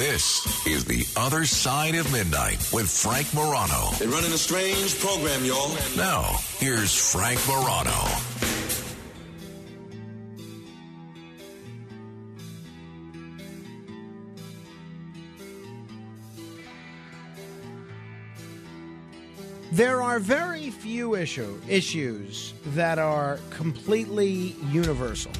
This 0.00 0.66
is 0.66 0.86
The 0.86 1.06
Other 1.14 1.44
Side 1.44 1.94
of 1.94 2.10
Midnight 2.10 2.66
with 2.72 2.90
Frank 2.90 3.34
Morano. 3.34 3.90
They're 3.98 4.08
running 4.08 4.32
a 4.32 4.38
strange 4.38 4.98
program, 4.98 5.44
y'all. 5.44 5.68
Now, 5.94 6.38
here's 6.56 6.94
Frank 6.94 7.38
Morano. 7.46 7.90
There 19.70 20.00
are 20.00 20.18
very 20.18 20.70
few 20.70 21.14
issue, 21.14 21.60
issues 21.68 22.54
that 22.68 22.98
are 22.98 23.38
completely 23.50 24.56
universal. 24.70 25.32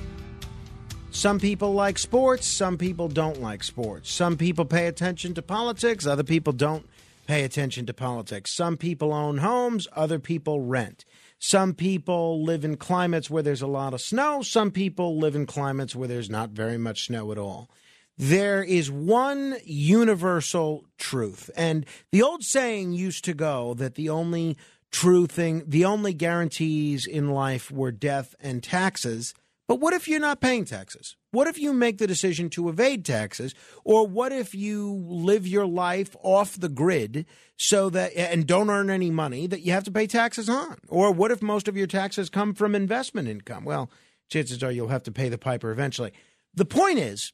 Some 1.21 1.39
people 1.39 1.75
like 1.75 1.99
sports, 1.99 2.47
some 2.47 2.79
people 2.79 3.07
don't 3.09 3.43
like 3.43 3.63
sports. 3.63 4.11
Some 4.11 4.39
people 4.39 4.65
pay 4.65 4.87
attention 4.87 5.35
to 5.35 5.43
politics, 5.43 6.07
other 6.07 6.25
people 6.25 6.55
don't 6.55 6.89
pay 7.27 7.45
attention 7.45 7.85
to 7.85 7.93
politics. 7.93 8.57
Some 8.57 8.79
people 8.79 9.13
own 9.13 9.37
homes, 9.37 9.87
other 9.95 10.19
people 10.19 10.63
rent. 10.63 11.05
Some 11.39 11.75
people 11.75 12.43
live 12.43 12.65
in 12.65 12.79
climates 12.79 13.29
where 13.29 13.43
there's 13.43 13.61
a 13.61 13.67
lot 13.67 13.93
of 13.93 14.01
snow, 14.01 14.41
some 14.41 14.71
people 14.71 15.19
live 15.19 15.37
in 15.37 15.45
climates 15.45 15.95
where 15.95 16.09
there's 16.09 16.31
not 16.31 16.53
very 16.53 16.79
much 16.79 17.05
snow 17.05 17.31
at 17.33 17.37
all. 17.37 17.69
There 18.17 18.63
is 18.63 18.91
one 18.91 19.57
universal 19.67 20.87
truth. 20.97 21.51
And 21.55 21.85
the 22.13 22.23
old 22.23 22.45
saying 22.45 22.95
used 22.95 23.27
to 23.27 23.35
go 23.35 23.75
that 23.75 23.95
the 23.95 24.09
only 24.09 24.57
true 24.91 25.27
thing, 25.27 25.65
the 25.67 25.85
only 25.85 26.15
guarantees 26.15 27.07
in 27.07 27.29
life 27.29 27.71
were 27.71 27.93
death 27.93 28.35
and 28.41 28.63
taxes. 28.63 29.35
But 29.71 29.79
what 29.79 29.95
if 29.95 30.09
you're 30.09 30.19
not 30.19 30.41
paying 30.41 30.65
taxes? 30.65 31.15
What 31.31 31.47
if 31.47 31.57
you 31.57 31.73
make 31.73 31.99
the 31.99 32.09
decision 32.09 32.51
to 32.51 32.69
evade 32.69 33.05
taxes? 33.05 33.55
Or 33.85 34.05
what 34.05 34.33
if 34.33 34.53
you 34.53 35.01
live 35.07 35.47
your 35.47 35.65
life 35.65 36.17
off 36.25 36.59
the 36.59 36.69
grid 36.69 37.25
so 37.57 37.89
that 37.91 38.13
and 38.17 38.49
don't 38.49 38.69
earn 38.69 38.91
any 38.91 39.13
money 39.13 39.47
that 39.47 39.61
you 39.61 39.71
have 39.71 39.85
to 39.85 39.93
pay 39.93 40.09
taxes 40.09 40.49
on? 40.49 40.79
Or 40.89 41.13
what 41.13 41.31
if 41.31 41.41
most 41.41 41.69
of 41.69 41.77
your 41.77 41.87
taxes 41.87 42.29
come 42.29 42.53
from 42.53 42.75
investment 42.75 43.29
income? 43.29 43.65
Well, 43.65 43.89
chances 44.29 44.61
are 44.65 44.73
you'll 44.73 44.89
have 44.89 45.05
to 45.05 45.13
pay 45.13 45.29
the 45.29 45.39
piper 45.39 45.71
eventually. 45.71 46.11
The 46.53 46.65
point 46.65 46.99
is, 46.99 47.33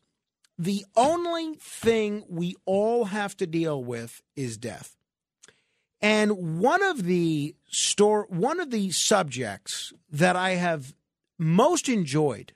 the 0.59 0.85
only 0.95 1.55
thing 1.55 2.23
we 2.29 2.55
all 2.67 3.07
have 3.07 3.35
to 3.39 3.47
deal 3.47 3.83
with 3.83 4.21
is 4.37 4.59
death. 4.59 4.95
And 6.03 6.61
one 6.61 6.83
of 6.83 7.05
the 7.05 7.57
store 7.69 8.27
one 8.29 8.61
of 8.61 8.71
the 8.71 8.91
subjects 8.91 9.95
that 10.11 10.37
I 10.37 10.51
have 10.51 10.93
most 11.39 11.89
enjoyed 11.89 12.53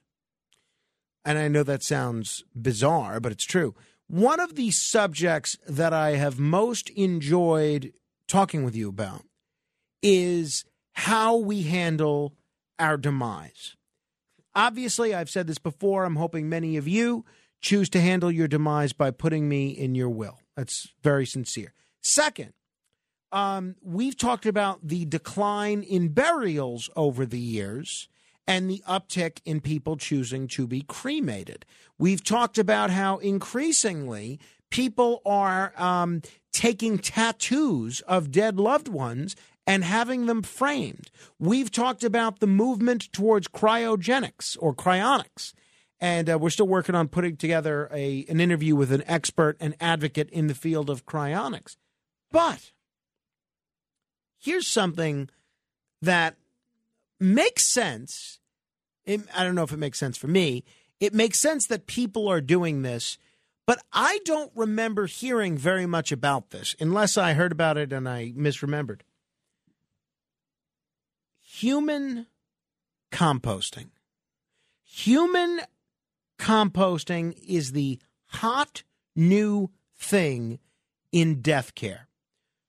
and 1.25 1.39
I 1.39 1.49
know 1.49 1.63
that 1.63 1.83
sounds 1.83 2.45
bizarre, 2.55 3.21
but 3.21 3.33
it's 3.33 3.45
true. 3.45 3.75
One 4.07 4.41
of 4.41 4.57
the 4.57 4.71
subjects 4.71 5.57
that 5.69 5.93
I 5.93 6.13
have 6.13 6.39
most 6.39 6.91
enjoyed 6.91 7.93
talking 8.27 8.65
with 8.65 8.75
you 8.75 8.89
about 8.89 9.25
is 10.03 10.65
how 10.93 11.37
we 11.37 11.63
handle 11.63 12.35
our 12.79 12.97
demise. 12.97 13.77
Obviously, 14.55 15.15
I've 15.15 15.31
said 15.31 15.47
this 15.47 15.59
before. 15.59 16.05
I'm 16.05 16.17
hoping 16.17 16.49
many 16.49 16.77
of 16.77 16.89
you 16.89 17.25
choose 17.61 17.89
to 17.91 18.01
handle 18.01 18.33
your 18.33 18.49
demise 18.49 18.93
by 18.93 19.11
putting 19.11 19.49
me 19.49 19.69
in 19.69 19.95
your 19.95 20.09
will. 20.09 20.41
That's 20.57 20.89
very 21.03 21.27
sincere. 21.27 21.75
Second, 22.03 22.55
um, 23.31 23.77
we've 23.83 24.17
talked 24.17 24.47
about 24.47 24.81
the 24.83 25.05
decline 25.05 25.83
in 25.83 26.09
burials 26.09 26.91
over 26.97 27.25
the 27.25 27.39
years 27.39 28.09
and 28.51 28.69
the 28.69 28.83
uptick 28.89 29.39
in 29.45 29.61
people 29.61 29.97
choosing 29.97 30.49
to 30.49 30.67
be 30.67 30.83
cremated. 30.83 31.65
We've 31.99 32.25
talked 32.25 32.59
about 32.59 32.91
how 32.91 33.19
increasingly 33.19 34.41
people 34.71 35.23
are 35.25 35.73
um, 35.77 36.23
taking 36.53 36.99
tattoos 36.99 38.01
of 38.01 38.33
dead 38.33 38.59
loved 38.59 38.89
ones 38.89 39.37
and 39.69 39.85
having 39.85 40.27
them 40.27 40.43
framed. 40.43 41.13
We've 41.39 41.71
talked 41.71 42.03
about 42.03 42.41
the 42.41 42.49
movement 42.49 43.13
towards 43.13 43.47
cryogenics 43.47 44.57
or 44.61 44.75
cryonics 44.75 45.53
and 46.01 46.29
uh, 46.29 46.37
we're 46.37 46.51
still 46.51 46.67
working 46.67 46.97
on 46.97 47.07
putting 47.07 47.37
together 47.37 47.89
a 47.93 48.25
an 48.29 48.41
interview 48.41 48.75
with 48.75 48.91
an 48.91 49.05
expert 49.07 49.57
and 49.61 49.77
advocate 49.81 50.31
in 50.31 50.49
the 50.49 50.55
field 50.55 50.91
of 50.91 51.07
cryonics. 51.07 51.77
But 52.33 52.73
here's 54.41 54.67
something 54.67 55.29
that 56.03 56.37
makes 57.21 57.73
sense. 57.73 58.40
It, 59.05 59.21
I 59.35 59.45
don't 59.45 59.55
know 59.55 59.63
if 59.63 59.73
it 59.73 59.79
makes 59.79 59.99
sense 59.99 60.17
for 60.17 60.29
me. 60.29 60.65
It 60.99 61.15
makes 61.15 61.41
sense 61.41 61.67
that 61.67 61.87
people 61.87 62.29
are 62.29 62.41
doing 62.41 62.83
this, 62.83 63.19
but 63.67 63.83
I 63.93 64.21
don't 64.25 64.53
remember 64.55 65.07
hearing 65.07 65.57
very 65.57 65.87
much 65.87 66.13
about 66.13 66.51
this, 66.51 66.77
unless 66.79 67.17
I 67.17 67.33
heard 67.33 67.53
about 67.53 67.79
it 67.79 67.93
and 67.93 68.09
I 68.09 68.33
misremembered. 68.37 69.01
Human 71.41 72.27
composting. 73.11 73.91
Human 74.85 75.61
composting 76.39 77.37
is 77.47 77.73
the 77.73 77.99
hot 78.27 78.83
new 79.15 79.71
thing 79.97 80.59
in 81.13 81.41
death 81.41 81.75
care. 81.75 82.09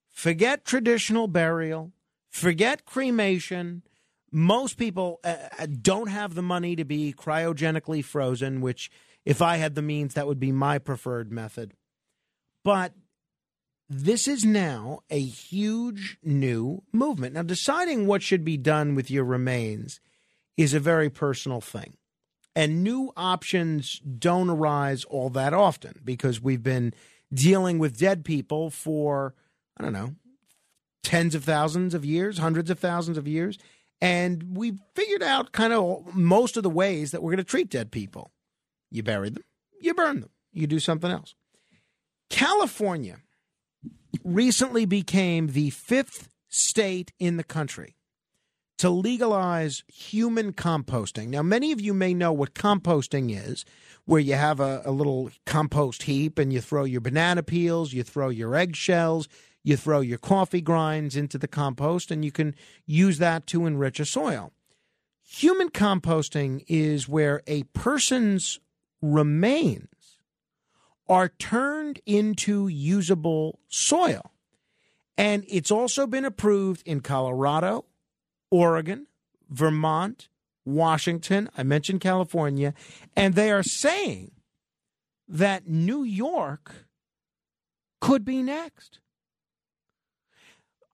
Forget 0.10 0.66
traditional 0.66 1.28
burial, 1.28 1.92
forget 2.30 2.86
cremation. 2.86 3.84
Most 4.32 4.78
people 4.78 5.20
uh, 5.24 5.36
uh, 5.60 5.68
don't 5.82 6.08
have 6.08 6.36
the 6.36 6.42
money 6.42 6.76
to 6.76 6.86
be 6.86 7.14
cryogenically 7.14 8.04
frozen, 8.04 8.62
which, 8.62 8.90
if 9.26 9.42
I 9.42 9.58
had 9.58 9.76
the 9.76 9.82
means, 9.82 10.14
that 10.14 10.28
would 10.28 10.40
be 10.40 10.52
my 10.52 10.78
preferred 10.80 11.32
method. 11.32 11.74
But 12.64 12.94
this 13.90 14.28
is 14.28 14.46
now 14.46 15.02
a 15.10 15.20
huge 15.20 16.18
new 16.24 16.84
movement. 16.94 17.34
Now, 17.34 17.44
deciding 17.44 18.08
what 18.08 18.22
should 18.22 18.46
be 18.46 18.56
done 18.56 18.96
with 18.96 19.12
your 19.12 19.26
remains 19.26 20.00
is 20.56 20.74
a 20.74 20.80
very 20.80 21.10
personal 21.10 21.60
thing. 21.60 21.98
And 22.56 22.84
new 22.84 23.12
options 23.18 24.00
don't 24.00 24.50
arise 24.50 25.04
all 25.06 25.30
that 25.32 25.54
often 25.54 26.00
because 26.04 26.42
we've 26.42 26.64
been 26.64 26.94
dealing 27.34 27.80
with 27.80 27.98
dead 27.98 28.24
people 28.24 28.70
for, 28.70 29.34
I 29.78 29.84
don't 29.84 29.94
know, 29.94 30.16
tens 31.04 31.36
of 31.36 31.44
thousands 31.44 31.94
of 31.94 32.06
years, 32.06 32.38
hundreds 32.38 32.70
of 32.70 32.80
thousands 32.80 33.18
of 33.18 33.28
years. 33.28 33.58
And 34.02 34.58
we 34.58 34.74
figured 34.96 35.22
out 35.22 35.52
kind 35.52 35.74
of 35.74 36.16
most 36.16 36.58
of 36.58 36.64
the 36.64 36.70
ways 36.70 37.12
that 37.12 37.22
we're 37.22 37.32
going 37.32 37.38
to 37.38 37.44
treat 37.44 37.70
dead 37.70 37.92
people. 37.92 38.32
You 38.90 39.04
bury 39.04 39.30
them, 39.30 39.44
you 39.80 39.94
burn 39.94 40.22
them, 40.22 40.32
you 40.52 40.68
do 40.68 40.80
something 40.80 41.12
else. 41.12 41.36
California 42.30 43.18
recently 44.24 44.86
became 44.86 45.48
the 45.48 45.70
fifth 45.70 46.30
state 46.50 47.12
in 47.20 47.38
the 47.38 47.44
country 47.44 47.96
to 48.82 48.90
legalize 48.90 49.84
human 49.88 50.54
composting. 50.54 51.28
Now, 51.28 51.44
many 51.44 51.72
of 51.72 51.80
you 51.80 51.94
may 51.94 52.16
know 52.16 52.34
what 52.34 52.56
composting 52.56 53.30
is, 53.30 53.64
where 54.06 54.20
you 54.20 54.34
have 54.34 54.60
a, 54.60 54.82
a, 54.84 54.92
little 54.92 55.30
compost 55.46 56.04
heap 56.04 56.40
and 56.40 56.52
you 56.52 56.62
throw 56.62 56.84
your 56.84 57.00
banana 57.02 57.44
peels, 57.44 57.94
you 57.94 58.02
throw 58.02 58.30
your 58.30 58.56
eggshells, 58.56 59.28
you 59.64 59.78
throw 59.78 60.00
your 60.00 60.18
coffee 60.18 60.62
grinds 60.62 61.16
into 61.16 61.38
the 61.38 61.48
compost, 61.48 62.12
and 62.12 62.26
you 62.26 62.32
can 62.32 62.56
use 62.86 63.18
that 63.20 63.48
to 63.48 63.66
enrich 63.66 64.00
a 64.00 64.06
soil. 64.06 64.52
Human 65.24 65.70
composting 65.70 66.64
is 66.68 67.08
where 67.08 67.42
a 67.48 67.64
person's 67.64 68.60
remains 69.02 70.20
are 71.08 71.28
turned 71.28 72.00
into 72.06 72.68
usable 72.68 73.60
soil. 73.68 74.32
And 75.18 75.44
it's 75.50 75.72
also 75.72 76.08
been 76.08 76.26
approved 76.26 76.88
in 76.88 77.02
Colorado, 77.02 77.86
Oregon, 78.50 79.08
Vermont, 79.50 80.30
Washington, 80.64 81.50
I 81.58 81.64
mentioned 81.64 82.00
California, 82.02 82.74
and 83.16 83.36
they 83.36 83.52
are 83.52 83.64
saying 83.64 84.32
that 85.28 85.68
New 85.68 86.04
York 86.04 86.88
could 88.00 88.24
be 88.24 88.42
next. 88.42 89.01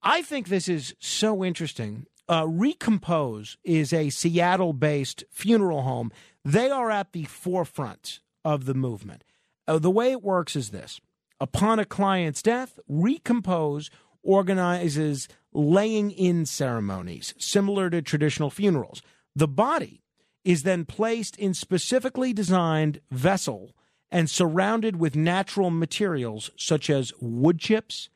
I 0.01 0.21
think 0.21 0.47
this 0.47 0.67
is 0.67 0.95
so 0.99 1.44
interesting. 1.44 2.05
Uh, 2.29 2.45
Recompose 2.47 3.57
is 3.63 3.94
a 3.94 4.09
Seattle 4.09 4.73
based 4.73 5.23
funeral 5.31 5.83
home. 5.83 6.11
They 6.44 6.69
are 6.69 6.91
at 6.91 7.13
the 7.13 7.23
forefront 7.25 8.19
of 8.44 8.65
the 8.65 8.73
movement. 8.73 9.23
Uh, 9.67 9.79
the 9.79 9.91
way 9.91 10.11
it 10.11 10.23
works 10.23 10.55
is 10.55 10.69
this 10.69 10.99
upon 11.39 11.79
a 11.79 11.85
client's 11.85 12.41
death, 12.41 12.79
Recompose 12.88 13.89
organizes 14.23 15.27
laying 15.53 16.11
in 16.11 16.45
ceremonies 16.45 17.33
similar 17.38 17.89
to 17.89 18.01
traditional 18.01 18.49
funerals. 18.49 19.01
The 19.35 19.47
body 19.47 20.01
is 20.44 20.63
then 20.63 20.85
placed 20.85 21.38
in 21.38 21.53
specifically 21.53 22.33
designed 22.33 23.01
vessel 23.11 23.75
and 24.09 24.29
surrounded 24.29 24.97
with 24.97 25.15
natural 25.15 25.69
materials 25.69 26.49
such 26.55 26.89
as 26.89 27.13
wood 27.19 27.59
chips 27.59 28.09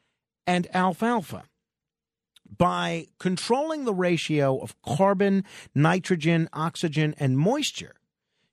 and 0.48 0.68
alfalfa. 0.74 1.44
By 2.56 3.08
controlling 3.20 3.86
the 3.86 3.94
ratio 3.94 4.60
of 4.60 4.80
carbon, 4.82 5.46
nitrogen, 5.74 6.50
oxygen, 6.54 7.16
and 7.18 7.38
moisture, 7.38 7.96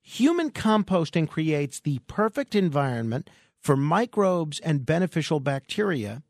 human 0.00 0.50
composting 0.50 1.28
creates 1.28 1.80
the 1.80 1.98
perfect 2.06 2.54
environment 2.54 3.28
for 3.60 3.76
microbes 3.76 4.60
and 4.60 4.86
beneficial 4.86 5.40
bacteria 5.40 6.22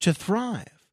to 0.00 0.14
thrive. 0.14 0.88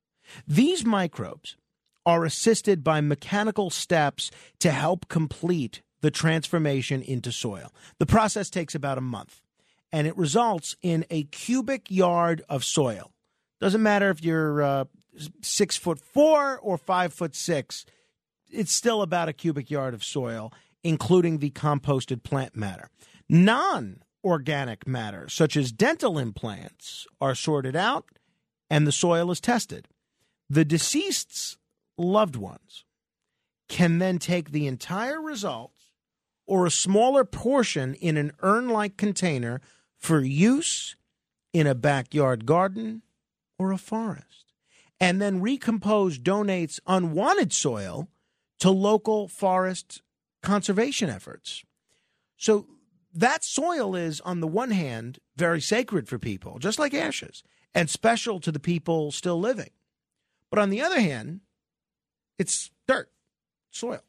These 0.48 0.86
microbes 0.86 1.58
are 2.06 2.25
assisted 2.25 2.84
by 2.84 3.02
mechanical 3.02 3.69
steps 3.69 4.31
to 4.60 4.72
help 4.72 5.08
complete 5.08 5.81
the 6.02 6.12
transformation 6.12 7.02
into 7.02 7.31
soil. 7.31 7.74
The 8.00 8.06
process 8.06 8.50
takes 8.50 8.75
about 8.75 8.98
a 8.98 9.02
month 9.02 9.42
and 9.92 10.08
it 10.08 10.18
results 10.18 10.75
in 10.81 11.06
a 11.10 11.24
cubic 11.25 11.92
yard 11.92 12.42
of 12.50 12.63
soil. 12.63 13.12
Doesn't 13.60 13.84
matter 13.84 14.10
if 14.10 14.24
you're 14.24 14.62
uh, 14.62 14.86
six 15.42 15.78
foot 15.78 16.00
four 16.00 16.60
or 16.60 16.78
five 16.78 17.13
foot 17.13 17.36
six, 17.36 17.86
it's 18.50 18.72
still 18.72 19.02
about 19.02 19.30
a 19.30 19.34
cubic 19.34 19.69
yard 19.69 19.94
of 19.94 20.04
soil, 20.04 20.54
including 20.84 21.38
the 21.38 21.52
composted 21.52 22.24
plant 22.24 22.56
matter. 22.56 22.90
Non 23.30 24.04
organic 24.24 24.86
matter, 24.88 25.28
such 25.30 25.58
as 25.58 25.72
dental 25.72 26.18
implants, 26.18 27.08
are 27.19 27.36
sorted 27.36 27.75
out 27.75 28.06
and 28.69 28.88
the 28.88 28.92
soil 28.92 29.31
is 29.31 29.42
tested. 29.42 29.88
The 30.50 30.66
deceased's 30.66 31.58
loved 31.98 32.36
ones 32.36 32.86
can 33.68 34.00
then 34.00 34.19
take 34.19 34.52
the 34.52 34.68
entire 34.68 35.22
results 35.22 35.94
or 36.46 36.66
a 36.66 36.72
smaller 36.72 37.24
portion 37.24 37.94
in 37.96 38.18
an 38.18 38.31
urn 38.42 38.69
like 38.69 38.98
container 38.98 39.62
for 39.98 40.22
use 40.22 40.96
in 41.54 41.68
a 41.68 41.75
backyard 41.75 42.46
garden 42.46 43.02
or 43.58 43.72
a 43.72 43.78
forest. 43.78 44.40
And 45.01 45.19
then 45.19 45.42
Recompose 45.42 46.19
donates 46.19 46.80
unwanted 46.86 47.51
soil 47.51 48.07
to 48.59 48.69
local 48.69 49.27
forest 49.27 50.03
conservation 50.44 51.09
efforts. 51.09 51.63
So 52.38 52.68
that 53.12 53.44
soil 53.44 53.95
is, 53.95 54.21
on 54.21 54.42
the 54.42 54.48
one 54.48 54.69
hand, 54.69 55.18
very 55.36 55.59
sacred 55.59 56.07
for 56.07 56.19
people, 56.19 56.59
just 56.59 56.77
like 56.77 56.94
ashes, 56.94 57.44
and 57.74 57.89
special 57.89 58.39
to 58.42 58.51
the 58.51 58.59
people 58.59 59.12
still 59.12 59.39
living. 59.39 59.71
But 60.51 60.59
on 60.59 60.69
the 60.69 60.81
other 60.81 61.01
hand, 61.01 61.42
it's 62.38 62.69
dirt, 62.88 63.09
soil. 63.71 64.03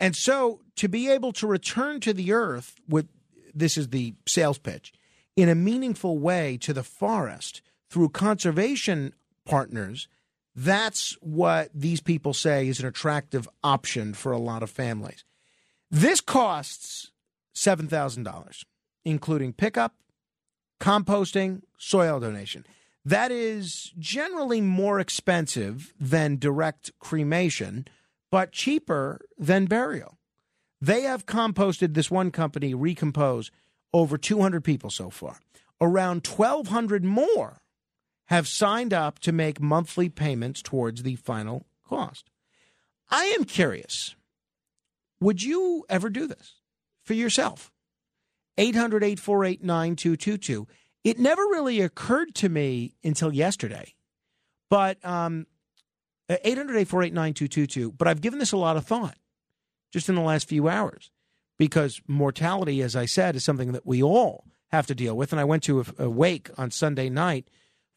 And 0.00 0.16
so 0.16 0.62
to 0.74 0.88
be 0.88 1.08
able 1.08 1.32
to 1.34 1.46
return 1.46 2.00
to 2.00 2.12
the 2.12 2.32
earth 2.32 2.80
with 2.88 3.06
this 3.54 3.78
is 3.78 3.90
the 3.90 4.14
sales 4.26 4.58
pitch 4.58 4.92
in 5.36 5.48
a 5.48 5.54
meaningful 5.54 6.18
way 6.18 6.56
to 6.62 6.72
the 6.72 6.82
forest 6.82 7.62
through 7.88 8.08
conservation 8.08 9.12
partners, 9.44 10.08
that's 10.54 11.16
what 11.20 11.70
these 11.74 12.00
people 12.00 12.32
say 12.32 12.68
is 12.68 12.80
an 12.80 12.86
attractive 12.86 13.48
option 13.62 14.14
for 14.14 14.32
a 14.32 14.38
lot 14.38 14.62
of 14.62 14.70
families. 14.70 15.24
This 15.90 16.20
costs 16.20 17.10
$7,000, 17.54 18.64
including 19.04 19.52
pickup, 19.52 19.94
composting, 20.80 21.62
soil 21.78 22.20
donation. 22.20 22.64
That 23.04 23.30
is 23.30 23.92
generally 23.98 24.60
more 24.60 24.98
expensive 24.98 25.92
than 26.00 26.38
direct 26.38 26.90
cremation, 26.98 27.86
but 28.30 28.52
cheaper 28.52 29.20
than 29.38 29.66
burial. 29.66 30.18
They 30.80 31.02
have 31.02 31.26
composted 31.26 31.94
this 31.94 32.10
one 32.10 32.30
company, 32.30 32.74
Recompose, 32.74 33.50
over 33.92 34.18
200 34.18 34.64
people 34.64 34.90
so 34.90 35.10
far. 35.10 35.40
Around 35.80 36.26
1,200 36.26 37.04
more 37.04 37.60
have 38.26 38.48
signed 38.48 38.92
up 38.92 39.18
to 39.20 39.32
make 39.32 39.60
monthly 39.60 40.08
payments 40.08 40.62
towards 40.62 41.02
the 41.02 41.16
final 41.16 41.66
cost. 41.86 42.30
I 43.10 43.24
am 43.26 43.44
curious 43.44 44.16
would 45.20 45.42
you 45.42 45.86
ever 45.88 46.10
do 46.10 46.26
this 46.26 46.56
for 47.02 47.14
yourself? 47.14 47.72
800 48.58 49.02
848 49.02 49.62
9222. 49.62 50.66
It 51.02 51.18
never 51.18 51.42
really 51.42 51.80
occurred 51.80 52.34
to 52.36 52.48
me 52.48 52.94
until 53.02 53.32
yesterday, 53.32 53.94
but 54.70 55.02
um, 55.04 55.46
800 56.28 56.76
848 56.76 57.12
9222. 57.12 57.92
But 57.92 58.08
I've 58.08 58.20
given 58.20 58.38
this 58.38 58.52
a 58.52 58.56
lot 58.56 58.76
of 58.76 58.86
thought 58.86 59.16
just 59.92 60.08
in 60.08 60.14
the 60.14 60.20
last 60.20 60.48
few 60.48 60.68
hours 60.68 61.10
because 61.58 62.00
mortality, 62.06 62.82
as 62.82 62.96
I 62.96 63.06
said, 63.06 63.36
is 63.36 63.44
something 63.44 63.72
that 63.72 63.86
we 63.86 64.02
all 64.02 64.44
have 64.68 64.86
to 64.88 64.94
deal 64.94 65.16
with. 65.16 65.32
And 65.32 65.40
I 65.40 65.44
went 65.44 65.62
to 65.64 65.80
a, 65.80 65.84
a 66.04 66.10
wake 66.10 66.50
on 66.58 66.70
Sunday 66.70 67.08
night 67.08 67.48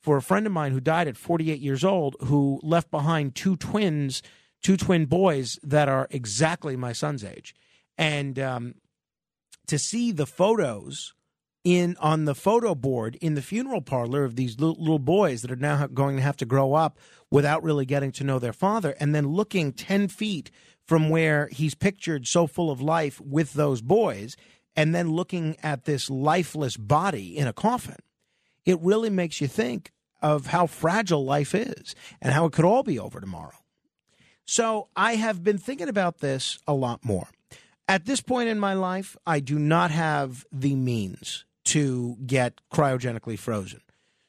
for 0.02 0.18
a 0.18 0.22
friend 0.22 0.46
of 0.46 0.54
mine 0.54 0.72
who 0.72 0.80
died 0.80 1.08
at 1.08 1.18
48 1.18 1.60
years 1.60 1.84
old 1.84 2.16
who 2.22 2.60
left 2.64 2.92
behind 2.92 3.36
two 3.36 3.56
twins 3.56 4.22
two 4.62 4.78
twin 4.78 5.06
boys 5.06 5.60
that 5.64 5.90
are 5.90 6.08
exactly 6.10 6.76
my 6.76 6.94
son's 6.94 7.24
age, 7.24 7.56
and 7.98 8.40
um, 8.40 8.76
to 9.68 9.78
see 9.78 10.12
the 10.12 10.26
photos 10.26 11.14
in 11.64 11.96
on 12.00 12.26
the 12.26 12.36
photo 12.36 12.74
board 12.74 13.18
in 13.22 13.36
the 13.36 13.42
funeral 13.42 13.82
parlor 13.82 14.24
of 14.24 14.36
these 14.36 14.60
little, 14.60 14.78
little 14.80 15.00
boys 15.00 15.42
that 15.42 15.52
are 15.52 15.56
now 15.56 15.86
going 15.88 16.16
to 16.16 16.22
have 16.22 16.38
to 16.38 16.46
grow 16.46 16.74
up 16.74 16.98
without 17.30 17.64
really 17.64 17.86
getting 17.86 18.12
to 18.12 18.24
know 18.24 18.40
their 18.40 18.54
father, 18.54 18.96
and 19.00 19.14
then 19.14 19.28
looking 19.28 19.72
ten 19.72 20.08
feet 20.08 20.52
from 20.86 21.10
where 21.10 21.50
he's 21.52 21.76
pictured 21.76 22.28
so 22.28 22.48
full 22.48 22.72
of 22.72 22.82
life 22.82 23.20
with 23.22 23.54
those 23.54 23.82
boys, 23.82 24.36
and 24.76 24.96
then 24.96 25.12
looking 25.12 25.56
at 25.62 25.84
this 25.86 26.10
lifeless 26.10 26.78
body 26.78 27.38
in 27.38 27.48
a 27.48 27.54
coffin, 27.54 27.98
it 28.68 28.78
really 28.82 29.10
makes 29.10 29.40
you 29.42 29.48
think 29.48 29.92
of 30.22 30.48
how 30.48 30.68
fragile 30.68 31.24
life 31.24 31.56
is 31.56 31.96
and 32.22 32.34
how 32.34 32.46
it 32.46 32.54
could 32.54 32.66
all 32.66 32.84
be 32.84 33.00
over 33.00 33.20
tomorrow. 33.20 33.56
So 34.46 34.90
I 34.96 35.16
have 35.16 35.44
been 35.44 35.58
thinking 35.58 35.88
about 35.88 36.20
this 36.20 36.60
a 36.68 36.74
lot 36.74 37.04
more. 37.04 37.30
At 37.88 38.06
this 38.06 38.22
point 38.22 38.50
in 38.50 38.60
my 38.60 38.74
life, 38.74 39.16
I 39.26 39.40
do 39.40 39.58
not 39.58 39.92
have 39.92 40.46
the 40.52 40.76
means 40.76 41.46
to 41.66 42.18
get 42.26 42.60
cryogenically 42.72 43.40
frozen. 43.40 43.82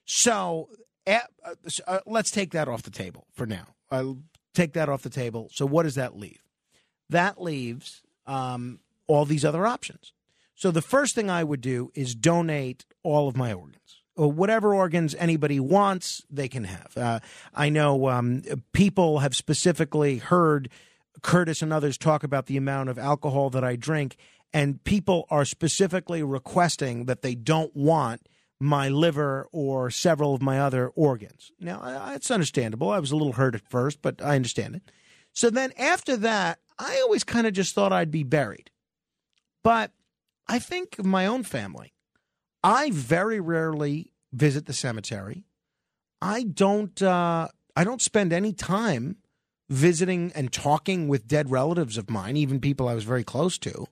So 0.05 0.69
uh, 1.07 1.19
uh, 1.87 2.01
let's 2.07 2.31
take 2.31 2.53
that 2.53 2.69
off 2.69 2.83
the 2.83 2.91
table 2.91 3.27
for 3.33 3.45
now. 3.45 3.75
I'll 3.91 4.19
take 4.55 4.75
that 4.75 4.89
off 4.89 5.03
the 5.03 5.11
table. 5.11 5.51
So 5.53 5.67
what 5.67 5.83
does 5.83 5.97
that 5.97 6.17
leave? 6.17 6.43
That 7.11 7.43
leaves 7.43 8.03
um, 8.27 8.79
all 9.09 9.25
these 9.25 9.45
other 9.45 9.67
options. 9.67 10.13
So 10.55 10.71
the 10.71 10.83
first 10.83 11.15
thing 11.15 11.29
I 11.29 11.43
would 11.43 11.61
do 11.61 11.91
is 11.95 12.15
donate 12.15 12.85
all 13.03 13.27
of 13.27 13.37
my 13.37 13.53
organs 13.53 13.78
whatever 14.27 14.75
organs 14.75 15.15
anybody 15.19 15.61
wants, 15.61 16.25
they 16.31 16.49
can 16.49 16.65
have. 16.65 16.97
Uh, 16.97 17.21
I 17.55 17.69
know 17.69 18.09
um, 18.09 18.43
people 18.73 19.21
have 19.21 19.37
specifically 19.37 20.19
heard 20.19 20.69
Curtis 21.23 21.63
and 21.63 21.73
others 21.73 21.99
talk 21.99 22.25
about 22.25 22.47
the 22.47 22.57
amount 22.57 22.89
of 22.89 22.99
alcohol 22.99 23.51
that 23.51 23.65
I 23.65 23.77
drink, 23.77 24.17
and 24.53 24.83
people 24.85 25.27
are 25.31 25.45
specifically 25.45 26.23
requesting 26.23 27.05
that 27.05 27.23
they 27.23 27.35
don't 27.35 27.75
want 27.77 28.23
my 28.61 28.89
liver 28.89 29.47
or 29.53 29.91
several 29.91 30.35
of 30.35 30.43
my 30.43 30.59
other 30.59 30.89
organs. 30.89 31.53
Now, 31.61 32.13
it's 32.15 32.31
understandable. 32.31 32.91
I 32.91 32.99
was 32.99 33.13
a 33.13 33.17
little 33.17 33.35
hurt 33.35 33.55
at 33.55 33.69
first, 33.69 34.03
but 34.03 34.21
I 34.23 34.35
understand 34.35 34.77
it. 34.77 34.91
So 35.33 35.51
then 35.51 35.73
after 35.79 36.17
that, 36.17 36.59
I 36.79 37.01
always 37.03 37.23
kind 37.25 37.47
of 37.47 37.53
just 37.53 37.75
thought 37.75 37.93
I'd 37.93 38.11
be 38.11 38.25
buried. 38.25 38.71
But 39.63 39.93
I 40.49 40.59
think 40.59 40.99
of 40.99 41.05
my 41.05 41.27
own 41.27 41.43
family. 41.45 41.93
I 42.69 42.91
very 42.91 43.41
rarely 43.41 44.13
visit 44.31 44.67
the 44.67 44.75
cemetery. 44.75 45.47
I 46.21 46.43
don't. 46.43 47.01
Uh, 47.01 47.49
I 47.75 47.83
don't 47.83 48.03
spend 48.03 48.31
any 48.31 48.53
time 48.53 49.17
visiting 49.71 50.33
and 50.35 50.53
talking 50.53 51.09
with 51.09 51.27
dead 51.27 51.51
relatives 51.51 51.97
of 51.97 52.11
mine, 52.11 52.37
even 52.37 52.61
people 52.61 52.87
I 52.87 52.93
was 52.93 53.05
very 53.05 53.25
close 53.25 53.57
to, 53.61 53.87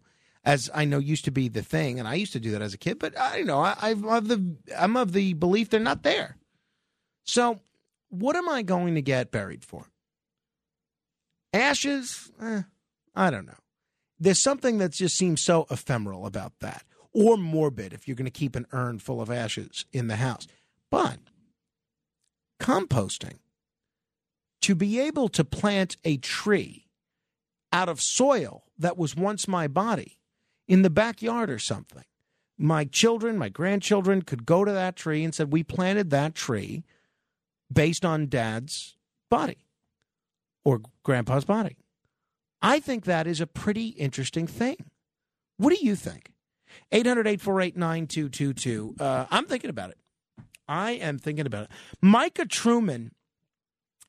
as 0.45 0.68
I 0.75 0.85
know 0.85 0.99
used 0.99 1.25
to 1.25 1.30
be 1.30 1.49
the 1.49 1.62
thing, 1.62 1.99
and 1.99 2.06
I 2.06 2.16
used 2.16 2.35
to 2.35 2.40
do 2.40 2.50
that 2.50 2.61
as 2.61 2.75
a 2.75 2.78
kid. 2.78 2.99
But 2.99 3.18
I 3.18 3.40
know 3.40 3.61
I, 3.61 3.76
I'm 3.80 4.04
of 4.04 4.28
the 4.28 4.56
I'm 4.76 4.97
of 4.99 5.14
the 5.14 5.33
belief 5.33 5.71
they're 5.71 5.80
not 5.80 6.02
there. 6.02 6.37
So, 7.25 7.61
what 8.11 8.37
am 8.37 8.47
I 8.47 8.61
going 8.61 8.95
to 8.97 9.02
get 9.02 9.30
buried 9.30 9.64
for? 9.64 9.87
Ashes? 11.54 12.30
Eh, 12.42 12.62
I 13.14 13.30
don't 13.30 13.47
know. 13.47 13.54
There's 14.21 14.38
something 14.38 14.76
that 14.78 14.92
just 14.92 15.16
seems 15.16 15.40
so 15.40 15.66
ephemeral 15.71 16.26
about 16.26 16.52
that 16.61 16.85
or 17.16 17.38
morbid 17.38 17.94
if 17.94 18.06
you're 18.06 18.14
going 18.14 18.26
to 18.26 18.30
keep 18.30 18.54
an 18.54 18.66
urn 18.73 18.99
full 18.99 19.23
of 19.23 19.30
ashes 19.30 19.87
in 19.90 20.06
the 20.06 20.16
house. 20.16 20.46
But 20.90 21.16
composting, 22.61 23.38
to 24.61 24.75
be 24.75 25.00
able 25.00 25.30
to 25.30 25.42
plant 25.42 25.96
a 26.04 26.18
tree 26.18 26.88
out 27.73 27.88
of 27.88 28.02
soil 28.02 28.64
that 28.78 28.99
was 28.99 29.16
once 29.16 29.49
my 29.49 29.66
body 29.66 30.18
in 30.68 30.82
the 30.82 30.90
backyard 30.90 31.49
or 31.49 31.58
something, 31.58 32.04
my 32.58 32.85
children, 32.85 33.38
my 33.38 33.49
grandchildren 33.49 34.20
could 34.20 34.44
go 34.44 34.66
to 34.66 34.73
that 34.73 34.94
tree 34.94 35.25
and 35.25 35.35
said, 35.35 35.50
We 35.50 35.62
planted 35.62 36.11
that 36.11 36.35
tree 36.35 36.85
based 37.73 38.04
on 38.04 38.26
dad's 38.26 38.94
body 39.30 39.64
or 40.66 40.82
grandpa's 41.02 41.46
body. 41.46 41.78
I 42.61 42.78
think 42.78 43.04
that 43.04 43.26
is 43.26 43.40
a 43.40 43.46
pretty 43.46 43.88
interesting 43.88 44.46
thing. 44.46 44.76
What 45.56 45.75
do 45.75 45.82
you 45.82 45.96
think? 45.96 46.32
800 46.92 47.26
848 47.26 47.76
9222. 47.76 48.97
Uh, 48.99 49.26
I'm 49.30 49.47
thinking 49.47 49.71
about 49.71 49.90
it. 49.90 49.99
I 50.68 50.92
am 50.92 51.18
thinking 51.18 51.47
about 51.47 51.64
it. 51.64 51.71
Micah 52.00 52.47
Truman 52.47 53.12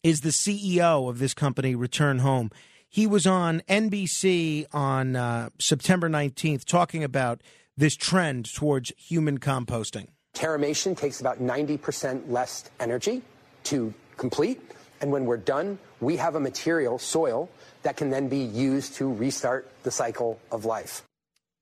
is 0.03 0.21
the 0.21 0.29
CEO 0.29 1.09
of 1.09 1.19
this 1.19 1.33
company, 1.33 1.75
Return 1.75 2.19
Home. 2.19 2.49
He 2.89 3.05
was 3.05 3.27
on 3.27 3.61
NBC 3.67 4.65
on 4.73 5.15
uh, 5.15 5.49
September 5.59 6.09
19th 6.09 6.65
talking 6.65 7.03
about 7.03 7.41
this 7.75 7.95
trend 7.95 8.51
towards 8.53 8.91
human 8.97 9.39
composting. 9.39 10.07
Terramation 10.33 10.97
takes 10.97 11.19
about 11.19 11.39
90% 11.41 12.29
less 12.29 12.69
energy 12.79 13.21
to 13.65 13.93
complete. 14.17 14.61
And 15.01 15.11
when 15.11 15.25
we're 15.25 15.37
done, 15.37 15.77
we 15.99 16.15
have 16.17 16.35
a 16.35 16.39
material, 16.39 16.97
soil, 16.97 17.49
that 17.83 17.97
can 17.97 18.09
then 18.09 18.27
be 18.27 18.39
used 18.39 18.95
to 18.95 19.11
restart 19.11 19.69
the 19.83 19.91
cycle 19.91 20.39
of 20.51 20.65
life. 20.65 21.03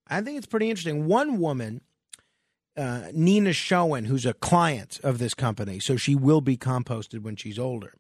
I 0.07 0.21
think 0.21 0.38
it's 0.38 0.47
pretty 0.47 0.69
interesting. 0.69 1.07
One 1.07 1.39
woman, 1.39 1.81
uh, 2.77 3.07
Nina 3.13 3.53
Schoen, 3.53 4.05
who's 4.05 4.25
a 4.25 4.33
client 4.33 5.00
of 5.03 5.17
this 5.17 5.33
company, 5.33 5.79
so 5.79 5.97
she 5.97 6.15
will 6.15 6.41
be 6.41 6.57
composted 6.57 7.21
when 7.21 7.35
she's 7.35 7.57
older, 7.57 7.93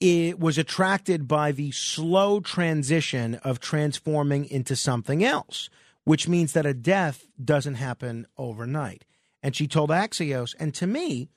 it 0.00 0.38
was 0.38 0.58
attracted 0.58 1.26
by 1.26 1.52
the 1.52 1.70
slow 1.70 2.40
transition 2.40 3.36
of 3.36 3.60
transforming 3.60 4.44
into 4.44 4.76
something 4.76 5.24
else, 5.24 5.70
which 6.04 6.28
means 6.28 6.52
that 6.52 6.66
a 6.66 6.74
death 6.74 7.26
doesn't 7.42 7.76
happen 7.76 8.26
overnight. 8.36 9.04
And 9.42 9.56
she 9.56 9.66
told 9.66 9.90
Axios, 9.90 10.54
and 10.58 10.74
to 10.74 10.86
me, 10.86 11.30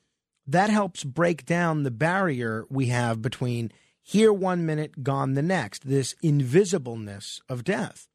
that 0.46 0.70
helps 0.70 1.04
break 1.04 1.46
down 1.46 1.82
the 1.82 1.90
barrier 1.90 2.66
we 2.68 2.86
have 2.86 3.22
between 3.22 3.72
here 4.02 4.32
one 4.32 4.66
minute, 4.66 5.02
gone 5.02 5.34
the 5.34 5.42
next, 5.42 5.86
this 5.86 6.14
invisibleness 6.22 7.40
of 7.48 7.64
death. 7.64 8.08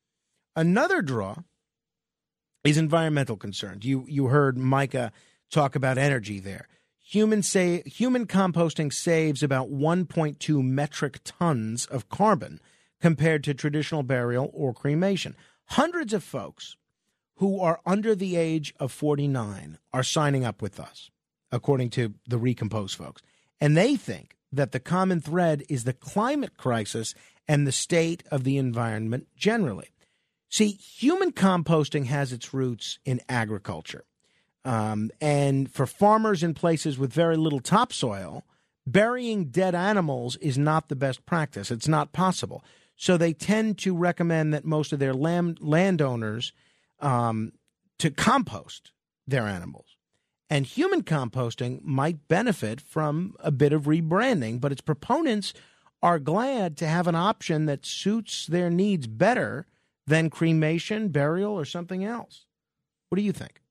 Another 0.56 1.01
draw 1.01 1.38
is 2.65 2.77
environmental 2.77 3.38
concerns. 3.38 3.86
You 3.86 4.05
you 4.07 4.27
heard 4.27 4.57
Micah 4.57 5.12
talk 5.50 5.75
about 5.75 5.98
energy 5.98 6.39
there. 6.39 6.67
Human 7.01 7.43
say 7.43 7.84
human 7.86 8.25
composting 8.25 8.91
saves 8.91 9.43
about 9.43 9.72
1.2 9.72 10.63
metric 10.63 11.19
tons 11.24 11.86
of 11.86 12.10
carbon 12.10 12.60
compared 13.00 13.43
to 13.43 13.53
traditional 13.53 14.01
burial 14.01 14.50
or 14.53 14.74
cremation. 14.74 15.36
Hundreds 15.65 16.13
of 16.13 16.24
folks 16.24 16.75
who 17.36 17.60
are 17.60 17.79
under 17.86 18.15
the 18.15 18.36
age 18.36 18.74
of 18.79 18.91
49 18.91 19.77
are 19.93 20.03
signing 20.03 20.43
up 20.43 20.62
with 20.62 20.79
us, 20.79 21.12
according 21.51 21.89
to 21.91 22.15
the 22.27 22.39
Recompose 22.39 22.95
folks. 22.95 23.22
And 23.62 23.77
they 23.77 23.95
think 23.95 24.36
that 24.51 24.72
the 24.72 24.79
common 24.79 25.22
thread 25.22 25.63
is 25.69 25.84
the 25.84 25.93
climate 25.93 26.57
crisis 26.57 27.13
and 27.48 27.67
the 27.67 27.72
state 27.72 28.24
of 28.31 28.43
the 28.43 28.57
environment 28.57 29.27
generally. 29.36 29.89
See, 30.50 30.70
human 30.70 31.32
composting 31.32 32.06
has 32.06 32.32
its 32.32 32.54
roots 32.54 33.00
in 33.06 33.22
agriculture. 33.28 34.06
Um, 34.64 35.12
and 35.22 35.72
for 35.72 35.86
farmers 35.86 36.42
in 36.44 36.54
places 36.54 36.98
with 36.98 37.14
very 37.14 37.38
little 37.38 37.60
topsoil, 37.60 38.44
burying 38.88 39.46
dead 39.46 39.75
animals 39.75 40.38
is 40.38 40.58
not 40.58 40.90
the 40.90 40.96
best 40.96 41.25
practice. 41.25 41.72
It's 41.72 41.88
not 41.88 42.14
possible. 42.14 42.64
So 42.96 43.18
they 43.18 43.34
tend 43.34 43.78
to 43.80 43.96
recommend 43.96 44.54
that 44.54 44.66
most 44.66 44.94
of 44.94 45.00
their 45.00 45.14
land, 45.14 45.60
landowners 45.62 46.54
um, 47.00 47.52
to 48.00 48.10
compost 48.10 48.92
their 49.28 49.44
animals. 49.44 49.98
And 50.50 50.66
human 50.66 51.04
composting 51.04 51.84
might 51.84 52.28
benefit 52.28 52.80
from 52.80 53.36
a 53.40 53.52
bit 53.52 53.74
of 53.74 53.84
rebranding, 53.84 54.62
but 54.62 54.72
its 54.72 54.82
proponents 54.82 55.54
are 56.02 56.20
glad 56.20 56.78
to 56.78 56.88
have 56.88 57.08
an 57.08 57.16
option 57.16 57.66
that 57.66 57.86
suits 57.86 58.46
their 58.46 58.70
needs 58.70 59.08
better 59.08 59.66
than 60.08 60.30
cremation, 60.30 61.10
burial, 61.10 61.54
or 61.54 61.66
something 61.66 62.04
else. 62.04 62.46
What 63.10 63.18
do 63.18 63.22
you 63.22 63.32
think? 63.32 63.62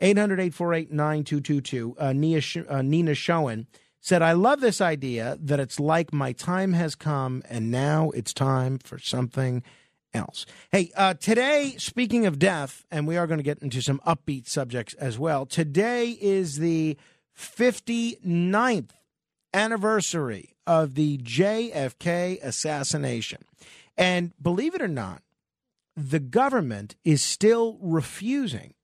800 0.00 0.40
848 0.40 0.92
9222. 0.92 1.96
Uh, 1.98 2.74
uh, 2.74 2.82
Nina 2.82 3.14
Schoen 3.14 3.66
said, 4.00 4.22
I 4.22 4.32
love 4.32 4.60
this 4.60 4.80
idea 4.80 5.36
that 5.40 5.60
it's 5.60 5.78
like 5.78 6.12
my 6.12 6.32
time 6.32 6.72
has 6.72 6.94
come 6.94 7.42
and 7.48 7.70
now 7.70 8.10
it's 8.10 8.32
time 8.32 8.78
for 8.78 8.98
something 8.98 9.62
else. 10.14 10.46
Hey, 10.72 10.90
uh, 10.96 11.14
today, 11.14 11.74
speaking 11.78 12.26
of 12.26 12.38
death, 12.38 12.84
and 12.90 13.06
we 13.06 13.16
are 13.16 13.26
going 13.26 13.38
to 13.38 13.44
get 13.44 13.58
into 13.58 13.82
some 13.82 14.00
upbeat 14.06 14.48
subjects 14.48 14.94
as 14.94 15.18
well, 15.18 15.44
today 15.44 16.10
is 16.20 16.58
the 16.58 16.96
59th 17.38 18.90
anniversary 19.52 20.56
of 20.66 20.94
the 20.94 21.18
JFK 21.18 22.42
assassination. 22.42 23.44
And 23.96 24.32
believe 24.40 24.74
it 24.74 24.82
or 24.82 24.88
not, 24.88 25.22
the 26.08 26.20
government 26.20 26.96
is 27.04 27.22
still 27.22 27.78
refusing 27.80 28.74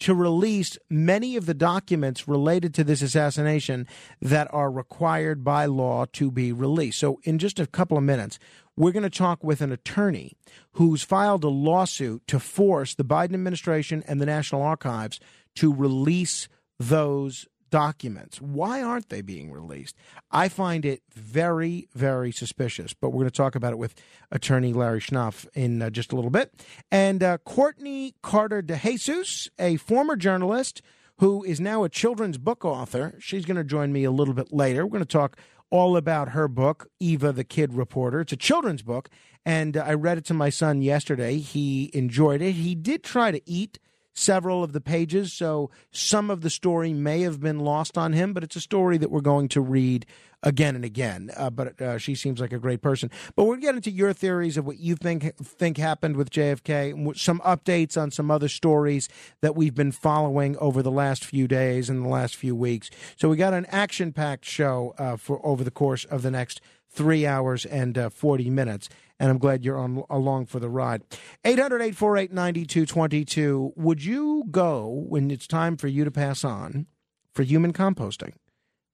to 0.00 0.14
release 0.14 0.78
many 0.88 1.36
of 1.36 1.46
the 1.46 1.54
documents 1.54 2.28
related 2.28 2.72
to 2.74 2.84
this 2.84 3.02
assassination 3.02 3.86
that 4.20 4.46
are 4.52 4.70
required 4.70 5.42
by 5.42 5.66
law 5.66 6.04
to 6.12 6.30
be 6.30 6.52
released. 6.52 7.00
So, 7.00 7.18
in 7.24 7.38
just 7.38 7.58
a 7.58 7.66
couple 7.66 7.96
of 7.96 8.04
minutes, 8.04 8.38
we're 8.76 8.92
going 8.92 9.02
to 9.02 9.10
talk 9.10 9.42
with 9.42 9.60
an 9.60 9.72
attorney 9.72 10.34
who's 10.72 11.02
filed 11.02 11.42
a 11.42 11.48
lawsuit 11.48 12.26
to 12.28 12.38
force 12.38 12.94
the 12.94 13.04
Biden 13.04 13.34
administration 13.34 14.04
and 14.06 14.20
the 14.20 14.26
National 14.26 14.62
Archives 14.62 15.18
to 15.56 15.74
release 15.74 16.48
those 16.78 17.48
documents. 17.70 18.40
Why 18.40 18.82
aren't 18.82 19.08
they 19.08 19.20
being 19.20 19.50
released? 19.50 19.96
I 20.30 20.48
find 20.48 20.84
it 20.84 21.02
very, 21.12 21.88
very 21.94 22.32
suspicious. 22.32 22.94
But 22.94 23.10
we're 23.10 23.20
going 23.20 23.30
to 23.30 23.36
talk 23.36 23.54
about 23.54 23.72
it 23.72 23.78
with 23.78 23.94
attorney 24.30 24.72
Larry 24.72 25.00
Schnapf 25.00 25.46
in 25.54 25.82
uh, 25.82 25.90
just 25.90 26.12
a 26.12 26.16
little 26.16 26.30
bit. 26.30 26.52
And 26.90 27.22
uh, 27.22 27.38
Courtney 27.38 28.14
Carter 28.22 28.62
DeJesus, 28.62 29.48
a 29.58 29.76
former 29.76 30.16
journalist 30.16 30.82
who 31.18 31.42
is 31.44 31.60
now 31.60 31.84
a 31.84 31.88
children's 31.88 32.38
book 32.38 32.64
author, 32.64 33.14
she's 33.18 33.44
going 33.44 33.56
to 33.56 33.64
join 33.64 33.92
me 33.92 34.04
a 34.04 34.10
little 34.10 34.34
bit 34.34 34.52
later. 34.52 34.84
We're 34.84 34.92
going 34.92 35.04
to 35.04 35.06
talk 35.06 35.36
all 35.70 35.96
about 35.96 36.30
her 36.30 36.48
book, 36.48 36.88
Eva 37.00 37.32
the 37.32 37.44
Kid 37.44 37.74
Reporter. 37.74 38.20
It's 38.20 38.32
a 38.32 38.36
children's 38.36 38.82
book, 38.82 39.10
and 39.44 39.76
uh, 39.76 39.84
I 39.86 39.94
read 39.94 40.18
it 40.18 40.24
to 40.26 40.34
my 40.34 40.50
son 40.50 40.80
yesterday. 40.80 41.38
He 41.38 41.90
enjoyed 41.92 42.40
it. 42.40 42.52
He 42.52 42.74
did 42.74 43.02
try 43.02 43.30
to 43.30 43.40
eat 43.44 43.78
several 44.14 44.64
of 44.64 44.72
the 44.72 44.80
pages, 44.80 45.32
so 45.32 45.70
some 45.90 46.30
of 46.30 46.40
the 46.40 46.50
story 46.50 46.92
may 46.92 47.22
have 47.22 47.40
been 47.40 47.60
lost 47.60 47.96
on 47.96 48.12
him, 48.12 48.32
but 48.32 48.42
it's 48.42 48.56
a 48.56 48.60
story 48.60 48.98
that 48.98 49.10
we're 49.10 49.20
going 49.20 49.48
to 49.48 49.60
read 49.60 50.06
again 50.42 50.74
and 50.74 50.84
again. 50.84 51.30
Uh, 51.36 51.50
but 51.50 51.80
uh, 51.80 51.98
she 51.98 52.14
seems 52.14 52.40
like 52.40 52.52
a 52.52 52.58
great 52.58 52.82
person. 52.82 53.10
But 53.34 53.44
we'll 53.44 53.56
get 53.56 53.74
into 53.74 53.90
your 53.90 54.12
theories 54.12 54.56
of 54.56 54.66
what 54.66 54.78
you 54.78 54.96
think 54.96 55.36
think 55.36 55.76
happened 55.76 56.16
with 56.16 56.30
JFK, 56.30 57.16
some 57.16 57.40
updates 57.40 58.00
on 58.00 58.10
some 58.10 58.30
other 58.30 58.48
stories 58.48 59.08
that 59.40 59.56
we've 59.56 59.74
been 59.74 59.92
following 59.92 60.56
over 60.58 60.82
the 60.82 60.90
last 60.90 61.24
few 61.24 61.48
days 61.48 61.90
and 61.90 62.04
the 62.04 62.08
last 62.08 62.36
few 62.36 62.54
weeks. 62.54 62.90
So 63.16 63.28
we 63.28 63.36
got 63.36 63.54
an 63.54 63.66
action 63.66 64.12
packed 64.12 64.44
show 64.44 64.94
uh, 64.98 65.16
for 65.16 65.44
over 65.44 65.64
the 65.64 65.70
course 65.70 66.04
of 66.04 66.22
the 66.22 66.30
next 66.30 66.60
three 66.90 67.26
hours 67.26 67.64
and 67.64 67.96
uh, 67.96 68.10
40 68.10 68.50
minutes. 68.50 68.88
And 69.20 69.30
I'm 69.30 69.38
glad 69.38 69.64
you're 69.64 69.78
on 69.78 70.04
along 70.08 70.46
for 70.46 70.60
the 70.60 70.68
ride. 70.68 71.02
800 71.44 71.76
848 71.76 72.32
9222. 72.32 73.72
Would 73.76 74.04
you 74.04 74.44
go 74.50 75.04
when 75.08 75.30
it's 75.30 75.46
time 75.46 75.76
for 75.76 75.88
you 75.88 76.04
to 76.04 76.10
pass 76.10 76.44
on 76.44 76.86
for 77.34 77.42
human 77.42 77.72
composting? 77.72 78.34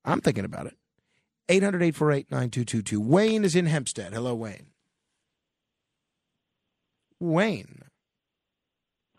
I'm 0.05 0.21
thinking 0.21 0.45
about 0.45 0.67
it. 0.67 0.77
800 1.49 1.83
848 1.83 2.31
9222. 2.31 3.01
Wayne 3.01 3.45
is 3.45 3.55
in 3.55 3.67
Hempstead. 3.67 4.15
Hello, 4.15 4.35
Wayne. 4.35 4.69
Wayne. 7.21 7.83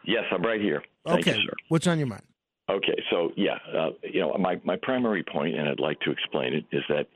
Yes, 0.05 0.23
I'm 0.31 0.41
right 0.41 0.61
here. 0.61 0.83
Thank 1.05 1.27
okay. 1.27 1.37
You, 1.37 1.49
What's 1.69 1.87
on 1.87 1.97
your 1.97 2.07
mind? 2.07 2.23
Okay, 2.69 2.95
so 3.11 3.31
yeah, 3.35 3.57
uh, 3.77 3.89
you 4.01 4.19
know, 4.21 4.35
my 4.39 4.59
my 4.63 4.75
primary 4.81 5.23
point, 5.23 5.55
and 5.55 5.69
I'd 5.69 5.79
like 5.79 5.99
to 6.01 6.11
explain 6.11 6.53
it, 6.53 6.65
is 6.71 6.83
that 6.89 7.07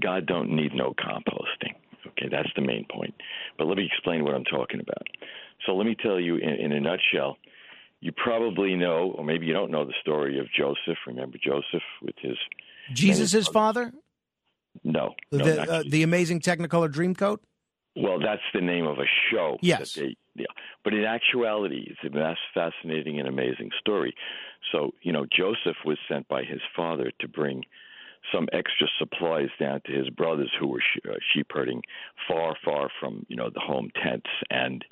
God 0.00 0.26
don't 0.26 0.50
need 0.50 0.74
no 0.74 0.94
composting. 0.94 1.74
Okay, 2.06 2.28
that's 2.30 2.48
the 2.54 2.62
main 2.62 2.86
point. 2.90 3.14
But 3.58 3.66
let 3.66 3.76
me 3.76 3.84
explain 3.84 4.24
what 4.24 4.34
I'm 4.34 4.44
talking 4.44 4.80
about. 4.80 5.06
So 5.66 5.74
let 5.74 5.86
me 5.86 5.96
tell 6.00 6.20
you 6.20 6.36
in, 6.36 6.50
in 6.50 6.72
a 6.72 6.80
nutshell. 6.80 7.36
You 8.00 8.12
probably 8.12 8.74
know, 8.76 9.14
or 9.16 9.24
maybe 9.24 9.46
you 9.46 9.52
don't 9.52 9.70
know, 9.70 9.84
the 9.84 9.94
story 10.00 10.38
of 10.38 10.46
Joseph. 10.56 10.98
Remember 11.06 11.38
Joseph 11.42 11.82
with 12.02 12.14
his 12.20 12.36
Jesus' 12.92 13.48
father? 13.48 13.92
No, 14.84 15.14
the 15.30 15.62
uh, 15.62 15.82
the 15.88 16.02
amazing 16.02 16.40
Technicolor 16.40 16.92
Dreamcoat. 16.92 17.38
Well, 17.96 18.20
that's 18.20 18.42
the 18.52 18.60
name 18.60 18.86
of 18.86 18.98
a 18.98 19.06
show. 19.32 19.56
Yes. 19.62 19.94
They, 19.94 20.16
yeah. 20.34 20.44
But 20.84 20.92
in 20.92 21.04
actuality, 21.04 21.88
it's 21.90 22.14
a 22.14 22.36
fascinating 22.52 23.18
and 23.18 23.26
amazing 23.26 23.70
story. 23.80 24.14
So, 24.70 24.92
you 25.00 25.12
know, 25.12 25.24
Joseph 25.34 25.76
was 25.86 25.96
sent 26.06 26.28
by 26.28 26.42
his 26.42 26.60
father 26.76 27.10
to 27.20 27.28
bring 27.28 27.64
some 28.32 28.48
extra 28.52 28.86
supplies 28.98 29.48
down 29.58 29.80
to 29.86 29.92
his 29.92 30.08
brothers 30.10 30.50
who 30.58 30.68
were 30.68 30.82
uh, 31.08 31.14
sheep 31.32 31.46
herding 31.50 31.82
far, 32.28 32.56
far 32.64 32.90
from 33.00 33.24
you 33.28 33.36
know 33.36 33.50
the 33.50 33.60
home 33.60 33.90
tents. 34.02 34.30
And 34.50 34.84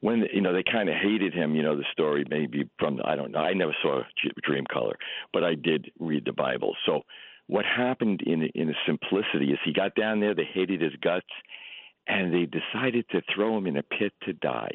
when 0.00 0.24
you 0.32 0.40
know 0.40 0.52
they 0.52 0.62
kind 0.62 0.88
of 0.88 0.96
hated 0.96 1.34
him, 1.34 1.54
you 1.54 1.62
know 1.62 1.76
the 1.76 1.84
story 1.92 2.24
maybe 2.28 2.68
from 2.78 3.00
I 3.04 3.16
don't 3.16 3.32
know. 3.32 3.40
I 3.40 3.52
never 3.52 3.76
saw 3.82 4.02
Dream 4.42 4.64
Color, 4.72 4.96
but 5.32 5.44
I 5.44 5.54
did 5.54 5.90
read 5.98 6.24
the 6.24 6.32
Bible. 6.32 6.76
So 6.86 7.02
what 7.46 7.64
happened 7.64 8.22
in 8.26 8.42
in 8.54 8.74
simplicity 8.86 9.52
is 9.52 9.58
he 9.64 9.72
got 9.72 9.94
down 9.94 10.20
there, 10.20 10.34
they 10.34 10.48
hated 10.52 10.80
his 10.80 10.94
guts, 11.02 11.26
and 12.06 12.32
they 12.32 12.46
decided 12.46 13.06
to 13.10 13.22
throw 13.34 13.56
him 13.58 13.66
in 13.66 13.76
a 13.76 13.82
pit 13.82 14.12
to 14.24 14.32
die. 14.32 14.74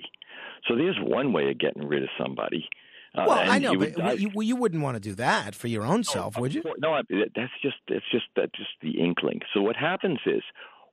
So 0.67 0.75
there's 0.75 0.97
one 1.01 1.33
way 1.33 1.49
of 1.51 1.59
getting 1.59 1.87
rid 1.87 2.03
of 2.03 2.09
somebody. 2.19 2.67
Uh, 3.15 3.25
well, 3.27 3.51
I 3.51 3.59
know, 3.59 3.77
but 3.77 4.19
you, 4.19 4.31
you, 4.41 4.55
wouldn't 4.55 4.83
want 4.83 4.95
to 4.95 4.99
do 4.99 5.15
that 5.15 5.55
for 5.55 5.67
your 5.67 5.83
own 5.83 6.03
self, 6.03 6.37
would 6.37 6.53
you? 6.53 6.63
No, 6.79 6.93
I, 6.93 7.01
that's 7.09 7.53
just 7.61 7.77
that's 7.87 8.05
just 8.11 8.25
that's 8.35 8.51
just 8.57 8.71
the 8.81 8.99
inkling. 8.99 9.41
So 9.53 9.61
what 9.61 9.75
happens 9.75 10.19
is 10.25 10.43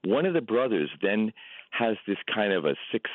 one 0.05 0.27
of 0.27 0.35
the 0.35 0.41
brothers 0.41 0.91
then 1.01 1.33
has 1.73 1.97
this 2.07 2.19
kind 2.33 2.53
of 2.53 2.67
a 2.67 2.75
sick, 2.93 3.07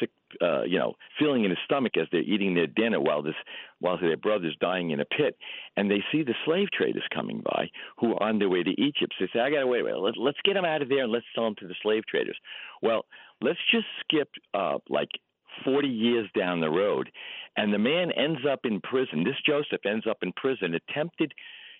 sick, 0.00 0.10
uh, 0.40 0.62
you 0.62 0.78
know, 0.78 0.94
feeling 1.18 1.44
in 1.44 1.50
his 1.50 1.58
stomach 1.66 1.92
as 2.00 2.06
they're 2.10 2.22
eating 2.22 2.54
their 2.54 2.66
dinner 2.66 3.00
while 3.00 3.22
this, 3.22 3.34
while 3.80 3.98
their 4.00 4.16
brother's 4.16 4.56
dying 4.60 4.90
in 4.90 5.00
a 5.00 5.04
pit, 5.04 5.36
and 5.76 5.90
they 5.90 6.02
see 6.10 6.22
the 6.22 6.34
slave 6.46 6.68
traders 6.72 7.04
coming 7.14 7.42
by 7.44 7.68
who 7.98 8.12
are 8.14 8.22
on 8.22 8.38
their 8.38 8.48
way 8.48 8.62
to 8.62 8.70
Egypt. 8.70 9.14
So 9.18 9.26
they 9.26 9.38
say, 9.38 9.40
"I 9.40 9.50
got 9.50 9.60
to 9.60 9.66
wait, 9.66 9.84
wait, 9.84 9.94
let, 9.94 10.16
let's 10.16 10.38
get 10.42 10.54
them 10.54 10.64
out 10.64 10.80
of 10.80 10.88
there 10.88 11.04
and 11.04 11.12
let's 11.12 11.26
sell 11.34 11.44
them 11.44 11.56
to 11.60 11.68
the 11.68 11.74
slave 11.82 12.04
traders." 12.06 12.38
Well, 12.82 13.04
let's 13.42 13.58
just 13.70 13.86
skip 14.00 14.30
uh, 14.54 14.78
like 14.88 15.10
40 15.64 15.88
years 15.88 16.28
down 16.36 16.60
the 16.60 16.70
road, 16.70 17.10
and 17.56 17.72
the 17.72 17.78
man 17.78 18.10
ends 18.12 18.40
up 18.50 18.60
in 18.64 18.80
prison. 18.80 19.24
This 19.24 19.36
Joseph 19.44 19.84
ends 19.84 20.06
up 20.08 20.18
in 20.22 20.32
prison, 20.32 20.74
attempted. 20.74 21.32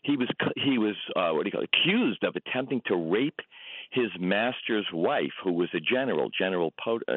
He 0.02 0.16
was 0.16 0.28
he 0.56 0.78
was 0.78 0.96
uh, 1.16 1.30
what 1.32 1.44
do 1.44 1.48
you 1.48 1.52
call 1.52 1.62
it, 1.62 1.70
accused 1.74 2.24
of 2.24 2.36
attempting 2.36 2.82
to 2.86 2.96
rape 2.96 3.40
his 3.90 4.10
master's 4.18 4.86
wife, 4.92 5.32
who 5.42 5.52
was 5.52 5.68
a 5.74 5.80
general, 5.80 6.30
General 6.36 6.72
uh, 6.86 7.14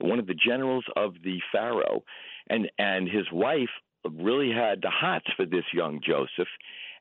one 0.00 0.18
of 0.18 0.26
the 0.26 0.34
generals 0.34 0.84
of 0.96 1.14
the 1.24 1.40
Pharaoh, 1.52 2.02
and 2.48 2.70
and 2.78 3.08
his 3.08 3.26
wife 3.32 3.70
really 4.04 4.52
had 4.52 4.80
the 4.82 4.90
hots 4.90 5.26
for 5.36 5.46
this 5.46 5.64
young 5.72 6.00
Joseph, 6.04 6.48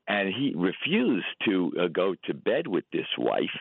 and 0.08 0.30
he 0.34 0.54
refused 0.56 1.25
to 1.46 1.72
uh, 1.80 1.88
go 1.88 2.16
to 2.25 2.34
bed 2.34 2.68
with 2.68 2.86
this 2.92 3.08
wife. 3.18 3.56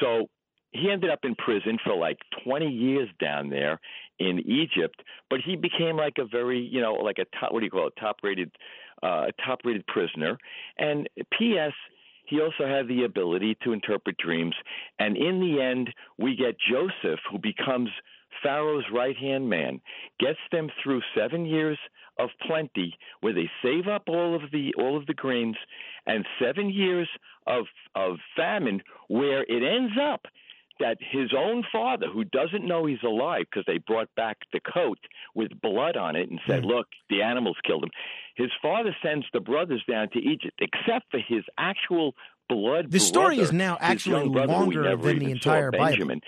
So 0.00 0.28
he 0.74 0.90
ended 0.90 1.10
up 1.10 1.20
in 1.22 1.34
prison 1.36 1.78
for 1.82 1.94
like 1.94 2.18
20 2.44 2.66
years 2.66 3.08
down 3.20 3.48
there 3.48 3.80
in 4.18 4.40
Egypt, 4.40 5.00
but 5.30 5.40
he 5.44 5.56
became 5.56 5.96
like 5.96 6.14
a 6.18 6.24
very, 6.24 6.58
you 6.58 6.80
know, 6.80 6.94
like 6.94 7.18
a 7.18 7.26
top, 7.38 7.52
what 7.52 7.60
do 7.60 7.64
you 7.64 7.70
call 7.70 7.86
it, 7.86 7.94
top 7.98 8.16
rated, 8.22 8.50
uh, 9.02 9.26
top 9.44 9.60
rated 9.64 9.86
prisoner. 9.86 10.36
And 10.76 11.08
P.S. 11.38 11.72
He 12.26 12.40
also 12.40 12.66
had 12.66 12.88
the 12.88 13.04
ability 13.04 13.56
to 13.62 13.72
interpret 13.72 14.16
dreams. 14.18 14.54
And 14.98 15.16
in 15.16 15.40
the 15.40 15.62
end, 15.62 15.90
we 16.18 16.34
get 16.34 16.56
Joseph, 16.58 17.20
who 17.30 17.38
becomes 17.38 17.90
Pharaoh's 18.42 18.84
right 18.92 19.16
hand 19.16 19.48
man, 19.48 19.80
gets 20.18 20.38
them 20.50 20.68
through 20.82 21.02
seven 21.16 21.46
years 21.46 21.78
of 22.18 22.30
plenty, 22.46 22.96
where 23.20 23.32
they 23.32 23.50
save 23.62 23.86
up 23.86 24.04
all 24.08 24.34
of 24.34 24.50
the 24.52 24.72
all 24.78 24.96
of 24.96 25.06
the 25.06 25.14
grains, 25.14 25.56
and 26.06 26.24
seven 26.42 26.70
years 26.70 27.08
of 27.46 27.66
of 27.94 28.16
famine, 28.36 28.82
where 29.08 29.42
it 29.42 29.62
ends 29.62 29.94
up 30.00 30.26
that 30.80 30.98
his 31.00 31.32
own 31.36 31.64
father, 31.70 32.06
who 32.12 32.24
doesn't 32.24 32.66
know 32.66 32.86
he's 32.86 33.02
alive 33.04 33.44
because 33.50 33.64
they 33.66 33.78
brought 33.78 34.08
back 34.16 34.38
the 34.52 34.60
coat 34.60 34.98
with 35.34 35.50
blood 35.60 35.96
on 35.96 36.16
it 36.16 36.30
and 36.30 36.40
said, 36.46 36.62
mm. 36.62 36.66
"Look, 36.66 36.88
the 37.08 37.22
animals 37.22 37.56
killed 37.64 37.84
him," 37.84 37.90
his 38.34 38.50
father 38.60 38.94
sends 39.02 39.26
the 39.32 39.40
brothers 39.40 39.82
down 39.88 40.08
to 40.10 40.18
Egypt, 40.18 40.60
except 40.60 41.10
for 41.10 41.20
his 41.20 41.44
actual 41.58 42.14
blood. 42.48 42.90
The 42.90 43.00
story 43.00 43.38
is 43.38 43.52
now 43.52 43.78
actually 43.80 44.28
longer 44.28 44.96
than 44.96 45.18
the 45.18 45.30
entire. 45.30 45.70
Bible. 45.70 46.20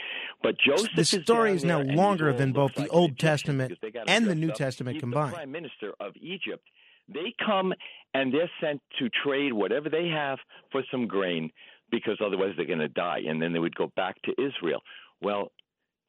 But 0.43 0.57
Joseph 0.59 0.91
the 0.95 1.05
story 1.05 1.53
is, 1.53 1.59
is 1.59 1.65
now 1.65 1.81
longer 1.81 2.33
than 2.33 2.53
both 2.53 2.75
the 2.75 2.83
like 2.83 2.93
Old 2.93 3.19
Testament 3.19 3.79
and 4.07 4.27
the 4.27 4.35
New 4.35 4.51
up. 4.51 4.57
Testament 4.57 4.97
He's 4.97 5.01
combined. 5.01 5.33
The 5.33 5.37
prime 5.37 5.53
minister 5.53 5.95
of 6.01 6.13
Egypt. 6.17 6.67
They 7.09 7.35
come 7.45 7.73
and 8.15 8.33
they're 8.33 8.51
sent 8.61 8.83
to 8.99 9.09
trade 9.09 9.53
whatever 9.53 9.89
they 9.89 10.09
have 10.09 10.39
for 10.73 10.83
some 10.91 11.07
grain 11.07 11.51
because 11.91 12.19
otherwise 12.25 12.53
they're 12.57 12.67
going 12.67 12.79
to 12.79 12.89
die, 12.89 13.21
and 13.27 13.41
then 13.41 13.53
they 13.53 13.59
would 13.59 13.75
go 13.75 13.93
back 13.97 14.17
to 14.23 14.33
Israel. 14.33 14.81
Well, 15.21 15.53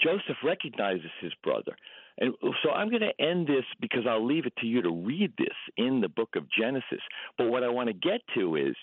Joseph 0.01 0.37
recognizes 0.43 1.11
his 1.21 1.33
brother. 1.43 1.75
And 2.19 2.33
so 2.63 2.71
I'm 2.71 2.89
going 2.89 3.01
to 3.01 3.23
end 3.23 3.47
this 3.47 3.65
because 3.79 4.05
I'll 4.09 4.25
leave 4.25 4.47
it 4.47 4.53
to 4.61 4.65
you 4.65 4.81
to 4.81 4.91
read 4.91 5.33
this 5.37 5.55
in 5.77 6.01
the 6.01 6.09
book 6.09 6.29
of 6.35 6.45
Genesis. 6.49 7.01
But 7.37 7.49
what 7.49 7.63
I 7.63 7.69
want 7.69 7.87
to 7.87 7.93
get 7.93 8.21
to 8.35 8.55
is 8.55 8.75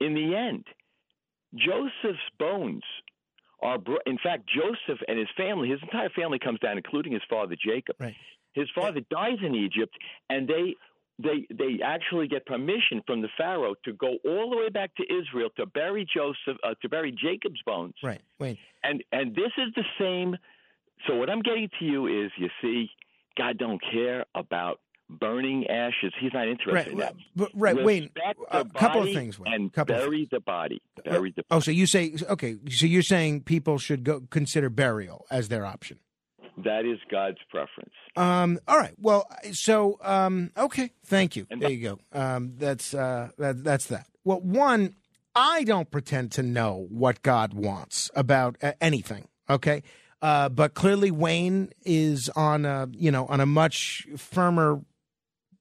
in 0.00 0.14
the 0.14 0.34
end, 0.34 0.64
Joseph's 1.54 2.18
bones 2.38 2.82
are, 3.62 3.78
in 4.06 4.18
fact, 4.22 4.48
Joseph 4.48 5.00
and 5.06 5.18
his 5.18 5.28
family, 5.36 5.68
his 5.68 5.80
entire 5.82 6.08
family 6.10 6.38
comes 6.38 6.60
down, 6.60 6.78
including 6.78 7.12
his 7.12 7.22
father 7.28 7.56
Jacob. 7.62 7.96
Right. 8.00 8.14
His 8.54 8.68
father 8.74 9.00
dies 9.10 9.38
in 9.44 9.54
Egypt, 9.54 9.94
and 10.30 10.48
they 10.48 10.74
they 11.18 11.46
they 11.50 11.80
actually 11.84 12.28
get 12.28 12.46
permission 12.46 13.02
from 13.06 13.22
the 13.22 13.28
pharaoh 13.36 13.74
to 13.84 13.92
go 13.92 14.16
all 14.24 14.50
the 14.50 14.56
way 14.56 14.68
back 14.68 14.94
to 14.96 15.02
Israel 15.02 15.48
to 15.56 15.66
bury 15.66 16.06
Joseph 16.12 16.58
uh, 16.62 16.74
to 16.82 16.88
bury 16.88 17.12
Jacob's 17.12 17.60
bones. 17.66 17.94
Right. 18.02 18.20
Wait. 18.38 18.58
And 18.82 19.02
and 19.12 19.34
this 19.34 19.52
is 19.58 19.72
the 19.74 19.84
same. 19.98 20.36
So 21.06 21.16
what 21.16 21.30
I'm 21.30 21.42
getting 21.42 21.68
to 21.78 21.84
you 21.84 22.06
is, 22.06 22.30
you 22.36 22.48
see, 22.60 22.90
God 23.36 23.58
don't 23.58 23.80
care 23.92 24.24
about 24.34 24.80
burning 25.08 25.66
ashes. 25.68 26.12
He's 26.20 26.32
not 26.34 26.48
interested 26.48 26.74
right, 26.74 26.86
in 26.88 26.98
that. 26.98 27.14
Right. 27.54 27.82
Wayne, 27.82 28.10
a 28.50 28.64
couple 28.64 29.02
of 29.02 29.12
things. 29.12 29.38
Wayne. 29.38 29.54
And 29.54 29.72
couple 29.72 29.94
bury 29.94 30.24
of 30.24 30.30
the 30.30 30.40
body. 30.40 30.82
Bury 31.04 31.30
the. 31.30 31.42
body. 31.42 31.46
Oh, 31.50 31.60
so 31.60 31.70
you 31.70 31.86
say 31.86 32.14
okay? 32.28 32.56
So 32.70 32.86
you're 32.86 33.02
saying 33.02 33.42
people 33.42 33.78
should 33.78 34.04
go 34.04 34.22
consider 34.30 34.70
burial 34.70 35.26
as 35.30 35.48
their 35.48 35.64
option. 35.64 35.98
That 36.64 36.84
is 36.84 36.98
God's 37.10 37.38
preference. 37.50 37.94
Um, 38.16 38.58
all 38.66 38.78
right. 38.78 38.94
Well, 38.98 39.30
so 39.52 39.98
um, 40.02 40.50
okay. 40.56 40.90
Thank 41.06 41.36
you. 41.36 41.46
And 41.50 41.62
there 41.62 41.70
you 41.70 41.82
go. 41.82 42.18
Um, 42.18 42.54
that's 42.56 42.94
uh, 42.94 43.30
that, 43.38 43.62
that's 43.62 43.86
that. 43.86 44.06
Well, 44.24 44.40
one, 44.40 44.94
I 45.34 45.64
don't 45.64 45.90
pretend 45.90 46.32
to 46.32 46.42
know 46.42 46.86
what 46.90 47.22
God 47.22 47.54
wants 47.54 48.10
about 48.14 48.56
uh, 48.62 48.72
anything. 48.80 49.28
Okay. 49.48 49.82
Uh, 50.20 50.48
but 50.48 50.74
clearly, 50.74 51.10
Wayne 51.10 51.70
is 51.84 52.28
on 52.30 52.64
a 52.64 52.88
you 52.92 53.10
know 53.10 53.26
on 53.26 53.40
a 53.40 53.46
much 53.46 54.06
firmer 54.16 54.80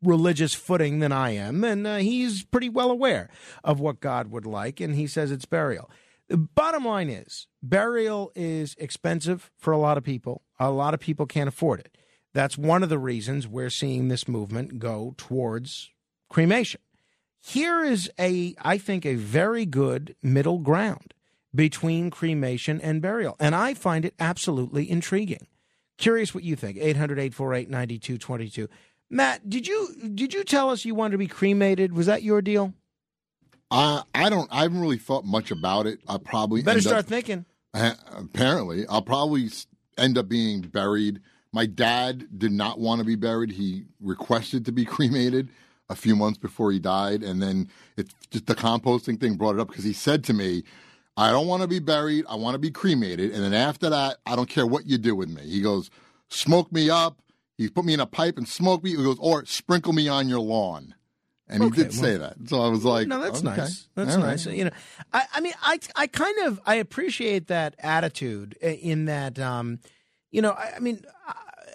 religious 0.01 0.53
footing 0.53 0.99
than 0.99 1.11
I 1.11 1.31
am, 1.31 1.63
and 1.63 1.85
uh, 1.85 1.97
he's 1.97 2.43
pretty 2.43 2.69
well 2.69 2.89
aware 2.89 3.29
of 3.63 3.79
what 3.79 3.99
God 3.99 4.31
would 4.31 4.45
like, 4.45 4.79
and 4.79 4.95
he 4.95 5.05
says 5.05 5.31
it's 5.31 5.45
burial. 5.45 5.89
The 6.27 6.37
bottom 6.37 6.85
line 6.85 7.09
is 7.09 7.47
burial 7.63 8.31
is 8.35 8.75
expensive 8.79 9.51
for 9.57 9.71
a 9.71 9.77
lot 9.77 9.97
of 9.97 10.03
people. 10.03 10.41
A 10.59 10.71
lot 10.71 10.93
of 10.93 10.99
people 10.99 11.25
can't 11.25 11.47
afford 11.47 11.79
it. 11.79 11.97
That's 12.33 12.57
one 12.57 12.83
of 12.83 12.89
the 12.89 12.99
reasons 12.99 13.47
we're 13.47 13.69
seeing 13.69 14.07
this 14.07 14.27
movement 14.27 14.79
go 14.79 15.13
towards 15.17 15.89
cremation. 16.29 16.81
Here 17.39 17.83
is 17.83 18.11
a, 18.19 18.55
I 18.61 18.77
think, 18.77 19.05
a 19.05 19.15
very 19.15 19.65
good 19.65 20.15
middle 20.21 20.59
ground 20.59 21.13
between 21.55 22.09
cremation 22.09 22.81
and 22.81 23.01
burial. 23.01 23.35
And 23.39 23.55
I 23.55 23.73
find 23.73 24.05
it 24.05 24.13
absolutely 24.19 24.89
intriguing. 24.89 25.47
Curious 25.97 26.35
what 26.35 26.43
you 26.43 26.55
think. 26.55 26.77
800 26.77 27.17
848 27.17 27.69
9222. 27.69 28.69
Matt, 29.09 29.49
did 29.49 29.67
you 29.67 29.95
did 30.13 30.33
you 30.33 30.43
tell 30.43 30.69
us 30.69 30.85
you 30.85 30.93
wanted 30.93 31.13
to 31.13 31.17
be 31.17 31.27
cremated? 31.27 31.93
Was 31.93 32.07
that 32.07 32.23
your 32.23 32.41
deal? 32.41 32.73
Uh, 33.71 34.03
I 34.13 34.29
don't. 34.29 34.47
I 34.51 34.63
haven't 34.63 34.79
really 34.79 34.97
thought 34.97 35.25
much 35.25 35.51
about 35.51 35.87
it. 35.87 35.99
I 36.07 36.17
probably 36.17 36.61
better 36.61 36.81
start 36.81 36.99
up, 36.99 37.05
thinking. 37.05 37.45
Uh, 37.73 37.93
apparently, 38.15 38.85
I'll 38.87 39.01
probably 39.01 39.49
end 39.97 40.17
up 40.17 40.29
being 40.29 40.61
buried. 40.61 41.21
My 41.53 41.65
dad 41.65 42.27
did 42.39 42.51
not 42.51 42.79
want 42.79 42.99
to 42.99 43.05
be 43.05 43.15
buried. 43.15 43.51
He 43.51 43.85
requested 44.01 44.65
to 44.65 44.71
be 44.71 44.85
cremated 44.95 45.49
a 45.89 45.95
few 45.95 46.15
months 46.15 46.37
before 46.37 46.71
he 46.71 46.79
died, 46.79 47.23
and 47.23 47.41
then 47.41 47.69
it's 47.97 48.13
just 48.31 48.47
the 48.47 48.55
composting 48.55 49.19
thing 49.19 49.35
brought 49.35 49.55
it 49.55 49.61
up 49.61 49.69
because 49.69 49.85
he 49.85 49.93
said 49.93 50.23
to 50.25 50.33
me, 50.33 50.63
"I 51.17 51.31
don't 51.31 51.47
want 51.47 51.61
to 51.63 51.67
be 51.67 51.79
buried. 51.79 52.25
I 52.29 52.35
want 52.35 52.55
to 52.55 52.59
be 52.59 52.71
cremated." 52.71 53.31
And 53.33 53.43
then 53.43 53.53
after 53.53 53.89
that, 53.89 54.17
I 54.25 54.35
don't 54.35 54.49
care 54.49 54.67
what 54.67 54.87
you 54.87 54.97
do 54.97 55.15
with 55.15 55.29
me. 55.29 55.43
He 55.43 55.61
goes, 55.61 55.89
"Smoke 56.29 56.71
me 56.71 56.89
up." 56.89 57.17
He 57.57 57.69
put 57.69 57.85
me 57.85 57.93
in 57.95 57.99
a 57.99 58.05
pipe 58.05 58.37
and 58.37 58.47
smoke 58.47 58.83
me. 58.83 58.91
He 58.91 58.97
goes, 58.97 59.17
or 59.19 59.45
sprinkle 59.45 59.93
me 59.93 60.07
on 60.07 60.29
your 60.29 60.41
lawn. 60.41 60.93
And 61.49 61.63
okay, 61.63 61.75
he 61.75 61.83
did 61.83 61.91
well, 61.93 62.01
say 62.01 62.17
that. 62.17 62.35
So 62.47 62.61
I 62.61 62.67
was 62.67 62.83
like, 62.83 63.07
no, 63.07 63.21
that's 63.21 63.39
okay. 63.39 63.55
nice. 63.55 63.87
That's 63.95 64.15
All 64.15 64.21
nice. 64.21 64.45
Right. 64.45 64.57
You 64.57 64.65
know, 64.65 64.71
I, 65.13 65.23
I 65.33 65.39
mean, 65.39 65.53
I, 65.61 65.79
I 65.95 66.07
kind 66.07 66.37
of, 66.39 66.59
I 66.65 66.75
appreciate 66.75 67.47
that 67.47 67.75
attitude 67.79 68.53
in 68.61 69.05
that, 69.05 69.39
um, 69.39 69.79
you 70.29 70.41
know, 70.41 70.51
I, 70.51 70.73
I 70.75 70.79
mean, 70.79 71.05
uh, 71.27 71.33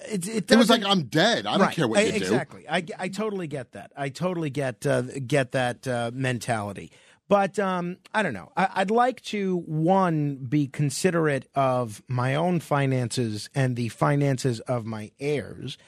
it, 0.08 0.28
it, 0.28 0.50
it, 0.50 0.56
was 0.56 0.68
like 0.68 0.84
I'm 0.84 1.04
dead. 1.04 1.46
I 1.46 1.58
don't 1.58 1.72
care 1.72 1.86
what 1.88 2.00
you 2.00 2.12
exactly. 2.12 2.62
do. 2.62 2.68
Exactly. 2.68 2.96
I, 2.98 3.04
I 3.04 3.08
totally 3.08 3.46
get 3.46 3.72
that. 3.72 3.92
I 3.96 4.08
totally 4.08 4.50
get 4.50 4.84
uh, 4.86 5.02
get 5.02 5.52
that 5.52 5.86
uh, 5.86 6.10
mentality. 6.12 6.92
But 7.28 7.58
um, 7.58 7.96
I 8.12 8.22
don't 8.22 8.34
know. 8.34 8.52
I, 8.56 8.80
would 8.80 8.90
like 8.90 9.22
to 9.22 9.58
one 9.64 10.36
be 10.36 10.66
considerate 10.66 11.48
of 11.54 12.02
my 12.06 12.34
own 12.34 12.60
finances 12.60 13.48
and 13.54 13.74
the 13.74 13.88
finances 13.88 14.60
of 14.60 14.84
my 14.84 15.12
heirs, 15.18 15.78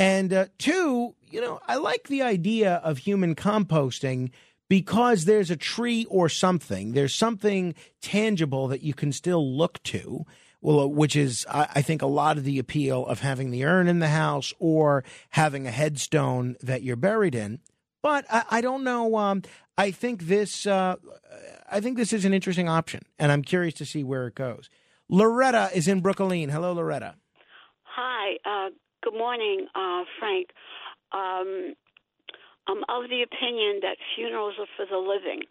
and 0.00 0.32
uh, 0.32 0.46
two, 0.56 1.14
you 1.30 1.42
know, 1.42 1.60
I 1.68 1.76
like 1.76 2.08
the 2.08 2.22
idea 2.22 2.76
of 2.76 2.98
human 2.98 3.34
composting 3.34 4.30
because 4.66 5.26
there's 5.26 5.50
a 5.50 5.56
tree 5.56 6.06
or 6.08 6.30
something. 6.30 6.92
There's 6.92 7.14
something 7.14 7.74
tangible 8.00 8.66
that 8.68 8.82
you 8.82 8.94
can 8.94 9.12
still 9.12 9.56
look 9.56 9.82
to. 9.84 10.24
Well, 10.62 10.80
uh, 10.80 10.86
which 10.86 11.16
is, 11.16 11.46
I 11.50 11.82
think, 11.82 12.00
a 12.00 12.06
lot 12.06 12.38
of 12.38 12.44
the 12.44 12.58
appeal 12.58 13.06
of 13.06 13.20
having 13.20 13.50
the 13.50 13.64
urn 13.64 13.88
in 13.88 13.98
the 13.98 14.08
house 14.08 14.52
or 14.58 15.04
having 15.30 15.66
a 15.66 15.70
headstone 15.70 16.56
that 16.62 16.82
you're 16.82 16.96
buried 16.96 17.34
in. 17.34 17.60
But 18.02 18.24
I, 18.30 18.44
I 18.50 18.60
don't 18.60 18.84
know. 18.84 19.16
Um, 19.16 19.42
I 19.76 19.90
think 19.90 20.24
this, 20.24 20.66
uh, 20.66 20.96
I 21.70 21.80
think 21.80 21.96
this 21.96 22.12
is 22.12 22.24
an 22.24 22.34
interesting 22.34 22.68
option, 22.68 23.02
and 23.18 23.32
I'm 23.32 23.42
curious 23.42 23.74
to 23.74 23.86
see 23.86 24.04
where 24.04 24.26
it 24.26 24.34
goes. 24.34 24.68
Loretta 25.08 25.70
is 25.74 25.88
in 25.88 26.00
Brooklyn. 26.00 26.50
Hello, 26.50 26.72
Loretta. 26.72 27.16
Hi. 27.82 28.36
Uh, 28.44 28.70
good 29.02 29.16
morning, 29.16 29.66
uh, 29.74 30.04
Frank. 30.18 30.48
Um, 31.12 31.74
I'm 32.68 32.82
of 32.88 33.08
the 33.10 33.22
opinion 33.22 33.80
that 33.82 33.96
funerals 34.14 34.54
are 34.58 34.70
for 34.76 34.86
the 34.86 34.98
living. 34.98 35.42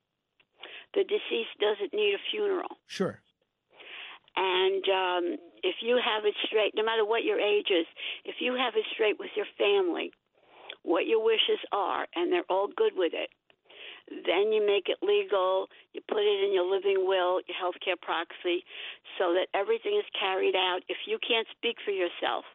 The 0.94 1.04
deceased 1.04 1.58
doesn't 1.60 1.94
need 1.94 2.14
a 2.14 2.22
funeral. 2.32 2.78
Sure. 2.88 3.22
And 4.36 4.84
um, 4.88 5.26
if 5.64 5.76
you 5.82 6.00
have 6.00 6.26
it 6.26 6.36
straight, 6.46 6.74
no 6.76 6.84
matter 6.84 7.06
what 7.06 7.24
your 7.24 7.40
age 7.40 7.68
is, 7.70 7.86
if 8.26 8.36
you 8.40 8.56
have 8.56 8.74
it 8.76 8.86
straight 8.94 9.20
with 9.20 9.30
your 9.36 9.48
family, 9.58 10.12
what 10.84 11.08
your 11.08 11.24
wishes 11.24 11.60
are, 11.72 12.08
and 12.16 12.32
they're 12.32 12.48
all 12.50 12.70
good 12.72 12.94
with 12.96 13.12
it, 13.14 13.30
then 14.10 14.52
you 14.54 14.66
make 14.66 14.88
it 14.88 14.98
legal. 15.06 15.68
You 15.94 16.02
put 16.08 16.24
it 16.24 16.40
in 16.46 16.54
your 16.54 16.66
living 16.66 17.06
will, 17.06 17.42
your 17.46 17.58
healthcare 17.58 18.00
proxy, 18.00 18.64
so 19.18 19.34
that 19.34 19.48
everything 19.54 19.98
is 19.98 20.08
carried 20.18 20.56
out. 20.56 20.80
If 20.88 20.98
you 21.06 21.20
can't 21.20 21.48
speak 21.52 21.78
for 21.84 21.92
yourself, 21.92 22.46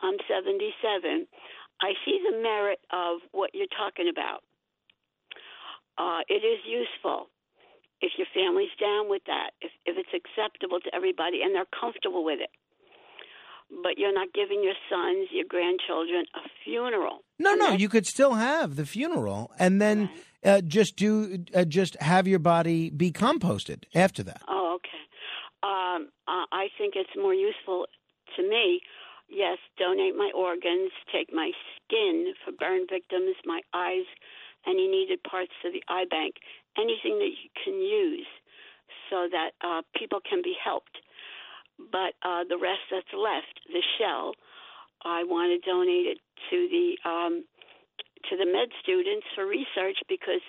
I'm 0.00 0.16
77. 0.28 1.26
I 1.80 1.92
see 2.04 2.18
the 2.30 2.42
merit 2.42 2.80
of 2.92 3.20
what 3.32 3.50
you're 3.54 3.70
talking 3.70 4.08
about. 4.10 4.42
Uh, 5.98 6.22
it 6.28 6.46
is 6.46 6.60
useful 6.66 7.28
if 8.00 8.12
your 8.16 8.26
family's 8.32 8.70
down 8.80 9.10
with 9.10 9.22
that, 9.26 9.50
if, 9.60 9.72
if 9.84 9.96
it's 9.98 10.14
acceptable 10.14 10.78
to 10.80 10.94
everybody 10.94 11.42
and 11.42 11.54
they're 11.54 11.70
comfortable 11.78 12.24
with 12.24 12.38
it. 12.40 12.50
But 13.82 13.98
you're 13.98 14.14
not 14.14 14.28
giving 14.32 14.62
your 14.62 14.78
sons, 14.88 15.28
your 15.30 15.44
grandchildren 15.46 16.24
a 16.34 16.48
funeral. 16.64 17.18
No, 17.38 17.54
no, 17.54 17.72
you 17.72 17.88
could 17.88 18.06
still 18.06 18.34
have 18.34 18.76
the 18.76 18.86
funeral 18.86 19.52
and 19.58 19.80
then 19.80 20.08
uh, 20.44 20.62
just 20.62 20.96
do 20.96 21.44
uh, 21.54 21.64
just 21.64 22.00
have 22.00 22.26
your 22.26 22.38
body 22.38 22.88
be 22.88 23.12
composted 23.12 23.84
after 23.94 24.22
that. 24.22 24.40
Oh, 24.48 24.76
okay. 24.76 24.88
Um, 25.62 26.08
I 26.26 26.68
think 26.78 26.94
it's 26.96 27.10
more 27.16 27.34
useful 27.34 27.86
to 28.36 28.42
me. 28.42 28.80
Yes, 29.28 29.58
donate 29.78 30.16
my 30.16 30.30
organs, 30.34 30.90
take 31.12 31.32
my 31.32 31.52
skin 31.76 32.32
for 32.44 32.52
burn 32.52 32.86
victims, 32.90 33.36
my 33.44 33.60
eyes, 33.74 34.06
any 34.66 34.88
needed 34.88 35.22
parts 35.22 35.52
of 35.64 35.72
the 35.72 35.82
eye 35.88 36.06
bank, 36.08 36.34
anything 36.76 37.18
that 37.18 37.32
you 37.36 37.50
can 37.62 37.74
use 37.74 38.26
so 39.10 39.28
that 39.30 39.52
uh, 39.60 39.82
people 39.96 40.20
can 40.28 40.40
be 40.42 40.56
helped. 40.62 40.96
But 41.78 42.16
uh, 42.22 42.44
the 42.48 42.58
rest 42.58 42.82
that's 42.90 43.12
left, 43.14 43.60
the 43.68 43.82
shell, 43.98 44.32
I 45.04 45.22
want 45.24 45.54
to 45.54 45.70
donate 45.70 46.06
it 46.06 46.18
to 46.50 46.58
the 46.68 47.08
um, 47.08 47.44
to 48.30 48.36
the 48.36 48.46
med 48.46 48.68
students 48.82 49.26
for 49.34 49.46
research 49.46 49.96
because 50.08 50.42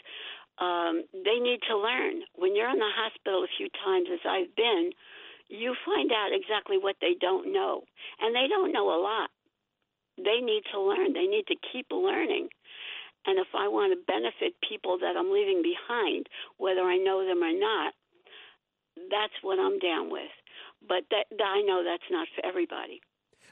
um, 0.58 1.04
they 1.14 1.38
need 1.38 1.60
to 1.70 1.78
learn. 1.78 2.26
When 2.36 2.56
you're 2.56 2.70
in 2.70 2.80
the 2.80 2.96
hospital 2.98 3.44
a 3.44 3.52
few 3.58 3.70
times, 3.86 4.08
as 4.12 4.20
I've 4.26 4.56
been, 4.56 4.92
you 5.50 5.76
find 5.86 6.12
out 6.12 6.30
exactly 6.32 6.78
what 6.78 6.96
they 7.02 7.16
don't 7.20 7.52
know, 7.52 7.84
and 8.22 8.36
they 8.36 8.48
don't 8.48 8.72
know 8.72 8.90
a 8.94 9.02
lot. 9.02 9.30
They 10.18 10.42
need 10.42 10.64
to 10.74 10.80
learn. 10.80 11.14
They 11.14 11.28
need 11.28 11.48
to 11.48 11.56
keep 11.72 11.88
learning. 11.92 12.50
And 13.26 13.40
if 13.40 13.48
I 13.54 13.68
want 13.68 13.92
to 13.92 14.06
benefit 14.08 14.56
people 14.68 14.98
that 15.00 15.18
I'm 15.18 15.32
leaving 15.32 15.62
behind, 15.62 16.28
whether 16.58 16.82
I 16.82 16.98
know 16.98 17.26
them 17.26 17.44
or 17.44 17.52
not, 17.52 17.94
that's 19.10 19.36
what 19.42 19.60
I'm 19.60 19.80
down 19.80 20.12
with. 20.12 20.32
But 20.88 21.04
that, 21.12 21.26
I 21.44 21.62
know 21.62 21.84
that's 21.84 22.10
not 22.12 22.28
for 22.36 22.46
everybody. 22.46 23.02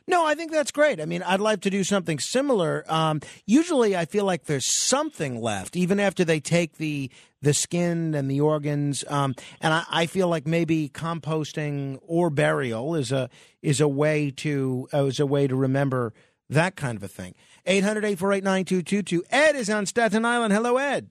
No, 0.09 0.25
I 0.25 0.35
think 0.35 0.51
that's 0.53 0.71
great. 0.71 1.01
I 1.01 1.05
mean, 1.05 1.21
I'd 1.21 1.41
like 1.41 1.61
to 1.61 1.69
do 1.69 1.83
something 1.83 2.17
similar. 2.17 2.85
Um, 2.87 3.19
usually, 3.45 3.95
I 3.97 4.05
feel 4.05 4.23
like 4.23 4.45
there's 4.45 4.65
something 4.65 5.41
left, 5.41 5.75
even 5.75 5.99
after 5.99 6.23
they 6.23 6.39
take 6.39 6.77
the 6.77 7.11
the 7.41 7.53
skin 7.53 8.15
and 8.15 8.31
the 8.31 8.39
organs. 8.39 9.03
Um, 9.09 9.35
and 9.61 9.73
I, 9.73 9.83
I, 9.89 10.05
feel 10.07 10.27
like 10.27 10.47
maybe 10.47 10.89
composting 10.89 11.99
or 12.01 12.31
burial 12.31 12.95
is 12.95 13.11
a 13.11 13.29
is 13.61 13.79
a 13.79 13.87
way 13.87 14.31
to 14.37 14.87
uh, 14.93 15.05
is 15.05 15.19
a 15.19 15.25
way 15.25 15.45
to 15.45 15.55
remember 15.55 16.13
that 16.49 16.75
kind 16.75 16.95
of 16.95 17.03
a 17.03 17.07
thing. 17.07 17.35
800 17.65 18.05
848 18.05 18.43
9222. 18.43 19.23
Ed 19.29 19.55
is 19.55 19.69
on 19.69 19.85
Staten 19.85 20.23
Island. 20.23 20.53
Hello, 20.53 20.77
Ed. 20.77 21.09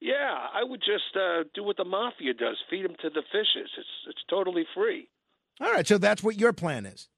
Yeah, 0.00 0.46
I 0.54 0.62
would 0.62 0.80
just 0.80 1.16
uh, 1.16 1.42
do 1.52 1.64
what 1.64 1.76
the 1.76 1.84
mafia 1.84 2.32
does: 2.32 2.56
feed 2.70 2.84
them 2.84 2.94
to 3.02 3.10
the 3.10 3.22
fishes. 3.32 3.70
It's 3.76 3.88
it's 4.08 4.22
totally 4.30 4.66
free. 4.72 5.08
All 5.60 5.72
right, 5.72 5.86
so 5.86 5.98
that's 5.98 6.22
what 6.22 6.38
your 6.38 6.52
plan 6.52 6.86
is. 6.86 7.08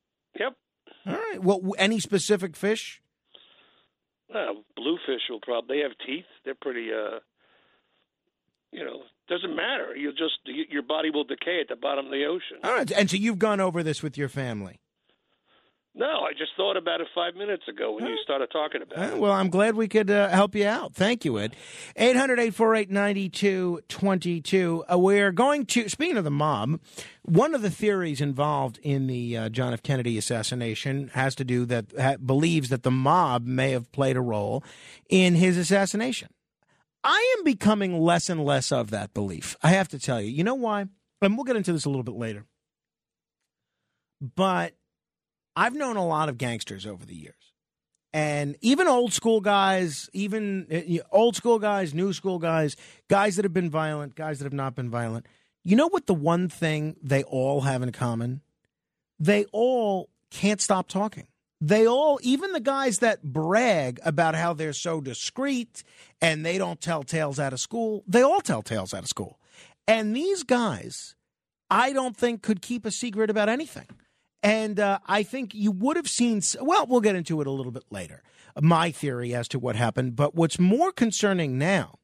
All 1.07 1.15
right. 1.15 1.43
Well, 1.43 1.61
any 1.79 2.01
specific 2.01 2.57
fish? 2.57 3.01
Uh, 4.35 4.55
bluefish 4.77 5.23
will 5.29 5.41
probably. 5.41 5.79
They 5.79 5.83
have 5.83 5.93
teeth. 6.07 6.27
They're 6.45 6.55
pretty. 6.55 6.89
Uh, 6.93 7.21
you 8.73 8.85
know, 8.85 9.03
doesn't 9.29 9.55
matter. 9.55 9.97
You'll 9.97 10.13
just 10.13 10.39
your 10.45 10.83
body 10.83 11.11
will 11.11 11.25
decay 11.25 11.61
at 11.61 11.69
the 11.69 11.77
bottom 11.77 12.07
of 12.07 12.13
the 12.13 12.25
ocean. 12.27 12.59
All 12.63 12.73
right. 12.73 12.91
And 12.93 13.11
so 13.11 13.17
you've 13.17 13.39
gone 13.39 13.61
over 13.61 13.83
this 13.83 14.03
with 14.03 14.17
your 14.17 14.29
family. 14.29 14.81
No, 15.93 16.07
I 16.07 16.33
just 16.39 16.53
thought 16.57 16.77
about 16.77 17.01
it 17.01 17.09
five 17.15 17.35
minutes 17.35 17.65
ago 17.69 17.93
when 17.93 18.07
you 18.07 18.17
started 18.23 18.49
talking 18.53 18.81
about 18.81 19.13
it. 19.13 19.19
Well, 19.19 19.33
I'm 19.33 19.51
glad 19.51 19.75
we 19.75 19.89
could 19.89 20.09
uh, 20.09 20.29
help 20.29 20.55
you 20.55 20.65
out. 20.65 20.95
Thank 20.95 21.25
you, 21.25 21.37
Ed. 21.41 21.57
800 21.97 22.39
848 22.39 22.91
9222. 22.91 24.85
Uh, 24.91 24.99
we're 24.99 25.33
going 25.33 25.67
to, 25.67 25.89
speaking 25.89 26.17
of 26.17 26.23
the 26.23 26.31
mob, 26.31 26.79
one 27.23 27.57
of 27.57 27.63
the 27.63 27.71
theories 27.71 28.21
involved 28.21 28.79
in 28.85 29.09
the 29.09 29.37
uh, 29.37 29.49
John 29.49 29.73
F. 29.73 29.83
Kennedy 29.83 30.17
assassination 30.17 31.09
has 31.15 31.35
to 31.35 31.45
do 31.45 31.67
that, 31.67 31.87
ha- 31.99 32.17
believes 32.25 32.69
that 32.69 32.85
the 32.85 32.93
mob 32.93 33.45
may 33.45 33.73
have 33.73 33.91
played 33.91 34.17
a 34.17 34.21
role 34.21 34.63
in 35.09 35.35
his 35.35 35.57
assassination. 35.59 36.29
I 37.03 37.35
am 37.37 37.45
becoming 37.45 37.99
less 38.01 38.31
and 38.31 38.45
less 38.45 38.71
of 38.71 38.91
that 38.91 39.13
belief. 39.13 39.57
I 39.61 39.71
have 39.71 39.89
to 39.89 39.99
tell 39.99 40.21
you. 40.21 40.31
You 40.31 40.45
know 40.45 40.55
why? 40.55 40.87
And 41.21 41.37
we'll 41.37 41.45
get 41.45 41.57
into 41.57 41.73
this 41.73 41.85
a 41.85 41.89
little 41.89 42.05
bit 42.05 42.15
later. 42.15 42.45
But 44.21 44.75
I've 45.61 45.75
known 45.75 45.99
a 45.99 46.07
lot 46.07 46.31
of 46.31 46.39
gangsters 46.39 46.87
over 46.87 47.05
the 47.05 47.15
years. 47.15 47.53
And 48.15 48.57
even 48.63 48.89
old 48.89 49.13
school 49.13 49.43
guys, 49.43 50.09
even 50.15 50.67
uh, 50.73 51.05
old 51.15 51.37
school 51.37 51.59
guys, 51.59 51.93
new 51.93 52.15
school 52.15 52.39
guys, 52.39 52.77
guys 53.09 53.37
that 53.37 53.45
have 53.45 53.53
been 53.53 53.69
violent, 53.69 54.15
guys 54.15 54.39
that 54.39 54.47
have 54.47 54.55
not 54.55 54.75
been 54.75 54.89
violent. 54.89 55.27
You 55.63 55.77
know 55.77 55.87
what 55.87 56.07
the 56.07 56.15
one 56.15 56.49
thing 56.49 56.97
they 57.03 57.25
all 57.25 57.61
have 57.61 57.83
in 57.83 57.93
common? 57.93 58.41
They 59.19 59.45
all 59.53 60.09
can't 60.31 60.63
stop 60.63 60.89
talking. 60.89 61.27
They 61.61 61.87
all, 61.87 62.19
even 62.23 62.53
the 62.53 62.61
guys 62.61 63.01
that 63.01 63.23
brag 63.23 64.01
about 64.03 64.35
how 64.35 64.55
they're 64.55 64.73
so 64.73 65.03
discreet 65.03 65.85
and 66.23 66.45
they 66.45 66.57
don't 66.57 66.81
tell 66.81 67.03
tales 67.03 67.39
out 67.39 67.53
of 67.53 67.61
school, 67.61 68.03
they 68.07 68.23
all 68.23 68.41
tell 68.41 68.63
tales 68.63 68.95
out 68.95 69.03
of 69.03 69.11
school. 69.11 69.39
And 69.87 70.17
these 70.17 70.43
guys, 70.43 71.17
I 71.71 71.93
don't 71.93 72.17
think 72.17 72.41
could 72.41 72.63
keep 72.63 72.87
a 72.87 72.91
secret 72.91 73.29
about 73.29 73.51
anything. 73.51 73.89
And 74.43 74.81
uh, 74.81 75.01
I 75.07 75.23
think 75.23 75.55
you 75.55 75.71
would 75.71 75.97
have 75.97 76.09
seen, 76.09 76.41
well, 76.61 76.87
we'll 76.87 77.01
get 77.01 77.17
into 77.17 77.41
it 77.41 77.47
a 77.47 77.51
little 77.51 77.73
bit 77.73 77.85
later, 77.91 78.23
my 78.61 78.91
theory 78.91 79.35
as 79.35 79.49
to 79.49 79.59
what 79.59 79.77
happened. 79.77 80.17
But 80.17 80.35
what's 80.35 80.59
more 80.59 80.93
concerning 80.93 81.59
now 81.59 81.99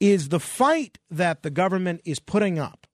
is 0.00 0.28
the 0.28 0.40
fight 0.40 0.98
that 1.10 1.42
the 1.42 1.50
government 1.50 2.00
is 2.04 2.20
putting 2.20 2.58
up 2.58 2.86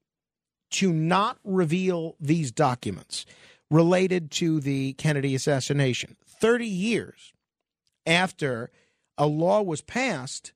to 0.71 0.93
not 0.93 1.39
reveal 1.45 2.17
these 2.19 2.51
documents 2.51 3.27
related 3.71 4.31
to 4.33 4.61
the 4.61 4.95
Kennedy 4.95 5.35
assassination. 5.35 6.17
30 6.41 6.67
years 6.67 7.33
after 8.07 8.71
a 9.17 9.27
law 9.27 9.63
was 9.63 9.83
passed 9.83 10.53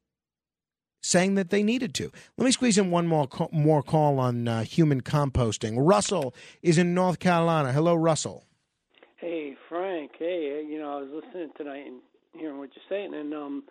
saying 1.00 1.34
that 1.36 1.50
they 1.50 1.62
needed 1.62 1.94
to. 1.94 2.10
Let 2.36 2.44
me 2.44 2.52
squeeze 2.52 2.78
in 2.78 2.90
one 2.90 3.06
more 3.06 3.28
more 3.52 3.82
call 3.82 4.18
on 4.18 4.48
uh, 4.48 4.64
human 4.64 5.00
composting. 5.02 5.74
Russell 5.76 6.34
is 6.62 6.78
in 6.78 6.94
North 6.94 7.18
Carolina. 7.18 7.72
Hello, 7.72 7.94
Russell. 7.94 8.44
Hey, 9.16 9.56
Frank. 9.68 10.12
Hey, 10.18 10.58
uh, 10.58 10.68
you 10.68 10.78
know, 10.78 10.98
I 10.98 11.00
was 11.02 11.10
listening 11.24 11.50
tonight 11.56 11.86
and 11.86 12.00
hearing 12.34 12.58
what 12.58 12.70
you're 12.74 12.84
saying, 12.88 13.14
and 13.14 13.34
um, 13.34 13.64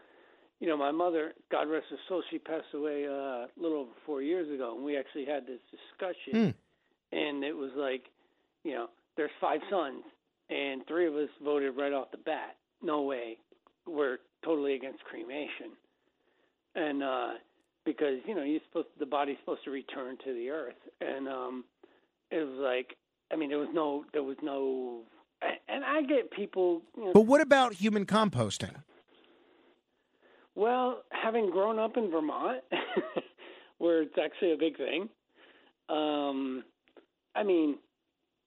you 0.60 0.68
know, 0.68 0.78
my 0.78 0.92
mother, 0.92 1.34
God 1.52 1.70
rest 1.70 1.86
her 1.92 1.98
soul, 2.10 2.24
she 2.32 2.40
passed 2.40 2.74
away 2.74 3.06
uh, 3.08 3.12
a 3.12 3.48
little 3.58 3.80
over 3.80 3.92
four 4.06 4.22
years 4.22 4.52
ago, 4.54 4.76
and 4.76 4.84
we 4.84 4.98
actually 4.98 5.26
had 5.26 5.46
this 5.46 5.60
discussion, 5.70 6.54
hmm. 6.54 7.18
and 7.18 7.44
it 7.44 7.56
was 7.56 7.72
like, 7.76 8.06
you 8.64 8.74
know, 8.74 8.88
there's 9.16 9.32
five 9.40 9.62
sons, 9.70 10.04
and 10.50 10.82
three 10.88 11.08
of 11.08 11.16
us 11.16 11.30
voted 11.44 11.78
right 11.78 11.94
off 11.94 12.12
the 12.12 12.18
bat. 12.18 12.56
No 12.82 13.04
way, 13.04 13.38
we're 13.86 14.18
totally 14.44 14.74
against 14.74 15.04
cremation 15.04 15.78
and 16.78 17.04
uh, 17.04 17.30
because 17.86 18.20
you 18.26 18.36
know 18.36 18.44
you're 18.44 18.62
supposed 18.68 18.88
the 19.00 19.06
body's 19.06 19.38
supposed 19.40 19.64
to 19.66 19.72
return 19.72 20.18
to 20.24 20.34
the 20.34 20.50
earth, 20.50 20.76
and 21.02 21.28
um, 21.28 21.66
it 22.32 22.38
was 22.38 22.60
like 22.60 22.96
I 23.34 23.36
mean 23.36 23.50
there 23.50 23.58
was 23.58 23.70
no 23.74 24.06
there 24.14 24.24
was 24.24 24.38
no, 24.42 25.02
and 25.68 25.84
I 25.84 26.04
get 26.04 26.32
people. 26.32 26.84
You 26.96 27.06
know, 27.06 27.14
but 27.14 27.22
what 27.22 27.42
about 27.42 27.74
human 27.74 28.06
composting? 28.06 28.76
Well, 30.56 31.04
having 31.12 31.52
grown 31.52 31.78
up 31.78 31.98
in 31.98 32.10
Vermont, 32.10 32.62
where 33.78 34.02
it's 34.02 34.16
actually 34.24 34.54
a 34.54 34.58
big 34.58 34.76
thing, 34.78 35.08
um, 35.88 36.64
I 37.36 37.44
mean, 37.44 37.78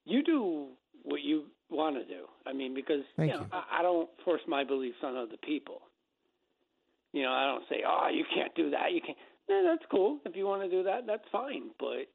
you 0.04 0.24
do 0.24 0.66
what 1.04 1.22
you 1.22 1.44
want 1.70 1.94
to 1.96 2.04
do. 2.04 2.24
I 2.46 2.52
mean, 2.52 2.74
because 2.74 3.02
Thank 3.16 3.30
you 3.30 3.38
know, 3.38 3.44
you. 3.44 3.48
I, 3.52 3.78
I 3.78 3.82
don't 3.82 4.08
force 4.24 4.40
my 4.48 4.64
beliefs 4.64 4.98
on 5.04 5.16
other 5.16 5.36
people. 5.44 5.82
You 7.12 7.22
know, 7.22 7.32
I 7.32 7.46
don't 7.46 7.64
say, 7.68 7.82
"Oh, 7.86 8.08
you 8.12 8.24
can't 8.34 8.54
do 8.54 8.70
that." 8.70 8.92
You 8.92 9.00
can't. 9.00 9.18
No, 9.48 9.64
that's 9.64 9.84
cool. 9.90 10.20
If 10.24 10.36
you 10.36 10.46
want 10.46 10.62
to 10.62 10.70
do 10.70 10.84
that, 10.84 11.06
that's 11.06 11.24
fine. 11.32 11.70
But 11.78 12.06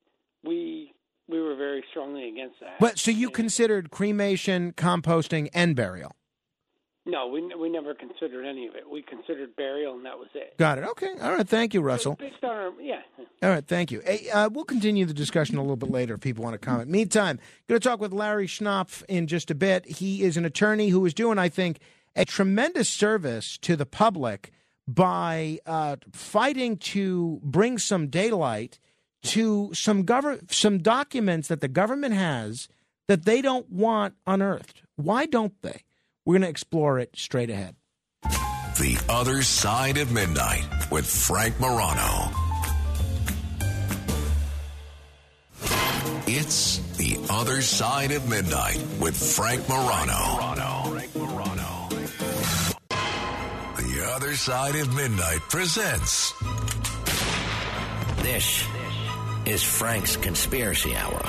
we 0.43 0.93
we 1.27 1.41
were 1.41 1.55
very 1.55 1.83
strongly 1.91 2.29
against 2.29 2.59
that. 2.61 2.79
But 2.79 2.97
so 2.99 3.11
you 3.11 3.29
considered 3.29 3.91
cremation, 3.91 4.71
composting, 4.73 5.49
and 5.53 5.75
burial? 5.75 6.15
No, 7.05 7.27
we 7.27 7.41
we 7.55 7.69
never 7.69 7.93
considered 7.93 8.45
any 8.45 8.67
of 8.67 8.75
it. 8.75 8.89
We 8.89 9.03
considered 9.03 9.55
burial, 9.55 9.95
and 9.95 10.05
that 10.05 10.17
was 10.17 10.29
it. 10.33 10.57
Got 10.57 10.77
it. 10.77 10.85
Okay. 10.85 11.13
All 11.21 11.33
right. 11.33 11.47
Thank 11.47 11.73
you, 11.73 11.81
Russell. 11.81 12.15
Based 12.15 12.43
on 12.43 12.49
our, 12.49 12.71
yeah. 12.81 13.01
All 13.43 13.49
right, 13.49 13.67
thank 13.67 13.91
you. 13.91 14.01
Hey, 14.03 14.29
uh, 14.29 14.49
we'll 14.49 14.63
continue 14.63 15.05
the 15.05 15.13
discussion 15.13 15.57
a 15.57 15.61
little 15.61 15.75
bit 15.75 15.91
later 15.91 16.15
if 16.15 16.21
people 16.21 16.43
want 16.43 16.53
to 16.55 16.57
comment. 16.57 16.89
Meantime, 16.89 17.39
going 17.67 17.79
to 17.79 17.87
talk 17.87 17.99
with 17.99 18.11
Larry 18.11 18.47
Schnapf 18.47 19.03
in 19.07 19.27
just 19.27 19.51
a 19.51 19.55
bit. 19.55 19.85
He 19.85 20.23
is 20.23 20.35
an 20.37 20.45
attorney 20.45 20.89
who 20.89 21.05
is 21.05 21.13
doing, 21.13 21.37
I 21.37 21.49
think, 21.49 21.79
a 22.15 22.25
tremendous 22.25 22.89
service 22.89 23.57
to 23.59 23.75
the 23.75 23.85
public 23.85 24.51
by 24.87 25.59
uh, 25.65 25.97
fighting 26.11 26.77
to 26.77 27.39
bring 27.43 27.77
some 27.77 28.07
daylight 28.07 28.79
to 29.23 29.73
some 29.73 30.03
govern 30.03 30.47
some 30.49 30.77
documents 30.79 31.47
that 31.47 31.61
the 31.61 31.67
government 31.67 32.13
has 32.13 32.67
that 33.07 33.25
they 33.25 33.41
don't 33.41 33.69
want 33.71 34.15
unearthed. 34.27 34.83
Why 34.95 35.25
don't 35.25 35.59
they? 35.61 35.83
We're 36.25 36.33
going 36.33 36.43
to 36.43 36.49
explore 36.49 36.99
it 36.99 37.15
straight 37.15 37.49
ahead. 37.49 37.75
The 38.23 39.01
Other 39.07 39.41
Side 39.41 39.97
of 39.97 40.11
Midnight 40.11 40.65
with 40.91 41.05
Frank 41.05 41.59
Morano. 41.59 42.31
It's 46.27 46.79
The 46.97 47.17
Other 47.29 47.61
Side 47.61 48.11
of 48.11 48.27
Midnight 48.27 48.83
with 48.99 49.15
Frank 49.15 49.67
Morano. 49.69 50.74
Other 54.15 54.35
Side 54.37 54.77
of 54.77 54.95
Midnight 54.95 55.41
presents 55.49 56.31
This 58.23 58.65
is 59.45 59.61
Frank's 59.61 60.15
Conspiracy 60.15 60.95
Hour. 60.95 61.21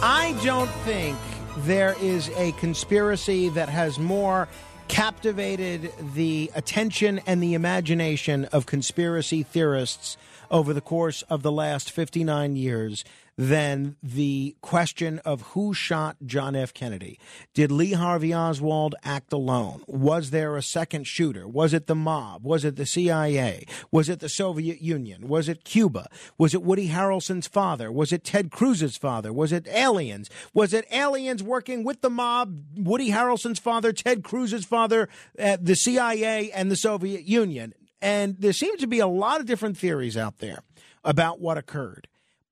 I 0.00 0.38
don't 0.44 0.70
think 0.84 1.18
there 1.64 1.96
is 2.00 2.28
a 2.36 2.52
conspiracy 2.52 3.48
that 3.48 3.68
has 3.68 3.98
more 3.98 4.46
captivated 4.88 5.92
the 6.14 6.50
attention 6.54 7.20
and 7.26 7.42
the 7.42 7.54
imagination 7.54 8.44
of 8.46 8.66
conspiracy 8.66 9.42
theorists 9.42 10.16
over 10.50 10.72
the 10.72 10.80
course 10.80 11.22
of 11.22 11.42
the 11.42 11.52
last 11.52 11.90
59 11.90 12.56
years 12.56 13.04
than 13.36 13.96
the 14.02 14.56
question 14.60 15.18
of 15.20 15.42
who 15.52 15.74
shot 15.74 16.16
John 16.24 16.54
F. 16.54 16.72
Kennedy. 16.72 17.18
Did 17.52 17.72
Lee 17.72 17.92
Harvey 17.92 18.34
Oswald 18.34 18.94
act 19.02 19.32
alone? 19.32 19.82
Was 19.86 20.30
there 20.30 20.56
a 20.56 20.62
second 20.62 21.06
shooter? 21.06 21.48
Was 21.48 21.74
it 21.74 21.86
the 21.86 21.94
mob? 21.94 22.44
Was 22.44 22.64
it 22.64 22.76
the 22.76 22.86
CIA? 22.86 23.66
Was 23.90 24.08
it 24.08 24.20
the 24.20 24.28
Soviet 24.28 24.80
Union? 24.80 25.28
Was 25.28 25.48
it 25.48 25.64
Cuba? 25.64 26.06
Was 26.38 26.54
it 26.54 26.62
Woody 26.62 26.88
Harrelson's 26.88 27.48
father? 27.48 27.90
Was 27.90 28.12
it 28.12 28.24
Ted 28.24 28.50
Cruz's 28.50 28.96
father? 28.96 29.32
Was 29.32 29.52
it 29.52 29.66
aliens? 29.68 30.30
Was 30.52 30.72
it 30.72 30.86
aliens 30.92 31.42
working 31.42 31.84
with 31.84 32.00
the 32.00 32.10
mob, 32.10 32.64
Woody 32.76 33.10
Harrelson's 33.10 33.58
father, 33.58 33.92
Ted 33.92 34.22
Cruz's 34.22 34.64
father, 34.64 35.08
uh, 35.38 35.56
the 35.60 35.76
CIA, 35.76 36.50
and 36.52 36.70
the 36.70 36.76
Soviet 36.76 37.24
Union? 37.24 37.74
And 38.00 38.36
there 38.38 38.52
seems 38.52 38.80
to 38.80 38.86
be 38.86 38.98
a 38.98 39.06
lot 39.06 39.40
of 39.40 39.46
different 39.46 39.78
theories 39.78 40.16
out 40.16 40.38
there 40.38 40.60
about 41.02 41.40
what 41.40 41.58
occurred. 41.58 42.06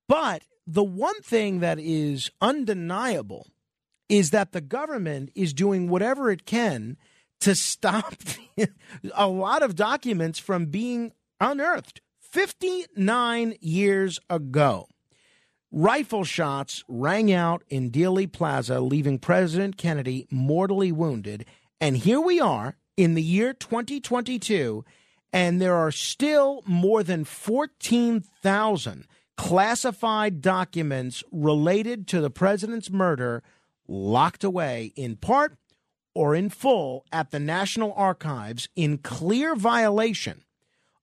But 0.09 0.43
the 0.73 0.83
one 0.83 1.21
thing 1.21 1.61
that 1.61 1.79
is 1.79 2.31
undeniable 2.41 3.47
is 4.09 4.31
that 4.31 4.53
the 4.53 4.61
government 4.61 5.31
is 5.35 5.53
doing 5.53 5.89
whatever 5.89 6.31
it 6.31 6.47
can 6.47 6.97
to 7.41 7.55
stop 7.55 8.15
a 9.15 9.29
lot 9.29 9.63
of 9.63 9.77
documents 9.77 10.39
from 10.39 10.67
being 10.67 11.13
unearthed. 11.41 12.01
59 12.21 13.55
years 13.61 14.19
ago, 14.31 14.89
rifle 15.71 16.25
shots 16.25 16.83
rang 16.89 17.31
out 17.31 17.63
in 17.69 17.91
Dealey 17.91 18.31
Plaza, 18.31 18.81
leaving 18.81 19.19
President 19.19 19.77
Kennedy 19.77 20.27
mortally 20.31 20.91
wounded. 20.91 21.45
And 21.83 21.99
here 21.99 22.21
we 22.21 22.41
are 22.41 22.79
in 22.97 23.13
the 23.13 23.23
year 23.23 23.53
2022, 23.53 24.87
and 25.35 25.61
there 25.61 25.75
are 25.75 25.93
still 25.93 26.63
more 26.65 27.03
than 27.03 27.25
14,000 27.25 29.07
classified 29.43 30.41
documents 30.41 31.25
related 31.33 32.07
to 32.07 32.21
the 32.21 32.31
president's 32.31 32.93
murder 32.93 33.43
locked 33.89 34.45
away 34.45 34.93
in 34.95 35.17
part 35.17 35.57
or 36.15 36.37
in 36.37 36.49
full 36.49 37.05
at 37.11 37.33
the 37.33 37.41
National 37.41 37.93
Archives 37.95 38.69
in 38.77 38.99
clear 38.99 39.57
violation 39.57 40.45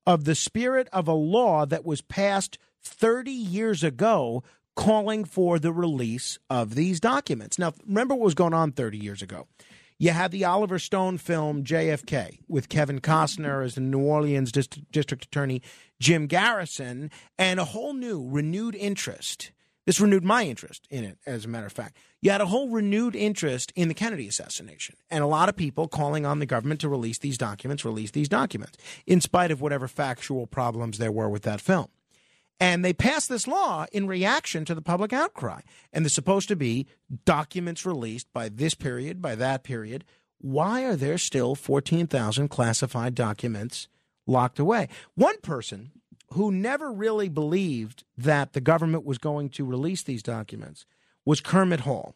of 0.08 0.24
the 0.24 0.36
spirit 0.36 0.88
of 0.94 1.06
a 1.06 1.14
law 1.14 1.66
that 1.66 1.84
was 1.84 2.00
passed 2.00 2.58
30 2.82 3.30
years 3.30 3.84
ago 3.84 4.42
calling 4.74 5.26
for 5.26 5.60
the 5.60 5.74
release 5.74 6.40
of 6.50 6.76
these 6.76 7.02
documents. 7.02 7.60
Now, 7.60 7.74
remember 7.86 8.16
what 8.16 8.24
was 8.24 8.36
going 8.36 8.54
on 8.54 8.72
30 8.72 8.98
years 8.98 9.22
ago. 9.22 9.48
You 10.02 10.12
had 10.12 10.32
the 10.32 10.46
Oliver 10.46 10.80
Stone 10.80 11.18
film 11.18 11.66
JFK 11.66 12.40
with 12.48 12.70
Kevin 12.70 13.02
Costner 13.02 13.66
as 13.66 13.76
the 13.76 13.82
New 13.82 14.00
Orleans 14.00 14.50
Dist- 14.50 14.90
District 14.94 15.26
Attorney 15.26 15.62
Jim 16.00 16.26
Garrison, 16.26 17.12
and 17.38 17.60
a 17.60 17.66
whole 17.66 17.94
new 17.94 18.26
renewed 18.26 18.76
interest. 18.76 19.52
This 19.86 20.00
renewed 20.00 20.24
my 20.24 20.46
interest 20.46 20.88
in 20.90 21.04
it, 21.04 21.18
as 21.26 21.44
a 21.44 21.50
matter 21.50 21.66
of 21.66 21.74
fact. 21.74 21.98
You 22.22 22.32
had 22.32 22.40
a 22.40 22.46
whole 22.46 22.70
renewed 22.70 23.14
interest 23.14 23.74
in 23.76 23.90
the 23.90 23.94
Kennedy 23.94 24.30
assassination, 24.30 24.96
and 25.12 25.22
a 25.22 25.28
lot 25.28 25.50
of 25.50 25.58
people 25.58 25.90
calling 25.90 26.26
on 26.26 26.40
the 26.40 26.46
government 26.46 26.80
to 26.80 26.88
release 26.88 27.18
these 27.18 27.38
documents, 27.38 27.84
release 27.84 28.12
these 28.12 28.30
documents, 28.30 28.78
in 29.06 29.20
spite 29.20 29.52
of 29.52 29.60
whatever 29.60 29.90
factual 29.90 30.48
problems 30.48 30.98
there 30.98 31.12
were 31.12 31.28
with 31.28 31.44
that 31.44 31.60
film. 31.60 31.90
And 32.60 32.84
they 32.84 32.94
passed 32.94 33.30
this 33.30 33.48
law 33.48 33.86
in 33.92 34.08
reaction 34.08 34.66
to 34.66 34.76
the 34.76 34.82
public 34.82 35.14
outcry. 35.14 35.62
And 35.94 36.04
there's 36.04 36.14
supposed 36.14 36.50
to 36.50 36.56
be 36.56 36.88
documents 37.26 37.86
released 37.86 38.28
by 38.34 38.50
this 38.50 38.74
period, 38.74 39.22
by 39.22 39.36
that 39.36 39.64
period. 39.64 40.04
Why 40.40 40.84
are 40.84 40.96
there 40.96 41.18
still 41.18 41.56
14,000 41.56 42.50
classified 42.50 43.16
documents 43.16 43.88
locked 44.28 44.60
away? 44.60 44.90
One 45.16 45.40
person 45.42 45.92
who 46.34 46.52
never 46.52 46.92
really 46.92 47.30
believed 47.30 48.04
that 48.18 48.54
the 48.54 48.62
government 48.62 49.06
was 49.06 49.18
going 49.18 49.50
to 49.50 49.66
release 49.66 50.04
these 50.04 50.24
documents 50.24 50.86
was 51.26 51.42
Kermit 51.42 51.82
Hall. 51.82 52.14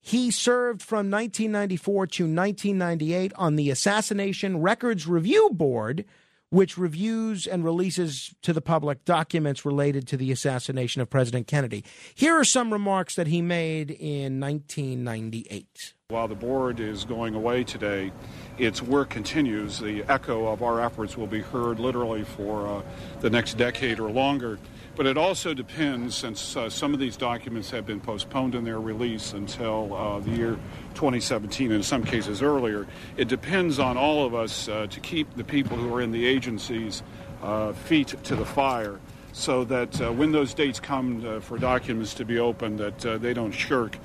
He 0.00 0.30
served 0.32 0.82
from 0.82 1.10
1994 1.10 2.06
to 2.08 2.24
1998 2.24 3.32
on 3.36 3.56
the 3.56 3.70
Assassination 3.70 4.60
Records 4.60 5.06
Review 5.06 5.50
Board 5.52 6.04
which 6.52 6.76
reviews 6.76 7.46
and 7.46 7.64
releases 7.64 8.34
to 8.42 8.52
the 8.52 8.60
public 8.60 9.06
documents 9.06 9.64
related 9.64 10.06
to 10.06 10.18
the 10.18 10.30
assassination 10.30 11.00
of 11.00 11.08
President 11.08 11.46
Kennedy. 11.46 11.82
Here 12.14 12.34
are 12.34 12.44
some 12.44 12.70
remarks 12.70 13.14
that 13.14 13.26
he 13.26 13.40
made 13.40 13.90
in 13.90 14.38
1998. 14.38 15.94
While 16.08 16.28
the 16.28 16.34
board 16.34 16.78
is 16.78 17.06
going 17.06 17.34
away 17.34 17.64
today, 17.64 18.12
its 18.58 18.82
work 18.82 19.08
continues. 19.08 19.78
The 19.78 20.04
echo 20.10 20.46
of 20.48 20.62
our 20.62 20.78
efforts 20.78 21.16
will 21.16 21.26
be 21.26 21.40
heard 21.40 21.78
literally 21.78 22.22
for 22.22 22.66
uh, 22.66 22.82
the 23.20 23.30
next 23.30 23.54
decade 23.54 23.98
or 23.98 24.10
longer. 24.10 24.58
But 24.94 25.06
it 25.06 25.16
also 25.16 25.54
depends, 25.54 26.14
since 26.14 26.54
uh, 26.54 26.68
some 26.68 26.92
of 26.92 27.00
these 27.00 27.16
documents 27.16 27.70
have 27.70 27.86
been 27.86 28.00
postponed 28.00 28.54
in 28.54 28.62
their 28.64 28.78
release 28.78 29.32
until 29.32 29.94
uh, 29.94 30.20
the 30.20 30.30
year 30.30 30.58
2017, 30.94 31.68
and 31.68 31.76
in 31.76 31.82
some 31.82 32.04
cases 32.04 32.42
earlier, 32.42 32.86
it 33.16 33.28
depends 33.28 33.78
on 33.78 33.96
all 33.96 34.26
of 34.26 34.34
us 34.34 34.68
uh, 34.68 34.86
to 34.90 35.00
keep 35.00 35.34
the 35.34 35.44
people 35.44 35.78
who 35.78 35.94
are 35.94 36.02
in 36.02 36.10
the 36.10 36.26
agencies 36.26 37.02
uh, 37.42 37.72
feet 37.72 38.08
to 38.24 38.36
the 38.36 38.44
fire 38.44 39.00
so 39.32 39.64
that 39.64 39.98
uh, 40.02 40.12
when 40.12 40.30
those 40.30 40.52
dates 40.52 40.78
come 40.78 41.24
uh, 41.24 41.40
for 41.40 41.56
documents 41.56 42.12
to 42.12 42.26
be 42.26 42.38
opened, 42.38 42.78
that 42.78 42.98
they 43.22 43.32
don't 43.32 43.52
shirk 43.52 43.98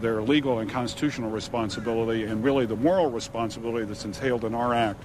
their 0.00 0.22
legal 0.22 0.60
and 0.60 0.70
constitutional 0.70 1.30
responsibility 1.30 2.24
and 2.24 2.42
really 2.42 2.64
the 2.64 2.74
moral 2.74 3.10
responsibility 3.10 3.84
that's 3.84 4.06
entailed 4.06 4.44
in 4.44 4.54
our 4.54 4.72
act 4.72 5.04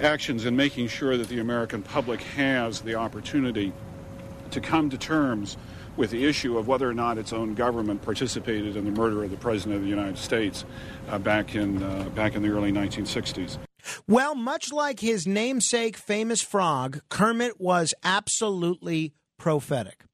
actions 0.00 0.46
in 0.46 0.56
making 0.56 0.88
sure 0.88 1.16
that 1.16 1.28
the 1.28 1.38
American 1.38 1.82
public 1.82 2.20
has 2.22 2.80
the 2.80 2.94
opportunity 2.94 3.72
to 4.52 4.60
come 4.60 4.90
to 4.90 4.98
terms 4.98 5.56
with 5.96 6.10
the 6.10 6.24
issue 6.24 6.56
of 6.56 6.68
whether 6.68 6.88
or 6.88 6.94
not 6.94 7.18
its 7.18 7.32
own 7.32 7.54
government 7.54 8.02
participated 8.02 8.76
in 8.76 8.84
the 8.84 8.90
murder 8.90 9.24
of 9.24 9.30
the 9.30 9.36
President 9.36 9.76
of 9.76 9.82
the 9.82 9.88
United 9.88 10.18
States 10.18 10.64
uh, 11.08 11.18
back, 11.18 11.54
in, 11.54 11.82
uh, 11.82 12.08
back 12.14 12.34
in 12.34 12.42
the 12.42 12.48
early 12.48 12.72
1960s. 12.72 13.58
Well, 14.06 14.34
much 14.34 14.72
like 14.72 15.00
his 15.00 15.26
namesake 15.26 15.96
famous 15.96 16.42
frog, 16.42 17.00
Kermit 17.08 17.60
was 17.60 17.94
absolutely 18.04 19.14
prophetic. 19.38 20.04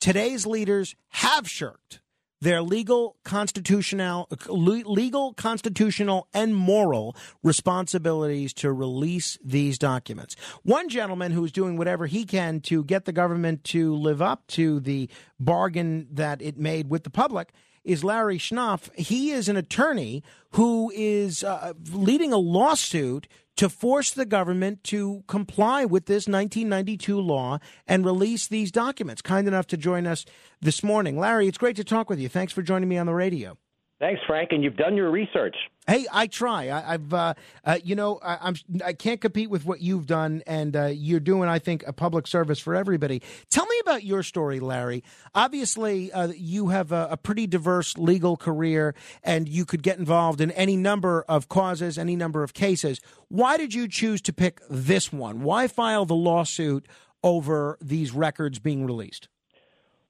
Today's 0.00 0.46
leaders 0.46 0.94
have 1.08 1.48
shirked 1.48 2.00
their 2.44 2.60
legal, 2.60 3.16
constitutional, 3.24 4.28
legal, 4.48 5.32
constitutional, 5.32 6.28
and 6.34 6.54
moral 6.54 7.16
responsibilities 7.42 8.52
to 8.52 8.70
release 8.70 9.38
these 9.42 9.78
documents. 9.78 10.36
One 10.62 10.90
gentleman 10.90 11.32
who 11.32 11.42
is 11.44 11.52
doing 11.52 11.78
whatever 11.78 12.06
he 12.06 12.26
can 12.26 12.60
to 12.62 12.84
get 12.84 13.06
the 13.06 13.12
government 13.12 13.64
to 13.64 13.94
live 13.94 14.20
up 14.20 14.46
to 14.48 14.78
the 14.78 15.08
bargain 15.40 16.06
that 16.12 16.42
it 16.42 16.58
made 16.58 16.90
with 16.90 17.04
the 17.04 17.10
public 17.10 17.50
is 17.82 18.04
Larry 18.04 18.38
Schnapf. 18.38 18.94
He 18.94 19.30
is 19.30 19.48
an 19.48 19.56
attorney 19.56 20.22
who 20.50 20.92
is 20.94 21.42
uh, 21.42 21.72
leading 21.92 22.34
a 22.34 22.38
lawsuit 22.38 23.26
to 23.56 23.68
force 23.68 24.10
the 24.10 24.26
government 24.26 24.82
to 24.84 25.22
comply 25.26 25.84
with 25.84 26.06
this 26.06 26.26
1992 26.26 27.20
law 27.20 27.58
and 27.86 28.04
release 28.04 28.48
these 28.48 28.72
documents. 28.72 29.22
Kind 29.22 29.46
enough 29.46 29.66
to 29.68 29.76
join 29.76 30.06
us 30.06 30.24
this 30.60 30.82
morning. 30.82 31.18
Larry, 31.18 31.48
it's 31.48 31.58
great 31.58 31.76
to 31.76 31.84
talk 31.84 32.10
with 32.10 32.18
you. 32.18 32.28
Thanks 32.28 32.52
for 32.52 32.62
joining 32.62 32.88
me 32.88 32.98
on 32.98 33.06
the 33.06 33.14
radio. 33.14 33.56
Thanks, 34.00 34.20
Frank, 34.26 34.50
and 34.50 34.62
you've 34.62 34.76
done 34.76 34.96
your 34.96 35.10
research. 35.10 35.54
Hey, 35.86 36.06
I 36.12 36.26
try. 36.26 36.70
I, 36.70 36.92
have 36.92 37.14
uh, 37.14 37.34
uh, 37.64 37.78
you 37.84 37.94
know, 37.94 38.18
I, 38.22 38.38
I'm 38.40 38.54
I 38.84 38.92
can't 38.92 39.20
compete 39.20 39.50
with 39.50 39.64
what 39.64 39.80
you've 39.80 40.06
done, 40.06 40.42
and 40.48 40.74
uh, 40.74 40.86
you're 40.86 41.20
doing, 41.20 41.48
I 41.48 41.60
think, 41.60 41.84
a 41.86 41.92
public 41.92 42.26
service 42.26 42.58
for 42.58 42.74
everybody. 42.74 43.22
Tell 43.50 43.66
me 43.66 43.78
about 43.80 44.02
your 44.02 44.24
story, 44.24 44.58
Larry. 44.58 45.04
Obviously, 45.34 46.12
uh, 46.12 46.28
you 46.36 46.68
have 46.68 46.90
a, 46.90 47.08
a, 47.12 47.16
pretty 47.16 47.46
diverse 47.46 47.96
legal 47.96 48.36
career, 48.36 48.96
and 49.22 49.48
you 49.48 49.64
could 49.64 49.82
get 49.82 49.98
involved 49.98 50.40
in 50.40 50.50
any 50.52 50.76
number 50.76 51.24
of 51.28 51.48
causes, 51.48 51.96
any 51.96 52.16
number 52.16 52.42
of 52.42 52.52
cases. 52.52 53.00
Why 53.28 53.56
did 53.56 53.74
you 53.74 53.86
choose 53.86 54.20
to 54.22 54.32
pick 54.32 54.60
this 54.68 55.12
one? 55.12 55.42
Why 55.42 55.68
file 55.68 56.04
the 56.04 56.16
lawsuit 56.16 56.86
over 57.22 57.78
these 57.80 58.12
records 58.12 58.58
being 58.58 58.84
released? 58.84 59.28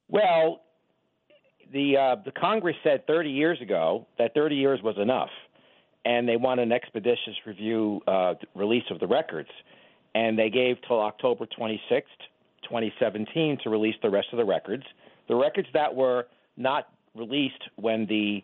Well, 0.09 0.64
the 1.75 1.97
uh, 1.99 2.17
the 2.25 2.31
Congress 2.31 2.77
said 2.83 3.07
30 3.07 3.31
years 3.31 3.61
ago 3.61 4.07
that 4.17 4.33
30 4.33 4.55
years 4.55 4.81
was 4.83 4.97
enough, 4.97 5.29
and 6.07 6.27
they 6.27 6.37
want 6.37 6.61
an 6.61 6.73
expeditious 6.73 7.35
review 7.45 8.01
uh, 8.07 8.35
release 8.55 8.85
of 8.91 9.01
the 9.01 9.07
records, 9.07 9.51
and 10.15 10.39
they 10.39 10.49
gave 10.49 10.77
till 10.87 11.01
October 11.01 11.47
26th, 11.47 12.05
2017, 12.63 13.59
to 13.65 13.71
release 13.71 13.97
the 14.03 14.09
rest 14.09 14.29
of 14.33 14.39
the 14.39 14.45
records. 14.45 14.85
The 15.29 15.35
records 15.35 15.69
that 15.75 15.95
were 15.95 16.29
not 16.57 16.89
released 17.15 17.63
when 17.77 18.07
the 18.07 18.43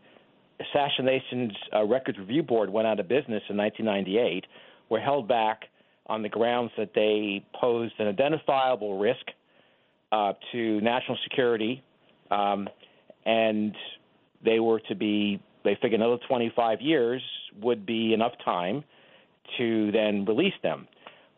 Assassinations 0.61 1.53
uh, 1.75 1.85
Records 1.85 2.19
Review 2.19 2.43
Board 2.43 2.69
went 2.69 2.87
out 2.87 3.01
of 3.01 3.09
business 3.09 3.43
in 3.49 3.57
1998 3.57 4.45
were 4.90 5.01
held 5.01 5.27
back 5.27 5.64
on 6.07 6.23
the 6.23 6.29
grounds 6.29 6.71
that 6.77 6.90
they 6.95 7.43
posed 7.59 7.95
an 7.99 8.09
identifiable 8.09 8.99
risk 8.99 9.25
uh, 10.12 10.35
to 10.53 10.81
national 10.83 11.16
security. 11.25 11.83
Um, 12.31 12.69
and 13.24 13.74
they 14.44 14.61
were 14.61 14.80
to 14.80 14.94
be 14.94 15.40
they 15.64 15.76
figured 15.80 16.00
another 16.00 16.18
25 16.26 16.80
years 16.80 17.22
would 17.61 17.85
be 17.85 18.14
enough 18.14 18.33
time 18.44 18.83
to 19.59 19.92
then 19.92 20.24
release 20.24 20.54
them. 20.62 20.88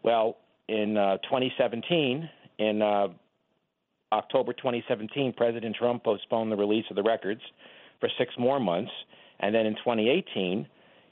Well, 0.02 0.36
in 0.68 0.96
uh, 0.96 1.18
2017, 1.18 2.28
in 2.58 2.82
uh, 2.82 3.08
October 4.12 4.52
2017, 4.52 5.32
President 5.36 5.74
Trump 5.76 6.04
postponed 6.04 6.52
the 6.52 6.56
release 6.56 6.84
of 6.90 6.96
the 6.96 7.02
records 7.02 7.40
for 7.98 8.08
six 8.18 8.32
more 8.38 8.60
months, 8.60 8.92
and 9.40 9.54
then 9.54 9.66
in 9.66 9.74
2018, 9.74 10.66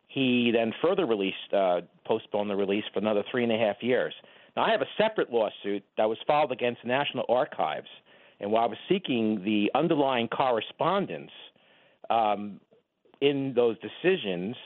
he 0.08 0.50
then 0.52 0.72
further 0.82 1.06
released, 1.06 1.52
uh, 1.52 1.80
postponed 2.04 2.50
the 2.50 2.56
release 2.56 2.84
for 2.92 3.00
another 3.00 3.22
three 3.30 3.42
and 3.42 3.52
a 3.52 3.58
half 3.58 3.76
years. 3.80 4.12
Now, 4.56 4.64
I 4.64 4.70
have 4.70 4.82
a 4.82 4.88
separate 4.98 5.32
lawsuit 5.32 5.84
that 5.96 6.08
was 6.08 6.18
filed 6.26 6.52
against 6.52 6.82
the 6.82 6.88
National 6.88 7.24
Archives 7.28 7.88
and 8.40 8.50
while 8.50 8.64
I 8.64 8.66
was 8.66 8.78
seeking 8.88 9.42
the 9.44 9.70
underlying 9.74 10.28
correspondence 10.28 11.30
um, 12.08 12.60
in 13.20 13.52
those 13.54 13.76
decisions 13.80 14.56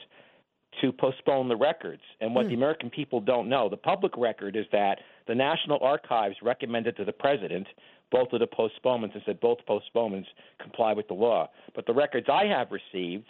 to 0.80 0.92
postpone 0.92 1.48
the 1.48 1.56
records. 1.56 2.02
And 2.20 2.34
what 2.34 2.46
mm. 2.46 2.50
the 2.50 2.54
American 2.54 2.90
people 2.90 3.20
don't 3.20 3.48
know, 3.48 3.68
the 3.68 3.76
public 3.76 4.16
record 4.16 4.56
is 4.56 4.66
that 4.72 4.98
the 5.26 5.34
National 5.34 5.78
Archives 5.82 6.36
recommended 6.42 6.96
to 6.96 7.04
the 7.04 7.12
president 7.12 7.66
both 8.10 8.32
of 8.32 8.40
the 8.40 8.46
postponements 8.46 9.14
and 9.14 9.22
said 9.26 9.40
both 9.40 9.58
postponements 9.66 10.28
comply 10.60 10.92
with 10.92 11.08
the 11.08 11.14
law. 11.14 11.48
But 11.74 11.86
the 11.86 11.94
records 11.94 12.26
I 12.32 12.46
have 12.46 12.68
received 12.70 13.26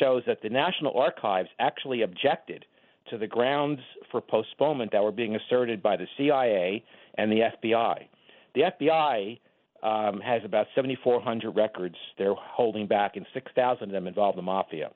shows 0.00 0.22
that 0.26 0.42
the 0.42 0.48
National 0.48 0.96
Archives 0.98 1.48
actually 1.58 2.02
objected 2.02 2.64
to 3.10 3.18
the 3.18 3.26
grounds 3.26 3.80
for 4.10 4.20
postponement 4.20 4.92
that 4.92 5.02
were 5.02 5.12
being 5.12 5.36
asserted 5.36 5.82
by 5.82 5.96
the 5.96 6.06
CIA 6.16 6.84
and 7.18 7.30
the 7.30 7.50
FBI. 7.62 8.06
The 8.54 8.62
FBI 8.80 9.38
um, 9.84 10.20
has 10.20 10.42
about 10.44 10.66
7,400 10.74 11.54
records 11.54 11.96
they're 12.18 12.34
holding 12.34 12.86
back, 12.86 13.16
and 13.16 13.26
6,000 13.34 13.84
of 13.84 13.90
them 13.90 14.06
involve 14.06 14.34
the 14.34 14.42
mafia. 14.42 14.90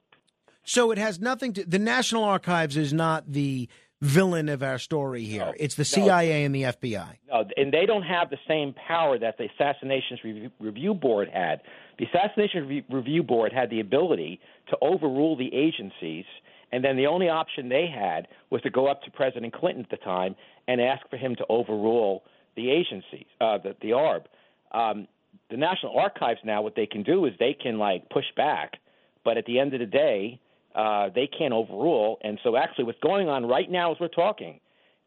So 0.64 0.90
it 0.90 0.98
has 0.98 1.20
nothing 1.20 1.52
to. 1.54 1.64
The 1.64 1.78
National 1.78 2.24
Archives 2.24 2.76
is 2.76 2.92
not 2.92 3.30
the 3.30 3.68
villain 4.00 4.48
of 4.48 4.62
our 4.62 4.78
story 4.78 5.24
here. 5.24 5.46
No, 5.46 5.54
it's 5.58 5.74
the 5.74 5.84
CIA 5.84 6.40
no, 6.40 6.46
and 6.46 6.54
the 6.54 6.62
FBI. 6.62 7.16
No, 7.28 7.44
and 7.56 7.72
they 7.72 7.86
don't 7.86 8.02
have 8.02 8.30
the 8.30 8.38
same 8.46 8.74
power 8.86 9.18
that 9.18 9.38
the 9.38 9.48
Assassinations 9.54 10.20
Review, 10.24 10.50
Review 10.60 10.94
Board 10.94 11.28
had. 11.32 11.60
The 11.98 12.06
Assassination 12.06 12.84
Review 12.90 13.22
Board 13.22 13.52
had 13.52 13.70
the 13.70 13.80
ability 13.80 14.40
to 14.68 14.76
overrule 14.80 15.36
the 15.36 15.52
agencies, 15.54 16.26
and 16.70 16.84
then 16.84 16.96
the 16.96 17.06
only 17.06 17.28
option 17.28 17.68
they 17.68 17.86
had 17.86 18.28
was 18.50 18.62
to 18.62 18.70
go 18.70 18.86
up 18.86 19.02
to 19.02 19.10
President 19.10 19.52
Clinton 19.52 19.84
at 19.84 19.90
the 19.90 20.04
time 20.04 20.36
and 20.68 20.80
ask 20.80 21.08
for 21.10 21.16
him 21.16 21.34
to 21.36 21.46
overrule 21.48 22.22
the 22.56 22.70
agencies, 22.70 23.26
uh, 23.40 23.58
the, 23.58 23.74
the 23.80 23.90
ARB. 23.90 24.24
Um, 24.72 25.08
the 25.50 25.56
National 25.56 25.98
Archives 25.98 26.40
now, 26.44 26.62
what 26.62 26.74
they 26.74 26.86
can 26.86 27.02
do 27.02 27.24
is 27.24 27.32
they 27.38 27.54
can 27.54 27.78
like 27.78 28.08
push 28.10 28.26
back, 28.36 28.78
but 29.24 29.36
at 29.36 29.46
the 29.46 29.58
end 29.58 29.74
of 29.74 29.80
the 29.80 29.86
day, 29.86 30.40
uh, 30.74 31.08
they 31.14 31.26
can't 31.26 31.54
overrule. 31.54 32.18
And 32.22 32.38
so, 32.42 32.56
actually, 32.56 32.84
what's 32.84 33.00
going 33.00 33.28
on 33.28 33.46
right 33.46 33.70
now 33.70 33.92
as 33.92 33.98
we're 34.00 34.08
talking, 34.08 34.60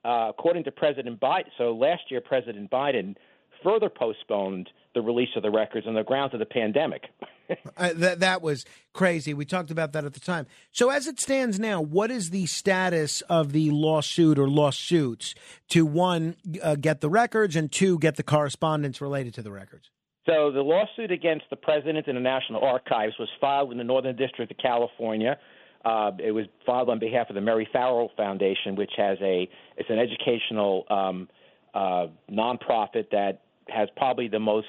uh, 0.03 0.27
according 0.29 0.63
to 0.65 0.71
President 0.71 1.19
Biden, 1.19 1.45
so 1.57 1.73
last 1.73 2.03
year 2.09 2.21
President 2.21 2.69
Biden 2.71 3.15
further 3.63 3.89
postponed 3.89 4.69
the 4.93 5.01
release 5.01 5.29
of 5.35 5.43
the 5.43 5.51
records 5.51 5.87
on 5.87 5.93
the 5.93 6.03
grounds 6.03 6.33
of 6.33 6.39
the 6.39 6.45
pandemic. 6.45 7.03
uh, 7.77 7.89
that 7.95 8.19
that 8.19 8.41
was 8.41 8.65
crazy. 8.93 9.33
We 9.33 9.45
talked 9.45 9.71
about 9.71 9.93
that 9.93 10.05
at 10.05 10.13
the 10.13 10.19
time. 10.19 10.47
So 10.71 10.89
as 10.89 11.07
it 11.07 11.19
stands 11.19 11.59
now, 11.59 11.81
what 11.81 12.11
is 12.11 12.29
the 12.29 12.45
status 12.45 13.21
of 13.21 13.51
the 13.51 13.71
lawsuit 13.71 14.37
or 14.37 14.49
lawsuits 14.49 15.35
to 15.69 15.85
one 15.85 16.35
uh, 16.61 16.75
get 16.75 17.01
the 17.01 17.09
records 17.09 17.55
and 17.55 17.71
two 17.71 17.99
get 17.99 18.15
the 18.15 18.23
correspondence 18.23 19.01
related 19.01 19.33
to 19.35 19.41
the 19.41 19.51
records? 19.51 19.89
So 20.25 20.51
the 20.51 20.61
lawsuit 20.61 21.11
against 21.11 21.45
the 21.49 21.55
president 21.55 22.07
and 22.07 22.15
the 22.15 22.21
National 22.21 22.63
Archives 22.63 23.13
was 23.17 23.29
filed 23.39 23.71
in 23.71 23.77
the 23.77 23.83
Northern 23.83 24.15
District 24.15 24.51
of 24.51 24.57
California. 24.57 25.37
Uh, 25.83 26.11
it 26.23 26.31
was 26.31 26.45
filed 26.63 26.89
on 26.89 26.99
behalf 26.99 27.29
of 27.29 27.35
the 27.35 27.41
Mary 27.41 27.67
Ferrell 27.73 28.11
Foundation, 28.15 28.75
which 28.75 28.91
has 28.97 29.17
a 29.21 29.49
it's 29.77 29.89
an 29.89 29.97
educational 29.97 30.85
um, 30.89 31.27
uh, 31.73 32.07
nonprofit 32.31 33.09
that 33.11 33.41
has 33.67 33.89
probably 33.95 34.27
the 34.27 34.39
most 34.39 34.67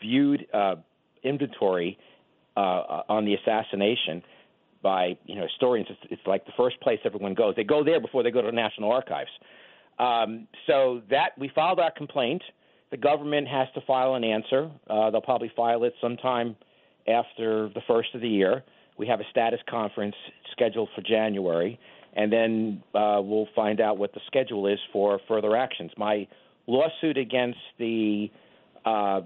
viewed 0.00 0.46
uh, 0.52 0.76
inventory 1.22 1.98
uh, 2.56 3.02
on 3.08 3.24
the 3.24 3.34
assassination 3.34 4.22
by 4.82 5.16
you 5.26 5.34
know 5.34 5.42
historians. 5.42 5.88
It's, 5.90 6.00
it's, 6.10 6.26
like 6.26 6.44
the 6.46 6.52
first 6.56 6.80
place 6.80 6.98
everyone 7.04 7.34
goes. 7.34 7.54
They 7.56 7.64
go 7.64 7.84
there 7.84 8.00
before 8.00 8.22
they 8.22 8.30
go 8.30 8.40
to 8.40 8.46
the 8.46 8.52
National 8.52 8.92
Archives. 8.92 9.30
Um, 9.98 10.46
so 10.66 11.02
that 11.10 11.30
we 11.38 11.50
filed 11.54 11.80
our 11.80 11.90
complaint. 11.90 12.42
The 12.90 12.96
government 12.96 13.48
has 13.48 13.68
to 13.74 13.80
file 13.82 14.14
an 14.14 14.24
answer. 14.24 14.70
Uh, 14.88 15.10
they'll 15.10 15.20
probably 15.20 15.52
file 15.54 15.84
it 15.84 15.92
sometime 16.00 16.56
after 17.06 17.68
the 17.74 17.82
first 17.86 18.14
of 18.14 18.20
the 18.20 18.28
year. 18.28 18.62
We 18.96 19.06
have 19.06 19.20
a 19.20 19.24
status 19.30 19.60
conference 19.68 20.14
scheduled 20.52 20.88
for 20.94 21.02
January, 21.02 21.78
and 22.14 22.32
then 22.32 22.82
uh, 22.94 23.20
we'll 23.22 23.48
find 23.54 23.80
out 23.80 23.98
what 23.98 24.14
the 24.14 24.20
schedule 24.26 24.66
is 24.66 24.78
for 24.92 25.20
further 25.28 25.56
actions. 25.56 25.92
My 25.96 26.26
lawsuit 26.68 27.18
against 27.18 27.58
the 27.78 28.30
uh, 28.84 29.22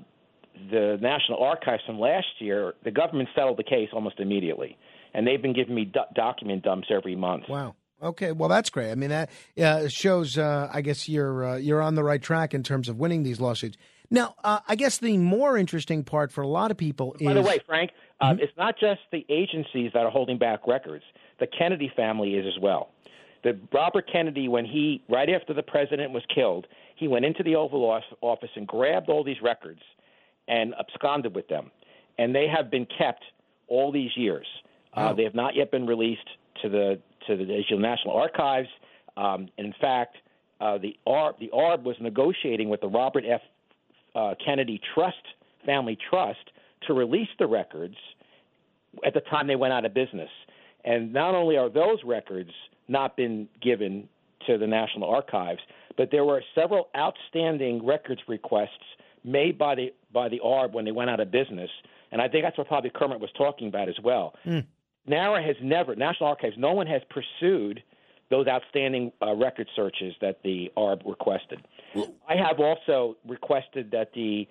the 0.71 0.99
National 1.01 1.43
Archives 1.43 1.83
from 1.85 1.99
last 1.99 2.27
year, 2.39 2.75
the 2.85 2.91
government 2.91 3.29
settled 3.35 3.59
the 3.59 3.65
case 3.65 3.89
almost 3.93 4.21
immediately, 4.21 4.79
and 5.13 5.27
they've 5.27 5.43
been 5.43 5.53
giving 5.53 5.75
me 5.75 5.85
do- 5.85 6.01
document 6.15 6.63
dumps 6.63 6.89
every 6.91 7.17
month. 7.17 7.45
Wow. 7.49 7.75
Okay, 8.03 8.33
well 8.33 8.49
that's 8.49 8.71
great. 8.71 8.91
I 8.91 8.95
mean 8.97 9.11
that 9.11 9.31
uh, 9.63 9.89
shows. 9.89 10.39
Uh, 10.39 10.69
I 10.73 10.81
guess 10.81 11.09
you're 11.09 11.45
uh, 11.45 11.57
you're 11.57 11.83
on 11.83 11.95
the 11.95 12.03
right 12.03 12.21
track 12.21 12.55
in 12.55 12.63
terms 12.63 12.89
of 12.89 12.99
winning 12.99 13.23
these 13.23 13.41
lawsuits. 13.41 13.77
Now, 14.11 14.35
uh, 14.45 14.59
I 14.69 14.75
guess 14.75 14.99
the 14.99 15.17
more 15.19 15.57
interesting 15.57 16.05
part 16.05 16.33
for 16.33 16.43
a 16.43 16.47
lot 16.47 16.71
of 16.71 16.77
people 16.77 17.13
By 17.13 17.19
is. 17.21 17.27
By 17.29 17.35
the 17.35 17.43
way, 17.43 17.59
Frank, 17.65 17.93
uh, 18.21 18.31
mm-hmm. 18.31 18.41
it's 18.41 18.53
not 18.59 18.75
just 18.79 19.01
the 19.11 19.25
agencies 19.29 19.93
that 19.95 20.01
are 20.01 20.11
holding 20.11 20.37
back 20.37 20.67
records. 20.67 21.05
The 21.39 21.47
Kennedy 21.47 21.91
family 21.95 22.35
is 22.35 22.45
as 22.47 22.61
well. 22.61 22.91
The 23.45 23.59
Robert 23.73 24.09
Kennedy, 24.11 24.49
when 24.49 24.65
he 24.65 25.03
right 25.09 25.29
after 25.29 25.53
the 25.53 25.63
president 25.63 26.13
was 26.13 26.23
killed, 26.33 26.67
he 26.97 27.09
went 27.09 27.25
into 27.25 27.43
the 27.43 27.57
Oval 27.57 28.01
Office 28.21 28.51
and 28.55 28.67
grabbed 28.67 29.09
all 29.09 29.25
these 29.25 29.41
records 29.43 29.81
and 30.49 30.75
absconded 30.79 31.35
with 31.35 31.49
them, 31.49 31.71
and 32.19 32.35
they 32.35 32.47
have 32.47 32.71
been 32.71 32.87
kept 32.87 33.25
all 33.69 33.91
these 33.91 34.11
years. 34.17 34.47
Uh, 34.97 35.11
oh. 35.11 35.17
they 35.17 35.25
have 35.25 35.35
not 35.35 35.57
yet 35.57 35.71
been 35.71 35.87
released 35.87 36.29
to 36.63 36.69
the 36.69 37.01
to 37.27 37.37
the 37.37 37.65
National 37.79 38.15
Archives. 38.15 38.69
Um, 39.17 39.49
and 39.59 39.67
in 39.67 39.75
fact, 39.81 40.17
uh, 40.61 40.79
the 40.79 40.97
ARB 41.07 41.39
the 41.39 41.51
ARB 41.53 41.83
was 41.83 41.97
negotiating 42.01 42.69
with 42.69 42.81
the 42.81 42.89
Robert 42.89 43.25
F. 43.27 43.41
Uh, 44.15 44.35
Kennedy 44.45 44.81
Trust 44.95 45.17
Family 45.65 45.97
Trust 46.11 46.51
to 46.87 46.93
release 46.93 47.29
the 47.39 47.47
records 47.47 47.97
at 49.05 49.15
the 49.15 49.21
time 49.21 49.47
they 49.47 49.57
went 49.57 49.73
out 49.73 49.85
of 49.85 49.95
business. 49.95 50.29
And 50.85 51.13
not 51.13 51.35
only 51.35 51.57
are 51.57 51.71
those 51.71 51.99
records 52.05 52.51
not 52.93 53.17
been 53.17 53.49
given 53.61 54.09
to 54.47 54.59
the 54.59 54.67
National 54.67 55.09
Archives, 55.09 55.61
but 55.97 56.11
there 56.11 56.25
were 56.25 56.43
several 56.55 56.89
outstanding 56.97 57.85
records 57.85 58.21
requests 58.29 58.71
made 59.25 59.59
by 59.59 59.75
the 59.75 59.93
by 60.13 60.29
the 60.29 60.41
ARB 60.45 60.73
when 60.73 60.85
they 60.85 60.93
went 60.93 61.11
out 61.11 61.21
of 61.21 61.31
business 61.31 61.71
and 62.13 62.21
I 62.21 62.29
think 62.29 62.45
that's 62.45 62.57
what 62.57 62.69
probably 62.69 62.91
Kermit 62.91 63.19
was 63.19 63.31
talking 63.37 63.69
about 63.69 63.89
as 63.89 63.99
well. 64.05 64.35
Mm. 64.47 64.67
NARA 65.07 65.43
has 65.43 65.57
never, 65.61 65.97
National 65.97 66.29
Archives, 66.29 66.55
no 66.59 66.73
one 66.73 66.87
has 66.87 67.03
pursued 67.11 67.83
those 68.31 68.47
outstanding 68.47 69.13
uh, 69.21 69.35
record 69.35 69.69
searches 69.75 70.15
that 70.21 70.39
the 70.45 70.71
ARB 70.77 71.05
requested. 71.07 71.61
I 72.29 72.37
have 72.37 72.61
also 72.61 73.17
requested 73.27 73.91
that 73.91 74.13
the 74.15 74.47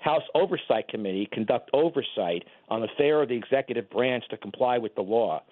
House 0.00 0.24
Oversight 0.34 0.88
Committee 0.88 1.28
conduct 1.32 1.70
oversight 1.72 2.44
on 2.68 2.80
the 2.80 2.88
fair 2.98 3.22
of 3.22 3.28
the 3.28 3.36
executive 3.36 3.88
branch 3.88 4.24
to 4.30 4.36
comply 4.36 4.76
with 4.78 4.94
the 4.94 5.02
law. 5.02 5.42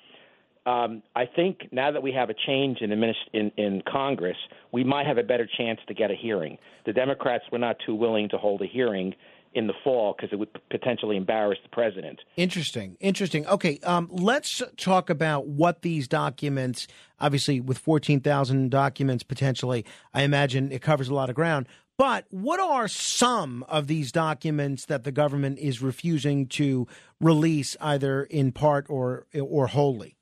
Um, 0.65 1.03
I 1.17 1.27
think 1.27 1.69
now 1.73 1.91
that 1.91 2.03
we 2.03 2.13
have 2.13 2.31
a 2.31 2.35
change 2.35 2.79
in, 2.81 2.93
in, 3.33 3.53
in 3.57 3.83
Congress, 3.91 4.37
we 4.71 4.85
might 4.85 5.07
have 5.07 5.19
a 5.19 5.23
better 5.23 5.49
chance 5.59 5.81
to 5.89 5.95
get 5.95 6.11
a 6.11 6.15
hearing. 6.15 6.59
The 6.87 6.93
Democrats 6.93 7.45
were 7.51 7.59
not 7.59 7.77
too 7.85 7.95
willing 7.95 8.29
to 8.29 8.39
hold 8.39 8.63
a 8.63 8.67
hearing 8.67 9.15
in 9.55 9.67
the 9.67 9.75
fall 9.85 10.15
because 10.17 10.33
it 10.33 10.37
would 10.37 10.49
potentially 10.71 11.17
embarrass 11.17 11.59
the 11.63 11.69
president. 11.69 12.21
Interesting. 12.37 12.97
Interesting. 13.01 13.47
Okay, 13.47 13.79
um, 13.81 14.09
let's 14.11 14.63
talk 14.77 15.11
about 15.11 15.47
what 15.47 15.83
these 15.83 16.09
documents, 16.09 16.87
obviously, 17.21 17.61
with 17.61 17.79
14,000 17.79 18.71
documents 18.71 19.23
potentially, 19.23 19.85
I 20.15 20.23
imagine 20.23 20.73
it 20.73 20.81
covers 20.81 21.09
a 21.09 21.15
lot 21.15 21.29
of 21.29 21.35
ground. 21.35 21.67
But 21.99 22.25
what 22.31 22.59
are 22.59 22.89
some 22.89 23.65
of 23.69 23.87
these 23.87 24.11
documents 24.13 24.87
that 24.87 25.05
the 25.05 25.13
government 25.13 25.59
is 25.59 25.83
refusing 25.83 26.47
to 26.49 26.87
release, 27.21 27.77
either 27.81 28.25
in 28.25 28.53
part 28.53 28.87
or 28.89 29.27
or 29.39 29.67
wholly? 29.69 30.17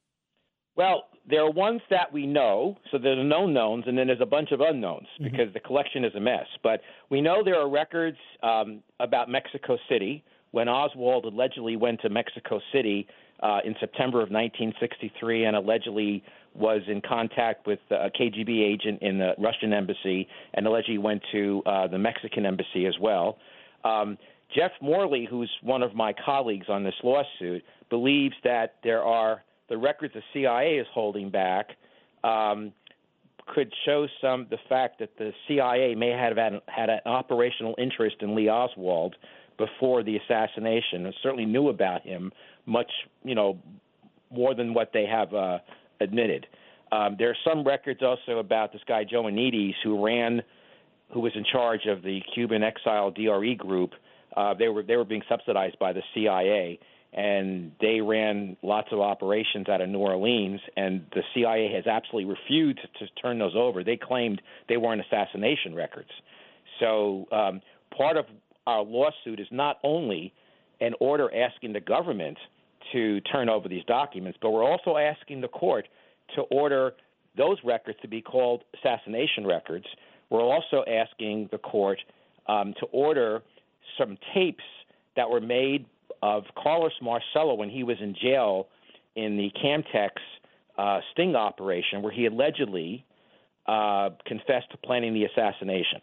Well, 0.76 1.08
there 1.28 1.42
are 1.42 1.50
ones 1.50 1.80
that 1.90 2.12
we 2.12 2.26
know, 2.26 2.76
so 2.90 2.98
there's 2.98 3.24
known 3.26 3.52
knowns, 3.52 3.84
and 3.86 3.96
then 3.98 4.06
there's 4.06 4.20
a 4.20 4.26
bunch 4.26 4.52
of 4.52 4.60
unknowns 4.60 5.06
Mm-hmm. 5.20 5.24
because 5.24 5.52
the 5.52 5.60
collection 5.60 6.04
is 6.04 6.14
a 6.14 6.20
mess. 6.20 6.46
But 6.62 6.80
we 7.10 7.20
know 7.20 7.42
there 7.44 7.58
are 7.60 7.68
records 7.68 8.16
um, 8.42 8.82
about 9.00 9.28
Mexico 9.28 9.76
City 9.88 10.24
when 10.52 10.68
Oswald 10.68 11.24
allegedly 11.26 11.76
went 11.76 12.00
to 12.00 12.08
Mexico 12.08 12.60
City 12.72 13.06
uh, 13.42 13.58
in 13.64 13.74
September 13.80 14.18
of 14.18 14.30
1963 14.30 15.44
and 15.44 15.56
allegedly 15.56 16.22
was 16.54 16.82
in 16.88 17.00
contact 17.00 17.66
with 17.66 17.78
a 17.90 18.10
KGB 18.10 18.62
agent 18.64 19.00
in 19.02 19.18
the 19.18 19.34
Russian 19.38 19.72
embassy 19.72 20.26
and 20.54 20.66
allegedly 20.66 20.98
went 20.98 21.22
to 21.32 21.62
uh, 21.66 21.86
the 21.86 21.98
Mexican 21.98 22.44
embassy 22.44 22.86
as 22.86 22.94
well. 23.00 23.38
Um, 23.84 24.18
Jeff 24.54 24.72
Morley, 24.82 25.26
who's 25.30 25.50
one 25.62 25.82
of 25.82 25.94
my 25.94 26.12
colleagues 26.24 26.66
on 26.68 26.82
this 26.82 26.94
lawsuit, 27.04 27.62
believes 27.88 28.34
that 28.42 28.74
there 28.82 29.02
are 29.04 29.42
the 29.70 29.78
records 29.78 30.12
the 30.12 30.22
CIA 30.34 30.74
is 30.74 30.86
holding 30.92 31.30
back 31.30 31.70
um, 32.22 32.72
could 33.46 33.72
show 33.86 34.06
some 34.20 34.46
the 34.50 34.58
fact 34.68 34.98
that 34.98 35.16
the 35.16 35.32
CIA 35.48 35.94
may 35.94 36.10
have 36.10 36.36
had, 36.36 36.60
had 36.66 36.90
an 36.90 37.00
operational 37.06 37.74
interest 37.78 38.16
in 38.20 38.34
Lee 38.34 38.50
Oswald 38.50 39.16
before 39.56 40.02
the 40.02 40.16
assassination, 40.16 41.06
and 41.06 41.14
certainly 41.22 41.46
knew 41.46 41.68
about 41.68 42.02
him 42.02 42.32
much, 42.66 42.90
you 43.24 43.34
know, 43.34 43.58
more 44.30 44.54
than 44.54 44.74
what 44.74 44.90
they 44.92 45.06
have 45.06 45.32
uh, 45.34 45.58
admitted. 46.00 46.46
Um, 46.92 47.16
there 47.18 47.30
are 47.30 47.36
some 47.44 47.64
records 47.64 48.00
also 48.02 48.38
about 48.38 48.72
this 48.72 48.82
guy 48.86 49.04
Joannides, 49.04 49.74
who 49.84 50.04
ran, 50.04 50.42
who 51.12 51.20
was 51.20 51.32
in 51.34 51.44
charge 51.44 51.86
of 51.86 52.02
the 52.02 52.20
Cuban 52.34 52.62
exile 52.62 53.10
DRE 53.10 53.54
group. 53.54 53.92
Uh, 54.36 54.54
they 54.54 54.68
were 54.68 54.82
they 54.82 54.96
were 54.96 55.04
being 55.04 55.22
subsidized 55.28 55.78
by 55.78 55.92
the 55.92 56.02
CIA, 56.14 56.78
and 57.12 57.72
they 57.80 58.00
ran 58.00 58.56
lots 58.62 58.88
of 58.92 59.00
operations 59.00 59.68
out 59.68 59.80
of 59.80 59.88
New 59.88 59.98
Orleans, 59.98 60.60
and 60.76 61.04
the 61.12 61.22
CIA 61.34 61.72
has 61.74 61.86
absolutely 61.86 62.32
refused 62.32 62.78
to 62.98 63.06
turn 63.20 63.38
those 63.38 63.56
over. 63.56 63.82
They 63.82 63.96
claimed 63.96 64.40
they 64.68 64.76
weren't 64.76 65.00
assassination 65.00 65.74
records. 65.74 66.10
So 66.78 67.26
um, 67.32 67.62
part 67.96 68.16
of 68.16 68.26
our 68.66 68.82
lawsuit 68.82 69.40
is 69.40 69.48
not 69.50 69.78
only 69.82 70.32
an 70.80 70.94
order 71.00 71.28
asking 71.34 71.72
the 71.72 71.80
government 71.80 72.38
to 72.92 73.20
turn 73.22 73.48
over 73.48 73.68
these 73.68 73.84
documents, 73.84 74.38
but 74.40 74.50
we're 74.50 74.64
also 74.64 74.96
asking 74.96 75.40
the 75.40 75.48
court 75.48 75.88
to 76.36 76.42
order 76.42 76.92
those 77.36 77.58
records 77.64 77.98
to 78.02 78.08
be 78.08 78.22
called 78.22 78.62
assassination 78.78 79.46
records. 79.46 79.86
We're 80.30 80.42
also 80.42 80.84
asking 80.86 81.48
the 81.50 81.58
court 81.58 81.98
um, 82.46 82.74
to 82.80 82.86
order 82.86 83.42
some 83.98 84.16
tapes 84.32 84.64
that 85.16 85.28
were 85.28 85.40
made 85.40 85.86
of 86.22 86.44
Carlos 86.56 86.92
Marcello 87.00 87.54
when 87.54 87.70
he 87.70 87.82
was 87.82 87.96
in 88.00 88.14
jail 88.14 88.68
in 89.16 89.36
the 89.36 89.50
Camtex 89.62 90.10
uh, 90.78 91.00
sting 91.12 91.34
operation, 91.34 92.02
where 92.02 92.12
he 92.12 92.26
allegedly 92.26 93.04
uh, 93.66 94.10
confessed 94.26 94.70
to 94.70 94.76
planning 94.78 95.14
the 95.14 95.24
assassination. 95.24 96.00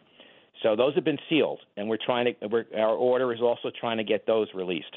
So 0.63 0.75
those 0.75 0.95
have 0.95 1.03
been 1.03 1.19
sealed, 1.29 1.59
and 1.75 1.87
we're 1.87 1.97
trying 2.03 2.25
to. 2.25 2.47
We're, 2.47 2.65
our 2.75 2.95
order 2.95 3.33
is 3.33 3.41
also 3.41 3.69
trying 3.79 3.97
to 3.97 4.03
get 4.03 4.25
those 4.25 4.47
released. 4.55 4.95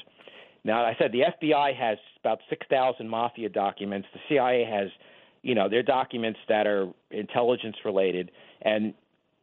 Now, 0.63 0.83
I 0.83 0.95
said 0.99 1.11
the 1.11 1.23
FBI 1.41 1.75
has 1.75 1.97
about 2.19 2.39
6,000 2.49 3.07
mafia 3.07 3.49
documents. 3.49 4.07
The 4.13 4.19
CIA 4.29 4.63
has, 4.65 4.89
you 5.41 5.55
know, 5.55 5.67
their 5.69 5.83
documents 5.83 6.39
that 6.49 6.67
are 6.67 6.87
intelligence 7.09 7.75
related, 7.83 8.31
and 8.61 8.93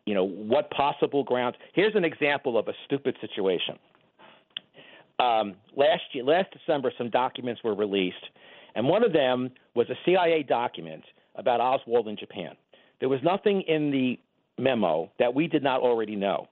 you 0.06 0.14
know 0.14 0.24
what 0.26 0.70
possible 0.70 1.22
grounds. 1.22 1.56
Here's 1.74 1.94
an 1.94 2.04
example 2.04 2.56
of 2.58 2.68
a 2.68 2.72
stupid 2.86 3.16
situation. 3.20 3.78
Um, 5.18 5.54
last 5.76 6.02
year, 6.12 6.24
last 6.24 6.48
December, 6.52 6.92
some 6.96 7.10
documents 7.10 7.62
were 7.64 7.74
released, 7.74 8.16
and 8.74 8.88
one 8.88 9.04
of 9.04 9.12
them 9.12 9.50
was 9.74 9.88
a 9.90 9.94
CIA 10.04 10.42
document 10.42 11.04
about 11.34 11.60
Oswald 11.60 12.08
in 12.08 12.16
Japan. 12.16 12.54
There 13.00 13.08
was 13.08 13.20
nothing 13.22 13.62
in 13.62 13.90
the 13.90 14.18
memo 14.60 15.10
that 15.18 15.34
we 15.34 15.48
did 15.48 15.62
not 15.62 15.80
already 15.80 16.16
know, 16.16 16.48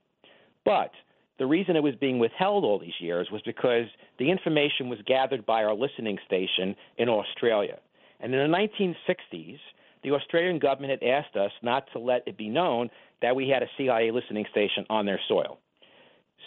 but 0.65 0.91
the 1.39 1.47
reason 1.47 1.77
it 1.77 1.83
was 1.83 1.95
being 1.97 2.19
withheld 2.19 2.65
all 2.65 2.79
these 2.79 2.99
years 2.99 3.29
was 3.31 3.43
because 3.43 3.87
the 4.19 4.31
information 4.31 4.89
was 4.89 4.99
gathered 5.07 5.45
by 5.45 5.65
our 5.65 5.75
listening 5.75 6.19
station 6.27 6.75
in 6.99 7.09
Australia. 7.09 7.79
And 8.21 8.35
in 8.35 8.51
the 8.51 8.57
1960s, 8.57 9.59
the 10.03 10.13
Australian 10.13 10.59
government 10.59 11.03
had 11.03 11.09
asked 11.09 11.37
us 11.37 11.51
not 11.63 11.85
to 11.93 11.99
let 11.99 12.23
it 12.27 12.39
be 12.39 12.49
known 12.49 12.91
that 13.21 13.37
we 13.37 13.49
had 13.49 13.63
a 13.63 13.67
CIA 13.77 14.11
listening 14.11 14.47
station 14.51 14.87
on 14.89 15.05
their 15.05 15.21
soil. 15.29 15.59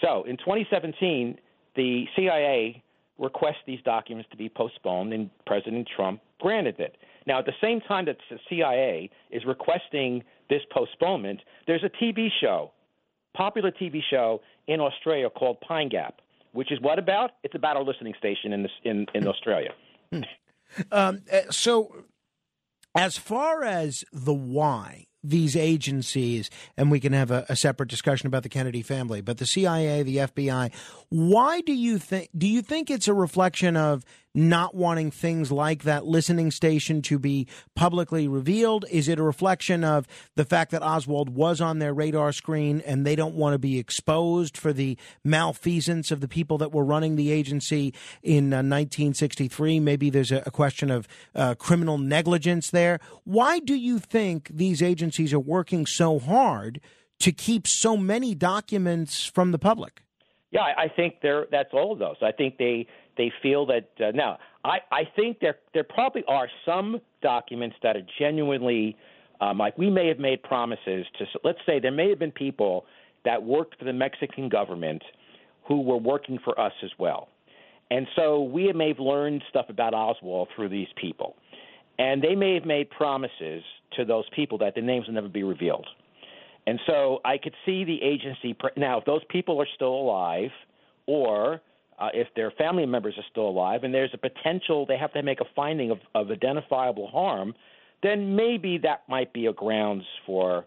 So 0.02 0.24
in 0.24 0.38
2017, 0.38 1.38
the 1.80 2.04
CIA 2.14 2.84
requested 3.18 3.64
these 3.66 3.80
documents 3.86 4.30
to 4.32 4.38
be 4.38 4.50
postponed, 4.50 5.14
and 5.14 5.30
President 5.46 5.88
Trump 5.96 6.20
granted 6.42 6.78
it. 6.78 6.98
Now, 7.26 7.40
at 7.40 7.46
the 7.46 7.54
same 7.62 7.80
time 7.80 8.06
that 8.06 8.18
the 8.30 8.38
CIA 8.50 9.10
is 9.32 9.44
requesting 9.46 10.24
this 10.50 10.62
postponement, 10.74 11.40
there's 11.68 11.84
a 11.86 12.04
TV 12.04 12.28
show, 12.42 12.72
popular 13.34 13.72
TV 13.72 14.02
show 14.10 14.42
in 14.68 14.82
Australia 14.82 15.30
called 15.30 15.62
Pine 15.62 15.88
Gap, 15.88 16.20
which 16.52 16.70
is 16.70 16.80
what 16.82 17.00
about? 17.00 17.32
It's 17.44 17.56
about 17.56 17.78
a 17.78 17.82
listening 17.82 18.14
station 18.18 18.52
in 18.52 18.64
this, 18.64 18.72
in, 18.84 19.06
in 19.14 19.26
Australia. 19.26 19.72
Um, 20.92 21.24
uh, 21.32 21.42
so, 21.50 22.06
as 22.96 23.18
far 23.18 23.64
as 23.64 24.04
the 24.14 24.34
why 24.34 25.08
these 25.24 25.56
agencies, 25.56 26.50
and 26.78 26.90
we 26.90 27.00
can 27.00 27.14
have 27.14 27.32
a, 27.32 27.46
a, 27.50 27.56
separate 27.56 27.90
discussion 27.90 28.28
about 28.28 28.44
the 28.44 28.50
Kennedy 28.50 28.82
family, 28.82 29.22
but 29.22 29.38
the 29.38 29.46
CIA, 29.46 30.04
the 30.04 30.18
FBI, 30.18 30.72
why 31.10 31.62
do 31.62 31.74
you 31.74 31.98
think? 31.98 32.30
Do 32.38 32.48
you 32.48 32.62
think 32.62 32.90
it's 32.90 33.08
a 33.08 33.14
reflection 33.14 33.76
of 33.76 34.06
not 34.34 34.76
wanting 34.76 35.12
things 35.12 35.52
like 35.52 35.84
that 35.84 36.06
listening 36.06 36.52
station 36.52 37.02
to 37.04 37.20
be 37.20 37.48
publicly 37.76 38.28
revealed? 38.28 38.86
Is 38.92 39.08
it 39.08 39.20
a 39.20 39.24
reflection 39.24 39.84
of 39.84 40.08
the 40.36 40.46
fact 40.46 40.72
that 40.72 40.84
Oswald 40.84 41.30
was 41.30 41.60
on 41.62 41.80
their 41.80 41.94
radar 41.94 42.32
screen 42.32 42.82
and 42.86 43.06
they 43.06 43.16
don't 43.16 43.36
want 43.36 43.54
to 43.54 43.60
be 43.60 43.80
exposed 43.80 44.58
for 44.58 44.72
the 44.72 44.98
malfeasance 45.24 46.12
of 46.12 46.22
the 46.22 46.28
people 46.28 46.58
that 46.60 46.72
were 46.72 46.86
running 46.86 47.16
the 47.16 47.32
agency 47.32 47.94
in 48.22 48.54
uh, 48.54 48.58
1963? 48.58 49.80
Maybe 49.80 50.10
there's 50.10 50.32
a, 50.32 50.44
a 50.46 50.52
question 50.52 50.92
of 50.92 51.08
uh, 51.36 51.56
criminal 51.56 51.98
negligence 51.98 52.70
there. 52.70 53.00
Why 53.24 53.60
do 53.60 53.76
you 53.76 54.00
think 54.00 54.50
these 54.50 54.82
agencies 54.82 55.34
are 55.34 55.40
working 55.40 55.86
so 55.86 56.20
hard 56.20 56.80
to 57.20 57.32
keep 57.32 57.68
so 57.68 57.98
many 57.98 58.34
documents 58.34 59.26
from 59.26 59.52
the 59.52 59.60
public? 59.60 60.04
Yeah, 60.52 60.62
I 60.62 60.88
think 60.94 61.16
they're, 61.22 61.46
that's 61.52 61.70
all 61.74 61.94
of 61.94 62.00
those. 62.00 62.16
I 62.24 62.32
think 62.32 62.58
they 62.58 62.88
they 63.18 63.32
feel 63.44 63.66
that 63.68 63.90
uh, 64.00 64.12
now 64.16 64.40
I, 64.64 64.80
I 64.92 65.04
think 65.16 65.40
there 65.42 65.58
there 65.74 65.84
probably 65.84 66.24
are 66.28 66.48
some 66.66 67.02
documents 67.22 67.76
that 67.84 67.96
are 67.96 68.02
genuinely 68.18 68.96
um, 69.42 69.60
like 69.60 69.78
we 69.78 69.90
may 69.90 70.08
have 70.08 70.20
made 70.20 70.42
promises 70.42 71.06
to 71.20 71.26
let's 71.44 71.60
say 71.66 71.80
there 71.80 71.92
may 71.92 72.10
have 72.10 72.18
been 72.18 72.32
people 72.32 72.86
that 73.26 73.44
worked 73.44 73.78
for 73.78 73.86
the 73.86 73.94
Mexican 73.94 74.50
government 74.50 75.04
who 75.68 75.82
were 75.82 75.98
working 75.98 76.40
for 76.44 76.60
us 76.60 76.74
as 76.84 76.90
well. 76.98 77.30
And 77.92 78.08
so 78.16 78.44
we 78.44 78.72
may 78.74 78.90
have 78.90 79.00
learned 79.00 79.44
stuff 79.50 79.66
about 79.70 79.94
Oswald 79.94 80.50
through 80.56 80.70
these 80.70 80.88
people. 81.00 81.36
And 81.98 82.22
they 82.24 82.36
may 82.36 82.54
have 82.54 82.66
made 82.66 82.90
promises 82.90 83.64
to 83.98 84.06
those 84.06 84.26
people 84.36 84.58
that 84.60 84.76
their 84.76 84.84
names 84.84 85.08
will 85.08 85.16
never 85.16 85.28
be 85.28 85.44
revealed. 85.44 85.88
And 86.70 86.80
so 86.86 87.20
I 87.26 87.40
could 87.40 87.56
see 87.66 87.84
the 87.84 88.00
agency 88.04 88.56
now 88.78 89.00
if 89.00 89.06
those 89.06 89.24
people 89.28 89.60
are 89.60 89.68
still 89.74 89.96
alive 89.96 90.52
or 91.08 91.62
uh, 91.98 92.10
if 92.14 92.28
their 92.36 92.52
family 92.52 92.86
members 92.86 93.16
are 93.18 93.24
still 93.32 93.50
alive 93.50 93.84
and 93.84 93.92
there's 93.92 94.12
a 94.14 94.20
potential 94.20 94.86
they 94.86 94.96
have 94.96 95.12
to 95.14 95.24
make 95.24 95.42
a 95.42 95.46
finding 95.56 95.90
of, 95.90 95.98
of 96.14 96.30
identifiable 96.30 97.08
harm, 97.08 97.56
then 98.04 98.36
maybe 98.36 98.78
that 98.78 99.02
might 99.10 99.34
be 99.34 99.48
a 99.48 99.54
grounds 99.54 100.04
for 100.28 100.64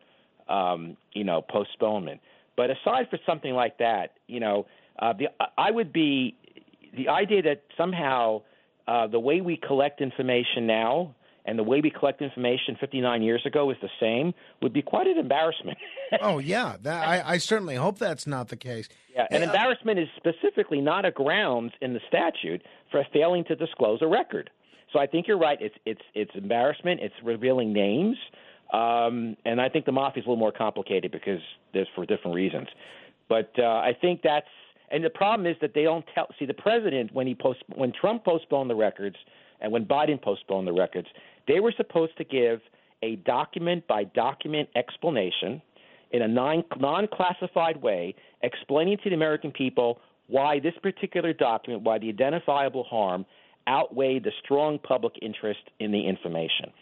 um, 0.48 0.96
you 1.12 1.22
know 1.22 1.40
postponement. 1.40 2.20
But 2.56 2.70
aside 2.70 3.06
for 3.08 3.20
something 3.24 3.54
like 3.54 3.78
that, 3.78 4.14
you 4.26 4.40
know, 4.40 4.66
uh, 4.98 5.12
the, 5.12 5.28
I 5.56 5.70
would 5.70 5.92
be 5.92 6.34
the 6.96 7.10
idea 7.10 7.42
that 7.42 7.62
somehow 7.76 8.42
uh, 8.88 9.06
the 9.06 9.20
way 9.20 9.40
we 9.40 9.56
collect 9.56 10.00
information 10.00 10.66
now 10.66 11.14
and 11.44 11.58
the 11.58 11.62
way 11.62 11.80
we 11.80 11.90
collect 11.90 12.22
information 12.22 12.76
59 12.80 13.22
years 13.22 13.42
ago 13.44 13.70
is 13.70 13.76
the 13.82 13.88
same 14.00 14.32
would 14.60 14.72
be 14.72 14.82
quite 14.82 15.06
an 15.06 15.18
embarrassment. 15.18 15.78
oh 16.20 16.38
yeah, 16.38 16.76
that, 16.82 17.06
I, 17.06 17.34
I, 17.34 17.38
certainly 17.38 17.74
hope 17.74 17.98
that's 17.98 18.26
not 18.26 18.48
the 18.48 18.56
case. 18.56 18.88
Yeah, 19.14 19.26
an 19.30 19.42
uh, 19.42 19.46
embarrassment 19.46 19.98
is 19.98 20.08
specifically 20.16 20.80
not 20.80 21.04
a 21.04 21.10
grounds 21.10 21.72
in 21.80 21.94
the 21.94 22.00
statute 22.08 22.62
for 22.90 23.04
failing 23.12 23.44
to 23.44 23.56
disclose 23.56 24.00
a 24.02 24.06
record. 24.06 24.50
So 24.92 24.98
I 24.98 25.06
think 25.06 25.26
you're 25.26 25.38
right. 25.38 25.58
It's 25.60 25.74
it's 25.86 26.02
it's 26.14 26.30
embarrassment. 26.34 27.00
It's 27.00 27.14
revealing 27.24 27.72
names, 27.72 28.16
um, 28.72 29.36
and 29.44 29.60
I 29.60 29.68
think 29.68 29.86
the 29.86 29.92
mafia 29.92 30.22
is 30.22 30.26
a 30.26 30.28
little 30.28 30.38
more 30.38 30.52
complicated 30.52 31.10
because 31.10 31.40
there's 31.72 31.88
for 31.94 32.04
different 32.04 32.34
reasons. 32.34 32.68
But 33.28 33.52
uh, 33.58 33.62
I 33.62 33.96
think 33.98 34.20
that's 34.22 34.46
and 34.90 35.02
the 35.02 35.10
problem 35.10 35.46
is 35.46 35.56
that 35.62 35.72
they 35.74 35.84
don't 35.84 36.04
tell. 36.14 36.28
See, 36.38 36.44
the 36.44 36.54
president 36.54 37.14
when 37.14 37.26
he 37.26 37.34
post 37.34 37.62
when 37.74 37.92
Trump 37.98 38.24
postponed 38.24 38.68
the 38.68 38.74
records 38.74 39.16
and 39.62 39.72
when 39.72 39.86
Biden 39.86 40.20
postponed 40.20 40.66
the 40.66 40.72
records, 40.72 41.08
they 41.48 41.60
were 41.60 41.72
supposed 41.76 42.16
to 42.18 42.24
give 42.24 42.60
a 43.02 43.16
document 43.16 43.86
by 43.86 44.04
document 44.04 44.68
explanation 44.76 45.60
in 46.12 46.22
a 46.22 46.28
non 46.28 46.62
classified 47.12 47.82
way, 47.82 48.14
explaining 48.42 48.98
to 49.02 49.10
the 49.10 49.14
American 49.14 49.50
people 49.50 49.98
why 50.28 50.60
this 50.60 50.74
particular 50.82 51.32
document, 51.32 51.82
why 51.82 51.98
the 51.98 52.08
identifiable 52.08 52.84
harm 52.84 53.24
outweighed 53.68 54.24
the 54.24 54.32
strong 54.44 54.78
public 54.78 55.14
interest 55.22 55.60
in 55.78 55.92
the 55.92 56.08
information. 56.08 56.72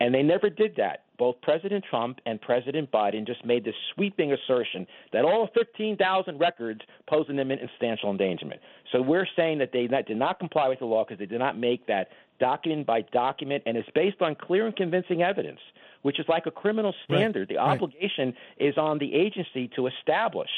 And 0.00 0.14
they 0.14 0.22
never 0.22 0.50
did 0.50 0.76
that. 0.76 1.04
Both 1.18 1.40
President 1.42 1.84
Trump 1.88 2.20
and 2.26 2.40
President 2.40 2.90
Biden 2.92 3.26
just 3.26 3.44
made 3.44 3.64
this 3.64 3.74
sweeping 3.94 4.32
assertion 4.32 4.86
that 5.12 5.24
all 5.24 5.48
15,000 5.54 6.38
records 6.38 6.80
pose 7.08 7.26
them 7.26 7.50
in 7.50 7.58
substantial 7.60 8.10
endangerment. 8.10 8.60
So 8.92 9.02
we're 9.02 9.26
saying 9.36 9.58
that 9.58 9.72
they 9.72 9.88
did 9.88 10.16
not 10.16 10.38
comply 10.38 10.68
with 10.68 10.78
the 10.78 10.86
law 10.86 11.04
because 11.04 11.18
they 11.18 11.26
did 11.26 11.40
not 11.40 11.58
make 11.58 11.86
that 11.86 12.08
document 12.38 12.86
by 12.86 13.02
document, 13.02 13.64
and 13.66 13.76
it's 13.76 13.88
based 13.94 14.22
on 14.22 14.36
clear 14.36 14.66
and 14.66 14.76
convincing 14.76 15.22
evidence, 15.22 15.60
which 16.02 16.20
is 16.20 16.26
like 16.28 16.46
a 16.46 16.52
criminal 16.52 16.94
standard. 17.04 17.50
Right. 17.50 17.56
The 17.56 17.58
obligation 17.58 18.34
right. 18.60 18.68
is 18.68 18.78
on 18.78 18.98
the 18.98 19.12
agency 19.14 19.68
to 19.74 19.88
establish 19.88 20.50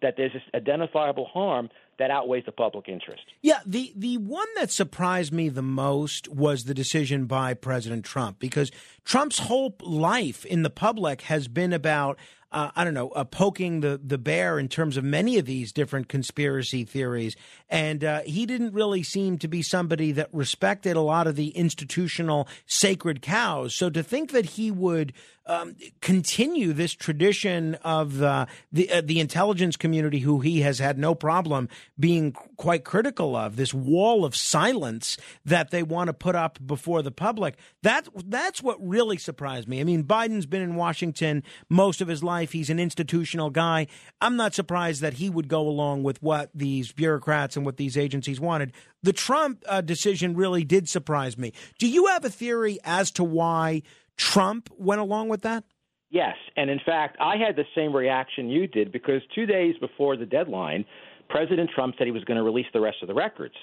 that 0.00 0.14
there's 0.16 0.32
this 0.32 0.42
identifiable 0.54 1.24
harm 1.24 1.70
that 1.98 2.10
outweighs 2.10 2.44
the 2.44 2.52
public 2.52 2.88
interest. 2.88 3.22
Yeah, 3.42 3.60
the 3.66 3.92
the 3.96 4.18
one 4.18 4.48
that 4.56 4.70
surprised 4.70 5.32
me 5.32 5.48
the 5.48 5.62
most 5.62 6.28
was 6.28 6.64
the 6.64 6.74
decision 6.74 7.26
by 7.26 7.54
President 7.54 8.04
Trump 8.04 8.38
because 8.38 8.70
Trump's 9.04 9.40
whole 9.40 9.74
life 9.80 10.44
in 10.44 10.62
the 10.62 10.70
public 10.70 11.22
has 11.22 11.48
been 11.48 11.72
about 11.72 12.18
uh, 12.54 12.70
I 12.76 12.84
don't 12.84 12.94
know, 12.94 13.08
uh, 13.08 13.24
poking 13.24 13.80
the, 13.80 14.00
the 14.02 14.16
bear 14.16 14.60
in 14.60 14.68
terms 14.68 14.96
of 14.96 15.02
many 15.02 15.38
of 15.38 15.44
these 15.44 15.72
different 15.72 16.08
conspiracy 16.08 16.84
theories. 16.84 17.34
And 17.68 18.04
uh, 18.04 18.20
he 18.20 18.46
didn't 18.46 18.74
really 18.74 19.02
seem 19.02 19.38
to 19.38 19.48
be 19.48 19.60
somebody 19.60 20.12
that 20.12 20.28
respected 20.32 20.96
a 20.96 21.00
lot 21.00 21.26
of 21.26 21.34
the 21.34 21.48
institutional 21.48 22.46
sacred 22.64 23.22
cows. 23.22 23.74
So 23.74 23.90
to 23.90 24.04
think 24.04 24.30
that 24.30 24.50
he 24.50 24.70
would 24.70 25.12
um, 25.46 25.76
continue 26.00 26.72
this 26.72 26.92
tradition 26.92 27.74
of 27.76 28.22
uh, 28.22 28.46
the 28.72 28.90
uh, 28.90 29.02
the 29.04 29.20
intelligence 29.20 29.76
community, 29.76 30.20
who 30.20 30.40
he 30.40 30.62
has 30.62 30.78
had 30.78 30.98
no 30.98 31.14
problem 31.14 31.68
being 31.98 32.32
quite 32.56 32.84
critical 32.84 33.36
of, 33.36 33.56
this 33.56 33.74
wall 33.74 34.24
of 34.24 34.34
silence 34.34 35.18
that 35.44 35.70
they 35.70 35.82
want 35.82 36.08
to 36.08 36.14
put 36.14 36.34
up 36.34 36.58
before 36.64 37.02
the 37.02 37.10
public. 37.10 37.56
That 37.82 38.08
that's 38.26 38.62
what 38.62 38.78
really 38.80 39.18
surprised 39.18 39.68
me. 39.68 39.80
I 39.80 39.84
mean, 39.84 40.04
Biden's 40.04 40.46
been 40.46 40.62
in 40.62 40.76
Washington 40.76 41.42
most 41.68 42.00
of 42.00 42.08
his 42.08 42.22
life. 42.22 42.52
He's 42.52 42.70
an 42.70 42.80
institutional 42.80 43.50
guy. 43.50 43.86
I'm 44.20 44.36
not 44.36 44.54
surprised 44.54 45.02
that 45.02 45.14
he 45.14 45.28
would 45.28 45.48
go 45.48 45.68
along 45.68 46.04
with 46.04 46.22
what 46.22 46.50
these 46.54 46.92
bureaucrats 46.92 47.56
and 47.56 47.66
what 47.66 47.76
these 47.76 47.98
agencies 47.98 48.40
wanted. 48.40 48.72
The 49.02 49.12
Trump 49.12 49.62
uh, 49.68 49.82
decision 49.82 50.34
really 50.34 50.64
did 50.64 50.88
surprise 50.88 51.36
me. 51.36 51.52
Do 51.78 51.86
you 51.86 52.06
have 52.06 52.24
a 52.24 52.30
theory 52.30 52.78
as 52.84 53.10
to 53.12 53.24
why? 53.24 53.82
Trump 54.16 54.70
went 54.78 55.00
along 55.00 55.28
with 55.28 55.42
that? 55.42 55.64
Yes. 56.10 56.36
And 56.56 56.70
in 56.70 56.80
fact, 56.86 57.16
I 57.20 57.36
had 57.36 57.56
the 57.56 57.64
same 57.74 57.94
reaction 57.94 58.48
you 58.48 58.66
did 58.66 58.92
because 58.92 59.20
two 59.34 59.46
days 59.46 59.74
before 59.80 60.16
the 60.16 60.26
deadline, 60.26 60.84
President 61.28 61.70
Trump 61.74 61.94
said 61.98 62.06
he 62.06 62.12
was 62.12 62.24
going 62.24 62.36
to 62.36 62.44
release 62.44 62.66
the 62.72 62.80
rest 62.80 62.98
of 63.02 63.08
the 63.08 63.14
records. 63.14 63.54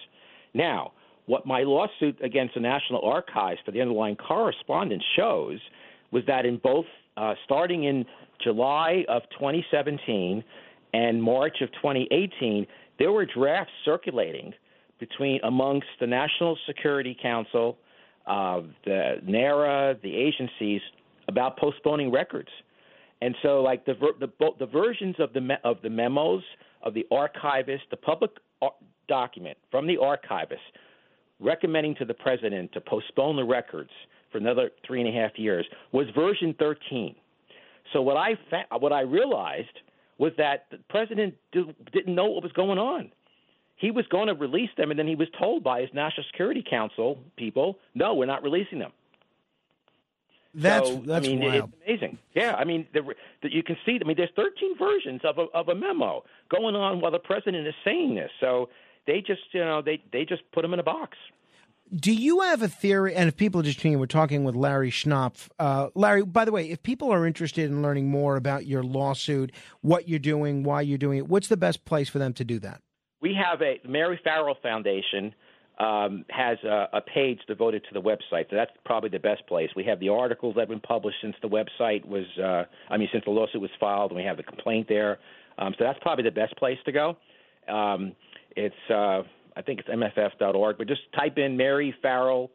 Now, 0.53 0.91
what 1.27 1.45
my 1.45 1.61
lawsuit 1.61 2.17
against 2.21 2.55
the 2.55 2.59
National 2.59 3.01
Archives 3.03 3.59
for 3.63 3.71
the 3.71 3.81
underlying 3.81 4.15
correspondence 4.15 5.03
shows 5.15 5.59
was 6.11 6.23
that 6.27 6.45
in 6.45 6.57
both, 6.57 6.85
uh, 7.15 7.35
starting 7.45 7.85
in 7.85 8.05
July 8.43 9.05
of 9.07 9.21
2017 9.37 10.43
and 10.93 11.23
March 11.23 11.61
of 11.61 11.71
2018, 11.73 12.67
there 12.99 13.11
were 13.11 13.25
drafts 13.25 13.71
circulating 13.85 14.53
between 14.99 15.39
amongst 15.43 15.87
the 15.99 16.07
National 16.07 16.57
Security 16.67 17.17
Council 17.21 17.77
uh, 18.27 18.61
the 18.85 19.15
NARA, 19.25 19.97
the 20.03 20.15
agencies 20.15 20.81
about 21.27 21.57
postponing 21.57 22.11
records. 22.11 22.49
And 23.21 23.35
so, 23.41 23.61
like 23.61 23.85
the 23.85 23.93
the, 24.19 24.49
the 24.59 24.65
versions 24.65 25.15
of 25.19 25.33
the 25.33 25.41
me- 25.41 25.55
of 25.63 25.77
the 25.83 25.89
memos 25.89 26.43
of 26.83 26.93
the 26.93 27.05
archivist, 27.11 27.83
the 27.91 27.97
public 27.97 28.31
ar- 28.61 28.73
document 29.07 29.57
from 29.69 29.87
the 29.87 29.97
archivist 29.97 30.61
recommending 31.39 31.95
to 31.95 32.05
the 32.05 32.13
president 32.13 32.71
to 32.71 32.79
postpone 32.81 33.35
the 33.35 33.43
records 33.43 33.89
for 34.31 34.37
another 34.37 34.69
three 34.85 35.01
and 35.01 35.09
a 35.09 35.11
half 35.11 35.37
years 35.37 35.65
was 35.91 36.05
version 36.15 36.55
13. 36.59 37.15
So 37.93 38.01
what 38.01 38.15
I 38.15 38.35
fa- 38.49 38.77
what 38.79 38.93
I 38.93 39.01
realized 39.01 39.79
was 40.17 40.31
that 40.37 40.67
the 40.71 40.77
president 40.89 41.33
didn't 41.51 42.15
know 42.15 42.25
what 42.25 42.43
was 42.43 42.51
going 42.51 42.77
on 42.77 43.11
he 43.81 43.89
was 43.89 44.05
going 44.07 44.27
to 44.27 44.35
release 44.35 44.69
them, 44.77 44.91
and 44.91 44.99
then 44.99 45.07
he 45.07 45.15
was 45.15 45.27
told 45.37 45.63
by 45.63 45.81
his 45.81 45.89
National 45.91 46.23
Security 46.31 46.63
Council 46.67 47.17
people, 47.35 47.79
"No, 47.95 48.13
we're 48.13 48.27
not 48.27 48.43
releasing 48.43 48.77
them." 48.77 48.91
That's 50.53 50.87
so, 50.87 51.01
that's 51.03 51.25
I 51.25 51.29
mean, 51.29 51.39
wild. 51.39 51.73
It's 51.85 52.01
amazing. 52.01 52.17
Yeah, 52.35 52.55
I 52.55 52.63
mean, 52.63 52.85
the, 52.93 53.01
the, 53.41 53.51
you 53.51 53.63
can 53.63 53.75
see. 53.83 53.97
I 53.99 54.05
mean, 54.05 54.17
there's 54.17 54.29
13 54.35 54.77
versions 54.77 55.21
of 55.23 55.39
a 55.39 55.47
of 55.55 55.69
a 55.69 55.75
memo 55.75 56.23
going 56.49 56.75
on 56.75 57.01
while 57.01 57.11
the 57.11 57.19
president 57.19 57.67
is 57.67 57.73
saying 57.83 58.13
this. 58.13 58.29
So 58.39 58.69
they 59.07 59.21
just, 59.21 59.41
you 59.51 59.61
know, 59.61 59.81
they 59.81 60.03
they 60.13 60.25
just 60.25 60.43
put 60.51 60.63
him 60.63 60.73
in 60.73 60.79
a 60.79 60.83
box. 60.83 61.17
Do 61.93 62.13
you 62.13 62.41
have 62.41 62.61
a 62.61 62.69
theory? 62.69 63.15
And 63.15 63.27
if 63.27 63.35
people 63.35 63.59
are 63.59 63.63
just 63.63 63.79
tuning 63.79 63.93
in, 63.93 63.99
we're 63.99 64.05
talking 64.05 64.43
with 64.43 64.55
Larry 64.55 64.91
Schnapf. 64.91 65.49
Uh, 65.59 65.89
Larry, 65.95 66.23
by 66.23 66.45
the 66.45 66.51
way, 66.51 66.69
if 66.69 66.83
people 66.83 67.11
are 67.11 67.25
interested 67.25 67.69
in 67.69 67.81
learning 67.81 68.09
more 68.09 68.37
about 68.37 68.65
your 68.65 68.81
lawsuit, 68.81 69.51
what 69.81 70.07
you're 70.07 70.19
doing, 70.19 70.63
why 70.63 70.81
you're 70.81 70.97
doing 70.97 71.17
it, 71.17 71.27
what's 71.27 71.49
the 71.49 71.57
best 71.57 71.83
place 71.83 72.07
for 72.07 72.19
them 72.19 72.31
to 72.33 72.45
do 72.45 72.59
that? 72.59 72.81
We 73.21 73.33
have 73.35 73.61
a 73.61 73.79
Mary 73.87 74.19
Ferrell 74.23 74.57
Foundation 74.61 75.33
um, 75.79 76.25
has 76.29 76.57
a, 76.63 76.87
a, 76.93 77.01
page 77.01 77.39
devoted 77.47 77.83
to 77.85 77.93
the 77.93 78.01
website. 78.01 78.49
So 78.49 78.55
that's 78.55 78.71
probably 78.85 79.09
the 79.09 79.19
best 79.19 79.45
place. 79.47 79.69
We 79.75 79.83
have 79.85 79.99
the 79.99 80.09
articles 80.09 80.55
that 80.55 80.61
have 80.61 80.69
been 80.69 80.79
published 80.79 81.17
since 81.21 81.35
the 81.41 81.47
website 81.47 82.05
was, 82.05 82.25
uh, 82.37 82.63
I 82.89 82.97
mean, 82.97 83.09
since 83.11 83.23
the 83.25 83.31
lawsuit 83.31 83.61
was 83.61 83.71
filed, 83.79 84.11
and 84.11 84.17
we 84.17 84.23
have 84.23 84.37
the 84.37 84.43
complaint 84.43 84.87
there. 84.87 85.17
Um, 85.57 85.73
so 85.77 85.83
that's 85.83 85.97
probably 86.01 86.23
the 86.23 86.31
best 86.31 86.55
place 86.57 86.77
to 86.85 86.91
go. 86.91 87.17
Um, 87.67 88.13
it's, 88.55 88.75
uh, 88.89 89.23
I 89.55 89.61
think 89.65 89.79
it's 89.79 89.89
mff.org, 89.89 90.77
but 90.77 90.87
just 90.87 91.01
type 91.17 91.37
in 91.37 91.57
Mary 91.57 91.95
Ferrell, 92.01 92.51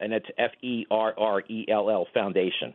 and 0.00 0.12
it's 0.12 0.26
F 0.38 0.52
E 0.62 0.86
R 0.90 1.14
R 1.18 1.42
E 1.48 1.64
L 1.68 1.90
L 1.90 2.06
Foundation. 2.14 2.74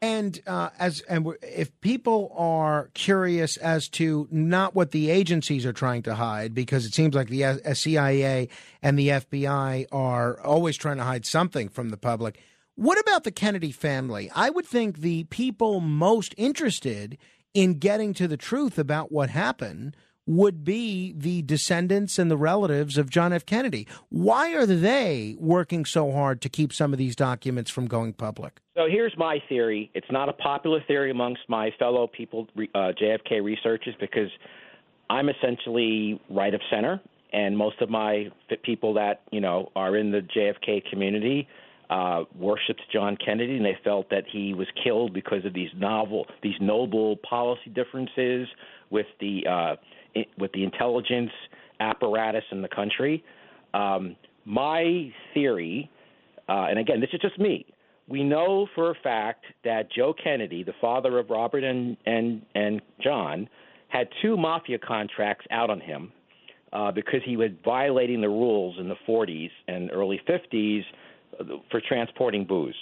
And 0.00 0.40
uh, 0.46 0.70
as 0.78 1.00
and 1.02 1.26
if 1.42 1.78
people 1.80 2.32
are 2.36 2.90
curious 2.94 3.56
as 3.56 3.88
to 3.90 4.28
not 4.30 4.74
what 4.74 4.92
the 4.92 5.10
agencies 5.10 5.66
are 5.66 5.72
trying 5.72 6.02
to 6.02 6.14
hide, 6.14 6.54
because 6.54 6.86
it 6.86 6.94
seems 6.94 7.16
like 7.16 7.28
the 7.28 7.44
uh, 7.44 7.74
CIA 7.74 8.48
and 8.80 8.96
the 8.96 9.08
FBI 9.08 9.86
are 9.90 10.40
always 10.42 10.76
trying 10.76 10.98
to 10.98 11.04
hide 11.04 11.26
something 11.26 11.68
from 11.68 11.88
the 11.88 11.96
public. 11.96 12.38
What 12.76 13.00
about 13.00 13.24
the 13.24 13.32
Kennedy 13.32 13.72
family? 13.72 14.30
I 14.36 14.50
would 14.50 14.66
think 14.66 14.98
the 14.98 15.24
people 15.24 15.80
most 15.80 16.32
interested 16.36 17.18
in 17.52 17.80
getting 17.80 18.14
to 18.14 18.28
the 18.28 18.36
truth 18.36 18.78
about 18.78 19.10
what 19.10 19.30
happened 19.30 19.96
would 20.28 20.62
be 20.62 21.14
the 21.16 21.40
descendants 21.42 22.18
and 22.18 22.30
the 22.30 22.36
relatives 22.36 22.98
of 22.98 23.08
John 23.08 23.32
F. 23.32 23.46
Kennedy. 23.46 23.88
Why 24.10 24.54
are 24.54 24.66
they 24.66 25.36
working 25.40 25.86
so 25.86 26.12
hard 26.12 26.42
to 26.42 26.50
keep 26.50 26.72
some 26.72 26.92
of 26.92 26.98
these 26.98 27.16
documents 27.16 27.70
from 27.70 27.86
going 27.86 28.12
public? 28.12 28.60
So 28.76 28.86
here's 28.88 29.16
my 29.16 29.42
theory. 29.48 29.90
It's 29.94 30.10
not 30.10 30.28
a 30.28 30.34
popular 30.34 30.80
theory 30.86 31.10
amongst 31.10 31.42
my 31.48 31.70
fellow 31.78 32.06
people, 32.06 32.46
uh, 32.74 32.92
JFK 33.00 33.42
researchers, 33.42 33.94
because 33.98 34.28
I'm 35.08 35.30
essentially 35.30 36.20
right 36.28 36.52
of 36.52 36.60
center, 36.70 37.00
and 37.32 37.56
most 37.56 37.80
of 37.80 37.88
my 37.88 38.28
people 38.62 38.94
that 38.94 39.22
you 39.32 39.40
know 39.40 39.72
are 39.74 39.96
in 39.96 40.10
the 40.10 40.20
JFK 40.20 40.90
community 40.90 41.48
uh, 41.90 42.24
worshipped 42.34 42.82
John 42.92 43.16
Kennedy, 43.16 43.56
and 43.56 43.64
they 43.64 43.78
felt 43.82 44.10
that 44.10 44.24
he 44.30 44.52
was 44.52 44.66
killed 44.84 45.14
because 45.14 45.44
of 45.44 45.54
these 45.54 45.70
novel, 45.74 46.26
these 46.42 46.56
noble 46.60 47.16
policy 47.28 47.70
differences 47.74 48.46
with 48.90 49.06
the 49.20 49.46
uh, 49.46 49.76
with 50.38 50.52
the 50.52 50.64
intelligence 50.64 51.30
apparatus 51.80 52.44
in 52.50 52.62
the 52.62 52.68
country. 52.68 53.24
Um, 53.74 54.16
my 54.44 55.12
theory, 55.34 55.90
uh, 56.48 56.66
and 56.70 56.78
again, 56.78 57.00
this 57.00 57.10
is 57.12 57.20
just 57.20 57.38
me. 57.38 57.66
We 58.08 58.24
know 58.24 58.66
for 58.74 58.90
a 58.90 58.94
fact 59.02 59.44
that 59.64 59.92
Joe 59.92 60.14
Kennedy, 60.14 60.64
the 60.64 60.72
father 60.80 61.18
of 61.18 61.28
Robert 61.28 61.62
and 61.62 61.96
and 62.06 62.42
and 62.54 62.80
John, 63.02 63.48
had 63.88 64.08
two 64.22 64.36
mafia 64.36 64.78
contracts 64.78 65.46
out 65.50 65.68
on 65.68 65.80
him 65.80 66.12
uh, 66.72 66.90
because 66.92 67.20
he 67.24 67.36
was 67.36 67.50
violating 67.64 68.20
the 68.20 68.28
rules 68.28 68.76
in 68.78 68.88
the 68.88 68.96
40s 69.06 69.50
and 69.66 69.90
early 69.92 70.20
50s 70.28 70.82
for 71.70 71.80
transporting 71.86 72.44
booze. 72.44 72.74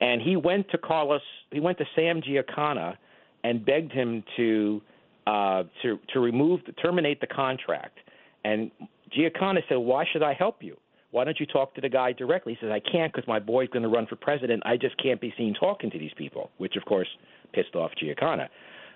And 0.00 0.20
he 0.20 0.36
went 0.36 0.68
to 0.70 0.78
Carlos, 0.78 1.20
he 1.50 1.60
went 1.60 1.78
to 1.78 1.84
Sam 1.94 2.20
Giancana 2.20 2.96
and 3.44 3.64
begged 3.64 3.92
him 3.92 4.24
to 4.36 4.82
uh, 5.26 5.64
to 5.82 5.98
to 6.12 6.20
remove, 6.20 6.60
terminate 6.80 7.20
the 7.20 7.26
contract. 7.26 7.98
And 8.44 8.70
Giancana 9.16 9.60
said, 9.68 9.76
"Why 9.76 10.04
should 10.12 10.22
I 10.22 10.34
help 10.34 10.62
you? 10.62 10.76
Why 11.10 11.24
don't 11.24 11.38
you 11.38 11.46
talk 11.46 11.74
to 11.74 11.80
the 11.80 11.88
guy 11.88 12.12
directly?" 12.12 12.54
He 12.54 12.66
says, 12.66 12.72
"I 12.72 12.80
can't 12.80 13.12
because 13.12 13.28
my 13.28 13.38
boy's 13.38 13.68
going 13.68 13.82
to 13.82 13.88
run 13.88 14.06
for 14.06 14.16
president. 14.16 14.62
I 14.66 14.76
just 14.76 14.96
can't 15.02 15.20
be 15.20 15.32
seen 15.36 15.54
talking 15.54 15.90
to 15.90 15.98
these 15.98 16.12
people," 16.16 16.50
which 16.58 16.76
of 16.76 16.84
course 16.84 17.08
pissed 17.52 17.74
off 17.74 17.92
Giancana. 18.02 18.48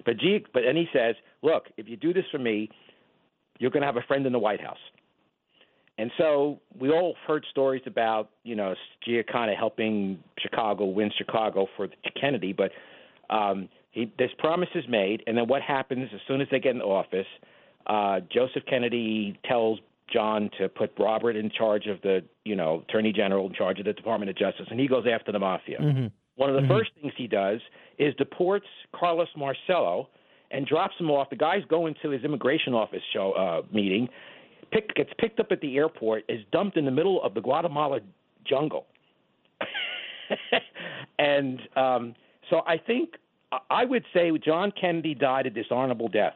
But 0.05 0.19
G, 0.19 0.45
but 0.53 0.65
and 0.65 0.77
he 0.77 0.87
says, 0.93 1.15
"Look, 1.43 1.67
if 1.77 1.89
you 1.89 1.97
do 1.97 2.13
this 2.13 2.25
for 2.31 2.39
me, 2.39 2.71
you're 3.59 3.71
going 3.71 3.83
to 3.83 3.87
have 3.87 3.97
a 3.97 4.07
friend 4.09 4.27
in 4.27 4.33
the 4.33 4.39
White 4.39 4.61
House." 4.61 4.79
And 5.99 6.11
so 6.19 6.61
we 6.79 6.91
all 6.91 7.15
heard 7.27 7.45
stories 7.51 7.83
about, 7.87 8.29
you 8.45 8.55
know, 8.55 8.75
Giancana 9.07 9.57
helping 9.57 10.19
Chicago 10.39 10.85
win 10.85 11.11
Chicago 11.17 11.67
for 11.77 11.89
Kennedy, 12.21 12.53
but 12.53 12.71
um, 13.31 13.69
he, 13.97 14.13
this 14.19 14.31
promise 14.39 14.69
is 14.75 14.85
made, 14.89 15.23
and 15.27 15.37
then 15.37 15.49
what 15.49 15.63
happens 15.63 16.11
as 16.15 16.21
soon 16.29 16.41
as 16.43 16.49
they 16.51 16.61
get 16.61 16.75
in 16.75 16.83
office? 16.83 17.27
Uh, 17.87 18.21
Joseph 18.31 18.63
Kennedy 18.69 19.39
tells 19.45 19.79
John 20.13 20.51
to 20.59 20.69
put 20.69 20.93
Robert 20.99 21.35
in 21.35 21.51
charge 21.51 21.87
of 21.87 22.01
the, 22.03 22.23
you 22.45 22.55
know, 22.55 22.85
Attorney 22.87 23.13
General 23.13 23.47
in 23.47 23.55
charge 23.55 23.79
of 23.79 23.87
the 23.87 23.95
Department 23.95 24.29
of 24.29 24.37
Justice, 24.37 24.67
and 24.71 24.79
he 24.79 24.87
goes 24.87 25.07
after 25.11 25.33
the 25.33 25.39
mafia. 25.39 25.79
Mm-hmm. 25.81 26.07
One 26.37 26.51
of 26.51 26.57
the 26.57 26.63
Mhm. 26.63 26.69
first 26.69 26.91
things 27.01 27.15
he 27.17 27.27
does 27.27 27.61
is 27.99 28.15
deports 28.17 28.67
Carlos 28.93 29.29
Marcello 29.35 30.11
and 30.51 30.67
drops 30.67 30.95
him 31.01 31.11
off. 31.11 31.31
The 31.31 31.37
guy's 31.37 31.65
going 31.65 31.95
to 32.03 32.11
his 32.11 32.23
immigration 32.23 32.75
office 32.75 33.03
show 33.15 33.33
uh, 33.33 33.63
meeting, 33.73 34.09
pick, 34.73 34.95
gets 34.95 35.11
picked 35.19 35.41
up 35.41 35.51
at 35.51 35.61
the 35.63 35.77
airport, 35.79 36.25
is 36.29 36.41
dumped 36.53 36.77
in 36.77 36.85
the 36.85 36.91
middle 36.91 37.23
of 37.23 37.33
the 37.33 37.41
Guatemala 37.41 38.01
jungle. 38.45 38.85
and 41.19 41.61
um, 41.77 42.15
so 42.51 42.63
I 42.67 42.77
think 42.77 43.15
I 43.71 43.85
would 43.85 44.05
say 44.13 44.31
John 44.45 44.73
Kennedy 44.79 45.15
died 45.15 45.47
a 45.47 45.51
dishonorable 45.51 46.09
death. 46.09 46.35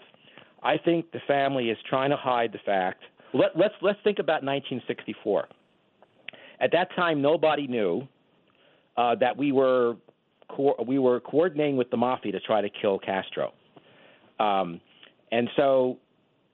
I 0.63 0.77
think 0.77 1.11
the 1.13 1.21
family 1.27 1.71
is 1.71 1.79
trying 1.89 2.11
to 2.11 2.17
hide 2.17 2.53
the 2.53 2.59
fact. 2.65 3.03
Let, 3.33 3.57
let's 3.57 3.75
let's 3.83 3.99
think 4.05 4.19
about 4.19 4.45
1964. 4.45 5.49
At 6.61 6.73
that 6.73 6.89
time, 6.95 7.23
nobody 7.23 7.67
knew 7.67 8.07
uh, 8.97 9.15
that 9.17 9.37
we 9.37 9.53
were 9.53 9.97
co- 10.49 10.77
we 10.87 10.99
were 10.99 11.21
coordinating 11.21 11.77
with 11.77 11.91
the 11.91 11.97
mafia 11.97 12.33
to 12.33 12.41
try 12.41 12.61
to 12.61 12.69
kill 12.69 12.99
Castro, 12.99 13.53
um, 14.39 14.81
and 15.33 15.49
so 15.57 15.99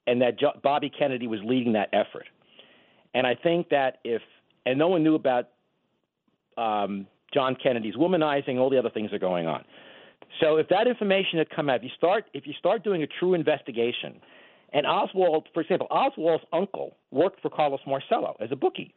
and 0.06 0.20
that 0.22 0.38
jo- 0.38 0.58
Bobby 0.62 0.90
Kennedy 0.90 1.26
was 1.26 1.40
leading 1.44 1.72
that 1.72 1.88
effort. 1.92 2.26
And 3.14 3.26
I 3.26 3.34
think 3.34 3.70
that 3.70 3.98
if 4.04 4.22
and 4.64 4.78
no 4.78 4.88
one 4.88 5.02
knew 5.02 5.14
about 5.14 5.48
um, 6.56 7.06
John 7.32 7.56
Kennedy's 7.60 7.96
womanizing, 7.96 8.58
all 8.58 8.70
the 8.70 8.78
other 8.78 8.90
things 8.90 9.12
are 9.12 9.18
going 9.18 9.46
on. 9.46 9.64
So 10.40 10.56
if 10.56 10.68
that 10.68 10.86
information 10.86 11.38
had 11.38 11.48
come 11.50 11.70
out, 11.70 11.76
if 11.76 11.84
you 11.84 11.90
start 11.96 12.24
if 12.34 12.46
you 12.46 12.52
start 12.58 12.84
doing 12.84 13.02
a 13.02 13.06
true 13.06 13.34
investigation, 13.34 14.20
and 14.72 14.86
Oswald, 14.86 15.48
for 15.54 15.60
example, 15.62 15.86
Oswald's 15.90 16.44
uncle 16.52 16.96
worked 17.10 17.40
for 17.40 17.50
Carlos 17.50 17.80
Marcello 17.86 18.36
as 18.40 18.50
a 18.52 18.56
bookie. 18.56 18.94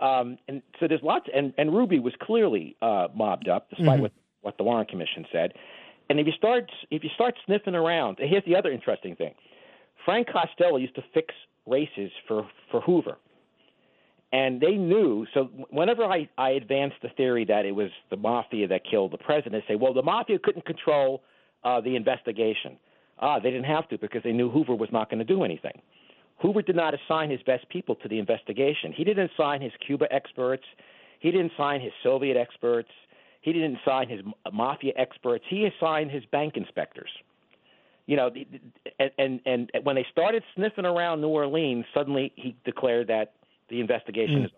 Um, 0.00 0.38
and 0.48 0.62
so 0.80 0.88
there's 0.88 1.02
lots, 1.02 1.28
and, 1.34 1.52
and 1.58 1.72
Ruby 1.72 1.98
was 2.00 2.12
clearly 2.20 2.76
uh, 2.82 3.08
mobbed 3.14 3.48
up, 3.48 3.70
despite 3.70 3.98
Mhm. 3.98 4.02
what, 4.02 4.12
what 4.40 4.56
the 4.58 4.64
Warren 4.64 4.86
Commission 4.86 5.26
said. 5.30 5.54
And 6.10 6.18
if 6.18 6.26
you 6.26 6.32
start 6.32 6.70
if 6.90 7.04
you 7.04 7.10
start 7.14 7.34
sniffing 7.46 7.74
around, 7.74 8.18
here's 8.18 8.44
the 8.44 8.56
other 8.56 8.70
interesting 8.72 9.14
thing: 9.16 9.34
Frank 10.04 10.28
Costello 10.28 10.76
used 10.76 10.94
to 10.96 11.02
fix 11.14 11.34
races 11.66 12.10
for 12.26 12.46
for 12.70 12.80
Hoover, 12.80 13.16
and 14.32 14.60
they 14.60 14.72
knew. 14.72 15.26
So 15.34 15.44
whenever 15.70 16.04
I 16.04 16.28
I 16.38 16.50
advanced 16.50 16.96
the 17.02 17.10
theory 17.10 17.44
that 17.44 17.64
it 17.64 17.72
was 17.72 17.90
the 18.10 18.16
mafia 18.16 18.66
that 18.68 18.82
killed 18.90 19.12
the 19.12 19.18
president, 19.18 19.62
they 19.66 19.74
say, 19.74 19.76
well, 19.76 19.92
the 19.92 20.02
mafia 20.02 20.38
couldn't 20.38 20.64
control 20.64 21.22
uh, 21.64 21.80
the 21.80 21.94
investigation. 21.96 22.78
Ah, 23.18 23.38
they 23.38 23.50
didn't 23.50 23.66
have 23.66 23.88
to 23.90 23.98
because 23.98 24.22
they 24.24 24.32
knew 24.32 24.50
Hoover 24.50 24.74
was 24.74 24.88
not 24.90 25.10
going 25.10 25.18
to 25.18 25.24
do 25.24 25.44
anything. 25.44 25.80
Hoover 26.40 26.62
did 26.62 26.74
not 26.74 26.92
assign 26.94 27.30
his 27.30 27.40
best 27.42 27.68
people 27.68 27.94
to 27.96 28.08
the 28.08 28.18
investigation. 28.18 28.92
He 28.92 29.04
didn't 29.04 29.30
assign 29.32 29.60
his 29.60 29.70
Cuba 29.86 30.12
experts. 30.12 30.64
He 31.20 31.30
didn't 31.30 31.52
assign 31.52 31.80
his 31.80 31.92
Soviet 32.02 32.36
experts. 32.36 32.88
He 33.42 33.52
didn't 33.52 33.78
assign 33.84 34.08
his 34.08 34.20
mafia 34.52 34.92
experts. 34.96 35.44
He 35.48 35.66
assigned 35.66 36.10
his 36.10 36.24
bank 36.32 36.56
inspectors. 36.56 37.10
You 38.06 38.16
know, 38.16 38.30
and 38.98 39.10
and, 39.18 39.40
and 39.44 39.84
when 39.84 39.94
they 39.94 40.06
started 40.10 40.42
sniffing 40.56 40.84
around 40.84 41.20
New 41.20 41.28
Orleans, 41.28 41.84
suddenly 41.94 42.32
he 42.34 42.56
declared 42.64 43.06
that 43.06 43.34
the 43.68 43.80
investigation 43.80 44.42
Mm. 44.42 44.44
is. 44.46 44.50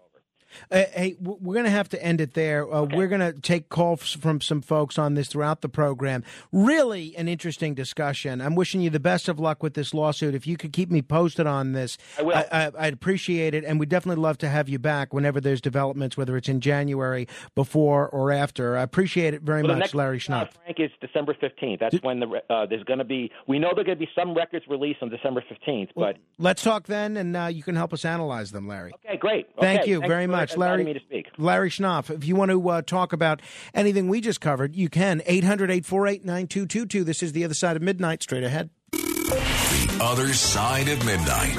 Uh, 0.70 0.84
hey, 0.92 1.16
we're 1.20 1.54
going 1.54 1.64
to 1.64 1.70
have 1.70 1.88
to 1.90 2.02
end 2.02 2.20
it 2.20 2.34
there. 2.34 2.72
Uh, 2.72 2.82
We're 2.82 3.08
going 3.08 3.20
to 3.20 3.32
take 3.40 3.68
calls 3.68 4.12
from 4.12 4.40
some 4.40 4.60
folks 4.62 4.98
on 4.98 5.14
this 5.14 5.28
throughout 5.28 5.60
the 5.60 5.68
program. 5.68 6.22
Really 6.52 7.16
an 7.16 7.28
interesting 7.28 7.74
discussion. 7.74 8.40
I'm 8.40 8.54
wishing 8.54 8.80
you 8.80 8.90
the 8.90 9.00
best 9.00 9.28
of 9.28 9.38
luck 9.38 9.62
with 9.62 9.74
this 9.74 9.94
lawsuit. 9.94 10.34
If 10.34 10.46
you 10.46 10.56
could 10.56 10.72
keep 10.72 10.90
me 10.90 11.02
posted 11.02 11.46
on 11.46 11.72
this, 11.72 11.98
I 12.18 12.22
will. 12.22 12.44
I, 12.52 12.70
would 12.70 12.94
appreciate 12.94 13.54
it. 13.54 13.64
And 13.64 13.80
we'd 13.80 13.88
definitely 13.88 14.22
love 14.22 14.38
to 14.38 14.48
have 14.48 14.68
you 14.68 14.78
back 14.78 15.12
whenever 15.12 15.40
there's 15.40 15.60
developments, 15.60 16.16
whether 16.16 16.36
it's 16.36 16.48
in 16.48 16.60
January, 16.60 17.28
before, 17.54 18.08
or 18.08 18.32
after. 18.32 18.76
I 18.76 18.82
appreciate 18.82 19.34
it 19.34 19.42
very 19.42 19.62
Well, 19.62 19.76
much, 19.76 19.94
Larry 19.94 20.18
Schnapf. 20.18 20.50
Frank 20.64 20.78
is 20.80 20.90
December 21.00 21.34
15th. 21.34 21.80
That's 21.80 22.02
when 22.02 22.20
the 22.20 22.42
uh, 22.50 22.66
there's 22.66 22.84
going 22.84 22.98
to 22.98 23.04
be. 23.04 23.30
We 23.46 23.58
know 23.58 23.72
there's 23.74 23.86
going 23.86 23.98
to 23.98 24.04
be 24.04 24.10
some 24.16 24.34
records 24.34 24.66
released 24.68 25.02
on 25.02 25.10
December 25.10 25.42
15th, 25.50 25.88
but 25.96 26.16
Let's 26.38 26.62
talk 26.62 26.86
then, 26.86 27.16
and 27.16 27.36
uh, 27.36 27.46
you 27.46 27.62
can 27.62 27.76
help 27.76 27.92
us 27.92 28.04
analyze 28.04 28.50
them, 28.52 28.66
Larry. 28.66 28.92
okay, 29.06 29.16
great. 29.16 29.46
Thank 29.60 29.86
you 29.86 30.00
very 30.00 30.26
for 30.26 30.32
much, 30.52 30.56
Larry. 30.58 30.84
me 30.84 30.92
to 30.92 31.00
speak. 31.00 31.30
Larry 31.38 31.70
Schnapf. 31.70 32.10
If 32.10 32.24
you 32.24 32.36
want 32.36 32.50
to 32.50 32.68
uh, 32.68 32.82
talk 32.82 33.12
about 33.12 33.40
anything 33.74 34.08
we 34.08 34.20
just 34.20 34.40
covered, 34.40 34.74
you 34.76 34.88
can. 34.88 35.22
800 35.26 35.70
848 35.70 36.24
9222. 36.24 37.04
This 37.04 37.22
is 37.22 37.32
The 37.32 37.44
Other 37.44 37.54
Side 37.54 37.76
of 37.76 37.82
Midnight. 37.82 38.22
Straight 38.22 38.44
ahead. 38.44 38.70
The 38.92 39.98
other 40.00 40.32
side 40.32 40.88
of 40.88 41.04
midnight. 41.04 41.56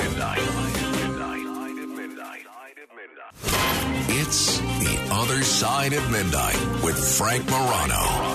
It's 4.08 4.60
the 4.60 5.08
other 5.12 5.44
side 5.44 5.94
of 5.94 6.12
midnight 6.12 6.84
with 6.84 7.18
Frank 7.18 7.46
Morano. 7.50 8.35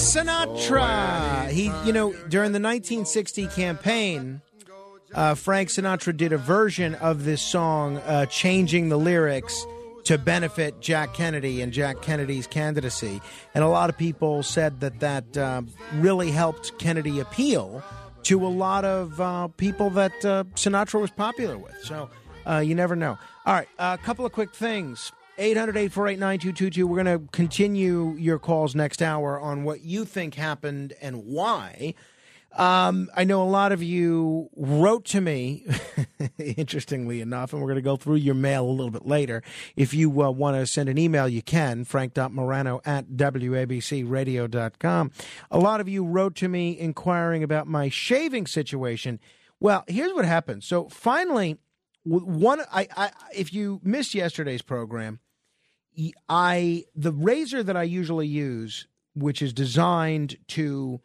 Sinatra. 0.00 1.50
He, 1.50 1.64
you 1.84 1.92
know, 1.92 2.12
during 2.28 2.52
the 2.52 2.60
1960 2.60 3.48
campaign, 3.48 4.40
uh, 5.14 5.34
Frank 5.34 5.68
Sinatra 5.68 6.16
did 6.16 6.32
a 6.32 6.38
version 6.38 6.94
of 6.96 7.24
this 7.24 7.42
song, 7.42 7.98
uh, 7.98 8.24
changing 8.26 8.88
the 8.88 8.96
lyrics 8.96 9.66
to 10.04 10.16
benefit 10.16 10.80
Jack 10.80 11.12
Kennedy 11.12 11.60
and 11.60 11.70
Jack 11.70 12.00
Kennedy's 12.00 12.46
candidacy. 12.46 13.20
And 13.54 13.62
a 13.62 13.68
lot 13.68 13.90
of 13.90 13.98
people 13.98 14.42
said 14.42 14.80
that 14.80 15.00
that 15.00 15.36
uh, 15.36 15.62
really 15.96 16.30
helped 16.30 16.78
Kennedy 16.78 17.20
appeal 17.20 17.82
to 18.22 18.46
a 18.46 18.48
lot 18.48 18.86
of 18.86 19.20
uh, 19.20 19.48
people 19.48 19.90
that 19.90 20.24
uh, 20.24 20.44
Sinatra 20.54 20.98
was 20.98 21.10
popular 21.10 21.58
with. 21.58 21.76
So 21.84 22.08
uh, 22.48 22.58
you 22.58 22.74
never 22.74 22.96
know. 22.96 23.18
All 23.44 23.54
right, 23.54 23.68
a 23.78 23.98
couple 23.98 24.24
of 24.24 24.32
quick 24.32 24.54
things. 24.54 25.12
800 25.40 25.76
848 25.76 26.18
9222. 26.18 26.86
We're 26.86 27.02
going 27.02 27.18
to 27.18 27.26
continue 27.32 28.14
your 28.18 28.38
calls 28.38 28.74
next 28.74 29.00
hour 29.00 29.40
on 29.40 29.64
what 29.64 29.80
you 29.80 30.04
think 30.04 30.34
happened 30.34 30.92
and 31.00 31.24
why. 31.24 31.94
Um, 32.56 33.08
I 33.16 33.24
know 33.24 33.42
a 33.42 33.48
lot 33.48 33.72
of 33.72 33.82
you 33.82 34.50
wrote 34.54 35.06
to 35.06 35.22
me, 35.22 35.64
interestingly 36.38 37.22
enough, 37.22 37.52
and 37.52 37.62
we're 37.62 37.68
going 37.68 37.76
to 37.76 37.82
go 37.82 37.96
through 37.96 38.16
your 38.16 38.34
mail 38.34 38.66
a 38.66 38.70
little 38.70 38.90
bit 38.90 39.06
later. 39.06 39.42
If 39.76 39.94
you 39.94 40.10
uh, 40.22 40.30
want 40.30 40.56
to 40.56 40.66
send 40.66 40.90
an 40.90 40.98
email, 40.98 41.26
you 41.26 41.42
can, 41.42 41.84
frank.morano 41.84 42.82
at 42.84 43.06
wabcradio.com. 43.06 45.10
A 45.50 45.58
lot 45.58 45.80
of 45.80 45.88
you 45.88 46.04
wrote 46.04 46.34
to 46.36 46.48
me 46.48 46.78
inquiring 46.78 47.42
about 47.42 47.66
my 47.66 47.88
shaving 47.88 48.46
situation, 48.46 49.20
Well, 49.58 49.84
here's 49.86 50.12
what 50.12 50.26
happened. 50.26 50.64
So 50.64 50.88
finally, 50.88 51.56
one 52.04 52.60
I, 52.72 52.88
I 52.96 53.10
if 53.34 53.52
you 53.54 53.80
missed 53.82 54.14
yesterday's 54.14 54.62
program, 54.62 55.20
I 56.28 56.84
the 56.94 57.12
razor 57.12 57.62
that 57.62 57.76
I 57.76 57.82
usually 57.82 58.26
use, 58.26 58.86
which 59.14 59.42
is 59.42 59.52
designed 59.52 60.36
to 60.48 61.00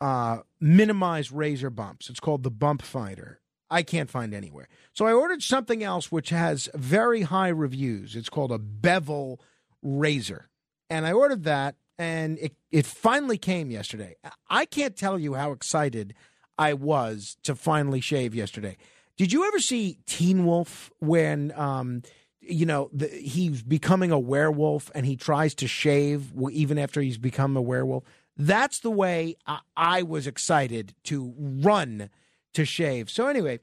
uh, 0.00 0.38
minimize 0.60 1.32
razor 1.32 1.70
bumps. 1.70 2.08
It's 2.08 2.20
called 2.20 2.42
the 2.42 2.50
Bump 2.50 2.82
Fighter. 2.82 3.40
I 3.70 3.82
can't 3.82 4.10
find 4.10 4.32
anywhere. 4.32 4.68
So 4.94 5.06
I 5.06 5.12
ordered 5.12 5.42
something 5.42 5.82
else 5.82 6.10
which 6.10 6.30
has 6.30 6.68
very 6.74 7.22
high 7.22 7.48
reviews. 7.48 8.16
It's 8.16 8.30
called 8.30 8.50
a 8.50 8.58
bevel 8.58 9.40
razor. 9.82 10.48
And 10.88 11.06
I 11.06 11.12
ordered 11.12 11.44
that 11.44 11.76
and 11.98 12.38
it, 12.38 12.54
it 12.70 12.86
finally 12.86 13.36
came 13.36 13.70
yesterday. 13.70 14.16
I 14.48 14.64
can't 14.64 14.96
tell 14.96 15.18
you 15.18 15.34
how 15.34 15.52
excited 15.52 16.14
I 16.56 16.74
was 16.74 17.36
to 17.42 17.54
finally 17.54 18.00
shave 18.00 18.34
yesterday. 18.34 18.76
Did 19.16 19.32
you 19.32 19.46
ever 19.46 19.58
see 19.58 19.98
Teen 20.06 20.46
Wolf 20.46 20.90
when 21.00 21.52
um 21.56 22.02
you 22.48 22.66
know 22.66 22.90
the, 22.92 23.08
he's 23.08 23.62
becoming 23.62 24.10
a 24.10 24.18
werewolf 24.18 24.90
and 24.94 25.06
he 25.06 25.16
tries 25.16 25.54
to 25.56 25.68
shave 25.68 26.32
even 26.50 26.78
after 26.78 27.00
he's 27.00 27.18
become 27.18 27.56
a 27.56 27.62
werewolf? 27.62 28.04
That's 28.36 28.80
the 28.80 28.90
way 28.90 29.36
I, 29.46 29.60
I 29.76 30.02
was 30.02 30.26
excited 30.26 30.94
to 31.04 31.34
run 31.36 32.10
to 32.54 32.64
shave. 32.64 33.10
So 33.10 33.26
anyway, 33.26 33.60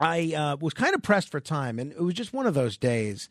I 0.00 0.32
uh, 0.34 0.56
was 0.60 0.74
kind 0.74 0.94
of 0.94 1.02
pressed 1.02 1.28
for 1.30 1.40
time, 1.40 1.78
and 1.78 1.92
it 1.92 2.00
was 2.00 2.14
just 2.14 2.32
one 2.32 2.46
of 2.46 2.54
those 2.54 2.76
days. 2.76 3.28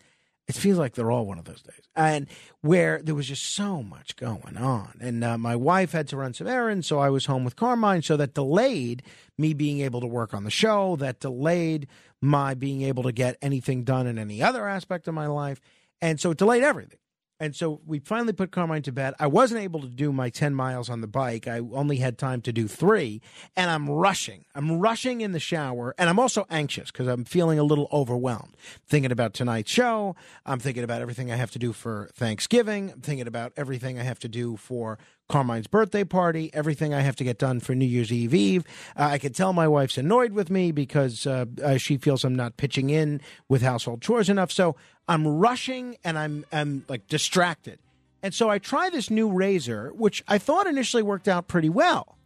It 0.47 0.55
feels 0.55 0.79
like 0.79 0.95
they're 0.95 1.11
all 1.11 1.25
one 1.25 1.37
of 1.37 1.45
those 1.45 1.61
days, 1.61 1.81
and 1.95 2.27
where 2.61 3.01
there 3.03 3.13
was 3.13 3.27
just 3.27 3.43
so 3.53 3.83
much 3.83 4.15
going 4.15 4.57
on. 4.57 4.97
And 4.99 5.23
uh, 5.23 5.37
my 5.37 5.55
wife 5.55 5.91
had 5.91 6.07
to 6.09 6.17
run 6.17 6.33
some 6.33 6.47
errands, 6.47 6.87
so 6.87 6.99
I 6.99 7.09
was 7.09 7.25
home 7.25 7.43
with 7.43 7.55
Carmine. 7.55 8.01
So 8.01 8.17
that 8.17 8.33
delayed 8.33 9.03
me 9.37 9.53
being 9.53 9.81
able 9.81 10.01
to 10.01 10.07
work 10.07 10.33
on 10.33 10.43
the 10.45 10.51
show. 10.51 10.95
That 10.95 11.19
delayed 11.19 11.87
my 12.21 12.53
being 12.53 12.81
able 12.81 13.03
to 13.03 13.11
get 13.11 13.37
anything 13.41 13.83
done 13.83 14.07
in 14.07 14.17
any 14.17 14.41
other 14.41 14.67
aspect 14.67 15.07
of 15.07 15.13
my 15.13 15.27
life, 15.27 15.61
and 16.01 16.19
so 16.19 16.31
it 16.31 16.37
delayed 16.37 16.63
everything. 16.63 16.99
And 17.41 17.55
so 17.55 17.79
we 17.85 17.99
finally 17.99 18.33
put 18.33 18.51
Carmine 18.51 18.81
to 18.81 18.91
bed. 18.91 19.13
I 19.17 19.27
wasn't 19.27 19.61
able 19.61 19.79
to 19.81 19.87
do 19.87 20.11
my 20.11 20.29
10 20.29 20.53
miles 20.53 20.89
on 20.89 20.99
the 20.99 21.07
bike. 21.07 21.47
I 21.47 21.59
only 21.59 21.97
had 21.97 22.17
time 22.17 22.41
to 22.41 22.51
do 22.51 22.67
three. 22.67 23.21
And 23.55 23.71
I'm 23.71 23.89
rushing. 23.89 24.43
I'm 24.53 24.79
rushing 24.79 25.21
in 25.21 25.31
the 25.31 25.39
shower. 25.39 25.95
And 25.97 26.09
I'm 26.09 26.19
also 26.19 26.45
anxious 26.49 26.91
because 26.91 27.07
I'm 27.07 27.23
feeling 27.23 27.57
a 27.57 27.63
little 27.63 27.87
overwhelmed. 27.93 28.57
Thinking 28.85 29.11
about 29.11 29.33
tonight's 29.33 29.71
show. 29.71 30.17
I'm 30.45 30.59
thinking 30.59 30.83
about 30.83 31.01
everything 31.01 31.31
I 31.31 31.37
have 31.37 31.51
to 31.51 31.59
do 31.59 31.71
for 31.71 32.09
Thanksgiving. 32.13 32.91
I'm 32.91 33.01
thinking 33.01 33.27
about 33.27 33.53
everything 33.55 33.97
I 33.97 34.03
have 34.03 34.19
to 34.19 34.27
do 34.27 34.57
for 34.57 34.99
Carmine's 35.29 35.67
birthday 35.67 36.03
party, 36.03 36.49
everything 36.53 36.93
I 36.93 37.01
have 37.01 37.15
to 37.17 37.23
get 37.23 37.37
done 37.37 37.59
for 37.59 37.75
New 37.75 37.85
Year's 37.85 38.11
Eve 38.11 38.33
Eve. 38.33 38.63
Uh, 38.97 39.03
I 39.03 39.17
can 39.19 39.31
tell 39.31 39.53
my 39.53 39.67
wife's 39.67 39.97
annoyed 39.97 40.33
with 40.33 40.49
me 40.49 40.71
because 40.71 41.25
uh, 41.25 41.45
uh, 41.63 41.77
she 41.77 41.97
feels 41.97 42.25
I'm 42.25 42.35
not 42.35 42.57
pitching 42.57 42.89
in 42.89 43.21
with 43.47 43.61
household 43.61 44.01
chores 44.01 44.27
enough. 44.27 44.51
So 44.51 44.75
I'm 45.07 45.25
rushing 45.27 45.97
and 46.03 46.17
I'm 46.17 46.45
I'm 46.51 46.83
like 46.89 47.07
distracted. 47.07 47.79
And 48.21 48.33
so 48.33 48.49
I 48.49 48.57
try 48.57 48.89
this 48.89 49.09
new 49.09 49.31
razor, 49.31 49.93
which 49.95 50.23
I 50.27 50.39
thought 50.39 50.67
initially 50.67 51.03
worked 51.03 51.27
out 51.27 51.47
pretty 51.47 51.69
well. 51.69 52.17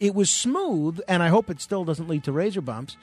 It 0.00 0.14
was 0.14 0.30
smooth, 0.30 1.00
and 1.06 1.22
I 1.22 1.28
hope 1.28 1.50
it 1.50 1.60
still 1.60 1.84
doesn't 1.84 2.08
lead 2.08 2.24
to 2.24 2.32
razor 2.32 2.60
bumps. 2.60 2.96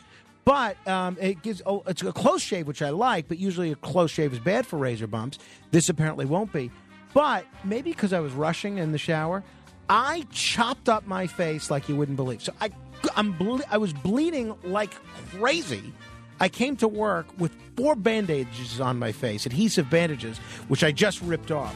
But 0.43 0.76
um, 0.88 1.18
it 1.22 1.43
gives 1.43 1.62
oh, 1.66 1.84
it's 1.86 2.02
a 2.02 2.12
close 2.12 2.41
shave, 2.41 2.68
which 2.68 2.82
I 2.82 2.89
like. 2.89 3.28
But 3.28 3.38
usually 3.38 3.72
a 3.72 3.76
close 3.76 4.10
shave 4.10 4.34
is 4.34 4.39
bad 4.39 4.66
for 4.66 4.78
razor 4.78 5.08
bumps. 5.08 5.38
This 5.70 5.88
apparently 5.88 6.26
won't 6.26 6.52
be. 6.52 6.72
But 7.14 7.45
maybe 7.64 7.91
because 7.91 8.14
I 8.14 8.20
was 8.20 8.34
rushing 8.34 8.78
in 8.78 8.91
the 8.91 8.97
shower, 8.97 9.43
I 9.89 10.26
chopped 10.32 10.88
up 10.88 11.05
my 11.05 11.28
face 11.28 11.70
like 11.70 11.89
you 11.89 11.95
wouldn't 11.95 12.16
believe. 12.16 12.41
So 12.41 12.53
I, 12.62 12.70
I'm 13.16 13.34
ble- 13.34 13.62
I 13.70 13.78
was 13.78 13.93
bleeding 13.93 14.55
like 14.64 14.93
crazy. 15.32 15.93
I 16.39 16.49
came 16.49 16.76
to 16.78 16.88
work 16.88 17.28
with 17.38 17.51
four 17.76 17.95
bandages 17.95 18.80
on 18.80 18.97
my 18.97 19.12
face, 19.12 19.45
adhesive 19.45 19.89
bandages, 19.89 20.38
which 20.70 20.84
I 20.84 20.91
just 20.91 21.22
ripped 21.22 21.51
off. 21.51 21.76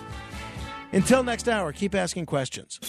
Until 0.92 1.24
next 1.24 1.50
hour, 1.50 1.72
keep 1.74 1.94
asking 1.94 2.26
questions. 2.26 2.80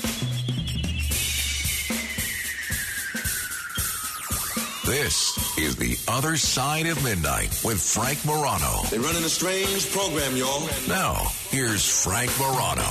This 4.87 5.59
is 5.59 5.75
The 5.75 5.99
Other 6.07 6.37
Side 6.37 6.87
of 6.87 7.03
Midnight 7.03 7.61
with 7.65 7.83
Frank 7.83 8.25
Morano. 8.25 8.83
They're 8.89 9.01
running 9.01 9.25
a 9.25 9.29
strange 9.29 9.91
program, 9.91 10.37
y'all. 10.37 10.69
Now, 10.87 11.27
here's 11.57 12.05
Frank 12.05 12.31
Morano. 12.39 12.83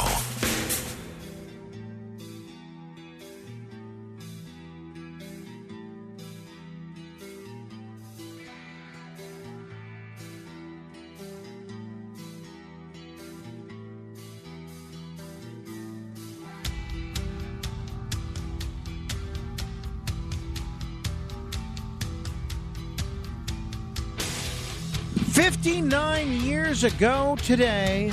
Fifty-nine 25.34 26.32
years 26.41 26.84
ago 26.84 27.38
today, 27.43 28.11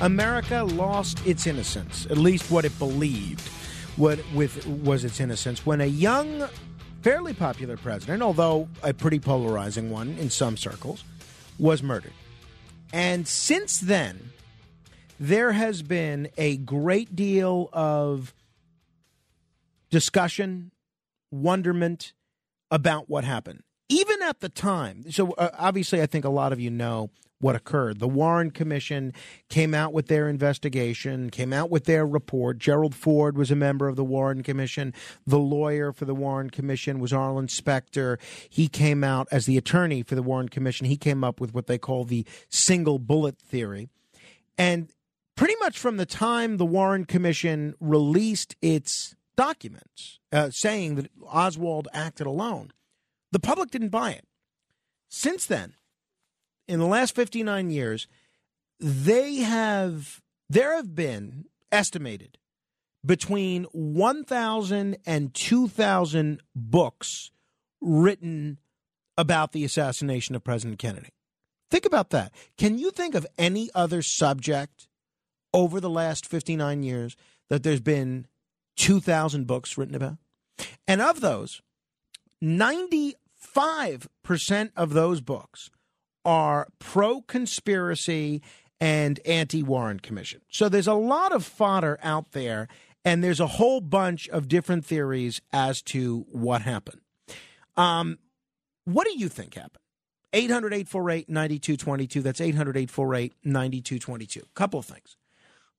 America 0.00 0.64
lost 0.64 1.24
its 1.26 1.46
innocence, 1.46 2.06
at 2.06 2.16
least 2.16 2.50
what 2.50 2.64
it 2.64 2.78
believed 2.78 3.48
what 3.96 4.18
with 4.32 4.66
was 4.66 5.04
its 5.04 5.20
innocence 5.20 5.66
when 5.66 5.80
a 5.80 5.86
young 5.86 6.48
fairly 7.02 7.34
popular 7.34 7.76
president, 7.76 8.22
although 8.22 8.68
a 8.82 8.94
pretty 8.94 9.18
polarizing 9.18 9.90
one 9.90 10.16
in 10.18 10.30
some 10.30 10.56
circles, 10.56 11.04
was 11.58 11.82
murdered. 11.82 12.12
And 12.92 13.26
since 13.26 13.78
then, 13.80 14.30
there 15.18 15.52
has 15.52 15.82
been 15.82 16.28
a 16.38 16.56
great 16.56 17.14
deal 17.14 17.68
of 17.72 18.34
discussion, 19.90 20.72
wonderment 21.30 22.12
about 22.70 23.08
what 23.10 23.24
happened. 23.24 23.62
Even 23.88 24.22
at 24.22 24.40
the 24.40 24.48
time, 24.48 25.10
so 25.10 25.32
uh, 25.32 25.50
obviously, 25.58 26.00
I 26.00 26.06
think 26.06 26.24
a 26.24 26.30
lot 26.30 26.52
of 26.52 26.60
you 26.60 26.70
know 26.70 27.10
what 27.40 27.56
occurred. 27.56 27.98
The 27.98 28.08
Warren 28.08 28.50
Commission 28.50 29.12
came 29.48 29.74
out 29.74 29.92
with 29.92 30.06
their 30.06 30.28
investigation, 30.28 31.30
came 31.30 31.52
out 31.52 31.70
with 31.70 31.84
their 31.84 32.06
report. 32.06 32.58
Gerald 32.58 32.94
Ford 32.94 33.36
was 33.36 33.50
a 33.50 33.56
member 33.56 33.88
of 33.88 33.96
the 33.96 34.04
Warren 34.04 34.42
Commission. 34.42 34.94
The 35.26 35.38
lawyer 35.38 35.92
for 35.92 36.04
the 36.04 36.14
Warren 36.14 36.50
Commission 36.50 37.00
was 37.00 37.12
Arlen 37.12 37.48
Specter. 37.48 38.18
He 38.48 38.68
came 38.68 39.02
out 39.02 39.26
as 39.32 39.46
the 39.46 39.56
attorney 39.56 40.02
for 40.02 40.14
the 40.14 40.22
Warren 40.22 40.48
Commission. 40.48 40.86
He 40.86 40.96
came 40.96 41.24
up 41.24 41.40
with 41.40 41.54
what 41.54 41.66
they 41.66 41.78
call 41.78 42.04
the 42.04 42.26
single 42.48 42.98
bullet 42.98 43.38
theory. 43.38 43.88
And 44.58 44.90
pretty 45.34 45.56
much 45.60 45.78
from 45.78 45.96
the 45.96 46.06
time 46.06 46.58
the 46.58 46.66
Warren 46.66 47.06
Commission 47.06 47.74
released 47.80 48.56
its 48.60 49.16
documents 49.36 50.20
uh, 50.32 50.50
saying 50.50 50.96
that 50.96 51.10
Oswald 51.26 51.88
acted 51.94 52.26
alone, 52.26 52.72
the 53.32 53.40
public 53.40 53.70
didn't 53.70 53.88
buy 53.88 54.10
it. 54.10 54.26
Since 55.08 55.46
then, 55.46 55.74
in 56.68 56.78
the 56.78 56.86
last 56.86 57.14
59 57.14 57.70
years, 57.70 58.06
they 58.78 59.36
have 59.36 60.20
there 60.48 60.74
have 60.76 60.94
been 60.94 61.46
estimated 61.70 62.38
between 63.04 63.64
1,000 63.72 64.96
and 65.06 65.32
2,000 65.34 66.42
books 66.54 67.30
written 67.80 68.58
about 69.16 69.52
the 69.52 69.64
assassination 69.64 70.34
of 70.34 70.44
President 70.44 70.78
Kennedy. 70.78 71.10
Think 71.70 71.86
about 71.86 72.10
that. 72.10 72.32
Can 72.58 72.78
you 72.78 72.90
think 72.90 73.14
of 73.14 73.26
any 73.38 73.70
other 73.74 74.02
subject 74.02 74.88
over 75.54 75.80
the 75.80 75.90
last 75.90 76.26
59 76.26 76.82
years 76.82 77.16
that 77.48 77.62
there's 77.62 77.80
been 77.80 78.26
2,000 78.76 79.46
books 79.46 79.78
written 79.78 79.94
about? 79.94 80.18
And 80.88 81.00
of 81.00 81.20
those, 81.20 81.62
95% 82.42 83.14
of 84.76 84.92
those 84.92 85.20
books 85.20 85.70
are 86.24 86.68
pro 86.78 87.20
conspiracy 87.22 88.42
and 88.80 89.20
anti 89.26 89.62
Warren 89.62 90.00
Commission. 90.00 90.40
So 90.50 90.68
there's 90.68 90.86
a 90.86 90.94
lot 90.94 91.32
of 91.32 91.44
fodder 91.44 91.98
out 92.02 92.32
there, 92.32 92.68
and 93.04 93.22
there's 93.22 93.40
a 93.40 93.46
whole 93.46 93.80
bunch 93.80 94.28
of 94.28 94.48
different 94.48 94.84
theories 94.84 95.40
as 95.52 95.82
to 95.82 96.26
what 96.30 96.62
happened. 96.62 97.00
Um, 97.76 98.18
what 98.84 99.06
do 99.06 99.18
you 99.18 99.28
think 99.28 99.54
happened? 99.54 99.78
800 100.32 100.72
848 100.72 101.28
9222. 101.28 102.22
That's 102.22 102.40
800 102.40 102.76
848 102.76 103.34
9222. 103.44 104.42
Couple 104.54 104.80
of 104.80 104.86
things. 104.86 105.16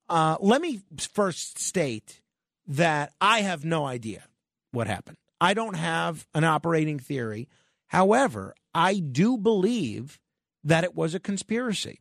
Uh, 0.09 0.35
let 0.41 0.61
me 0.61 0.81
first 1.13 1.57
state 1.57 2.21
that 2.67 3.13
I 3.21 3.41
have 3.41 3.63
no 3.63 3.85
idea 3.85 4.23
what 4.71 4.87
happened. 4.87 5.17
I 5.39 5.53
don't 5.53 5.75
have 5.75 6.27
an 6.33 6.43
operating 6.43 6.99
theory. 6.99 7.47
However, 7.87 8.53
I 8.73 8.99
do 8.99 9.37
believe 9.37 10.19
that 10.63 10.83
it 10.83 10.95
was 10.95 11.15
a 11.15 11.19
conspiracy. 11.19 11.99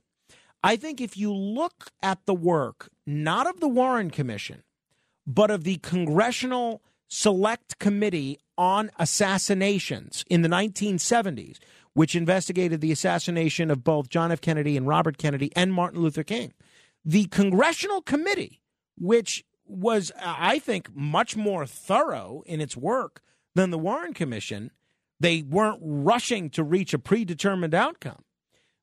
I 0.62 0.76
think 0.76 1.00
if 1.00 1.16
you 1.16 1.32
look 1.32 1.90
at 2.02 2.26
the 2.26 2.34
work, 2.34 2.90
not 3.06 3.46
of 3.46 3.61
the 3.61 3.68
Warren 3.68 4.11
Commission, 4.11 4.62
but 5.26 5.50
of 5.50 5.64
the 5.64 5.76
Congressional 5.78 6.82
select 7.08 7.78
committee 7.78 8.38
on 8.56 8.90
assassinations 8.98 10.24
in 10.28 10.42
the 10.42 10.48
1970s, 10.48 11.58
which 11.94 12.14
investigated 12.14 12.80
the 12.80 12.92
assassination 12.92 13.70
of 13.70 13.82
both 13.82 14.08
John 14.08 14.30
F. 14.30 14.40
Kennedy 14.40 14.76
and 14.76 14.86
Robert 14.86 15.18
Kennedy 15.18 15.50
and 15.56 15.72
Martin 15.72 16.00
Luther 16.00 16.22
King. 16.22 16.52
The 17.04 17.24
congressional 17.26 18.02
committee, 18.02 18.61
which 18.96 19.44
was, 19.66 20.12
I 20.22 20.58
think, 20.58 20.94
much 20.94 21.36
more 21.36 21.66
thorough 21.66 22.42
in 22.46 22.61
its 22.61 22.76
work 22.76 23.22
than 23.54 23.70
the 23.70 23.78
Warren 23.78 24.12
Commission, 24.12 24.70
they 25.18 25.42
weren't 25.42 25.80
rushing 25.82 26.50
to 26.50 26.62
reach 26.62 26.94
a 26.94 26.98
predetermined 26.98 27.74
outcome. 27.74 28.22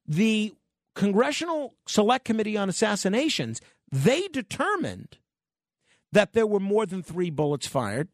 The 0.08 0.54
Congressional 0.96 1.76
Select 1.88 2.26
Committee 2.26 2.58
on 2.58 2.70
Assassinations, 2.70 3.62
they 3.92 4.28
determined 4.30 5.18
that 6.12 6.34
there 6.34 6.48
were 6.48 6.60
more 6.60 6.86
than 6.86 7.04
three 7.04 7.30
bullets 7.30 7.68
fired 7.68 8.08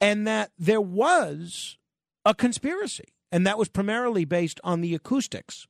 and 0.00 0.26
that 0.26 0.50
there 0.58 0.80
was 0.80 1.78
a 2.24 2.34
conspiracy. 2.34 3.14
And 3.32 3.46
that 3.46 3.58
was 3.58 3.68
primarily 3.68 4.24
based 4.24 4.60
on 4.64 4.80
the 4.80 4.94
acoustics. 4.94 5.66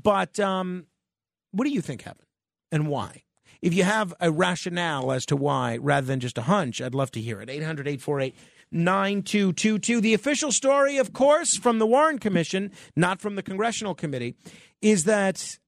But 0.00 0.38
um, 0.38 0.86
what 1.50 1.64
do 1.64 1.70
you 1.70 1.80
think 1.80 2.02
happened 2.02 2.28
and 2.70 2.88
why? 2.88 3.22
If 3.62 3.74
you 3.74 3.82
have 3.82 4.14
a 4.20 4.30
rationale 4.30 5.10
as 5.10 5.26
to 5.26 5.36
why 5.36 5.78
rather 5.78 6.06
than 6.06 6.20
just 6.20 6.38
a 6.38 6.42
hunch, 6.42 6.80
I'd 6.80 6.94
love 6.94 7.10
to 7.12 7.20
hear 7.20 7.40
it. 7.40 7.50
800 7.50 7.88
848 7.88 8.34
9222. 8.70 10.00
The 10.00 10.14
official 10.14 10.52
story, 10.52 10.98
of 10.98 11.12
course, 11.12 11.56
from 11.56 11.78
the 11.78 11.86
Warren 11.86 12.18
Commission, 12.18 12.72
not 12.94 13.20
from 13.20 13.36
the 13.36 13.42
Congressional 13.42 13.94
Committee, 13.94 14.34
is 14.80 15.04
that 15.04 15.58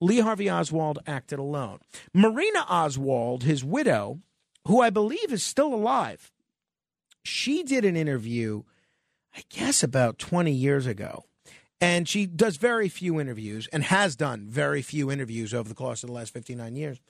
Lee 0.00 0.20
Harvey 0.20 0.50
Oswald 0.50 1.00
acted 1.06 1.38
alone. 1.38 1.80
Marina 2.14 2.64
Oswald, 2.68 3.42
his 3.42 3.64
widow, 3.64 4.20
who 4.66 4.80
I 4.80 4.90
believe 4.90 5.32
is 5.32 5.42
still 5.42 5.74
alive, 5.74 6.30
she 7.24 7.62
did 7.62 7.84
an 7.84 7.96
interview, 7.96 8.62
I 9.36 9.42
guess 9.48 9.82
about 9.82 10.18
20 10.18 10.52
years 10.52 10.86
ago. 10.86 11.24
And 11.80 12.08
she 12.08 12.26
does 12.26 12.56
very 12.56 12.88
few 12.88 13.20
interviews 13.20 13.68
and 13.72 13.84
has 13.84 14.16
done 14.16 14.46
very 14.48 14.82
few 14.82 15.10
interviews 15.10 15.54
over 15.54 15.68
the 15.68 15.74
course 15.74 16.02
of 16.02 16.08
the 16.08 16.14
last 16.14 16.32
59 16.32 16.74
years. 16.74 17.00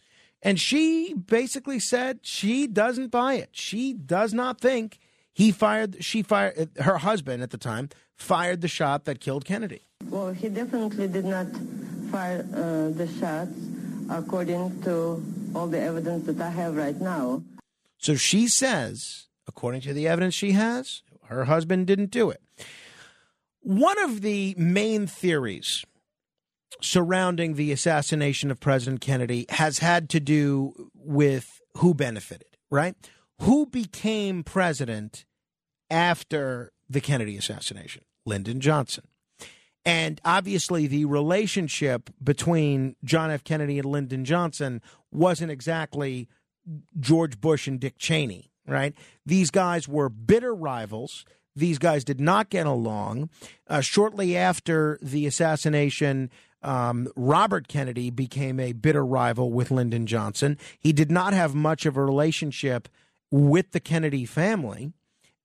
And 0.43 0.61
she 0.61 1.15
basically 1.15 1.79
said 1.81 2.21
she 2.23 2.67
doesn't 2.67 3.11
buy 3.11 3.35
it. 3.35 3.51
She 3.53 3.93
does 3.93 4.35
not 4.35 4.61
think 4.61 4.99
he 5.39 5.53
fired, 5.53 6.03
she 6.03 6.25
fired, 6.25 6.69
her 6.81 6.99
husband 6.99 7.45
at 7.45 7.51
the 7.51 7.59
time 7.59 7.91
fired 8.17 8.61
the 8.61 8.67
shot 8.67 9.05
that 9.05 9.21
killed 9.21 9.45
Kennedy. 9.45 9.83
Well, 10.07 10.33
he 10.33 10.49
definitely 10.49 11.07
did 11.07 11.27
not 11.27 11.47
fire 12.11 12.45
uh, 12.53 12.89
the 12.99 13.09
shots 13.21 13.53
according 14.11 14.83
to 14.83 15.23
all 15.55 15.69
the 15.69 15.81
evidence 15.81 16.27
that 16.27 16.41
I 16.41 16.51
have 16.51 16.77
right 16.77 17.01
now. 17.01 17.45
So 17.99 18.17
she 18.17 18.49
says, 18.49 19.29
according 19.47 19.83
to 19.83 19.93
the 19.93 20.09
evidence 20.09 20.35
she 20.35 20.53
has, 20.53 21.03
her 21.27 21.45
husband 21.45 21.87
didn't 21.87 22.11
do 22.11 22.31
it. 22.31 22.43
One 23.61 23.99
of 24.01 24.23
the 24.23 24.57
main 24.59 25.07
theories 25.07 25.85
surrounding 26.81 27.55
the 27.55 27.71
assassination 27.71 28.51
of 28.51 28.59
President 28.59 29.01
Kennedy 29.01 29.47
has 29.51 29.79
had 29.79 30.09
to 30.11 30.19
do 30.19 30.91
with 30.95 31.61
who 31.77 31.95
benefited, 31.95 32.57
right? 32.71 32.97
Who 33.43 33.67
became 33.67 34.43
president 34.43 35.25
after 35.91 36.73
the 36.89 37.01
Kennedy 37.01 37.37
assassination? 37.37 38.03
Lyndon 38.25 38.61
Johnson. 38.61 39.05
And 39.85 40.21
obviously, 40.25 40.87
the 40.87 41.07
relationship 41.07 42.11
between 42.23 42.97
John 43.05 43.31
F. 43.31 43.43
Kennedy 43.43 43.79
and 43.79 43.91
Lyndon 43.91 44.25
Johnson 44.25 44.83
wasn't 45.11 45.51
exactly 45.51 46.29
George 46.99 47.41
Bush 47.41 47.67
and 47.67 47.81
Dick 47.81 47.97
Cheney, 47.97 48.51
right? 48.67 48.95
These 49.25 49.51
guys 49.51 49.89
were 49.89 50.11
bitter 50.11 50.55
rivals. 50.55 51.25
These 51.57 51.79
guys 51.79 52.05
did 52.05 52.21
not 52.21 52.51
get 52.51 52.67
along. 52.67 53.31
Uh, 53.67 53.81
shortly 53.81 54.37
after 54.37 54.99
the 55.01 55.27
assassination, 55.27 56.31
um, 56.63 57.09
Robert 57.17 57.69
Kennedy 57.69 58.11
became 58.11 58.61
a 58.61 58.73
bitter 58.73 59.07
rival 59.07 59.51
with 59.51 59.71
Lyndon 59.71 60.07
Johnson. 60.07 60.59
He 60.79 60.93
did 60.93 61.11
not 61.11 61.33
have 61.33 61.55
much 61.55 61.87
of 61.87 61.97
a 61.97 62.05
relationship 62.05 62.89
with 63.31 63.71
the 63.73 63.81
Kennedy 63.81 64.25
family. 64.25 64.93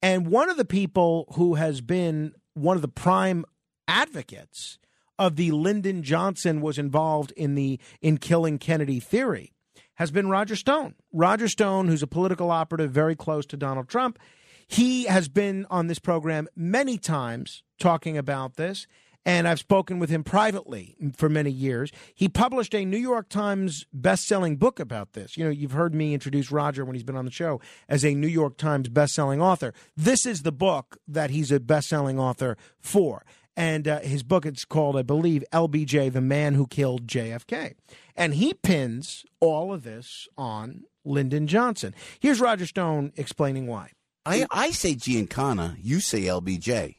And 0.03 0.27
one 0.27 0.49
of 0.49 0.57
the 0.57 0.65
people 0.65 1.33
who 1.35 1.55
has 1.55 1.79
been 1.79 2.33
one 2.55 2.75
of 2.75 2.81
the 2.81 2.89
prime 2.89 3.45
advocates 3.87 4.77
of 5.17 5.37
the 5.37 5.51
Lyndon 5.51 6.03
Johnson 6.03 6.59
was 6.59 6.77
involved 6.77 7.31
in 7.37 7.55
the 7.55 7.79
in 8.01 8.17
killing 8.17 8.59
Kennedy 8.59 8.99
theory 8.99 9.53
has 9.95 10.11
been 10.11 10.27
Roger 10.29 10.57
Stone. 10.57 10.95
Roger 11.13 11.47
Stone, 11.47 11.87
who's 11.87 12.03
a 12.03 12.07
political 12.07 12.51
operative 12.51 12.91
very 12.91 13.15
close 13.15 13.45
to 13.45 13.57
Donald 13.57 13.87
Trump, 13.87 14.19
he 14.67 15.05
has 15.05 15.29
been 15.29 15.65
on 15.69 15.87
this 15.87 15.99
program 15.99 16.49
many 16.53 16.97
times 16.97 17.63
talking 17.79 18.17
about 18.17 18.55
this. 18.55 18.87
And 19.25 19.47
I've 19.47 19.59
spoken 19.59 19.99
with 19.99 20.09
him 20.09 20.23
privately 20.23 20.95
for 21.15 21.29
many 21.29 21.49
years. 21.49 21.91
He 22.13 22.27
published 22.27 22.75
a 22.75 22.83
New 22.83 22.97
York 22.97 23.29
Times 23.29 23.85
best-selling 23.93 24.57
book 24.57 24.79
about 24.79 25.13
this. 25.13 25.37
You 25.37 25.45
know, 25.45 25.49
you've 25.49 25.71
heard 25.71 25.95
me 25.95 26.13
introduce 26.13 26.51
Roger 26.51 26.83
when 26.83 26.93
he's 26.93 27.03
been 27.03 27.15
on 27.15 27.25
the 27.25 27.31
show 27.31 27.61
as 27.87 28.03
a 28.03 28.13
New 28.13 28.27
York 28.27 28.57
Times 28.57 28.89
best-selling 28.89 29.41
author. 29.41 29.73
This 29.95 30.25
is 30.25 30.41
the 30.41 30.51
book 30.51 30.97
that 31.07 31.29
he's 31.29 31.51
a 31.51 31.59
best-selling 31.59 32.19
author 32.19 32.57
for. 32.79 33.23
And 33.55 33.87
uh, 33.87 33.99
his 33.99 34.23
book, 34.23 34.45
it's 34.45 34.65
called, 34.65 34.97
I 34.97 35.03
believe, 35.03 35.43
LBJ, 35.53 36.11
The 36.11 36.21
Man 36.21 36.55
Who 36.55 36.67
Killed 36.67 37.07
JFK. 37.07 37.75
And 38.15 38.33
he 38.35 38.53
pins 38.53 39.25
all 39.39 39.73
of 39.73 39.83
this 39.83 40.27
on 40.37 40.83
Lyndon 41.05 41.47
Johnson. 41.47 41.93
Here's 42.19 42.41
Roger 42.41 42.65
Stone 42.65 43.13
explaining 43.15 43.67
why. 43.67 43.91
I, 44.25 44.47
I 44.49 44.71
say 44.71 44.95
Giancana, 44.95 45.75
you 45.81 45.99
say 45.99 46.21
LBJ. 46.21 46.95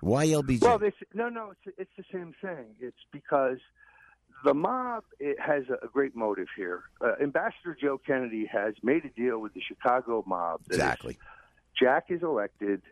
Why 0.00 0.26
LBJ? 0.26 0.62
Well, 0.62 0.80
it's, 0.82 0.96
no, 1.12 1.28
no, 1.28 1.52
it's 1.66 1.76
it's 1.78 1.90
the 1.96 2.04
same 2.12 2.34
thing. 2.40 2.66
It's 2.80 2.96
because 3.12 3.58
the 4.44 4.54
mob 4.54 5.04
it 5.18 5.38
has 5.40 5.64
a, 5.70 5.86
great 5.88 6.14
motive 6.14 6.46
here. 6.56 6.84
Uh, 7.00 7.12
Ambassador 7.20 7.76
Joe 7.80 7.98
Kennedy 7.98 8.46
has 8.46 8.74
made 8.82 9.04
a 9.04 9.08
deal 9.08 9.38
with 9.38 9.54
the 9.54 9.60
Chicago 9.60 10.22
mob. 10.26 10.60
if 10.66 10.76
Exactly. 10.76 11.18
Jack 11.80 12.06
is 12.10 12.22
elected. 12.22 12.82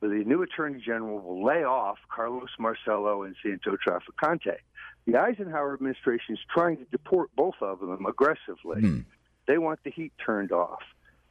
The 0.00 0.06
new 0.08 0.42
attorney 0.42 0.80
general 0.84 1.18
will 1.20 1.44
lay 1.44 1.64
off 1.64 1.98
Carlos 2.08 2.50
Marcello 2.58 3.24
and 3.24 3.34
Santo 3.42 3.76
Traficante. 3.76 4.58
The 5.06 5.16
Eisenhower 5.16 5.74
administration 5.74 6.34
is 6.34 6.40
trying 6.52 6.76
to 6.76 6.84
deport 6.84 7.30
both 7.34 7.56
of 7.60 7.80
them 7.80 8.06
aggressively. 8.06 8.80
Hmm. 8.80 9.00
They 9.48 9.58
want 9.58 9.80
the 9.82 9.90
heat 9.90 10.12
turned 10.24 10.52
off. 10.52 10.82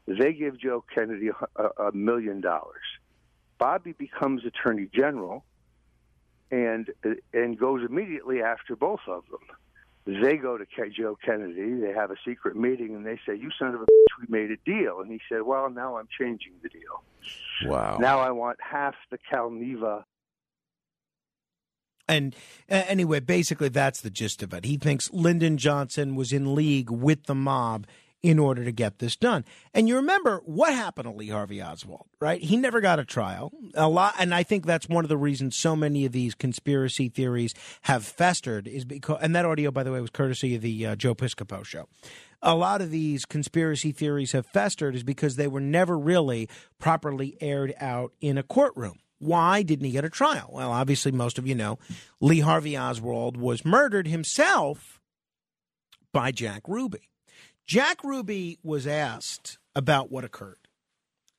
They 0.06 0.34
give 0.34 0.60
Joe 0.60 0.84
Kennedy 0.94 1.30
a, 1.56 1.64
a 1.82 1.92
million 1.94 2.42
dollars. 2.42 2.82
Bobby 3.58 3.94
becomes 3.94 4.44
attorney 4.46 4.88
general 4.94 5.44
and 6.52 6.90
and 7.34 7.58
goes 7.58 7.84
immediately 7.88 8.42
after 8.42 8.76
both 8.76 9.02
of 9.08 9.24
them. 9.30 10.22
They 10.22 10.38
go 10.38 10.58
to 10.58 10.66
Ke- 10.66 10.94
Joe 10.94 11.18
Kennedy. 11.24 11.74
They 11.82 11.92
have 11.92 12.12
a 12.12 12.16
secret 12.26 12.56
meeting, 12.56 12.96
and 12.96 13.06
they 13.06 13.20
say, 13.26 13.36
"You 13.36 13.50
son 13.60 13.76
of 13.76 13.82
a 13.82 13.86
bitch, 13.86 14.22
we 14.22 14.28
made 14.30 14.52
a 14.52 14.58
deal." 14.58 15.02
And 15.02 15.12
he 15.12 15.20
said, 15.28 15.42
"Well, 15.42 15.70
now 15.70 15.98
I'm 15.98 16.08
changing 16.18 16.54
the 16.64 16.70
deal. 16.70 17.04
Wow. 17.66 17.98
Now 18.00 18.20
I 18.20 18.32
want 18.32 18.58
half 18.62 18.96
the 19.12 19.18
Calneva." 19.32 20.06
And 22.08 22.36
uh, 22.70 22.84
anyway, 22.88 23.20
basically, 23.20 23.68
that's 23.68 24.00
the 24.00 24.10
gist 24.10 24.42
of 24.42 24.54
it. 24.54 24.64
He 24.64 24.78
thinks 24.78 25.12
Lyndon 25.12 25.58
Johnson 25.58 26.16
was 26.16 26.32
in 26.32 26.56
league 26.56 26.90
with 26.90 27.26
the 27.26 27.36
mob 27.36 27.86
in 28.24 28.40
order 28.40 28.64
to 28.64 28.72
get 28.72 29.00
this 29.00 29.16
done. 29.16 29.46
And 29.74 29.88
you 29.88 29.96
remember 29.96 30.42
what 30.46 30.74
happened 30.74 31.06
to 31.06 31.16
Lee 31.16 31.30
Harvey 31.30 31.62
Oswald, 31.62 32.08
right? 32.20 32.42
He 32.42 32.58
never 32.58 32.82
got 32.82 33.00
a 33.00 33.06
trial. 33.06 33.52
A 33.76 33.88
lot, 33.88 34.16
and 34.18 34.34
I 34.34 34.44
think 34.44 34.66
that's 34.66 34.90
one 34.90 35.06
of 35.06 35.10
the 35.10 35.18
reasons 35.18 35.56
so 35.56 35.76
many 35.76 36.06
of 36.06 36.12
these 36.12 36.34
conspiracy 36.34 37.10
theories 37.10 37.54
have 37.82 38.04
festered 38.04 38.68
is 38.68 38.86
because. 38.86 39.20
And 39.22 39.36
that 39.36 39.46
audio, 39.46 39.72
by 39.72 39.84
the 39.84 39.92
way, 39.92 40.02
was 40.02 40.10
courtesy 40.10 40.56
of 40.56 40.62
the 40.62 40.86
uh, 40.88 40.96
Joe 40.96 41.16
Piscopo 41.16 41.64
show. 41.64 41.88
A 42.42 42.56
lot 42.56 42.82
of 42.82 42.92
these 42.92 43.26
conspiracy 43.26 43.92
theories 43.92 44.32
have 44.32 44.46
festered 44.46 44.96
is 44.96 45.04
because 45.04 45.36
they 45.36 45.48
were 45.48 45.62
never 45.62 45.98
really 45.98 46.50
properly 46.80 47.38
aired 47.42 47.74
out 47.80 48.14
in 48.22 48.38
a 48.38 48.44
courtroom. 48.44 49.00
Why 49.20 49.64
didn't 49.64 49.86
he 49.86 49.92
get 49.92 50.06
a 50.06 50.10
trial? 50.10 50.50
Well, 50.54 50.72
obviously, 50.72 51.12
most 51.12 51.38
of 51.40 51.48
you 51.48 51.56
know 51.56 51.80
Lee 52.20 52.42
Harvey 52.42 52.78
Oswald 52.78 53.38
was 53.38 53.66
murdered 53.66 54.08
himself 54.08 55.00
by 56.12 56.32
Jack 56.32 56.64
Ruby. 56.68 57.10
Jack 57.68 58.02
Ruby 58.02 58.60
was 58.64 58.88
asked 58.88 59.58
about 59.76 60.10
what 60.10 60.24
occurred. 60.24 60.70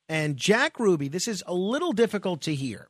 And 0.07 0.37
Jack 0.37 0.79
Ruby, 0.79 1.07
this 1.07 1.27
is 1.27 1.43
a 1.47 1.55
little 1.55 1.91
difficult 1.91 2.41
to 2.41 2.53
hear, 2.53 2.89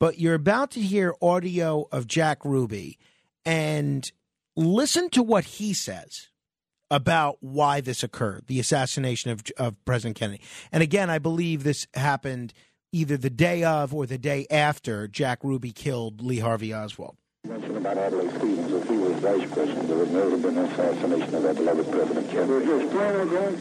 but 0.00 0.18
you're 0.18 0.34
about 0.34 0.72
to 0.72 0.80
hear 0.80 1.14
audio 1.22 1.86
of 1.92 2.08
Jack 2.08 2.44
Ruby 2.44 2.98
and 3.44 4.10
listen 4.56 5.10
to 5.10 5.22
what 5.22 5.44
he 5.44 5.72
says 5.72 6.28
about 6.90 7.38
why 7.40 7.80
this 7.80 8.02
occurred, 8.02 8.44
the 8.48 8.58
assassination 8.58 9.30
of, 9.30 9.44
of 9.56 9.82
President 9.84 10.16
Kennedy. 10.16 10.42
And 10.72 10.82
again, 10.82 11.08
I 11.08 11.20
believe 11.20 11.62
this 11.62 11.86
happened 11.94 12.52
either 12.90 13.16
the 13.16 13.30
day 13.30 13.62
of 13.62 13.94
or 13.94 14.06
the 14.06 14.18
day 14.18 14.44
after 14.50 15.06
Jack 15.06 15.38
Ruby 15.44 15.70
killed 15.70 16.20
Lee 16.20 16.40
Harvey 16.40 16.74
Oswald. 16.74 17.16
Mentioned 17.44 17.76
about 17.76 17.98
Adlai 17.98 18.28
Stevens, 18.38 18.72
if 18.72 18.88
he 18.88 18.96
was 18.96 19.14
vice 19.14 19.50
president, 19.50 19.88
there 19.88 19.96
would 19.96 20.12
never 20.12 20.30
have 20.30 20.42
been 20.42 20.58
an 20.58 20.64
assassination 20.66 21.34
of 21.34 21.44
our 21.44 21.54
beloved 21.54 21.90
President 21.90 22.30
Kennedy. 22.30 22.66
Well, 22.66 23.56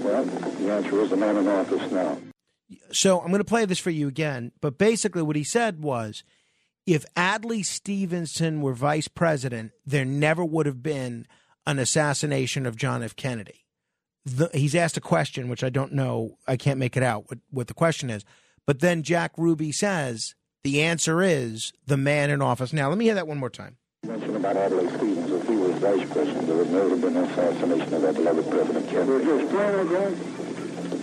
Well, 0.00 0.24
the 0.24 0.72
answer 0.72 1.00
is 1.00 1.10
the 1.10 1.16
man 1.16 1.36
in 1.36 1.46
office 1.46 1.92
now. 1.92 2.18
So 2.90 3.20
I'm 3.20 3.28
going 3.28 3.38
to 3.38 3.44
play 3.44 3.64
this 3.64 3.78
for 3.78 3.90
you 3.90 4.08
again. 4.08 4.50
But 4.60 4.76
basically, 4.76 5.22
what 5.22 5.36
he 5.36 5.44
said 5.44 5.84
was 5.84 6.24
if 6.84 7.04
Adlai 7.16 7.62
Stevenson 7.62 8.60
were 8.60 8.74
vice 8.74 9.06
president, 9.06 9.70
there 9.86 10.04
never 10.04 10.44
would 10.44 10.66
have 10.66 10.82
been 10.82 11.28
an 11.66 11.78
assassination 11.78 12.66
of 12.66 12.74
John 12.74 13.04
F. 13.04 13.14
Kennedy. 13.14 13.66
The, 14.24 14.50
he's 14.52 14.74
asked 14.74 14.96
a 14.96 15.00
question, 15.00 15.48
which 15.48 15.62
I 15.62 15.70
don't 15.70 15.92
know, 15.92 16.38
I 16.48 16.56
can't 16.56 16.80
make 16.80 16.96
it 16.96 17.04
out 17.04 17.26
what, 17.28 17.38
what 17.50 17.68
the 17.68 17.74
question 17.74 18.10
is. 18.10 18.24
But 18.66 18.80
then 18.80 19.04
Jack 19.04 19.32
Ruby 19.36 19.70
says 19.70 20.34
the 20.62 20.82
answer 20.82 21.22
is 21.22 21.72
the 21.86 21.96
man 21.96 22.30
in 22.30 22.42
office. 22.42 22.72
Now, 22.72 22.88
let 22.88 22.98
me 22.98 23.06
hear 23.06 23.14
that 23.14 23.26
one 23.26 23.38
more 23.38 23.50
time. 23.50 23.76
Mention 24.06 24.36
about 24.36 24.56
Adlai 24.56 24.96
Stevens. 24.96 25.30
If 25.30 25.48
he 25.48 25.56
was 25.56 25.74
vice 25.76 26.08
president, 26.10 26.46
there 26.46 26.56
would 26.56 26.70
never 26.70 26.88
have 26.90 27.00
been 27.00 27.16
an 27.16 27.24
assassination 27.24 27.94
of 27.94 28.02
that 28.02 28.14
beloved 28.14 28.50
President 28.50 28.88
Kennedy. 28.88 29.24
Just 29.24 29.52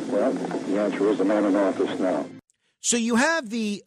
Well, 0.10 0.32
the 0.32 0.80
answer 0.80 1.10
is 1.10 1.18
the 1.18 1.26
man 1.26 1.46
in 1.46 1.56
office 1.56 2.00
now. 2.00 2.26
So 2.82 2.98
you 2.98 3.16
have 3.16 3.50
the 3.50 3.84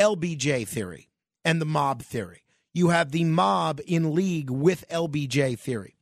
LBJ 0.00 0.66
theory 0.66 1.08
and 1.44 1.60
the 1.60 1.66
mob 1.66 2.02
theory. 2.02 2.42
You 2.72 2.88
have 2.88 3.10
the 3.10 3.24
mob 3.24 3.80
in 3.86 4.14
league 4.14 4.50
with 4.50 4.88
LBJ 4.88 5.58
theory. 5.58 5.96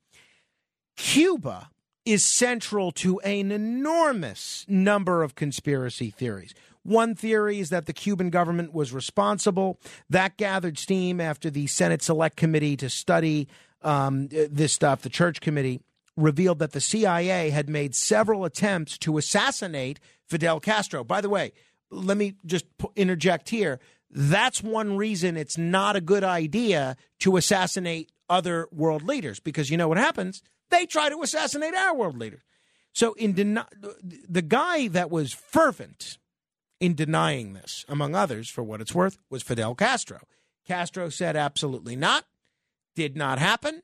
Cuba 0.96 1.70
is 2.04 2.24
central 2.24 2.90
to 2.90 3.20
an 3.20 3.52
enormous 3.52 4.64
number 4.68 5.22
of 5.22 5.34
conspiracy 5.34 6.10
theories. 6.10 6.54
One 6.88 7.14
theory 7.14 7.60
is 7.60 7.68
that 7.68 7.84
the 7.84 7.92
Cuban 7.92 8.30
government 8.30 8.72
was 8.72 8.94
responsible. 8.94 9.78
That 10.08 10.38
gathered 10.38 10.78
steam 10.78 11.20
after 11.20 11.50
the 11.50 11.66
Senate 11.66 12.00
Select 12.00 12.36
Committee 12.36 12.78
to 12.78 12.88
study 12.88 13.46
um, 13.82 14.28
this 14.28 14.72
stuff, 14.72 15.02
the 15.02 15.10
Church 15.10 15.42
Committee, 15.42 15.82
revealed 16.16 16.60
that 16.60 16.72
the 16.72 16.80
CIA 16.80 17.50
had 17.50 17.68
made 17.68 17.94
several 17.94 18.46
attempts 18.46 18.96
to 18.98 19.18
assassinate 19.18 20.00
Fidel 20.26 20.60
Castro. 20.60 21.04
By 21.04 21.20
the 21.20 21.28
way, 21.28 21.52
let 21.90 22.16
me 22.16 22.36
just 22.46 22.64
interject 22.96 23.50
here. 23.50 23.80
That's 24.10 24.62
one 24.62 24.96
reason 24.96 25.36
it's 25.36 25.58
not 25.58 25.94
a 25.94 26.00
good 26.00 26.24
idea 26.24 26.96
to 27.18 27.36
assassinate 27.36 28.10
other 28.30 28.66
world 28.72 29.02
leaders 29.02 29.40
because 29.40 29.68
you 29.68 29.76
know 29.76 29.88
what 29.88 29.98
happens? 29.98 30.42
They 30.70 30.86
try 30.86 31.10
to 31.10 31.20
assassinate 31.20 31.74
our 31.74 31.94
world 31.94 32.16
leaders. 32.16 32.40
So, 32.94 33.12
in 33.12 33.34
den- 33.34 33.62
the 34.02 34.42
guy 34.42 34.88
that 34.88 35.10
was 35.10 35.34
fervent 35.34 36.16
in 36.80 36.94
denying 36.94 37.54
this, 37.54 37.84
among 37.88 38.14
others, 38.14 38.48
for 38.48 38.62
what 38.62 38.80
it's 38.80 38.94
worth, 38.94 39.18
was 39.30 39.42
Fidel 39.42 39.74
Castro. 39.74 40.20
Castro 40.66 41.08
said 41.08 41.36
absolutely 41.36 41.96
not, 41.96 42.24
did 42.94 43.16
not 43.16 43.38
happen. 43.38 43.82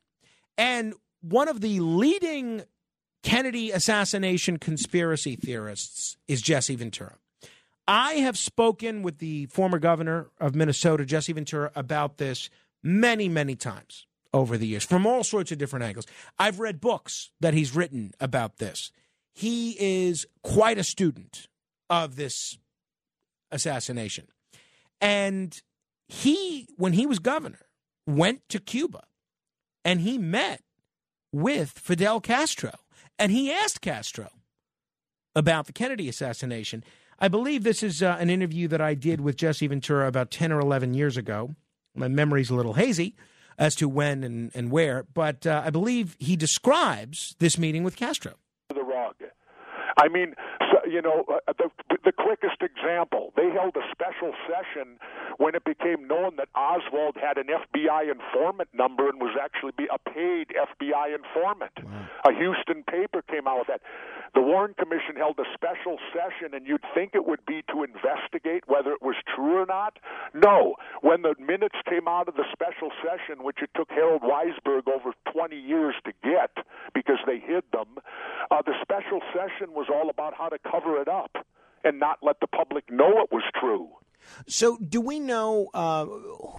And 0.57 0.95
one 1.21 1.49
of 1.49 1.61
the 1.61 1.81
leading 1.81 2.63
Kennedy 3.23 3.71
assassination 3.71 4.59
conspiracy 4.59 5.35
theorists 5.35 6.17
is 6.29 6.43
Jesse 6.43 6.77
Ventura. 6.77 7.17
I 7.89 8.15
have 8.15 8.39
spoken 8.39 9.03
with 9.03 9.19
the 9.19 9.47
former 9.47 9.79
governor 9.79 10.29
of 10.39 10.55
Minnesota, 10.55 11.05
Jesse 11.05 11.33
Ventura, 11.33 11.71
about 11.75 12.19
this 12.19 12.49
many, 12.83 13.29
many 13.29 13.57
times 13.57 14.07
over 14.33 14.59
the 14.59 14.67
years 14.67 14.85
from 14.85 15.07
all 15.07 15.25
sorts 15.25 15.53
of 15.53 15.59
different 15.59 15.85
angles. 15.85 16.07
I've 16.39 16.61
read 16.61 16.81
books 16.81 17.31
that 17.41 17.55
he's 17.55 17.75
written 17.75 18.13
about 18.21 18.59
this. 18.59 18.91
He 19.33 19.77
is 19.79 20.27
quite 20.43 20.79
a 20.79 20.85
student 20.85 21.49
of 21.89 22.17
this 22.17 22.59
assassination. 23.55 24.27
And 25.01 25.61
he, 26.09 26.69
when 26.77 26.93
he 26.93 27.07
was 27.07 27.19
governor, 27.19 27.67
went 28.07 28.47
to 28.51 28.59
Cuba 28.59 29.05
and 29.85 30.01
he 30.01 30.19
met 30.19 30.63
with 31.33 31.71
Fidel 31.71 32.21
Castro 32.21 32.73
and 33.19 33.33
he 33.33 33.51
asked 33.51 33.81
Castro 33.81 34.29
about 35.35 35.67
the 35.67 35.73
Kennedy 35.73 36.09
assassination. 36.09 36.85
I 37.19 37.29
believe 37.29 37.63
this 37.63 37.83
is 37.83 38.03
uh, 38.03 38.17
an 38.19 38.29
interview 38.29 38.69
that 38.69 38.81
I 38.81 38.95
did 38.95 39.21
with 39.21 39.37
Jesse 39.37 39.67
Ventura 39.67 40.07
about 40.07 40.31
10 40.31 40.53
or 40.53 40.61
11 40.61 40.95
years 40.95 41.17
ago. 41.17 41.55
My 41.95 42.09
memory's 42.09 42.51
a 42.51 42.55
little 42.55 42.75
hazy 42.75 43.15
as 43.57 43.75
to 43.77 43.89
when 43.89 44.25
and, 44.25 44.51
and 44.55 44.71
where, 44.71 45.05
but 45.15 45.47
uh, 45.47 45.63
I 45.65 45.71
believe 45.71 46.17
he 46.19 46.35
describes 46.35 47.37
this 47.39 47.57
meeting 47.57 47.85
with 47.85 47.95
Castro. 47.95 48.35
The 48.69 48.83
rug. 48.83 49.15
I 49.97 50.09
mean, 50.09 50.35
so, 50.61 50.84
you 50.87 51.03
know, 51.03 51.25
uh, 51.29 51.53
the 51.59 51.71
the 52.05 52.13
quickest 52.13 52.61
example. 52.61 53.33
They 53.37 53.51
held 53.51 53.77
a 53.77 53.85
special 53.91 54.33
session 54.47 54.99
when 55.39 55.55
it 55.55 55.65
became 55.65 56.07
known 56.07 56.37
that 56.37 56.49
Oswald 56.55 57.17
had 57.17 57.39
an 57.39 57.49
FBI 57.49 58.11
informant 58.11 58.69
number 58.73 59.09
and 59.09 59.21
was 59.21 59.37
actually 59.41 59.73
be 59.77 59.87
a 59.93 59.99
paid 59.99 60.49
FBI 60.55 61.15
informant. 61.15 61.73
Wow. 61.83 62.07
A 62.29 62.33
Houston 62.33 62.83
paper 62.85 63.23
came 63.23 63.47
out 63.47 63.59
with 63.59 63.69
that. 63.69 63.81
The 64.35 64.43
Warren 64.43 64.75
Commission 64.75 65.15
held 65.17 65.39
a 65.39 65.47
special 65.55 65.99
session, 66.11 66.55
and 66.55 66.67
you'd 66.67 66.85
think 66.93 67.15
it 67.15 67.25
would 67.25 67.47
be 67.47 67.63
to 67.71 67.85
investigate 67.85 68.65
whether 68.67 68.91
it 68.93 69.01
was 69.01 69.15
true 69.35 69.63
or 69.63 69.67
not. 69.67 69.99
No. 70.35 70.75
When 71.03 71.23
the 71.23 71.35
minutes 71.39 71.79
came 71.89 72.09
out 72.09 72.29
of 72.29 72.35
the 72.35 72.45
special 72.51 72.91
session, 72.99 73.45
which 73.45 73.63
it 73.63 73.71
took 73.77 73.91
Harold 73.91 74.23
Weisberg 74.23 74.89
over 74.89 75.15
20 75.33 75.55
years 75.55 75.95
to 76.05 76.13
get 76.25 76.51
because 76.95 77.19
they 77.27 77.39
hid 77.39 77.63
them, 77.73 77.87
uh, 78.51 78.63
the 78.67 78.75
special 78.83 79.21
session 79.31 79.73
was 79.73 79.87
all 79.89 80.11
about 80.11 80.35
how 80.35 80.49
to 80.49 80.59
cover 80.75 81.01
it 81.01 81.09
up 81.09 81.37
and 81.85 82.01
not 82.01 82.19
let 82.23 82.41
the 82.41 82.47
public 82.47 82.91
know 82.91 83.21
it 83.23 83.31
was 83.31 83.43
true. 83.61 83.89
So, 84.47 84.79
do 84.79 85.03
we 85.03 85.21
know, 85.21 85.69
uh, 85.75 86.07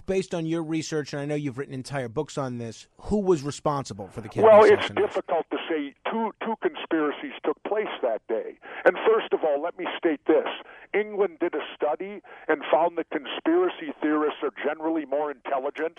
based 0.06 0.34
on 0.34 0.46
your 0.46 0.62
research, 0.62 1.12
and 1.12 1.20
I 1.20 1.24
know 1.24 1.34
you've 1.34 1.58
written 1.58 1.74
entire 1.74 2.08
books 2.08 2.38
on 2.38 2.58
this, 2.58 2.86
who 2.96 3.18
was 3.18 3.42
responsible 3.42 4.06
for 4.08 4.20
the 4.20 4.28
Kennedy 4.28 4.48
Well, 4.48 4.64
it's 4.64 4.88
difficult 4.90 5.46
to 5.50 5.56
say. 5.68 5.94
Two 6.08 6.30
two 6.44 6.54
conspiracies 6.62 7.32
took 7.44 7.60
place 7.64 7.90
that 8.02 8.22
day. 8.28 8.58
And 8.84 8.96
first 9.04 9.32
of 9.32 9.40
all, 9.42 9.60
let 9.60 9.76
me 9.76 9.86
state 9.98 10.20
this: 10.28 10.46
England 10.94 11.38
did 11.40 11.54
a 11.54 11.60
study 11.74 12.22
and 12.46 12.62
found 12.70 12.96
that 12.98 13.10
conspiracy 13.10 13.92
theorists 14.00 14.38
are 14.44 14.52
generally 14.64 15.04
more 15.04 15.32
intelligent. 15.32 15.98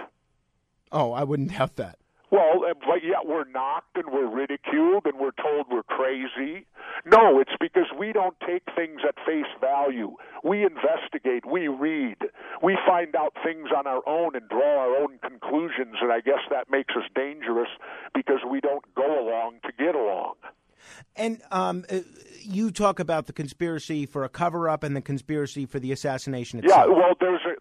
Oh, 0.94 1.12
I 1.12 1.26
wouldn't 1.26 1.52
doubt 1.58 1.76
that. 1.76 2.00
Well, 2.30 2.66
uh, 2.70 2.74
but 2.74 3.04
yet 3.04 3.26
we're 3.26 3.48
knocked 3.50 3.96
and 3.96 4.12
we're 4.12 4.28
ridiculed 4.28 5.06
and 5.06 5.18
we're 5.18 5.38
told 5.42 5.68
we're 5.72 5.84
crazy. 5.84 6.66
No, 7.06 7.40
it's 7.40 7.56
because 7.60 7.88
we 7.98 8.12
don't 8.12 8.36
take 8.46 8.64
things 8.76 9.02
at 9.08 9.16
face 9.26 9.46
value. 9.62 10.16
We 10.44 10.64
investigate, 10.64 11.46
we 11.46 11.68
read, 11.70 12.18
we 12.62 12.78
find 12.86 13.16
out 13.16 13.34
things 13.44 13.70
on 13.76 13.88
our 13.88 14.02
own 14.08 14.36
and 14.36 14.48
draw 14.50 14.80
our 14.80 14.98
own 14.98 15.20
conclusions, 15.20 15.96
and 16.02 16.12
I 16.12 16.20
guess 16.20 16.44
that 16.50 16.70
makes 16.70 16.94
us 16.96 17.06
dangerous 17.16 17.70
because 18.14 18.40
we 18.50 18.60
don't 18.60 18.84
go 18.96 19.20
along 19.20 19.60
to 19.64 19.72
get 19.78 19.96
along. 19.96 20.36
And 21.16 21.42
um, 21.52 21.86
uh, 21.90 22.00
you 22.42 22.72
talk 22.72 23.00
about 23.00 23.28
the 23.28 23.34
conspiracy 23.34 24.06
for 24.06 24.24
a 24.24 24.30
cover 24.30 24.70
up 24.70 24.84
and 24.84 24.96
the 24.96 25.02
conspiracy 25.02 25.66
for 25.66 25.80
the 25.80 25.92
assassination 25.92 26.62
Yeah, 26.66 26.86
well, 26.86 27.14
there's 27.20 27.42
a, 27.46 27.57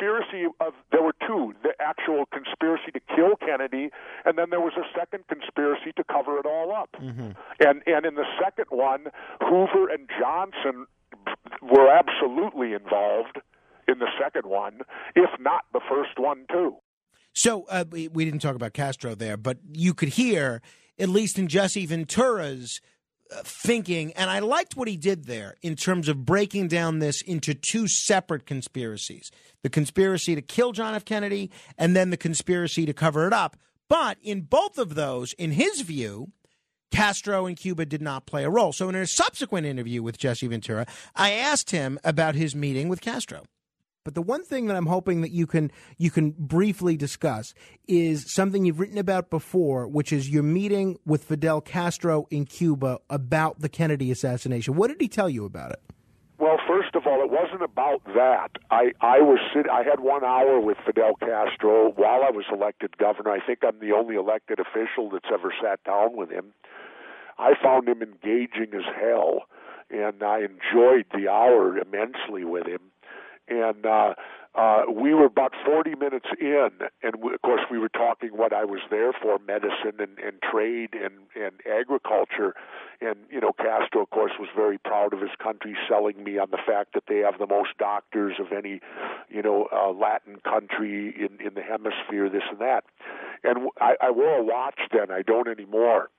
conspiracy 0.00 0.46
of 0.60 0.72
there 0.90 1.02
were 1.02 1.14
two: 1.26 1.54
the 1.62 1.70
actual 1.80 2.24
conspiracy 2.32 2.90
to 2.92 3.00
kill 3.14 3.36
Kennedy, 3.36 3.90
and 4.24 4.38
then 4.38 4.50
there 4.50 4.60
was 4.60 4.72
a 4.76 4.98
second 4.98 5.24
conspiracy 5.28 5.92
to 5.96 6.04
cover 6.04 6.38
it 6.38 6.46
all 6.46 6.72
up. 6.72 6.90
Mm-hmm. 7.00 7.30
And 7.60 7.82
and 7.86 8.06
in 8.06 8.14
the 8.14 8.26
second 8.42 8.66
one, 8.70 9.06
Hoover 9.40 9.88
and 9.88 10.08
Johnson 10.18 10.86
were 11.62 11.88
absolutely 11.88 12.72
involved 12.72 13.40
in 13.88 13.98
the 13.98 14.08
second 14.22 14.48
one, 14.48 14.80
if 15.14 15.30
not 15.40 15.64
the 15.72 15.80
first 15.88 16.18
one 16.18 16.46
too. 16.50 16.76
So 17.32 17.64
uh, 17.68 17.84
we, 17.90 18.08
we 18.08 18.24
didn't 18.24 18.40
talk 18.40 18.56
about 18.56 18.72
Castro 18.72 19.14
there, 19.14 19.36
but 19.36 19.58
you 19.72 19.94
could 19.94 20.10
hear, 20.10 20.62
at 20.98 21.08
least 21.08 21.38
in 21.38 21.46
Jesse 21.48 21.86
Ventura's 21.86 22.80
thinking, 23.44 24.12
and 24.12 24.30
I 24.30 24.40
liked 24.40 24.76
what 24.76 24.88
he 24.88 24.96
did 24.96 25.26
there 25.26 25.56
in 25.62 25.76
terms 25.76 26.08
of 26.08 26.24
breaking 26.24 26.68
down 26.68 26.98
this 26.98 27.22
into 27.22 27.54
two 27.54 27.88
separate 27.88 28.46
conspiracies 28.46 29.30
the 29.62 29.70
conspiracy 29.70 30.34
to 30.34 30.42
kill 30.42 30.72
John 30.72 30.94
F. 30.94 31.04
Kennedy 31.04 31.50
and 31.76 31.94
then 31.94 32.10
the 32.10 32.16
conspiracy 32.16 32.86
to 32.86 32.94
cover 32.94 33.26
it 33.26 33.32
up. 33.32 33.56
But 33.88 34.16
in 34.22 34.42
both 34.42 34.78
of 34.78 34.94
those, 34.94 35.34
in 35.34 35.50
his 35.52 35.82
view, 35.82 36.32
Castro 36.90 37.46
and 37.46 37.56
Cuba 37.56 37.84
did 37.84 38.00
not 38.00 38.26
play 38.26 38.44
a 38.44 38.50
role. 38.50 38.72
So 38.72 38.88
in 38.88 38.94
a 38.94 39.06
subsequent 39.06 39.66
interview 39.66 40.02
with 40.02 40.18
Jesse 40.18 40.46
Ventura, 40.46 40.86
I 41.14 41.32
asked 41.32 41.70
him 41.70 41.98
about 42.04 42.34
his 42.34 42.54
meeting 42.54 42.88
with 42.88 43.00
Castro. 43.00 43.44
But 44.10 44.16
the 44.16 44.22
one 44.22 44.42
thing 44.42 44.66
that 44.66 44.76
I'm 44.76 44.86
hoping 44.86 45.20
that 45.20 45.30
you 45.30 45.46
can 45.46 45.70
you 45.96 46.10
can 46.10 46.32
briefly 46.32 46.96
discuss 46.96 47.54
is 47.86 48.28
something 48.34 48.64
you've 48.64 48.80
written 48.80 48.98
about 48.98 49.30
before, 49.30 49.86
which 49.86 50.12
is 50.12 50.28
your 50.28 50.42
meeting 50.42 50.98
with 51.06 51.22
Fidel 51.22 51.60
Castro 51.60 52.26
in 52.28 52.44
Cuba 52.44 52.98
about 53.08 53.60
the 53.60 53.68
Kennedy 53.68 54.10
assassination. 54.10 54.74
What 54.74 54.88
did 54.88 55.00
he 55.00 55.06
tell 55.06 55.30
you 55.30 55.44
about 55.44 55.70
it? 55.70 55.80
Well, 56.38 56.56
first 56.66 56.96
of 56.96 57.06
all, 57.06 57.22
it 57.22 57.30
wasn't 57.30 57.62
about 57.62 58.02
that. 58.06 58.50
I 58.72 58.90
I 59.00 59.20
was 59.20 59.38
sit, 59.54 59.70
I 59.70 59.84
had 59.84 60.00
one 60.00 60.24
hour 60.24 60.58
with 60.58 60.78
Fidel 60.84 61.14
Castro 61.14 61.92
while 61.92 62.24
I 62.26 62.32
was 62.32 62.46
elected 62.52 62.98
governor. 62.98 63.30
I 63.30 63.38
think 63.46 63.60
I'm 63.62 63.78
the 63.78 63.92
only 63.92 64.16
elected 64.16 64.58
official 64.58 65.08
that's 65.10 65.30
ever 65.32 65.54
sat 65.62 65.84
down 65.84 66.16
with 66.16 66.30
him. 66.30 66.52
I 67.38 67.52
found 67.62 67.88
him 67.88 68.02
engaging 68.02 68.74
as 68.74 68.92
hell, 69.00 69.42
and 69.88 70.20
I 70.24 70.40
enjoyed 70.40 71.06
the 71.14 71.28
hour 71.30 71.78
immensely 71.78 72.44
with 72.44 72.66
him. 72.66 72.89
And 73.50 73.84
uh, 73.84 74.14
uh, 74.54 74.82
we 74.92 75.14
were 75.14 75.26
about 75.26 75.52
40 75.64 75.94
minutes 75.96 76.26
in, 76.40 76.70
and 77.02 77.16
we, 77.22 77.34
of 77.34 77.42
course 77.42 77.60
we 77.70 77.78
were 77.78 77.88
talking 77.88 78.30
what 78.30 78.52
I 78.52 78.64
was 78.64 78.80
there 78.90 79.12
for: 79.12 79.38
medicine 79.46 79.98
and, 79.98 80.18
and 80.18 80.40
trade 80.42 80.90
and 80.94 81.14
and 81.36 81.52
agriculture. 81.70 82.54
And 83.00 83.16
you 83.30 83.40
know, 83.40 83.52
Castro, 83.52 84.02
of 84.02 84.10
course, 84.10 84.32
was 84.38 84.48
very 84.54 84.78
proud 84.78 85.12
of 85.12 85.20
his 85.20 85.30
country, 85.42 85.76
selling 85.88 86.22
me 86.22 86.38
on 86.38 86.50
the 86.50 86.58
fact 86.66 86.94
that 86.94 87.04
they 87.08 87.18
have 87.18 87.38
the 87.38 87.46
most 87.46 87.70
doctors 87.78 88.36
of 88.40 88.52
any, 88.52 88.80
you 89.28 89.42
know, 89.42 89.68
uh, 89.72 89.92
Latin 89.92 90.36
country 90.42 91.14
in 91.16 91.44
in 91.44 91.54
the 91.54 91.62
hemisphere. 91.62 92.28
This 92.28 92.42
and 92.50 92.60
that. 92.60 92.84
And 93.44 93.70
I, 93.80 93.94
I 94.00 94.10
wore 94.10 94.38
a 94.38 94.42
watch 94.42 94.80
then. 94.92 95.10
I 95.10 95.22
don't 95.22 95.48
anymore 95.48 96.10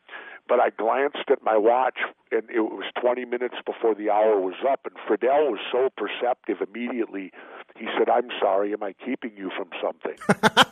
but 0.51 0.59
I 0.59 0.69
glanced 0.69 1.31
at 1.31 1.41
my 1.43 1.55
watch 1.55 1.99
and 2.29 2.43
it 2.49 2.59
was 2.59 2.83
20 2.99 3.23
minutes 3.23 3.55
before 3.65 3.95
the 3.95 4.09
hour 4.09 4.37
was 4.37 4.55
up 4.69 4.81
and 4.85 4.93
Fidel 5.07 5.49
was 5.49 5.61
so 5.71 5.87
perceptive 5.95 6.57
immediately 6.59 7.31
he 7.77 7.87
said 7.97 8.09
I'm 8.09 8.27
sorry 8.41 8.73
am 8.73 8.83
I 8.83 8.91
keeping 8.91 9.31
you 9.37 9.49
from 9.55 9.69
something? 9.81 10.17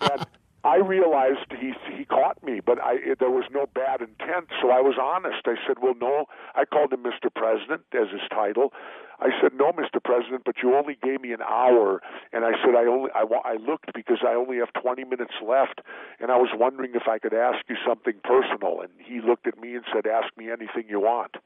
And 0.00 0.26
I 0.64 0.76
realized 0.76 1.50
he 1.58 1.72
he 1.96 2.04
caught 2.04 2.42
me 2.42 2.60
but 2.60 2.80
I 2.82 2.94
it, 2.94 3.18
there 3.18 3.30
was 3.30 3.44
no 3.50 3.66
bad 3.74 4.00
intent 4.00 4.48
so 4.60 4.70
I 4.70 4.80
was 4.80 4.96
honest 5.00 5.46
I 5.46 5.56
said 5.66 5.78
well 5.82 5.94
no 6.00 6.26
I 6.54 6.64
called 6.64 6.92
him 6.92 7.02
Mr. 7.02 7.32
President 7.34 7.82
as 7.92 8.10
his 8.10 8.26
title 8.30 8.72
I 9.20 9.28
said, 9.40 9.52
"No, 9.54 9.70
Mr. 9.72 10.02
President, 10.02 10.42
but 10.44 10.56
you 10.62 10.74
only 10.74 10.96
gave 11.02 11.20
me 11.20 11.32
an 11.32 11.42
hour." 11.42 12.00
And 12.32 12.44
I 12.44 12.52
said, 12.64 12.74
"I 12.74 12.86
only 12.86 13.10
I, 13.14 13.24
I 13.44 13.56
looked 13.56 13.92
because 13.94 14.18
I 14.26 14.34
only 14.34 14.58
have 14.58 14.72
20 14.72 15.04
minutes 15.04 15.34
left, 15.42 15.82
and 16.20 16.32
I 16.32 16.36
was 16.36 16.48
wondering 16.54 16.92
if 16.94 17.06
I 17.06 17.18
could 17.18 17.34
ask 17.34 17.58
you 17.68 17.76
something 17.86 18.14
personal." 18.24 18.80
And 18.80 18.90
he 18.98 19.20
looked 19.20 19.46
at 19.46 19.60
me 19.60 19.74
and 19.74 19.84
said, 19.92 20.06
"Ask 20.06 20.34
me 20.36 20.50
anything 20.50 20.88
you 20.88 21.00
want." 21.00 21.36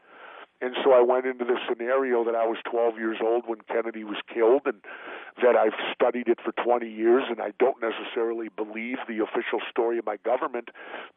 And 0.64 0.74
so 0.82 0.92
I 0.92 1.02
went 1.02 1.26
into 1.26 1.44
the 1.44 1.58
scenario 1.68 2.24
that 2.24 2.34
I 2.34 2.46
was 2.46 2.56
12 2.64 2.96
years 2.96 3.18
old 3.22 3.44
when 3.46 3.58
Kennedy 3.68 4.02
was 4.02 4.16
killed, 4.32 4.62
and 4.64 4.80
that 5.42 5.56
I've 5.56 5.76
studied 5.92 6.26
it 6.26 6.38
for 6.42 6.52
20 6.52 6.88
years, 6.88 7.24
and 7.28 7.38
I 7.38 7.52
don't 7.58 7.76
necessarily 7.82 8.48
believe 8.48 8.96
the 9.06 9.18
official 9.18 9.60
story 9.68 9.98
of 9.98 10.06
my 10.06 10.16
government, 10.24 10.70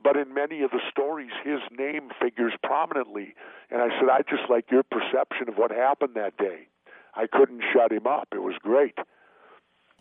but 0.03 0.17
in 0.17 0.33
many 0.33 0.63
of 0.63 0.71
the 0.71 0.81
stories, 0.91 1.31
his 1.45 1.61
name 1.71 2.09
figures 2.21 2.55
prominently. 2.61 3.35
And 3.71 3.81
I 3.81 3.87
said, 3.97 4.09
I 4.11 4.19
just 4.29 4.49
like 4.49 4.69
your 4.69 4.83
perception 4.83 5.47
of 5.47 5.55
what 5.55 5.71
happened 5.71 6.15
that 6.15 6.35
day. 6.35 6.67
I 7.15 7.27
couldn't 7.31 7.63
shut 7.71 7.93
him 7.93 8.05
up. 8.05 8.27
It 8.33 8.43
was 8.43 8.55
great. 8.61 8.97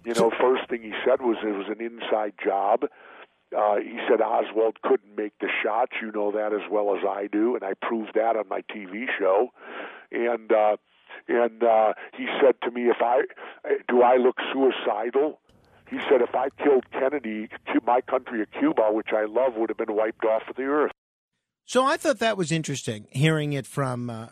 You 0.05 0.15
know, 0.15 0.33
first 0.41 0.69
thing 0.69 0.83
he 0.83 0.93
said 1.05 1.23
was 1.23 1.37
it 1.45 1.55
was 1.55 1.69
an 1.69 1.81
inside 1.81 2.35
job. 2.43 2.87
Uh, 3.57 3.77
he 3.77 3.99
said 4.09 4.21
Oswald 4.21 4.77
couldn't 4.83 5.17
make 5.17 5.33
the 5.41 5.49
shots. 5.63 5.93
You 6.03 6.13
know 6.13 6.31
that 6.33 6.53
as 6.53 6.71
well 6.71 6.95
as 6.95 7.03
I 7.09 7.27
do, 7.27 7.55
and 7.55 7.65
I 7.65 7.73
proved 7.81 8.13
that 8.15 8.37
on 8.37 8.49
my 8.49 8.61
TV 8.63 9.07
show. 9.19 9.49
And 10.13 10.53
uh, 10.53 10.77
and 11.27 11.63
uh, 11.63 11.95
he 12.17 12.27
said 12.41 12.57
to 12.65 12.71
me, 12.71 12.83
"If 12.83 12.99
I 13.01 13.23
do, 13.89 14.03
I 14.03 14.17
look 14.17 14.37
suicidal." 14.53 15.41
He 15.89 15.99
said, 16.11 16.21
"If 16.21 16.35
I 16.35 16.51
killed 16.63 16.85
Kennedy, 16.93 17.49
my 17.87 18.03
country 18.03 18.43
of 18.43 18.51
Cuba, 18.51 18.89
which 18.91 19.09
I 19.13 19.25
love, 19.25 19.55
would 19.57 19.71
have 19.71 19.79
been 19.79 19.95
wiped 19.95 20.25
off 20.25 20.43
of 20.51 20.57
the 20.57 20.65
earth." 20.65 20.93
So 21.65 21.85
I 21.85 21.97
thought 21.97 22.19
that 22.19 22.37
was 22.37 22.53
interesting, 22.53 23.07
hearing 23.11 23.53
it 23.55 23.67
from 23.67 24.11
uh, 24.11 24.29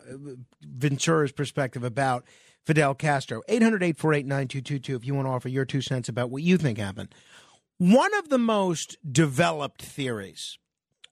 Ventura's 0.61 1.31
perspective 1.31 1.83
about 1.83 2.25
Fidel 2.65 2.93
Castro. 2.93 3.41
800 3.49 3.83
848 3.83 4.25
9222 4.25 4.95
if 4.95 5.05
you 5.05 5.15
want 5.15 5.27
to 5.27 5.31
offer 5.31 5.49
your 5.49 5.65
two 5.65 5.81
cents 5.81 6.07
about 6.07 6.29
what 6.29 6.43
you 6.43 6.57
think 6.57 6.77
happened. 6.77 7.13
One 7.77 8.13
of 8.13 8.29
the 8.29 8.37
most 8.37 8.95
developed 9.09 9.81
theories 9.81 10.57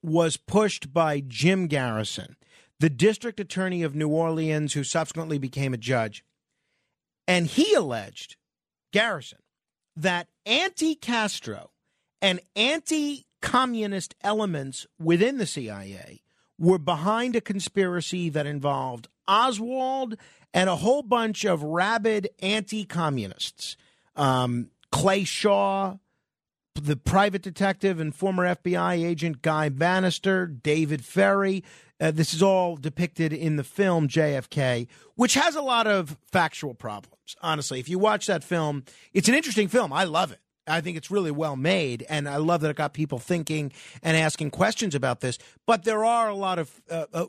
was 0.01 0.37
pushed 0.37 0.93
by 0.93 1.19
Jim 1.19 1.67
Garrison, 1.67 2.37
the 2.79 2.89
district 2.89 3.41
attorney 3.41 3.83
of 3.83 3.95
New 3.95 4.07
Orleans, 4.07 4.73
who 4.73 4.85
subsequently 4.85 5.37
became 5.37 5.73
a 5.73 5.77
judge. 5.77 6.23
And 7.27 7.47
he 7.47 7.73
alleged, 7.73 8.37
Garrison, 8.93 9.39
that 9.97 10.27
anti 10.45 10.95
Castro 10.95 11.71
and 12.21 12.39
anti 12.55 13.25
communist 13.41 14.15
elements 14.21 14.87
within 14.97 15.39
the 15.39 15.45
CIA 15.45 16.21
were 16.57 16.79
behind 16.79 17.35
a 17.35 17.41
conspiracy 17.41 18.29
that 18.29 18.45
involved 18.45 19.09
Oswald 19.27 20.15
and 20.53 20.69
a 20.69 20.77
whole 20.77 21.03
bunch 21.03 21.43
of 21.43 21.61
rabid 21.61 22.29
anti 22.39 22.85
communists. 22.85 23.75
Um, 24.15 24.69
Clay 24.91 25.23
Shaw, 25.23 25.97
the 26.75 26.95
private 26.95 27.41
detective 27.41 27.99
and 27.99 28.15
former 28.15 28.43
FBI 28.55 29.03
agent 29.05 29.41
Guy 29.41 29.69
Banister, 29.69 30.45
David 30.47 31.01
Ferrie. 31.01 31.63
Uh, 31.99 32.11
this 32.11 32.33
is 32.33 32.41
all 32.41 32.75
depicted 32.75 33.31
in 33.31 33.55
the 33.55 33.63
film 33.63 34.07
JFK, 34.07 34.87
which 35.15 35.35
has 35.35 35.55
a 35.55 35.61
lot 35.61 35.87
of 35.87 36.17
factual 36.31 36.73
problems. 36.73 37.35
Honestly, 37.41 37.79
if 37.79 37.87
you 37.87 37.99
watch 37.99 38.25
that 38.25 38.43
film, 38.43 38.83
it's 39.13 39.29
an 39.29 39.35
interesting 39.35 39.67
film. 39.67 39.93
I 39.93 40.03
love 40.03 40.31
it. 40.31 40.39
I 40.67 40.81
think 40.81 40.97
it's 40.97 41.11
really 41.11 41.31
well 41.31 41.55
made, 41.55 42.05
and 42.09 42.27
I 42.27 42.37
love 42.37 42.61
that 42.61 42.69
it 42.69 42.75
got 42.75 42.93
people 42.93 43.19
thinking 43.19 43.71
and 44.01 44.15
asking 44.15 44.51
questions 44.51 44.95
about 44.95 45.19
this. 45.19 45.37
But 45.65 45.83
there 45.83 46.05
are 46.05 46.29
a 46.29 46.35
lot 46.35 46.59
of 46.59 46.81
uh, 46.89 47.05
uh, 47.13 47.25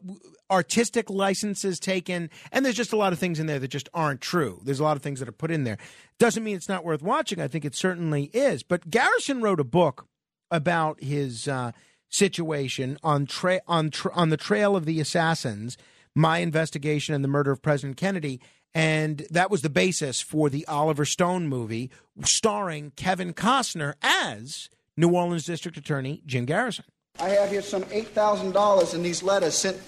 artistic 0.51 1.11
licenses 1.11 1.80
taken, 1.80 2.30
and 2.53 2.64
there's 2.64 2.76
just 2.76 2.93
a 2.93 2.97
lot 2.97 3.12
of 3.12 3.18
things 3.18 3.41
in 3.41 3.47
there 3.47 3.59
that 3.59 3.68
just 3.68 3.89
aren't 3.93 4.20
true. 4.20 4.61
There's 4.64 4.80
a 4.80 4.85
lot 4.85 4.97
of 4.97 5.03
things 5.03 5.18
that 5.20 5.28
are 5.28 5.32
put 5.32 5.51
in 5.51 5.64
there. 5.64 5.78
Doesn't 6.18 6.45
mean 6.45 6.57
it's 6.57 6.68
not 6.68 6.85
worth 6.85 7.03
watching. 7.03 7.41
I 7.41 7.49
think 7.49 7.64
it 7.64 7.74
certainly 7.74 8.24
is. 8.32 8.62
But 8.62 8.91
Garrison 8.91 9.43
wrote 9.43 9.61
a 9.61 9.64
book 9.64 10.07
about 10.51 11.03
his 11.03 11.49
uh, 11.49 11.72
situation 12.09 12.99
on 13.03 13.26
tra- 13.26 13.62
on 13.66 13.91
tra- 13.91 14.14
on 14.14 14.28
the 14.28 14.37
trail 14.37 14.76
of 14.76 14.85
the 14.85 15.01
assassins, 15.01 15.76
my 16.14 16.39
investigation 16.39 17.14
and 17.14 17.24
the 17.24 17.28
murder 17.28 17.51
of 17.51 17.62
President 17.62 17.97
Kennedy. 17.97 18.41
And 18.75 19.25
that 19.31 19.51
was 19.51 19.62
the 19.62 19.70
basis 19.70 20.20
for 20.20 20.51
the 20.51 20.66
Oliver 20.66 21.05
Stone 21.05 21.47
movie 21.49 21.91
starring 22.25 22.93
Kevin 22.97 23.33
Costner 23.33 23.95
as 24.03 24.68
New 24.97 25.11
Orleans 25.11 25.45
District 25.45 25.77
Attorney 25.77 26.22
Jim 26.27 26.45
Garrison. 26.45 26.85
I 27.20 27.29
have 27.31 27.51
here 27.51 27.62
some 27.62 27.85
$8,000 27.85 28.95
in 28.95 29.03
these 29.05 29.22
letters 29.22 29.55
sent, 29.55 29.81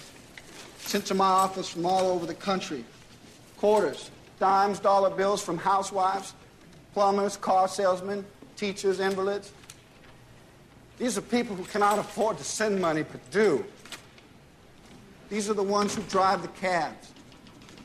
sent 0.79 1.07
to 1.07 1.15
my 1.15 1.27
office 1.27 1.69
from 1.69 1.85
all 1.85 2.07
over 2.07 2.25
the 2.27 2.35
country. 2.35 2.85
Quarters, 3.57 4.11
dimes, 4.39 4.79
dollar 4.79 5.11
bills 5.11 5.43
from 5.43 5.59
housewives, 5.59 6.35
plumbers, 6.93 7.37
car 7.37 7.67
salesmen, 7.67 8.25
teachers, 8.57 9.01
invalids. 9.01 9.53
These 10.99 11.19
are 11.19 11.23
people 11.23 11.57
who 11.57 11.65
cannot 11.65 11.99
afford 11.99 12.39
to 12.39 12.45
send 12.45 12.81
money 12.81 13.03
but 13.03 13.31
do. 13.31 13.65
These 15.29 15.51
are 15.51 15.55
the 15.55 15.63
ones 15.63 15.95
who 15.95 16.03
drive 16.03 16.43
the 16.43 16.49
cabs, 16.49 17.13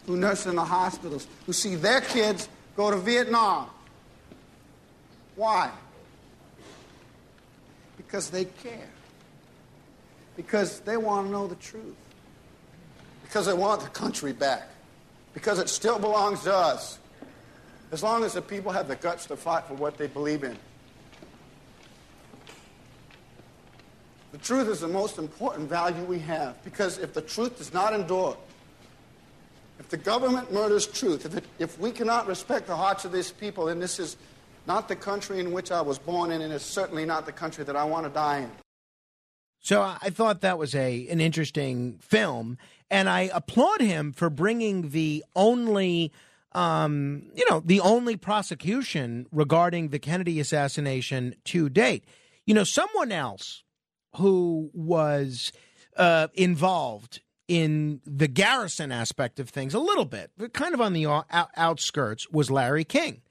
who 0.06 0.18
nurse 0.18 0.46
in 0.46 0.56
the 0.56 0.64
hospitals, 0.64 1.28
who 1.46 1.54
see 1.54 1.76
their 1.76 2.02
kids 2.02 2.50
go 2.76 2.92
to 2.92 2.98
Vietnam. 2.98 3.70
Why? 5.36 5.72
Because 7.98 8.30
they 8.30 8.46
care. 8.46 8.90
Because 10.36 10.80
they 10.82 10.98
want 10.98 11.28
to 11.28 11.32
know 11.32 11.48
the 11.48 11.56
truth. 11.56 11.96
Because 13.24 13.46
they 13.46 13.54
want 13.54 13.82
the 13.82 13.90
country 13.90 14.34
back. 14.34 14.68
Because 15.34 15.60
it 15.60 15.70
still 15.70 16.00
belongs 16.00 16.44
to 16.44 16.54
us. 16.54 17.00
As 17.92 18.04
long 18.04 18.24
as 18.24 18.34
the 18.34 18.42
people 18.42 18.72
have 18.72 18.88
the 18.88 18.96
guts 18.96 19.26
to 19.28 19.36
fight 19.36 19.66
for 19.66 19.76
what 19.76 19.98
they 19.98 20.08
believe 20.08 20.44
in. 20.44 20.58
The 24.32 24.38
truth 24.38 24.70
is 24.70 24.80
the 24.80 24.88
most 24.88 25.18
important 25.18 25.70
value 25.70 26.04
we 26.06 26.20
have 26.20 26.64
because 26.64 26.98
if 26.98 27.14
the 27.14 27.22
truth 27.22 27.58
does 27.58 27.74
not 27.74 27.94
endure, 27.94 28.38
if 29.82 29.90
the 29.90 29.98
government 29.98 30.54
murders 30.54 30.86
truth, 30.86 31.26
if, 31.26 31.36
it, 31.36 31.44
if 31.58 31.80
we 31.80 31.92
cannot 31.92 32.28
respect 32.28 32.68
the 32.68 32.76
hearts 32.76 33.04
of 33.04 33.12
these 33.12 33.32
people, 33.32 33.66
then 33.66 33.80
this 33.80 33.98
is 33.98 34.16
not 34.68 34.88
the 34.88 34.96
country 34.96 35.40
in 35.40 35.52
which 35.52 35.72
I 35.72 35.82
was 35.82 35.98
born 35.98 36.32
in, 36.32 36.44
and 36.44 36.54
it's 36.54 36.64
certainly 36.64 37.04
not 37.04 37.26
the 37.26 37.32
country 37.32 37.64
that 37.64 37.76
I 37.76 37.84
want 37.84 38.06
to 38.06 38.12
die 38.12 38.42
in. 38.42 38.52
So 39.60 39.82
I 39.82 40.12
thought 40.12 40.42
that 40.42 40.60
was 40.60 40.76
a 40.76 41.08
an 41.08 41.20
interesting 41.20 41.98
film, 42.00 42.60
and 42.92 43.10
I 43.10 43.32
applaud 43.34 43.82
him 43.82 44.14
for 44.14 44.30
bringing 44.30 44.92
the 44.92 45.26
only, 45.36 46.12
um, 46.52 47.32
you 47.34 47.46
know, 47.50 47.60
the 47.60 47.80
only 47.80 48.18
prosecution 48.18 49.26
regarding 49.32 49.90
the 49.90 50.00
Kennedy 50.00 50.40
assassination 50.40 51.34
to 51.46 51.70
date. 51.70 52.06
You 52.46 52.54
know, 52.54 52.64
someone 52.64 53.12
else 53.12 53.64
who 54.18 54.70
was 54.76 55.52
uh, 55.98 56.28
involved 56.36 57.22
in 57.52 58.00
the 58.06 58.30
Garrison 58.30 58.94
aspect 58.94 59.38
of 59.38 59.50
things 59.50 59.74
a 59.74 59.80
little 59.80 60.06
bit, 60.06 60.32
but 60.38 60.54
kind 60.54 60.74
of 60.74 60.80
on 60.80 60.94
the 60.94 61.06
out- 61.06 61.52
outskirts, 61.58 62.30
was 62.32 62.50
Larry 62.50 62.86
King. 62.86 63.22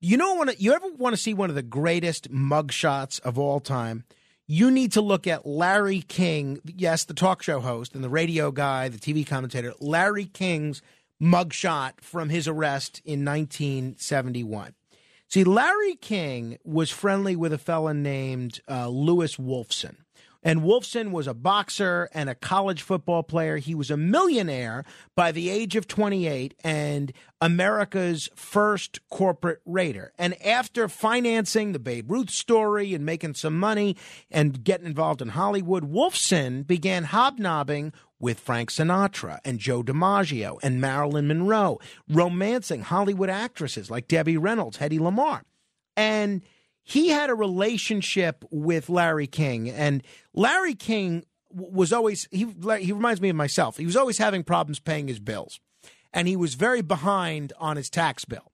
You 0.00 0.16
know, 0.16 0.34
when 0.36 0.50
you 0.58 0.72
ever 0.72 0.88
want 0.88 1.14
to 1.14 1.22
see 1.22 1.32
one 1.32 1.48
of 1.48 1.54
the 1.54 1.62
greatest 1.62 2.28
mugshots 2.28 3.20
of 3.20 3.38
all 3.38 3.60
time, 3.60 4.02
you 4.48 4.72
need 4.72 4.90
to 4.92 5.00
look 5.00 5.28
at 5.28 5.46
Larry 5.46 6.00
King. 6.00 6.60
Yes, 6.64 7.04
the 7.04 7.14
talk 7.14 7.40
show 7.40 7.60
host 7.60 7.94
and 7.94 8.02
the 8.02 8.08
radio 8.08 8.50
guy, 8.50 8.88
the 8.88 8.98
TV 8.98 9.24
commentator, 9.24 9.72
Larry 9.78 10.24
King's 10.24 10.82
mugshot 11.22 12.00
from 12.00 12.30
his 12.30 12.48
arrest 12.48 13.00
in 13.04 13.24
1971. 13.24 14.74
See, 15.28 15.44
Larry 15.44 15.94
King 15.94 16.58
was 16.64 16.90
friendly 16.90 17.36
with 17.36 17.52
a 17.52 17.58
fellow 17.58 17.92
named 17.92 18.60
uh, 18.68 18.88
Louis 18.88 19.36
Wolfson. 19.36 19.98
And 20.42 20.60
Wolfson 20.60 21.10
was 21.10 21.26
a 21.26 21.34
boxer 21.34 22.08
and 22.14 22.30
a 22.30 22.34
college 22.34 22.82
football 22.82 23.22
player. 23.22 23.56
He 23.56 23.74
was 23.74 23.90
a 23.90 23.96
millionaire 23.96 24.84
by 25.16 25.32
the 25.32 25.50
age 25.50 25.74
of 25.74 25.88
28 25.88 26.54
and 26.62 27.12
America's 27.40 28.28
first 28.36 29.00
corporate 29.08 29.60
raider. 29.66 30.12
And 30.16 30.40
after 30.44 30.88
financing 30.88 31.72
the 31.72 31.80
Babe 31.80 32.10
Ruth 32.10 32.30
story 32.30 32.94
and 32.94 33.04
making 33.04 33.34
some 33.34 33.58
money 33.58 33.96
and 34.30 34.62
getting 34.62 34.86
involved 34.86 35.20
in 35.20 35.30
Hollywood, 35.30 35.90
Wolfson 35.90 36.66
began 36.66 37.04
hobnobbing 37.04 37.92
with 38.20 38.40
Frank 38.40 38.70
Sinatra 38.70 39.38
and 39.44 39.58
Joe 39.58 39.82
DiMaggio 39.82 40.58
and 40.62 40.80
Marilyn 40.80 41.28
Monroe, 41.28 41.78
romancing 42.08 42.82
Hollywood 42.82 43.30
actresses 43.30 43.90
like 43.90 44.08
Debbie 44.08 44.36
Reynolds, 44.36 44.78
Hedy 44.78 44.98
Lamarr. 44.98 45.42
And 45.96 46.42
he 46.88 47.08
had 47.08 47.28
a 47.28 47.34
relationship 47.34 48.46
with 48.50 48.88
Larry 48.88 49.26
King, 49.26 49.68
and 49.68 50.02
Larry 50.32 50.74
King 50.74 51.26
was 51.50 51.92
always 51.92 52.26
he. 52.30 52.46
He 52.80 52.92
reminds 52.92 53.20
me 53.20 53.28
of 53.28 53.36
myself. 53.36 53.76
He 53.76 53.84
was 53.84 53.94
always 53.94 54.16
having 54.16 54.42
problems 54.42 54.80
paying 54.80 55.06
his 55.06 55.20
bills, 55.20 55.60
and 56.14 56.26
he 56.26 56.34
was 56.34 56.54
very 56.54 56.80
behind 56.80 57.52
on 57.58 57.76
his 57.76 57.90
tax 57.90 58.24
bill. 58.24 58.52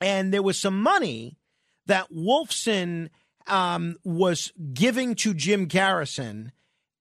And 0.00 0.32
there 0.32 0.42
was 0.42 0.58
some 0.58 0.82
money 0.82 1.36
that 1.84 2.10
Wolfson 2.10 3.10
um, 3.46 3.96
was 4.04 4.50
giving 4.72 5.14
to 5.16 5.34
Jim 5.34 5.66
Garrison, 5.66 6.50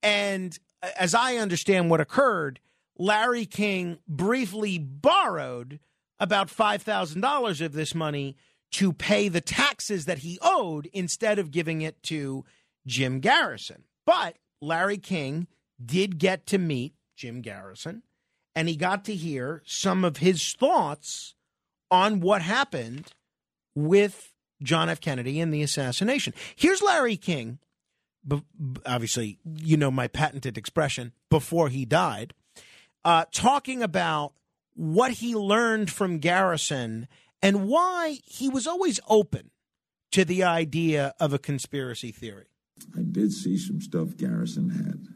and 0.01 0.59
as 0.99 1.15
I 1.15 1.37
understand 1.37 1.89
what 1.89 2.01
occurred, 2.01 2.59
Larry 2.97 3.45
King 3.45 3.99
briefly 4.09 4.77
borrowed 4.77 5.79
about 6.19 6.49
five 6.49 6.81
thousand 6.81 7.21
dollars 7.21 7.61
of 7.61 7.71
this 7.71 7.95
money 7.95 8.35
to 8.73 8.93
pay 8.93 9.27
the 9.27 9.41
taxes 9.41 10.05
that 10.05 10.19
he 10.19 10.37
owed 10.41 10.89
instead 10.93 11.39
of 11.39 11.51
giving 11.51 11.81
it 11.81 12.01
to 12.03 12.45
Jim 12.85 13.19
Garrison. 13.19 13.83
But 14.05 14.37
Larry 14.61 14.97
King 14.97 15.47
did 15.83 16.17
get 16.17 16.45
to 16.47 16.57
meet 16.57 16.93
Jim 17.15 17.41
Garrison 17.41 18.03
and 18.55 18.67
he 18.67 18.75
got 18.75 19.05
to 19.05 19.15
hear 19.15 19.61
some 19.65 20.03
of 20.03 20.17
his 20.17 20.53
thoughts 20.53 21.35
on 21.89 22.19
what 22.19 22.41
happened 22.41 23.11
with 23.75 24.33
John 24.61 24.89
F. 24.89 25.01
Kennedy 25.01 25.39
and 25.39 25.53
the 25.53 25.63
assassination. 25.63 26.33
Here's 26.55 26.81
Larry 26.81 27.17
King, 27.17 27.59
obviously, 28.85 29.39
you 29.43 29.77
know 29.77 29.91
my 29.91 30.07
patented 30.07 30.57
expression, 30.57 31.13
before 31.29 31.69
he 31.69 31.85
died, 31.85 32.33
uh, 33.03 33.25
talking 33.31 33.81
about 33.83 34.33
what 34.75 35.11
he 35.11 35.35
learned 35.35 35.91
from 35.91 36.19
Garrison 36.19 37.07
and 37.43 37.67
why 37.67 38.19
he 38.25 38.47
was 38.47 38.65
always 38.65 39.01
open 39.07 39.51
to 40.11 40.23
the 40.23 40.43
idea 40.43 41.13
of 41.19 41.33
a 41.33 41.39
conspiracy 41.39 42.11
theory. 42.11 42.45
I 42.97 43.01
did 43.01 43.33
see 43.33 43.57
some 43.57 43.81
stuff 43.81 44.15
Garrison 44.15 44.69
had 44.69 45.07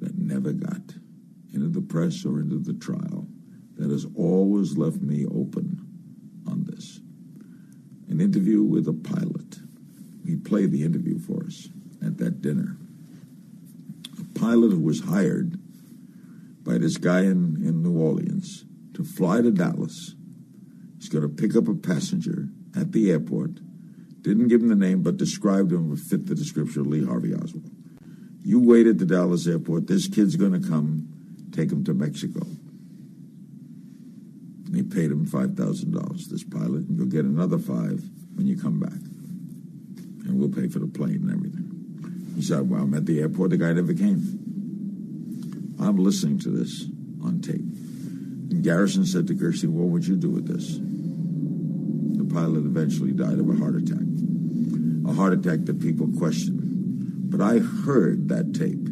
that 0.00 0.18
never 0.18 0.52
got 0.52 0.96
into 1.54 1.68
the 1.68 1.80
press 1.80 2.26
or 2.26 2.40
into 2.40 2.58
the 2.58 2.74
trial 2.74 3.28
that 3.76 3.90
has 3.90 4.04
always 4.16 4.76
left 4.76 5.00
me 5.00 5.24
open 5.26 5.86
on 6.48 6.64
this. 6.64 7.00
An 8.08 8.20
interview 8.20 8.62
with 8.62 8.88
a 8.88 8.92
pilot. 8.92 9.58
He 10.26 10.36
played 10.36 10.72
the 10.72 10.82
interview 10.82 11.18
for 11.18 11.44
us 11.44 11.68
at 12.04 12.18
that 12.18 12.42
dinner. 12.42 12.76
A 14.20 14.38
pilot 14.38 14.72
who 14.72 14.80
was 14.80 15.00
hired 15.00 15.58
by 16.64 16.78
this 16.78 16.96
guy 16.96 17.20
in, 17.20 17.62
in 17.64 17.82
New 17.82 17.98
Orleans 17.98 18.64
to 18.94 19.04
fly 19.04 19.40
to 19.40 19.50
Dallas. 19.50 20.16
He's 21.02 21.08
going 21.08 21.22
to 21.22 21.28
pick 21.28 21.56
up 21.56 21.66
a 21.66 21.74
passenger 21.74 22.46
at 22.76 22.92
the 22.92 23.10
airport. 23.10 23.56
Didn't 24.22 24.46
give 24.46 24.60
him 24.62 24.68
the 24.68 24.76
name, 24.76 25.02
but 25.02 25.16
described 25.16 25.72
him 25.72 25.90
would 25.90 25.98
fit 25.98 26.26
the 26.26 26.34
description 26.36 26.82
of 26.82 26.86
Lee 26.86 27.04
Harvey 27.04 27.34
Oswald. 27.34 27.68
You 28.44 28.60
wait 28.60 28.86
at 28.86 28.98
the 28.98 29.04
Dallas 29.04 29.48
airport. 29.48 29.88
This 29.88 30.06
kid's 30.06 30.36
going 30.36 30.52
to 30.52 30.60
come. 30.60 31.08
Take 31.50 31.72
him 31.72 31.82
to 31.86 31.92
Mexico. 31.92 32.46
And 34.66 34.76
he 34.76 34.84
paid 34.84 35.10
him 35.10 35.26
five 35.26 35.56
thousand 35.56 35.90
dollars. 35.90 36.28
This 36.28 36.44
pilot, 36.44 36.86
and 36.86 36.96
you'll 36.96 37.06
get 37.06 37.24
another 37.24 37.58
five 37.58 38.00
when 38.36 38.46
you 38.46 38.56
come 38.56 38.78
back, 38.78 38.92
and 38.92 40.38
we'll 40.38 40.50
pay 40.50 40.68
for 40.68 40.78
the 40.78 40.86
plane 40.86 41.28
and 41.28 41.32
everything. 41.32 42.32
He 42.36 42.42
said, 42.42 42.70
"Well, 42.70 42.82
I'm 42.82 42.94
at 42.94 43.06
the 43.06 43.18
airport. 43.18 43.50
The 43.50 43.56
guy 43.56 43.72
never 43.72 43.92
came." 43.92 45.76
I'm 45.80 45.96
listening 45.96 46.38
to 46.40 46.50
this 46.50 46.84
on 47.24 47.40
tape. 47.40 47.91
Garrison 48.60 49.06
said 49.06 49.26
to 49.28 49.34
Gerstein, 49.34 49.72
"What 49.72 49.88
would 49.88 50.06
you 50.06 50.16
do 50.16 50.30
with 50.30 50.46
this?" 50.46 50.78
The 52.18 52.24
pilot 52.24 52.64
eventually 52.66 53.12
died 53.12 53.38
of 53.38 53.48
a 53.48 53.56
heart 53.56 53.76
attack, 53.76 54.04
a 55.06 55.12
heart 55.12 55.32
attack 55.32 55.64
that 55.64 55.80
people 55.80 56.08
questioned. 56.08 57.30
But 57.30 57.40
I 57.40 57.58
heard 57.58 58.28
that 58.28 58.52
tape. 58.52 58.88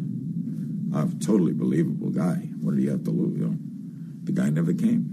A 0.93 1.07
totally 1.19 1.53
believable 1.53 2.09
guy. 2.09 2.49
What 2.59 2.75
did 2.75 2.81
he 2.83 2.89
have 2.89 3.03
to 3.05 3.11
lose? 3.11 3.37
You 3.39 3.45
know, 3.45 3.57
the 4.23 4.33
guy 4.33 4.49
never 4.49 4.73
came. 4.73 5.05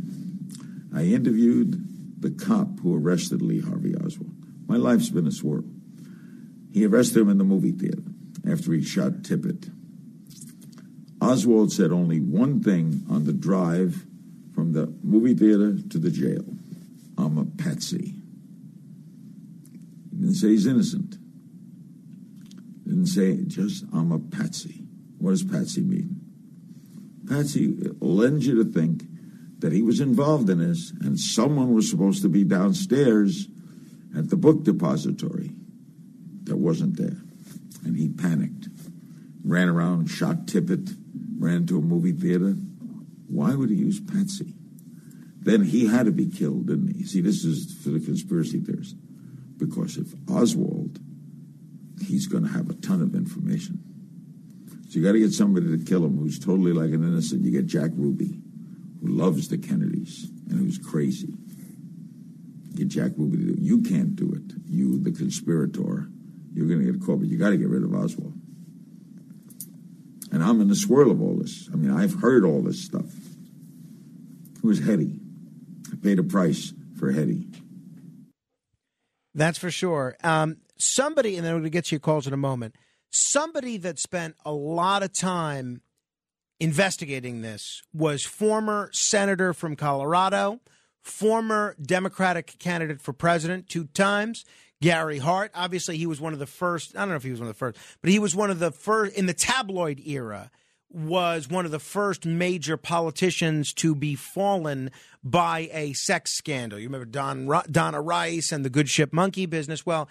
I 0.93 1.05
interviewed 1.05 1.85
the 2.21 2.31
cop 2.31 2.81
who 2.81 2.97
arrested 2.97 3.43
Lee 3.43 3.61
Harvey 3.61 3.95
Oswald. 3.95 4.35
My 4.67 4.77
life's 4.77 5.11
been 5.11 5.27
a 5.27 5.31
swirl. 5.31 5.65
He 6.73 6.85
arrested 6.85 7.21
him 7.21 7.29
in 7.29 7.39
the 7.39 7.45
movie 7.45 7.71
theater 7.71 8.03
after 8.45 8.73
he 8.73 8.83
shot 8.83 9.23
Tippit. 9.23 9.71
Oswald 11.21 11.73
said 11.73 11.93
only 11.93 12.19
one 12.21 12.61
thing 12.61 13.05
on 13.09 13.25
the 13.25 13.33
drive 13.33 14.08
from 14.59 14.73
the 14.73 14.93
movie 15.05 15.35
theater 15.35 15.79
to 15.89 15.99
the 15.99 16.11
jail 16.11 16.45
I'm 17.17 17.39
a 17.39 17.45
patsy. 17.45 18.17
He 20.11 20.17
didn't 20.17 20.35
say 20.35 20.49
he's 20.49 20.67
innocent. 20.67 21.17
Didn't 22.85 23.07
say 23.07 23.45
just 23.47 23.85
I'm 23.95 24.11
a 24.11 24.19
patsy. 24.19 24.83
What 25.19 25.31
does 25.31 25.45
patsy 25.45 25.83
mean? 25.83 26.21
Patsy 27.29 27.73
lends 28.01 28.49
you 28.49 28.65
to 28.65 28.69
think 28.69 29.05
that 29.61 29.73
he 29.73 29.81
was 29.81 30.01
involved 30.01 30.51
in 30.51 30.59
this 30.59 30.93
and 31.03 31.21
someone 31.21 31.73
was 31.73 31.89
supposed 31.89 32.23
to 32.23 32.29
be 32.29 32.43
downstairs 32.43 33.47
at 34.17 34.29
the 34.29 34.37
book 34.37 34.65
depository 34.65 35.53
that 36.45 36.57
wasn't 36.57 36.97
there. 36.97 37.23
And 37.85 37.97
he 37.97 38.09
panicked, 38.09 38.67
ran 39.45 39.69
around, 39.69 40.09
shot 40.09 40.47
Tippit, 40.47 40.97
ran 41.39 41.65
to 41.67 41.79
a 41.79 41.81
movie 41.81 42.11
theater. 42.11 42.57
Why 43.29 43.55
would 43.55 43.71
he 43.71 43.77
use 43.77 44.01
Patsy? 44.01 44.55
Then 45.41 45.65
he 45.65 45.87
had 45.87 46.07
to 46.07 46.13
be 46.13 46.27
killed, 46.27 46.67
didn't 46.67 46.95
he? 46.95 47.05
See, 47.05 47.21
this 47.21 47.45
is 47.45 47.75
for 47.83 47.91
the 47.91 48.01
conspiracy 48.01 48.61
theorists. 48.61 48.95
Because 49.57 49.97
if 49.97 50.15
Oswald, 50.31 50.99
he's 52.07 52.27
going 52.27 52.45
to 52.45 52.51
have 52.51 52.71
a 52.71 52.75
ton 52.75 53.03
of 53.03 53.15
information. 53.15 53.83
So 54.89 54.99
you 54.99 55.05
got 55.05 55.13
to 55.13 55.19
get 55.19 55.33
somebody 55.33 55.67
to 55.77 55.85
kill 55.85 56.05
him 56.05 56.19
who's 56.19 56.39
totally 56.39 56.73
like 56.73 56.91
an 56.93 57.05
innocent. 57.05 57.45
You 57.45 57.51
get 57.51 57.67
Jack 57.67 57.91
Ruby, 57.95 58.41
who 59.01 59.09
loves 59.09 59.49
the 59.49 59.59
Kennedys 59.59 60.31
and 60.49 60.59
who's 60.59 60.79
crazy. 60.79 61.35
Get 62.75 62.89
Jack 62.89 63.13
Ruby 63.17 63.39
to 63.39 63.45
do 63.45 63.53
it. 63.53 63.59
You 63.59 63.83
can't 63.83 64.17
do 64.17 64.33
it. 64.33 64.55
You, 64.67 64.99
the 64.99 65.13
conspirator, 65.13 66.09
you're 66.55 66.67
going 66.67 66.85
to 66.85 66.93
get 66.93 67.03
caught, 67.03 67.19
but 67.21 67.29
you 67.29 67.39
got 67.39 67.51
to 67.51 67.57
get 67.57 67.69
rid 67.69 67.83
of 67.83 67.93
Oswald. 67.93 68.38
And 70.31 70.43
I'm 70.43 70.61
in 70.61 70.69
the 70.69 70.77
swirl 70.77 71.11
of 71.11 71.23
all 71.23 71.37
this. 71.37 71.69
I 71.73 71.77
mean, 71.77 71.91
I've 71.91 72.21
heard 72.21 72.45
all 72.45 72.63
this 72.63 72.85
stuff. 72.85 73.07
Who 74.61 74.69
was 74.69 74.81
Hetty? 74.81 75.19
I 75.93 75.97
paid 76.03 76.19
a 76.19 76.23
price 76.23 76.73
for 76.99 77.13
Hetty. 77.13 77.49
That's 79.35 79.59
for 79.59 79.71
sure. 79.71 80.17
Um, 80.23 80.59
somebody, 80.77 81.37
and 81.37 81.47
then 81.47 81.63
to 81.63 81.71
get 81.71 81.87
to 81.87 81.95
your 81.95 82.01
calls 82.01 82.27
in 82.27 82.33
a 82.33 82.39
moment. 82.39 82.75
Somebody 83.11 83.79
that 83.79 83.99
spent 83.99 84.35
a 84.45 84.53
lot 84.53 85.03
of 85.03 85.13
time 85.13 85.81
investigating 86.61 87.41
this 87.41 87.83
was 87.93 88.25
former 88.25 88.91
senator 88.93 89.55
from 89.55 89.77
Colorado, 89.77 90.61
former 91.03 91.77
Democratic 91.81 92.59
candidate 92.59 93.01
for 93.01 93.13
president 93.13 93.69
two 93.69 93.85
times, 93.95 94.45
Gary 94.81 95.19
Hart. 95.19 95.51
Obviously, 95.55 95.97
he 95.97 96.07
was 96.07 96.21
one 96.21 96.33
of 96.33 96.39
the 96.39 96.47
first. 96.47 96.97
I 96.97 97.01
don't 97.01 97.11
know 97.11 97.17
if 97.17 97.23
he 97.23 97.31
was 97.31 97.41
one 97.41 97.49
of 97.49 97.55
the 97.55 97.59
first, 97.59 97.77
but 98.01 98.11
he 98.11 98.19
was 98.19 98.35
one 98.37 98.51
of 98.51 98.59
the 98.59 98.71
first 98.71 99.17
in 99.17 99.27
the 99.27 99.35
tabloid 99.35 100.01
era. 100.07 100.51
Was 100.91 101.51
one 101.51 101.67
of 101.67 101.71
the 101.71 101.79
first 101.79 102.25
major 102.25 102.79
politicians 102.79 103.75
to 103.75 103.95
be 103.95 104.15
fallen 104.15 104.91
by 105.23 105.69
a 105.71 105.93
sex 105.93 106.33
scandal. 106.33 106.79
You 106.79 106.87
remember 106.87 107.05
Don 107.05 107.47
Donna 107.71 108.01
Rice 108.01 108.53
and 108.53 108.65
the 108.65 108.71
Good 108.71 108.89
Ship 108.89 109.13
Monkey 109.13 109.45
business. 109.45 109.85
Well, 109.85 110.09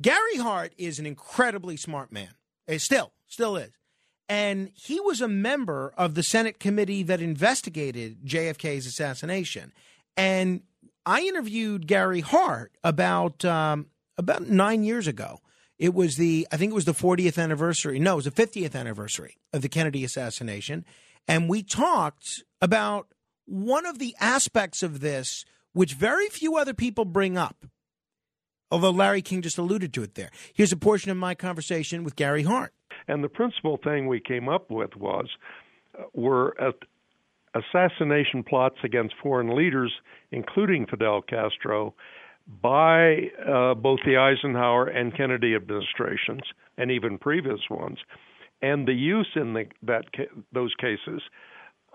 Gary 0.00 0.36
Hart 0.36 0.72
is 0.78 1.00
an 1.00 1.06
incredibly 1.06 1.76
smart 1.76 2.12
man. 2.12 2.28
Eh, 2.68 2.78
Still, 2.78 3.10
still 3.26 3.56
is. 3.56 3.72
And 4.28 4.70
he 4.74 5.00
was 5.00 5.20
a 5.20 5.26
member 5.26 5.92
of 5.96 6.14
the 6.14 6.22
Senate 6.22 6.60
committee 6.60 7.02
that 7.02 7.20
investigated 7.20 8.24
JFK's 8.24 8.86
assassination. 8.86 9.72
And 10.16 10.60
I 11.04 11.22
interviewed 11.22 11.88
Gary 11.88 12.20
Hart 12.20 12.70
about 12.84 13.44
um, 13.44 13.86
about 14.20 14.48
nine 14.48 14.84
years 14.84 15.06
ago. 15.06 15.40
It 15.78 15.94
was 15.94 16.16
the 16.16 16.46
I 16.52 16.56
think 16.56 16.70
it 16.72 16.74
was 16.74 16.84
the 16.84 16.92
40th 16.92 17.42
anniversary. 17.42 17.98
No, 17.98 18.12
it 18.12 18.16
was 18.16 18.24
the 18.26 18.30
50th 18.30 18.76
anniversary 18.76 19.38
of 19.52 19.62
the 19.62 19.68
Kennedy 19.68 20.04
assassination, 20.04 20.84
and 21.26 21.48
we 21.48 21.62
talked 21.62 22.44
about 22.60 23.08
one 23.46 23.86
of 23.86 23.98
the 23.98 24.14
aspects 24.20 24.82
of 24.82 25.00
this 25.00 25.44
which 25.72 25.94
very 25.94 26.28
few 26.28 26.56
other 26.56 26.74
people 26.74 27.04
bring 27.04 27.38
up. 27.38 27.64
Although 28.70 28.90
Larry 28.90 29.22
King 29.22 29.42
just 29.42 29.58
alluded 29.58 29.92
to 29.94 30.02
it 30.02 30.14
there. 30.14 30.30
Here's 30.52 30.72
a 30.72 30.76
portion 30.76 31.10
of 31.10 31.16
my 31.16 31.34
conversation 31.34 32.04
with 32.04 32.14
Gary 32.14 32.44
Hart. 32.44 32.72
And 33.08 33.24
the 33.24 33.28
principal 33.28 33.78
thing 33.82 34.06
we 34.06 34.20
came 34.20 34.48
up 34.48 34.70
with 34.70 34.94
was 34.96 35.26
uh, 35.98 36.04
were 36.14 36.54
assassination 37.54 38.44
plots 38.44 38.76
against 38.84 39.14
foreign 39.22 39.56
leaders, 39.56 39.92
including 40.30 40.86
Fidel 40.86 41.22
Castro, 41.22 41.94
by 42.62 43.30
uh, 43.46 43.74
both 43.74 44.00
the 44.04 44.16
Eisenhower 44.16 44.86
and 44.86 45.16
Kennedy 45.16 45.54
administrations, 45.54 46.42
and 46.76 46.90
even 46.90 47.18
previous 47.18 47.60
ones, 47.70 47.98
and 48.62 48.86
the 48.86 48.92
use 48.92 49.28
in 49.36 49.54
the, 49.54 49.66
that 49.82 50.04
those 50.52 50.74
cases 50.80 51.22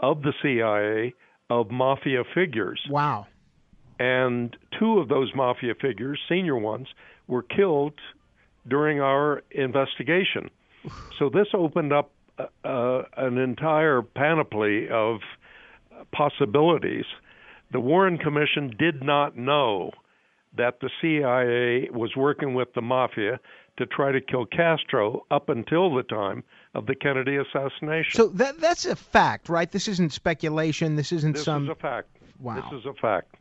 of 0.01 0.21
the 0.21 0.33
CIA 0.41 1.13
of 1.49 1.71
mafia 1.71 2.23
figures. 2.33 2.81
Wow. 2.89 3.27
And 3.99 4.55
two 4.79 4.99
of 4.99 5.07
those 5.07 5.31
mafia 5.35 5.73
figures, 5.79 6.19
senior 6.27 6.57
ones, 6.57 6.87
were 7.27 7.43
killed 7.43 7.93
during 8.67 8.99
our 8.99 9.43
investigation. 9.51 10.49
So 11.17 11.29
this 11.29 11.47
opened 11.53 11.93
up 11.93 12.11
uh, 12.37 12.45
uh, 12.67 13.03
an 13.17 13.37
entire 13.37 14.01
panoply 14.01 14.89
of 14.89 15.19
possibilities. 16.11 17.05
The 17.71 17.79
Warren 17.79 18.17
Commission 18.17 18.75
did 18.77 19.03
not 19.03 19.37
know 19.37 19.91
that 20.57 20.79
the 20.79 20.89
CIA 21.01 21.89
was 21.91 22.15
working 22.15 22.53
with 22.53 22.73
the 22.73 22.81
mafia 22.81 23.39
to 23.77 23.85
try 23.85 24.11
to 24.11 24.21
kill 24.21 24.45
Castro 24.45 25.25
up 25.31 25.49
until 25.49 25.93
the 25.93 26.03
time 26.03 26.43
of 26.73 26.85
the 26.85 26.95
Kennedy 26.95 27.37
assassination. 27.37 28.13
So 28.13 28.27
that 28.29 28.59
that's 28.59 28.85
a 28.85 28.95
fact, 28.95 29.49
right? 29.49 29.69
This 29.69 29.87
isn't 29.87 30.13
speculation. 30.13 30.95
This 30.95 31.11
isn't 31.11 31.33
this 31.33 31.43
some. 31.43 31.65
is 31.65 31.69
a 31.69 31.75
fact. 31.75 32.09
Wow. 32.39 32.55
This 32.55 32.79
is 32.79 32.85
a 32.85 32.93
fact. 32.93 33.35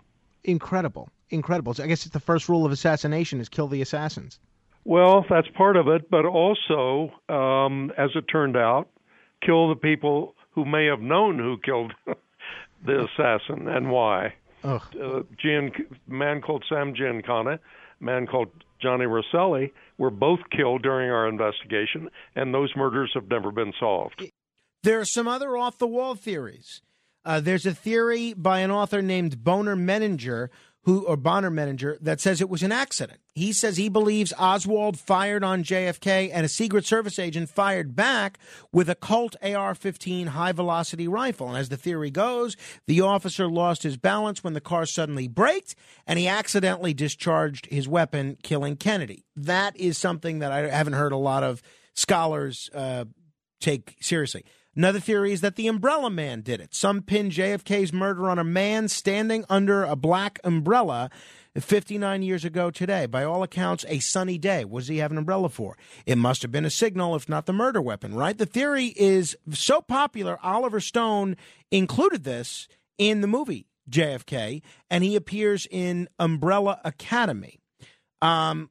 Incredible, 0.44 1.08
incredible. 1.30 1.74
So 1.74 1.84
I 1.84 1.86
guess 1.86 2.04
it's 2.04 2.12
the 2.12 2.20
first 2.20 2.48
rule 2.48 2.66
of 2.66 2.72
assassination 2.72 3.40
is 3.40 3.48
kill 3.48 3.68
the 3.68 3.82
assassins. 3.82 4.38
Well, 4.84 5.24
that's 5.28 5.48
part 5.56 5.76
of 5.76 5.88
it, 5.88 6.10
but 6.10 6.26
also, 6.26 7.10
um, 7.28 7.90
as 7.96 8.10
it 8.14 8.26
turned 8.30 8.56
out, 8.56 8.88
kill 9.42 9.70
the 9.70 9.76
people 9.76 10.34
who 10.50 10.64
may 10.66 10.86
have 10.86 11.00
known 11.00 11.38
who 11.38 11.56
killed 11.58 11.92
the 12.84 13.04
assassin 13.04 13.66
and 13.68 13.90
why. 13.90 14.34
Ugh. 14.64 14.82
Uh, 15.00 15.22
Gian, 15.38 15.70
man 16.08 16.40
called 16.40 16.64
Sam 16.68 16.94
Giancana, 16.94 17.58
man 18.00 18.26
called 18.26 18.48
Johnny 18.80 19.06
Rosselli 19.06 19.72
were 19.98 20.10
both 20.10 20.40
killed 20.54 20.82
during 20.82 21.10
our 21.10 21.28
investigation, 21.28 22.10
and 22.34 22.52
those 22.52 22.72
murders 22.76 23.10
have 23.14 23.28
never 23.28 23.50
been 23.50 23.72
solved. 23.78 24.24
There 24.82 25.00
are 25.00 25.04
some 25.04 25.28
other 25.28 25.56
off 25.56 25.78
the 25.78 25.86
wall 25.86 26.14
theories. 26.14 26.82
Uh, 27.24 27.40
there's 27.40 27.64
a 27.64 27.74
theory 27.74 28.34
by 28.34 28.60
an 28.60 28.70
author 28.70 29.00
named 29.00 29.42
Boner 29.42 29.76
Menninger 29.76 30.48
who 30.84 31.06
or 31.06 31.16
Bonner 31.16 31.50
Menninger 31.50 31.98
that 32.00 32.20
says 32.20 32.40
it 32.40 32.48
was 32.48 32.62
an 32.62 32.72
accident. 32.72 33.20
He 33.34 33.52
says 33.52 33.76
he 33.76 33.88
believes 33.88 34.32
Oswald 34.38 34.98
fired 34.98 35.42
on 35.42 35.64
JFK 35.64 36.30
and 36.32 36.44
a 36.44 36.48
Secret 36.48 36.84
Service 36.84 37.18
agent 37.18 37.48
fired 37.48 37.96
back 37.96 38.38
with 38.72 38.88
a 38.88 38.94
Colt 38.94 39.34
AR-15 39.42 40.28
high-velocity 40.28 41.08
rifle. 41.08 41.48
And 41.48 41.56
as 41.56 41.70
the 41.70 41.76
theory 41.76 42.10
goes, 42.10 42.56
the 42.86 43.00
officer 43.00 43.48
lost 43.48 43.82
his 43.82 43.96
balance 43.96 44.44
when 44.44 44.52
the 44.52 44.60
car 44.60 44.86
suddenly 44.86 45.26
braked 45.26 45.74
and 46.06 46.18
he 46.18 46.28
accidentally 46.28 46.94
discharged 46.94 47.66
his 47.66 47.88
weapon, 47.88 48.36
killing 48.42 48.76
Kennedy. 48.76 49.24
That 49.36 49.76
is 49.76 49.98
something 49.98 50.40
that 50.40 50.52
I 50.52 50.68
haven't 50.68 50.92
heard 50.92 51.12
a 51.12 51.16
lot 51.16 51.42
of 51.42 51.62
scholars 51.94 52.68
uh, 52.74 53.06
take 53.60 53.96
seriously. 54.00 54.44
Another 54.76 55.00
theory 55.00 55.32
is 55.32 55.40
that 55.40 55.56
the 55.56 55.68
umbrella 55.68 56.10
man 56.10 56.40
did 56.40 56.60
it. 56.60 56.74
Some 56.74 57.02
pin 57.02 57.30
JFK's 57.30 57.92
murder 57.92 58.28
on 58.28 58.38
a 58.38 58.44
man 58.44 58.88
standing 58.88 59.44
under 59.48 59.84
a 59.84 59.94
black 59.94 60.40
umbrella 60.42 61.10
59 61.58 62.22
years 62.22 62.44
ago 62.44 62.70
today. 62.70 63.06
By 63.06 63.24
all 63.24 63.42
accounts, 63.42 63.84
a 63.88 64.00
sunny 64.00 64.38
day. 64.38 64.64
What 64.64 64.80
does 64.80 64.88
he 64.88 64.98
have 64.98 65.12
an 65.12 65.18
umbrella 65.18 65.48
for? 65.48 65.76
It 66.06 66.18
must 66.18 66.42
have 66.42 66.50
been 66.50 66.64
a 66.64 66.70
signal, 66.70 67.14
if 67.14 67.28
not 67.28 67.46
the 67.46 67.52
murder 67.52 67.80
weapon, 67.80 68.14
right? 68.14 68.36
The 68.36 68.46
theory 68.46 68.86
is 68.96 69.36
so 69.52 69.80
popular, 69.80 70.38
Oliver 70.42 70.80
Stone 70.80 71.36
included 71.70 72.24
this 72.24 72.66
in 72.98 73.20
the 73.20 73.26
movie 73.26 73.66
JFK, 73.88 74.62
and 74.90 75.04
he 75.04 75.14
appears 75.14 75.66
in 75.70 76.08
Umbrella 76.18 76.80
Academy. 76.84 77.60
Um, 78.22 78.70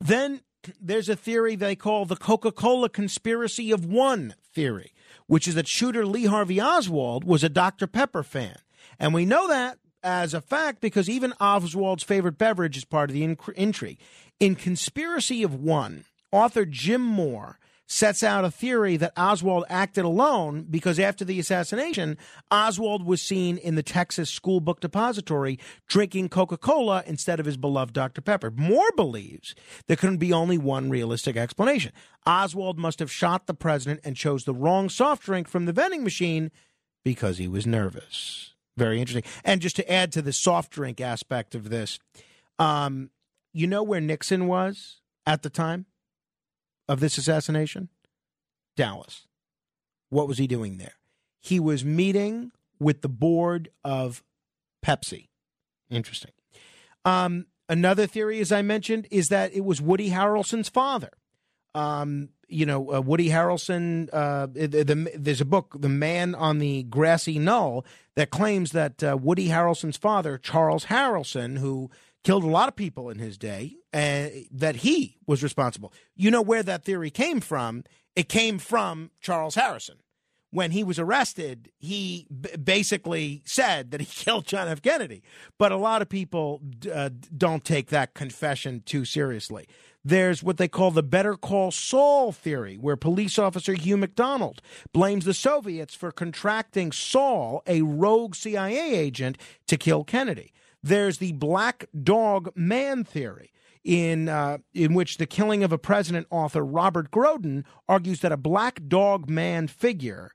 then 0.00 0.40
there's 0.80 1.08
a 1.08 1.16
theory 1.16 1.56
they 1.56 1.76
call 1.76 2.04
the 2.04 2.16
Coca 2.16 2.52
Cola 2.52 2.88
conspiracy 2.88 3.70
of 3.70 3.84
one 3.84 4.34
theory, 4.52 4.92
which 5.26 5.48
is 5.48 5.54
that 5.54 5.68
shooter 5.68 6.06
Lee 6.06 6.26
Harvey 6.26 6.60
Oswald 6.60 7.24
was 7.24 7.44
a 7.44 7.48
Dr. 7.48 7.86
Pepper 7.86 8.22
fan. 8.22 8.56
And 8.98 9.12
we 9.12 9.24
know 9.24 9.48
that 9.48 9.78
as 10.02 10.34
a 10.34 10.40
fact 10.40 10.80
because 10.80 11.08
even 11.08 11.32
Oswald's 11.40 12.02
favorite 12.02 12.38
beverage 12.38 12.76
is 12.76 12.84
part 12.84 13.10
of 13.10 13.14
the 13.14 13.36
intrigue. 13.56 13.98
In 14.38 14.54
Conspiracy 14.54 15.42
of 15.42 15.54
One, 15.54 16.04
author 16.30 16.64
Jim 16.64 17.00
Moore 17.00 17.58
sets 17.86 18.22
out 18.22 18.44
a 18.44 18.50
theory 18.50 18.96
that 18.96 19.12
Oswald 19.16 19.64
acted 19.68 20.04
alone 20.04 20.66
because 20.70 20.98
after 20.98 21.24
the 21.24 21.38
assassination, 21.38 22.16
Oswald 22.50 23.04
was 23.04 23.20
seen 23.20 23.58
in 23.58 23.74
the 23.74 23.82
Texas 23.82 24.30
School 24.30 24.60
Book 24.60 24.80
Depository 24.80 25.58
drinking 25.86 26.28
Coca 26.28 26.56
Cola 26.56 27.02
instead 27.06 27.40
of 27.40 27.46
his 27.46 27.56
beloved 27.56 27.92
Dr. 27.92 28.20
Pepper. 28.20 28.50
Moore 28.50 28.90
believes 28.96 29.54
there 29.86 29.96
can 29.96 30.16
be 30.16 30.32
only 30.32 30.58
one 30.58 30.90
realistic 30.90 31.36
explanation. 31.36 31.92
Oswald 32.26 32.78
must 32.78 32.98
have 33.00 33.12
shot 33.12 33.46
the 33.46 33.54
president 33.54 34.00
and 34.04 34.16
chose 34.16 34.44
the 34.44 34.54
wrong 34.54 34.88
soft 34.88 35.22
drink 35.22 35.48
from 35.48 35.66
the 35.66 35.72
vending 35.72 36.02
machine 36.02 36.50
because 37.04 37.38
he 37.38 37.46
was 37.46 37.66
nervous. 37.66 38.54
Very 38.76 38.98
interesting. 39.00 39.30
And 39.44 39.60
just 39.60 39.76
to 39.76 39.92
add 39.92 40.10
to 40.12 40.22
the 40.22 40.32
soft 40.32 40.72
drink 40.72 41.00
aspect 41.00 41.54
of 41.54 41.70
this, 41.70 41.98
um, 42.58 43.10
you 43.52 43.66
know 43.66 43.82
where 43.82 44.00
Nixon 44.00 44.46
was 44.46 45.00
at 45.26 45.42
the 45.42 45.50
time? 45.50 45.86
Of 46.88 47.00
this 47.00 47.18
assassination? 47.18 47.88
Dallas. 48.76 49.26
What 50.10 50.28
was 50.28 50.38
he 50.38 50.46
doing 50.46 50.78
there? 50.78 50.94
He 51.40 51.60
was 51.60 51.84
meeting 51.84 52.52
with 52.78 53.02
the 53.02 53.08
board 53.08 53.70
of 53.84 54.22
Pepsi. 54.84 55.28
Interesting. 55.90 56.32
Um, 57.04 57.46
another 57.68 58.06
theory, 58.06 58.40
as 58.40 58.52
I 58.52 58.62
mentioned, 58.62 59.06
is 59.10 59.28
that 59.28 59.52
it 59.52 59.64
was 59.64 59.80
Woody 59.80 60.10
Harrelson's 60.10 60.68
father. 60.68 61.10
Um, 61.74 62.30
you 62.48 62.66
know, 62.66 62.94
uh, 62.94 63.00
Woody 63.00 63.28
Harrelson. 63.28 64.08
Uh, 64.12 64.46
the, 64.46 64.84
the, 64.84 65.10
there's 65.16 65.40
a 65.40 65.46
book, 65.46 65.76
"The 65.78 65.88
Man 65.88 66.34
on 66.34 66.58
the 66.58 66.84
Grassy 66.84 67.38
Knoll," 67.38 67.84
that 68.16 68.30
claims 68.30 68.70
that 68.72 69.02
uh, 69.02 69.16
Woody 69.20 69.48
Harrelson's 69.48 69.96
father, 69.96 70.38
Charles 70.38 70.86
Harrelson, 70.86 71.58
who 71.58 71.90
killed 72.24 72.42
a 72.42 72.48
lot 72.48 72.68
of 72.68 72.74
people 72.74 73.10
in 73.10 73.18
his 73.18 73.38
day, 73.38 73.76
uh, 73.92 74.28
that 74.50 74.76
he 74.76 75.18
was 75.26 75.42
responsible. 75.42 75.92
You 76.16 76.30
know 76.30 76.42
where 76.42 76.62
that 76.62 76.84
theory 76.84 77.10
came 77.10 77.40
from? 77.40 77.84
It 78.16 78.28
came 78.28 78.58
from 78.58 79.10
Charles 79.20 79.54
Harrison. 79.54 79.96
When 80.50 80.70
he 80.70 80.84
was 80.84 81.00
arrested, 81.00 81.70
he 81.78 82.28
b- 82.28 82.56
basically 82.56 83.42
said 83.44 83.90
that 83.90 84.00
he 84.00 84.06
killed 84.24 84.46
John 84.46 84.68
F. 84.68 84.80
Kennedy. 84.82 85.22
But 85.58 85.72
a 85.72 85.76
lot 85.76 86.00
of 86.00 86.08
people 86.08 86.60
uh, 86.92 87.10
don't 87.36 87.64
take 87.64 87.90
that 87.90 88.14
confession 88.14 88.82
too 88.86 89.04
seriously. 89.04 89.66
There's 90.06 90.42
what 90.42 90.58
they 90.58 90.68
call 90.68 90.90
the 90.90 91.02
Better 91.02 91.34
Call 91.34 91.70
Saul 91.70 92.30
theory, 92.30 92.76
where 92.76 92.96
police 92.96 93.38
officer 93.38 93.72
Hugh 93.72 93.96
McDonald 93.96 94.60
blames 94.92 95.24
the 95.24 95.34
Soviets 95.34 95.94
for 95.94 96.12
contracting 96.12 96.92
Saul, 96.92 97.62
a 97.66 97.82
rogue 97.82 98.34
CIA 98.34 98.94
agent, 98.94 99.38
to 99.66 99.76
kill 99.76 100.04
Kennedy. 100.04 100.52
There's 100.84 101.16
the 101.18 101.32
black 101.32 101.86
dog 102.00 102.50
man 102.54 103.02
theory. 103.04 103.50
In, 103.82 104.30
uh, 104.30 104.58
in 104.72 104.94
which 104.94 105.18
the 105.18 105.26
killing 105.26 105.62
of 105.62 105.70
a 105.70 105.76
president 105.76 106.26
author 106.30 106.64
Robert 106.64 107.10
Groden 107.10 107.64
argues 107.86 108.20
that 108.20 108.32
a 108.32 108.38
black 108.38 108.80
dog 108.88 109.28
man 109.28 109.68
figure 109.68 110.30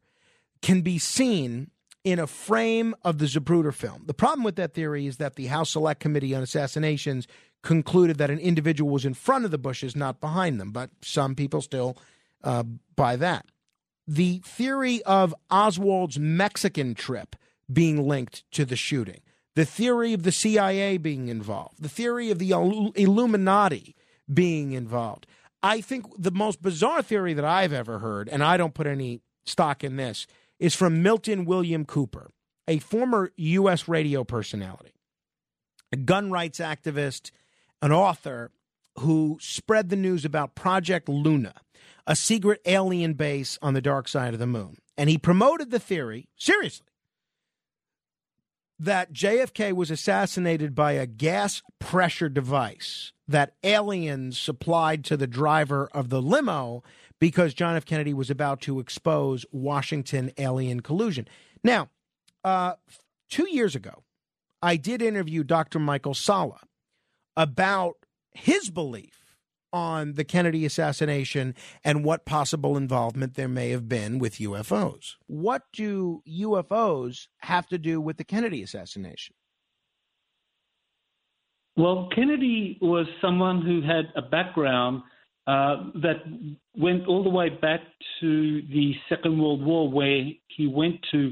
can 0.62 0.82
be 0.82 1.00
seen 1.00 1.72
in 2.04 2.20
a 2.20 2.28
frame 2.28 2.94
of 3.04 3.18
the 3.18 3.26
Zapruder 3.26 3.74
film. 3.74 4.04
The 4.06 4.14
problem 4.14 4.44
with 4.44 4.56
that 4.58 4.76
theory 4.76 5.08
is 5.08 5.18
that 5.18 5.36
the 5.36 5.48
House 5.48 5.72
Select 5.72 6.00
Committee 6.00 6.36
on 6.36 6.44
Assassinations 6.44 7.28
concluded 7.64 8.20
that 8.20 8.30
an 8.30 8.38
individual 8.38 8.92
was 8.92 9.04
in 9.04 9.16
front 9.16 9.46
of 9.46 9.52
the 9.52 9.58
Bushes, 9.58 9.96
not 9.96 10.22
behind 10.22 10.60
them, 10.60 10.72
but 10.72 10.92
some 11.02 11.34
people 11.34 11.62
still 11.62 11.98
uh, 12.44 12.64
buy 12.96 13.16
that. 13.16 13.48
The 14.08 14.44
theory 14.46 15.02
of 15.04 15.34
Oswald's 15.50 16.20
Mexican 16.20 16.94
trip 16.94 17.36
being 17.72 18.08
linked 18.08 18.44
to 18.52 18.64
the 18.64 18.76
shooting 18.76 19.22
the 19.60 19.66
theory 19.66 20.14
of 20.14 20.24
the 20.24 20.32
CIA 20.32 20.96
being 20.96 21.28
involved, 21.28 21.84
the 21.84 21.90
theory 21.90 22.32
of 22.32 22.40
the 22.40 22.52
Illuminati 22.52 23.94
being 24.34 24.72
involved. 24.72 25.28
I 25.62 25.82
think 25.82 26.06
the 26.18 26.32
most 26.32 26.62
bizarre 26.62 27.02
theory 27.02 27.34
that 27.34 27.44
I've 27.44 27.74
ever 27.74 28.00
heard, 28.00 28.30
and 28.30 28.42
I 28.42 28.56
don't 28.56 28.74
put 28.74 28.88
any 28.88 29.20
stock 29.44 29.84
in 29.84 29.98
this, 29.98 30.28
is 30.60 30.76
from 30.76 31.04
Milton 31.04 31.44
William 31.44 31.84
Cooper, 31.84 32.32
a 32.70 32.80
former 32.80 33.34
U.S. 33.36 33.90
radio 33.90 34.24
personality, 34.24 34.94
a 35.92 35.98
gun 35.98 36.32
rights 36.32 36.60
activist, 36.60 37.32
an 37.82 37.92
author 37.92 38.52
who 39.00 39.40
spread 39.42 39.90
the 39.90 39.98
news 39.98 40.24
about 40.24 40.56
Project 40.56 41.10
Luna, 41.10 41.56
a 42.08 42.16
secret 42.16 42.62
alien 42.66 43.12
base 43.12 43.60
on 43.62 43.74
the 43.74 43.82
dark 43.82 44.08
side 44.08 44.32
of 44.32 44.40
the 44.40 44.48
moon. 44.48 44.78
And 44.98 45.10
he 45.10 45.18
promoted 45.18 45.70
the 45.70 45.80
theory, 45.80 46.30
seriously, 46.38 46.86
that 48.80 49.12
JFK 49.12 49.74
was 49.74 49.92
assassinated 49.92 50.74
by 50.74 50.94
a 50.94 51.06
gas 51.06 51.62
pressure 51.80 52.30
device 52.30 53.12
that 53.28 53.56
aliens 53.64 54.40
supplied 54.40 55.04
to 55.06 55.18
the 55.18 55.28
driver 55.28 55.90
of 55.94 56.10
the 56.10 56.22
limo 56.22 56.84
because 57.20 57.54
John 57.54 57.76
F. 57.76 57.86
Kennedy 57.86 58.14
was 58.14 58.30
about 58.30 58.62
to 58.62 58.80
expose 58.80 59.46
Washington 59.52 60.32
alien 60.38 60.80
collusion. 60.80 61.28
Now, 61.64 61.90
uh, 62.44 62.76
two 63.30 63.48
years 63.50 63.76
ago, 63.76 64.04
I 64.62 64.78
did 64.78 65.02
interview 65.02 65.44
Dr. 65.44 65.80
Michael 65.80 66.14
Salla 66.14 66.62
about 67.36 67.98
his 68.32 68.70
belief 68.70 69.19
on 69.72 70.14
the 70.14 70.24
Kennedy 70.24 70.66
assassination 70.66 71.56
and 71.84 72.04
what 72.04 72.26
possible 72.26 72.78
involvement 72.78 73.36
there 73.36 73.48
may 73.48 73.70
have 73.70 73.88
been 73.88 74.20
with 74.20 74.36
UFOs. 74.36 75.16
What 75.28 75.64
do 75.74 76.22
UFOs 76.28 77.28
have 77.40 77.68
to 77.68 77.78
do 77.78 78.02
with 78.02 78.18
the 78.18 78.24
Kennedy 78.24 78.64
assassination? 78.64 79.36
Well, 81.78 82.10
Kennedy 82.14 82.78
was 82.82 83.08
someone 83.22 83.62
who 83.62 83.82
had 83.82 84.12
a 84.16 84.22
background 84.22 85.04
uh, 85.48 85.78
that 85.96 86.18
went 86.76 87.08
all 87.08 87.24
the 87.24 87.30
way 87.30 87.50
back 87.50 87.80
to 88.20 88.62
the 88.64 88.94
Second 89.08 89.42
World 89.42 89.66
War, 89.66 89.90
where 89.90 90.26
he 90.48 90.68
went 90.68 90.98
to 91.12 91.32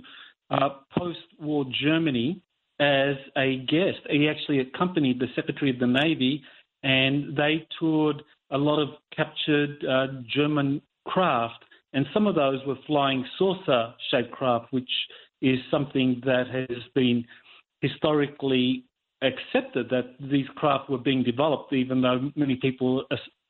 uh, 0.49 0.69
post 0.97 1.19
war 1.39 1.65
Germany 1.83 2.41
as 2.79 3.15
a 3.35 3.57
guest. 3.67 3.99
He 4.09 4.29
actually 4.29 4.59
accompanied 4.59 5.19
the 5.19 5.27
Secretary 5.35 5.69
of 5.69 5.79
the 5.79 5.87
Navy, 5.87 6.43
and 6.83 7.35
they 7.35 7.67
toured 7.79 8.23
a 8.51 8.57
lot 8.57 8.81
of 8.81 8.89
captured 9.15 9.83
uh, 9.85 10.07
German 10.33 10.81
craft, 11.05 11.63
and 11.93 12.05
some 12.13 12.27
of 12.27 12.35
those 12.35 12.59
were 12.65 12.77
flying 12.85 13.25
saucer 13.37 13.93
shaped 14.11 14.31
craft, 14.31 14.67
which 14.71 14.89
is 15.41 15.59
something 15.71 16.21
that 16.25 16.47
has 16.47 16.77
been 16.93 17.25
historically 17.81 18.83
accepted 19.21 19.89
that 19.89 20.15
these 20.19 20.45
craft 20.55 20.89
were 20.89 20.97
being 20.97 21.23
developed, 21.23 21.73
even 21.73 22.01
though 22.01 22.31
many 22.35 22.55
people 22.55 23.03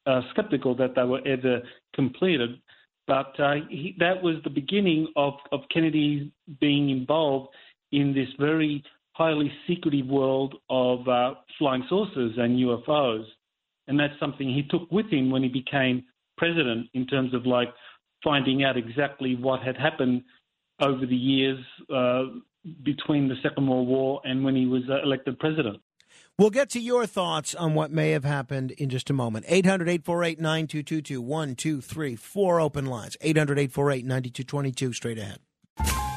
are, 0.05 0.23
skeptical 0.31 0.73
that 0.73 0.95
they 0.95 1.03
were 1.03 1.25
ever 1.27 1.61
completed. 1.93 2.61
But 3.07 3.37
uh, 3.39 3.55
he, 3.69 3.93
that 3.99 4.23
was 4.23 4.35
the 4.45 4.49
beginning 4.49 5.07
of, 5.17 5.33
of 5.51 5.61
Kennedy 5.73 6.31
being 6.61 6.89
involved 6.89 7.49
in 7.91 8.13
this 8.13 8.29
very 8.39 8.83
highly 9.17 9.51
secretive 9.67 10.05
world 10.05 10.55
of 10.69 11.07
uh, 11.07 11.33
flying 11.57 11.83
saucers 11.89 12.33
and 12.37 12.59
UFOs. 12.59 13.23
And 13.87 13.99
that's 13.99 14.13
something 14.19 14.47
he 14.47 14.63
took 14.69 14.91
with 14.91 15.07
him 15.07 15.31
when 15.31 15.41
he 15.41 15.49
became 15.49 16.03
president 16.37 16.87
in 16.93 17.07
terms 17.07 17.33
of 17.33 17.45
like 17.45 17.69
finding 18.23 18.63
out 18.63 18.77
exactly 18.77 19.35
what 19.35 19.61
had 19.61 19.75
happened 19.75 20.23
over 20.79 21.05
the 21.05 21.15
years 21.15 21.57
uh, 21.93 22.23
between 22.83 23.27
the 23.27 23.35
Second 23.41 23.67
World 23.67 23.87
War 23.87 24.21
and 24.23 24.43
when 24.43 24.55
he 24.55 24.67
was 24.67 24.83
uh, 24.89 25.01
elected 25.01 25.39
president. 25.39 25.77
We'll 26.37 26.51
get 26.51 26.69
to 26.71 26.79
your 26.79 27.07
thoughts 27.07 27.55
on 27.55 27.73
what 27.73 27.89
may 27.89 28.11
have 28.11 28.23
happened 28.23 28.71
in 28.71 28.89
just 28.89 29.09
a 29.09 29.13
moment. 29.13 29.45
800 29.47 29.89
848 29.89 30.39
9222 30.39 31.21
1, 31.21 31.55
2, 31.55 31.81
3, 31.81 32.15
4 32.15 32.61
open 32.61 32.85
lines. 32.85 33.17
800 33.21 33.57
848 33.57 34.05
9222 34.05 34.93
straight 34.93 35.17
ahead. 35.17 35.39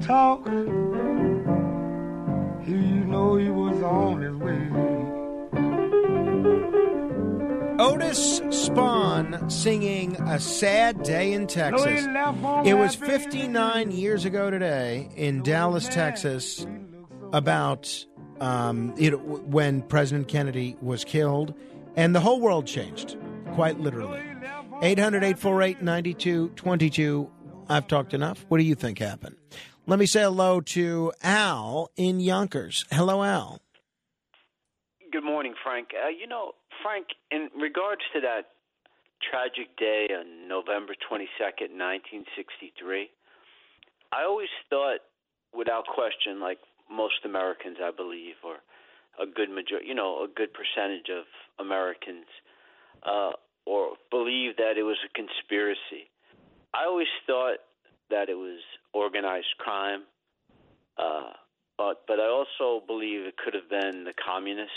Talk. 0.00 0.46
You 2.66 3.04
know 3.06 3.36
he 3.36 3.50
was 3.50 3.82
on 3.82 4.22
his 4.22 4.34
way. 4.36 4.60
Otis 7.78 8.40
Spann 8.40 9.50
singing 9.50 10.16
A 10.22 10.38
Sad 10.38 11.02
Day 11.02 11.32
in 11.32 11.46
Texas. 11.46 12.06
It 12.64 12.74
was 12.74 12.94
59 12.94 13.90
years 13.90 14.24
ago 14.24 14.50
today 14.50 15.10
in 15.16 15.42
Dallas, 15.42 15.88
Texas, 15.88 16.66
about 17.32 18.04
um, 18.40 18.94
it, 18.96 19.20
when 19.20 19.82
President 19.82 20.28
Kennedy 20.28 20.76
was 20.80 21.04
killed, 21.04 21.54
and 21.96 22.14
the 22.14 22.20
whole 22.20 22.40
world 22.40 22.66
changed, 22.66 23.16
quite 23.54 23.80
literally. 23.80 24.22
800 24.82 25.24
848 25.24 25.82
9222. 25.82 27.30
I've 27.68 27.88
talked 27.88 28.14
enough. 28.14 28.44
What 28.48 28.58
do 28.58 28.64
you 28.64 28.74
think 28.74 28.98
happened? 28.98 29.36
Let 29.86 29.98
me 29.98 30.06
say 30.06 30.22
hello 30.22 30.62
to 30.62 31.12
Al 31.22 31.90
in 31.94 32.18
Yonkers. 32.18 32.86
Hello, 32.90 33.22
Al. 33.22 33.60
Good 35.12 35.22
morning, 35.24 35.52
Frank. 35.62 35.88
Uh, 35.92 36.08
you 36.08 36.26
know, 36.26 36.52
Frank, 36.82 37.08
in 37.30 37.50
regards 37.60 38.00
to 38.14 38.20
that 38.22 38.48
tragic 39.20 39.76
day 39.76 40.08
on 40.08 40.48
November 40.48 40.94
22nd, 40.94 41.76
1963, 41.76 43.10
I 44.10 44.24
always 44.24 44.48
thought, 44.70 45.00
without 45.52 45.84
question, 45.84 46.40
like 46.40 46.60
most 46.90 47.20
Americans, 47.26 47.76
I 47.76 47.90
believe, 47.94 48.40
or 48.42 48.64
a 49.20 49.26
good 49.26 49.50
majority, 49.50 49.86
you 49.86 49.94
know, 49.94 50.24
a 50.24 50.28
good 50.34 50.48
percentage 50.56 51.12
of 51.12 51.28
Americans, 51.60 52.24
uh, 53.04 53.32
or 53.66 54.00
believe 54.10 54.56
that 54.56 54.78
it 54.78 54.82
was 54.82 54.96
a 55.04 55.12
conspiracy. 55.12 56.08
I 56.72 56.86
always 56.86 57.12
thought 57.26 57.60
that 58.08 58.30
it 58.30 58.38
was 58.40 58.60
organized 58.94 59.54
crime, 59.58 60.02
uh, 60.96 61.32
but 61.76 62.02
but 62.06 62.20
I 62.20 62.28
also 62.28 62.84
believe 62.86 63.26
it 63.26 63.36
could 63.36 63.54
have 63.54 63.68
been 63.68 64.04
the 64.04 64.14
communists, 64.14 64.72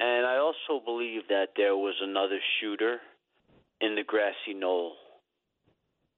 and 0.00 0.26
I 0.26 0.38
also 0.38 0.82
believe 0.84 1.28
that 1.28 1.50
there 1.56 1.76
was 1.76 1.94
another 2.02 2.38
shooter 2.60 2.98
in 3.80 3.94
the 3.94 4.02
grassy 4.02 4.54
knoll, 4.54 4.94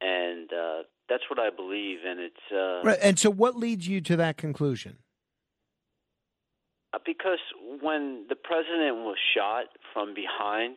and 0.01 0.51
uh, 0.53 0.83
that's 1.09 1.25
what 1.29 1.39
I 1.39 1.51
believe, 1.51 1.99
and 2.07 2.21
it's 2.21 2.53
uh, 2.53 2.83
Right, 2.87 2.99
and 3.03 3.19
so, 3.19 3.31
what 3.31 3.57
leads 3.57 3.87
you 3.89 4.01
to 4.03 4.17
that 4.17 4.37
conclusion? 4.37 4.99
Uh, 6.93 6.99
because 7.05 7.41
when 7.83 8.27
the 8.29 8.37
president 8.37 8.97
was 9.05 9.17
shot 9.37 9.67
from 9.93 10.15
behind, 10.15 10.77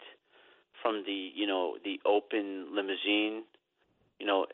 from 0.81 1.03
the 1.06 1.31
you 1.36 1.45
know 1.45 1.77
the 1.84 1.99
open 2.06 2.76
limousine, 2.76 3.44
you 4.19 4.26
know, 4.26 4.45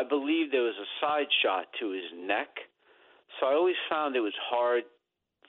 I 0.00 0.02
believe 0.08 0.50
there 0.50 0.62
was 0.62 0.80
a 0.80 0.88
side 1.04 1.28
shot 1.42 1.66
to 1.78 1.90
his 1.92 2.08
neck. 2.16 2.48
So 3.38 3.46
I 3.46 3.52
always 3.52 3.76
found 3.88 4.16
it 4.16 4.20
was 4.20 4.32
hard 4.48 4.84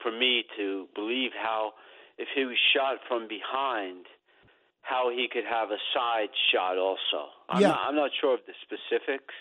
for 0.02 0.12
me 0.12 0.44
to 0.58 0.86
believe 0.94 1.30
how, 1.32 1.72
if 2.18 2.28
he 2.36 2.44
was 2.44 2.58
shot 2.74 2.98
from 3.08 3.28
behind, 3.28 4.04
how 4.82 5.08
he 5.10 5.26
could 5.32 5.44
have 5.48 5.70
a 5.70 5.78
side 5.94 6.28
shot 6.52 6.76
also. 6.76 7.32
I'm, 7.48 7.62
Yeah. 7.62 7.68
not, 7.68 7.80
I'm 7.88 7.96
not 7.96 8.10
sure 8.20 8.34
of 8.34 8.40
the 8.46 8.52
specifics. 8.60 9.32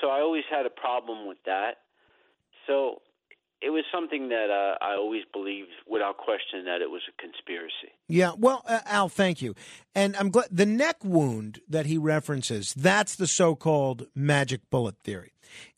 So 0.00 0.08
I 0.08 0.20
always 0.20 0.44
had 0.48 0.64
a 0.64 0.70
problem 0.70 1.26
with 1.28 1.38
that. 1.44 1.84
So 2.66 3.02
it 3.62 3.70
was 3.70 3.84
something 3.92 4.28
that 4.28 4.50
uh, 4.50 4.84
I 4.84 4.94
always 4.96 5.22
believed, 5.32 5.68
without 5.86 6.18
question, 6.18 6.64
that 6.66 6.82
it 6.82 6.90
was 6.90 7.02
a 7.08 7.22
conspiracy. 7.22 7.92
Yeah, 8.08 8.32
well, 8.36 8.62
uh, 8.66 8.80
Al, 8.86 9.08
thank 9.08 9.40
you. 9.40 9.54
And 9.94 10.16
I'm 10.16 10.30
glad 10.30 10.48
the 10.50 10.66
neck 10.66 11.04
wound 11.04 11.60
that 11.68 11.86
he 11.86 11.98
references, 11.98 12.74
that's 12.74 13.16
the 13.16 13.26
so 13.26 13.54
called 13.54 14.06
magic 14.14 14.68
bullet 14.70 14.98
theory, 15.02 15.32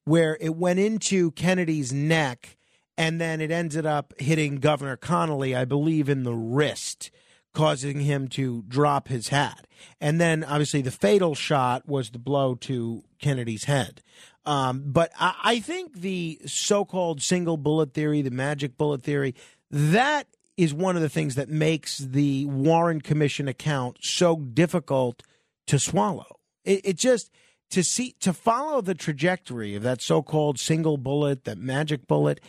where 0.05 0.37
it 0.41 0.57
went 0.57 0.81
into 0.81 1.31
Kennedy's 1.33 1.93
neck 1.93 2.57
and 2.99 3.21
then 3.21 3.41
it 3.41 3.53
ended 3.53 3.87
up 3.87 4.13
hitting 4.19 4.57
Governor 4.57 4.97
Connolly, 4.97 5.55
I 5.55 5.65
believe, 5.65 6.09
in 6.09 6.25
the 6.25 6.35
wrist, 6.35 7.13
causing 7.55 8.01
him 8.01 8.27
to 8.31 8.65
drop 8.67 9.07
his 9.07 9.29
hat. 9.29 9.68
And 10.01 10.21
then 10.21 10.45
obviously 10.45 10.83
the 10.83 10.91
fatal 10.91 11.35
shot 11.35 11.89
was 11.89 12.11
the 12.11 12.19
blow 12.19 12.55
to 12.57 13.05
Kennedy's 13.19 13.65
head. 13.65 14.03
Um, 14.47 14.85
but 14.87 15.11
I, 15.19 15.35
I 15.43 15.61
think 15.61 16.01
the 16.01 16.41
so 16.47 16.85
called 16.85 17.23
single 17.23 17.57
bullet 17.57 17.93
theory, 17.93 18.23
the 18.23 18.31
magic 18.31 18.77
bullet 18.77 19.03
theory, 19.03 19.35
that 19.71 20.27
is 20.57 20.75
one 20.75 20.97
of 20.97 21.03
the 21.03 21.09
things 21.09 21.37
that 21.37 21.49
makes 21.49 21.99
the 21.99 22.45
Warren 22.47 23.01
Commission 23.01 23.47
account 23.47 23.99
so 24.01 24.37
difficult 24.37 25.23
to 25.67 25.79
swallow. 25.79 26.41
It, 26.65 26.81
it 26.85 26.97
just 26.97 27.31
to 27.71 27.85
see 27.85 28.17
to 28.21 28.33
follow 28.33 28.81
the 28.81 28.95
trajectory 28.95 29.75
of 29.75 29.83
that 29.83 30.01
so-called 30.01 30.59
single 30.59 30.97
bullet, 30.97 31.45
that 31.45 31.59
magic 31.59 32.07
bullet, 32.07 32.41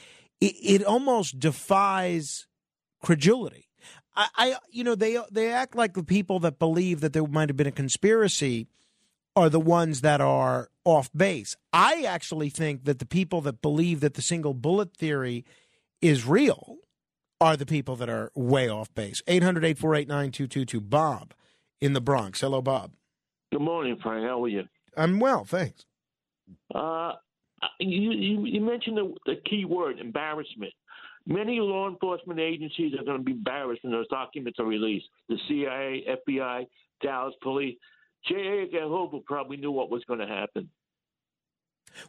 it, 0.41 0.56
it 0.64 0.84
almost 0.84 1.39
defies 1.39 2.47
credulity. 3.01 3.69
I, 4.20 4.28
I, 4.36 4.56
you 4.70 4.84
know, 4.84 4.96
they 4.96 5.18
they 5.32 5.50
act 5.50 5.76
like 5.76 5.94
the 5.94 6.04
people 6.04 6.40
that 6.40 6.60
believe 6.60 7.00
that 7.00 7.14
there 7.14 7.26
might 7.26 7.48
have 7.48 7.56
been 7.56 7.68
a 7.68 7.72
conspiracy 7.72 8.68
are 9.34 9.50
the 9.50 9.62
ones 9.62 10.02
that 10.02 10.20
are 10.20 10.70
off 10.84 11.10
base. 11.16 11.56
I 11.72 12.04
actually 12.04 12.50
think 12.50 12.84
that 12.84 13.00
the 13.00 13.06
people 13.06 13.40
that 13.41 13.62
believe 13.62 14.02
that 14.02 14.16
the 14.16 14.22
single 14.22 14.54
bullet 14.54 14.98
theory 14.98 15.46
is 16.02 16.26
real 16.26 16.80
are 17.40 17.56
the 17.56 17.66
people 17.66 17.96
that 17.96 18.10
are 18.10 18.30
way 18.36 18.68
off 18.68 18.94
base. 18.94 19.22
800 19.26 19.64
848 19.64 20.08
9222. 20.10 20.82
Bob 20.82 21.34
in 21.80 21.94
the 21.94 22.02
Bronx. 22.02 22.41
Hello, 22.41 22.62
Bob. 22.62 22.91
Good 23.54 23.62
morning, 23.62 23.98
Frank. 24.04 24.26
How 24.26 24.44
are 24.44 24.50
you? 24.50 24.66
I'm 24.98 25.20
well, 25.22 25.46
thanks. 25.46 25.86
Uh, 26.76 27.14
you, 27.80 28.12
you, 28.12 28.46
you 28.46 28.60
mentioned 28.60 28.98
the, 28.98 29.14
the 29.26 29.36
key 29.50 29.64
word, 29.64 30.00
embarrassment. 30.00 30.74
Many 31.30 31.60
law 31.60 31.88
enforcement 31.88 32.39
agencies 32.39 32.93
are 32.99 33.03
going 33.06 33.19
to 33.19 33.23
be 33.23 33.34
embarrassed 33.34 33.84
when 33.84 33.93
those 33.93 34.07
documents 34.07 34.60
are 34.60 34.65
released. 34.65 35.06
The 35.30 35.38
CIA, 35.47 36.03
FBI, 36.27 36.65
Dallas 37.03 37.35
Police. 37.41 37.77
J. 38.27 38.64
Edgar 38.64 38.88
Hoover 38.88 39.19
probably 39.26 39.57
knew 39.57 39.72
what 39.72 39.89
was 39.91 40.03
going 40.06 40.19
to 40.19 40.27
happen. 40.27 40.69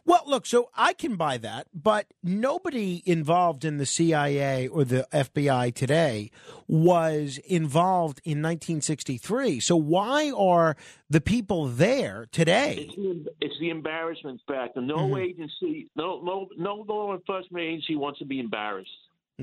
Well, 0.05 0.21
look, 0.27 0.45
so 0.45 0.69
I 0.75 0.93
can 0.93 1.15
buy 1.15 1.37
that, 1.37 1.67
but 1.73 2.07
nobody 2.23 3.01
involved 3.05 3.63
in 3.65 3.77
the 3.77 3.85
CIA 3.85 4.67
or 4.67 4.83
the 4.85 5.07
FBI 5.11 5.73
today 5.73 6.29
was 6.67 7.39
involved 7.45 8.19
in 8.23 8.41
1963. 8.41 9.59
So 9.59 9.75
why 9.75 10.31
are 10.37 10.75
the 11.09 11.21
people 11.21 11.65
there 11.67 12.27
today? 12.31 12.87
It's 12.89 12.95
the, 12.95 13.25
it's 13.41 13.59
the 13.59 13.69
embarrassment 13.69 14.41
factor. 14.47 14.81
No 14.81 14.97
Mhm. 15.09 15.19
agency, 15.29 15.89
no, 15.95 16.21
no, 16.21 16.47
no 16.57 16.85
law 16.87 17.13
enforcement 17.15 17.63
agency 17.63 17.95
wants 17.95 18.19
to 18.19 18.25
be 18.25 18.39
embarrassed. 18.39 18.89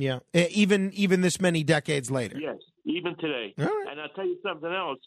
Yeah, 0.00 0.20
even 0.32 0.92
even 0.94 1.20
this 1.20 1.40
many 1.40 1.64
decades 1.64 2.10
later. 2.10 2.38
Yes, 2.38 2.56
even 2.84 3.16
today. 3.16 3.54
Right. 3.56 3.86
And 3.90 4.00
I'll 4.00 4.08
tell 4.10 4.26
you 4.26 4.38
something 4.42 4.72
else. 4.72 5.00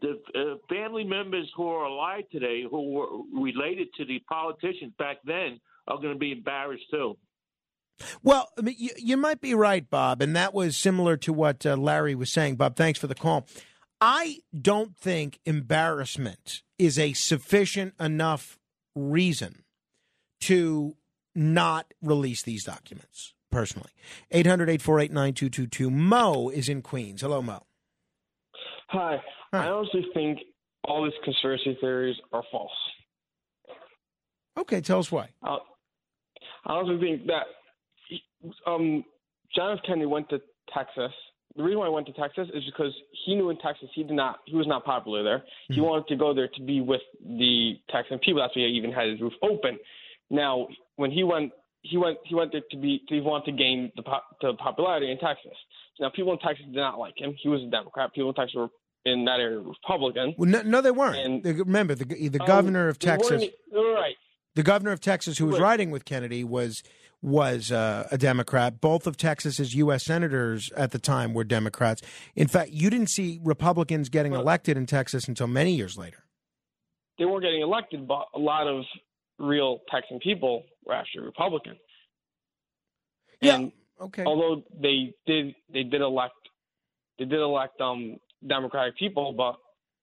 The 0.00 0.20
uh, 0.34 0.56
family 0.68 1.04
members 1.04 1.50
who 1.56 1.68
are 1.68 1.84
alive 1.84 2.24
today, 2.30 2.64
who 2.68 2.90
were 2.92 3.42
related 3.42 3.88
to 3.96 4.04
the 4.04 4.20
politicians 4.28 4.92
back 4.98 5.18
then, 5.24 5.60
are 5.88 5.96
going 5.96 6.12
to 6.12 6.18
be 6.18 6.32
embarrassed 6.32 6.84
too. 6.90 7.16
Well, 8.22 8.48
I 8.58 8.62
mean, 8.62 8.76
you, 8.78 8.90
you 8.96 9.16
might 9.16 9.40
be 9.40 9.54
right, 9.54 9.88
Bob, 9.88 10.20
and 10.20 10.34
that 10.34 10.52
was 10.52 10.76
similar 10.76 11.16
to 11.18 11.32
what 11.32 11.64
uh, 11.64 11.76
Larry 11.76 12.14
was 12.14 12.30
saying. 12.30 12.56
Bob, 12.56 12.76
thanks 12.76 12.98
for 12.98 13.06
the 13.06 13.14
call. 13.14 13.46
I 14.00 14.40
don't 14.60 14.96
think 14.96 15.38
embarrassment 15.44 16.62
is 16.78 16.98
a 16.98 17.12
sufficient 17.12 17.94
enough 18.00 18.58
reason 18.94 19.64
to 20.42 20.96
not 21.34 21.94
release 22.02 22.42
these 22.42 22.64
documents, 22.64 23.33
personally. 23.54 23.90
800 24.32 24.68
848 24.68 25.12
9222. 25.12 25.90
Mo 25.90 26.48
is 26.50 26.68
in 26.68 26.82
Queens. 26.82 27.20
Hello, 27.20 27.40
Mo. 27.40 27.64
Hi. 28.88 29.16
I 29.52 29.68
honestly 29.68 30.04
think 30.12 30.40
all 30.84 31.04
these 31.04 31.12
conspiracy 31.24 31.78
theories 31.80 32.16
are 32.32 32.42
false. 32.50 32.72
Okay, 34.58 34.80
tell 34.80 34.98
us 34.98 35.10
why. 35.10 35.30
Uh, 35.42 35.58
I 36.66 36.72
also 36.72 36.98
think 36.98 37.26
that 37.26 37.44
um, 38.66 39.04
John 39.54 39.76
F. 39.78 39.84
Kennedy 39.86 40.06
went 40.06 40.28
to 40.30 40.40
Texas. 40.72 41.12
The 41.56 41.62
reason 41.62 41.78
why 41.78 41.86
he 41.86 41.92
went 41.92 42.06
to 42.08 42.12
Texas 42.12 42.48
is 42.52 42.64
because 42.66 42.92
he 43.24 43.36
knew 43.36 43.50
in 43.50 43.58
Texas 43.58 43.88
he 43.94 44.02
did 44.02 44.12
not 44.12 44.40
he 44.46 44.56
was 44.56 44.66
not 44.66 44.84
popular 44.84 45.22
there. 45.22 45.44
He 45.68 45.80
wanted 45.80 46.08
to 46.08 46.16
go 46.16 46.34
there 46.34 46.48
to 46.48 46.62
be 46.62 46.80
with 46.80 47.02
the 47.24 47.74
Texan 47.90 48.18
people. 48.18 48.42
That's 48.42 48.56
why 48.56 48.62
he 48.62 48.68
even 48.70 48.90
had 48.90 49.08
his 49.08 49.20
roof 49.20 49.34
open. 49.42 49.78
Now, 50.30 50.66
when 50.96 51.12
he 51.12 51.22
went, 51.22 51.52
he 51.84 51.96
went 51.96 52.18
he 52.24 52.34
went 52.34 52.50
there 52.52 52.62
to 52.70 52.76
be 52.76 53.00
he 53.08 53.20
wanted 53.20 53.44
to 53.46 53.52
gain 53.52 53.92
the 53.96 54.02
the 54.40 54.54
popularity 54.54 55.10
in 55.10 55.18
Texas. 55.18 55.56
Now, 56.00 56.10
people 56.10 56.32
in 56.32 56.38
Texas 56.40 56.64
did 56.66 56.74
not 56.74 56.98
like 56.98 57.14
him. 57.16 57.36
He 57.40 57.48
was 57.48 57.62
a 57.62 57.70
Democrat. 57.70 58.12
People 58.12 58.30
in 58.30 58.34
Texas 58.34 58.56
were 58.56 58.68
in 59.04 59.24
that 59.26 59.38
area 59.38 59.58
Republican. 59.60 60.34
Well, 60.36 60.50
no, 60.50 60.62
no, 60.62 60.80
they 60.80 60.90
weren't. 60.90 61.44
The- 61.44 61.52
remember, 61.52 61.94
the, 61.94 62.04
the 62.28 62.40
Um, 62.40 62.46
governor 62.46 62.88
of 62.88 62.98
Texas. 62.98 63.42
they 63.70 63.78
were 63.78 63.92
right. 63.94 64.16
The 64.56 64.62
governor 64.64 64.92
of 64.92 65.00
Texas, 65.00 65.38
who 65.38 65.46
was 65.46 65.58
Right. 65.60 65.62
riding 65.70 65.90
with 65.92 66.04
Kennedy, 66.04 66.42
was 66.42 66.82
was 67.22 67.70
uh, 67.72 68.06
a 68.10 68.18
Democrat. 68.18 68.80
Both 68.80 69.06
of 69.06 69.16
Texas's 69.16 69.74
U.S. 69.76 70.04
senators 70.04 70.70
at 70.76 70.90
the 70.90 70.98
time 70.98 71.32
were 71.32 71.44
Democrats. 71.44 72.02
In 72.36 72.48
fact, 72.48 72.70
you 72.72 72.90
didn't 72.90 73.08
see 73.10 73.40
Republicans 73.42 74.08
getting 74.10 74.32
elected 74.34 74.76
in 74.76 74.84
Texas 74.86 75.26
until 75.28 75.46
many 75.46 75.72
years 75.74 75.96
later. 75.96 76.24
they 77.18 77.24
weren't 77.24 77.42
getting 77.44 77.62
elected, 77.62 78.06
but 78.08 78.26
a 78.34 78.38
lot 78.38 78.66
of 78.66 78.84
real 79.38 79.80
Texan 79.90 80.18
people 80.20 80.64
were 80.84 80.94
actually 80.94 81.24
Republican. 81.24 81.76
And 83.42 83.72
okay. 84.00 84.24
although 84.24 84.62
they 84.80 85.12
did 85.26 85.54
they 85.72 85.82
did 85.82 86.00
elect 86.00 86.34
they 87.18 87.24
did 87.24 87.40
elect 87.40 87.80
um 87.80 88.16
Democratic 88.46 88.96
people, 88.96 89.32
but 89.32 89.56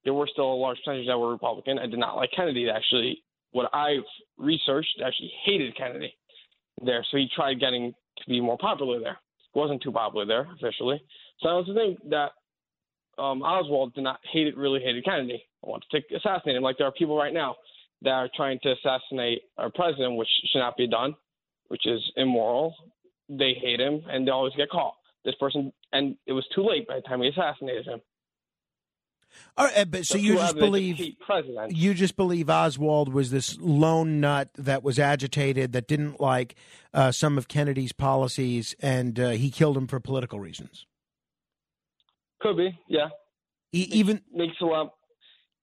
there 0.03 0.13
were 0.13 0.27
still 0.31 0.51
a 0.51 0.55
large 0.55 0.77
percentage 0.77 1.07
that 1.07 1.17
were 1.17 1.31
Republican 1.31 1.79
I 1.79 1.87
did 1.87 1.99
not 1.99 2.15
like 2.15 2.31
Kennedy. 2.35 2.69
Actually, 2.69 3.23
what 3.51 3.69
I've 3.73 4.03
researched 4.37 5.01
actually 5.05 5.31
hated 5.43 5.75
Kennedy 5.75 6.13
there, 6.83 7.05
so 7.09 7.17
he 7.17 7.27
tried 7.35 7.59
getting 7.59 7.93
to 8.17 8.29
be 8.29 8.41
more 8.41 8.57
popular 8.57 8.99
there. 8.99 9.17
wasn't 9.53 9.81
too 9.81 9.91
popular 9.91 10.25
there 10.25 10.47
officially. 10.55 11.01
So 11.39 11.49
I 11.49 11.51
also 11.53 11.73
think 11.73 11.99
that 12.09 12.31
um, 13.17 13.41
Oswald 13.43 13.93
did 13.93 14.03
not 14.03 14.19
hate 14.31 14.47
it, 14.47 14.57
really 14.57 14.79
hated 14.79 15.05
Kennedy. 15.05 15.43
I 15.63 15.69
wanted 15.69 15.89
to 15.91 16.15
assassinate 16.15 16.55
him. 16.55 16.63
Like 16.63 16.77
there 16.77 16.87
are 16.87 16.91
people 16.91 17.17
right 17.17 17.33
now 17.33 17.55
that 18.01 18.11
are 18.11 18.29
trying 18.35 18.59
to 18.63 18.73
assassinate 18.73 19.43
our 19.57 19.69
president, 19.69 20.15
which 20.17 20.29
should 20.51 20.59
not 20.59 20.77
be 20.77 20.87
done, 20.87 21.15
which 21.67 21.85
is 21.85 22.01
immoral. 22.15 22.75
They 23.29 23.53
hate 23.53 23.79
him, 23.79 24.03
and 24.09 24.27
they 24.27 24.31
always 24.31 24.53
get 24.55 24.69
caught. 24.69 24.95
This 25.23 25.35
person, 25.39 25.71
and 25.93 26.15
it 26.25 26.33
was 26.33 26.45
too 26.53 26.63
late 26.63 26.87
by 26.87 26.95
the 26.95 27.01
time 27.01 27.19
we 27.19 27.27
assassinated 27.27 27.85
him. 27.85 28.01
All 29.57 29.65
right, 29.65 29.89
but 29.89 30.05
so 30.05 30.15
So 30.15 30.17
you 30.17 30.35
just 30.35 30.55
believe 30.55 30.99
you 31.69 31.93
just 31.93 32.15
believe 32.15 32.49
Oswald 32.49 33.13
was 33.13 33.31
this 33.31 33.57
lone 33.59 34.19
nut 34.19 34.49
that 34.57 34.83
was 34.83 34.99
agitated 34.99 35.71
that 35.73 35.87
didn't 35.87 36.19
like 36.19 36.55
uh, 36.93 37.11
some 37.11 37.37
of 37.37 37.47
Kennedy's 37.47 37.93
policies, 37.93 38.75
and 38.81 39.19
uh, 39.19 39.29
he 39.29 39.49
killed 39.49 39.77
him 39.77 39.87
for 39.87 39.99
political 39.99 40.39
reasons. 40.39 40.85
Could 42.41 42.57
be, 42.57 42.77
yeah. 42.87 43.09
He, 43.71 43.83
even 43.83 44.21
makes 44.33 44.55
a 44.61 44.65
lot. 44.65 44.93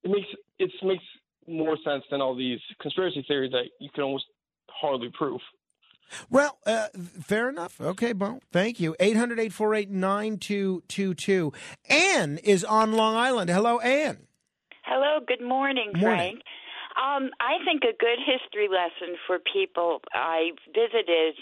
It 0.05 0.11
makes 0.11 0.29
it 0.59 0.71
makes 0.83 1.05
more 1.49 1.77
sense 1.85 2.05
than 2.11 2.21
all 2.21 2.37
these 2.37 2.61
conspiracy 2.81 3.25
theories 3.27 3.53
that 3.53 3.65
you 3.81 3.91
can 3.95 4.05
almost 4.05 4.27
hardly 4.69 5.11
prove. 5.17 5.41
Well, 6.31 6.59
uh, 6.67 6.89
fair 7.21 7.49
enough. 7.49 7.81
Okay, 7.81 8.13
Bo. 8.13 8.41
Thank 8.53 8.81
you. 8.81 8.97
800 8.99 9.39
848 9.39 9.91
9222. 9.91 11.53
Ann 11.91 12.39
is 12.39 12.65
on 12.65 12.93
Long 12.93 13.15
Island. 13.15 13.51
Hello, 13.51 13.79
Ann. 13.81 14.27
Hello, 14.85 15.21
good 15.27 15.43
morning, 15.43 15.93
Morning. 15.95 16.03
Frank. 16.03 16.43
Um, 16.97 17.31
I 17.41 17.63
think 17.65 17.83
a 17.85 17.97
good 17.97 18.19
history 18.19 18.69
lesson 18.69 19.17
for 19.27 19.39
people. 19.39 20.01
I 20.13 20.51
visited 20.75 21.35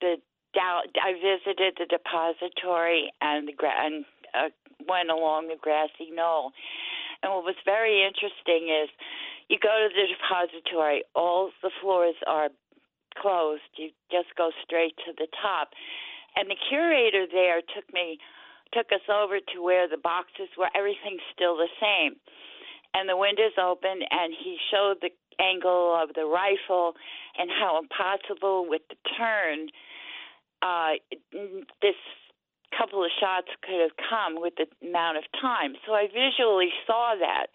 the 0.00 0.16
I 0.58 1.12
visited 1.12 1.76
the 1.78 1.84
depository 1.84 3.12
and 3.20 3.46
the 3.46 3.52
and 3.78 4.04
uh, 4.34 4.48
went 4.88 5.10
along 5.10 5.48
the 5.48 5.56
grassy 5.60 6.10
knoll. 6.12 6.52
And 7.22 7.32
what 7.32 7.44
was 7.44 7.56
very 7.64 8.04
interesting 8.04 8.68
is 8.68 8.88
you 9.48 9.58
go 9.62 9.88
to 9.88 9.88
the 9.88 10.06
depository, 10.10 11.04
all 11.14 11.50
the 11.62 11.70
floors 11.80 12.16
are 12.26 12.48
closed. 13.18 13.62
You 13.76 13.90
just 14.10 14.34
go 14.36 14.50
straight 14.64 14.96
to 15.06 15.12
the 15.16 15.28
top. 15.42 15.70
And 16.36 16.50
the 16.50 16.56
curator 16.68 17.26
there 17.30 17.60
took 17.60 17.92
me 17.92 18.18
took 18.74 18.90
us 18.90 19.06
over 19.08 19.38
to 19.38 19.62
where 19.62 19.88
the 19.88 19.96
boxes 19.96 20.50
were 20.58 20.68
everything's 20.74 21.22
still 21.32 21.56
the 21.56 21.70
same. 21.80 22.16
And 22.94 23.08
the 23.08 23.16
windows 23.16 23.54
open 23.62 24.02
and 24.10 24.34
he 24.34 24.58
showed 24.70 24.96
the 25.00 25.10
angle 25.40 25.94
of 25.94 26.14
the 26.14 26.26
rifle 26.26 26.94
and 27.38 27.48
how 27.48 27.78
impossible 27.78 28.66
with 28.68 28.82
the 28.88 28.96
turn 29.16 29.68
uh 30.62 30.96
this 31.80 31.94
couple 32.76 33.04
of 33.04 33.10
shots 33.20 33.48
could 33.62 33.80
have 33.80 33.96
come 33.96 34.40
with 34.40 34.54
the 34.56 34.66
amount 34.86 35.18
of 35.18 35.24
time. 35.40 35.74
So 35.86 35.92
I 35.94 36.08
visually 36.08 36.70
saw 36.86 37.14
that. 37.18 37.46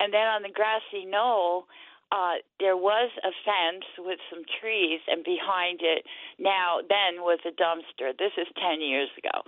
And 0.00 0.12
then 0.12 0.26
on 0.28 0.42
the 0.42 0.50
grassy 0.54 1.04
knoll, 1.04 1.66
uh, 2.10 2.40
there 2.58 2.76
was 2.76 3.10
a 3.22 3.32
fence 3.44 3.84
with 3.98 4.18
some 4.30 4.42
trees, 4.60 5.00
and 5.08 5.22
behind 5.24 5.80
it 5.82 6.06
now 6.38 6.78
then 6.88 7.20
was 7.20 7.38
a 7.44 7.52
dumpster. 7.52 8.16
This 8.16 8.32
is 8.38 8.46
ten 8.56 8.80
years 8.80 9.10
ago, 9.18 9.44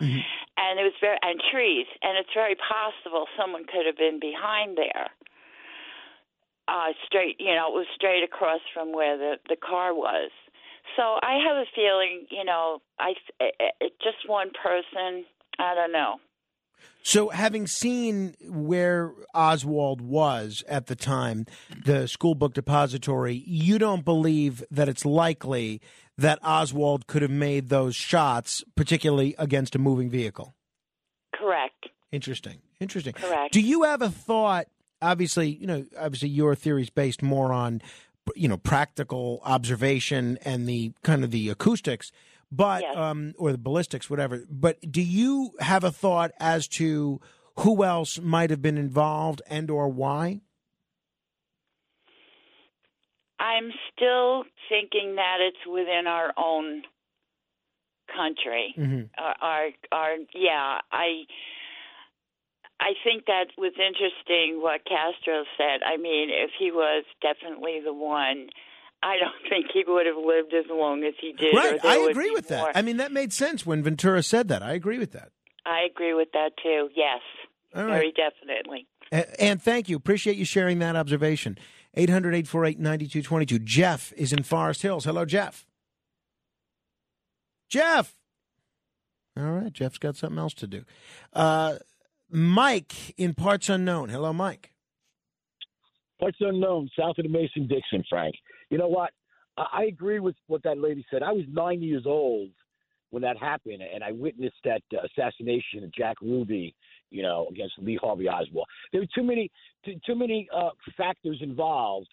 and 0.58 0.78
it 0.78 0.84
was 0.84 0.92
very 1.00 1.16
and 1.22 1.40
trees, 1.50 1.86
and 2.02 2.18
it's 2.18 2.34
very 2.34 2.56
possible 2.56 3.24
someone 3.38 3.64
could 3.64 3.86
have 3.86 3.96
been 3.96 4.20
behind 4.20 4.76
there. 4.76 5.08
Uh, 6.68 6.92
straight, 7.06 7.40
you 7.40 7.54
know, 7.54 7.68
it 7.68 7.74
was 7.74 7.86
straight 7.94 8.22
across 8.22 8.60
from 8.74 8.92
where 8.92 9.16
the 9.16 9.36
the 9.48 9.56
car 9.56 9.94
was. 9.94 10.30
So 10.96 11.02
I 11.22 11.38
have 11.46 11.56
a 11.56 11.66
feeling, 11.74 12.26
you 12.30 12.44
know, 12.44 12.80
I 12.98 13.14
it, 13.38 13.54
it, 13.80 13.92
just 14.02 14.28
one 14.28 14.50
person. 14.50 15.24
I 15.58 15.74
don't 15.74 15.92
know. 15.92 16.16
So, 17.02 17.30
having 17.30 17.66
seen 17.66 18.34
where 18.42 19.12
Oswald 19.34 20.02
was 20.02 20.62
at 20.68 20.86
the 20.86 20.96
time, 20.96 21.46
the 21.84 22.06
school 22.06 22.34
book 22.34 22.52
depository, 22.52 23.42
you 23.46 23.78
don't 23.78 24.04
believe 24.04 24.62
that 24.70 24.88
it's 24.88 25.04
likely 25.06 25.80
that 26.18 26.38
Oswald 26.44 27.06
could 27.06 27.22
have 27.22 27.30
made 27.30 27.70
those 27.70 27.96
shots, 27.96 28.62
particularly 28.76 29.34
against 29.38 29.74
a 29.74 29.78
moving 29.78 30.10
vehicle. 30.10 30.54
Correct. 31.34 31.88
Interesting. 32.12 32.58
Interesting. 32.80 33.14
Correct. 33.14 33.52
Do 33.52 33.60
you 33.60 33.84
have 33.84 34.02
a 34.02 34.10
thought? 34.10 34.66
Obviously, 35.02 35.48
you 35.48 35.66
know, 35.66 35.86
obviously 35.98 36.28
your 36.28 36.54
theory 36.54 36.82
is 36.82 36.90
based 36.90 37.22
more 37.22 37.54
on, 37.54 37.80
you 38.36 38.48
know, 38.48 38.56
practical 38.56 39.40
observation 39.44 40.38
and 40.42 40.68
the 40.68 40.92
kind 41.02 41.24
of 41.24 41.30
the 41.30 41.48
acoustics, 41.48 42.12
but 42.50 42.84
um, 42.96 43.34
or 43.38 43.52
the 43.52 43.58
ballistics, 43.58 44.10
whatever. 44.10 44.44
But 44.50 44.90
do 44.90 45.02
you 45.02 45.52
have 45.60 45.84
a 45.84 45.90
thought 45.90 46.32
as 46.40 46.66
to 46.68 47.20
who 47.58 47.84
else 47.84 48.18
might 48.18 48.50
have 48.50 48.62
been 48.62 48.78
involved 48.78 49.42
and 49.48 49.70
or 49.70 49.88
why? 49.88 50.40
I'm 53.38 53.72
still 53.92 54.44
thinking 54.68 55.16
that 55.16 55.38
it's 55.40 55.66
within 55.66 56.06
our 56.06 56.32
own 56.36 56.82
country. 58.14 58.74
Mhm. 58.76 59.08
Our, 59.16 59.36
our, 59.40 59.68
our 59.92 60.16
yeah, 60.34 60.78
I. 60.92 61.24
I 62.80 62.94
think 63.04 63.26
that 63.26 63.48
was 63.58 63.72
interesting 63.76 64.62
what 64.62 64.80
Castro 64.86 65.44
said. 65.58 65.80
I 65.86 65.98
mean, 65.98 66.30
if 66.30 66.50
he 66.58 66.70
was 66.72 67.04
definitely 67.20 67.80
the 67.84 67.92
one, 67.92 68.48
I 69.02 69.16
don't 69.18 69.36
think 69.50 69.66
he 69.72 69.84
would 69.86 70.06
have 70.06 70.16
lived 70.16 70.54
as 70.54 70.64
long 70.70 71.04
as 71.04 71.12
he 71.20 71.32
did. 71.32 71.54
Right. 71.54 71.84
I 71.84 72.08
agree 72.10 72.30
with 72.30 72.48
that. 72.48 72.74
I 72.74 72.82
mean, 72.82 72.96
that 72.96 73.12
made 73.12 73.32
sense 73.34 73.66
when 73.66 73.82
Ventura 73.82 74.22
said 74.22 74.48
that. 74.48 74.62
I 74.62 74.72
agree 74.72 74.98
with 74.98 75.12
that. 75.12 75.30
I 75.66 75.86
agree 75.90 76.14
with 76.14 76.28
that 76.32 76.52
too. 76.62 76.88
Yes, 76.96 77.20
All 77.74 77.84
right. 77.84 77.90
very 77.92 78.12
definitely. 78.12 78.86
And 79.38 79.60
thank 79.60 79.88
you. 79.88 79.96
Appreciate 79.96 80.36
you 80.36 80.44
sharing 80.46 80.78
that 80.78 80.96
observation. 80.96 81.58
800 81.94 82.34
848 82.34 82.78
9222. 82.78 83.58
Jeff 83.58 84.12
is 84.16 84.32
in 84.32 84.42
Forest 84.42 84.82
Hills. 84.82 85.04
Hello, 85.04 85.24
Jeff. 85.26 85.66
Jeff. 87.68 88.14
All 89.36 89.50
right. 89.50 89.72
Jeff's 89.72 89.98
got 89.98 90.16
something 90.16 90.38
else 90.38 90.54
to 90.54 90.66
do. 90.66 90.84
Uh, 91.32 91.76
Mike 92.30 93.14
in 93.16 93.34
Parts 93.34 93.68
Unknown. 93.68 94.08
Hello, 94.08 94.32
Mike. 94.32 94.72
Parts 96.20 96.36
unknown, 96.40 96.90
south 96.98 97.16
of 97.18 97.24
the 97.24 97.30
Mason 97.30 97.66
Dixon, 97.66 98.04
Frank. 98.08 98.34
You 98.68 98.76
know 98.76 98.88
what? 98.88 99.10
I, 99.56 99.84
agree 99.84 100.20
with 100.20 100.36
what 100.46 100.62
that 100.62 100.78
lady 100.78 101.04
said. 101.10 101.22
I 101.22 101.32
was 101.32 101.44
nine 101.48 101.82
years 101.82 102.04
old 102.06 102.50
when 103.10 103.22
that 103.22 103.36
happened, 103.38 103.82
and 103.82 104.04
I 104.04 104.12
witnessed 104.12 104.56
that 104.64 104.82
uh, 104.94 104.98
assassination 105.06 105.82
of 105.82 105.92
Jack 105.92 106.16
Ruby, 106.22 106.74
you 107.10 107.22
know, 107.22 107.46
against 107.50 107.74
Lee 107.78 107.98
Harvey 108.00 108.28
Oswald. 108.28 108.66
There 108.92 109.00
were 109.00 109.08
too 109.14 109.24
many, 109.24 109.50
too, 109.84 109.94
too 110.06 110.14
many 110.14 110.48
uh, 110.54 110.70
factors 110.96 111.38
involved. 111.40 112.08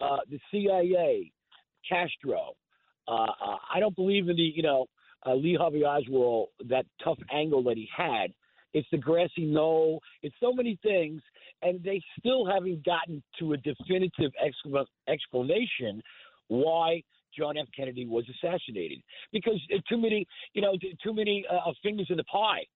Uh, 0.00 0.18
the 0.30 0.38
CIA, 0.50 1.32
Castro. 1.88 2.52
Uh, 3.08 3.12
uh, 3.12 3.56
I 3.74 3.80
don't 3.80 3.96
believe 3.96 4.28
in 4.28 4.36
the, 4.36 4.42
you 4.42 4.62
know, 4.62 4.86
uh, 5.24 5.34
Lee 5.34 5.56
Harvey 5.58 5.84
Oswald, 5.84 6.48
that 6.68 6.86
tough 7.02 7.18
angle 7.32 7.62
that 7.64 7.76
he 7.76 7.88
had. 7.94 8.32
It's 8.76 8.86
the 8.92 8.98
grassy 8.98 9.46
knoll. 9.46 10.02
It's 10.22 10.36
so 10.38 10.52
many 10.52 10.78
things, 10.82 11.22
and 11.62 11.82
they 11.82 11.98
still 12.18 12.44
haven't 12.44 12.84
gotten 12.84 13.22
to 13.38 13.54
a 13.54 13.56
definitive 13.56 14.32
explanation 15.08 16.02
why 16.48 17.02
John 17.34 17.56
F. 17.56 17.68
Kennedy 17.74 18.06
was 18.06 18.24
assassinated. 18.28 18.98
Because 19.32 19.58
uh, 19.74 19.78
too 19.88 19.96
many, 19.96 20.26
you 20.52 20.60
know, 20.60 20.76
too 21.02 21.14
many 21.14 21.46
uh, 21.50 21.72
fingers 21.82 22.08
in 22.10 22.18
the 22.18 22.24
pie. 22.24 22.66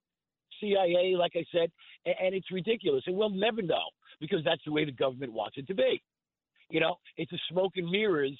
CIA, 0.58 1.16
like 1.18 1.32
I 1.34 1.44
said, 1.52 1.70
and, 2.06 2.14
and 2.18 2.34
it's 2.34 2.50
ridiculous, 2.50 3.04
and 3.06 3.14
we'll 3.14 3.28
never 3.28 3.60
know 3.60 3.84
because 4.20 4.40
that's 4.42 4.62
the 4.64 4.72
way 4.72 4.86
the 4.86 4.92
government 4.92 5.34
wants 5.34 5.58
it 5.58 5.66
to 5.66 5.74
be. 5.74 6.02
You 6.70 6.80
know, 6.80 6.96
it's 7.18 7.32
a 7.32 7.38
smoke 7.50 7.72
and 7.76 7.90
mirrors 7.90 8.38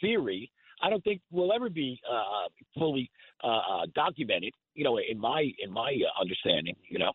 theory. 0.00 0.50
I 0.84 0.90
don't 0.90 1.02
think 1.02 1.22
will 1.30 1.50
ever 1.52 1.70
be 1.70 1.98
uh, 2.10 2.48
fully 2.78 3.10
uh, 3.42 3.46
uh, 3.46 3.86
documented. 3.94 4.52
You 4.74 4.84
know, 4.84 4.98
in 4.98 5.18
my 5.18 5.50
in 5.58 5.72
my 5.72 5.96
uh, 6.06 6.20
understanding. 6.20 6.76
You 6.88 6.98
know. 6.98 7.12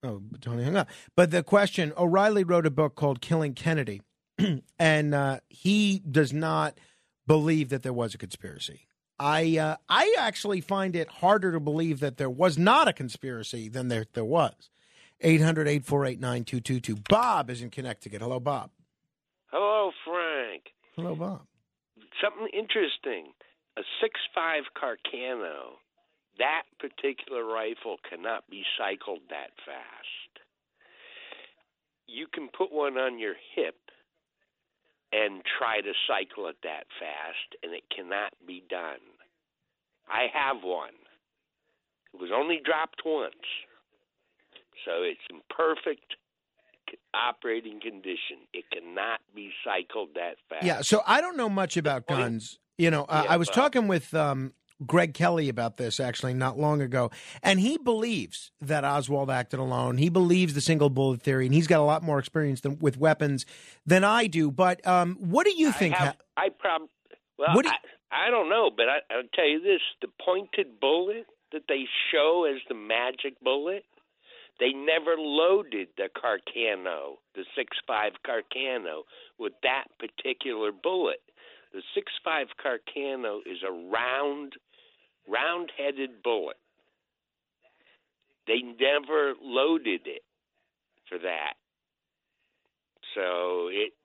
Oh, 0.04 0.22
Tony 0.40 0.64
hung 0.64 0.76
up. 0.76 0.90
But 1.16 1.32
the 1.32 1.44
question 1.44 1.94
O'Reilly 1.98 2.44
wrote 2.44 2.66
a 2.66 2.72
book 2.72 2.96
called 2.96 3.22
Killing 3.22 3.54
Kennedy, 3.54 4.02
and 4.80 5.16
uh, 5.16 5.40
he 5.50 6.00
does 6.00 6.32
not 6.32 6.78
believe 7.26 7.70
that 7.70 7.84
there 7.84 7.94
was 7.94 8.14
a 8.14 8.18
conspiracy. 8.18 8.88
I 9.18 9.58
uh, 9.58 9.78
I 9.88 10.16
actually 10.20 10.62
find 10.62 10.96
it 10.96 11.08
harder 11.08 11.52
to 11.54 11.60
believe 11.60 12.02
that 12.02 12.18
there 12.18 12.30
was 12.30 12.58
not 12.58 12.88
a 12.88 12.94
conspiracy 12.94 13.70
than 13.70 13.88
there 13.88 14.06
there 14.14 14.26
was. 14.26 14.70
800 15.22 15.68
848 15.68 16.20
9222. 16.20 17.02
Bob 17.10 17.50
is 17.50 17.62
in 17.62 17.70
Connecticut. 17.70 18.22
Hello, 18.22 18.40
Bob. 18.40 18.70
Hello, 19.56 19.90
Frank. 20.04 20.64
Hello, 20.98 21.16
Bob. 21.16 21.48
Something 22.20 22.52
interesting. 22.52 23.32
A 23.78 23.84
six-five 24.02 24.64
Carcano. 24.76 25.80
That 26.38 26.64
particular 26.78 27.46
rifle 27.46 27.96
cannot 28.04 28.44
be 28.52 28.64
cycled 28.78 29.24
that 29.30 29.56
fast. 29.64 30.44
You 32.06 32.28
can 32.28 32.50
put 32.52 32.74
one 32.74 32.98
on 32.98 33.18
your 33.18 33.36
hip 33.56 33.80
and 35.14 35.42
try 35.58 35.80
to 35.80 35.94
cycle 36.06 36.50
it 36.50 36.58
that 36.64 36.92
fast, 37.00 37.56
and 37.64 37.74
it 37.74 37.84
cannot 37.96 38.34
be 38.46 38.62
done. 38.70 39.00
I 40.12 40.28
have 40.34 40.64
one. 40.64 41.00
It 42.14 42.20
was 42.20 42.32
only 42.36 42.60
dropped 42.60 43.04
once, 43.06 43.48
so 44.84 45.04
it's 45.04 45.24
in 45.30 45.40
perfect 45.48 46.20
operating 47.14 47.80
condition. 47.80 48.48
It 48.54 48.66
cannot 48.72 49.20
be 49.34 49.52
cycled 49.64 50.10
that 50.16 50.36
fast. 50.50 50.66
Yeah, 50.66 50.82
so 50.82 51.02
I 51.06 51.22
don't 51.22 51.38
know 51.38 51.50
much 51.50 51.78
about 51.78 52.08
guns. 52.08 52.60
You 52.78 52.92
know, 52.92 53.04
uh, 53.04 53.24
Yeah, 53.26 53.34
I 53.34 53.38
was 53.38 53.50
talking 53.50 53.88
with 53.88 54.14
um, 54.14 54.54
Greg 54.86 55.14
Kelly 55.14 55.48
about 55.48 55.78
this 55.78 56.00
actually 56.00 56.34
not 56.34 56.60
long 56.60 56.82
ago, 56.82 57.12
and 57.42 57.60
he 57.60 57.78
believes 57.78 58.52
that 58.60 58.84
Oswald 58.84 59.30
acted 59.30 59.60
alone. 59.60 59.98
He 59.98 60.10
believes 60.10 60.54
the 60.54 60.62
single 60.62 60.90
bullet 60.90 61.22
theory, 61.22 61.46
and 61.46 61.56
he's 61.56 61.68
got 61.68 61.80
a 61.80 61.84
lot 61.84 62.04
more 62.04 62.20
experience 62.20 62.62
than, 62.62 62.78
with 62.80 62.98
weapons 62.98 63.46
than 63.86 64.04
I 64.04 64.28
do. 64.28 64.52
But 64.52 64.86
um, 64.86 65.16
what 65.20 65.46
do 65.46 65.54
you 65.56 65.72
think? 65.72 65.96
I, 65.96 66.06
have, 66.06 66.18
I 66.36 66.50
prob- 66.50 66.90
well, 67.38 67.56
What 67.56 67.64
do 67.64 67.72
I, 67.72 68.28
I 68.28 68.30
don't 68.30 68.50
know, 68.50 68.70
but 68.76 68.88
I, 68.90 68.98
I'll 69.14 69.24
tell 69.34 69.48
you 69.48 69.62
this: 69.62 69.82
the 70.02 70.10
pointed 70.24 70.80
bullet 70.82 71.26
that 71.54 71.64
they 71.70 71.86
show 72.12 72.46
as 72.50 72.62
the 72.68 72.76
magic 72.76 73.40
bullet, 73.42 73.86
they 74.60 74.72
never 74.72 75.16
loaded 75.18 75.90
the 75.98 76.10
Carcano, 76.16 77.18
the 77.36 77.46
six 77.56 77.78
five 77.86 78.14
Carcano, 78.26 79.02
with 79.38 79.54
that 79.64 79.86
particular 80.00 80.72
bullet. 80.72 81.22
The 81.74 81.82
six 81.94 82.12
five 82.24 82.48
Carcano 82.64 83.40
is 83.46 83.58
a 83.68 83.72
round, 83.72 84.54
round-headed 85.28 86.24
bullet. 86.24 86.58
They 88.48 88.62
never 88.62 89.34
loaded 89.42 90.02
it 90.06 90.24
for 91.10 91.18
that, 91.18 91.56
so 93.14 93.68
it's 93.72 93.96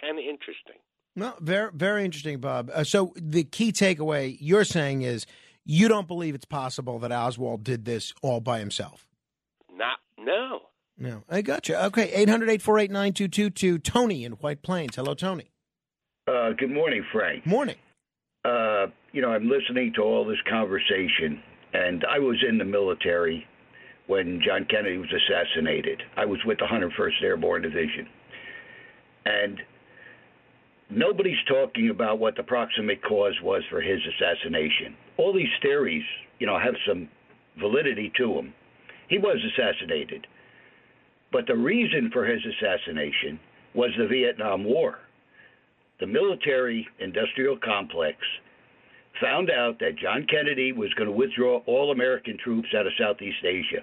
kind 0.00 0.18
of 0.18 0.24
interesting. 0.24 0.80
No, 1.14 1.34
very 1.40 1.70
very 1.74 2.04
interesting, 2.04 2.38
Bob. 2.38 2.70
Uh, 2.72 2.84
so 2.84 3.12
the 3.16 3.44
key 3.44 3.72
takeaway 3.72 4.38
you're 4.40 4.64
saying 4.64 5.02
is 5.02 5.26
you 5.66 5.88
don't 5.88 6.08
believe 6.08 6.34
it's 6.34 6.46
possible 6.46 6.98
that 7.00 7.12
Oswald 7.12 7.62
did 7.62 7.84
this 7.84 8.14
all 8.22 8.40
by 8.40 8.58
himself. 8.58 9.06
Not 10.18 10.26
no, 10.26 10.60
No, 10.98 11.24
I 11.28 11.42
got 11.42 11.68
you. 11.68 11.76
Okay, 11.76 12.12
800 12.12 12.48
848 12.50 12.90
9222. 12.90 13.78
Tony 13.78 14.24
in 14.24 14.32
White 14.32 14.62
Plains. 14.62 14.96
Hello, 14.96 15.14
Tony. 15.14 15.50
Uh, 16.28 16.50
good 16.56 16.70
morning, 16.70 17.04
Frank. 17.12 17.44
Morning. 17.46 17.76
Uh, 18.44 18.86
you 19.12 19.22
know, 19.22 19.30
I'm 19.32 19.48
listening 19.48 19.92
to 19.96 20.02
all 20.02 20.24
this 20.24 20.38
conversation, 20.48 21.42
and 21.72 22.04
I 22.04 22.18
was 22.18 22.36
in 22.48 22.58
the 22.58 22.64
military 22.64 23.46
when 24.06 24.40
John 24.44 24.66
Kennedy 24.68 24.98
was 24.98 25.12
assassinated. 25.12 26.02
I 26.16 26.24
was 26.24 26.38
with 26.44 26.58
the 26.58 26.66
101st 26.66 27.22
Airborne 27.22 27.62
Division. 27.62 28.08
And 29.24 29.60
nobody's 30.90 31.42
talking 31.48 31.90
about 31.90 32.18
what 32.18 32.36
the 32.36 32.42
proximate 32.42 33.02
cause 33.02 33.34
was 33.42 33.62
for 33.70 33.80
his 33.80 34.00
assassination. 34.06 34.96
All 35.16 35.32
these 35.32 35.52
theories, 35.60 36.04
you 36.38 36.46
know, 36.46 36.58
have 36.58 36.74
some 36.86 37.08
validity 37.58 38.12
to 38.18 38.34
them. 38.34 38.54
He 39.08 39.18
was 39.18 39.38
assassinated. 39.52 40.26
But 41.32 41.46
the 41.46 41.56
reason 41.56 42.10
for 42.12 42.24
his 42.24 42.40
assassination 42.44 43.40
was 43.74 43.90
the 43.96 44.06
Vietnam 44.06 44.64
War. 44.64 44.98
The 46.00 46.06
military 46.06 46.86
industrial 46.98 47.56
complex 47.56 48.18
found 49.20 49.50
out 49.50 49.78
that 49.80 49.98
John 49.98 50.26
Kennedy 50.28 50.72
was 50.72 50.92
going 50.94 51.08
to 51.08 51.16
withdraw 51.16 51.62
all 51.66 51.92
American 51.92 52.36
troops 52.42 52.68
out 52.76 52.86
of 52.86 52.92
Southeast 52.98 53.44
Asia. 53.44 53.82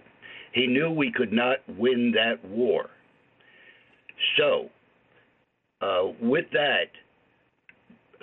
He 0.52 0.68
knew 0.68 0.91
we 0.91 1.12
could 1.12 1.32
not 1.32 1.58
win 1.78 2.12
that 2.16 2.44
war. 2.46 2.90
So, 4.38 4.70
uh, 5.82 6.12
with 6.22 6.46
that, 6.52 6.91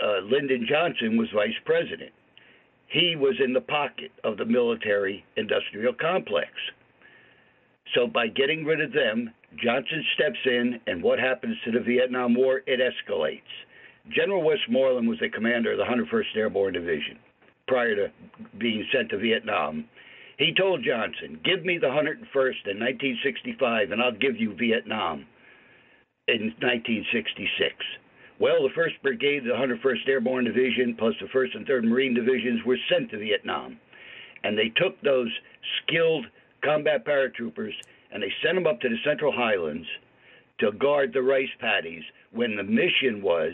uh, 0.03 0.21
Lyndon 0.25 0.67
Johnson 0.69 1.17
was 1.17 1.29
vice 1.35 1.59
president. 1.65 2.13
He 2.89 3.17
was 3.17 3.35
in 3.43 3.53
the 3.53 3.61
pocket 3.61 4.13
of 4.25 4.37
the 4.37 4.45
military 4.45 5.25
industrial 5.37 5.95
complex. 5.95 6.51
So, 7.95 8.07
by 8.07 8.29
getting 8.29 8.65
rid 8.65 8.81
of 8.81 8.93
them, 8.93 9.31
Johnson 9.63 10.05
steps 10.15 10.39
in, 10.45 10.81
and 10.87 11.03
what 11.03 11.19
happens 11.19 11.57
to 11.65 11.71
the 11.71 11.81
Vietnam 11.81 12.35
War? 12.35 12.63
It 12.67 12.81
escalates. 12.81 13.41
General 14.11 14.43
Westmoreland 14.43 15.09
was 15.09 15.19
the 15.21 15.29
commander 15.29 15.73
of 15.73 15.79
the 15.79 15.85
101st 15.85 16.37
Airborne 16.37 16.75
Division 16.75 17.19
prior 17.67 17.97
to 17.97 18.13
being 18.59 18.85
sent 18.93 19.11
to 19.11 19.19
Vietnam. 19.19 19.85
He 20.39 20.53
told 20.55 20.85
Johnson, 20.85 21.41
Give 21.45 21.65
me 21.65 21.79
the 21.79 21.89
101st 21.89 22.71
in 22.71 22.79
1965, 22.79 23.91
and 23.91 24.03
I'll 24.03 24.13
give 24.13 24.37
you 24.37 24.55
Vietnam 24.55 25.27
in 26.29 26.55
1966. 26.61 27.75
Well, 28.39 28.63
the 28.63 28.75
1st 28.79 29.03
Brigade, 29.03 29.45
the 29.45 29.57
101st 29.57 30.09
Airborne 30.09 30.45
Division, 30.45 30.95
plus 30.99 31.15
the 31.21 31.29
1st 31.29 31.57
and 31.57 31.67
3rd 31.67 31.85
Marine 31.85 32.15
Divisions 32.15 32.61
were 32.67 32.79
sent 32.91 33.11
to 33.11 33.19
Vietnam. 33.19 33.79
And 34.45 34.59
they 34.59 34.69
took 34.77 35.01
those 35.01 35.33
skilled 35.83 36.27
combat 36.67 37.07
paratroopers 37.07 37.73
and 38.13 38.23
they 38.23 38.33
sent 38.43 38.57
them 38.57 38.67
up 38.67 38.81
to 38.81 38.89
the 38.89 38.97
Central 39.05 39.33
Highlands 39.33 39.87
to 40.59 40.73
guard 40.73 41.13
the 41.13 41.23
rice 41.23 41.49
paddies 41.61 42.03
when 42.33 42.57
the 42.57 42.63
mission 42.63 43.23
was 43.23 43.53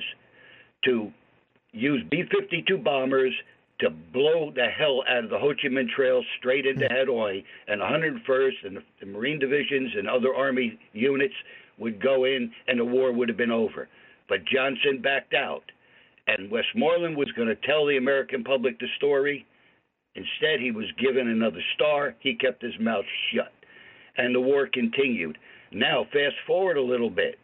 to 0.84 1.12
use 1.72 2.02
B 2.10 2.22
52 2.30 2.78
bombers 2.78 3.32
to 3.80 3.90
blow 3.90 4.52
the 4.54 4.66
hell 4.66 5.02
out 5.08 5.24
of 5.24 5.30
the 5.30 5.38
Ho 5.38 5.52
Chi 5.60 5.68
Minh 5.68 5.88
Trail 5.88 6.22
straight 6.38 6.66
into 6.66 6.86
Hanoi, 6.88 7.42
and 7.66 7.80
the 7.80 7.84
101st 7.84 8.66
and 8.66 8.78
the 9.00 9.06
Marine 9.06 9.40
divisions 9.40 9.90
and 9.96 10.08
other 10.08 10.32
Army 10.34 10.78
units 10.92 11.34
would 11.78 12.00
go 12.00 12.24
in, 12.24 12.52
and 12.68 12.78
the 12.78 12.84
war 12.84 13.12
would 13.12 13.28
have 13.28 13.38
been 13.38 13.50
over. 13.50 13.88
But 14.28 14.44
Johnson 14.44 15.00
backed 15.02 15.34
out, 15.34 15.64
and 16.28 16.50
Westmoreland 16.50 17.16
was 17.16 17.32
going 17.32 17.48
to 17.48 17.56
tell 17.56 17.86
the 17.86 17.96
American 17.96 18.44
public 18.44 18.78
the 18.78 18.86
story. 18.98 19.44
Instead, 20.14 20.60
he 20.60 20.70
was 20.70 20.86
given 20.98 21.28
another 21.28 21.62
star. 21.74 22.14
He 22.20 22.34
kept 22.34 22.62
his 22.62 22.78
mouth 22.78 23.04
shut, 23.32 23.52
and 24.16 24.34
the 24.34 24.40
war 24.40 24.68
continued. 24.72 25.38
Now, 25.72 26.04
fast 26.12 26.36
forward 26.46 26.76
a 26.76 26.82
little 26.82 27.10
bit. 27.10 27.38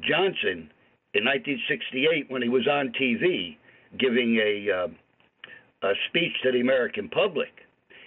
Johnson, 0.00 0.70
in 1.14 1.24
1968, 1.24 2.30
when 2.30 2.40
he 2.40 2.48
was 2.48 2.66
on 2.66 2.92
TV 2.98 3.56
giving 3.98 4.36
a, 4.36 4.70
uh, 4.70 5.86
a 5.86 5.92
speech 6.08 6.32
to 6.42 6.52
the 6.52 6.60
American 6.60 7.10
public, 7.10 7.50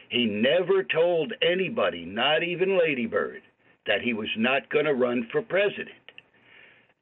he 0.09 0.25
never 0.25 0.83
told 0.83 1.33
anybody, 1.41 2.05
not 2.05 2.41
even 2.41 2.79
Lady 2.79 3.05
Bird, 3.05 3.41
that 3.85 4.01
he 4.01 4.13
was 4.13 4.29
not 4.37 4.69
going 4.69 4.85
to 4.85 4.93
run 4.93 5.27
for 5.31 5.41
president. 5.43 5.89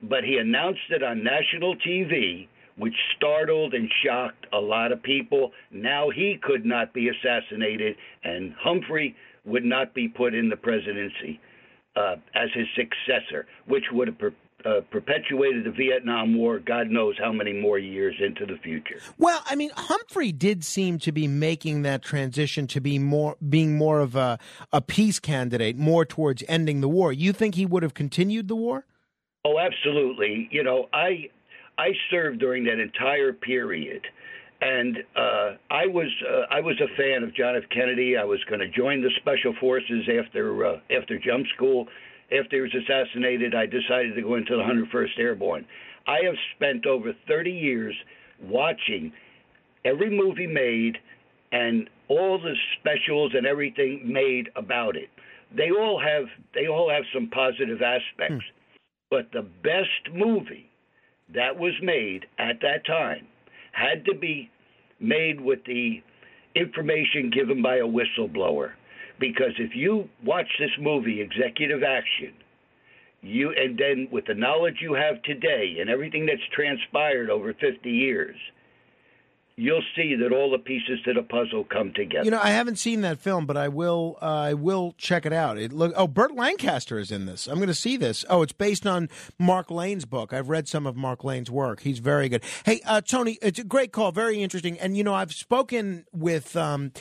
But 0.02 0.26
he 0.26 0.38
announced 0.38 0.90
it 0.90 1.02
on 1.02 1.24
national 1.24 1.78
TV, 1.78 2.48
which 2.78 2.96
startled 3.16 3.74
and 3.74 3.90
shocked 4.06 4.46
a 4.54 4.58
lot 4.60 4.92
of 4.92 5.02
people. 5.02 5.52
Now 5.72 6.10
he 6.10 6.38
could 6.42 6.66
not 6.66 6.94
be 6.94 7.10
assassinated, 7.10 7.96
and 8.24 8.54
Humphrey 8.60 9.16
would 9.46 9.66
not 9.66 9.94
be 9.94 10.08
put 10.08 10.34
in 10.34 10.50
the 10.50 10.58
presidency 10.58 11.40
uh, 11.96 12.16
as 12.34 12.50
his 12.54 12.68
successor, 12.76 13.46
which 13.68 13.84
would 13.92 14.08
have 14.08 14.18
per- 14.18 14.34
uh, 14.66 14.82
perpetuated 14.92 15.66
the 15.66 15.72
Vietnam 15.72 16.38
War, 16.38 16.60
God 16.60 16.90
knows 16.90 17.16
how 17.20 17.34
many 17.34 17.52
more 17.52 17.78
years 17.78 18.16
into 18.20 18.46
the 18.46 18.58
future. 18.60 19.00
Well, 19.18 19.42
I 19.46 19.56
mean, 19.56 19.72
Humphrey 19.76 20.32
did 20.32 20.64
seem 20.64 21.00
to 21.00 21.12
be 21.12 21.28
making 21.28 21.82
that 21.82 22.02
transition 22.02 22.68
to 22.68 22.80
be 22.80 22.98
more 22.98 23.36
being 23.48 23.78
more 23.78 24.00
of 24.00 24.16
a 24.16 24.40
a 24.72 24.82
peace 24.82 25.20
candidate, 25.20 25.78
more 25.78 26.06
towards 26.06 26.44
ending 26.48 26.82
the 26.82 26.88
war. 26.88 27.12
You 27.12 27.34
think 27.34 27.56
he 27.56 27.66
would 27.66 27.84
have 27.84 27.94
continued 27.94 28.48
the 28.48 28.56
war? 28.56 28.86
Oh, 29.46 29.60
absolutely. 29.60 30.48
You 30.52 30.64
know, 30.64 30.88
I 30.94 31.30
I 31.78 31.90
served 32.12 32.40
during 32.40 32.64
that 32.66 32.80
entire 32.80 33.34
period, 33.34 34.02
and 34.62 34.98
uh, 35.16 35.52
I 35.72 35.88
was 35.88 36.08
uh, 36.30 36.54
I 36.54 36.62
was 36.62 36.80
a 36.80 36.96
fan 36.96 37.24
of 37.24 37.36
John 37.36 37.56
F. 37.56 37.64
Kennedy. 37.70 38.16
I 38.18 38.24
was 38.24 38.40
going 38.50 38.60
to 38.60 38.70
join 38.70 39.02
the 39.02 39.10
Special 39.22 39.54
Forces 39.60 40.08
after 40.08 40.66
uh, 40.66 40.80
after 40.96 41.18
jump 41.20 41.46
school. 41.56 41.88
After 42.32 42.56
he 42.56 42.62
was 42.62 42.74
assassinated, 42.74 43.54
I 43.54 43.66
decided 43.66 44.16
to 44.16 44.22
go 44.22 44.36
into 44.36 44.56
the 44.56 44.64
101st 44.64 45.20
Airborne. 45.20 45.66
I 46.08 46.20
have 46.26 46.36
spent 46.56 46.86
over 46.88 47.14
30 47.28 47.52
years 47.52 47.96
watching 48.42 49.12
every 49.86 50.10
movie 50.10 50.48
made 50.48 50.98
and 51.52 51.90
all 52.08 52.40
the 52.40 52.56
specials 52.80 53.34
and 53.36 53.46
everything 53.46 54.02
made 54.06 54.50
about 54.56 54.96
it. 54.96 55.10
They 55.56 55.70
all 55.70 56.02
have 56.02 56.26
they 56.56 56.68
all 56.68 56.90
have 56.90 57.04
some 57.14 57.30
positive 57.30 57.82
aspects. 57.82 58.44
But 59.12 59.32
the 59.32 59.44
best 59.64 60.16
movie 60.16 60.70
that 61.34 61.58
was 61.58 61.74
made 61.82 62.26
at 62.38 62.62
that 62.62 62.86
time 62.86 63.28
had 63.72 64.06
to 64.06 64.16
be 64.16 64.50
made 65.00 65.42
with 65.42 65.60
the 65.66 66.02
information 66.56 67.32
given 67.32 67.62
by 67.62 67.78
a 67.78 67.88
whistleblower. 67.88 68.72
Because 69.20 69.54
if 69.58 69.76
you 69.76 70.10
watch 70.24 70.48
this 70.60 70.72
movie, 70.80 71.22
Executive 71.22 71.84
Action, 71.84 72.34
you 73.22 73.52
and 73.52 73.78
then 73.78 74.08
with 74.12 74.26
the 74.26 74.34
knowledge 74.34 74.78
you 74.82 74.94
have 74.94 75.22
today 75.24 75.78
and 75.80 75.90
everything 75.90 76.26
that's 76.26 76.42
transpired 76.54 77.30
over 77.30 77.54
50 77.54 77.90
years, 77.90 78.36
you'll 79.56 79.84
see 79.96 80.16
that 80.16 80.32
all 80.32 80.52
the 80.52 80.58
pieces 80.58 81.00
to 81.06 81.14
the 81.14 81.22
puzzle 81.22 81.64
come 81.64 81.94
together. 81.94 82.26
You 82.26 82.32
know, 82.32 82.40
I 82.42 82.50
haven't 82.50 82.78
seen 82.78 83.02
that 83.02 83.20
film, 83.20 83.46
but 83.46 83.58
I 83.58 83.68
will. 83.68 84.18
Uh, 84.22 84.26
I 84.26 84.54
will 84.54 84.94
check 84.98 85.26
it 85.26 85.34
out. 85.34 85.58
It 85.58 85.72
look. 85.72 85.94
Oh, 85.96 86.08
Burt 86.08 86.36
Lancaster 86.36 87.00
is 87.00 87.12
in 87.12 87.26
this. 87.26 87.48
I'm 87.48 87.56
going 87.56 87.68
to 87.68 87.74
see 87.74 87.98
this. 87.98 88.26
Oh, 88.30 88.42
it's 88.42 88.54
based 88.54 88.86
on 88.86 89.10
Mark 89.40 89.70
Lane's 89.70 90.06
book. 90.06 90.34
I've 90.34 90.50
read 90.50 90.68
some 90.68 90.88
of 90.88 90.96
Mark 90.96 91.24
Lane's 91.24 91.52
work. 91.52 91.82
He's 91.82 92.00
very 92.00 92.30
good. 92.30 92.44
Hey, 92.66 92.82
uh, 92.86 93.02
Tony, 93.02 93.38
it's 93.42 93.60
a 93.60 93.64
great 93.64 93.92
call. 93.92 94.12
Very 94.12 94.42
interesting. 94.42 94.80
And 94.80 94.98
you 94.98 95.04
know, 95.04 95.14
I've 95.14 95.34
spoken 95.34 96.06
with. 96.12 96.56
Um, 96.56 96.92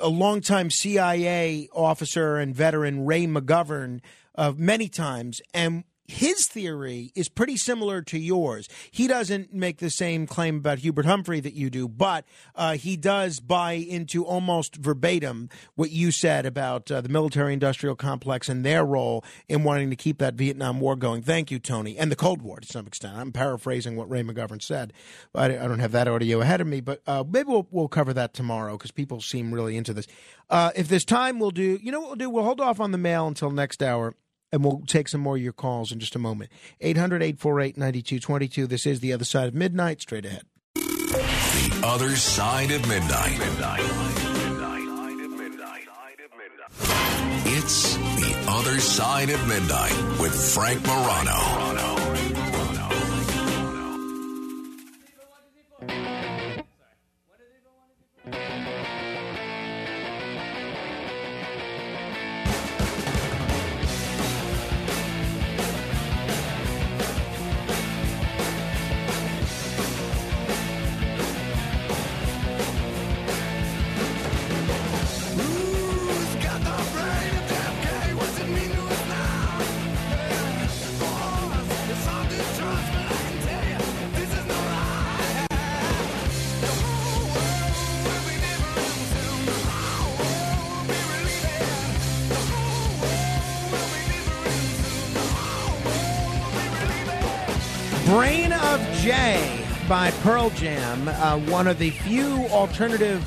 a 0.00 0.08
longtime 0.08 0.70
CIA 0.70 1.68
officer 1.70 2.38
and 2.38 2.54
veteran 2.54 3.04
Ray 3.04 3.26
McGovern 3.26 4.00
uh, 4.34 4.54
many 4.56 4.88
times, 4.88 5.42
and 5.52 5.84
his 6.12 6.46
theory 6.46 7.10
is 7.14 7.28
pretty 7.28 7.56
similar 7.56 8.02
to 8.02 8.18
yours. 8.18 8.68
He 8.90 9.06
doesn't 9.08 9.52
make 9.52 9.78
the 9.78 9.90
same 9.90 10.26
claim 10.26 10.56
about 10.56 10.78
Hubert 10.80 11.06
Humphrey 11.06 11.40
that 11.40 11.54
you 11.54 11.70
do, 11.70 11.88
but 11.88 12.24
uh, 12.54 12.74
he 12.74 12.96
does 12.96 13.40
buy 13.40 13.72
into 13.72 14.24
almost 14.24 14.76
verbatim 14.76 15.48
what 15.74 15.90
you 15.90 16.10
said 16.10 16.44
about 16.44 16.90
uh, 16.90 17.00
the 17.00 17.08
military 17.08 17.54
industrial 17.54 17.96
complex 17.96 18.48
and 18.48 18.64
their 18.64 18.84
role 18.84 19.24
in 19.48 19.64
wanting 19.64 19.88
to 19.90 19.96
keep 19.96 20.18
that 20.18 20.34
Vietnam 20.34 20.80
War 20.80 20.96
going. 20.96 21.22
Thank 21.22 21.50
you, 21.50 21.58
Tony. 21.58 21.96
And 21.96 22.12
the 22.12 22.16
Cold 22.16 22.42
War 22.42 22.60
to 22.60 22.66
some 22.66 22.86
extent. 22.86 23.16
I'm 23.16 23.32
paraphrasing 23.32 23.96
what 23.96 24.10
Ray 24.10 24.22
McGovern 24.22 24.62
said. 24.62 24.92
I, 25.34 25.46
I 25.46 25.66
don't 25.66 25.78
have 25.78 25.92
that 25.92 26.08
audio 26.08 26.42
ahead 26.42 26.60
of 26.60 26.66
me, 26.66 26.80
but 26.80 27.00
uh, 27.06 27.24
maybe 27.26 27.48
we'll, 27.48 27.66
we'll 27.70 27.88
cover 27.88 28.12
that 28.12 28.34
tomorrow 28.34 28.76
because 28.76 28.90
people 28.90 29.20
seem 29.22 29.52
really 29.52 29.76
into 29.78 29.94
this. 29.94 30.06
Uh, 30.50 30.70
if 30.76 30.88
there's 30.88 31.04
time, 31.04 31.38
we'll 31.38 31.50
do, 31.50 31.78
you 31.82 31.90
know 31.90 32.00
what 32.00 32.08
we'll 32.08 32.16
do? 32.16 32.28
We'll 32.28 32.44
hold 32.44 32.60
off 32.60 32.80
on 32.80 32.92
the 32.92 32.98
mail 32.98 33.26
until 33.26 33.50
next 33.50 33.82
hour 33.82 34.14
and 34.52 34.62
we'll 34.64 34.82
take 34.86 35.08
some 35.08 35.20
more 35.20 35.36
of 35.36 35.42
your 35.42 35.52
calls 35.52 35.90
in 35.90 35.98
just 35.98 36.14
a 36.14 36.18
moment. 36.18 36.50
800 36.80 37.22
848 37.22 37.76
9222. 37.76 38.66
This 38.66 38.86
is 38.86 39.00
The 39.00 39.12
Other 39.12 39.24
Side 39.24 39.48
of 39.48 39.54
Midnight. 39.54 40.02
Straight 40.02 40.26
ahead. 40.26 40.42
The 40.74 41.80
Other 41.82 42.14
Side 42.16 42.70
of 42.70 42.86
Midnight. 42.88 43.38
It's 47.44 47.96
The 47.96 48.44
Other 48.48 48.78
Side 48.80 49.30
of 49.30 49.48
Midnight 49.48 50.20
with 50.20 50.54
Frank 50.54 50.84
Morano. 50.86 51.71
By 100.02 100.10
Pearl 100.22 100.50
Jam, 100.50 101.06
uh, 101.06 101.38
one 101.48 101.68
of 101.68 101.78
the 101.78 101.90
few 101.90 102.34
alternative 102.48 103.22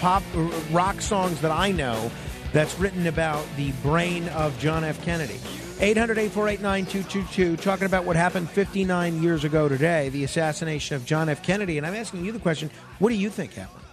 pop 0.00 0.22
rock 0.70 1.02
songs 1.02 1.38
that 1.42 1.50
I 1.50 1.70
know 1.70 2.10
that's 2.50 2.78
written 2.78 3.08
about 3.08 3.44
the 3.58 3.72
brain 3.82 4.26
of 4.30 4.58
John 4.58 4.84
F. 4.84 5.04
Kennedy. 5.04 5.38
800 5.80 6.16
848 6.16 6.62
9222, 6.62 7.56
talking 7.58 7.84
about 7.84 8.06
what 8.06 8.16
happened 8.16 8.48
59 8.48 9.22
years 9.22 9.44
ago 9.44 9.68
today, 9.68 10.08
the 10.08 10.24
assassination 10.24 10.96
of 10.96 11.04
John 11.04 11.28
F. 11.28 11.42
Kennedy. 11.42 11.76
And 11.76 11.86
I'm 11.86 11.94
asking 11.94 12.24
you 12.24 12.32
the 12.32 12.38
question 12.38 12.70
what 13.00 13.10
do 13.10 13.16
you 13.16 13.28
think 13.28 13.52
happened? 13.52 13.84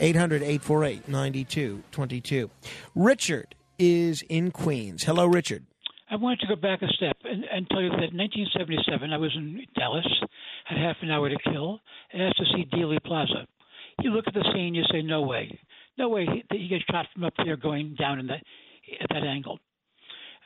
800 0.00 0.42
848 0.42 1.06
9222. 1.06 2.50
Richard 2.96 3.54
is 3.78 4.22
in 4.22 4.50
Queens. 4.50 5.04
Hello, 5.04 5.24
Richard. 5.24 5.64
I 6.08 6.16
wanted 6.16 6.38
to 6.40 6.46
go 6.46 6.56
back 6.56 6.82
a 6.82 6.88
step 6.88 7.16
and, 7.24 7.44
and 7.44 7.68
tell 7.68 7.82
you 7.82 7.90
that 7.90 8.10
in 8.10 8.18
1977, 8.18 9.12
I 9.12 9.18
was 9.18 9.34
in 9.34 9.66
Dallas, 9.74 10.06
had 10.66 10.78
half 10.78 10.96
an 11.02 11.10
hour 11.10 11.28
to 11.28 11.36
kill, 11.50 11.80
and 12.12 12.22
asked 12.22 12.38
to 12.38 12.44
see 12.54 12.66
Dealey 12.72 13.02
Plaza. 13.02 13.46
You 14.02 14.10
look 14.10 14.26
at 14.26 14.34
the 14.34 14.44
scene, 14.52 14.74
you 14.74 14.84
say, 14.90 15.02
no 15.02 15.22
way. 15.22 15.58
No 15.96 16.08
way 16.08 16.26
he, 16.26 16.44
he 16.56 16.68
gets 16.68 16.84
shot 16.90 17.06
from 17.14 17.24
up 17.24 17.34
there 17.44 17.56
going 17.56 17.94
down 17.98 18.18
in 18.18 18.26
that, 18.26 18.42
at 19.00 19.08
that 19.10 19.24
angle. 19.24 19.58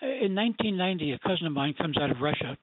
Uh, 0.02 0.06
In 0.06 0.34
1990, 0.34 1.12
a 1.12 1.18
cousin 1.26 1.46
of 1.46 1.52
mine 1.52 1.74
comes 1.76 1.96
out 1.98 2.10
of 2.10 2.20
Russia, 2.20 2.56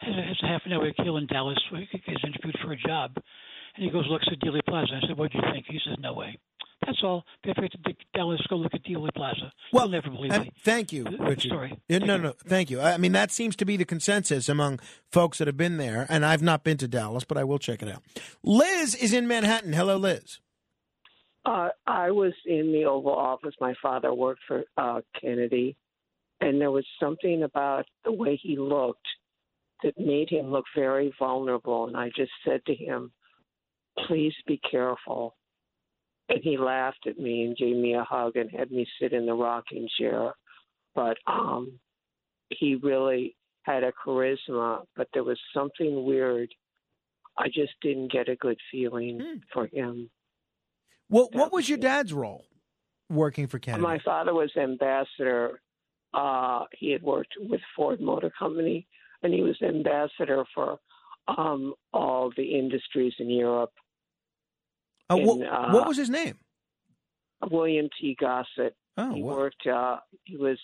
has 0.00 0.14
a, 0.16 0.22
has 0.22 0.38
a 0.42 0.46
half 0.46 0.62
an 0.64 0.72
hour 0.72 0.90
to 0.90 1.02
kill 1.04 1.18
in 1.18 1.26
Dallas, 1.26 1.58
where 1.70 1.86
he 1.90 1.98
gets 1.98 2.24
interviewed 2.24 2.56
for 2.64 2.72
a 2.72 2.76
job, 2.76 3.12
and 3.14 3.84
he 3.84 3.90
goes, 3.90 4.06
looks 4.08 4.26
at 4.30 4.40
Dealey 4.40 4.64
Plaza. 4.68 5.00
I 5.02 5.06
said, 5.06 5.16
what 5.16 5.30
do 5.30 5.38
you 5.38 5.44
think? 5.52 5.66
He 5.68 5.80
says, 5.86 5.96
no 6.00 6.14
way. 6.14 6.38
That's 6.84 6.98
all. 7.04 7.24
If 7.44 7.56
you 7.56 7.62
have 7.62 7.70
to 7.70 7.94
Dallas, 8.14 8.40
go 8.48 8.56
look 8.56 8.74
at 8.74 8.82
Dealey 8.84 9.14
Plaza. 9.14 9.52
You'll 9.72 9.88
never 9.88 10.10
believe 10.10 10.32
me. 10.32 10.52
thank 10.64 10.92
you, 10.92 11.04
Richard. 11.20 11.50
Sorry. 11.50 11.78
Yeah, 11.88 11.98
no, 11.98 12.16
no, 12.16 12.34
thank 12.46 12.70
you. 12.70 12.80
I 12.80 12.96
mean, 12.96 13.12
that 13.12 13.30
seems 13.30 13.54
to 13.56 13.64
be 13.64 13.76
the 13.76 13.84
consensus 13.84 14.48
among 14.48 14.80
folks 15.10 15.38
that 15.38 15.46
have 15.46 15.56
been 15.56 15.76
there, 15.76 16.06
and 16.08 16.24
I've 16.24 16.42
not 16.42 16.64
been 16.64 16.78
to 16.78 16.88
Dallas, 16.88 17.24
but 17.24 17.38
I 17.38 17.44
will 17.44 17.58
check 17.58 17.82
it 17.82 17.88
out. 17.88 18.02
Liz 18.42 18.94
is 18.94 19.12
in 19.12 19.28
Manhattan. 19.28 19.72
Hello, 19.72 19.96
Liz. 19.96 20.40
Uh, 21.44 21.68
I 21.86 22.10
was 22.10 22.32
in 22.46 22.72
the 22.72 22.84
Oval 22.84 23.14
Office. 23.14 23.54
My 23.60 23.74
father 23.80 24.12
worked 24.12 24.42
for 24.46 24.64
uh, 24.76 25.00
Kennedy, 25.20 25.76
and 26.40 26.60
there 26.60 26.70
was 26.70 26.86
something 27.00 27.42
about 27.42 27.84
the 28.04 28.12
way 28.12 28.38
he 28.40 28.56
looked 28.56 29.06
that 29.82 29.98
made 29.98 30.30
him 30.30 30.50
look 30.50 30.64
very 30.76 31.12
vulnerable. 31.18 31.86
And 31.86 31.96
I 31.96 32.10
just 32.14 32.30
said 32.44 32.64
to 32.66 32.74
him, 32.74 33.12
"Please 34.06 34.34
be 34.46 34.60
careful." 34.68 35.36
And 36.32 36.42
he 36.42 36.56
laughed 36.56 37.06
at 37.06 37.18
me 37.18 37.44
and 37.44 37.56
gave 37.56 37.76
me 37.76 37.94
a 37.94 38.04
hug 38.04 38.36
and 38.36 38.50
had 38.50 38.70
me 38.70 38.86
sit 38.98 39.12
in 39.12 39.26
the 39.26 39.34
rocking 39.34 39.86
chair. 40.00 40.32
But 40.94 41.18
um, 41.26 41.78
he 42.48 42.76
really 42.76 43.36
had 43.64 43.84
a 43.84 43.92
charisma, 43.92 44.84
but 44.96 45.08
there 45.12 45.24
was 45.24 45.38
something 45.54 46.04
weird. 46.04 46.48
I 47.38 47.48
just 47.48 47.72
didn't 47.82 48.12
get 48.12 48.30
a 48.30 48.36
good 48.36 48.58
feeling 48.70 49.42
for 49.52 49.66
him. 49.66 50.10
What 51.08 51.34
What 51.34 51.52
was 51.52 51.68
your 51.68 51.78
dad's 51.78 52.14
role 52.14 52.46
working 53.10 53.46
for 53.46 53.58
Kennedy? 53.58 53.82
My 53.82 53.98
father 54.02 54.32
was 54.32 54.50
ambassador. 54.56 55.60
Uh, 56.14 56.64
he 56.78 56.92
had 56.92 57.02
worked 57.02 57.34
with 57.38 57.60
Ford 57.76 58.00
Motor 58.00 58.32
Company, 58.38 58.86
and 59.22 59.34
he 59.34 59.42
was 59.42 59.56
ambassador 59.62 60.44
for 60.54 60.78
um, 61.28 61.74
all 61.92 62.32
the 62.36 62.58
industries 62.58 63.12
in 63.18 63.28
Europe. 63.28 63.72
Uh, 65.12 65.16
what, 65.16 65.40
in, 65.40 65.46
uh, 65.46 65.70
what 65.70 65.88
was 65.88 65.96
his 65.96 66.10
name? 66.10 66.38
William 67.50 67.88
T. 68.00 68.16
Gossett. 68.18 68.74
Oh, 68.96 69.14
he 69.14 69.22
wow. 69.22 69.36
worked. 69.36 69.66
Uh, 69.66 69.96
he 70.24 70.36
was 70.36 70.58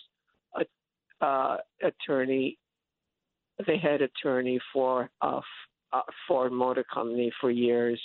a 0.54 1.24
uh, 1.24 1.56
attorney, 1.82 2.58
the 3.66 3.76
head 3.76 4.02
attorney 4.02 4.60
for 4.72 5.10
uh, 5.20 5.40
uh, 5.92 6.00
Ford 6.26 6.52
Motor 6.52 6.84
Company 6.92 7.32
for 7.40 7.50
years, 7.50 8.00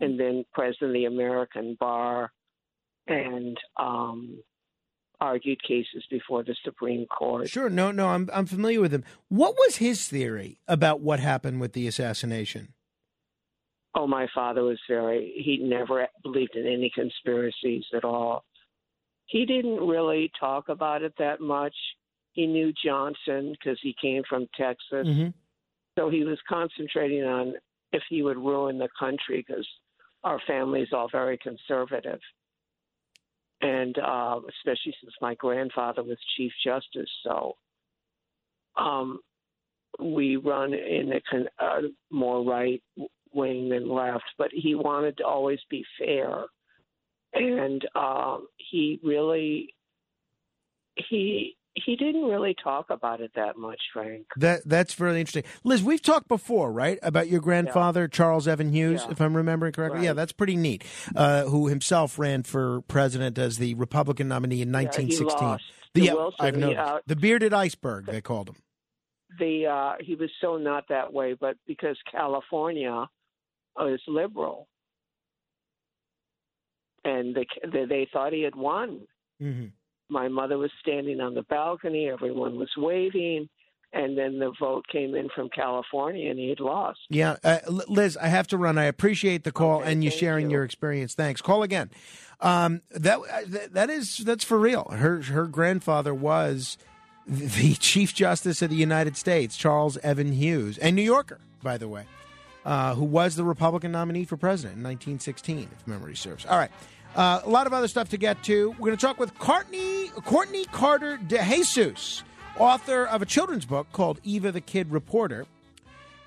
and 0.00 0.18
then 0.18 0.44
president 0.52 0.90
of 0.90 0.94
the 0.94 1.04
American 1.04 1.76
Bar, 1.78 2.32
and 3.06 3.56
um, 3.78 4.42
argued 5.20 5.62
cases 5.62 6.04
before 6.10 6.42
the 6.42 6.56
Supreme 6.64 7.06
Court. 7.06 7.48
Sure. 7.48 7.68
No, 7.68 7.90
no, 7.90 8.08
I'm 8.08 8.28
I'm 8.32 8.46
familiar 8.46 8.80
with 8.80 8.92
him. 8.92 9.04
What 9.28 9.54
was 9.54 9.76
his 9.76 10.08
theory 10.08 10.60
about 10.66 11.00
what 11.00 11.20
happened 11.20 11.60
with 11.60 11.72
the 11.72 11.86
assassination? 11.86 12.72
Oh, 13.98 14.06
my 14.06 14.26
father 14.34 14.62
was 14.62 14.78
very, 14.88 15.32
he 15.42 15.56
never 15.56 16.06
believed 16.22 16.54
in 16.54 16.66
any 16.66 16.90
conspiracies 16.94 17.84
at 17.94 18.04
all. 18.04 18.44
He 19.24 19.46
didn't 19.46 19.80
really 19.80 20.30
talk 20.38 20.68
about 20.68 21.02
it 21.02 21.14
that 21.18 21.40
much. 21.40 21.74
He 22.32 22.46
knew 22.46 22.74
Johnson 22.84 23.52
because 23.52 23.78
he 23.82 23.94
came 24.00 24.22
from 24.28 24.46
Texas. 24.54 25.06
Mm-hmm. 25.06 25.28
So 25.98 26.10
he 26.10 26.24
was 26.24 26.38
concentrating 26.46 27.24
on 27.24 27.54
if 27.92 28.02
he 28.10 28.22
would 28.22 28.36
ruin 28.36 28.76
the 28.76 28.90
country 28.98 29.42
because 29.46 29.66
our 30.22 30.38
family 30.46 30.82
is 30.82 30.90
all 30.92 31.08
very 31.10 31.38
conservative. 31.38 32.20
And 33.62 33.96
uh, 33.98 34.40
especially 34.58 34.94
since 35.00 35.14
my 35.22 35.34
grandfather 35.36 36.02
was 36.02 36.18
Chief 36.36 36.52
Justice. 36.62 37.10
So 37.24 37.56
um, 38.76 39.20
we 39.98 40.36
run 40.36 40.74
in 40.74 41.12
a 41.12 41.20
con- 41.30 41.48
uh, 41.58 41.88
more 42.10 42.44
right 42.44 42.82
wing 43.36 43.68
than 43.68 43.88
left, 43.88 44.24
but 44.38 44.48
he 44.52 44.74
wanted 44.74 45.18
to 45.18 45.24
always 45.26 45.60
be 45.70 45.84
fair. 45.98 46.44
And 47.34 47.86
um, 47.94 48.48
he 48.56 48.98
really, 49.04 49.74
he 50.96 51.56
he 51.74 51.94
didn't 51.96 52.24
really 52.24 52.54
talk 52.64 52.88
about 52.88 53.20
it 53.20 53.30
that 53.36 53.58
much, 53.58 53.80
Frank. 53.92 54.24
That 54.36 54.60
that's 54.66 54.94
very 54.94 55.20
interesting. 55.20 55.44
Liz, 55.62 55.82
we've 55.82 56.00
talked 56.00 56.26
before, 56.28 56.72
right, 56.72 56.98
about 57.02 57.28
your 57.28 57.40
grandfather 57.40 58.08
Charles 58.08 58.48
Evan 58.48 58.72
Hughes, 58.72 59.02
Yeah. 59.04 59.10
if 59.12 59.20
I'm 59.20 59.36
remembering 59.36 59.72
correctly. 59.74 60.04
Yeah, 60.04 60.14
that's 60.14 60.32
pretty 60.32 60.56
neat. 60.56 60.84
Uh, 61.14 61.44
who 61.44 61.68
himself 61.68 62.18
ran 62.18 62.42
for 62.44 62.80
president 62.82 63.36
as 63.38 63.58
the 63.58 63.74
Republican 63.74 64.28
nominee 64.28 64.62
in 64.62 64.72
1916. 64.72 65.46
lost 65.48 65.64
The- 65.92 66.00
yeah, 66.02 66.14
Wilson. 66.14 66.36
I've 66.46 66.54
He 66.54 66.60
noticed. 66.62 66.78
out- 66.80 67.02
the 67.06 67.16
bearded 67.16 67.52
iceberg, 67.52 68.06
they 68.06 68.22
called 68.22 68.48
him. 68.48 68.56
The 69.38 69.66
uh, 69.66 69.92
he 70.00 70.14
was 70.14 70.30
so 70.40 70.56
not 70.56 70.84
that 70.88 71.12
way, 71.12 71.34
but 71.38 71.56
because 71.66 71.98
California 72.10 73.06
is 73.80 74.00
liberal, 74.08 74.68
and 77.04 77.34
they 77.34 77.46
they, 77.72 77.84
they 77.84 78.08
thought 78.12 78.32
he 78.32 78.42
had 78.42 78.54
won. 78.56 79.00
Mm-hmm. 79.42 79.66
My 80.08 80.28
mother 80.28 80.56
was 80.58 80.70
standing 80.80 81.20
on 81.20 81.34
the 81.34 81.42
balcony. 81.42 82.08
Everyone 82.08 82.58
was 82.58 82.70
waving. 82.76 83.48
And 83.92 84.18
then 84.18 84.40
the 84.40 84.52
vote 84.60 84.84
came 84.92 85.14
in 85.14 85.28
from 85.34 85.48
California, 85.48 86.28
and 86.28 86.38
he 86.38 86.48
had 86.50 86.60
lost. 86.60 86.98
Yeah, 87.08 87.36
uh, 87.42 87.60
Liz, 87.68 88.18
I 88.20 88.26
have 88.28 88.46
to 88.48 88.58
run. 88.58 88.76
I 88.76 88.84
appreciate 88.84 89.44
the 89.44 89.52
call 89.52 89.80
and 89.80 90.02
you 90.04 90.10
sharing 90.10 90.50
your 90.50 90.64
experience. 90.64 91.14
Thanks. 91.14 91.40
Call 91.40 91.62
again. 91.62 91.90
Um, 92.40 92.82
that 92.90 93.18
uh, 93.20 93.40
that- 93.46 93.72
that 93.74 93.88
is 93.90 94.18
that's 94.18 94.44
for 94.44 94.58
real. 94.58 94.84
Her 94.90 95.22
her 95.22 95.46
grandfather 95.46 96.12
was 96.12 96.76
the 97.26 97.74
Chief 97.80 98.12
Justice 98.12 98.60
of 98.60 98.68
the 98.70 98.76
United 98.76 99.16
States, 99.16 99.56
Charles 99.56 99.96
Evan 99.98 100.32
Hughes, 100.32 100.78
a 100.82 100.90
New 100.90 101.00
Yorker, 101.02 101.38
by 101.62 101.78
the 101.78 101.88
way, 101.88 102.04
uh, 102.66 102.96
who 102.96 103.04
was 103.04 103.36
the 103.36 103.44
Republican 103.44 103.92
nominee 103.92 104.24
for 104.24 104.36
president 104.36 104.76
in 104.76 104.82
1916, 104.82 105.68
if 105.72 105.86
memory 105.86 106.16
serves. 106.16 106.44
All 106.44 106.58
right. 106.58 106.70
Uh, 107.14 107.40
a 107.44 107.48
lot 107.48 107.66
of 107.66 107.72
other 107.72 107.88
stuff 107.88 108.10
to 108.10 108.18
get 108.18 108.42
to. 108.42 108.70
We're 108.72 108.86
going 108.86 108.96
to 108.96 109.06
talk 109.06 109.18
with 109.18 109.38
Courtney, 109.38 110.08
Courtney 110.08 110.66
Carter 110.66 111.16
DeJesus, 111.16 112.22
author 112.58 113.06
of 113.06 113.22
a 113.22 113.26
children's 113.26 113.64
book 113.64 113.86
called 113.92 114.20
Eva 114.24 114.52
the 114.52 114.60
Kid 114.60 114.90
Reporter. 114.90 115.46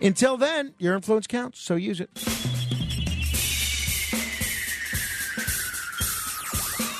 Until 0.01 0.37
then, 0.37 0.73
your 0.79 0.95
influence 0.95 1.27
counts, 1.27 1.59
so 1.59 1.75
use 1.75 1.99
it. 1.99 2.09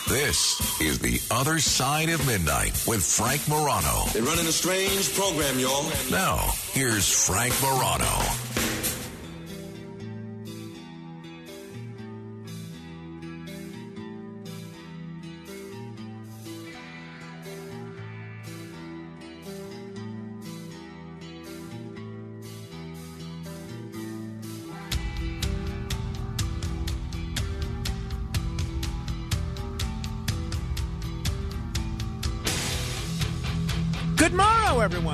This 0.09 0.81
is 0.81 0.99
The 0.99 1.21
Other 1.31 1.59
Side 1.59 2.09
of 2.09 2.25
Midnight 2.27 2.83
with 2.87 3.03
Frank 3.05 3.47
Morano. 3.47 4.05
They're 4.11 4.23
running 4.23 4.47
a 4.47 4.51
strange 4.51 5.15
program, 5.15 5.59
y'all. 5.59 5.89
Now, 6.11 6.49
here's 6.73 7.27
Frank 7.27 7.53
Morano. 7.61 8.48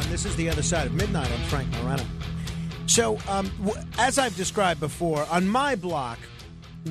This 0.09 0.25
is 0.25 0.35
the 0.35 0.49
other 0.49 0.63
side 0.63 0.87
of 0.87 0.93
midnight. 0.93 1.29
I'm 1.31 1.43
Frank 1.45 1.69
Morano. 1.81 2.03
So, 2.87 3.17
um, 3.27 3.51
as 3.97 4.17
I've 4.17 4.35
described 4.37 4.79
before, 4.79 5.25
on 5.29 5.47
my 5.47 5.75
block, 5.75 6.19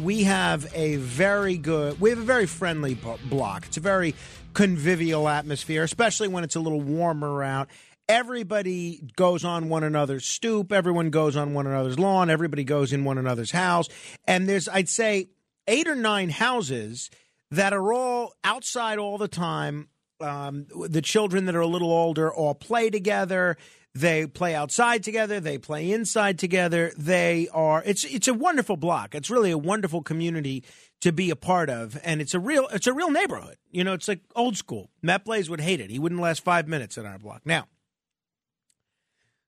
we 0.02 0.24
have 0.24 0.70
a 0.74 0.96
very 0.96 1.56
good, 1.56 2.00
we 2.00 2.10
have 2.10 2.18
a 2.18 2.22
very 2.22 2.46
friendly 2.46 2.94
block. 2.94 3.66
It's 3.66 3.76
a 3.76 3.80
very 3.80 4.14
convivial 4.52 5.28
atmosphere, 5.28 5.84
especially 5.84 6.28
when 6.28 6.44
it's 6.44 6.56
a 6.56 6.60
little 6.60 6.80
warmer 6.80 7.42
out. 7.42 7.68
Everybody 8.08 9.00
goes 9.16 9.44
on 9.44 9.68
one 9.68 9.84
another's 9.84 10.26
stoop. 10.26 10.72
Everyone 10.72 11.10
goes 11.10 11.36
on 11.36 11.54
one 11.54 11.66
another's 11.66 11.98
lawn. 11.98 12.28
Everybody 12.28 12.64
goes 12.64 12.92
in 12.92 13.04
one 13.04 13.16
another's 13.16 13.52
house. 13.52 13.88
And 14.26 14.48
there's, 14.48 14.68
I'd 14.68 14.88
say, 14.88 15.28
eight 15.66 15.88
or 15.88 15.94
nine 15.94 16.28
houses 16.28 17.10
that 17.50 17.72
are 17.72 17.92
all 17.92 18.34
outside 18.42 18.98
all 18.98 19.16
the 19.16 19.28
time. 19.28 19.88
Um, 20.20 20.66
the 20.88 21.02
children 21.02 21.46
that 21.46 21.56
are 21.56 21.60
a 21.60 21.66
little 21.66 21.90
older 21.90 22.32
all 22.32 22.54
play 22.54 22.90
together. 22.90 23.56
They 23.96 24.26
play 24.26 24.54
outside 24.56 25.04
together. 25.04 25.38
They 25.38 25.56
play 25.58 25.92
inside 25.92 26.38
together. 26.38 26.92
They 26.96 27.48
are. 27.52 27.82
It's 27.86 28.04
it's 28.04 28.26
a 28.26 28.34
wonderful 28.34 28.76
block. 28.76 29.14
It's 29.14 29.30
really 29.30 29.52
a 29.52 29.58
wonderful 29.58 30.02
community 30.02 30.64
to 31.00 31.12
be 31.12 31.30
a 31.30 31.36
part 31.36 31.70
of, 31.70 32.00
and 32.02 32.20
it's 32.20 32.34
a 32.34 32.40
real 32.40 32.66
it's 32.68 32.86
a 32.86 32.92
real 32.92 33.10
neighborhood. 33.10 33.56
You 33.70 33.84
know, 33.84 33.92
it's 33.92 34.08
like 34.08 34.20
old 34.34 34.56
school. 34.56 34.90
Matt 35.02 35.24
Blaze 35.24 35.48
would 35.48 35.60
hate 35.60 35.80
it. 35.80 35.90
He 35.90 35.98
wouldn't 35.98 36.20
last 36.20 36.42
five 36.42 36.66
minutes 36.66 36.98
in 36.98 37.06
our 37.06 37.18
block. 37.18 37.42
Now, 37.44 37.66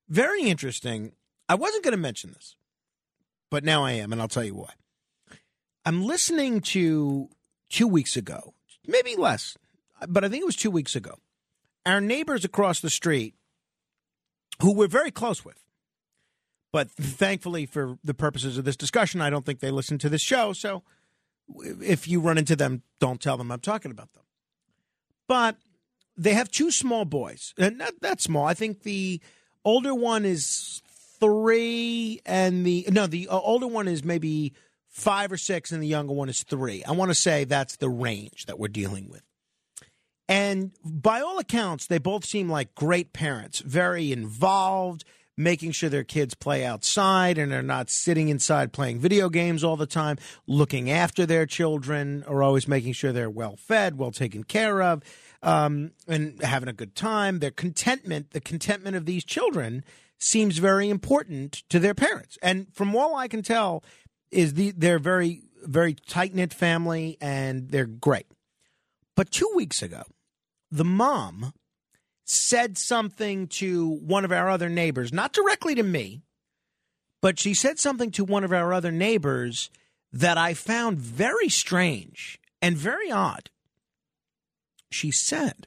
very 0.08 0.42
interesting. 0.42 1.12
I 1.48 1.54
wasn't 1.54 1.82
going 1.82 1.92
to 1.92 1.98
mention 1.98 2.32
this, 2.32 2.56
but 3.50 3.64
now 3.64 3.84
I 3.84 3.92
am, 3.92 4.12
and 4.12 4.20
I'll 4.20 4.28
tell 4.28 4.44
you 4.44 4.54
why. 4.54 4.70
I'm 5.84 6.04
listening 6.04 6.60
to 6.60 7.28
two 7.68 7.86
weeks 7.86 8.16
ago, 8.16 8.54
maybe 8.86 9.16
less, 9.16 9.56
but 10.08 10.24
I 10.24 10.28
think 10.28 10.42
it 10.42 10.46
was 10.46 10.56
two 10.56 10.70
weeks 10.70 10.96
ago. 10.96 11.18
Our 11.84 12.00
neighbors 12.00 12.44
across 12.44 12.80
the 12.80 12.90
street, 12.90 13.34
who 14.60 14.72
we're 14.72 14.88
very 14.88 15.10
close 15.10 15.44
with, 15.44 15.62
but 16.72 16.90
thankfully 16.90 17.66
for 17.66 17.98
the 18.02 18.14
purposes 18.14 18.58
of 18.58 18.64
this 18.64 18.76
discussion, 18.76 19.20
I 19.20 19.30
don't 19.30 19.46
think 19.46 19.60
they 19.60 19.70
listen 19.70 19.98
to 19.98 20.08
this 20.08 20.22
show. 20.22 20.52
So 20.52 20.82
if 21.80 22.08
you 22.08 22.20
run 22.20 22.38
into 22.38 22.56
them, 22.56 22.82
don't 22.98 23.20
tell 23.20 23.36
them 23.36 23.50
I'm 23.50 23.60
talking 23.60 23.90
about 23.90 24.12
them. 24.12 24.24
But 25.28 25.56
they 26.16 26.34
have 26.34 26.50
two 26.50 26.70
small 26.70 27.04
boys, 27.04 27.54
and 27.58 27.78
not 27.78 28.00
that 28.00 28.20
small. 28.20 28.46
I 28.46 28.54
think 28.54 28.82
the 28.82 29.20
older 29.64 29.94
one 29.94 30.24
is 30.24 30.82
three, 31.20 32.20
and 32.24 32.64
the 32.64 32.86
no, 32.90 33.06
the 33.06 33.28
uh, 33.28 33.38
older 33.38 33.66
one 33.66 33.88
is 33.88 34.04
maybe 34.04 34.54
five 34.88 35.30
or 35.30 35.36
six, 35.36 35.72
and 35.72 35.82
the 35.82 35.86
younger 35.86 36.12
one 36.12 36.28
is 36.28 36.42
three. 36.42 36.82
I 36.84 36.92
want 36.92 37.10
to 37.10 37.14
say 37.14 37.44
that's 37.44 37.76
the 37.76 37.88
range 37.88 38.46
that 38.46 38.58
we're 38.58 38.68
dealing 38.68 39.08
with. 39.10 39.22
And 40.28 40.72
by 40.84 41.20
all 41.20 41.38
accounts, 41.38 41.86
they 41.86 41.98
both 41.98 42.24
seem 42.24 42.48
like 42.48 42.74
great 42.74 43.12
parents, 43.12 43.60
very 43.60 44.10
involved, 44.10 45.04
making 45.36 45.70
sure 45.72 45.88
their 45.88 46.04
kids 46.04 46.34
play 46.34 46.64
outside 46.64 47.38
and 47.38 47.52
are 47.52 47.62
not 47.62 47.90
sitting 47.90 48.28
inside 48.28 48.72
playing 48.72 48.98
video 48.98 49.28
games 49.28 49.62
all 49.62 49.76
the 49.76 49.86
time, 49.86 50.16
looking 50.46 50.90
after 50.90 51.26
their 51.26 51.46
children, 51.46 52.24
or 52.26 52.42
always 52.42 52.66
making 52.66 52.94
sure 52.94 53.12
they're 53.12 53.30
well 53.30 53.56
fed, 53.56 53.98
well 53.98 54.10
taken 54.10 54.42
care 54.42 54.82
of, 54.82 55.02
um, 55.42 55.92
and 56.08 56.42
having 56.42 56.68
a 56.68 56.72
good 56.72 56.94
time. 56.96 57.38
Their 57.38 57.50
contentment, 57.50 58.30
the 58.30 58.40
contentment 58.40 58.96
of 58.96 59.06
these 59.06 59.24
children, 59.24 59.84
seems 60.18 60.58
very 60.58 60.88
important 60.88 61.62
to 61.68 61.78
their 61.78 61.94
parents. 61.94 62.38
And 62.42 62.66
from 62.72 62.96
all 62.96 63.14
I 63.14 63.28
can 63.28 63.42
tell, 63.42 63.84
is 64.30 64.54
the 64.54 64.72
they're 64.72 64.98
very 64.98 65.42
very 65.62 65.94
tight 65.94 66.34
knit 66.34 66.54
family 66.54 67.16
and 67.20 67.70
they're 67.70 67.86
great. 67.86 68.26
But 69.14 69.30
two 69.30 69.50
weeks 69.54 69.82
ago, 69.82 70.02
the 70.70 70.84
mom 70.84 71.52
said 72.24 72.76
something 72.76 73.46
to 73.46 73.88
one 73.88 74.24
of 74.24 74.32
our 74.32 74.48
other 74.48 74.68
neighbors, 74.68 75.12
not 75.12 75.32
directly 75.32 75.74
to 75.74 75.82
me, 75.82 76.22
but 77.22 77.38
she 77.38 77.54
said 77.54 77.78
something 77.78 78.10
to 78.12 78.24
one 78.24 78.44
of 78.44 78.52
our 78.52 78.72
other 78.72 78.92
neighbors 78.92 79.70
that 80.12 80.38
I 80.38 80.54
found 80.54 80.98
very 80.98 81.48
strange 81.48 82.38
and 82.60 82.76
very 82.76 83.10
odd. 83.10 83.50
She 84.90 85.10
said 85.10 85.66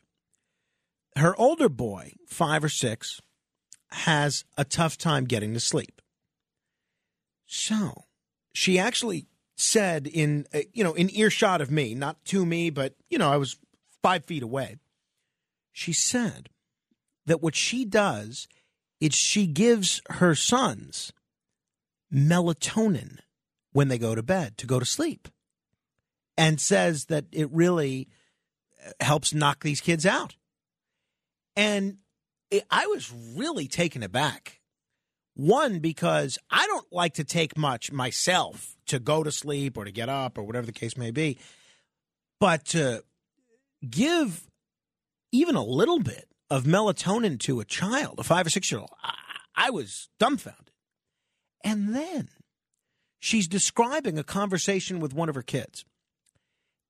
her 1.15 1.35
older 1.39 1.69
boy, 1.69 2.13
five 2.27 2.63
or 2.63 2.69
six, 2.69 3.21
has 3.91 4.43
a 4.57 4.63
tough 4.63 4.97
time 4.97 5.25
getting 5.25 5.53
to 5.53 5.59
sleep. 5.59 6.01
So 7.45 8.05
she 8.53 8.77
actually 8.79 9.27
said 9.57 10.07
in 10.07 10.45
uh, 10.53 10.59
you 10.73 10.83
know 10.83 10.93
in 10.93 11.09
earshot 11.15 11.61
of 11.61 11.71
me, 11.71 11.95
not 11.95 12.23
to 12.25 12.45
me, 12.45 12.69
but 12.69 12.95
you 13.09 13.17
know 13.17 13.31
I 13.31 13.37
was 13.37 13.57
five 14.01 14.25
feet 14.25 14.43
away. 14.43 14.77
She 15.79 15.93
said 15.93 16.49
that 17.25 17.41
what 17.41 17.55
she 17.55 17.85
does 17.85 18.49
is 18.99 19.15
she 19.15 19.47
gives 19.47 20.01
her 20.09 20.35
sons 20.35 21.13
melatonin 22.13 23.19
when 23.71 23.87
they 23.87 23.97
go 23.97 24.13
to 24.13 24.21
bed 24.21 24.57
to 24.57 24.67
go 24.67 24.77
to 24.77 24.85
sleep, 24.85 25.29
and 26.37 26.59
says 26.59 27.05
that 27.05 27.27
it 27.31 27.49
really 27.51 28.09
uh, 28.85 28.91
helps 28.99 29.33
knock 29.33 29.63
these 29.63 29.79
kids 29.79 30.05
out. 30.05 30.35
And 31.55 31.99
it, 32.51 32.65
I 32.69 32.85
was 32.87 33.13
really 33.37 33.69
taken 33.69 34.03
aback 34.03 34.59
one, 35.33 35.79
because 35.79 36.37
I 36.51 36.67
don't 36.67 36.91
like 36.91 37.13
to 37.13 37.23
take 37.23 37.57
much 37.57 37.89
myself 37.93 38.75
to 38.87 38.99
go 38.99 39.23
to 39.23 39.31
sleep 39.31 39.77
or 39.77 39.85
to 39.85 39.91
get 39.91 40.09
up 40.09 40.37
or 40.37 40.43
whatever 40.43 40.65
the 40.65 40.73
case 40.73 40.97
may 40.97 41.11
be. 41.11 41.37
But 42.37 42.65
to 42.65 43.05
give 43.89 44.48
even 45.31 45.55
a 45.55 45.63
little 45.63 45.99
bit 45.99 46.27
of 46.49 46.63
melatonin 46.63 47.39
to 47.39 47.59
a 47.59 47.65
child, 47.65 48.15
a 48.19 48.23
five 48.23 48.47
or 48.47 48.49
six 48.49 48.71
year 48.71 48.81
old, 48.81 48.91
I, 49.55 49.69
was 49.69 50.09
dumbfounded. 50.19 50.71
And 51.63 51.93
then 51.95 52.29
she's 53.19 53.47
describing 53.47 54.17
a 54.17 54.23
conversation 54.23 54.99
with 54.99 55.13
one 55.13 55.29
of 55.29 55.35
her 55.35 55.43
kids. 55.43 55.85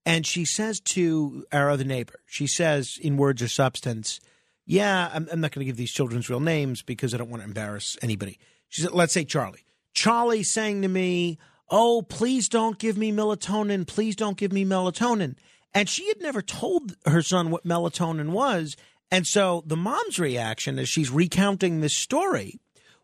And 0.06 0.26
she 0.26 0.46
says 0.46 0.80
to 0.82 1.46
our 1.52 1.70
other 1.70 1.84
neighbor, 1.84 2.20
she 2.26 2.48
says 2.48 2.98
in 3.02 3.18
words 3.18 3.42
or 3.42 3.48
substance, 3.48 4.20
yeah, 4.66 5.10
I'm, 5.14 5.28
I'm 5.32 5.42
not 5.42 5.52
going 5.52 5.66
to 5.66 5.70
give 5.70 5.78
these 5.78 5.92
children's 5.92 6.30
real 6.30 6.40
names 6.40 6.82
because 6.82 7.14
I 7.14 7.18
don't 7.18 7.30
want 7.30 7.42
to 7.42 7.48
embarrass 7.48 7.98
anybody. 8.02 8.40
She 8.70 8.82
said, 8.82 8.92
let's 8.92 9.14
say 9.14 9.26
Charlie. 9.26 9.66
Charlie 9.94 10.44
saying 10.44 10.84
to 10.84 10.88
me, 10.88 11.38
Oh, 11.70 12.02
please 12.02 12.50
don't 12.50 12.80
give 12.80 12.98
me 12.98 13.12
melatonin. 13.12 13.86
Please 13.86 14.16
don't 14.16 14.38
give 14.38 14.52
me 14.52 14.66
melatonin. 14.66 15.36
And 15.74 15.88
she 15.88 16.08
had 16.08 16.22
never 16.22 16.42
told 16.42 16.96
her 17.06 17.22
son 17.22 17.52
what 17.52 17.66
melatonin 17.66 18.30
was. 18.32 18.76
And 19.12 19.26
so 19.26 19.64
the 19.66 19.78
mom's 19.78 20.20
reaction 20.20 20.80
as 20.80 20.90
she's 20.90 21.10
recounting 21.10 21.82
this 21.82 21.96
story 21.96 22.60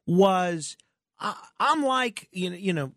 was, 0.05 0.77
I'm 1.59 1.83
like, 1.83 2.27
you 2.31 2.49
know, 2.49 2.55
you 2.55 2.73
know, 2.73 2.91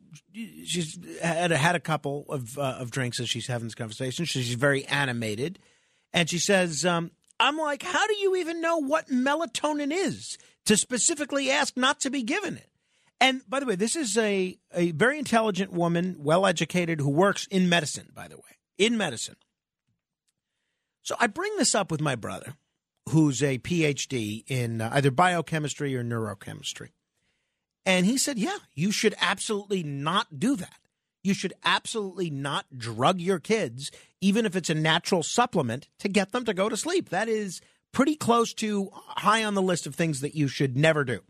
she's 0.65 0.99
had 1.23 1.53
a, 1.53 1.57
had 1.57 1.77
a 1.77 1.81
couple 1.81 2.27
of 2.29 2.59
uh, 2.59 2.77
of 2.81 2.91
drinks 2.91 3.21
as 3.21 3.29
she's 3.29 3.47
having 3.47 3.67
this 3.67 3.75
conversation. 3.75 4.25
She's 4.25 4.55
very 4.55 4.85
animated, 4.87 5.59
and 6.13 6.29
she 6.29 6.39
says, 6.39 6.85
um, 6.85 7.13
I'm 7.41 7.57
like, 7.57 7.83
how 7.83 8.07
do 8.07 8.17
you 8.17 8.37
even 8.37 8.61
know 8.61 8.79
what 8.79 9.09
melatonin 9.09 9.93
is 9.93 10.37
to 10.67 10.77
specifically 10.77 11.51
ask 11.51 11.77
not 11.77 12.01
to 12.01 12.11
be 12.11 12.23
given 12.23 12.57
it? 12.57 12.69
And 13.21 13.43
by 13.49 13.61
the 13.61 13.67
way, 13.67 13.75
this 13.77 13.97
is 13.97 14.17
a, 14.17 14.59
a 14.75 14.91
very 14.93 15.19
intelligent 15.19 15.73
woman, 15.73 16.17
well 16.19 16.47
educated, 16.47 17.01
who 17.01 17.11
works 17.11 17.47
in 17.47 17.69
medicine, 17.69 18.11
by 18.15 18.29
the 18.29 18.37
way, 18.37 18.59
in 18.77 18.97
medicine. 18.97 19.37
So 21.09 21.17
I 21.19 21.27
bring 21.27 21.57
this 21.57 21.75
up 21.75 21.91
with 21.91 22.03
my 22.03 22.17
brother, 22.17 22.53
who's 23.09 23.43
a 23.43 23.57
PhD 23.57 24.45
in 24.47 24.83
uh, 24.83 24.91
either 24.93 25.11
biochemistry 25.11 25.97
or 25.97 26.05
neurochemistry. 26.05 26.91
And 27.87 28.05
he 28.05 28.19
said, 28.19 28.39
yeah, 28.39 28.59
you 28.75 28.93
should 28.93 29.15
absolutely 29.19 29.83
not 29.83 30.39
do 30.39 30.55
that. 30.57 30.81
You 31.25 31.33
should 31.33 31.55
absolutely 31.65 32.29
not 32.29 32.67
drug 32.77 33.23
your 33.23 33.39
kids, 33.39 33.91
even 34.21 34.45
if 34.45 34.55
it's 34.55 34.69
a 34.69 34.75
natural 34.75 35.23
supplement, 35.23 35.89
to 36.01 36.11
get 36.11 36.33
them 36.33 36.45
to 36.45 36.53
go 36.53 36.69
to 36.69 36.77
sleep. 36.77 37.09
That 37.09 37.27
is 37.27 37.63
pretty 37.91 38.15
close 38.15 38.53
to 38.57 38.91
high 38.93 39.45
on 39.45 39.55
the 39.55 39.63
list 39.63 39.87
of 39.87 39.95
things 39.95 40.21
that 40.21 40.35
you 40.35 40.47
should 40.47 40.77
never 40.77 41.05
do. 41.05 41.21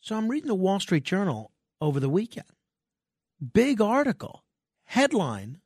So 0.00 0.16
I'm 0.16 0.28
reading 0.28 0.48
the 0.48 0.54
Wall 0.54 0.80
Street 0.80 1.04
Journal 1.04 1.52
over 1.82 2.00
the 2.00 2.08
weekend. 2.08 2.46
Big 3.52 3.82
article, 3.82 4.44
headline 4.84 5.60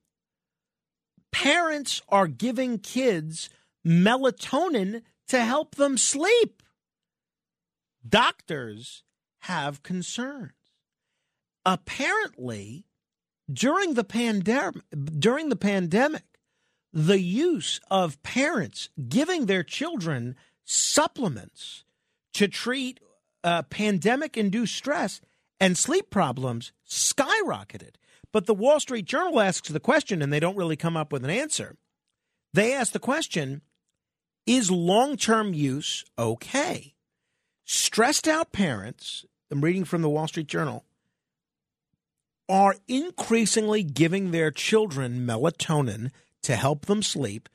Parents 1.32 2.02
are 2.08 2.26
giving 2.26 2.78
kids 2.78 3.50
melatonin 3.86 5.02
to 5.28 5.44
help 5.44 5.76
them 5.76 5.96
sleep. 5.96 6.62
Doctors 8.06 9.02
have 9.40 9.82
concerns. 9.82 10.52
Apparently, 11.64 12.84
during 13.52 13.94
the 13.94 14.04
pandemic 14.04 14.82
during 15.18 15.48
the 15.48 15.56
pandemic 15.56 16.22
the 16.92 17.20
use 17.20 17.80
of 17.90 18.22
parents 18.22 18.88
giving 19.08 19.46
their 19.46 19.62
children 19.62 20.36
supplements 20.64 21.84
to 22.32 22.48
treat 22.48 23.00
uh, 23.42 23.62
pandemic 23.62 24.36
induced 24.36 24.74
stress 24.74 25.20
and 25.58 25.76
sleep 25.76 26.10
problems 26.10 26.72
skyrocketed 26.88 27.94
but 28.32 28.46
the 28.46 28.54
wall 28.54 28.80
street 28.80 29.04
journal 29.04 29.40
asks 29.40 29.68
the 29.68 29.80
question 29.80 30.22
and 30.22 30.32
they 30.32 30.40
don't 30.40 30.56
really 30.56 30.76
come 30.76 30.96
up 30.96 31.12
with 31.12 31.24
an 31.24 31.30
answer 31.30 31.76
they 32.54 32.72
ask 32.72 32.92
the 32.92 32.98
question 32.98 33.62
is 34.46 34.70
long-term 34.70 35.54
use 35.54 36.04
okay 36.18 36.94
stressed 37.64 38.26
out 38.26 38.52
parents 38.52 39.24
i'm 39.50 39.60
reading 39.60 39.84
from 39.84 40.02
the 40.02 40.08
wall 40.08 40.28
street 40.28 40.46
journal 40.46 40.84
are 42.48 42.74
increasingly 42.88 43.84
giving 43.84 44.30
their 44.32 44.50
children 44.50 45.24
melatonin 45.24 46.10
to 46.42 46.56
help 46.56 46.86
them 46.86 47.02
sleep 47.02 47.48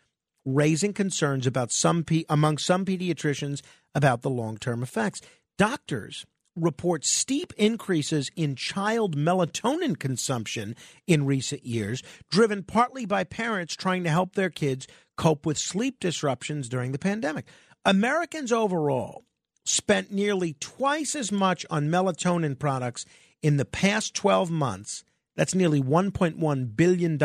raising 0.45 0.93
concerns 0.93 1.47
about 1.47 1.71
some 1.71 2.05
among 2.29 2.57
some 2.57 2.85
pediatricians 2.85 3.61
about 3.93 4.21
the 4.21 4.29
long-term 4.29 4.83
effects. 4.83 5.21
Doctors 5.57 6.25
report 6.55 7.05
steep 7.05 7.53
increases 7.57 8.31
in 8.35 8.55
child 8.55 9.15
melatonin 9.15 9.97
consumption 9.97 10.75
in 11.07 11.25
recent 11.25 11.65
years, 11.65 12.01
driven 12.29 12.63
partly 12.63 13.05
by 13.05 13.23
parents 13.23 13.75
trying 13.75 14.03
to 14.03 14.09
help 14.09 14.33
their 14.33 14.49
kids 14.49 14.87
cope 15.17 15.45
with 15.45 15.57
sleep 15.57 15.99
disruptions 15.99 16.69
during 16.69 16.91
the 16.91 16.99
pandemic. 16.99 17.45
Americans 17.83 18.51
overall 18.51 19.23
spent 19.65 20.11
nearly 20.11 20.53
twice 20.59 21.15
as 21.15 21.31
much 21.31 21.65
on 21.69 21.89
melatonin 21.89 22.57
products 22.57 23.05
in 23.41 23.57
the 23.57 23.65
past 23.65 24.13
12 24.13 24.49
months. 24.49 25.03
That's 25.35 25.55
nearly 25.55 25.81
$1.1 25.81 26.75
billion 26.75 27.19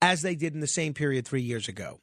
as 0.00 0.22
they 0.22 0.34
did 0.34 0.54
in 0.54 0.60
the 0.60 0.66
same 0.66 0.94
period 0.94 1.26
three 1.26 1.42
years 1.42 1.68
ago. 1.68 2.00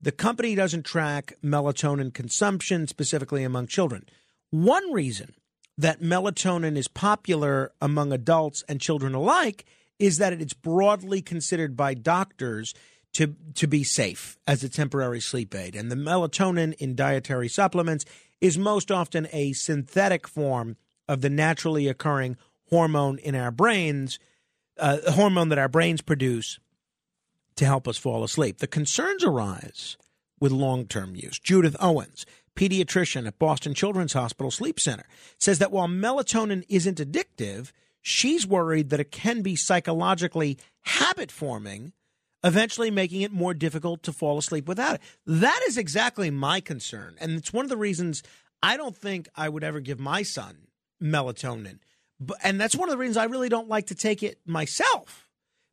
The 0.00 0.12
company 0.12 0.54
doesn't 0.54 0.84
track 0.84 1.34
melatonin 1.42 2.12
consumption 2.12 2.86
specifically 2.86 3.44
among 3.44 3.66
children. 3.66 4.06
One 4.50 4.92
reason 4.92 5.34
that 5.78 6.00
melatonin 6.00 6.76
is 6.76 6.88
popular 6.88 7.72
among 7.80 8.12
adults 8.12 8.64
and 8.68 8.80
children 8.80 9.14
alike 9.14 9.64
is 9.98 10.18
that 10.18 10.32
it's 10.32 10.54
broadly 10.54 11.22
considered 11.22 11.76
by 11.76 11.94
doctors 11.94 12.74
to 13.12 13.34
to 13.54 13.66
be 13.66 13.82
safe 13.82 14.36
as 14.46 14.62
a 14.62 14.68
temporary 14.68 15.20
sleep 15.20 15.54
aid. 15.54 15.74
And 15.74 15.90
the 15.90 15.96
melatonin 15.96 16.74
in 16.74 16.94
dietary 16.94 17.48
supplements 17.48 18.04
is 18.40 18.58
most 18.58 18.90
often 18.90 19.26
a 19.32 19.52
synthetic 19.52 20.28
form 20.28 20.76
of 21.08 21.22
the 21.22 21.30
naturally 21.30 21.88
occurring 21.88 22.36
hormone 22.68 23.18
in 23.18 23.34
our 23.34 23.50
brains 23.50 24.18
uh, 24.78 25.12
hormone 25.12 25.48
that 25.48 25.58
our 25.58 25.68
brains 25.68 26.02
produce 26.02 26.58
to 27.56 27.64
help 27.64 27.88
us 27.88 27.96
fall 27.96 28.22
asleep. 28.22 28.58
The 28.58 28.66
concerns 28.66 29.24
arise 29.24 29.96
with 30.38 30.52
long-term 30.52 31.16
use. 31.16 31.38
Judith 31.38 31.76
owens 31.80 32.26
pediatrician 32.56 33.26
at 33.26 33.38
Boston 33.38 33.74
Children's 33.74 34.14
Hospital 34.14 34.50
Sleep 34.50 34.80
Center, 34.80 35.06
says 35.38 35.58
that 35.60 35.70
while 35.70 35.86
melatonin 35.86 36.64
isn't 36.68 36.98
addictive, 36.98 37.70
she's 38.02 38.46
worried 38.46 38.90
that 38.90 39.00
it 39.00 39.12
can 39.12 39.42
be 39.42 39.54
psychologically 39.54 40.58
habit 40.82 41.30
forming, 41.30 41.92
eventually 42.42 42.90
making 42.90 43.22
it 43.22 43.32
more 43.32 43.54
difficult 43.54 44.02
to 44.02 44.12
fall 44.12 44.38
asleep 44.38 44.66
without 44.66 44.96
it. 44.96 45.00
That 45.26 45.60
is 45.68 45.78
exactly 45.78 46.30
my 46.30 46.60
concern. 46.60 47.16
And 47.20 47.32
it's 47.32 47.52
one 47.52 47.64
of 47.64 47.70
the 47.70 47.76
reasons 47.76 48.22
I 48.62 48.76
don't 48.76 48.96
think 48.96 49.28
I 49.36 49.48
would 49.48 49.64
ever 49.64 49.80
give 49.80 50.00
my 50.00 50.22
son 50.22 50.68
melatonin. 51.02 51.78
And 52.42 52.60
that's 52.60 52.76
one 52.76 52.88
of 52.88 52.92
the 52.92 52.98
reasons 52.98 53.16
I 53.16 53.24
really 53.24 53.48
don't 53.48 53.68
like 53.68 53.86
to 53.88 53.94
take 53.94 54.22
it 54.22 54.38
myself 54.46 55.28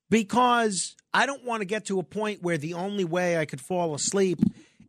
because 0.10 0.96
I 1.14 1.26
don't 1.26 1.46
want 1.46 1.62
to 1.62 1.66
get 1.66 1.86
to 1.86 2.00
a 2.00 2.04
point 2.04 2.44
where 2.44 2.58
the 2.58 2.74
only 2.74 3.06
way 3.06 3.38
I 3.38 3.46
could 3.46 3.62
fall 3.62 3.96
asleep 3.96 4.40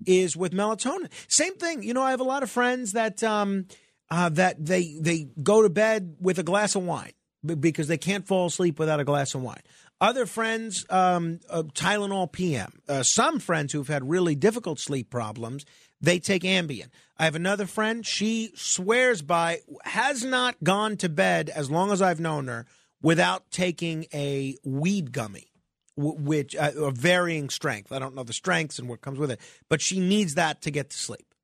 is 0.06 0.36
with 0.36 0.52
melatonin. 0.52 1.10
Same 1.28 1.55
thing. 1.55 1.82
You 1.82 1.94
know, 1.94 2.02
I 2.02 2.10
have 2.10 2.20
a 2.20 2.24
lot 2.24 2.43
of 2.43 2.51
friends 2.51 2.93
that 2.93 3.22
um, 3.22 3.66
uh, 4.10 4.28
that 4.31 4.64
they 4.64 4.97
they 5.01 5.28
go 5.43 5.62
to 5.62 5.70
bed 5.70 6.16
with 6.20 6.39
a 6.39 6.43
glass 6.43 6.74
of 6.74 6.85
wine 6.85 7.12
because 7.44 7.89
they 7.89 7.98
can't 7.98 8.26
fall 8.26 8.47
asleep 8.47 8.78
without 8.78 9.01
a 9.01 9.05
glass 9.05 9.35
of 9.35 9.43
wine. 9.43 9.60
Other 10.01 10.26
friends, 10.26 10.85
um, 10.90 11.40
uh, 11.48 11.62
Tylenol 11.62 12.31
PM. 12.31 12.81
Uh, 12.89 13.02
some 13.02 13.39
friends 13.39 13.72
who've 13.72 13.89
had 13.89 14.09
really 14.09 14.35
difficult 14.35 14.78
sleep 14.78 15.09
problems, 15.09 15.64
they 16.01 16.18
take 16.18 16.43
Ambien. 16.43 16.89
I 17.16 17.24
have 17.24 17.36
another 17.36 17.66
friend. 17.66 18.05
She 18.05 18.51
swears 18.55 19.22
by 19.22 19.60
has 19.85 20.24
not 20.24 20.56
gone 20.62 20.97
to 20.98 21.09
bed 21.09 21.48
as 21.48 21.70
long 21.70 21.93
as 21.93 22.02
I've 22.02 22.20
known 22.20 22.48
her 22.48 22.66
without 23.02 23.51
taking 23.51 24.06
a 24.12 24.56
weed 24.64 25.12
gummy 25.12 25.48
which 25.97 26.57
uh, 26.57 26.73
of 26.77 26.97
varying 26.97 27.51
strength. 27.51 27.93
I 27.93 27.99
don't 27.99 28.15
know 28.15 28.25
the 28.25 28.33
strengths 28.33 28.79
and 28.79 28.89
what 28.89 29.01
comes 29.01 29.19
with 29.19 29.31
it, 29.31 29.41
but 29.69 29.81
she 29.81 30.01
needs 30.01 30.35
that 30.35 30.62
to 30.62 30.71
get 30.71 30.91
to 30.91 30.99
sleep. 30.99 31.35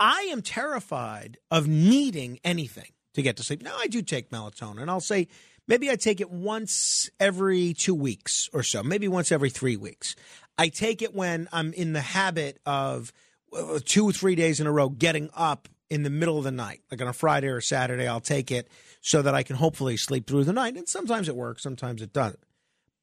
I 0.00 0.22
am 0.32 0.42
terrified 0.42 1.38
of 1.50 1.68
needing 1.68 2.40
anything 2.44 2.92
to 3.14 3.22
get 3.22 3.36
to 3.36 3.42
sleep. 3.42 3.62
Now 3.62 3.76
I 3.78 3.86
do 3.86 4.02
take 4.02 4.30
melatonin. 4.30 4.88
I'll 4.88 5.00
say 5.00 5.28
maybe 5.68 5.90
I 5.90 5.96
take 5.96 6.20
it 6.20 6.30
once 6.30 7.10
every 7.20 7.74
2 7.74 7.94
weeks 7.94 8.48
or 8.52 8.62
so, 8.62 8.82
maybe 8.82 9.08
once 9.08 9.30
every 9.30 9.50
3 9.50 9.76
weeks. 9.76 10.16
I 10.58 10.68
take 10.68 11.02
it 11.02 11.14
when 11.14 11.48
I'm 11.52 11.72
in 11.72 11.92
the 11.92 12.00
habit 12.00 12.60
of 12.66 13.12
uh, 13.56 13.78
2 13.84 14.08
or 14.08 14.12
3 14.12 14.34
days 14.34 14.60
in 14.60 14.66
a 14.66 14.72
row 14.72 14.88
getting 14.88 15.30
up 15.34 15.68
in 15.90 16.02
the 16.02 16.10
middle 16.10 16.38
of 16.38 16.44
the 16.44 16.50
night, 16.50 16.80
like 16.90 17.00
on 17.00 17.08
a 17.08 17.12
Friday 17.12 17.48
or 17.48 17.60
Saturday, 17.60 18.08
I'll 18.08 18.20
take 18.20 18.50
it 18.50 18.68
so 19.00 19.22
that 19.22 19.34
I 19.34 19.42
can 19.42 19.56
hopefully 19.56 19.96
sleep 19.96 20.26
through 20.26 20.44
the 20.44 20.52
night. 20.52 20.76
And 20.76 20.88
sometimes 20.88 21.28
it 21.28 21.36
works, 21.36 21.62
sometimes 21.62 22.02
it 22.02 22.12
doesn't. 22.12 22.40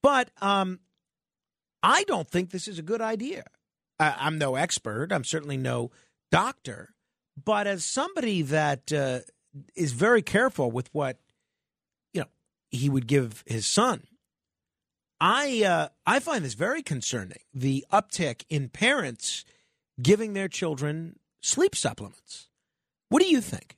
But 0.02 0.32
um, 0.42 0.80
I 1.84 2.04
don't 2.04 2.30
think 2.30 2.50
this 2.50 2.68
is 2.68 2.80
a 2.80 2.84
good 2.84 3.02
idea. 3.02 3.46
I, 4.00 4.16
I'm 4.20 4.38
no 4.38 4.56
expert. 4.56 5.12
I'm 5.12 5.24
certainly 5.24 5.58
no 5.58 5.92
doctor. 6.32 6.94
But 7.44 7.68
as 7.68 7.86
somebody 7.86 8.42
that 8.44 8.92
uh, 8.92 9.20
is 9.76 9.94
very 9.94 10.22
careful 10.22 10.72
with 10.72 10.94
what 10.94 11.18
you 12.14 12.22
know 12.22 12.28
he 12.70 12.90
would 12.90 13.08
give 13.08 13.44
his 13.46 13.66
son, 13.66 14.04
I 15.20 15.64
uh, 15.64 15.88
I 16.06 16.20
find 16.20 16.44
this 16.44 16.56
very 16.56 16.82
concerning. 16.82 17.40
The 17.54 17.86
uptick 17.92 18.44
in 18.50 18.70
parents 18.70 19.46
giving 20.02 20.34
their 20.34 20.48
children 20.48 21.20
sleep 21.42 21.76
supplements. 21.76 22.50
What 23.10 23.22
do 23.22 23.28
you 23.28 23.42
think? 23.42 23.78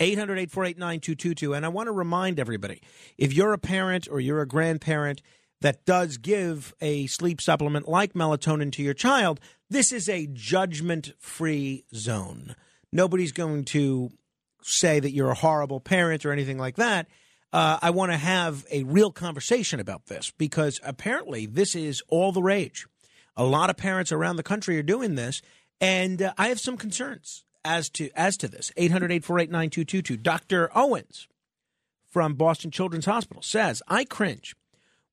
800 0.00 0.38
848 0.38 0.78
9222. 0.78 1.54
And 1.54 1.64
I 1.64 1.68
want 1.68 1.86
to 1.88 1.92
remind 1.92 2.38
everybody 2.38 2.82
if 3.16 3.32
you're 3.32 3.52
a 3.52 3.58
parent 3.58 4.08
or 4.10 4.20
you're 4.20 4.40
a 4.40 4.46
grandparent 4.46 5.22
that 5.60 5.84
does 5.84 6.18
give 6.18 6.74
a 6.80 7.06
sleep 7.06 7.40
supplement 7.40 7.88
like 7.88 8.14
melatonin 8.14 8.72
to 8.72 8.82
your 8.82 8.94
child, 8.94 9.40
this 9.68 9.92
is 9.92 10.08
a 10.08 10.28
judgment 10.32 11.12
free 11.18 11.84
zone. 11.94 12.54
Nobody's 12.92 13.32
going 13.32 13.64
to 13.66 14.10
say 14.62 15.00
that 15.00 15.12
you're 15.12 15.30
a 15.30 15.34
horrible 15.34 15.80
parent 15.80 16.24
or 16.24 16.32
anything 16.32 16.58
like 16.58 16.76
that. 16.76 17.08
Uh, 17.52 17.78
I 17.80 17.90
want 17.90 18.12
to 18.12 18.18
have 18.18 18.66
a 18.70 18.84
real 18.84 19.10
conversation 19.10 19.80
about 19.80 20.06
this 20.06 20.32
because 20.36 20.80
apparently 20.82 21.46
this 21.46 21.74
is 21.74 22.02
all 22.08 22.30
the 22.30 22.42
rage. 22.42 22.86
A 23.36 23.44
lot 23.44 23.70
of 23.70 23.76
parents 23.76 24.12
around 24.12 24.36
the 24.36 24.42
country 24.42 24.78
are 24.78 24.82
doing 24.82 25.14
this, 25.14 25.40
and 25.80 26.20
uh, 26.20 26.34
I 26.36 26.48
have 26.48 26.60
some 26.60 26.76
concerns 26.76 27.44
as 27.68 27.90
to 27.90 28.10
as 28.16 28.38
to 28.38 28.48
this. 28.48 28.72
800-848-9222. 28.78 30.22
Dr. 30.22 30.70
Owens 30.74 31.28
from 32.10 32.34
Boston 32.34 32.70
Children's 32.70 33.04
Hospital 33.04 33.42
says, 33.42 33.82
"I 33.86 34.04
cringe 34.04 34.56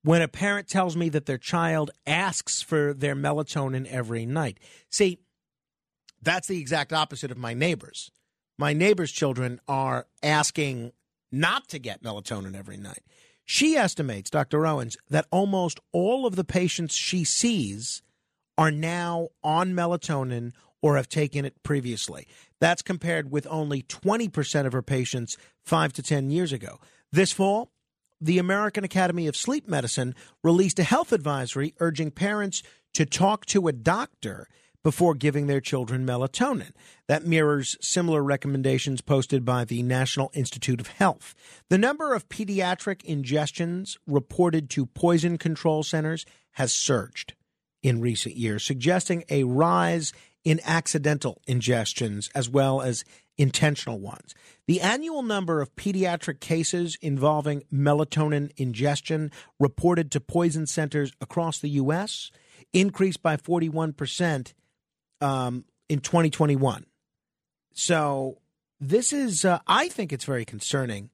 when 0.02 0.22
a 0.22 0.28
parent 0.28 0.66
tells 0.66 0.96
me 0.96 1.10
that 1.10 1.26
their 1.26 1.38
child 1.38 1.90
asks 2.06 2.62
for 2.62 2.94
their 2.94 3.14
melatonin 3.14 3.86
every 3.86 4.24
night." 4.24 4.58
See, 4.88 5.18
that's 6.22 6.48
the 6.48 6.58
exact 6.58 6.94
opposite 6.94 7.30
of 7.30 7.36
my 7.36 7.52
neighbors. 7.52 8.10
My 8.58 8.72
neighbors' 8.72 9.12
children 9.12 9.60
are 9.68 10.06
asking 10.22 10.92
not 11.30 11.68
to 11.68 11.78
get 11.78 12.02
melatonin 12.02 12.56
every 12.56 12.78
night. 12.78 13.02
She 13.44 13.76
estimates, 13.76 14.30
Dr. 14.30 14.66
Owens, 14.66 14.96
that 15.10 15.26
almost 15.30 15.78
all 15.92 16.24
of 16.24 16.36
the 16.36 16.44
patients 16.44 16.94
she 16.94 17.22
sees 17.22 18.02
are 18.56 18.70
now 18.70 19.28
on 19.44 19.74
melatonin 19.74 20.52
or 20.80 20.96
have 20.96 21.08
taken 21.08 21.44
it 21.44 21.62
previously. 21.62 22.26
That's 22.60 22.82
compared 22.82 23.30
with 23.30 23.46
only 23.50 23.82
20% 23.82 24.66
of 24.66 24.72
her 24.72 24.82
patients 24.82 25.36
five 25.64 25.92
to 25.94 26.02
10 26.02 26.30
years 26.30 26.52
ago. 26.52 26.80
This 27.12 27.32
fall, 27.32 27.70
the 28.20 28.38
American 28.38 28.84
Academy 28.84 29.26
of 29.26 29.36
Sleep 29.36 29.68
Medicine 29.68 30.14
released 30.42 30.78
a 30.78 30.84
health 30.84 31.12
advisory 31.12 31.74
urging 31.80 32.10
parents 32.10 32.62
to 32.94 33.04
talk 33.04 33.44
to 33.46 33.68
a 33.68 33.72
doctor 33.72 34.48
before 34.86 35.14
giving 35.14 35.48
their 35.48 35.60
children 35.60 36.06
melatonin. 36.06 36.70
That 37.08 37.26
mirrors 37.26 37.76
similar 37.80 38.22
recommendations 38.22 39.00
posted 39.00 39.44
by 39.44 39.64
the 39.64 39.82
National 39.82 40.30
Institute 40.32 40.80
of 40.80 40.86
Health. 40.86 41.34
The 41.70 41.76
number 41.76 42.14
of 42.14 42.28
pediatric 42.28 43.02
ingestions 43.02 43.96
reported 44.06 44.70
to 44.70 44.86
poison 44.86 45.38
control 45.38 45.82
centers 45.82 46.24
has 46.52 46.72
surged 46.72 47.34
in 47.82 48.00
recent 48.00 48.36
years, 48.36 48.64
suggesting 48.64 49.24
a 49.28 49.42
rise 49.42 50.12
in 50.46 50.60
accidental 50.64 51.42
ingestions 51.48 52.30
as 52.32 52.48
well 52.48 52.80
as 52.80 53.04
intentional 53.36 53.98
ones. 53.98 54.32
The 54.68 54.80
annual 54.80 55.24
number 55.24 55.60
of 55.60 55.74
pediatric 55.74 56.38
cases 56.38 56.96
involving 57.02 57.64
melatonin 57.72 58.52
ingestion 58.56 59.32
reported 59.58 60.12
to 60.12 60.20
poison 60.20 60.68
centers 60.68 61.12
across 61.20 61.58
the 61.58 61.70
U.S. 61.70 62.30
increased 62.72 63.24
by 63.24 63.36
41% 63.36 64.52
um, 65.20 65.64
in 65.88 65.98
2021. 65.98 66.86
So, 67.74 68.38
this 68.78 69.12
is, 69.12 69.44
uh, 69.44 69.58
I 69.66 69.88
think 69.88 70.12
it's 70.12 70.24
very 70.24 70.44
concerning. 70.44 71.10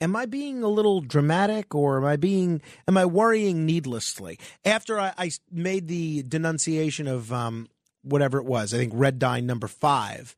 Am 0.00 0.16
I 0.16 0.24
being 0.24 0.62
a 0.62 0.68
little 0.68 1.00
dramatic 1.00 1.74
or 1.74 1.98
am 1.98 2.04
I 2.04 2.16
being, 2.16 2.62
am 2.88 2.96
I 2.96 3.04
worrying 3.04 3.66
needlessly? 3.66 4.38
After 4.64 4.98
I, 4.98 5.12
I 5.18 5.30
made 5.50 5.88
the 5.88 6.22
denunciation 6.22 7.06
of 7.06 7.32
um, 7.32 7.68
whatever 8.06 8.38
it 8.38 8.44
was, 8.44 8.72
I 8.72 8.78
think 8.78 8.92
Red 8.94 9.18
Dye 9.18 9.40
number 9.40 9.68
five, 9.68 10.36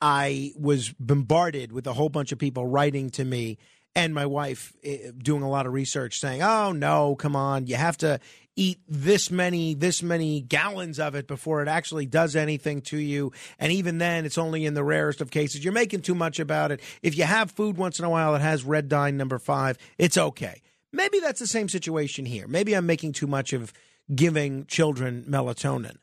I 0.00 0.52
was 0.56 0.92
bombarded 0.98 1.72
with 1.72 1.86
a 1.86 1.92
whole 1.92 2.08
bunch 2.08 2.32
of 2.32 2.38
people 2.38 2.66
writing 2.66 3.10
to 3.10 3.24
me 3.24 3.58
and 3.94 4.14
my 4.14 4.26
wife 4.26 4.72
eh, 4.84 5.10
doing 5.16 5.42
a 5.42 5.50
lot 5.50 5.66
of 5.66 5.72
research 5.72 6.18
saying, 6.20 6.42
"Oh 6.42 6.72
no, 6.72 7.16
come 7.16 7.34
on, 7.34 7.66
you 7.66 7.76
have 7.76 7.96
to 7.98 8.20
eat 8.58 8.80
this 8.88 9.30
many 9.30 9.74
this 9.74 10.02
many 10.02 10.40
gallons 10.40 10.98
of 10.98 11.14
it 11.14 11.28
before 11.28 11.62
it 11.62 11.68
actually 11.68 12.06
does 12.06 12.34
anything 12.34 12.80
to 12.82 12.98
you. 12.98 13.32
And 13.58 13.72
even 13.72 13.98
then 13.98 14.26
it's 14.26 14.36
only 14.36 14.66
in 14.66 14.74
the 14.74 14.82
rarest 14.82 15.20
of 15.20 15.30
cases. 15.30 15.62
You're 15.62 15.72
making 15.72 16.02
too 16.02 16.14
much 16.14 16.40
about 16.40 16.72
it. 16.72 16.80
If 17.00 17.16
you 17.16 17.24
have 17.24 17.52
food 17.52 17.76
once 17.76 18.00
in 18.00 18.04
a 18.04 18.10
while 18.10 18.32
that 18.32 18.40
has 18.40 18.64
red 18.64 18.88
dye 18.88 19.12
number 19.12 19.38
5 19.38 19.78
it's 19.96 20.18
okay. 20.18 20.60
Maybe 20.92 21.20
that's 21.20 21.38
the 21.38 21.46
same 21.46 21.68
situation 21.68 22.26
here. 22.26 22.48
Maybe 22.48 22.74
i'm 22.74 22.86
making 22.86 23.12
too 23.12 23.28
much 23.28 23.52
of 23.52 23.72
giving 24.12 24.66
children 24.66 25.24
melatonin 25.28 25.98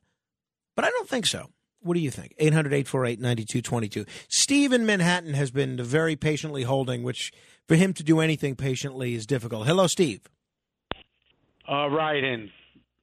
but 0.76 0.86
i 0.86 0.90
don't 0.90 1.10
think 1.10 1.26
so 1.26 1.50
what 1.82 1.94
do 1.94 2.00
you 2.00 2.12
think 2.12 2.34
800-848-9222 2.40 4.08
steve 4.28 4.74
in 4.74 4.86
manhattan 4.86 5.34
has 5.34 5.52
been 5.52 5.82
very 5.82 6.16
patiently 6.16 6.64
holding 6.64 7.04
which 7.04 7.32
for 7.68 7.76
him 7.76 7.94
to 7.94 8.04
do 8.04 8.20
anything 8.20 8.56
patiently 8.56 9.16
is 9.16 9.26
difficult 9.26 9.68
hello 9.68 9.88
steve 9.88 10.22
all 11.68 11.90
right, 11.90 12.24
and 12.24 12.50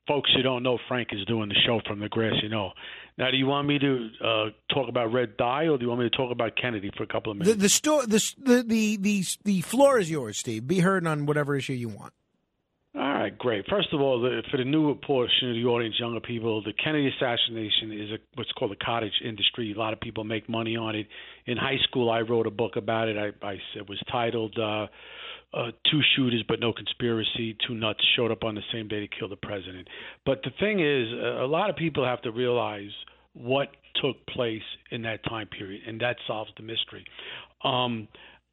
folks 0.06 0.30
who 0.34 0.42
don't 0.42 0.62
know, 0.62 0.78
Frank 0.88 1.08
is 1.12 1.24
doing 1.26 1.48
the 1.48 1.56
show 1.66 1.80
from 1.86 2.00
the 2.00 2.08
grass, 2.08 2.34
you 2.42 2.48
know. 2.48 2.72
Now, 3.18 3.30
do 3.30 3.36
you 3.36 3.46
want 3.46 3.68
me 3.68 3.78
to 3.78 4.08
uh, 4.24 4.44
talk 4.72 4.88
about 4.88 5.12
red 5.12 5.36
dye, 5.36 5.66
or 5.66 5.76
do 5.76 5.84
you 5.84 5.88
want 5.88 6.00
me 6.00 6.08
to 6.08 6.16
talk 6.16 6.32
about 6.32 6.56
Kennedy 6.56 6.90
for 6.96 7.02
a 7.02 7.06
couple 7.06 7.32
of 7.32 7.38
minutes? 7.38 7.56
The 7.56 7.62
the, 7.62 7.68
sto- 7.68 8.02
the 8.02 8.34
the 8.38 8.62
the 8.62 8.96
the 8.96 9.24
the 9.44 9.60
floor 9.62 9.98
is 9.98 10.10
yours, 10.10 10.38
Steve. 10.38 10.66
Be 10.66 10.78
heard 10.80 11.06
on 11.06 11.26
whatever 11.26 11.56
issue 11.56 11.74
you 11.74 11.88
want. 11.88 12.12
All 12.94 13.00
right, 13.00 13.36
great. 13.38 13.64
First 13.70 13.88
of 13.94 14.02
all, 14.02 14.20
the, 14.20 14.42
for 14.50 14.58
the 14.58 14.66
newer 14.66 14.94
portion 14.94 15.48
of 15.48 15.54
the 15.54 15.64
audience, 15.64 15.94
younger 15.98 16.20
people, 16.20 16.62
the 16.62 16.74
Kennedy 16.74 17.08
assassination 17.08 17.90
is 17.90 18.10
a, 18.10 18.18
what's 18.34 18.52
called 18.52 18.72
a 18.72 18.84
cottage 18.84 19.14
industry. 19.24 19.72
A 19.74 19.78
lot 19.78 19.94
of 19.94 20.00
people 20.00 20.24
make 20.24 20.46
money 20.46 20.76
on 20.76 20.94
it. 20.94 21.06
In 21.46 21.56
high 21.56 21.78
school, 21.84 22.10
I 22.10 22.20
wrote 22.20 22.46
a 22.46 22.50
book 22.50 22.76
about 22.76 23.08
it. 23.08 23.16
I, 23.16 23.46
I 23.46 23.52
it 23.76 23.88
was 23.88 23.98
titled 24.10 24.58
uh, 24.58 24.88
uh, 25.56 25.70
"Two 25.90 26.00
Shooters 26.14 26.44
but 26.46 26.60
No 26.60 26.74
Conspiracy." 26.74 27.56
Two 27.66 27.74
nuts 27.74 28.04
showed 28.14 28.30
up 28.30 28.44
on 28.44 28.54
the 28.54 28.62
same 28.70 28.88
day 28.88 29.00
to 29.00 29.08
kill 29.08 29.30
the 29.30 29.36
president. 29.36 29.88
But 30.26 30.42
the 30.42 30.50
thing 30.60 30.80
is, 30.80 31.10
a 31.12 31.46
lot 31.46 31.70
of 31.70 31.76
people 31.76 32.04
have 32.04 32.20
to 32.22 32.30
realize 32.30 32.90
what 33.32 33.68
took 34.02 34.26
place 34.26 34.62
in 34.90 35.00
that 35.02 35.24
time 35.24 35.46
period, 35.46 35.80
and 35.86 35.98
that 36.02 36.16
solves 36.26 36.50
the 36.58 36.62
mystery. 36.62 37.06
Um, 37.64 38.08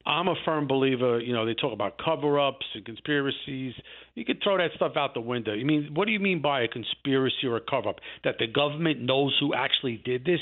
I'm 0.10 0.28
a 0.28 0.34
firm 0.44 0.68
believer. 0.68 1.20
You 1.20 1.34
know, 1.34 1.46
they 1.46 1.54
talk 1.54 1.72
about 1.72 2.00
cover-ups 2.04 2.66
and 2.74 2.84
conspiracies. 2.84 3.76
You 4.16 4.26
could 4.26 4.42
throw 4.44 4.58
that 4.58 4.72
stuff 4.76 4.94
out 4.96 5.14
the 5.14 5.22
window. 5.22 5.54
I 5.54 5.64
mean, 5.64 5.92
what 5.94 6.06
do 6.06 6.12
you 6.12 6.20
mean 6.20 6.42
by 6.42 6.64
a 6.64 6.68
conspiracy 6.68 7.46
or 7.46 7.58
a 7.58 7.62
cover-up? 7.62 7.98
That 8.24 8.36
the 8.40 8.48
government 8.48 9.02
knows 9.02 9.38
who 9.40 9.54
actually 9.54 10.02
did 10.04 10.26
this? 10.26 10.40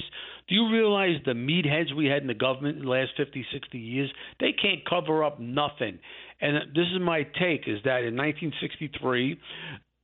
Do 0.48 0.56
you 0.56 0.72
realize 0.72 1.18
the 1.26 1.34
meatheads 1.34 1.94
we 1.94 2.06
had 2.06 2.22
in 2.22 2.28
the 2.28 2.34
government 2.34 2.78
in 2.78 2.86
the 2.86 2.90
last 2.90 3.12
50, 3.18 3.46
60 3.52 3.78
years? 3.78 4.10
They 4.40 4.54
can't 4.54 4.88
cover 4.90 5.26
up 5.26 5.38
nothing. 5.38 6.00
And 6.40 6.56
this 6.74 6.88
is 6.94 7.02
my 7.02 7.24
take: 7.24 7.68
is 7.68 7.80
that 7.84 8.06
in 8.06 8.16
1963, 8.16 9.38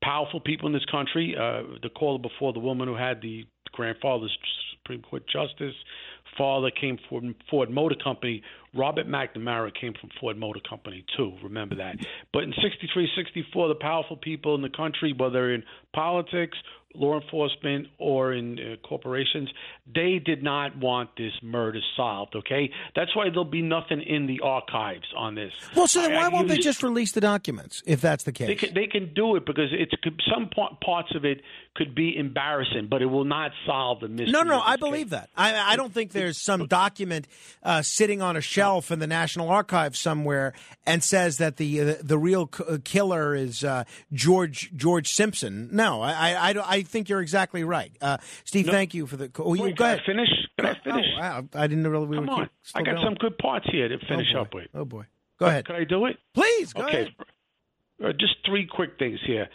powerful 0.04 0.42
people 0.42 0.68
in 0.68 0.74
this 0.74 0.86
country, 0.92 1.36
uh, 1.40 1.80
the 1.82 1.90
caller 1.90 2.20
before 2.20 2.52
the 2.52 2.60
woman 2.60 2.90
who 2.90 2.96
had 2.98 3.22
the 3.22 3.46
grandfather's 3.72 4.38
Supreme 4.84 5.02
Court 5.02 5.24
justice, 5.26 5.76
father 6.38 6.72
came 6.72 6.98
from 7.10 7.36
Ford 7.50 7.70
Motor 7.70 7.96
Company. 8.04 8.42
Robert 8.74 9.08
McNamara 9.08 9.72
came 9.74 9.94
from 10.00 10.10
Ford 10.20 10.38
Motor 10.38 10.62
Company 10.68 11.06
too. 11.16 11.34
Remember 11.44 11.76
that. 11.76 11.98
But 12.32 12.44
in 12.44 12.54
63, 12.62 13.10
64, 13.16 13.68
the 13.68 13.76
powerful 13.76 14.18
people 14.18 14.56
in 14.56 14.62
the 14.62 14.70
country, 14.70 15.14
whether 15.16 15.54
in 15.54 15.64
politics, 15.94 16.58
law 16.96 17.20
enforcement, 17.20 17.88
or 17.98 18.34
in 18.34 18.60
uh, 18.60 18.88
corporations, 18.88 19.50
they 19.94 20.20
did 20.24 20.44
not 20.44 20.78
want 20.78 21.10
this 21.18 21.34
murder 21.42 21.80
solved. 21.96 22.36
Okay, 22.36 22.70
that's 22.96 23.16
why 23.16 23.30
there'll 23.30 23.46
be 23.46 23.62
nothing 23.62 24.02
in 24.02 24.28
the 24.28 24.40
archives 24.42 25.06
on 25.18 25.36
this. 25.36 25.52
Well, 25.76 25.88
so 25.88 26.02
then 26.02 26.14
why 26.14 26.26
I 26.26 26.28
won't 26.30 26.48
they 26.48 26.58
just 26.58 26.84
release 26.84 27.12
the 27.14 27.22
documents 27.22 27.82
if 27.86 28.02
that's 28.02 28.24
the 28.24 28.32
case? 28.32 28.48
They 28.48 28.56
can, 28.56 28.74
they 28.74 28.88
can 28.88 29.14
do 29.14 29.36
it 29.36 29.46
because 29.46 29.70
it's 29.72 29.94
some 30.32 30.50
pa- 30.50 30.76
parts 30.84 31.14
of 31.16 31.26
it 31.26 31.42
could 31.76 31.96
be 31.96 32.16
embarrassing, 32.16 32.88
but 32.90 33.02
it 33.02 33.08
will 33.08 33.26
not 33.26 33.52
solve 33.66 34.00
the 34.02 34.08
mystery. 34.08 34.32
No, 34.32 34.44
no, 34.44 34.60
I 34.62 34.76
this 34.76 34.82
case. 34.84 34.90
believe 34.92 35.10
that. 35.10 35.30
I, 35.36 35.74
I 35.74 35.76
don't 35.76 35.92
think 35.94 36.12
there's 36.12 36.38
some 36.38 36.68
document 36.68 37.28
uh, 37.64 37.82
sitting 37.82 38.22
on 38.22 38.38
a 38.38 38.42
shelf 38.42 38.92
in 38.92 39.00
the 39.00 39.08
National 39.08 39.50
Archives 39.50 40.00
somewhere 40.00 40.54
and 40.86 41.04
says 41.04 41.38
that 41.40 41.58
the 41.58 41.82
uh, 41.82 41.96
the 42.02 42.18
real 42.20 42.50
c- 42.56 42.64
uh, 42.70 42.78
killer 42.84 43.34
is 43.34 43.64
uh, 43.64 43.84
George 44.12 44.72
George 44.76 45.08
Simpson. 45.10 45.70
No, 45.72 46.02
I 46.02 46.12
I, 46.14 46.50
I, 46.50 46.54
don't- 46.54 46.68
I 46.84 46.90
think 46.90 47.10
you're 47.10 47.22
exactly 47.22 47.64
right. 47.64 47.92
Uh, 48.02 48.18
Steve, 48.44 48.68
No. 48.68 48.72
thank 48.74 48.94
you 48.94 49.08
for 49.08 49.18
the. 49.18 49.32
Oh, 49.40 49.54
you, 49.54 49.64
Wait, 49.64 49.76
go 49.76 49.84
can 49.84 49.86
I 49.86 49.94
ahead. 49.94 50.06
finish? 50.06 50.30
Can 50.58 50.66
I 50.68 50.74
finish? 50.84 51.06
Oh, 51.16 51.20
wow. 51.20 51.44
I 51.56 51.68
didn't 51.68 51.88
really. 51.88 52.08
We 52.08 52.18
Come 52.18 52.28
were 52.28 52.34
on, 52.34 52.50
I 52.76 52.82
got 52.84 52.96
going. 52.96 53.06
some 53.06 53.16
good 53.16 53.38
parts 53.38 53.66
here 53.72 53.88
to 53.88 53.98
finish 54.08 54.32
boy. 54.34 54.40
up 54.40 54.54
with. 54.54 54.68
Oh 54.74 54.86
boy, 54.86 55.06
go 55.40 55.46
ahead. 55.48 55.66
Can 55.66 55.76
I 55.76 55.84
do 55.84 56.06
it? 56.06 56.18
Please 56.34 56.74
go 56.74 56.84
okay. 56.84 57.02
ahead. 57.02 57.16
Uh, 58.04 58.12
just 58.20 58.36
three 58.46 58.68
quick 58.68 58.98
things 59.00 59.20
here. 59.26 59.48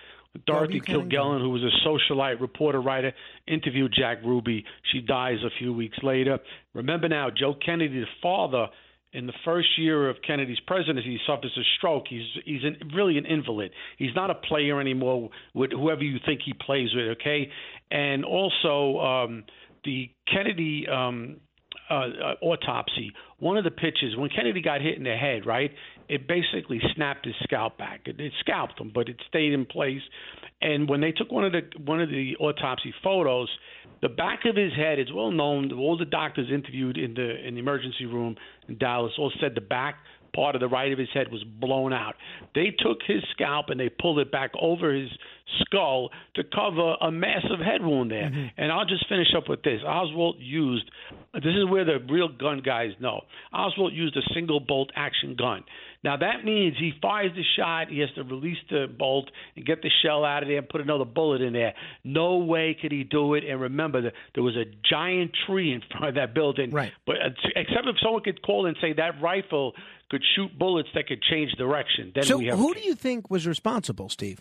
Dorothy 0.46 0.80
Kilgallen, 0.80 1.40
who 1.40 1.50
was 1.50 1.62
a 1.62 1.88
socialite, 1.88 2.40
reporter, 2.40 2.80
writer, 2.80 3.12
interviewed 3.48 3.92
Jack 3.96 4.18
Ruby. 4.24 4.64
She 4.92 5.00
dies 5.00 5.38
a 5.44 5.50
few 5.58 5.72
weeks 5.72 5.98
later. 6.02 6.38
Remember 6.74 7.08
now, 7.08 7.28
Joe 7.30 7.54
Kennedy, 7.54 8.00
the 8.00 8.06
father, 8.22 8.68
in 9.12 9.26
the 9.26 9.32
first 9.44 9.68
year 9.78 10.08
of 10.10 10.16
Kennedy's 10.26 10.60
presidency, 10.66 11.10
he 11.10 11.18
suffers 11.26 11.52
a 11.56 11.62
stroke. 11.76 12.04
He's 12.08 12.26
he's 12.44 12.62
an, 12.64 12.90
really 12.94 13.18
an 13.18 13.26
invalid. 13.26 13.70
He's 13.96 14.14
not 14.14 14.30
a 14.30 14.34
player 14.34 14.80
anymore 14.80 15.30
with 15.54 15.72
whoever 15.72 16.02
you 16.02 16.18
think 16.24 16.40
he 16.44 16.52
plays 16.52 16.90
with. 16.94 17.16
Okay, 17.20 17.50
and 17.90 18.24
also 18.24 18.98
um, 18.98 19.44
the 19.84 20.10
Kennedy. 20.32 20.86
Um, 20.88 21.38
uh, 21.90 21.94
uh, 21.94 22.34
autopsy, 22.42 23.12
one 23.38 23.56
of 23.56 23.64
the 23.64 23.70
pictures 23.70 24.14
when 24.16 24.30
Kennedy 24.30 24.62
got 24.62 24.80
hit 24.80 24.96
in 24.96 25.04
the 25.04 25.16
head, 25.16 25.46
right? 25.46 25.70
It 26.08 26.26
basically 26.26 26.80
snapped 26.94 27.26
his 27.26 27.34
scalp 27.42 27.78
back. 27.78 28.02
It, 28.06 28.20
it 28.20 28.32
scalped 28.40 28.80
him, 28.80 28.90
but 28.94 29.08
it 29.08 29.16
stayed 29.28 29.52
in 29.52 29.66
place. 29.66 30.00
And 30.60 30.88
when 30.88 31.00
they 31.00 31.12
took 31.12 31.30
one 31.30 31.44
of 31.44 31.52
the 31.52 31.62
one 31.84 32.00
of 32.00 32.08
the 32.08 32.36
autopsy 32.40 32.92
photos, 33.02 33.48
the 34.00 34.08
back 34.08 34.40
of 34.44 34.56
his 34.56 34.72
head 34.74 34.98
is 34.98 35.12
well 35.12 35.30
known. 35.30 35.72
All 35.72 35.96
the 35.96 36.04
doctors 36.04 36.48
interviewed 36.52 36.96
in 36.96 37.14
the 37.14 37.46
in 37.46 37.54
the 37.54 37.60
emergency 37.60 38.06
room 38.06 38.36
in 38.68 38.78
Dallas 38.78 39.12
all 39.18 39.32
said 39.40 39.54
the 39.54 39.60
back 39.60 39.96
part 40.34 40.54
of 40.54 40.60
the 40.60 40.68
right 40.68 40.92
of 40.92 40.98
his 40.98 41.08
head 41.12 41.30
was 41.30 41.44
blown 41.44 41.92
out. 41.92 42.14
They 42.54 42.74
took 42.78 42.98
his 43.06 43.22
scalp 43.32 43.66
and 43.68 43.78
they 43.78 43.88
pulled 43.88 44.18
it 44.18 44.30
back 44.30 44.50
over 44.60 44.92
his 44.94 45.10
skull 45.60 46.10
to 46.34 46.42
cover 46.44 46.94
a 47.00 47.10
massive 47.10 47.60
head 47.64 47.82
wound 47.82 48.10
there. 48.10 48.30
Mm-hmm. 48.30 48.60
And 48.60 48.72
I'll 48.72 48.84
just 48.84 49.08
finish 49.08 49.28
up 49.36 49.48
with 49.48 49.62
this. 49.62 49.80
Oswald 49.86 50.36
used 50.38 50.90
this 51.34 51.54
is 51.54 51.68
where 51.68 51.84
the 51.84 51.98
real 52.10 52.28
gun 52.28 52.62
guys 52.64 52.90
know. 53.00 53.22
Oswald 53.52 53.92
used 53.92 54.16
a 54.16 54.34
single 54.34 54.60
bolt 54.60 54.90
action 54.96 55.36
gun. 55.38 55.64
Now 56.04 56.16
that 56.16 56.44
means 56.44 56.76
he 56.78 56.92
fires 57.02 57.32
the 57.34 57.42
shot, 57.56 57.88
he 57.88 57.98
has 58.00 58.10
to 58.14 58.22
release 58.22 58.58
the 58.70 58.86
bolt 58.86 59.30
and 59.56 59.66
get 59.66 59.82
the 59.82 59.90
shell 60.02 60.24
out 60.24 60.42
of 60.42 60.48
there 60.48 60.58
and 60.58 60.68
put 60.68 60.80
another 60.80 61.04
bullet 61.04 61.42
in 61.42 61.52
there. 61.52 61.74
No 62.04 62.38
way 62.38 62.76
could 62.80 62.92
he 62.92 63.04
do 63.04 63.34
it. 63.34 63.44
And 63.44 63.60
remember 63.60 64.02
that 64.02 64.12
there 64.34 64.44
was 64.44 64.56
a 64.56 64.64
giant 64.88 65.32
tree 65.46 65.72
in 65.72 65.82
front 65.90 66.06
of 66.06 66.14
that 66.14 66.34
building. 66.34 66.70
Right. 66.70 66.92
But 67.06 67.16
uh, 67.16 67.30
except 67.56 67.86
if 67.86 67.96
someone 68.02 68.22
could 68.22 68.42
call 68.42 68.66
and 68.66 68.76
say 68.80 68.92
that 68.92 69.20
rifle 69.20 69.74
could 70.10 70.22
shoot 70.36 70.56
bullets 70.58 70.88
that 70.94 71.06
could 71.06 71.22
change 71.22 71.52
direction, 71.52 72.12
then 72.14 72.24
So 72.24 72.38
who 72.38 72.74
do 72.74 72.80
you 72.80 72.94
think 72.94 73.30
was 73.30 73.46
responsible, 73.46 74.08
Steve? 74.08 74.40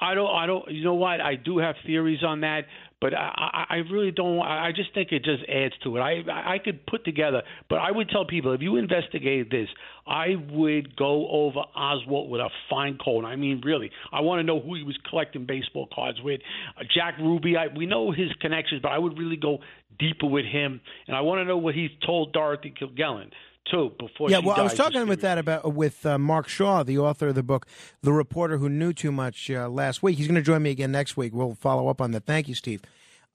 I 0.00 0.14
don't. 0.14 0.30
I 0.32 0.46
don't. 0.46 0.70
You 0.70 0.84
know 0.84 0.94
what? 0.94 1.20
I 1.20 1.34
do 1.34 1.58
have 1.58 1.74
theories 1.84 2.22
on 2.22 2.42
that, 2.42 2.66
but 3.00 3.14
I, 3.14 3.66
I, 3.70 3.76
really 3.90 4.10
don't. 4.10 4.40
I 4.40 4.72
just 4.74 4.92
think 4.92 5.12
it 5.12 5.24
just 5.24 5.42
adds 5.48 5.74
to 5.84 5.96
it. 5.96 6.00
I, 6.00 6.54
I 6.54 6.58
could 6.58 6.84
put 6.86 7.04
together, 7.04 7.42
but 7.68 7.76
I 7.76 7.92
would 7.92 8.08
tell 8.08 8.24
people 8.24 8.52
if 8.52 8.60
you 8.60 8.76
investigated 8.76 9.50
this, 9.50 9.68
I 10.06 10.34
would 10.50 10.96
go 10.96 11.28
over 11.28 11.60
Oswald 11.76 12.28
with 12.30 12.40
a 12.40 12.48
fine 12.68 12.98
comb. 13.02 13.24
I 13.24 13.36
mean, 13.36 13.60
really, 13.64 13.90
I 14.12 14.20
want 14.20 14.40
to 14.40 14.42
know 14.42 14.60
who 14.60 14.74
he 14.74 14.82
was 14.82 14.98
collecting 15.08 15.46
baseball 15.46 15.88
cards 15.94 16.18
with. 16.22 16.40
Uh, 16.76 16.82
Jack 16.92 17.18
Ruby. 17.18 17.56
I, 17.56 17.66
we 17.74 17.86
know 17.86 18.10
his 18.10 18.30
connections, 18.40 18.80
but 18.82 18.90
I 18.90 18.98
would 18.98 19.16
really 19.16 19.36
go 19.36 19.58
deeper 19.98 20.26
with 20.26 20.44
him, 20.44 20.80
and 21.06 21.16
I 21.16 21.20
want 21.20 21.40
to 21.40 21.44
know 21.44 21.58
what 21.58 21.74
he 21.74 21.88
told 22.04 22.32
Dorothy 22.32 22.72
Kilgallen 22.80 23.30
too 23.70 23.92
before. 23.98 24.30
yeah, 24.30 24.38
well, 24.38 24.56
I 24.58 24.62
was 24.62 24.74
talking 24.74 25.06
with 25.06 25.20
that 25.22 25.38
about 25.38 25.74
with 25.74 26.04
uh, 26.04 26.18
Mark 26.18 26.48
Shaw, 26.48 26.82
the 26.82 26.98
author 26.98 27.28
of 27.28 27.34
the 27.34 27.42
book, 27.42 27.66
"The 28.02 28.12
Reporter 28.12 28.58
Who 28.58 28.68
Knew 28.68 28.92
Too 28.92 29.12
Much." 29.12 29.50
Uh, 29.50 29.68
last 29.68 30.02
week, 30.02 30.18
he's 30.18 30.26
going 30.26 30.36
to 30.36 30.42
join 30.42 30.62
me 30.62 30.70
again 30.70 30.92
next 30.92 31.16
week. 31.16 31.34
We'll 31.34 31.54
follow 31.54 31.88
up 31.88 32.00
on 32.00 32.12
that. 32.12 32.24
Thank 32.26 32.48
you, 32.48 32.54
Steve. 32.54 32.82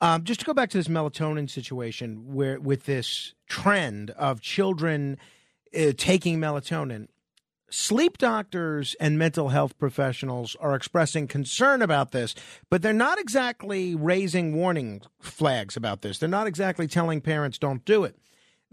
Um, 0.01 0.23
just 0.23 0.41
to 0.41 0.45
go 0.45 0.53
back 0.53 0.69
to 0.71 0.77
this 0.77 0.87
melatonin 0.87 1.49
situation, 1.49 2.33
where 2.33 2.59
with 2.59 2.85
this 2.85 3.33
trend 3.47 4.11
of 4.11 4.41
children 4.41 5.17
uh, 5.77 5.93
taking 5.95 6.39
melatonin, 6.39 7.07
sleep 7.69 8.17
doctors 8.17 8.95
and 8.99 9.17
mental 9.17 9.49
health 9.49 9.77
professionals 9.77 10.55
are 10.59 10.75
expressing 10.75 11.27
concern 11.27 11.81
about 11.81 12.11
this, 12.11 12.35
but 12.69 12.81
they're 12.81 12.93
not 12.93 13.19
exactly 13.19 13.95
raising 13.95 14.55
warning 14.55 15.01
flags 15.19 15.77
about 15.77 16.01
this. 16.01 16.19
They're 16.19 16.29
not 16.29 16.47
exactly 16.47 16.87
telling 16.87 17.21
parents 17.21 17.57
don't 17.57 17.83
do 17.85 18.03
it. 18.03 18.17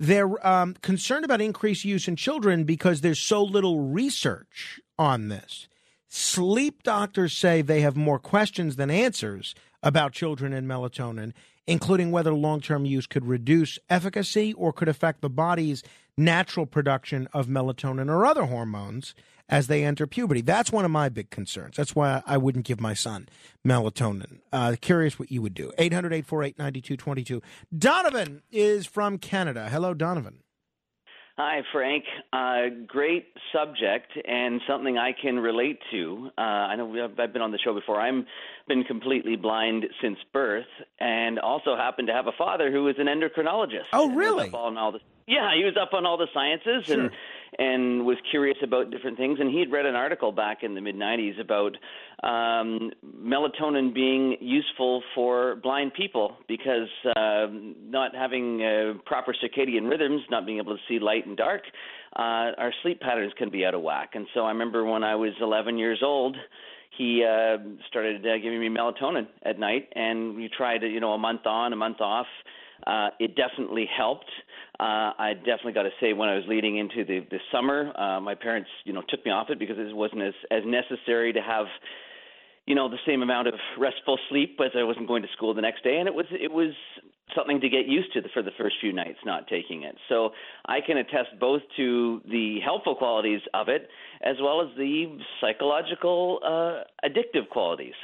They're 0.01 0.45
um, 0.47 0.75
concerned 0.81 1.27
about 1.27 1.43
increased 1.43 1.85
use 1.85 2.09
in 2.09 2.17
children 2.17 2.65
because 2.65 3.03
there's 3.03 3.21
so 3.21 3.45
little 3.45 3.81
research 3.81 4.81
on 4.99 5.29
this. 5.29 5.69
Sleep 6.09 6.83
doctors 6.83 7.37
say 7.37 7.61
they 7.61 7.83
have 7.83 7.97
more 7.97 8.19
questions 8.19 8.77
than 8.77 8.91
answers 8.91 9.55
about 9.83 10.15
children 10.15 10.55
and 10.55 10.67
melatonin, 10.67 11.35
including 11.67 12.11
whether 12.11 12.33
long 12.33 12.63
term 12.63 12.87
use 12.87 13.07
could 13.07 13.27
reduce 13.27 13.79
efficacy 13.91 14.55
or 14.55 14.73
could 14.73 14.89
affect 14.89 15.21
the 15.21 15.29
body's 15.29 15.83
natural 16.17 16.65
production 16.65 17.29
of 17.35 17.47
melatonin 17.47 18.09
or 18.09 18.25
other 18.25 18.47
hormones 18.47 19.15
as 19.51 19.67
they 19.67 19.85
enter 19.85 20.07
puberty. 20.07 20.41
That's 20.41 20.73
one 20.73 20.87
of 20.87 20.91
my 20.91 21.11
big 21.11 21.29
concerns. 21.29 21.77
That's 21.77 21.95
why 21.95 22.23
I 22.27 22.39
wouldn't 22.39 22.65
give 22.65 22.81
my 22.81 22.95
son 22.95 23.29
melatonin. 23.67 24.39
Uh, 24.53 24.77
curious 24.81 25.19
what 25.19 25.31
you 25.31 25.43
would 25.43 25.53
do. 25.55 25.73
800 25.77 26.13
848 26.15 26.59
9222. 26.59 27.43
Donovan 27.77 28.43
is 28.51 28.87
from 28.87 29.19
Canada. 29.19 29.69
Hello, 29.69 29.93
Donovan. 29.93 30.39
Hi, 31.37 31.63
Frank. 31.73 32.05
Uh, 32.35 32.85
great 32.87 33.29
subject 33.51 34.13
and 34.29 34.61
something 34.69 34.99
I 34.99 35.13
can 35.13 35.39
relate 35.39 35.79
to. 35.91 36.29
Uh, 36.37 36.41
I 36.41 36.77
know 36.77 37.09
I've 37.19 37.33
been 37.33 37.41
on 37.41 37.51
the 37.51 37.59
show 37.59 37.73
before. 37.73 37.99
I've 37.99 38.25
been 38.69 38.85
completely 38.85 39.37
blind 39.37 39.87
since 40.03 40.19
birth, 40.35 40.67
and 40.99 41.39
also 41.39 41.77
happen 41.77 42.07
to 42.09 42.13
have 42.13 42.27
a 42.27 42.33
father 42.37 42.71
who 42.71 42.89
is 42.89 42.97
an 42.99 43.07
endocrinologist. 43.07 43.87
Oh, 43.95 44.11
really? 44.11 44.51
All 44.51 44.93
the, 44.93 44.99
yeah, 45.27 45.55
he 45.57 45.65
was 45.65 45.79
up 45.81 45.95
on 45.95 46.05
all 46.05 46.19
the 46.19 46.27
sciences 46.35 46.85
Sure. 46.85 47.01
and 47.05 47.11
and 47.59 48.05
was 48.07 48.17
curious 48.31 48.59
about 48.63 48.91
different 48.91 49.17
things. 49.17 49.39
And 49.41 49.51
he'd 49.51 49.71
read 49.71 49.87
an 49.87 49.95
article 49.95 50.33
back 50.33 50.63
in 50.63 50.75
the 50.75 50.81
mid 50.81 50.97
'90s 50.97 51.41
about 51.41 51.77
um, 52.23 52.91
melatonin 53.23 53.95
being 53.95 54.37
useful 54.41 55.03
for 55.15 55.57
blind 55.57 55.95
people 55.95 56.37
because 56.49 56.89
um 57.17 57.75
not 57.89 58.15
having 58.15 58.63
uh, 58.63 58.95
proper 59.05 59.35
circadian 59.35 59.89
rhythms, 59.89 60.23
not 60.31 60.47
being 60.47 60.59
able 60.59 60.77
to 60.77 60.83
see 60.89 60.99
light 60.99 61.27
and 61.27 61.37
dark, 61.37 61.63
uh, 62.17 62.53
our 62.59 62.73
sleep 62.83 63.01
patterns 63.01 63.33
can 63.37 63.51
be 63.51 63.65
out 63.65 63.75
of 63.75 63.83
whack. 63.83 64.11
And 64.15 64.27
so 64.35 64.41
I 64.41 64.49
remember 64.49 64.85
when 64.85 65.05
I 65.05 65.15
was 65.15 65.33
11 65.41 65.79
years 65.79 66.01
old. 66.03 66.37
He 66.99 67.25
uh, 67.25 67.57
started 67.89 68.27
uh, 68.27 68.37
giving 68.43 68.61
me 68.61 68.69
melatonin 68.69 69.27
at 69.45 69.59
night, 69.59 69.89
and 69.95 70.35
we 70.37 70.51
tried, 70.55 70.83
you 70.83 71.01
know, 71.01 71.13
a 71.13 71.19
month 71.19 71.47
on, 71.47 71.73
a 71.73 71.77
month 71.77 72.01
off. 72.01 72.27
Uh, 72.87 73.11
it 73.19 73.37
definitely 73.37 73.87
helped. 73.97 74.31
Uh, 74.79 75.13
I 75.19 75.35
definitely 75.35 75.73
got 75.73 75.83
to 75.83 75.91
say, 76.01 76.13
when 76.13 76.29
I 76.29 76.35
was 76.35 76.45
leading 76.49 76.79
into 76.79 77.05
the 77.05 77.21
the 77.31 77.39
summer, 77.53 77.93
uh, 77.99 78.21
my 78.21 78.35
parents, 78.35 78.71
you 78.85 78.93
know, 78.93 79.03
took 79.09 79.25
me 79.25 79.31
off 79.31 79.51
it 79.51 79.59
because 79.59 79.77
it 79.79 79.95
wasn't 79.95 80.23
as 80.23 80.35
as 80.51 80.63
necessary 80.65 81.33
to 81.33 81.41
have, 81.41 81.67
you 82.67 82.75
know, 82.75 82.89
the 82.89 82.99
same 83.07 83.23
amount 83.23 83.49
of 83.49 83.55
restful 83.79 84.19
sleep 84.29 84.59
as 84.65 84.73
I 84.79 84.83
wasn't 84.85 85.09
going 85.09 85.23
to 85.23 85.29
school 85.37 85.53
the 85.55 85.61
next 85.61 85.85
day, 85.85 85.99
and 85.99 86.09
it 86.09 86.15
was 86.15 86.27
it 86.31 86.51
was 86.51 86.73
something 87.37 87.61
to 87.61 87.69
get 87.69 87.87
used 87.87 88.13
to 88.15 88.23
for 88.33 88.43
the 88.43 88.51
first 88.59 88.77
few 88.81 88.93
nights 88.93 89.19
not 89.25 89.47
taking 89.49 89.83
it. 89.83 89.97
So 90.09 90.31
I 90.67 90.81
can 90.85 90.97
attest 90.97 91.39
both 91.39 91.63
to 91.77 92.21
the 92.31 92.59
helpful 92.65 92.95
qualities 92.95 93.41
of 93.55 93.69
it 93.69 93.89
as 94.23 94.37
well 94.41 94.61
as 94.61 94.69
the 94.77 95.19
psychological 95.41 96.41
uh, 96.45 97.09
addictive 97.09 97.49
qualities. 97.51 97.95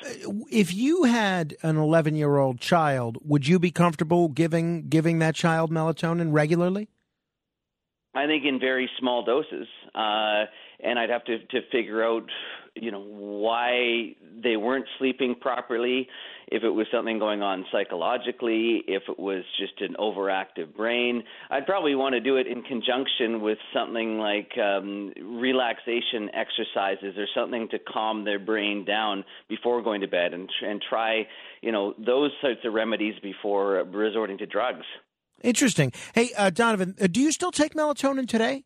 If 0.51 0.75
you 0.75 1.05
had 1.05 1.57
an 1.63 1.77
11 1.77 2.15
year 2.17 2.39
old 2.39 2.61
child, 2.61 3.19
would 3.23 3.47
you 3.47 3.59
be 3.59 3.71
comfortable 3.71 4.29
giving 4.29 4.89
giving 4.89 5.19
that 5.19 5.35
child 5.35 5.71
melatonin 5.71 6.33
regularly? 6.33 6.89
I 8.15 8.27
think 8.27 8.45
in 8.47 8.59
very 8.59 8.89
small 8.99 9.25
doses, 9.25 9.69
uh, 9.95 10.45
and 10.81 10.99
I'd 10.99 11.11
have 11.11 11.25
to 11.25 11.39
to 11.39 11.61
figure 11.71 12.03
out, 12.03 12.25
you 12.81 12.91
know, 12.91 13.01
why 13.01 14.15
they 14.43 14.57
weren't 14.57 14.87
sleeping 14.99 15.35
properly. 15.41 16.09
If 16.49 16.63
it 16.63 16.71
was 16.71 16.87
something 16.93 17.19
going 17.19 17.43
on 17.43 17.65
psychologically, 17.73 18.85
if 18.87 19.03
it 19.09 19.19
was 19.19 19.43
just 19.59 19.81
an 19.81 19.97
overactive 19.99 20.77
brain, 20.77 21.25
I'd 21.51 21.67
probably 21.67 21.97
want 21.97 22.13
to 22.15 22.21
do 22.21 22.37
it 22.37 22.47
in 22.47 22.63
conjunction 22.63 23.41
with 23.41 23.59
something 23.75 24.19
like 24.19 24.53
um, 24.57 25.13
relaxation 25.21 26.31
exercises 26.33 27.19
or 27.19 27.27
something 27.35 27.69
to 27.71 27.79
calm 27.81 28.25
their 28.25 28.39
brain 28.39 28.85
down 28.85 29.25
before 29.49 29.83
going 29.83 30.03
to 30.03 30.09
bed, 30.09 30.35
and 30.35 30.49
and 30.63 30.81
try, 30.89 31.27
you 31.63 31.73
know, 31.73 31.95
those 31.99 32.31
sorts 32.41 32.61
of 32.65 32.73
remedies 32.73 33.15
before 33.23 33.83
resorting 33.85 34.39
to 34.39 34.47
drugs. 34.47 34.85
Interesting. 35.43 35.93
Hey, 36.15 36.31
uh, 36.37 36.51
Donovan, 36.51 36.95
uh, 37.01 37.09
do 37.09 37.21
you 37.21 37.33
still 37.33 37.53
take 37.53 37.75
melatonin 37.75 38.29
today? 38.29 38.65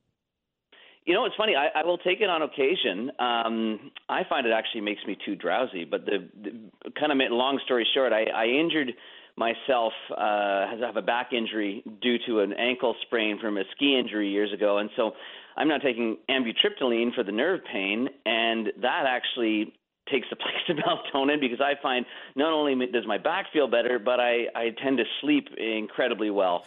You 1.06 1.14
know, 1.14 1.24
it's 1.24 1.34
funny. 1.36 1.54
I, 1.56 1.80
I 1.80 1.84
will 1.84 1.98
take 1.98 2.20
it 2.20 2.28
on 2.28 2.42
occasion. 2.42 3.10
Um, 3.18 3.90
I 4.08 4.22
find 4.28 4.46
it 4.46 4.52
actually 4.52 4.82
makes 4.82 5.00
me 5.06 5.16
too 5.24 5.34
drowsy. 5.34 5.84
But 5.84 6.04
the, 6.04 6.28
the 6.42 6.90
kind 6.98 7.10
of 7.10 7.18
long 7.32 7.58
story 7.64 7.86
short, 7.94 8.12
I, 8.12 8.24
I 8.24 8.46
injured 8.46 8.92
myself. 9.36 9.92
Uh, 10.10 10.14
I 10.20 10.76
have 10.80 10.96
a 10.96 11.02
back 11.02 11.32
injury 11.32 11.82
due 12.02 12.18
to 12.26 12.40
an 12.40 12.52
ankle 12.52 12.94
sprain 13.02 13.38
from 13.40 13.56
a 13.56 13.62
ski 13.74 13.98
injury 13.98 14.28
years 14.28 14.52
ago, 14.52 14.78
and 14.78 14.90
so 14.96 15.12
I'm 15.56 15.68
now 15.68 15.78
taking 15.78 16.18
amitriptyline 16.28 17.14
for 17.14 17.24
the 17.24 17.32
nerve 17.32 17.60
pain, 17.72 18.08
and 18.26 18.68
that 18.82 19.04
actually 19.08 19.72
takes 20.10 20.26
the 20.28 20.36
place 20.44 20.68
of 20.68 20.76
melatonin 20.76 21.40
because 21.40 21.60
I 21.60 21.80
find 21.82 22.04
not 22.36 22.52
only 22.52 22.74
does 22.86 23.06
my 23.06 23.18
back 23.18 23.46
feel 23.52 23.68
better, 23.68 23.98
but 23.98 24.20
I, 24.20 24.46
I 24.54 24.70
tend 24.82 24.98
to 24.98 25.04
sleep 25.20 25.48
incredibly 25.56 26.30
well. 26.30 26.66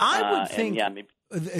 I 0.00 0.22
would 0.32 0.40
Uh, 0.42 0.46
think, 0.46 0.76
yeah, 0.76 0.88
maybe, 0.88 1.08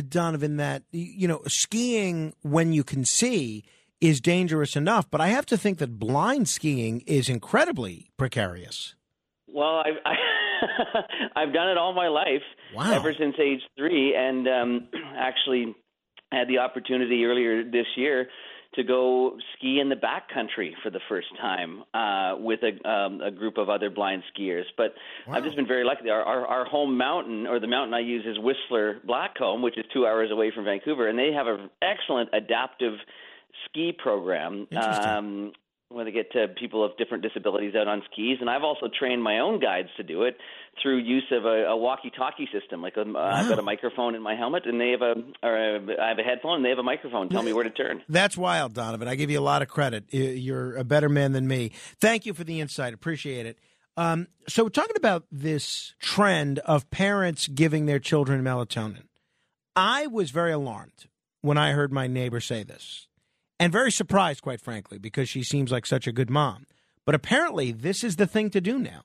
Donovan, 0.08 0.56
that 0.56 0.82
you 0.92 1.28
know, 1.28 1.42
skiing 1.46 2.34
when 2.42 2.72
you 2.72 2.84
can 2.84 3.04
see 3.04 3.64
is 4.00 4.20
dangerous 4.20 4.74
enough, 4.76 5.10
but 5.10 5.20
I 5.20 5.28
have 5.28 5.46
to 5.46 5.56
think 5.56 5.78
that 5.78 5.98
blind 5.98 6.48
skiing 6.48 7.02
is 7.06 7.28
incredibly 7.28 8.10
precarious. 8.16 8.94
Well, 9.46 9.82
I've 9.84 9.94
I, 10.04 10.14
I've 11.36 11.52
done 11.52 11.68
it 11.68 11.78
all 11.78 11.92
my 11.92 12.08
life, 12.08 12.42
Wow. 12.74 12.92
ever 12.92 13.14
since 13.18 13.34
age 13.40 13.60
three, 13.76 14.14
and 14.16 14.48
um, 14.48 14.88
actually 15.16 15.74
had 16.32 16.48
the 16.48 16.58
opportunity 16.58 17.24
earlier 17.24 17.62
this 17.62 17.86
year 17.96 18.28
to 18.74 18.82
go 18.82 19.36
ski 19.56 19.80
in 19.80 19.88
the 19.88 19.96
backcountry 19.96 20.72
for 20.82 20.90
the 20.90 21.00
first 21.08 21.28
time 21.40 21.84
uh, 21.92 22.36
with 22.38 22.60
a, 22.62 22.88
um, 22.88 23.20
a 23.20 23.30
group 23.30 23.58
of 23.58 23.68
other 23.68 23.90
blind 23.90 24.22
skiers. 24.32 24.64
But 24.76 24.94
I've 25.28 25.44
just 25.44 25.56
been 25.56 25.66
very 25.66 25.84
lucky. 25.84 26.08
Our, 26.08 26.22
our, 26.22 26.46
our 26.46 26.64
home 26.64 26.96
mountain, 26.96 27.46
or 27.46 27.60
the 27.60 27.66
mountain 27.66 27.92
I 27.92 28.00
use, 28.00 28.24
is 28.26 28.38
Whistler 28.38 29.00
Blackcomb, 29.06 29.62
which 29.62 29.76
is 29.76 29.84
two 29.92 30.06
hours 30.06 30.30
away 30.30 30.52
from 30.54 30.64
Vancouver, 30.64 31.08
and 31.08 31.18
they 31.18 31.32
have 31.32 31.46
an 31.46 31.70
excellent 31.82 32.30
adaptive 32.32 32.94
ski 33.66 33.92
program. 33.92 34.66
Um, 35.16 35.52
where 35.88 36.06
they 36.06 36.10
get 36.10 36.34
uh, 36.34 36.46
people 36.58 36.82
of 36.82 36.96
different 36.96 37.22
disabilities 37.22 37.74
out 37.74 37.86
on 37.86 38.02
skis, 38.10 38.38
and 38.40 38.48
I've 38.48 38.62
also 38.62 38.88
trained 38.98 39.22
my 39.22 39.40
own 39.40 39.60
guides 39.60 39.90
to 39.98 40.02
do 40.02 40.22
it 40.22 40.38
through 40.80 40.98
use 40.98 41.24
of 41.30 41.44
a, 41.44 41.64
a 41.66 41.76
walkie-talkie 41.76 42.48
system. 42.52 42.80
Like 42.82 42.96
um, 42.96 43.14
uh, 43.14 43.20
I've 43.20 43.48
got 43.48 43.58
a 43.58 43.62
microphone 43.62 44.14
in 44.14 44.22
my 44.22 44.34
helmet, 44.34 44.64
and 44.66 44.80
they 44.80 44.90
have 44.90 45.02
a, 45.02 45.14
or 45.42 45.56
a, 45.56 46.00
I 46.00 46.08
have 46.08 46.18
a 46.18 46.22
headphone, 46.22 46.56
and 46.56 46.64
they 46.64 46.70
have 46.70 46.78
a 46.78 46.82
microphone. 46.82 47.28
Tell 47.28 47.42
me 47.42 47.52
where 47.52 47.64
to 47.64 47.70
turn. 47.70 48.02
That's 48.08 48.36
wild, 48.36 48.74
Donovan. 48.74 49.08
I 49.08 49.14
give 49.14 49.30
you 49.30 49.38
a 49.38 49.42
lot 49.42 49.62
of 49.62 49.68
credit. 49.68 50.04
You're 50.10 50.76
a 50.76 50.84
better 50.84 51.08
man 51.08 51.32
than 51.32 51.46
me. 51.46 51.72
Thank 52.00 52.26
you 52.26 52.34
for 52.34 52.44
the 52.44 52.60
insight. 52.60 52.94
Appreciate 52.94 53.46
it. 53.46 53.58
Um, 53.96 54.28
so, 54.48 54.68
talking 54.68 54.96
about 54.96 55.24
this 55.30 55.94
trend 56.00 56.58
of 56.60 56.90
parents 56.90 57.46
giving 57.46 57.86
their 57.86 57.98
children 57.98 58.42
melatonin, 58.42 59.04
I 59.76 60.06
was 60.06 60.30
very 60.30 60.52
alarmed 60.52 61.08
when 61.42 61.58
I 61.58 61.72
heard 61.72 61.92
my 61.92 62.06
neighbor 62.06 62.40
say 62.40 62.62
this, 62.62 63.06
and 63.60 63.70
very 63.70 63.92
surprised, 63.92 64.42
quite 64.42 64.60
frankly, 64.60 64.96
because 64.98 65.28
she 65.28 65.42
seems 65.42 65.70
like 65.70 65.84
such 65.84 66.06
a 66.06 66.12
good 66.12 66.30
mom. 66.30 66.66
But 67.04 67.14
apparently, 67.14 67.72
this 67.72 68.02
is 68.02 68.16
the 68.16 68.26
thing 68.26 68.48
to 68.50 68.60
do 68.62 68.78
now: 68.78 69.02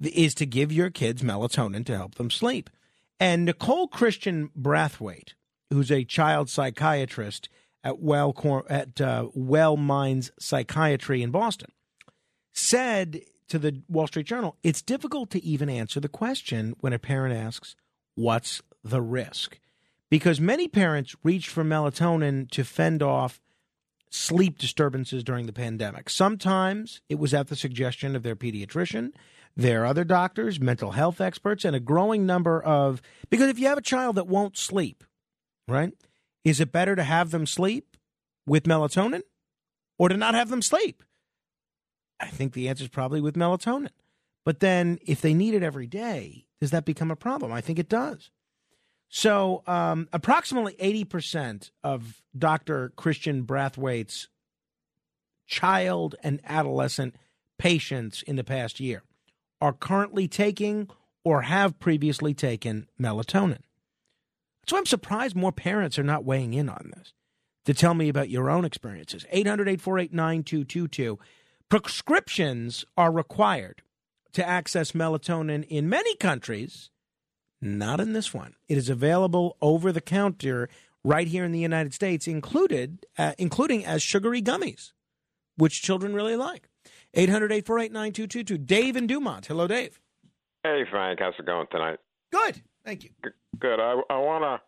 is 0.00 0.34
to 0.36 0.46
give 0.46 0.72
your 0.72 0.90
kids 0.90 1.22
melatonin 1.22 1.84
to 1.86 1.96
help 1.96 2.16
them 2.16 2.30
sleep. 2.30 2.70
And 3.20 3.44
Nicole 3.44 3.88
Christian 3.88 4.50
Brathwaite, 4.56 5.34
who's 5.70 5.90
a 5.90 6.04
child 6.04 6.48
psychiatrist 6.48 7.48
at 7.82 8.00
Well 8.00 8.64
at 8.68 9.00
uh, 9.00 9.28
Well 9.34 9.76
Minds 9.76 10.30
Psychiatry 10.38 11.22
in 11.22 11.30
Boston, 11.30 11.72
said 12.52 13.22
to 13.48 13.58
the 13.58 13.82
Wall 13.88 14.06
Street 14.06 14.26
Journal, 14.26 14.56
"It's 14.62 14.82
difficult 14.82 15.30
to 15.30 15.44
even 15.44 15.68
answer 15.68 16.00
the 16.00 16.08
question 16.08 16.74
when 16.80 16.92
a 16.92 16.98
parent 16.98 17.34
asks, 17.34 17.74
"What's 18.14 18.62
the 18.84 19.00
risk?" 19.00 19.58
Because 20.10 20.40
many 20.40 20.68
parents 20.68 21.16
reached 21.22 21.50
for 21.50 21.64
melatonin 21.64 22.50
to 22.50 22.64
fend 22.64 23.02
off 23.02 23.40
sleep 24.10 24.58
disturbances 24.58 25.22
during 25.22 25.46
the 25.46 25.52
pandemic. 25.52 26.08
Sometimes 26.08 27.00
it 27.08 27.18
was 27.18 27.34
at 27.34 27.48
the 27.48 27.56
suggestion 27.56 28.16
of 28.16 28.22
their 28.22 28.36
pediatrician, 28.36 29.12
their 29.58 29.84
other 29.84 30.04
doctors, 30.04 30.60
mental 30.60 30.92
health 30.92 31.20
experts, 31.20 31.64
and 31.64 31.74
a 31.74 31.80
growing 31.80 32.24
number 32.24 32.62
of 32.62 33.02
because 33.28 33.50
if 33.50 33.58
you 33.58 33.66
have 33.66 33.76
a 33.76 33.82
child 33.82 34.14
that 34.14 34.28
won't 34.28 34.56
sleep, 34.56 35.02
right? 35.66 35.92
Is 36.44 36.60
it 36.60 36.70
better 36.70 36.94
to 36.94 37.02
have 37.02 37.32
them 37.32 37.44
sleep 37.44 37.96
with 38.46 38.64
melatonin 38.64 39.22
or 39.98 40.08
to 40.08 40.16
not 40.16 40.34
have 40.34 40.48
them 40.48 40.62
sleep? 40.62 41.02
I 42.20 42.28
think 42.28 42.52
the 42.52 42.68
answer 42.68 42.84
is 42.84 42.88
probably 42.88 43.20
with 43.20 43.34
melatonin. 43.34 43.90
But 44.44 44.60
then 44.60 45.00
if 45.04 45.20
they 45.20 45.34
need 45.34 45.54
it 45.54 45.64
every 45.64 45.88
day, 45.88 46.46
does 46.60 46.70
that 46.70 46.84
become 46.84 47.10
a 47.10 47.16
problem? 47.16 47.52
I 47.52 47.60
think 47.60 47.80
it 47.80 47.88
does. 47.88 48.30
So, 49.08 49.64
um, 49.66 50.08
approximately 50.12 50.74
80% 50.74 51.70
of 51.82 52.22
Dr. 52.36 52.90
Christian 52.90 53.44
Brathwaite's 53.44 54.28
child 55.46 56.14
and 56.22 56.40
adolescent 56.44 57.16
patients 57.58 58.22
in 58.22 58.36
the 58.36 58.44
past 58.44 58.78
year 58.78 59.02
are 59.60 59.72
currently 59.72 60.28
taking 60.28 60.88
or 61.24 61.42
have 61.42 61.78
previously 61.78 62.34
taken 62.34 62.88
melatonin. 63.00 63.60
So 64.66 64.76
I'm 64.76 64.86
surprised 64.86 65.34
more 65.34 65.52
parents 65.52 65.98
are 65.98 66.04
not 66.04 66.24
weighing 66.24 66.54
in 66.54 66.68
on 66.68 66.92
this 66.94 67.12
to 67.64 67.74
tell 67.74 67.94
me 67.94 68.08
about 68.08 68.30
your 68.30 68.50
own 68.50 68.64
experiences. 68.64 69.26
800 69.30 69.68
848 69.68 70.12
9222. 70.12 71.18
Prescriptions 71.68 72.84
are 72.96 73.12
required 73.12 73.82
to 74.32 74.46
access 74.46 74.92
melatonin 74.92 75.66
in 75.68 75.88
many 75.88 76.16
countries, 76.16 76.90
not 77.60 78.00
in 78.00 78.12
this 78.12 78.32
one. 78.32 78.54
It 78.68 78.78
is 78.78 78.88
available 78.88 79.56
over 79.60 79.92
the 79.92 80.00
counter 80.00 80.68
right 81.04 81.26
here 81.26 81.44
in 81.44 81.52
the 81.52 81.58
United 81.58 81.94
States, 81.94 82.26
included 82.26 83.06
uh, 83.16 83.32
including 83.38 83.84
as 83.84 84.02
sugary 84.02 84.42
gummies, 84.42 84.92
which 85.56 85.82
children 85.82 86.14
really 86.14 86.36
like. 86.36 86.67
800-848-9222. 87.16 88.66
Dave 88.66 88.96
in 88.96 89.06
Dumont. 89.06 89.46
Hello, 89.46 89.66
Dave. 89.66 90.00
Hey, 90.62 90.82
Frank. 90.90 91.20
How's 91.20 91.34
it 91.38 91.46
going 91.46 91.66
tonight? 91.70 91.98
Good. 92.32 92.62
Thank 92.84 93.04
you. 93.04 93.10
Good. 93.58 93.80
I, 93.80 94.00
I 94.10 94.18
want 94.18 94.44
to 94.44 94.60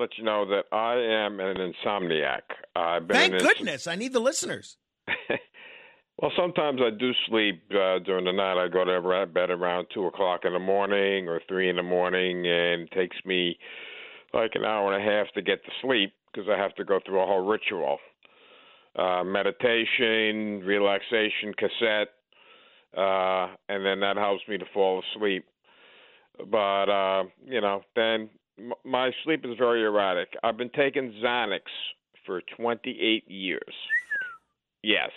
let 0.00 0.10
you 0.16 0.24
know 0.24 0.46
that 0.46 0.64
I 0.74 0.94
am 0.94 1.40
an 1.40 1.56
insomniac. 1.56 2.42
I've 2.76 3.08
been 3.08 3.16
Thank 3.16 3.32
an 3.32 3.40
ins- 3.40 3.48
goodness. 3.48 3.86
I 3.86 3.96
need 3.96 4.12
the 4.12 4.20
listeners. 4.20 4.76
Well, 6.20 6.32
sometimes 6.36 6.80
I 6.82 6.90
do 6.90 7.12
sleep 7.28 7.62
uh, 7.70 7.98
during 8.00 8.26
the 8.26 8.32
night. 8.32 8.62
I 8.62 8.68
go 8.68 8.84
to 8.84 9.26
bed 9.26 9.48
around 9.48 9.86
two 9.94 10.04
o'clock 10.04 10.40
in 10.44 10.52
the 10.52 10.58
morning 10.58 11.28
or 11.28 11.40
three 11.48 11.70
in 11.70 11.76
the 11.76 11.82
morning, 11.82 12.46
and 12.46 12.82
it 12.82 12.90
takes 12.92 13.16
me 13.24 13.56
like 14.34 14.50
an 14.54 14.64
hour 14.64 14.92
and 14.92 15.02
a 15.02 15.10
half 15.10 15.32
to 15.32 15.40
get 15.40 15.64
to 15.64 15.70
sleep 15.80 16.12
because 16.30 16.46
I 16.50 16.58
have 16.58 16.74
to 16.74 16.84
go 16.84 17.00
through 17.06 17.22
a 17.22 17.26
whole 17.26 17.46
ritual, 17.46 17.98
uh, 18.96 19.22
meditation, 19.24 20.60
relaxation 20.64 21.54
cassette, 21.56 22.08
uh, 22.96 23.54
and 23.68 23.84
then 23.84 24.00
that 24.00 24.16
helps 24.16 24.42
me 24.48 24.58
to 24.58 24.64
fall 24.74 25.02
asleep. 25.14 25.44
But 26.50 26.88
uh, 26.88 27.24
you 27.46 27.60
know, 27.60 27.82
then 27.94 28.30
m- 28.58 28.72
my 28.84 29.10
sleep 29.24 29.44
is 29.44 29.56
very 29.58 29.82
erratic. 29.84 30.28
I've 30.42 30.56
been 30.56 30.70
taking 30.70 31.12
Xanax 31.22 31.62
for 32.26 32.40
28 32.56 33.30
years. 33.30 33.74
Yes, 34.82 35.10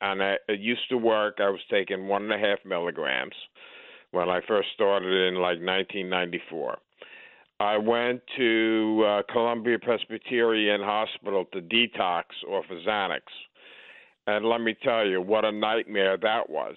and 0.00 0.22
I, 0.22 0.34
it 0.48 0.60
used 0.60 0.88
to 0.90 0.96
work. 0.98 1.36
I 1.38 1.50
was 1.50 1.60
taking 1.70 2.08
one 2.08 2.24
and 2.24 2.32
a 2.32 2.38
half 2.38 2.58
milligrams 2.64 3.34
when 4.10 4.28
I 4.28 4.40
first 4.46 4.68
started 4.74 5.28
in 5.28 5.34
like 5.34 5.60
1994. 5.60 6.78
I 7.60 7.76
went 7.76 8.22
to 8.38 9.04
uh, 9.06 9.22
Columbia 9.30 9.78
Presbyterian 9.78 10.80
Hospital 10.80 11.44
to 11.52 11.60
detox 11.60 12.22
off 12.48 12.64
of 12.70 12.78
Xanax, 12.88 13.20
and 14.26 14.46
let 14.46 14.62
me 14.62 14.74
tell 14.82 15.06
you 15.06 15.20
what 15.20 15.44
a 15.44 15.52
nightmare 15.52 16.16
that 16.16 16.48
was. 16.48 16.76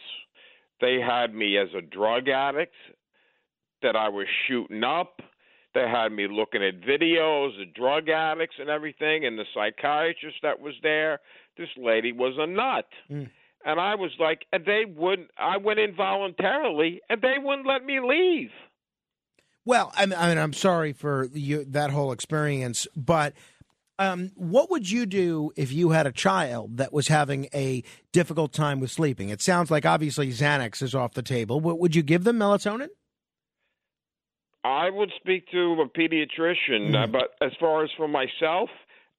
They 0.81 0.99
had 0.99 1.33
me 1.33 1.57
as 1.57 1.69
a 1.73 1.81
drug 1.81 2.27
addict 2.27 2.75
that 3.81 3.95
I 3.95 4.09
was 4.09 4.27
shooting 4.47 4.83
up. 4.83 5.21
They 5.73 5.87
had 5.87 6.11
me 6.11 6.27
looking 6.29 6.61
at 6.61 6.81
videos 6.81 7.59
of 7.61 7.73
drug 7.73 8.09
addicts 8.09 8.57
and 8.59 8.69
everything, 8.69 9.25
and 9.25 9.39
the 9.39 9.45
psychiatrist 9.53 10.37
that 10.43 10.59
was 10.59 10.73
there, 10.83 11.21
this 11.57 11.69
lady 11.77 12.11
was 12.11 12.33
a 12.37 12.45
nut. 12.45 12.87
And 13.65 13.79
I 13.79 13.95
was 13.95 14.11
like, 14.19 14.45
and 14.51 14.65
they 14.65 14.83
wouldn't. 14.85 15.29
I 15.37 15.55
went 15.55 15.79
in 15.79 15.95
voluntarily, 15.95 16.99
and 17.09 17.21
they 17.21 17.35
wouldn't 17.41 17.65
let 17.65 17.85
me 17.85 18.01
leave. 18.01 18.49
Well, 19.65 19.91
I 19.95 20.05
mean, 20.05 20.17
I 20.17 20.27
mean 20.29 20.37
I'm 20.37 20.53
sorry 20.53 20.93
for 20.93 21.25
you, 21.33 21.65
that 21.65 21.91
whole 21.91 22.11
experience, 22.11 22.87
but 22.95 23.33
um, 23.99 24.31
what 24.35 24.71
would 24.71 24.89
you 24.89 25.05
do 25.05 25.51
if 25.55 25.71
you 25.71 25.91
had 25.91 26.07
a 26.07 26.11
child 26.11 26.77
that 26.77 26.91
was 26.91 27.07
having 27.07 27.47
a 27.53 27.83
difficult 28.11 28.51
time 28.51 28.79
with 28.79 28.91
sleeping? 28.91 29.29
It 29.29 29.41
sounds 29.41 29.69
like 29.69 29.85
obviously 29.85 30.29
Xanax 30.29 30.81
is 30.81 30.95
off 30.95 31.13
the 31.13 31.21
table. 31.21 31.61
But 31.61 31.79
would 31.79 31.95
you 31.95 32.03
give 32.03 32.23
them 32.23 32.39
melatonin? 32.39 32.89
I 34.63 34.89
would 34.89 35.11
speak 35.17 35.49
to 35.51 35.81
a 35.81 35.87
pediatrician, 35.87 36.95
uh, 36.95 37.07
but 37.07 37.35
as 37.41 37.51
far 37.59 37.83
as 37.83 37.89
for 37.97 38.07
myself, 38.07 38.69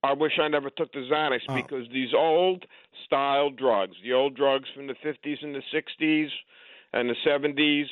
I 0.03 0.13
wish 0.15 0.33
I 0.41 0.49
never 0.49 0.71
took 0.71 0.93
the 0.93 1.07
Xanax 1.11 1.41
because 1.55 1.87
these 1.93 2.15
old 2.17 2.65
style 3.05 3.51
drugs, 3.51 3.97
the 4.03 4.13
old 4.13 4.37
drugs 4.37 4.69
from 4.75 4.87
the 4.87 4.95
50s 4.95 5.43
and 5.43 5.55
the 5.55 5.63
60s 5.73 6.29
and 6.93 7.11
the 7.11 7.17
70s, 7.27 7.87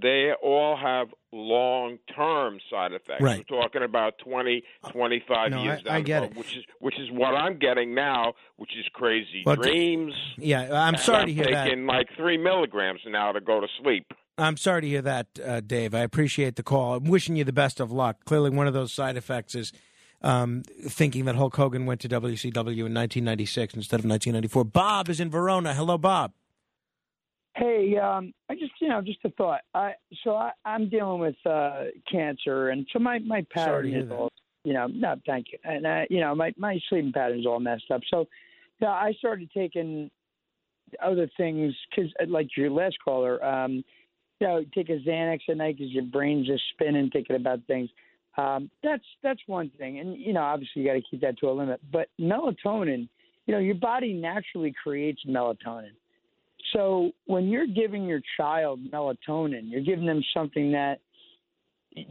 they 0.00 0.32
all 0.42 0.76
have 0.76 1.08
long 1.32 1.98
term 2.14 2.58
side 2.70 2.92
effects. 2.92 3.20
Right. 3.22 3.44
We're 3.50 3.60
talking 3.62 3.82
about 3.82 4.18
20, 4.18 4.62
25 4.90 5.50
No, 5.50 5.62
years 5.62 5.80
I- 5.80 5.82
down 5.82 5.94
I 5.94 5.98
the 5.98 6.04
get 6.04 6.22
road, 6.22 6.30
it. 6.32 6.36
which 6.36 6.56
is 6.56 6.64
which 6.80 6.98
is 6.98 7.10
what 7.10 7.34
I'm 7.34 7.58
getting 7.58 7.94
now, 7.94 8.34
which 8.56 8.70
is 8.78 8.84
crazy 8.92 9.42
Well, 9.44 9.56
dreams. 9.56 10.14
Yeah, 10.38 10.68
I'm 10.72 10.96
sorry 10.96 11.22
I'm 11.22 11.26
to 11.28 11.32
hear 11.34 11.44
that. 11.50 11.64
taking 11.64 11.86
like 11.86 12.08
three 12.16 12.36
milligrams 12.38 13.00
now 13.06 13.32
to 13.32 13.40
go 13.40 13.60
to 13.60 13.66
sleep. 13.82 14.12
I'm 14.38 14.56
sorry 14.58 14.82
to 14.82 14.86
hear 14.88 15.02
that, 15.02 15.26
uh, 15.42 15.60
Dave. 15.60 15.94
I 15.94 16.00
appreciate 16.00 16.56
the 16.56 16.62
call. 16.62 16.94
I'm 16.96 17.04
wishing 17.04 17.36
you 17.36 17.44
the 17.44 17.54
best 17.54 17.80
of 17.80 17.90
luck. 17.90 18.24
Clearly, 18.26 18.50
one 18.50 18.66
of 18.66 18.74
those 18.74 18.92
side 18.92 19.16
effects 19.16 19.54
is 19.54 19.72
um, 20.22 20.62
thinking 20.88 21.24
that 21.26 21.36
Hulk 21.36 21.56
Hogan 21.56 21.86
went 21.86 22.00
to 22.02 22.08
WCW 22.08 22.84
in 22.86 22.92
1996 22.94 23.74
instead 23.74 24.00
of 24.00 24.04
1994. 24.06 24.64
Bob 24.66 25.08
is 25.08 25.20
in 25.20 25.30
Verona. 25.30 25.72
Hello, 25.74 25.96
Bob. 25.98 26.32
Hey, 27.56 27.96
um, 27.96 28.34
I 28.50 28.54
just 28.54 28.72
you 28.82 28.88
know 28.88 29.00
just 29.00 29.18
a 29.24 29.30
thought. 29.30 29.62
I 29.72 29.92
so 30.22 30.36
I, 30.36 30.50
I'm 30.66 30.90
dealing 30.90 31.20
with 31.20 31.36
uh, 31.46 31.84
cancer, 32.10 32.68
and 32.68 32.86
so 32.92 32.98
my 32.98 33.18
my 33.20 33.46
pattern 33.50 33.94
is 33.94 34.10
all 34.10 34.30
you 34.64 34.74
know. 34.74 34.86
No, 34.88 35.16
thank 35.26 35.46
you. 35.52 35.58
And 35.64 35.86
uh, 35.86 36.02
you 36.10 36.20
know 36.20 36.34
my 36.34 36.52
my 36.58 36.78
sleeping 36.90 37.12
pattern 37.12 37.40
is 37.40 37.46
all 37.46 37.58
messed 37.58 37.90
up. 37.90 38.02
So 38.10 38.26
yeah, 38.80 38.90
I 38.90 39.14
started 39.18 39.50
taking 39.56 40.10
other 41.02 41.30
things 41.38 41.74
because 41.90 42.12
like 42.28 42.48
your 42.58 42.70
last 42.70 42.96
caller, 43.02 43.42
um, 43.42 43.82
you 44.40 44.46
know, 44.46 44.62
take 44.74 44.90
a 44.90 44.98
Xanax 44.98 45.40
at 45.48 45.56
night 45.56 45.78
because 45.78 45.92
your 45.92 46.04
brain's 46.04 46.46
just 46.46 46.62
spinning 46.74 47.08
thinking 47.10 47.36
about 47.36 47.60
things. 47.66 47.88
Um, 48.36 48.70
that's 48.82 49.04
that's 49.22 49.40
one 49.46 49.70
thing, 49.78 49.98
and 49.98 50.14
you 50.18 50.34
know 50.34 50.42
obviously 50.42 50.82
you 50.82 50.88
got 50.88 50.94
to 50.94 51.02
keep 51.10 51.22
that 51.22 51.38
to 51.38 51.48
a 51.48 51.52
limit. 51.52 51.80
But 51.90 52.08
melatonin, 52.20 53.08
you 53.46 53.54
know, 53.54 53.60
your 53.60 53.76
body 53.76 54.12
naturally 54.12 54.74
creates 54.82 55.22
melatonin. 55.26 55.92
So 56.76 57.12
when 57.24 57.48
you're 57.48 57.66
giving 57.66 58.04
your 58.04 58.20
child 58.36 58.80
melatonin, 58.92 59.62
you're 59.70 59.82
giving 59.82 60.04
them 60.04 60.22
something 60.34 60.72
that 60.72 61.00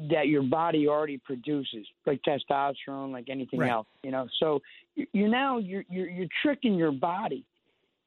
that 0.10 0.28
your 0.28 0.42
body 0.42 0.88
already 0.88 1.20
produces, 1.20 1.86
like 2.08 2.20
testosterone, 2.28 3.12
like 3.12 3.26
anything 3.30 3.60
Right. 3.60 3.70
else. 3.70 3.86
You 4.02 4.10
know, 4.10 4.28
so 4.40 4.62
you 4.96 5.06
you 5.14 5.28
now 5.28 5.60
you're, 5.60 5.86
you're 5.90 6.10
you're 6.10 6.28
tricking 6.42 6.74
your 6.74 6.92
body. 6.92 7.46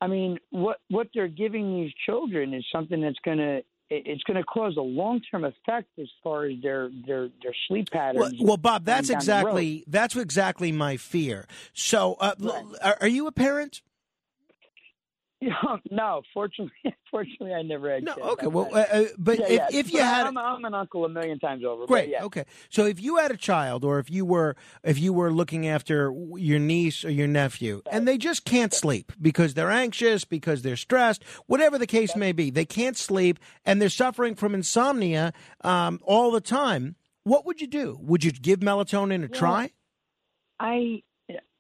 I 0.01 0.09
mean, 0.09 0.39
what 0.51 0.79
what 0.89 1.09
they're 1.15 1.29
giving 1.29 1.77
these 1.77 1.93
children 2.05 2.53
is 2.53 2.65
something 2.73 3.01
that's 3.01 3.19
gonna 3.25 3.61
it's 3.91 4.23
going 4.25 4.37
to 4.37 4.45
cause 4.45 4.77
a 4.77 4.83
long 4.83 5.21
term 5.31 5.45
effect 5.45 5.89
as 5.99 6.09
far 6.23 6.45
as 6.47 6.57
their 6.63 6.91
their 7.07 7.29
their 7.43 7.55
sleep 7.69 7.89
patterns. 7.91 8.35
well, 8.41 8.57
Bob, 8.57 8.85
that's 8.85 9.09
down 9.09 9.25
the 9.25 9.33
road. 9.33 9.39
exactly 9.39 9.85
that's 9.87 10.17
exactly 10.17 10.73
my 10.73 10.97
fear. 10.97 11.47
So, 11.73 12.15
uh, 12.21 12.35
are, 12.83 12.99
are 13.01 13.09
you 13.09 13.27
a 13.29 13.33
parent? 13.33 13.81
no, 15.90 16.23
fortunately, 16.35 16.73
fortunately, 17.10 17.55
I 17.55 17.62
never 17.62 17.93
had. 17.93 18.02
No, 18.02 18.15
kids. 18.15 18.27
okay, 18.27 18.47
well, 18.48 18.69
uh, 18.73 18.78
uh, 18.78 19.05
but 19.16 19.39
Yeah, 19.39 19.44
if, 19.47 19.52
yeah. 19.52 19.66
if 19.78 19.93
you 19.93 19.98
But 19.98 20.05
had, 20.06 20.27
I'm, 20.27 20.36
I'm 20.36 20.65
an 20.65 20.74
uncle 20.74 21.05
a 21.05 21.09
million 21.09 21.39
times 21.39 21.65
over. 21.65 21.86
great, 21.86 22.09
yeah. 22.09 22.24
okay. 22.24 22.44
So 22.70 22.86
if 22.86 23.01
you 23.01 23.16
had 23.19 23.31
a 23.31 23.36
child, 23.36 23.85
or 23.85 23.98
if 24.01 24.10
you 24.10 24.24
were 24.24 24.56
if 24.82 24.98
you 24.98 25.12
were 25.12 25.32
looking 25.32 25.66
after 25.69 26.12
your 26.36 26.59
niece 26.59 27.05
or 27.05 27.10
your 27.10 27.28
nephew, 27.28 27.82
and 27.90 28.06
they 28.09 28.19
just 28.19 28.44
can't 28.44 28.74
sleep 28.74 29.12
because 29.23 29.55
they're 29.55 29.70
anxious, 29.70 30.24
because 30.24 30.62
they're 30.62 30.77
stressed, 30.77 31.23
whatever 31.47 31.78
the 31.78 31.86
case 31.86 32.16
may 32.16 32.32
be, 32.32 32.51
they 32.51 32.65
can't 32.65 32.97
sleep, 32.97 33.39
and 33.65 33.81
they're 33.81 33.89
suffering 33.89 34.35
from 34.35 34.55
insomnia 34.55 35.32
um, 35.62 36.01
all 36.02 36.32
the 36.32 36.40
time. 36.40 36.97
What 37.23 37.47
would 37.47 37.60
you 37.60 37.66
do? 37.69 37.97
Would 38.02 38.24
you 38.24 38.32
give 38.32 38.59
melatonin 38.60 39.23
a 39.24 39.28
try? 39.28 39.70
I 40.59 41.02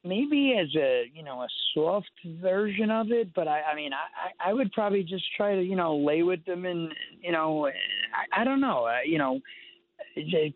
maybe 0.08 0.56
as 0.58 0.74
a 0.74 1.04
you 1.14 1.22
know 1.22 1.42
a 1.42 1.48
soft 1.74 2.10
version 2.40 2.90
of 2.90 3.10
it, 3.10 3.32
but 3.34 3.46
I 3.46 3.60
I 3.72 3.74
mean 3.76 3.92
I 3.92 4.50
I 4.50 4.52
would 4.52 4.72
probably 4.72 5.02
just 5.02 5.24
try 5.36 5.54
to 5.54 5.62
you 5.62 5.76
know 5.76 5.96
lay 5.96 6.22
with 6.22 6.44
them 6.46 6.64
and 6.64 6.92
you 7.20 7.30
know 7.30 7.66
I, 7.66 8.40
I 8.40 8.44
don't 8.44 8.60
know 8.60 8.86
uh, 8.86 9.00
you 9.04 9.18
know 9.18 9.40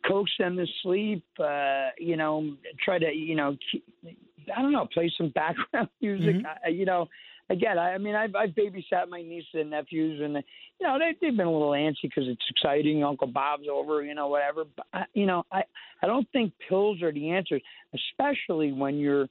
coax 0.08 0.30
them 0.38 0.56
to 0.56 0.66
sleep 0.82 1.24
uh 1.38 1.88
you 1.98 2.16
know 2.16 2.54
try 2.82 2.98
to 2.98 3.12
you 3.12 3.36
know 3.36 3.56
keep, 3.70 3.84
I 4.56 4.62
don't 4.62 4.72
know 4.72 4.88
play 4.92 5.12
some 5.16 5.28
background 5.34 5.88
music 6.00 6.36
I, 6.64 6.68
you 6.68 6.84
know 6.84 7.06
again 7.50 7.78
I, 7.78 7.94
I 7.94 7.98
mean 7.98 8.14
I've 8.14 8.34
I've 8.34 8.50
babysat 8.50 9.08
my 9.08 9.22
nieces 9.22 9.50
and 9.54 9.70
nephews 9.70 10.20
and 10.22 10.34
you 10.80 10.86
know 10.86 10.98
they 10.98 11.14
they've 11.20 11.36
been 11.36 11.46
a 11.46 11.52
little 11.52 11.70
antsy 11.70 12.02
because 12.04 12.24
it's 12.26 12.44
exciting 12.50 13.04
Uncle 13.04 13.28
Bob's 13.28 13.66
over 13.70 14.02
you 14.02 14.14
know 14.14 14.28
whatever 14.28 14.64
but 14.76 14.86
I, 14.92 15.04
you 15.14 15.26
know 15.26 15.44
I 15.52 15.62
I 16.02 16.06
don't 16.06 16.26
think 16.32 16.52
pills 16.68 17.02
are 17.02 17.12
the 17.12 17.30
answer 17.30 17.60
especially 17.94 18.72
when 18.72 18.96
you're 18.96 19.28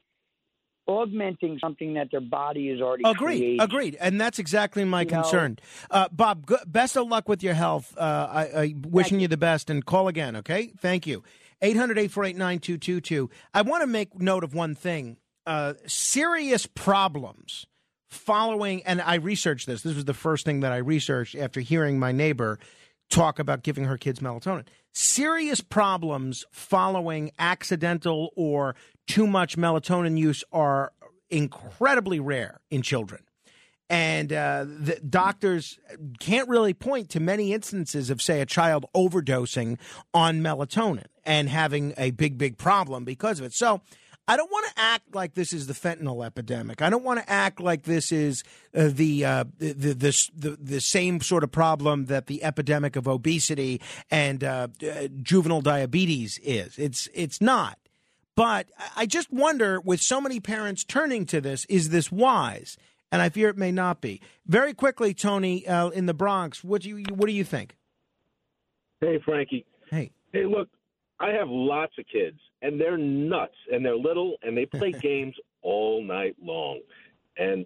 augmenting 0.88 1.60
something 1.60 1.94
that 1.94 2.10
their 2.12 2.22
body 2.22 2.70
is 2.70 2.82
already 2.82 3.04
Agreed. 3.06 3.38
creating. 3.38 3.62
Agreed. 3.62 3.98
And 4.00 4.20
that's 4.20 4.40
exactly 4.40 4.84
my 4.84 5.02
You 5.02 5.08
concern. 5.08 5.60
Uh, 5.90 6.08
Bob, 6.12 6.52
best 6.68 6.98
of 6.98 7.08
luck 7.08 7.30
with 7.30 7.44
your 7.44 7.54
health. 7.54 7.96
Uh, 7.98 8.28
I, 8.30 8.42
I 8.62 8.76
wishing 8.82 9.20
you 9.20 9.28
the 9.28 9.38
best 9.38 9.70
and 9.70 9.86
call 9.86 10.08
again, 10.08 10.36
okay? 10.38 10.72
Thank 10.80 11.08
you. 11.08 11.24
800 11.62 11.98
848 11.98 12.38
9222. 12.38 13.30
I 13.54 13.62
want 13.62 13.82
to 13.82 13.88
make 13.88 14.20
note 14.20 14.44
of 14.44 14.54
one 14.54 14.76
thing 14.76 15.18
uh, 15.46 15.74
serious 15.86 16.66
problems 16.66 17.66
following, 18.10 18.84
and 18.84 19.02
I 19.02 19.16
researched 19.16 19.68
this. 19.68 19.82
This 19.84 19.96
was 19.96 20.06
the 20.06 20.14
first 20.14 20.46
thing 20.46 20.62
that 20.62 20.72
I 20.72 20.78
researched 20.78 21.36
after 21.36 21.60
hearing 21.62 22.00
my 22.00 22.12
neighbor 22.12 22.60
talk 23.12 23.38
about 23.38 23.62
giving 23.62 23.86
her 23.86 23.98
kids 23.98 24.20
melatonin. 24.20 24.66
Serious 24.94 25.62
problems 25.62 26.46
following 26.52 27.32
accidental 27.38 28.32
or 28.36 28.76
too 29.08 29.28
much 29.28 29.58
melatonin 29.58 30.18
use 30.18 30.44
are 30.52 30.94
incredibly 31.30 32.20
rare 32.20 32.62
in 32.70 32.82
children. 32.82 33.22
And 33.90 34.32
uh, 34.32 34.66
doctors 35.10 35.78
can't 36.20 36.48
really 36.48 36.74
point 36.74 37.10
to 37.10 37.20
many 37.20 37.52
instances 37.52 38.10
of, 38.10 38.22
say, 38.22 38.40
a 38.40 38.46
child 38.46 38.86
overdosing 38.96 39.78
on 40.14 40.42
melatonin 40.42 41.08
and 41.26 41.50
having 41.50 41.94
a 41.98 42.12
big, 42.12 42.38
big 42.38 42.58
problem 42.58 43.04
because 43.04 43.40
of 43.40 43.46
it. 43.46 43.54
So 43.54 43.82
I 44.28 44.38
don't 44.38 44.52
want 44.52 44.66
to 44.68 44.82
act 44.82 45.14
like 45.14 45.34
this 45.34 45.52
is 45.52 45.68
the 45.68 45.74
fentanyl 45.74 46.26
epidemic. 46.26 46.82
I 46.82 46.90
don't 46.90 47.04
want 47.04 47.20
to 47.20 47.30
act 47.30 47.60
like 47.60 47.84
this 47.84 48.12
is 48.12 48.44
uh, 48.74 48.90
the, 48.92 49.26
uh, 49.26 49.44
the, 49.58 49.74
the, 49.74 50.14
the 50.34 50.58
the 50.62 50.80
same 50.80 51.20
sort 51.22 51.44
of 51.44 51.52
problem 51.52 52.06
that 52.06 52.28
the 52.28 52.44
epidemic 52.44 52.96
of 52.96 53.08
obesity 53.08 53.82
and 54.10 54.44
uh, 54.44 54.68
uh, 54.84 55.08
juvenile 55.22 55.62
diabetes 55.62 56.40
is. 56.44 56.78
It's 56.78 57.10
it's 57.14 57.42
not. 57.42 57.78
But 58.36 58.68
I 58.96 59.06
just 59.06 59.32
wonder, 59.32 59.82
with 59.82 60.00
so 60.02 60.22
many 60.22 60.40
parents 60.40 60.84
turning 60.84 61.26
to 61.28 61.42
this, 61.42 61.66
is 61.66 61.90
this 61.90 62.12
wise? 62.12 62.78
And 63.12 63.22
I 63.22 63.28
fear 63.28 63.50
it 63.50 63.58
may 63.58 63.74
not 63.74 64.00
be. 64.00 64.22
Very 64.48 64.74
quickly, 64.74 65.14
Tony, 65.14 65.68
uh, 65.68 65.90
in 65.90 66.06
the 66.06 66.14
Bronx, 66.14 66.64
what 66.64 66.84
do 66.84 66.90
you 66.90 67.04
what 67.14 67.28
do 67.28 67.34
you 67.34 67.44
think? 67.44 67.76
Hey, 69.02 69.20
Frankie. 69.26 69.66
Hey. 69.90 70.12
Hey, 70.32 70.46
look, 70.46 70.70
I 71.20 71.32
have 71.32 71.50
lots 71.50 71.94
of 72.00 72.06
kids, 72.12 72.40
and 72.62 72.80
they're 72.80 72.98
nuts, 72.98 73.56
and 73.72 73.84
they're 73.84 73.96
little, 73.96 74.36
and 74.44 74.56
they 74.56 74.66
play 74.66 74.92
games 75.02 75.36
all 75.62 76.04
night 76.04 76.36
long. 76.42 76.82
And 77.38 77.66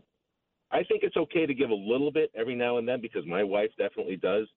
I 0.71 0.83
think 0.83 1.03
it's 1.03 1.17
okay 1.17 1.45
to 1.45 1.53
give 1.53 1.69
a 1.69 1.75
little 1.75 2.11
bit 2.11 2.31
every 2.35 2.55
now 2.55 2.77
and 2.77 2.87
then 2.87 3.01
because 3.01 3.25
my 3.25 3.43
wife 3.43 3.71
definitely 3.77 4.17
does. 4.17 4.47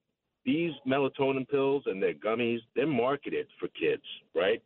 These 0.45 0.71
melatonin 0.87 1.47
pills 1.47 1.83
and 1.85 2.01
their 2.01 2.13
gummies, 2.13 2.59
they're 2.75 2.87
marketed 2.87 3.47
for 3.59 3.67
kids, 3.69 4.03
right? 4.35 4.61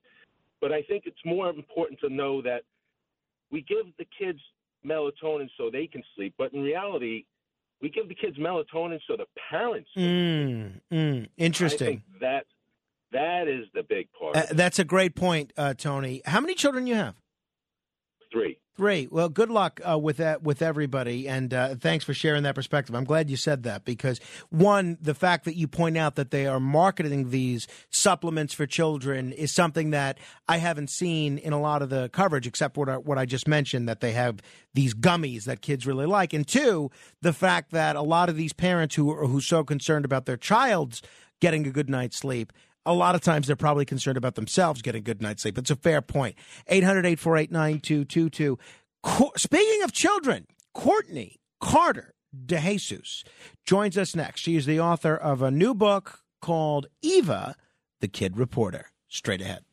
But 0.61 0.71
I 0.71 0.81
think 0.83 1.03
it's 1.05 1.17
more 1.25 1.49
important 1.49 1.99
to 2.01 2.09
know 2.09 2.41
that 2.43 2.61
we 3.51 3.61
give 3.61 3.85
the 3.97 4.05
kids 4.17 4.39
melatonin 4.85 5.49
so 5.57 5.69
they 5.69 5.87
can 5.87 6.03
sleep, 6.15 6.33
but 6.37 6.53
in 6.53 6.61
reality, 6.61 7.25
we 7.81 7.89
give 7.89 8.07
the 8.07 8.15
kids 8.15 8.37
melatonin 8.37 8.99
so 9.07 9.17
the 9.17 9.25
parents. 9.49 9.89
Mm, 9.97 10.79
mm, 10.91 11.27
interesting. 11.37 11.87
I 11.87 11.91
think 11.91 12.01
that 12.21 12.45
that 13.13 13.47
is 13.47 13.65
the 13.73 13.83
big 13.83 14.07
part. 14.19 14.35
Uh, 14.35 14.45
that's 14.51 14.79
a 14.79 14.83
great 14.83 15.15
point, 15.15 15.53
uh, 15.57 15.73
Tony. 15.73 16.21
How 16.25 16.41
many 16.41 16.53
children 16.53 16.87
you 16.87 16.95
have? 16.95 17.15
Three. 18.31 18.57
Three. 18.75 19.07
Well, 19.11 19.29
good 19.29 19.51
luck 19.51 19.79
uh, 19.87 19.99
with 19.99 20.17
that 20.17 20.41
with 20.41 20.63
everybody, 20.63 21.27
and 21.27 21.53
uh, 21.53 21.75
thanks 21.75 22.03
for 22.03 22.15
sharing 22.15 22.41
that 22.41 22.55
perspective. 22.55 22.95
I'm 22.95 23.03
glad 23.03 23.29
you 23.29 23.37
said 23.37 23.61
that 23.63 23.85
because 23.85 24.19
one, 24.49 24.97
the 24.99 25.13
fact 25.13 25.45
that 25.45 25.55
you 25.55 25.67
point 25.67 25.95
out 25.95 26.15
that 26.15 26.31
they 26.31 26.47
are 26.47 26.59
marketing 26.59 27.29
these 27.29 27.67
supplements 27.91 28.51
for 28.51 28.65
children 28.65 29.31
is 29.31 29.51
something 29.51 29.91
that 29.91 30.17
I 30.47 30.57
haven't 30.57 30.89
seen 30.89 31.37
in 31.37 31.53
a 31.53 31.61
lot 31.61 31.83
of 31.83 31.91
the 31.91 32.09
coverage, 32.09 32.47
except 32.47 32.75
what 32.75 32.89
I, 32.89 32.97
what 32.97 33.19
I 33.19 33.27
just 33.27 33.47
mentioned 33.47 33.87
that 33.87 33.99
they 33.99 34.13
have 34.13 34.41
these 34.73 34.95
gummies 34.95 35.43
that 35.43 35.61
kids 35.61 35.85
really 35.85 36.07
like, 36.07 36.33
and 36.33 36.47
two, 36.47 36.89
the 37.21 37.33
fact 37.33 37.69
that 37.73 37.95
a 37.95 38.01
lot 38.01 38.27
of 38.27 38.35
these 38.35 38.53
parents 38.53 38.95
who 38.95 39.11
are 39.11 39.27
who's 39.27 39.45
so 39.45 39.63
concerned 39.63 40.03
about 40.03 40.25
their 40.25 40.37
child's 40.37 41.03
getting 41.39 41.67
a 41.67 41.71
good 41.71 41.91
night's 41.91 42.17
sleep 42.17 42.51
a 42.85 42.93
lot 42.93 43.15
of 43.15 43.21
times 43.21 43.47
they're 43.47 43.55
probably 43.55 43.85
concerned 43.85 44.17
about 44.17 44.35
themselves 44.35 44.81
getting 44.81 45.03
good 45.03 45.21
night's 45.21 45.43
sleep. 45.43 45.57
It's 45.57 45.71
a 45.71 45.75
fair 45.75 46.01
point. 46.01 46.35
800 46.67 47.05
848 47.05 47.51
9222. 47.51 48.57
Speaking 49.37 49.83
of 49.83 49.91
children, 49.91 50.47
Courtney 50.73 51.39
Carter 51.59 52.13
DeJesus 52.45 53.23
joins 53.65 53.97
us 53.97 54.15
next. 54.15 54.41
She 54.41 54.55
is 54.55 54.65
the 54.65 54.79
author 54.79 55.15
of 55.15 55.41
a 55.41 55.51
new 55.51 55.73
book 55.73 56.19
called 56.41 56.87
Eva, 57.01 57.55
the 58.01 58.07
Kid 58.07 58.37
Reporter. 58.37 58.87
Straight 59.07 59.41
ahead. 59.41 59.63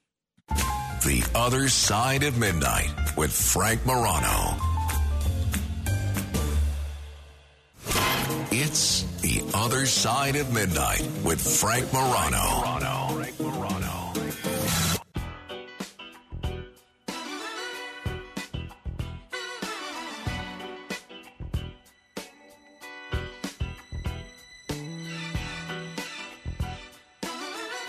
The 0.49 1.27
Other 1.35 1.69
Side 1.69 2.23
of 2.23 2.39
Midnight 2.39 3.17
with 3.17 3.33
Frank 3.33 3.85
Morano. 3.87 4.70
Other 9.55 9.87
Side 9.87 10.37
of 10.37 10.53
Midnight 10.53 11.07
with 11.25 11.41
Frank 11.41 11.93
Morano. 11.93 12.79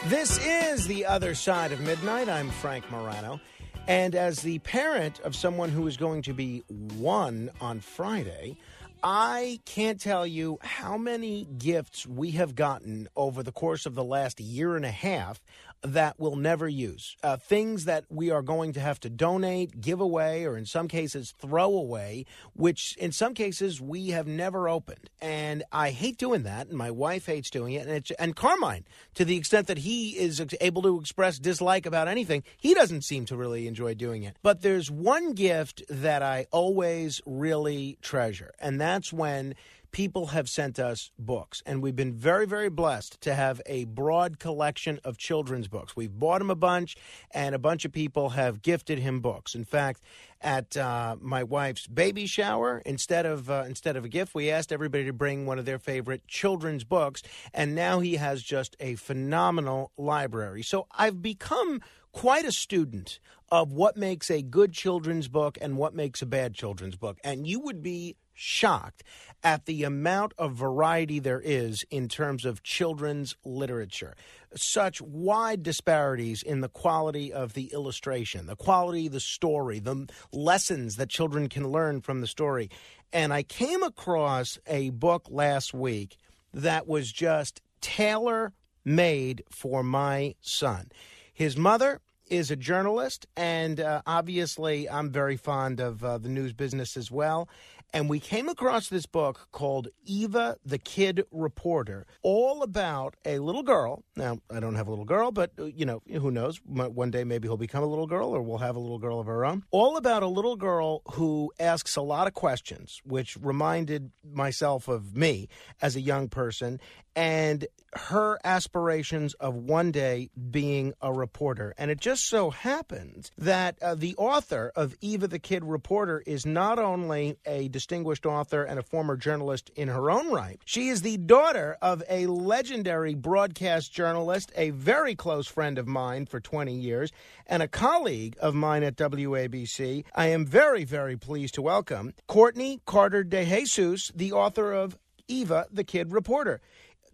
This 0.08 0.46
is 0.46 0.88
The 0.88 1.06
Other 1.06 1.36
Side 1.36 1.72
of 1.72 1.80
Midnight. 1.82 2.28
I'm 2.28 2.50
Frank 2.50 2.90
Morano. 2.92 3.40
And 3.88 4.14
as 4.16 4.42
the 4.42 4.60
parent 4.60 5.20
of 5.22 5.36
someone 5.36 5.70
who 5.70 5.88
is 5.88 5.98
going 5.98 6.22
to 6.24 6.34
be 6.34 6.64
one 6.98 7.50
on 7.60 7.80
Friday, 7.80 8.58
I 9.04 9.60
can't 9.66 10.00
tell 10.00 10.28
you 10.28 10.60
how 10.62 10.96
many 10.96 11.46
gifts 11.58 12.06
we 12.06 12.32
have 12.32 12.54
gotten 12.54 13.08
over 13.16 13.42
the 13.42 13.52
course 13.52 13.88
of 13.88 13.96
the 13.96 14.04
last 14.04 14.40
year 14.40 14.76
and 14.76 14.86
a 14.86 14.92
half 14.92 15.42
that 15.84 16.16
we'll 16.20 16.36
never 16.36 16.68
use. 16.68 17.16
Uh, 17.24 17.38
things 17.38 17.86
that 17.86 18.06
we 18.10 18.30
are 18.30 18.42
going 18.42 18.74
to 18.74 18.80
have 18.80 19.00
to 19.00 19.10
donate, 19.10 19.82
give 19.82 20.00
away, 20.00 20.46
or 20.46 20.58
in 20.58 20.66
some 20.66 20.88
cases 20.88 21.34
throw 21.40 21.76
away, 21.76 22.26
which 22.54 22.96
in 22.98 23.12
some 23.12 23.34
cases 23.34 23.82
we 23.82 24.10
have 24.10 24.28
never 24.28 24.70
opened. 24.70 25.10
And 25.20 25.64
I 25.72 25.92
hate 25.92 26.18
doing 26.18 26.44
that, 26.44 26.68
and 26.68 26.78
my 26.78 26.92
wife 26.92 27.26
hates 27.26 27.50
doing 27.50 27.74
it. 27.74 27.88
And, 27.88 28.12
and 28.20 28.36
Carmine, 28.36 28.86
to 29.16 29.26
the 29.26 29.38
extent 29.38 29.68
that 29.68 29.80
he 29.80 30.18
is 30.18 30.44
able 30.62 30.82
to 30.84 31.00
express 31.00 31.40
dislike 31.40 31.86
about 31.86 32.08
anything, 32.08 32.44
he 32.58 32.74
doesn't 32.74 33.04
seem 33.04 33.26
to 33.26 33.36
really 33.36 33.68
enjoy 33.68 33.94
doing 33.94 34.24
it. 34.24 34.38
But 34.44 34.62
there's 34.62 34.92
one 34.92 35.34
gift 35.34 35.84
that 35.90 36.22
I 36.22 36.46
always 36.52 37.22
really 37.26 37.98
treasure, 38.02 38.54
and 38.60 38.80
that's 38.80 39.12
when 39.12 39.56
people 39.92 40.28
have 40.28 40.50
sent 40.50 40.80
us 40.80 41.12
books, 41.20 41.62
and 41.66 41.82
we've 41.82 41.96
been 41.96 42.14
very, 42.14 42.46
very 42.46 42.70
blessed 42.70 43.20
to 43.22 43.34
have 43.34 43.62
a 43.66 43.86
broad 43.86 44.40
collection 44.40 45.00
of 45.04 45.18
children's 45.18 45.68
books. 45.68 45.96
We've 45.96 46.12
bought 46.12 46.42
him 46.42 46.50
a 46.50 46.56
bunch, 46.56 46.96
and 47.32 47.54
a 47.54 47.60
bunch 47.60 47.86
of 47.86 47.92
people 47.92 48.30
have 48.30 48.62
gifted 48.62 49.00
him 49.00 49.20
books. 49.20 49.56
In 49.56 49.64
fact, 49.64 50.02
at 50.42 50.76
uh, 50.76 51.18
my 51.20 51.44
wife's 51.44 51.88
baby 51.88 52.26
shower, 52.26 52.82
instead 52.86 53.26
of 53.26 53.50
uh, 53.50 53.64
instead 53.68 53.96
of 53.96 54.06
a 54.06 54.10
gift, 54.10 54.34
we 54.34 54.50
asked 54.50 54.72
everybody 54.72 55.06
to 55.06 55.14
bring 55.14 55.46
one 55.46 55.60
of 55.60 55.66
their 55.66 55.80
favorite 55.80 56.28
children's 56.28 56.84
books, 56.84 57.22
and 57.54 57.76
now 57.76 58.00
he 58.00 58.16
has 58.16 58.42
just 58.42 58.76
a 58.80 58.96
phenomenal 58.96 59.92
library. 59.98 60.64
So 60.64 60.88
I've 60.92 61.22
become 61.22 61.82
quite 62.12 62.46
a 62.46 62.52
student 62.52 63.20
of 63.50 63.74
what 63.74 63.98
makes 63.98 64.32
a 64.32 64.42
good 64.42 64.74
children's 64.74 65.28
book 65.28 65.58
and 65.62 65.78
what 65.78 65.94
makes 65.94 66.22
a 66.22 66.26
bad 66.26 66.54
children's 66.54 66.96
book. 66.96 67.18
And 67.24 67.46
you 67.46 67.60
would 67.60 67.82
be 67.82 68.16
shocked 68.42 69.04
at 69.44 69.66
the 69.66 69.84
amount 69.84 70.34
of 70.38 70.54
variety 70.54 71.20
there 71.20 71.42
is 71.44 71.84
in 71.90 72.08
terms 72.08 72.46
of 72.46 72.64
children's 72.64 73.36
literature. 73.46 74.16
Such 74.56 75.02
wide 75.02 75.64
disparities 75.64 76.44
in 76.44 76.62
the 76.62 76.70
quality 76.70 77.32
of 77.32 77.54
the 77.54 77.72
illustration, 77.74 78.48
the 78.48 78.56
quality 78.56 79.08
of 79.08 79.14
the 79.14 79.20
story, 79.20 79.80
the 79.80 80.08
lessons 80.32 80.98
that 80.98 81.10
children 81.10 81.50
can 81.50 81.70
learn 81.70 82.02
from 82.02 82.22
the 82.22 82.28
story. 82.28 82.70
And 83.14 83.34
I 83.34 83.44
came 83.44 83.84
across 83.84 84.60
a 84.68 84.90
book 84.90 85.28
last 85.30 85.74
week 85.74 86.18
that 86.54 86.88
was 86.88 87.12
just 87.12 87.62
tailor 87.80 88.54
made 88.84 89.44
for 89.50 89.84
my 89.84 90.36
son. 90.42 90.92
His 91.34 91.58
mother 91.58 92.02
is 92.28 92.50
a 92.50 92.56
journalist, 92.56 93.28
and 93.36 93.80
uh, 93.80 94.02
obviously, 94.06 94.90
I'm 94.90 95.12
very 95.12 95.36
fond 95.36 95.82
of 95.82 96.04
uh, 96.04 96.18
the 96.18 96.30
news 96.30 96.54
business 96.54 96.96
as 96.96 97.12
well 97.12 97.50
and 97.94 98.10
we 98.10 98.20
came 98.20 98.50
across 98.50 98.90
this 98.90 99.06
book 99.06 99.48
called 99.52 99.90
Eva 100.06 100.58
the 100.66 100.78
Kid 100.78 101.26
Reporter, 101.32 102.06
all 102.22 102.64
about 102.64 103.16
a 103.26 103.40
little 103.40 103.64
girl. 103.64 104.04
Now, 104.16 104.40
I 104.50 104.60
don't 104.60 104.76
have 104.76 104.88
a 104.88 104.90
little 104.90 105.06
girl, 105.06 105.32
but 105.32 105.52
uh, 105.60 105.66
you 105.66 105.86
know, 105.86 106.02
who 106.08 106.32
knows? 106.32 106.60
One 106.66 107.12
day 107.12 107.24
maybe 107.24 107.48
he'll 107.48 107.58
become 107.58 107.84
a 107.84 107.88
little 107.88 108.08
girl 108.08 108.30
or 108.30 108.42
we'll 108.42 108.60
have 108.60 108.76
a 108.76 108.80
little 108.80 109.00
girl 109.00 109.20
of 109.20 109.28
our 109.28 109.46
own. 109.46 109.64
All 109.72 109.98
about 109.98 110.24
a 110.24 110.28
little 110.28 110.56
girl 110.56 111.02
who 111.14 111.52
asks 111.60 111.96
a 111.96 112.02
lot 112.02 112.28
of 112.28 112.34
questions, 112.34 113.02
which 113.04 113.38
reminded 113.38 114.12
myself 114.24 114.88
of 114.88 115.16
me 115.16 115.48
as 115.82 115.96
a 115.96 116.02
young 116.02 116.30
person 116.30 116.80
and 117.16 117.68
her 117.94 118.40
aspirations 118.44 119.34
of 119.36 119.56
one 119.56 119.92
day 119.92 120.30
being 120.50 120.94
a 121.02 121.12
reporter. 121.12 121.74
And 121.78 121.92
it 121.92 122.00
just 122.00 122.28
so 122.28 122.50
happens 122.50 123.32
that 123.38 123.82
uh, 123.82 123.96
the 123.96 124.16
author 124.16 124.72
of 124.76 124.96
Eva 125.02 125.28
the 125.28 125.40
Kid 125.40 125.66
Reporter 125.66 126.24
is 126.26 126.46
not 126.46 126.80
only 126.80 127.38
a 127.46 127.68
distinguished 127.82 128.28
author 128.28 128.62
and 128.64 128.78
a 128.78 128.84
former 128.84 129.18
journalist 129.18 129.72
in 129.76 129.88
her 129.88 130.12
own 130.12 130.32
right, 130.32 130.62
she 130.66 130.90
is 130.90 131.02
the 131.02 131.18
daughter 131.18 131.76
of 131.82 132.04
a 132.08 132.28
legendary 132.28 133.16
broadcast 133.16 133.92
journalist, 133.92 134.52
a 134.56 134.70
very 134.70 135.16
close 135.16 135.48
friend 135.48 135.80
of 135.80 135.88
mine 135.88 136.28
for 136.28 136.40
20 136.40 136.76
years, 136.76 137.12
and 137.48 137.64
a 137.64 137.68
colleague 137.68 138.38
of 138.40 138.54
mine 138.54 138.84
at 138.84 138.96
WABC. 138.98 140.04
I 140.14 140.28
am 140.28 140.46
very, 140.46 140.84
very 140.84 141.18
pleased 141.18 141.56
to 141.56 141.64
welcome 141.64 142.14
Courtney 142.28 142.82
Carter 142.86 143.24
DeJesus, 143.24 144.12
the 144.14 144.32
author 144.32 144.74
of 144.74 144.96
Eva 145.28 145.66
the 145.72 145.84
Kid 145.84 146.12
Reporter. 146.12 146.62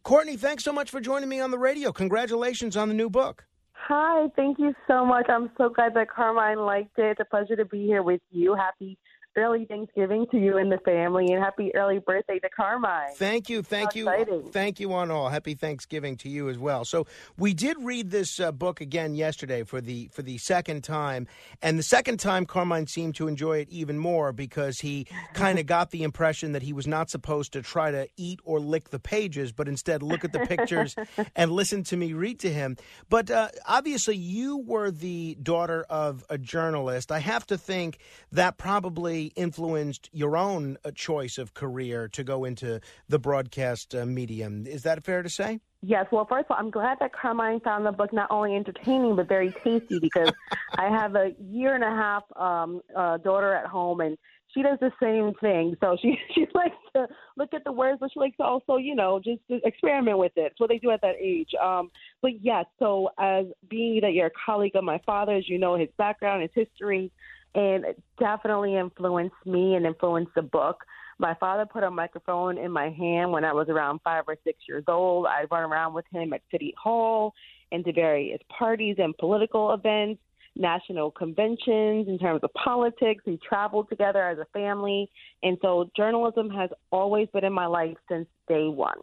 Courtney, 0.04 0.36
thanks 0.36 0.66
so 0.66 0.74
much 0.74 0.92
for 0.92 1.00
joining 1.00 1.30
me 1.30 1.40
on 1.40 1.52
the 1.52 1.58
radio. 1.58 1.94
Congratulations 1.94 2.76
on 2.76 2.90
the 2.90 2.94
new 2.94 3.10
book. 3.10 3.46
Hi, 3.72 4.28
thank 4.36 4.60
you 4.60 4.74
so 4.86 5.06
much. 5.06 5.28
I'm 5.30 5.50
so 5.58 5.70
glad 5.70 5.94
that 5.94 6.10
Carmine 6.10 6.60
liked 6.60 7.00
it. 7.00 7.12
It's 7.12 7.22
a 7.22 7.26
pleasure 7.26 7.56
to 7.56 7.64
be 7.64 7.86
here 7.86 8.04
with 8.04 8.20
you. 8.32 8.54
Happy 8.54 8.98
early 9.38 9.66
Thanksgiving 9.66 10.26
to 10.32 10.38
you 10.38 10.58
and 10.58 10.72
the 10.72 10.80
family, 10.80 11.32
and 11.32 11.44
happy 11.44 11.72
early 11.76 12.00
birthday 12.00 12.40
to 12.40 12.50
Carmine. 12.50 13.14
Thank 13.16 13.50
you, 13.50 13.62
thank 13.62 13.94
How 13.94 14.00
you, 14.00 14.10
exciting. 14.10 14.52
thank 14.52 14.80
you 14.80 14.94
on 14.94 15.12
all. 15.12 15.30
Happy 15.30 15.54
Thanksgiving 15.54 16.18
to 16.18 16.30
you 16.30 16.50
as 16.50 16.58
well. 16.58 16.86
So 16.86 17.08
we 17.38 17.54
did 17.54 17.78
read 17.80 18.10
this 18.10 18.40
uh, 18.40 18.52
book 18.52 18.82
again 18.82 19.16
yesterday 19.16 19.64
for 19.64 19.82
the 19.82 20.10
for 20.12 20.22
the 20.22 20.38
second 20.40 20.84
time, 20.84 21.28
and 21.62 21.78
the 21.78 21.84
second 21.84 22.20
time 22.20 22.46
Carmine 22.46 22.88
seemed 22.88 23.16
to 23.16 23.28
enjoy 23.28 23.60
it 23.60 23.70
even 23.70 23.98
more 23.98 24.34
because 24.34 24.80
he 24.80 25.06
kind 25.34 25.60
of 25.60 25.66
got 25.68 25.92
the 25.92 26.04
impression 26.04 26.54
that 26.54 26.64
he 26.64 26.74
was 26.74 26.88
not 26.88 27.10
supposed 27.10 27.54
to 27.54 27.62
try 27.62 27.92
to 27.92 28.08
eat 28.18 28.40
or 28.44 28.60
lick 28.60 28.90
the 28.90 29.00
pages, 29.00 29.52
but 29.52 29.68
instead 29.68 30.02
look 30.02 30.24
at 30.24 30.34
the 30.34 30.40
pictures 30.40 30.96
and 31.36 31.52
listen 31.52 31.84
to 31.84 31.98
me 31.98 32.14
read 32.14 32.40
to 32.40 32.52
him. 32.52 32.78
But 33.10 33.30
uh, 33.30 33.50
obviously, 33.68 34.16
you 34.16 34.58
were 34.58 34.92
the 34.92 35.38
daughter 35.42 35.86
of 35.90 36.26
a 36.30 36.38
journalist. 36.38 37.12
I 37.12 37.20
have 37.20 37.46
to 37.48 37.58
think 37.58 38.00
that 38.32 38.58
probably 38.58 39.27
influenced 39.36 40.10
your 40.14 40.38
own 40.38 40.78
uh, 40.84 40.92
choice 40.92 41.38
of 41.38 41.54
career 41.54 42.08
to 42.10 42.24
go 42.24 42.46
into 42.46 42.80
the 43.08 43.20
broadcast 43.20 43.96
uh, 43.96 44.06
medium. 44.06 44.66
Is 44.66 44.84
that 44.84 45.04
fair 45.04 45.24
to 45.24 45.30
say? 45.30 45.60
Yes, 45.82 46.08
well, 46.12 46.26
first 46.26 46.46
of 46.46 46.52
all, 46.52 46.58
I'm 46.58 46.72
glad 46.72 46.98
that 47.02 47.14
Carmine 47.14 47.60
found 47.60 47.86
the 47.86 47.92
book 47.92 48.12
not 48.12 48.32
only 48.32 48.56
entertaining 48.56 49.16
but 49.16 49.28
very 49.28 49.54
tasty 49.64 50.00
because 50.00 50.32
I 50.78 50.90
have 50.90 51.16
a 51.16 51.34
year 51.40 51.76
and 51.76 51.84
a 51.84 51.88
half 51.88 52.24
um, 52.36 52.82
uh, 52.96 53.18
daughter 53.18 53.54
at 53.54 53.68
home 53.68 54.02
and 54.02 54.18
she 54.54 54.64
does 54.64 54.80
the 54.80 54.92
same 55.02 55.34
thing. 55.40 55.76
So 55.82 55.98
she 56.02 56.18
she 56.36 56.48
likes 56.54 56.76
to 56.96 57.08
look 57.36 57.54
at 57.54 57.64
the 57.64 57.72
words, 57.72 58.00
but 58.00 58.12
she 58.12 58.20
likes 58.20 58.38
to 58.38 58.44
also, 58.44 58.78
you 58.78 58.96
know, 58.96 59.20
just 59.24 59.42
experiment 59.50 60.18
with 60.18 60.32
it. 60.36 60.52
It's 60.52 60.60
what 60.60 60.70
they 60.70 60.80
do 60.80 60.92
at 60.92 61.02
that 61.02 61.16
age. 61.22 61.50
Um, 61.62 61.90
but 62.22 62.32
yes, 62.42 62.66
so 62.80 63.10
as 63.20 63.46
being 63.70 64.02
that 64.02 64.14
you're 64.14 64.28
a 64.28 64.32
colleague 64.46 64.76
of 64.76 64.84
my 64.84 65.00
father's, 65.06 65.48
you 65.48 65.60
know 65.60 65.76
his 65.78 65.90
background, 65.98 66.42
his 66.42 66.52
history, 66.66 67.12
and 67.58 67.86
it 67.86 68.02
definitely 68.20 68.76
influenced 68.76 69.36
me 69.46 69.74
and 69.74 69.86
influenced 69.86 70.34
the 70.36 70.44
book. 70.44 70.86
My 71.18 71.34
father 71.40 71.66
put 71.66 71.84
a 71.84 71.90
microphone 71.90 72.60
in 72.60 72.72
my 72.72 72.92
hand 72.92 73.32
when 73.32 73.44
I 73.44 73.52
was 73.52 73.68
around 73.68 74.00
five 74.04 74.26
or 74.28 74.38
six 74.44 74.60
years 74.70 74.84
old. 74.88 75.26
I'd 75.26 75.50
run 75.50 75.64
around 75.64 75.96
with 75.96 76.06
him 76.12 76.34
at 76.34 76.44
City 76.52 76.76
Hall 76.82 77.34
and 77.72 77.84
to 77.84 77.92
various 77.92 78.40
parties 78.56 78.98
and 79.00 79.18
political 79.18 79.74
events, 79.74 80.22
national 80.56 81.10
conventions 81.10 82.08
in 82.08 82.20
terms 82.22 82.42
of 82.44 82.54
politics. 82.54 83.24
We 83.26 83.38
traveled 83.38 83.90
together 83.90 84.24
as 84.24 84.38
a 84.38 84.46
family. 84.54 85.10
And 85.42 85.58
so 85.64 85.90
journalism 85.98 86.52
has 86.52 86.70
always 86.92 87.28
been 87.34 87.44
in 87.44 87.54
my 87.54 87.66
life 87.66 87.98
since 88.08 88.28
day 88.48 88.68
one. 88.68 89.00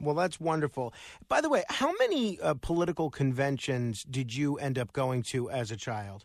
Well, 0.00 0.14
that's 0.14 0.40
wonderful. 0.40 0.94
By 1.28 1.42
the 1.42 1.50
way, 1.50 1.64
how 1.68 1.92
many 1.98 2.40
uh, 2.40 2.54
political 2.54 3.10
conventions 3.10 4.04
did 4.04 4.34
you 4.34 4.56
end 4.56 4.78
up 4.78 4.94
going 4.94 5.22
to 5.24 5.50
as 5.50 5.70
a 5.70 5.76
child? 5.76 6.24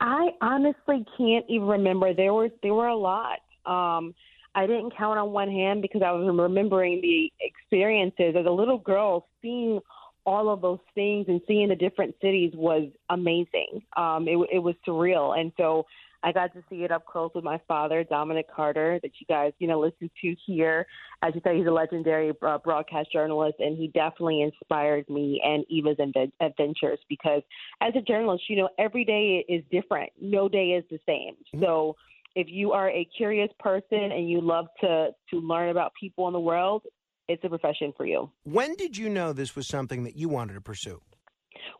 I 0.00 0.30
honestly 0.40 1.04
can't 1.18 1.44
even 1.48 1.66
remember. 1.66 2.14
There 2.14 2.32
were 2.32 2.48
there 2.62 2.74
were 2.74 2.88
a 2.88 2.96
lot. 2.96 3.40
Um, 3.66 4.14
I 4.54 4.66
didn't 4.66 4.96
count 4.96 5.18
on 5.18 5.30
one 5.30 5.50
hand 5.50 5.82
because 5.82 6.02
I 6.02 6.10
was 6.10 6.26
remembering 6.26 7.00
the 7.02 7.30
experiences 7.40 8.34
as 8.38 8.46
a 8.46 8.50
little 8.50 8.78
girl. 8.78 9.26
Seeing 9.42 9.80
all 10.26 10.50
of 10.50 10.60
those 10.60 10.80
things 10.94 11.26
and 11.28 11.40
seeing 11.46 11.68
the 11.68 11.76
different 11.76 12.14
cities 12.20 12.52
was 12.54 12.88
amazing. 13.10 13.82
Um, 13.96 14.26
it, 14.26 14.38
it 14.52 14.58
was 14.58 14.74
surreal, 14.86 15.38
and 15.38 15.52
so 15.56 15.86
I 16.22 16.32
got 16.32 16.52
to 16.54 16.62
see 16.68 16.84
it 16.84 16.90
up 16.90 17.06
close 17.06 17.30
with 17.34 17.44
my 17.44 17.60
father, 17.66 18.04
Dominic 18.04 18.46
Carter, 18.54 18.98
that 19.02 19.12
you 19.18 19.26
guys 19.26 19.52
you 19.58 19.66
know 19.66 19.80
listen 19.80 20.10
to 20.22 20.36
here. 20.46 20.86
As 21.22 21.34
you 21.34 21.40
said, 21.44 21.56
he's 21.56 21.66
a 21.66 21.70
legendary 21.72 22.32
uh, 22.42 22.58
broadcast 22.58 23.12
journalist, 23.12 23.56
and 23.58 23.76
he 23.76 23.88
definitely 23.88 24.42
inspired 24.42 25.08
me 25.08 25.40
and 25.44 25.64
Eva's 25.68 25.96
adve- 25.98 26.32
adventures 26.40 26.98
because 27.08 27.42
as 27.80 27.92
a 27.96 28.02
journalist, 28.02 28.44
you 28.48 28.56
know 28.56 28.68
every 28.78 29.04
day 29.04 29.44
is 29.48 29.64
different. 29.70 30.10
No 30.20 30.48
day 30.48 30.70
is 30.70 30.84
the 30.90 30.98
same. 31.06 31.36
So 31.60 31.96
if 32.36 32.46
you 32.48 32.72
are 32.72 32.90
a 32.90 33.06
curious 33.16 33.50
person 33.58 33.98
and 34.12 34.28
you 34.28 34.40
love 34.40 34.66
to 34.80 35.10
to 35.30 35.36
learn 35.40 35.70
about 35.70 35.92
people 35.98 36.26
in 36.26 36.32
the 36.32 36.40
world, 36.40 36.82
it's 37.28 37.42
a 37.44 37.48
profession 37.48 37.92
for 37.96 38.06
you. 38.06 38.30
When 38.44 38.74
did 38.74 38.96
you 38.96 39.08
know 39.08 39.32
this 39.32 39.56
was 39.56 39.66
something 39.68 40.04
that 40.04 40.16
you 40.16 40.28
wanted 40.28 40.54
to 40.54 40.60
pursue? 40.60 41.00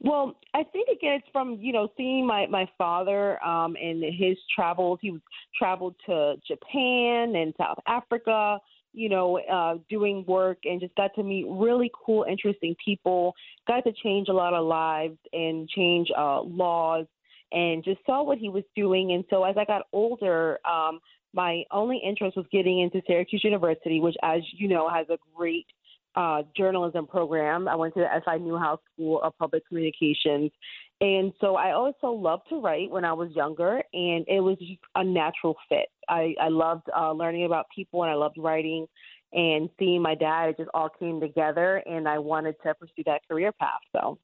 Well, 0.00 0.36
I 0.54 0.62
think 0.64 0.88
again 0.88 1.14
it's 1.14 1.28
from 1.32 1.58
you 1.60 1.72
know 1.72 1.88
seeing 1.96 2.26
my 2.26 2.46
my 2.46 2.68
father 2.76 3.42
um, 3.44 3.76
and 3.80 4.02
his 4.02 4.36
travels. 4.54 4.98
He 5.02 5.10
was 5.10 5.20
traveled 5.58 5.94
to 6.06 6.34
Japan 6.46 7.34
and 7.36 7.54
South 7.58 7.78
Africa, 7.86 8.58
you 8.92 9.08
know, 9.08 9.38
uh, 9.40 9.76
doing 9.88 10.24
work 10.26 10.58
and 10.64 10.80
just 10.80 10.94
got 10.96 11.14
to 11.14 11.22
meet 11.22 11.46
really 11.48 11.90
cool, 12.04 12.24
interesting 12.28 12.74
people. 12.84 13.34
Got 13.68 13.84
to 13.84 13.92
change 14.02 14.28
a 14.28 14.32
lot 14.32 14.54
of 14.54 14.66
lives 14.66 15.18
and 15.32 15.68
change 15.68 16.08
uh, 16.16 16.42
laws 16.42 17.06
and 17.52 17.84
just 17.84 18.00
saw 18.06 18.22
what 18.22 18.38
he 18.38 18.48
was 18.48 18.64
doing. 18.76 19.12
And 19.12 19.24
so 19.30 19.44
as 19.44 19.56
I 19.56 19.64
got 19.64 19.82
older, 19.92 20.58
um, 20.68 21.00
my 21.32 21.62
only 21.70 22.00
interest 22.04 22.36
was 22.36 22.46
getting 22.50 22.80
into 22.80 23.02
Syracuse 23.06 23.44
University, 23.44 24.00
which, 24.00 24.16
as 24.22 24.40
you 24.56 24.68
know, 24.68 24.88
has 24.88 25.06
a 25.10 25.18
great 25.34 25.66
uh, 26.16 26.42
journalism 26.56 27.06
program. 27.06 27.68
I 27.68 27.76
went 27.76 27.94
to 27.94 28.00
the 28.00 28.22
SI 28.24 28.42
Newhouse 28.42 28.80
School 28.92 29.20
of 29.22 29.36
Public 29.38 29.66
Communications. 29.68 30.50
And 31.00 31.32
so 31.40 31.56
I 31.56 31.72
also 31.72 32.08
loved 32.08 32.48
to 32.50 32.60
write 32.60 32.90
when 32.90 33.04
I 33.04 33.12
was 33.12 33.30
younger, 33.34 33.82
and 33.92 34.24
it 34.28 34.40
was 34.40 34.58
just 34.58 34.80
a 34.94 35.02
natural 35.02 35.56
fit. 35.68 35.88
I, 36.08 36.34
I 36.40 36.48
loved 36.48 36.88
uh, 36.94 37.12
learning 37.12 37.46
about 37.46 37.66
people, 37.74 38.02
and 38.02 38.10
I 38.10 38.14
loved 38.14 38.36
writing 38.38 38.86
and 39.32 39.70
seeing 39.78 40.02
my 40.02 40.14
dad. 40.14 40.50
It 40.50 40.56
just 40.58 40.70
all 40.74 40.90
came 40.90 41.20
together, 41.20 41.82
and 41.86 42.06
I 42.06 42.18
wanted 42.18 42.56
to 42.64 42.74
pursue 42.74 43.04
that 43.06 43.26
career 43.28 43.52
path. 43.52 43.80
So. 43.92 44.18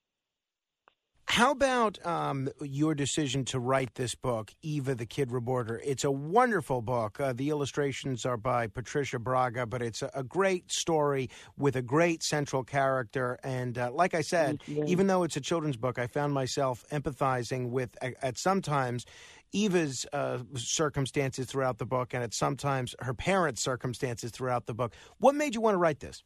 How 1.29 1.51
about 1.51 2.05
um, 2.07 2.49
your 2.63 2.95
decision 2.95 3.45
to 3.47 3.59
write 3.59 3.97
this 3.97 4.15
book, 4.15 4.55
Eva 4.63 4.95
the 4.95 5.07
Kid 5.07 5.33
Reporter? 5.33 5.83
It's 5.85 6.05
a 6.05 6.11
wonderful 6.11 6.81
book. 6.81 7.21
Uh, 7.21 7.33
the 7.33 7.51
illustrations 7.51 8.25
are 8.25 8.37
by 8.37 8.69
Patricia 8.69 9.19
Braga, 9.19 9.67
but 9.67 9.83
it's 9.83 10.03
a, 10.03 10.11
a 10.15 10.23
great 10.23 10.71
story 10.71 11.29
with 11.59 11.75
a 11.77 11.83
great 11.83 12.23
central 12.23 12.63
character. 12.63 13.39
And 13.43 13.77
uh, 13.77 13.91
like 13.93 14.15
I 14.15 14.21
said, 14.23 14.61
even 14.69 15.09
though 15.09 15.25
it's 15.25 15.37
a 15.37 15.41
children's 15.41 15.77
book, 15.77 15.99
I 15.99 16.07
found 16.07 16.33
myself 16.33 16.85
empathizing 16.93 17.71
with, 17.71 17.97
at, 18.01 18.15
at 18.23 18.39
sometimes, 18.39 19.05
Eva's 19.53 20.07
uh, 20.13 20.39
circumstances 20.55 21.47
throughout 21.47 21.79
the 21.79 21.87
book, 21.87 22.15
and 22.15 22.23
at 22.23 22.35
sometimes 22.35 22.95
her 23.01 23.15
parents' 23.15 23.63
circumstances 23.63 24.31
throughout 24.31 24.67
the 24.67 24.75
book. 24.75 24.95
What 25.19 25.35
made 25.35 25.55
you 25.55 25.61
want 25.61 25.75
to 25.75 25.79
write 25.79 26.01
this? 26.01 26.23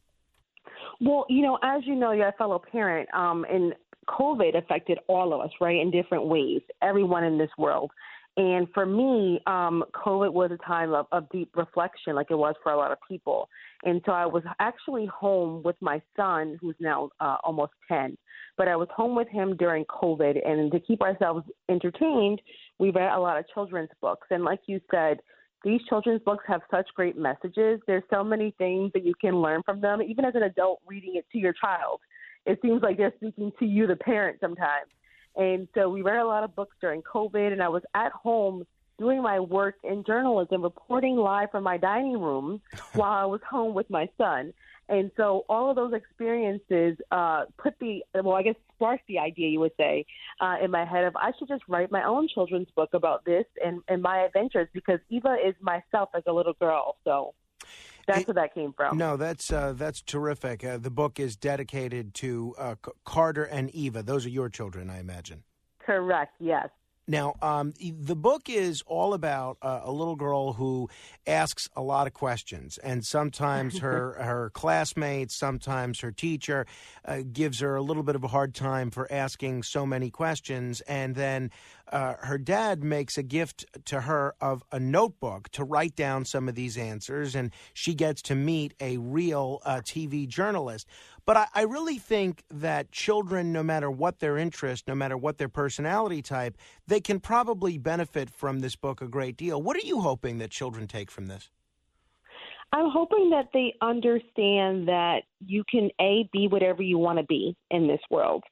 Well, 0.99 1.25
you 1.29 1.41
know, 1.41 1.57
as 1.63 1.81
you 1.85 1.95
know, 1.95 2.11
you're 2.11 2.27
a 2.27 2.33
fellow 2.33 2.61
parent, 2.71 3.09
um, 3.13 3.45
and 3.49 3.73
COVID 4.09 4.57
affected 4.57 4.99
all 5.07 5.33
of 5.33 5.41
us, 5.41 5.51
right, 5.59 5.79
in 5.79 5.91
different 5.91 6.25
ways, 6.25 6.61
everyone 6.81 7.23
in 7.23 7.37
this 7.37 7.51
world. 7.57 7.91
And 8.37 8.67
for 8.73 8.85
me, 8.85 9.41
um, 9.45 9.83
COVID 9.93 10.31
was 10.31 10.51
a 10.51 10.65
time 10.65 10.93
of, 10.93 11.05
of 11.11 11.29
deep 11.31 11.49
reflection, 11.55 12.15
like 12.15 12.27
it 12.29 12.35
was 12.35 12.55
for 12.63 12.71
a 12.71 12.77
lot 12.77 12.91
of 12.91 12.97
people. 13.07 13.49
And 13.83 14.01
so 14.05 14.13
I 14.13 14.25
was 14.25 14.43
actually 14.59 15.05
home 15.07 15.61
with 15.63 15.75
my 15.81 16.01
son, 16.15 16.57
who's 16.61 16.75
now 16.79 17.09
uh, 17.19 17.37
almost 17.43 17.73
10. 17.89 18.17
But 18.57 18.69
I 18.69 18.77
was 18.77 18.87
home 18.95 19.15
with 19.15 19.27
him 19.27 19.57
during 19.57 19.83
COVID. 19.85 20.47
And 20.47 20.71
to 20.71 20.79
keep 20.79 21.01
ourselves 21.01 21.45
entertained, 21.69 22.41
we 22.79 22.91
read 22.91 23.11
a 23.11 23.19
lot 23.19 23.37
of 23.37 23.45
children's 23.53 23.89
books. 23.99 24.27
And 24.31 24.45
like 24.45 24.61
you 24.65 24.79
said, 24.89 25.17
these 25.63 25.81
children's 25.89 26.21
books 26.23 26.43
have 26.47 26.61
such 26.71 26.87
great 26.95 27.17
messages. 27.17 27.81
There's 27.85 28.03
so 28.09 28.23
many 28.23 28.55
things 28.57 28.91
that 28.93 29.05
you 29.05 29.13
can 29.19 29.41
learn 29.41 29.61
from 29.63 29.81
them, 29.81 30.01
even 30.01 30.25
as 30.25 30.35
an 30.35 30.43
adult 30.43 30.79
reading 30.87 31.15
it 31.15 31.25
to 31.33 31.37
your 31.37 31.53
child. 31.53 31.99
It 32.45 32.59
seems 32.61 32.81
like 32.81 32.97
they're 32.97 33.13
speaking 33.17 33.51
to 33.59 33.65
you, 33.65 33.87
the 33.87 33.95
parent, 33.95 34.39
sometimes. 34.41 34.89
And 35.35 35.67
so 35.75 35.89
we 35.89 36.01
read 36.01 36.17
a 36.17 36.25
lot 36.25 36.43
of 36.43 36.55
books 36.55 36.75
during 36.81 37.01
COVID, 37.01 37.51
and 37.51 37.61
I 37.61 37.69
was 37.69 37.83
at 37.95 38.11
home 38.11 38.65
doing 38.99 39.21
my 39.21 39.39
work 39.39 39.75
in 39.83 40.03
journalism, 40.03 40.61
reporting 40.61 41.15
live 41.15 41.49
from 41.51 41.63
my 41.63 41.77
dining 41.77 42.19
room 42.19 42.61
while 42.93 43.11
I 43.11 43.25
was 43.25 43.41
home 43.49 43.73
with 43.73 43.89
my 43.89 44.07
son. 44.17 44.53
And 44.89 45.09
so 45.15 45.45
all 45.47 45.69
of 45.69 45.77
those 45.77 45.93
experiences 45.93 46.97
uh, 47.11 47.45
put 47.57 47.73
the, 47.79 48.03
well, 48.13 48.35
I 48.35 48.43
guess 48.43 48.55
sparked 48.75 49.07
the 49.07 49.19
idea, 49.19 49.47
you 49.47 49.59
would 49.61 49.71
say, 49.77 50.05
uh, 50.41 50.57
in 50.61 50.69
my 50.69 50.85
head 50.85 51.05
of 51.05 51.15
I 51.15 51.31
should 51.39 51.47
just 51.47 51.63
write 51.67 51.91
my 51.91 52.03
own 52.03 52.27
children's 52.27 52.67
book 52.75 52.89
about 52.93 53.23
this 53.23 53.45
and, 53.63 53.81
and 53.87 54.01
my 54.01 54.25
adventures 54.25 54.67
because 54.73 54.99
Eva 55.09 55.37
is 55.43 55.55
myself 55.61 56.09
as 56.13 56.23
a 56.27 56.33
little 56.33 56.53
girl. 56.53 56.97
So 57.05 57.33
that's 58.15 58.27
where 58.27 58.35
that 58.35 58.53
came 58.53 58.73
from. 58.73 58.97
No, 58.97 59.17
that's 59.17 59.51
uh, 59.51 59.73
that's 59.75 60.01
terrific. 60.01 60.63
Uh, 60.63 60.77
the 60.77 60.89
book 60.91 61.19
is 61.19 61.35
dedicated 61.35 62.13
to 62.15 62.55
uh, 62.57 62.75
C- 62.85 62.91
Carter 63.05 63.43
and 63.43 63.69
Eva. 63.71 64.03
Those 64.03 64.25
are 64.25 64.29
your 64.29 64.49
children, 64.49 64.89
I 64.89 64.99
imagine. 64.99 65.43
Correct, 65.79 66.35
yes. 66.39 66.69
Now, 67.11 67.35
um, 67.41 67.73
the 67.77 68.15
book 68.15 68.49
is 68.49 68.81
all 68.87 69.13
about 69.13 69.57
uh, 69.61 69.81
a 69.83 69.91
little 69.91 70.15
girl 70.15 70.53
who 70.53 70.89
asks 71.27 71.67
a 71.75 71.81
lot 71.81 72.07
of 72.07 72.13
questions, 72.13 72.77
and 72.77 73.03
sometimes 73.05 73.79
her 73.79 74.13
her 74.13 74.49
classmates, 74.51 75.37
sometimes 75.37 75.99
her 75.99 76.13
teacher, 76.13 76.65
uh, 77.03 77.23
gives 77.29 77.59
her 77.59 77.75
a 77.75 77.81
little 77.81 78.03
bit 78.03 78.15
of 78.15 78.23
a 78.23 78.29
hard 78.29 78.55
time 78.55 78.91
for 78.91 79.11
asking 79.11 79.63
so 79.63 79.85
many 79.85 80.09
questions, 80.09 80.79
and 80.87 81.13
then 81.15 81.51
uh, 81.91 82.13
her 82.21 82.37
dad 82.37 82.81
makes 82.81 83.17
a 83.17 83.23
gift 83.23 83.65
to 83.83 84.01
her 84.01 84.33
of 84.39 84.63
a 84.71 84.79
notebook 84.79 85.49
to 85.49 85.65
write 85.65 85.97
down 85.97 86.23
some 86.23 86.47
of 86.47 86.55
these 86.55 86.77
answers, 86.77 87.35
and 87.35 87.51
she 87.73 87.93
gets 87.93 88.21
to 88.21 88.35
meet 88.35 88.73
a 88.79 88.95
real 88.95 89.59
uh, 89.65 89.81
TV 89.81 90.25
journalist. 90.25 90.87
But 91.25 91.37
I, 91.37 91.47
I 91.53 91.61
really 91.63 91.97
think 91.97 92.43
that 92.49 92.91
children, 92.91 93.51
no 93.53 93.63
matter 93.63 93.89
what 93.89 94.19
their 94.19 94.37
interest, 94.37 94.87
no 94.87 94.95
matter 94.95 95.17
what 95.17 95.37
their 95.37 95.49
personality 95.49 96.21
type, 96.21 96.57
they 96.87 96.99
can 96.99 97.19
probably 97.19 97.77
benefit 97.77 98.29
from 98.29 98.59
this 98.59 98.75
book 98.75 99.01
a 99.01 99.07
great 99.07 99.37
deal. 99.37 99.61
What 99.61 99.77
are 99.77 99.85
you 99.85 100.01
hoping 100.01 100.39
that 100.39 100.49
children 100.51 100.87
take 100.87 101.11
from 101.11 101.27
this? 101.27 101.49
I'm 102.73 102.89
hoping 102.89 103.29
that 103.31 103.49
they 103.53 103.75
understand 103.81 104.87
that 104.87 105.23
you 105.45 105.63
can 105.69 105.89
a 105.99 106.29
be 106.31 106.47
whatever 106.47 106.81
you 106.81 106.97
want 106.97 107.19
to 107.19 107.25
be 107.25 107.55
in 107.69 107.87
this 107.87 107.99
world. 108.09 108.43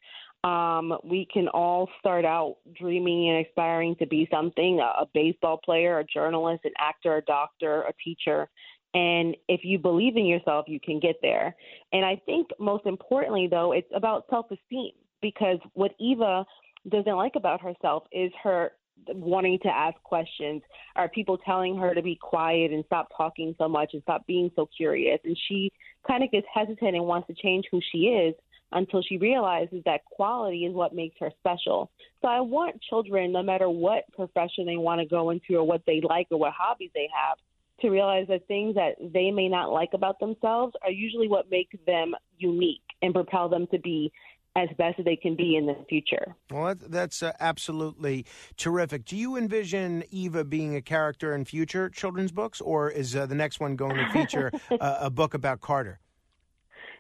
Um, 0.44 0.94
we 1.04 1.28
can 1.32 1.48
all 1.50 1.90
start 2.00 2.24
out 2.24 2.58
dreaming 2.78 3.30
and 3.30 3.46
aspiring 3.46 3.96
to 3.98 4.08
be 4.08 4.28
something 4.32 4.80
a, 4.80 5.04
a 5.04 5.08
baseball 5.14 5.60
player, 5.64 6.00
a 6.00 6.06
journalist, 6.06 6.64
an 6.64 6.72
actor, 6.78 7.18
a 7.18 7.22
doctor, 7.24 7.82
a 7.82 7.94
teacher. 8.04 8.50
And 8.94 9.38
if 9.48 9.62
you 9.64 9.78
believe 9.78 10.18
in 10.18 10.26
yourself, 10.26 10.66
you 10.68 10.80
can 10.80 11.00
get 11.00 11.18
there. 11.22 11.56
And 11.94 12.04
I 12.04 12.20
think 12.26 12.48
most 12.60 12.86
importantly, 12.86 13.48
though, 13.50 13.72
it's 13.72 13.92
about 13.94 14.26
self 14.30 14.48
esteem 14.52 14.92
because 15.22 15.60
what 15.74 15.92
Eva 16.00 16.46
doesn't 16.90 17.16
like 17.16 17.34
about 17.36 17.62
herself 17.62 18.04
is 18.12 18.32
her 18.44 18.72
wanting 19.08 19.60
to 19.64 19.70
ask 19.70 20.02
questions? 20.04 20.62
Are 20.96 21.10
people 21.10 21.38
telling 21.38 21.78
her 21.78 21.94
to 21.94 22.02
be 22.02 22.16
quiet 22.16 22.72
and 22.72 22.84
stop 22.86 23.10
talking 23.16 23.56
so 23.58 23.68
much 23.68 23.92
and 23.94 24.02
stop 24.04 24.26
being 24.28 24.52
so 24.56 24.68
curious? 24.76 25.20
And 25.24 25.38
she 25.48 25.72
kind 26.08 26.24
of 26.24 26.32
gets 26.32 26.48
hesitant 26.54 26.96
and 26.96 27.06
wants 27.06 27.28
to 27.28 27.34
change 27.34 27.66
who 27.72 27.80
she 27.92 28.00
is 28.08 28.36
until 28.72 29.02
she 29.02 29.18
realizes 29.18 29.82
that 29.86 30.06
quality 30.06 30.66
is 30.66 30.74
what 30.74 30.94
makes 30.94 31.16
her 31.20 31.32
special. 31.40 31.90
So 32.22 32.28
I 32.28 32.40
want 32.40 32.82
children, 32.82 33.32
no 33.32 33.42
matter 33.42 33.70
what 33.70 34.04
profession 34.14 34.66
they 34.66 34.78
want 34.78 35.02
to 35.02 35.08
go 35.08 35.32
into 35.32 35.56
or 35.56 35.64
what 35.64 35.82
they 35.88 36.02
like 36.08 36.28
or 36.30 36.38
what 36.38 36.54
hobbies 36.56 36.92
they 36.94 37.10
have, 37.14 37.38
to 37.82 37.90
realize 37.90 38.28
that 38.28 38.48
things 38.48 38.76
that 38.76 38.96
they 39.00 39.32
may 39.32 39.48
not 39.48 39.72
like 39.72 39.90
about 39.94 40.20
themselves 40.20 40.74
are 40.84 40.92
usually 40.92 41.28
what 41.28 41.50
make 41.50 41.70
them 41.86 42.14
unique 42.38 42.82
and 43.02 43.14
propel 43.14 43.50
them 43.50 43.68
to 43.72 43.80
be 43.80 44.12
as 44.56 44.70
best 44.78 45.00
as 45.00 45.06
they 45.06 45.16
can 45.16 45.36
be 45.36 45.56
in 45.56 45.66
the 45.66 45.76
future. 45.88 46.36
Well, 46.52 46.76
that's 46.76 47.22
uh, 47.22 47.34
absolutely 47.40 48.26
terrific. 48.58 49.06
Do 49.06 49.16
you 49.16 49.38
envision 49.38 50.04
Eva 50.12 50.44
being 50.44 50.76
a 50.76 50.82
character 50.82 51.36
in 51.36 51.46
future 51.46 51.90
children's 51.90 52.32
books, 52.32 52.60
or 52.62 52.90
is 52.90 53.16
uh, 53.16 53.26
the 53.26 53.36
next 53.36 53.60
one 53.60 53.76
going 53.76 53.96
to 53.96 54.10
feature 54.12 54.52
uh, 54.72 54.98
a 55.02 55.10
book 55.10 55.34
about 55.34 55.62
Carter? 55.62 56.00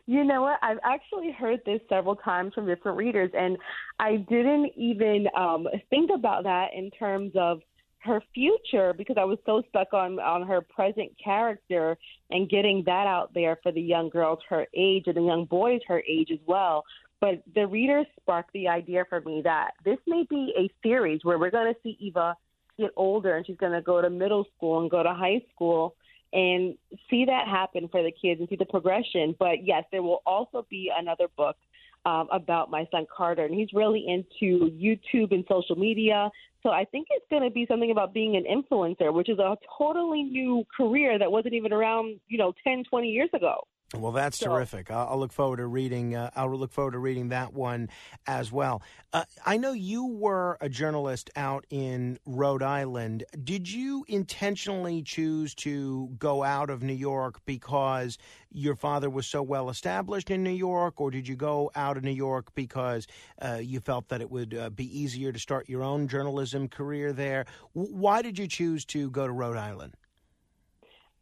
You 0.06 0.24
know 0.24 0.41
what? 0.41 0.58
I've 0.64 0.80
actually 0.83 1.32
heard 1.32 1.59
this 1.66 1.82
several 1.88 2.16
times 2.16 2.53
from 2.53 2.66
different 2.66 2.98
readers, 2.98 3.30
and 3.38 3.58
I 3.99 4.16
didn't 4.16 4.72
even 4.75 5.27
um, 5.38 5.67
think 5.90 6.09
about 6.14 6.43
that 6.45 6.69
in 6.75 6.90
terms 6.91 7.32
of 7.35 7.61
her 8.00 8.22
future 8.34 8.94
because 8.94 9.18
I 9.19 9.26
was 9.26 9.38
so 9.45 9.61
stuck 9.69 9.94
on 9.94 10.19
on 10.19 10.48
her 10.48 10.61
present 10.61 11.11
character 11.22 11.98
and 12.30 12.50
getting 12.50 12.84
that 12.86 13.08
out 13.08 13.34
there 13.34 13.58
for 13.61 13.72
the 13.72 13.82
young 13.82 14.10
girls 14.10 14.40
her 14.50 14.66
age 14.74 15.03
and 15.08 15.18
the 15.18 15.22
young 15.22 15.45
boys 15.45 15.82
her 15.88 16.02
age 16.08 16.30
as 16.32 16.40
well. 16.45 16.86
But 17.22 17.44
the 17.53 17.68
readers 17.68 18.06
sparked 18.22 18.53
the 18.53 18.69
idea 18.69 19.03
for 19.10 19.19
me 19.22 19.42
that 19.44 19.72
this 19.84 19.98
may 20.08 20.26
be 20.30 20.53
a 20.58 20.69
series 20.82 21.19
where 21.24 21.38
we're 21.38 21.52
going 21.52 21.74
to 21.74 21.80
see 21.84 21.98
Eva 22.00 22.36
get 22.78 22.92
older 22.95 23.36
and 23.36 23.45
she's 23.45 23.58
going 23.58 23.74
to 23.74 23.82
go 23.82 24.02
to 24.02 24.10
middle 24.10 24.45
school 24.56 24.80
and 24.80 24.90
go 24.90 25.03
to 25.03 25.14
high 25.14 25.42
school 25.53 25.95
and 26.32 26.76
see 27.10 27.26
that 27.26 27.48
happen 27.48 27.90
for 27.90 28.03
the 28.03 28.11
kids 28.11 28.40
and 28.40 28.48
see 28.48 28.56
the 28.56 28.66
progression. 28.66 29.36
But 29.38 29.66
yes, 29.66 29.84
there 29.92 30.03
will 30.03 30.22
also 30.26 30.66
be 30.69 30.92
another 30.98 31.28
book 31.36 31.58
um, 32.06 32.28
about 32.32 32.72
my 32.72 32.88
son 32.92 33.06
Carter, 33.16 33.45
and 33.45 33.53
he's 33.53 33.69
really 33.74 34.06
into 34.08 34.72
YouTube 34.72 35.32
and 35.32 35.44
social 35.48 35.76
media. 35.76 36.30
So 36.64 36.69
I 36.69 36.86
think 36.86 37.08
it's 37.10 37.26
going 37.30 37.44
to 37.44 37.50
be 37.50 37.66
something 37.68 37.92
about 37.92 38.14
being 38.14 38.36
an 38.36 38.44
influencer, 38.44 39.14
which 39.14 39.30
is 39.30 39.40
a 39.40 39.56
totally 39.78 40.24
new 40.24 40.66
career 40.76 41.18
that 41.18 41.32
wasn't 41.32 41.53
even 41.53 41.72
around, 41.72 42.19
you 42.28 42.38
know, 42.38 42.53
10, 42.64 42.84
20 42.90 43.08
years 43.08 43.30
ago. 43.34 43.66
Well, 43.95 44.11
that's 44.11 44.38
so, 44.38 44.53
terrific. 44.53 44.92
I'll, 44.92 45.08
I'll, 45.09 45.19
look 45.19 45.34
forward 45.34 45.58
to 45.58 45.66
reading. 45.66 46.16
Uh, 46.16 46.30
I'll 46.35 46.56
look 46.56 46.72
forward 46.72 46.92
to 46.92 47.00
reading 47.00 47.30
that 47.30 47.53
one 47.53 47.90
as 48.27 48.51
well. 48.51 48.84
Uh, 49.14 49.24
I 49.48 49.58
know 49.58 49.72
you 49.72 50.06
were 50.06 50.59
a 50.61 50.69
journalist 50.69 51.32
out 51.35 51.66
in 51.72 52.19
Rhode 52.24 52.61
Island. 52.61 53.24
Did 53.43 53.72
you 53.72 54.06
intentionally 54.08 55.01
choose 55.01 55.56
to 55.56 56.09
go 56.19 56.43
out 56.43 56.69
of 56.69 56.84
New 56.84 56.93
York 56.93 57.43
because 57.45 58.19
your 58.51 58.76
father 58.76 59.09
was 59.09 59.26
so 59.26 59.42
well 59.42 59.72
established 59.72 60.30
in 60.30 60.43
New 60.43 60.51
York, 60.51 61.01
or 61.01 61.09
did 61.09 61.27
you 61.27 61.35
go 61.35 61.72
out 61.74 61.98
of 61.98 62.03
New 62.03 62.11
York 62.11 62.53
because 62.53 63.08
uh, 63.42 63.56
you 63.56 63.80
felt 63.80 64.08
that 64.09 64.22
it 64.22 64.30
would 64.30 64.53
uh, 64.53 64.69
be 64.69 64.85
easier 64.98 65.32
to 65.32 65.40
start 65.40 65.68
your 65.68 65.84
own 65.84 66.08
journalism 66.08 66.68
career 66.68 67.11
there? 67.11 67.45
W- 67.74 67.95
why 67.95 68.22
did 68.22 68.38
you 68.38 68.48
choose 68.48 68.85
to 68.85 69.09
go 69.09 69.26
to 69.26 69.34
Rhode 69.34 69.58
Island? 69.58 69.95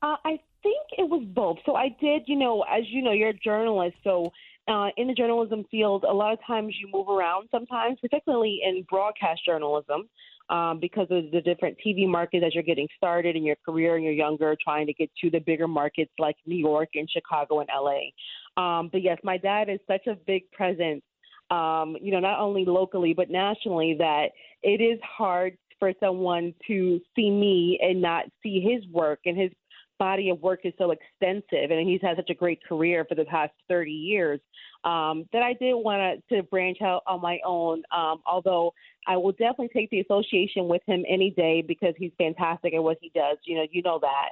Uh, 0.01 0.17
I 0.25 0.39
think 0.67 0.99
it 0.99 1.09
was 1.09 1.23
both. 1.27 1.57
So 1.65 1.75
I 1.75 1.95
did, 2.01 2.23
you 2.27 2.35
know, 2.35 2.63
as 2.69 2.83
you 2.87 3.01
know, 3.01 3.11
you're 3.11 3.29
a 3.29 3.33
journalist, 3.33 3.95
so 4.03 4.31
uh, 4.67 4.89
in 4.97 5.07
the 5.07 5.13
journalism 5.13 5.65
field, 5.71 6.03
a 6.03 6.13
lot 6.13 6.33
of 6.33 6.39
times 6.45 6.75
you 6.79 6.89
move 6.91 7.07
around 7.07 7.47
sometimes, 7.51 7.97
particularly 8.01 8.59
in 8.63 8.85
broadcast 8.89 9.41
journalism, 9.45 10.09
um, 10.49 10.79
because 10.79 11.07
of 11.09 11.31
the 11.31 11.41
different 11.41 11.77
TV 11.85 12.07
markets 12.07 12.43
as 12.45 12.53
you're 12.53 12.63
getting 12.63 12.87
started 12.97 13.35
in 13.35 13.43
your 13.43 13.55
career 13.65 13.95
and 13.95 14.03
you're 14.03 14.13
younger, 14.13 14.55
trying 14.61 14.85
to 14.87 14.93
get 14.93 15.09
to 15.21 15.29
the 15.29 15.39
bigger 15.39 15.67
markets 15.67 16.11
like 16.19 16.35
New 16.45 16.57
York 16.57 16.89
and 16.95 17.09
Chicago 17.09 17.61
and 17.61 17.69
LA. 17.73 18.61
Um, 18.61 18.89
but 18.91 19.01
yes, 19.01 19.17
my 19.23 19.37
dad 19.37 19.69
is 19.69 19.79
such 19.87 20.07
a 20.07 20.15
big 20.15 20.49
presence, 20.51 21.03
um, 21.49 21.95
you 22.01 22.11
know, 22.11 22.19
not 22.19 22.39
only 22.39 22.65
locally 22.65 23.13
but 23.13 23.29
nationally, 23.29 23.95
that 23.99 24.27
it 24.63 24.81
is 24.81 24.99
hard 25.01 25.57
for 25.79 25.93
someone 25.99 26.53
to 26.67 26.99
see 27.15 27.29
me 27.29 27.79
and 27.81 28.01
not 28.01 28.25
see 28.41 28.59
his 28.59 28.85
work 28.91 29.19
and 29.25 29.37
his 29.37 29.51
body 29.99 30.29
of 30.29 30.41
work 30.41 30.61
is 30.63 30.73
so 30.77 30.91
extensive 30.91 31.71
and 31.71 31.87
he's 31.87 32.01
had 32.01 32.17
such 32.17 32.29
a 32.29 32.33
great 32.33 32.63
career 32.63 33.05
for 33.07 33.15
the 33.15 33.25
past 33.25 33.53
30 33.67 33.91
years 33.91 34.39
um, 34.83 35.25
that 35.33 35.41
I 35.41 35.53
did 35.53 35.73
want 35.73 36.23
to 36.29 36.43
branch 36.43 36.77
out 36.81 37.03
on 37.07 37.21
my 37.21 37.39
own. 37.45 37.83
Um, 37.95 38.21
although 38.25 38.73
I 39.07 39.17
will 39.17 39.31
definitely 39.31 39.69
take 39.73 39.89
the 39.89 39.99
association 39.99 40.67
with 40.67 40.81
him 40.85 41.03
any 41.07 41.31
day 41.31 41.63
because 41.65 41.93
he's 41.97 42.11
fantastic 42.17 42.73
at 42.73 42.83
what 42.83 42.97
he 43.01 43.11
does. 43.13 43.37
You 43.45 43.57
know, 43.57 43.65
you 43.71 43.81
know 43.81 43.99
that. 44.01 44.29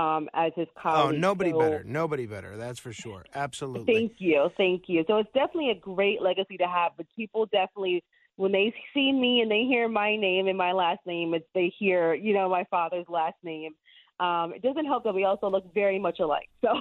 Um, 0.00 0.28
as 0.32 0.52
his 0.54 0.68
colleague. 0.80 1.16
Oh, 1.16 1.18
nobody 1.18 1.50
so, 1.50 1.58
better. 1.58 1.82
Nobody 1.84 2.26
better. 2.26 2.56
That's 2.56 2.78
for 2.78 2.92
sure. 2.92 3.24
Absolutely. 3.34 3.92
Thank 3.92 4.12
you. 4.18 4.48
Thank 4.56 4.84
you. 4.86 5.02
So 5.08 5.16
it's 5.16 5.32
definitely 5.34 5.70
a 5.70 5.74
great 5.74 6.22
legacy 6.22 6.56
to 6.58 6.68
have, 6.68 6.92
but 6.96 7.06
people 7.16 7.46
definitely 7.46 8.04
when 8.38 8.52
they 8.52 8.72
see 8.94 9.10
me 9.12 9.40
and 9.40 9.50
they 9.50 9.64
hear 9.64 9.88
my 9.88 10.14
name 10.14 10.46
and 10.46 10.56
my 10.56 10.70
last 10.70 11.00
name, 11.04 11.34
it's, 11.34 11.44
they 11.54 11.74
hear, 11.76 12.14
you 12.14 12.32
know, 12.32 12.48
my 12.48 12.64
father's 12.70 13.06
last 13.08 13.34
name. 13.42 13.72
Um, 14.20 14.52
it 14.52 14.62
doesn't 14.62 14.86
help 14.86 15.04
that 15.04 15.14
we 15.14 15.24
also 15.24 15.48
look 15.48 15.72
very 15.72 15.98
much 15.98 16.18
alike. 16.18 16.48
So, 16.60 16.80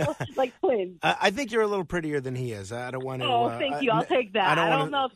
like 0.36 0.58
twins. 0.60 0.98
I, 1.02 1.16
I, 1.22 1.30
think 1.30 1.52
you're 1.52 1.60
a 1.60 1.66
little 1.66 1.84
prettier 1.84 2.20
than 2.20 2.34
he 2.34 2.52
is. 2.52 2.72
I 2.72 2.90
don't 2.90 3.04
want 3.04 3.20
to. 3.20 3.28
Oh, 3.28 3.44
uh, 3.44 3.58
thank 3.58 3.82
you. 3.82 3.90
I'll 3.90 4.04
take 4.04 4.32
that. 4.32 4.46
I 4.46 4.54
don't, 4.54 4.72
I 4.72 4.78
don't 4.78 4.90
know. 4.90 5.06
If, 5.06 5.12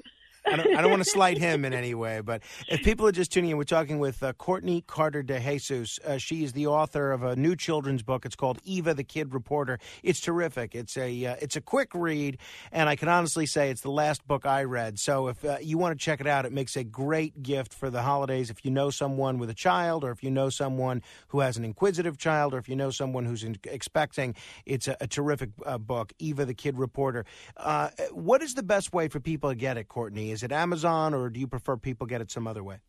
I 0.47 0.57
don't, 0.57 0.77
I 0.77 0.81
don't 0.81 0.91
want 0.91 1.03
to 1.03 1.11
slight 1.11 1.39
him 1.39 1.65
in 1.65 1.73
any 1.73 1.95
way, 1.95 2.21
but 2.21 2.43
if 2.69 2.83
people 2.83 3.07
are 3.07 3.13
just 3.13 3.33
tuning 3.33 3.51
in, 3.51 3.57
we're 3.57 3.65
talking 3.65 3.99
with 3.99 4.23
uh, 4.23 4.33
Courtney 4.35 4.83
Carter 4.87 5.23
DeJesus. 5.23 6.01
Uh, 6.05 6.19
she 6.19 6.45
is 6.45 6.53
the 6.53 6.67
author 6.69 7.13
of 7.13 7.23
a 7.23 7.35
new 7.37 7.57
children's 7.57 8.03
book. 8.03 8.25
It's 8.25 8.37
called 8.37 8.61
Eva 8.65 8.95
the 8.95 9.05
Kid 9.05 9.35
Reporter. 9.35 9.79
It's 10.03 10.21
terrific. 10.21 10.75
It's 10.75 10.97
a 10.97 11.27
uh, 11.27 11.37
it's 11.41 11.57
a 11.57 11.61
quick 11.61 11.91
read, 11.95 12.39
and 12.71 12.89
I 12.89 12.97
can 12.97 13.09
honestly 13.09 13.47
say 13.47 13.71
it's 13.71 13.81
the 13.81 13.91
last 13.91 14.27
book 14.27 14.47
I 14.47 14.65
read. 14.65 14.99
So 14.99 15.29
if 15.29 15.45
uh, 15.45 15.59
you 15.61 15.79
want 15.79 15.99
to 15.99 16.05
check 16.05 16.21
it 16.21 16.27
out, 16.27 16.47
it 16.47 16.53
makes 16.53 16.77
a 16.77 16.85
great 16.85 17.43
gift 17.43 17.75
for 17.75 17.91
the 17.91 18.03
holidays. 18.03 18.51
If 18.51 18.65
you 18.65 18.71
know 18.71 18.91
someone 18.91 19.39
with 19.39 19.51
a 19.51 19.55
child, 19.55 20.05
or 20.05 20.11
if 20.11 20.23
you 20.23 20.31
know 20.31 20.49
someone 20.49 21.03
who 21.29 21.41
has 21.41 21.57
an 21.57 21.65
inquisitive 21.65 22.19
child, 22.19 22.55
or 22.55 22.59
if 22.59 22.69
you 22.69 22.77
know 22.77 22.91
someone 22.91 23.25
who's 23.25 23.43
in, 23.43 23.57
expecting, 23.65 24.35
it's 24.65 24.87
a, 24.87 24.97
a 25.01 25.07
terrific 25.07 25.51
uh, 25.65 25.79
book. 25.79 26.13
Eva 26.19 26.45
the 26.45 26.55
Kid 26.55 26.79
Reporter. 26.79 27.25
Uh, 27.57 27.91
what 28.13 28.43
is 28.43 28.55
the 28.55 28.63
best 28.63 28.93
way 28.93 29.09
for 29.09 29.19
people 29.21 29.51
to 29.51 29.57
get 29.57 29.77
it, 29.77 29.89
Courtney? 29.89 30.36
Is 30.37 30.43
it 30.43 30.53
Amazon, 30.53 31.15
or 31.15 31.31
do 31.31 31.41
you 31.41 31.47
prefer 31.47 31.79
people 31.79 32.07
get 32.07 32.21
it 32.21 32.31
some 32.31 32.47
other 32.47 32.63
way? 32.63 32.81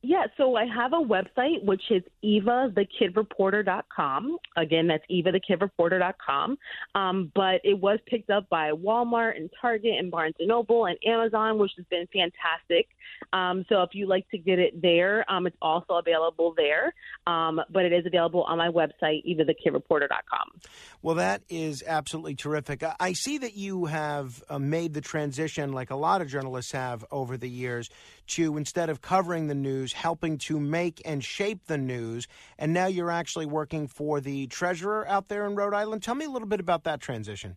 Yeah, 0.00 0.26
so 0.36 0.54
I 0.54 0.64
have 0.64 0.92
a 0.92 1.02
website 1.02 1.64
which 1.64 1.82
is 1.90 2.04
evathekidreporter.com. 2.24 4.38
Again, 4.56 4.86
that's 4.86 5.02
evathekidreporter.com. 5.10 6.56
Um, 6.94 7.32
but 7.34 7.60
it 7.64 7.80
was 7.80 7.98
picked 8.06 8.30
up 8.30 8.48
by 8.48 8.70
Walmart 8.70 9.36
and 9.36 9.50
Target 9.60 9.98
and 9.98 10.12
Barnes 10.12 10.36
and 10.38 10.46
Noble 10.46 10.86
and 10.86 10.96
Amazon, 11.04 11.58
which 11.58 11.72
has 11.76 11.84
been 11.86 12.06
fantastic. 12.12 12.86
Um, 13.32 13.64
so 13.68 13.82
if 13.82 13.90
you 13.92 14.06
like 14.06 14.30
to 14.30 14.38
get 14.38 14.60
it 14.60 14.80
there, 14.80 15.28
um, 15.28 15.48
it's 15.48 15.56
also 15.60 15.94
available 15.94 16.54
there. 16.56 16.94
Um, 17.26 17.60
but 17.68 17.84
it 17.84 17.92
is 17.92 18.06
available 18.06 18.44
on 18.44 18.56
my 18.56 18.68
website, 18.68 19.26
evathekidreporter.com. 19.26 20.60
Well, 21.02 21.16
that 21.16 21.42
is 21.48 21.82
absolutely 21.84 22.36
terrific. 22.36 22.84
I 23.00 23.14
see 23.14 23.38
that 23.38 23.56
you 23.56 23.86
have 23.86 24.44
uh, 24.48 24.60
made 24.60 24.94
the 24.94 25.00
transition, 25.00 25.72
like 25.72 25.90
a 25.90 25.96
lot 25.96 26.22
of 26.22 26.28
journalists 26.28 26.70
have 26.70 27.04
over 27.10 27.36
the 27.36 27.48
years, 27.48 27.90
to 28.28 28.56
instead 28.56 28.88
of 28.90 29.00
covering 29.00 29.46
the 29.48 29.54
news, 29.54 29.92
helping 29.92 30.38
to 30.38 30.58
make 30.60 31.00
and 31.04 31.22
shape 31.24 31.64
the 31.66 31.78
news. 31.78 32.26
And 32.58 32.72
now 32.72 32.86
you're 32.86 33.10
actually 33.10 33.46
working 33.46 33.86
for 33.88 34.20
the 34.20 34.46
treasurer 34.46 35.06
out 35.08 35.28
there 35.28 35.44
in 35.46 35.54
Rhode 35.54 35.74
Island. 35.74 36.02
Tell 36.02 36.14
me 36.14 36.24
a 36.24 36.30
little 36.30 36.48
bit 36.48 36.60
about 36.60 36.84
that 36.84 37.00
transition. 37.00 37.56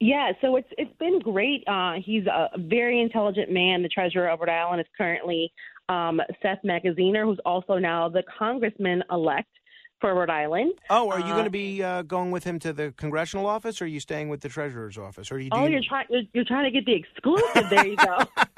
Yeah, 0.00 0.30
so 0.40 0.54
it's 0.56 0.68
it's 0.78 0.96
been 0.98 1.18
great. 1.18 1.64
Uh, 1.66 1.94
he's 2.04 2.26
a 2.26 2.48
very 2.56 3.00
intelligent 3.00 3.50
man. 3.50 3.82
The 3.82 3.88
treasurer 3.88 4.28
of 4.28 4.38
Rhode 4.40 4.48
Island 4.48 4.80
is 4.80 4.86
currently 4.96 5.52
um, 5.88 6.20
Seth 6.40 6.60
Magaziner, 6.64 7.24
who's 7.24 7.40
also 7.44 7.78
now 7.78 8.08
the 8.08 8.22
congressman 8.38 9.02
elect 9.10 9.48
for 10.00 10.14
Rhode 10.14 10.30
Island. 10.30 10.74
Oh, 10.90 11.10
are 11.10 11.18
you 11.18 11.24
Uh, 11.24 11.32
going 11.32 11.44
to 11.46 11.50
be 11.50 11.82
uh, 11.82 12.02
going 12.02 12.30
with 12.30 12.44
him 12.44 12.60
to 12.60 12.72
the 12.72 12.92
congressional 12.96 13.46
office, 13.46 13.82
or 13.82 13.86
are 13.86 13.88
you 13.88 13.98
staying 13.98 14.28
with 14.28 14.40
the 14.42 14.48
treasurer's 14.48 14.96
office? 14.96 15.32
Or 15.32 15.34
are 15.34 15.38
you? 15.40 15.48
Oh, 15.50 15.64
you- 15.66 15.72
you're 15.72 15.82
trying. 15.88 16.06
You're, 16.10 16.22
you're 16.32 16.44
trying 16.44 16.64
to 16.64 16.70
get 16.70 16.86
the 16.86 16.94
exclusive. 16.94 17.68
There 17.68 17.86
you 17.88 17.96
go. 17.96 18.18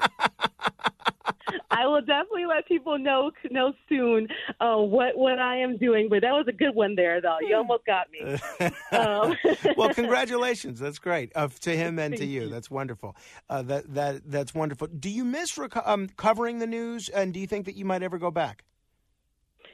I 1.71 1.87
will 1.87 2.01
definitely 2.01 2.45
let 2.45 2.67
people 2.67 2.97
know 2.97 3.31
know 3.49 3.73
soon 3.89 4.27
uh, 4.59 4.77
what 4.77 5.17
what 5.17 5.39
I 5.39 5.57
am 5.57 5.77
doing. 5.77 6.09
But 6.09 6.21
that 6.21 6.31
was 6.31 6.45
a 6.47 6.51
good 6.51 6.75
one 6.75 6.95
there, 6.95 7.21
though. 7.21 7.37
You 7.41 7.55
almost 7.55 7.85
got 7.85 8.07
me. 8.11 8.39
um, 8.97 9.35
well, 9.77 9.93
congratulations. 9.93 10.79
That's 10.79 10.99
great 10.99 11.31
uh, 11.35 11.49
to 11.61 11.75
him 11.75 11.99
and 11.99 12.15
to 12.17 12.25
you. 12.25 12.49
That's 12.49 12.69
wonderful. 12.69 13.15
Uh, 13.49 13.61
that 13.63 13.93
that 13.93 14.21
that's 14.25 14.53
wonderful. 14.53 14.87
Do 14.87 15.09
you 15.09 15.23
miss 15.23 15.53
reco- 15.53 15.87
um, 15.87 16.09
covering 16.17 16.59
the 16.59 16.67
news, 16.67 17.09
and 17.09 17.33
do 17.33 17.39
you 17.39 17.47
think 17.47 17.65
that 17.65 17.75
you 17.75 17.85
might 17.85 18.03
ever 18.03 18.17
go 18.17 18.31
back? 18.31 18.63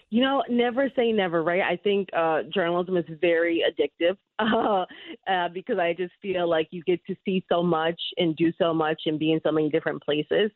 You 0.10 0.22
know, 0.22 0.42
never 0.48 0.90
say 0.96 1.12
never, 1.12 1.44
right? 1.44 1.62
I 1.62 1.76
think 1.76 2.08
uh, 2.16 2.44
journalism 2.54 2.96
is 2.96 3.04
very 3.20 3.62
addictive 3.68 4.16
uh, 4.40 4.86
uh, 5.30 5.50
because 5.50 5.80
I 5.80 5.94
just 5.94 6.14
feel 6.22 6.50
like 6.50 6.70
you 6.72 6.82
get 6.84 7.06
to 7.08 7.16
see 7.26 7.44
so 7.50 7.62
much 7.62 8.00
and 8.18 8.34
do 8.38 8.54
so 8.58 8.74
much 8.74 9.02
and 9.06 9.20
be 9.20 9.34
in 9.34 9.42
so 9.44 9.52
many 9.52 9.70
different 9.70 10.02
places. 10.02 10.50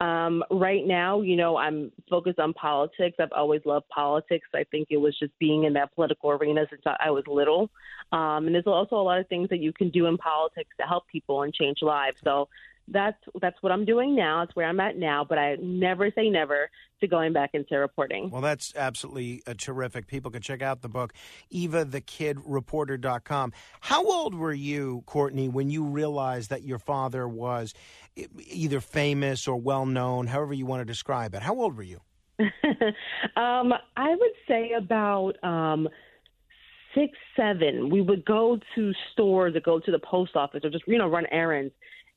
Um, 0.00 0.44
right 0.50 0.86
now, 0.86 1.22
you 1.22 1.36
know, 1.36 1.56
I'm 1.56 1.90
focused 2.10 2.38
on 2.38 2.52
politics. 2.52 3.16
I've 3.18 3.32
always 3.34 3.62
loved 3.64 3.88
politics. 3.88 4.46
I 4.54 4.64
think 4.70 4.88
it 4.90 4.98
was 4.98 5.18
just 5.18 5.32
being 5.38 5.64
in 5.64 5.72
that 5.72 5.94
political 5.94 6.30
arena 6.30 6.66
since 6.68 6.82
I 7.00 7.10
was 7.10 7.24
little. 7.26 7.70
Um, 8.12 8.46
and 8.46 8.54
there's 8.54 8.66
also 8.66 8.96
a 8.96 9.02
lot 9.02 9.20
of 9.20 9.28
things 9.28 9.48
that 9.48 9.60
you 9.60 9.72
can 9.72 9.88
do 9.88 10.04
in 10.04 10.18
politics 10.18 10.70
to 10.80 10.86
help 10.86 11.06
people 11.08 11.42
and 11.42 11.54
change 11.54 11.78
lives. 11.80 12.18
So 12.22 12.48
that's 12.90 13.18
that's 13.40 13.56
what 13.60 13.72
I'm 13.72 13.84
doing 13.84 14.14
now. 14.14 14.44
That's 14.44 14.56
where 14.56 14.66
I'm 14.66 14.80
at 14.80 14.96
now. 14.96 15.24
But 15.28 15.38
I 15.38 15.56
never 15.60 16.10
say 16.14 16.30
never 16.30 16.70
to 17.00 17.06
going 17.06 17.32
back 17.32 17.50
into 17.52 17.76
reporting. 17.76 18.30
Well, 18.30 18.42
that's 18.42 18.72
absolutely 18.74 19.42
uh, 19.46 19.54
terrific. 19.56 20.06
People 20.06 20.30
can 20.30 20.42
check 20.42 20.62
out 20.62 20.82
the 20.82 20.88
book, 20.88 21.12
evathekidreporter.com. 21.52 23.52
How 23.80 24.04
old 24.04 24.34
were 24.34 24.52
you, 24.52 25.02
Courtney, 25.06 25.48
when 25.48 25.70
you 25.70 25.84
realized 25.84 26.50
that 26.50 26.62
your 26.62 26.78
father 26.78 27.28
was 27.28 27.74
either 28.46 28.80
famous 28.80 29.46
or 29.46 29.56
well 29.56 29.86
known, 29.86 30.26
however 30.26 30.54
you 30.54 30.66
want 30.66 30.80
to 30.80 30.84
describe 30.84 31.34
it? 31.34 31.42
How 31.42 31.54
old 31.54 31.76
were 31.76 31.82
you? 31.82 32.00
um, 32.40 33.72
I 33.96 34.10
would 34.10 34.32
say 34.46 34.72
about 34.76 35.32
um, 35.42 35.88
six, 36.94 37.16
seven. 37.36 37.90
We 37.90 38.00
would 38.00 38.24
go 38.24 38.58
to 38.74 38.92
stores 39.12 39.56
or 39.56 39.60
go 39.60 39.80
to 39.80 39.90
the 39.90 39.98
post 39.98 40.36
office 40.36 40.60
or 40.64 40.70
just 40.70 40.84
you 40.86 40.98
know 40.98 41.08
run 41.08 41.26
errands, 41.30 41.72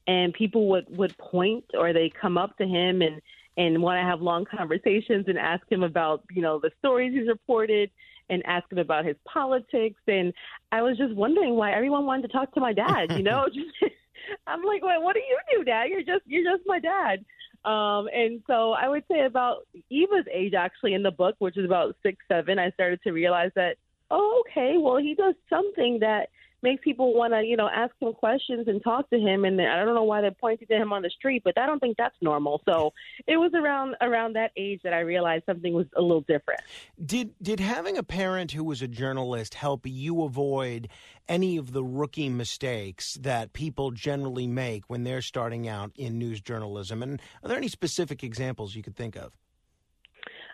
and 0.08 0.34
people 0.34 0.70
would 0.70 0.86
would 0.96 1.18
point 1.18 1.66
or 1.78 1.94
they 1.94 2.10
come 2.10 2.38
up 2.38 2.58
to 2.58 2.66
him 2.66 3.02
and 3.02 3.22
and 3.58 3.82
want 3.82 3.98
to 3.98 4.04
have 4.04 4.22
long 4.22 4.46
conversations 4.46 5.26
and 5.28 5.38
ask 5.38 5.70
him 5.72 5.84
about 5.84 6.24
you 6.32 6.42
know 6.42 6.60
the 6.60 6.72
stories 6.80 7.14
he's 7.14 7.28
reported 7.28 7.90
and 8.30 8.42
ask 8.46 8.72
him 8.72 8.78
about 8.78 9.06
his 9.06 9.18
politics 9.26 10.02
and 10.08 10.34
I 10.72 10.82
was 10.82 10.98
just 10.98 11.14
wondering 11.14 11.56
why 11.56 11.74
everyone 11.74 12.06
wanted 12.06 12.24
to 12.24 12.28
talk 12.30 12.54
to 12.54 12.62
my 12.62 12.72
dad. 12.72 13.12
You 13.12 13.24
know, 13.24 13.48
just 13.48 13.94
I'm 14.48 14.64
like, 14.64 14.82
well, 14.84 15.02
what 15.02 15.16
do 15.16 15.22
you 15.22 15.38
do, 15.58 15.64
Dad? 15.64 15.90
You're 15.90 16.04
just 16.04 16.24
you're 16.26 16.50
just 16.56 16.64
my 16.66 16.80
dad. 16.80 17.26
Um, 17.64 18.10
and 18.14 18.42
so 18.48 18.72
I 18.72 18.88
would 18.88 19.04
say 19.10 19.26
about 19.26 19.68
Eva's 19.90 20.26
age, 20.34 20.54
actually, 20.56 20.94
in 20.94 21.04
the 21.04 21.12
book, 21.12 21.36
which 21.40 21.58
is 21.58 21.66
about 21.66 21.96
six, 22.02 22.18
seven, 22.28 22.58
I 22.58 22.72
started 22.72 23.02
to 23.04 23.12
realize 23.12 23.52
that, 23.56 23.78
oh, 24.10 24.44
okay, 24.48 24.78
well, 24.80 24.98
he 24.98 25.14
does 25.14 25.36
something 25.48 26.00
that 26.00 26.30
makes 26.62 26.84
people 26.84 27.14
want 27.14 27.34
to, 27.34 27.44
you 27.44 27.58
know, 27.58 27.70
ask 27.74 27.94
him 28.00 28.14
questions 28.14 28.68
and 28.68 28.84
talk 28.84 29.10
to 29.10 29.20
him. 29.20 29.46
And 29.46 29.60
I 29.62 29.84
don't 29.84 29.96
know 29.96 30.04
why 30.04 30.22
they're 30.22 30.32
pointing 30.32 30.68
to 30.68 30.76
him 30.76 30.94
on 30.94 31.02
the 31.02 31.10
street, 31.10 31.44
but 31.44 31.58
I 31.58 31.66
don't 31.66 31.80
think 31.80 31.98
that's 31.98 32.16
normal. 32.22 32.62
So 32.68 32.94
it 33.28 33.38
was 33.38 33.52
around 33.54 33.96
around 34.02 34.34
that 34.34 34.52
age 34.56 34.82
that 34.84 34.94
I 34.94 35.00
realized 35.00 35.46
something 35.46 35.74
was 35.74 35.88
a 35.96 36.02
little 36.02 36.22
different. 36.22 36.62
Did 37.04 37.34
did 37.42 37.60
having 37.60 37.98
a 37.98 38.04
parent 38.04 38.52
who 38.52 38.64
was 38.64 38.82
a 38.82 38.88
journalist 38.88 39.56
help 39.56 39.86
you 39.86 40.24
avoid 40.24 40.88
any 41.28 41.58
of 41.58 41.72
the 41.72 41.84
rookie 41.84 42.30
mistakes 42.30 43.16
that 43.22 43.54
people 43.54 43.92
generally 43.92 44.48
make 44.48 44.84
when 44.88 45.04
they're 45.04 45.22
starting 45.22 45.68
out 45.68 45.92
in 45.96 46.18
news 46.18 46.42
journalism? 46.42 47.02
And 47.02 47.22
are 47.44 47.48
there 47.48 47.58
any 47.58 47.68
specific 47.68 48.24
examples 48.24 48.76
you 48.76 48.84
could 48.84 48.96
think 48.96 49.16
of? 49.16 49.38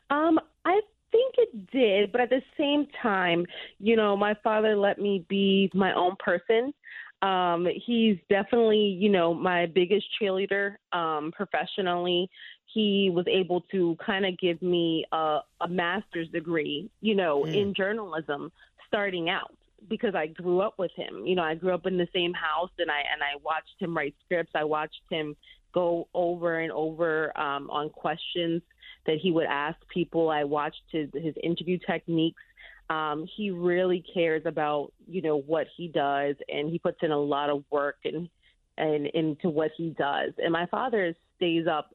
Um, 0.10 0.40
I 0.66 0.80
think 1.18 1.36
it 1.38 1.72
did, 1.72 2.12
but 2.12 2.22
at 2.22 2.30
the 2.30 2.42
same 2.58 2.88
time, 3.02 3.46
you 3.80 3.96
know, 3.96 4.16
my 4.16 4.36
father 4.44 4.76
let 4.76 5.00
me 5.00 5.26
be 5.28 5.70
my 5.74 5.94
own 5.94 6.16
person. 6.20 6.74
Um, 7.22 7.68
he's 7.86 8.18
definitely, 8.30 8.96
you 9.00 9.10
know, 9.10 9.34
my 9.34 9.66
biggest 9.66 10.06
cheerleader 10.22 10.76
um, 10.94 11.32
professionally. 11.36 12.30
He 12.74 13.10
was 13.12 13.26
able 13.28 13.62
to 13.72 13.98
kind 14.06 14.26
of 14.26 14.38
give 14.38 14.62
me 14.62 15.06
a, 15.12 15.40
a 15.62 15.68
master's 15.68 16.30
degree, 16.30 16.90
you 17.02 17.16
know, 17.16 17.44
Mm. 17.44 17.56
in 17.62 17.74
journalism 17.74 18.52
starting 18.88 19.30
out 19.30 19.54
because 19.90 20.14
I 20.16 20.28
grew 20.28 20.62
up 20.62 20.76
with 20.78 20.92
him. 20.96 21.26
You 21.26 21.36
know, 21.36 21.44
I 21.44 21.56
grew 21.56 21.74
up 21.74 21.86
in 21.86 21.98
the 21.98 22.08
same 22.14 22.34
house 22.34 22.72
and 22.78 22.92
I 22.92 23.02
and 23.12 23.24
I 23.24 23.38
watched 23.44 23.78
him 23.80 23.98
write 23.98 24.16
scripts. 24.26 24.52
I 24.54 24.64
watched 24.64 25.02
him 25.10 25.36
go 25.74 26.08
over 26.14 26.60
and 26.60 26.72
over 26.72 27.38
um, 27.40 27.70
on 27.70 27.90
questions 27.90 28.62
that 29.08 29.18
he 29.18 29.32
would 29.32 29.48
ask 29.48 29.78
people. 29.92 30.30
I 30.30 30.44
watched 30.44 30.84
his 30.92 31.10
his 31.14 31.34
interview 31.42 31.80
techniques. 31.90 32.42
Um, 32.90 33.28
he 33.36 33.52
really 33.52 34.04
cares 34.14 34.44
about 34.46 34.94
you 35.08 35.22
know 35.22 35.38
what 35.40 35.68
he 35.76 35.88
does, 35.88 36.36
and 36.48 36.70
he 36.70 36.78
puts 36.78 37.00
in 37.02 37.12
a 37.12 37.20
lot 37.20 37.50
of 37.50 37.64
work 37.72 37.98
and 38.06 38.30
and 38.78 39.08
into 39.08 39.50
what 39.50 39.72
he 39.76 39.96
does. 39.98 40.34
And 40.38 40.54
my 40.54 40.68
father 40.68 41.16
stays 41.38 41.66
up 41.68 41.90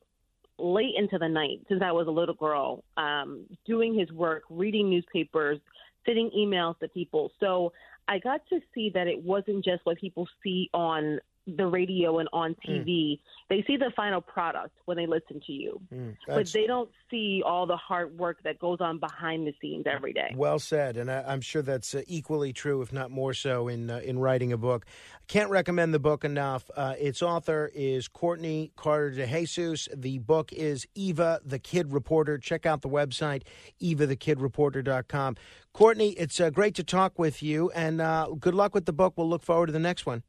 late 0.58 0.94
into 0.96 1.18
the 1.18 1.28
night 1.28 1.60
since 1.68 1.82
I 1.82 1.92
was 1.92 2.08
a 2.08 2.10
little 2.10 2.34
girl, 2.34 2.84
um, 2.96 3.44
doing 3.66 3.98
his 3.98 4.10
work, 4.12 4.42
reading 4.50 4.90
newspapers, 4.90 5.58
sending 6.04 6.30
emails 6.36 6.78
to 6.80 6.88
people. 6.88 7.30
So 7.40 7.72
I 8.08 8.18
got 8.18 8.40
to 8.48 8.60
see 8.74 8.90
that 8.94 9.06
it 9.06 9.22
wasn't 9.22 9.64
just 9.64 9.84
what 9.84 9.98
people 9.98 10.28
see 10.42 10.70
on 10.74 11.20
the 11.46 11.66
radio 11.66 12.18
and 12.18 12.28
on 12.32 12.54
TV. 12.66 13.18
They 13.48 13.64
see 13.66 13.76
the 13.76 13.92
final 13.94 14.20
product 14.20 14.74
when 14.86 14.96
they 14.96 15.06
listen 15.06 15.40
to 15.46 15.52
you, 15.52 15.80
but 16.26 16.46
they 16.52 16.66
don't 16.66 16.88
see 17.10 17.42
all 17.44 17.66
the 17.66 17.76
hard 17.76 18.16
work 18.16 18.38
that 18.44 18.58
goes 18.58 18.78
on 18.80 18.98
behind 18.98 19.46
the 19.46 19.52
scenes 19.60 19.84
every 19.92 20.12
day. 20.12 20.32
Well 20.34 20.58
said, 20.58 20.96
and 20.96 21.10
I, 21.10 21.22
I'm 21.26 21.40
sure 21.40 21.60
that's 21.60 21.94
uh, 21.94 22.02
equally 22.06 22.52
true, 22.52 22.80
if 22.80 22.92
not 22.92 23.10
more 23.10 23.34
so, 23.34 23.68
in 23.68 23.90
uh, 23.90 23.98
in 23.98 24.18
writing 24.18 24.52
a 24.52 24.56
book. 24.56 24.86
I 25.16 25.24
can't 25.26 25.50
recommend 25.50 25.92
the 25.92 25.98
book 25.98 26.24
enough. 26.24 26.70
Uh, 26.74 26.94
its 26.98 27.22
author 27.22 27.70
is 27.74 28.08
Courtney 28.08 28.72
Carter 28.76 29.10
DeJesus. 29.10 29.88
The 29.94 30.18
book 30.18 30.52
is 30.52 30.86
Eva 30.94 31.40
the 31.44 31.58
Kid 31.58 31.92
Reporter. 31.92 32.38
Check 32.38 32.64
out 32.64 32.82
the 32.82 32.88
website 32.88 33.42
evathekidreporter.com. 33.82 35.36
Courtney, 35.72 36.10
it's 36.10 36.40
uh, 36.40 36.50
great 36.50 36.74
to 36.76 36.84
talk 36.84 37.18
with 37.18 37.42
you, 37.42 37.70
and 37.74 38.00
uh, 38.00 38.28
good 38.38 38.54
luck 38.54 38.74
with 38.74 38.86
the 38.86 38.92
book. 38.92 39.14
We'll 39.16 39.28
look 39.28 39.42
forward 39.42 39.66
to 39.66 39.72
the 39.72 39.78
next 39.78 40.06
one. 40.06 40.22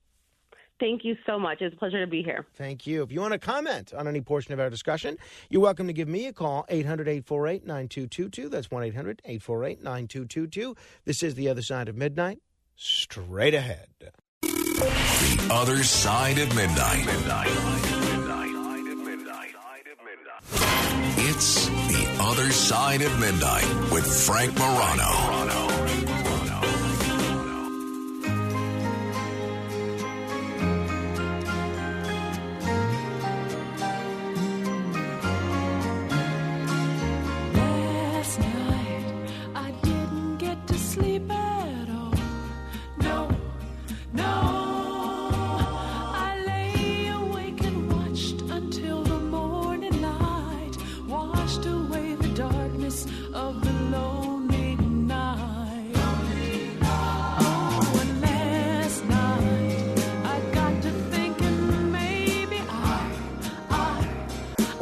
Thank 0.79 1.05
you 1.05 1.15
so 1.25 1.39
much. 1.39 1.61
It's 1.61 1.73
a 1.73 1.77
pleasure 1.77 2.03
to 2.03 2.09
be 2.09 2.23
here. 2.23 2.45
Thank 2.55 2.85
you. 2.87 3.03
If 3.03 3.11
you 3.11 3.21
want 3.21 3.33
to 3.33 3.39
comment 3.39 3.93
on 3.93 4.07
any 4.07 4.21
portion 4.21 4.53
of 4.53 4.59
our 4.59 4.69
discussion, 4.69 5.17
you're 5.49 5.61
welcome 5.61 5.87
to 5.87 5.93
give 5.93 6.07
me 6.07 6.27
a 6.27 6.33
call, 6.33 6.65
800 6.67 7.07
848 7.07 7.65
9222. 7.65 8.49
That's 8.49 8.69
1 8.69 8.83
800 8.83 9.21
848 9.23 9.83
9222. 9.83 10.75
This 11.05 11.23
is 11.23 11.35
The 11.35 11.47
Other 11.47 11.61
Side 11.61 11.89
of 11.89 11.95
Midnight. 11.95 12.39
Straight 12.75 13.53
ahead. 13.53 13.87
The 14.41 15.47
Other 15.51 15.83
Side 15.83 16.39
of 16.39 16.55
Midnight. 16.55 17.05
It's 21.15 21.67
The 21.67 22.17
Other 22.19 22.51
Side 22.51 23.01
of 23.01 23.19
Midnight 23.19 23.91
with 23.91 24.05
Frank 24.25 24.57
Morano. 24.57 25.62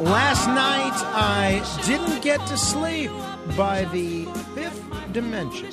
Last 0.02 0.48
night, 0.48 0.96
I 1.14 1.80
didn't 1.86 2.24
get 2.24 2.44
to 2.48 2.56
sleep 2.56 3.12
by 3.56 3.84
the 3.92 4.24
fifth 4.52 4.82
dimension. 5.12 5.72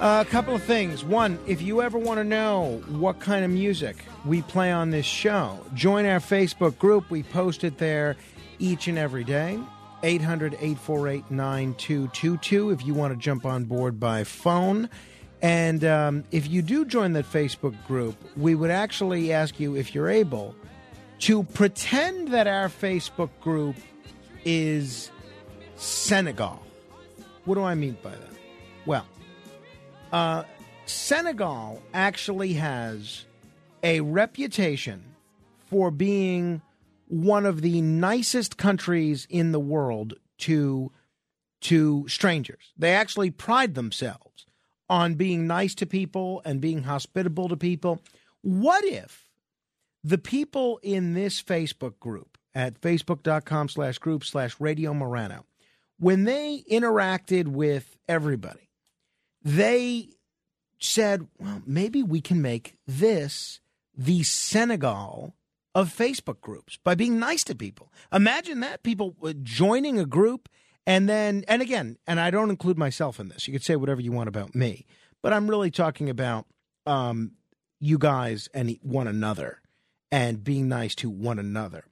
a 0.00 0.24
couple 0.24 0.54
of 0.54 0.62
things. 0.62 1.04
One, 1.04 1.38
if 1.46 1.60
you 1.60 1.82
ever 1.82 1.98
want 1.98 2.20
to 2.20 2.24
know 2.24 2.82
what 2.88 3.20
kind 3.20 3.44
of 3.44 3.50
music 3.50 4.06
we 4.24 4.40
play 4.40 4.72
on 4.72 4.92
this 4.92 5.04
show, 5.04 5.58
join 5.74 6.06
our 6.06 6.20
Facebook 6.20 6.78
group. 6.78 7.10
We 7.10 7.22
post 7.22 7.64
it 7.64 7.76
there 7.76 8.16
each 8.58 8.88
and 8.88 8.96
every 8.96 9.24
day. 9.24 9.60
800 10.02 10.54
848 10.54 11.30
9222 11.30 12.70
if 12.70 12.86
you 12.86 12.94
want 12.94 13.12
to 13.12 13.18
jump 13.18 13.44
on 13.44 13.64
board 13.64 14.00
by 14.00 14.24
phone. 14.24 14.88
And 15.42 15.84
um, 15.84 16.24
if 16.30 16.48
you 16.48 16.62
do 16.62 16.86
join 16.86 17.12
that 17.12 17.30
Facebook 17.30 17.74
group, 17.86 18.16
we 18.38 18.54
would 18.54 18.70
actually 18.70 19.34
ask 19.34 19.60
you, 19.60 19.76
if 19.76 19.94
you're 19.94 20.08
able, 20.08 20.54
to 21.22 21.44
pretend 21.44 22.28
that 22.28 22.48
our 22.48 22.68
Facebook 22.68 23.30
group 23.40 23.76
is 24.44 25.08
Senegal. 25.76 26.60
What 27.44 27.54
do 27.54 27.62
I 27.62 27.76
mean 27.76 27.96
by 28.02 28.10
that? 28.10 28.30
Well, 28.86 29.06
uh, 30.12 30.42
Senegal 30.86 31.80
actually 31.94 32.54
has 32.54 33.24
a 33.84 34.00
reputation 34.00 35.04
for 35.70 35.92
being 35.92 36.60
one 37.06 37.46
of 37.46 37.62
the 37.62 37.80
nicest 37.80 38.56
countries 38.56 39.24
in 39.30 39.52
the 39.52 39.60
world 39.60 40.14
to 40.38 40.90
to 41.60 42.04
strangers. 42.08 42.72
They 42.76 42.94
actually 42.96 43.30
pride 43.30 43.76
themselves 43.76 44.46
on 44.90 45.14
being 45.14 45.46
nice 45.46 45.76
to 45.76 45.86
people 45.86 46.42
and 46.44 46.60
being 46.60 46.82
hospitable 46.82 47.48
to 47.48 47.56
people. 47.56 48.00
What 48.40 48.84
if 48.84 49.31
the 50.04 50.18
people 50.18 50.78
in 50.82 51.14
this 51.14 51.42
Facebook 51.42 51.98
group 51.98 52.38
at 52.54 52.80
facebook.com 52.80 53.68
slash 53.68 53.98
group 53.98 54.24
slash 54.24 54.56
radio 54.60 54.92
Morano, 54.92 55.44
when 55.98 56.24
they 56.24 56.64
interacted 56.70 57.48
with 57.48 57.96
everybody, 58.08 58.70
they 59.42 60.08
said, 60.78 61.28
well, 61.38 61.62
maybe 61.64 62.02
we 62.02 62.20
can 62.20 62.42
make 62.42 62.76
this 62.86 63.60
the 63.96 64.22
Senegal 64.22 65.34
of 65.74 65.94
Facebook 65.94 66.40
groups 66.40 66.78
by 66.82 66.94
being 66.94 67.18
nice 67.18 67.44
to 67.44 67.54
people. 67.54 67.92
Imagine 68.12 68.60
that 68.60 68.82
people 68.82 69.16
uh, 69.22 69.32
joining 69.42 69.98
a 69.98 70.04
group 70.04 70.48
and 70.86 71.08
then, 71.08 71.44
and 71.46 71.62
again, 71.62 71.96
and 72.06 72.18
I 72.18 72.30
don't 72.30 72.50
include 72.50 72.76
myself 72.76 73.20
in 73.20 73.28
this. 73.28 73.46
You 73.46 73.52
could 73.52 73.62
say 73.62 73.76
whatever 73.76 74.00
you 74.00 74.10
want 74.10 74.28
about 74.28 74.54
me, 74.54 74.84
but 75.22 75.32
I'm 75.32 75.48
really 75.48 75.70
talking 75.70 76.10
about 76.10 76.46
um, 76.86 77.32
you 77.78 77.98
guys 77.98 78.48
and 78.52 78.76
one 78.82 79.06
another 79.06 79.61
and 80.12 80.44
being 80.44 80.68
nice 80.68 80.94
to 80.96 81.10
one 81.10 81.40
another. 81.40 81.86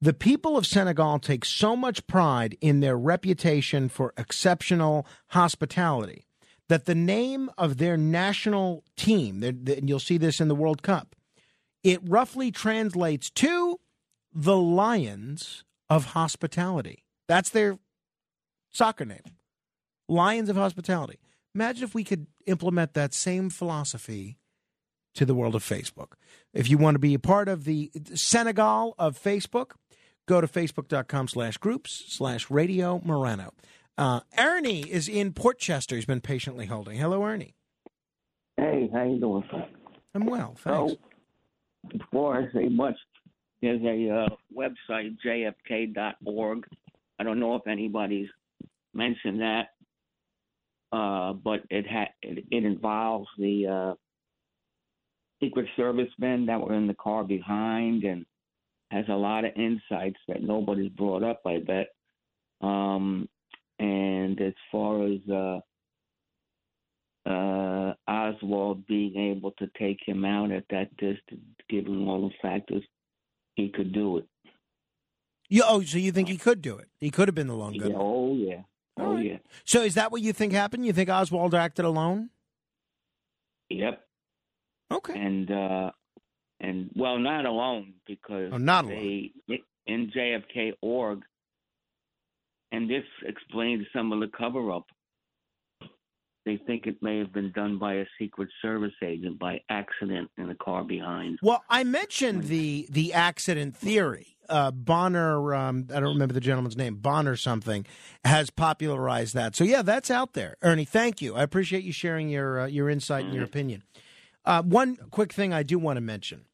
The 0.00 0.12
people 0.12 0.58
of 0.58 0.66
Senegal 0.66 1.18
take 1.18 1.46
so 1.46 1.74
much 1.74 2.06
pride 2.06 2.58
in 2.60 2.80
their 2.80 2.96
reputation 2.96 3.88
for 3.88 4.12
exceptional 4.18 5.06
hospitality 5.28 6.26
that 6.68 6.84
the 6.84 6.94
name 6.94 7.50
of 7.56 7.78
their 7.78 7.96
national 7.96 8.84
team, 8.96 9.42
and 9.42 9.88
you'll 9.88 9.98
see 9.98 10.18
this 10.18 10.40
in 10.40 10.48
the 10.48 10.54
World 10.54 10.82
Cup, 10.82 11.16
it 11.82 12.00
roughly 12.02 12.50
translates 12.50 13.30
to 13.30 13.80
the 14.32 14.56
Lions 14.56 15.64
of 15.88 16.06
Hospitality. 16.06 17.04
That's 17.28 17.50
their 17.50 17.78
soccer 18.70 19.04
name. 19.04 19.22
Lions 20.08 20.50
of 20.50 20.56
Hospitality. 20.56 21.18
Imagine 21.54 21.84
if 21.84 21.94
we 21.94 22.04
could 22.04 22.26
implement 22.46 22.92
that 22.94 23.14
same 23.14 23.48
philosophy 23.48 24.36
to 25.14 25.24
the 25.24 25.34
world 25.34 25.54
of 25.54 25.62
Facebook. 25.62 26.12
If 26.52 26.68
you 26.68 26.78
want 26.78 26.94
to 26.96 26.98
be 26.98 27.14
a 27.14 27.18
part 27.18 27.48
of 27.48 27.64
the 27.64 27.90
Senegal 28.14 28.94
of 28.98 29.20
Facebook, 29.20 29.72
go 30.26 30.40
to 30.40 30.46
facebook.com 30.46 31.28
slash 31.28 31.56
groups 31.56 32.04
slash 32.08 32.50
radio 32.50 33.00
Morano. 33.04 33.52
Uh, 33.96 34.20
Ernie 34.36 34.82
is 34.82 35.08
in 35.08 35.32
Portchester. 35.32 35.94
He's 35.94 36.04
been 36.04 36.20
patiently 36.20 36.66
holding. 36.66 36.98
Hello, 36.98 37.24
Ernie. 37.24 37.54
Hey, 38.56 38.88
how 38.92 39.04
you 39.04 39.18
doing, 39.20 39.44
Frank? 39.48 39.70
I'm 40.14 40.26
well, 40.26 40.54
thanks. 40.58 40.92
So, 40.92 40.98
before 41.98 42.36
I 42.36 42.52
say 42.52 42.68
much, 42.68 42.96
there's 43.60 43.82
a 43.82 44.10
uh, 44.10 44.28
website, 44.56 45.16
jfk.org. 45.24 46.66
I 47.18 47.22
don't 47.22 47.40
know 47.40 47.54
if 47.56 47.66
anybody's 47.66 48.28
mentioned 48.92 49.40
that, 49.40 49.68
uh, 50.92 51.32
but 51.32 51.60
it, 51.70 51.86
ha- 51.88 52.12
it, 52.22 52.44
it 52.50 52.64
involves 52.64 53.28
the 53.38 53.66
uh, 53.66 53.94
Secret 55.44 55.66
Service 55.76 56.10
men 56.18 56.46
that 56.46 56.60
were 56.60 56.74
in 56.74 56.86
the 56.86 56.94
car 56.94 57.24
behind 57.24 58.04
and 58.04 58.24
has 58.90 59.04
a 59.08 59.14
lot 59.14 59.44
of 59.44 59.52
insights 59.56 60.18
that 60.28 60.42
nobody's 60.42 60.90
brought 60.90 61.22
up, 61.22 61.42
I 61.46 61.58
bet. 61.58 61.88
Um, 62.60 63.28
and 63.78 64.40
as 64.40 64.54
far 64.70 65.06
as 65.06 65.18
uh, 65.30 65.60
uh, 67.28 67.94
Oswald 68.06 68.86
being 68.86 69.16
able 69.16 69.52
to 69.52 69.68
take 69.78 69.98
him 70.06 70.24
out 70.24 70.52
at 70.52 70.64
that 70.70 70.96
distance, 70.96 71.42
given 71.68 72.06
all 72.06 72.28
the 72.28 72.34
factors, 72.40 72.82
he 73.56 73.68
could 73.68 73.92
do 73.92 74.18
it. 74.18 74.26
You, 75.48 75.62
oh, 75.66 75.82
so 75.82 75.98
you 75.98 76.12
think 76.12 76.28
he 76.28 76.38
could 76.38 76.62
do 76.62 76.78
it? 76.78 76.88
He 77.00 77.10
could 77.10 77.28
have 77.28 77.34
been 77.34 77.48
the 77.48 77.54
lone 77.54 77.74
gunman. 77.74 77.92
Yeah, 77.92 77.98
oh 77.98 78.34
yeah, 78.34 78.62
oh 78.98 79.14
right. 79.14 79.24
yeah. 79.24 79.36
So 79.64 79.82
is 79.82 79.94
that 79.94 80.10
what 80.10 80.22
you 80.22 80.32
think 80.32 80.52
happened? 80.52 80.86
You 80.86 80.92
think 80.92 81.10
Oswald 81.10 81.54
acted 81.54 81.84
alone? 81.84 82.30
Yep. 83.68 84.00
Okay. 84.92 85.14
And 85.14 85.50
uh 85.50 85.90
and 86.60 86.90
well, 86.94 87.18
not 87.18 87.46
alone 87.46 87.94
because 88.06 88.50
Oh, 88.52 88.58
not 88.58 88.86
they 88.86 89.32
in 89.86 90.10
JFK 90.16 90.72
org, 90.80 91.20
and 92.72 92.88
this 92.88 93.04
explains 93.26 93.86
some 93.94 94.12
of 94.12 94.20
the 94.20 94.28
cover 94.36 94.72
up. 94.72 94.86
They 96.46 96.58
think 96.66 96.86
it 96.86 96.96
may 97.02 97.18
have 97.18 97.32
been 97.32 97.52
done 97.52 97.78
by 97.78 97.94
a 97.94 98.04
Secret 98.18 98.50
Service 98.60 98.92
agent 99.02 99.38
by 99.38 99.60
accident 99.70 100.30
in 100.36 100.48
the 100.48 100.54
car 100.54 100.84
behind. 100.84 101.38
Well, 101.42 101.62
I 101.70 101.84
mentioned 101.84 102.44
the 102.44 102.86
the 102.90 103.14
accident 103.14 103.76
theory. 103.76 104.36
Uh, 104.46 104.70
Bonar, 104.70 105.54
um, 105.54 105.86
I 105.88 106.00
don't 106.00 106.12
remember 106.12 106.34
the 106.34 106.40
gentleman's 106.40 106.76
name, 106.76 106.96
Bonar 106.96 107.34
something, 107.36 107.86
has 108.26 108.50
popularized 108.50 109.32
that. 109.34 109.56
So 109.56 109.64
yeah, 109.64 109.80
that's 109.80 110.10
out 110.10 110.34
there. 110.34 110.56
Ernie, 110.60 110.84
thank 110.84 111.22
you. 111.22 111.34
I 111.34 111.42
appreciate 111.42 111.82
you 111.82 111.92
sharing 111.92 112.28
your 112.28 112.60
uh, 112.60 112.66
your 112.66 112.90
insight 112.90 113.24
and 113.24 113.32
your 113.32 113.44
opinion. 113.44 113.82
Uh, 114.44 114.62
one 114.62 114.96
quick 115.10 115.32
thing 115.32 115.52
I 115.52 115.62
do 115.62 115.78
want 115.78 115.96
to 115.96 116.00
mention: 116.00 116.44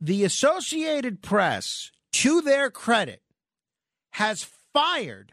the 0.00 0.24
Associated 0.24 1.22
Press, 1.22 1.90
to 2.12 2.40
their 2.40 2.70
credit, 2.70 3.22
has 4.12 4.44
fired 4.72 5.32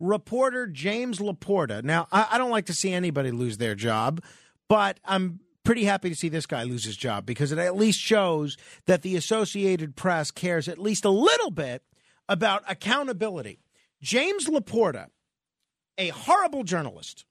reporter 0.00 0.66
James 0.66 1.18
LaPorta. 1.18 1.82
Now, 1.82 2.06
I, 2.12 2.28
I 2.32 2.38
don't 2.38 2.50
like 2.50 2.66
to 2.66 2.74
see 2.74 2.92
anybody 2.92 3.30
lose 3.30 3.58
their 3.58 3.74
job, 3.74 4.22
but 4.68 5.00
I'm 5.04 5.40
pretty 5.64 5.84
happy 5.84 6.08
to 6.08 6.14
see 6.14 6.28
this 6.28 6.46
guy 6.46 6.62
lose 6.62 6.84
his 6.84 6.96
job 6.96 7.26
because 7.26 7.52
it 7.52 7.58
at 7.58 7.76
least 7.76 7.98
shows 7.98 8.56
that 8.86 9.02
the 9.02 9.16
Associated 9.16 9.96
Press 9.96 10.30
cares 10.30 10.68
at 10.68 10.78
least 10.78 11.04
a 11.04 11.10
little 11.10 11.50
bit 11.50 11.82
about 12.28 12.62
accountability. 12.68 13.60
James 14.00 14.46
LaPorta, 14.46 15.08
a 15.98 16.08
horrible 16.08 16.62
journalist 16.62 17.24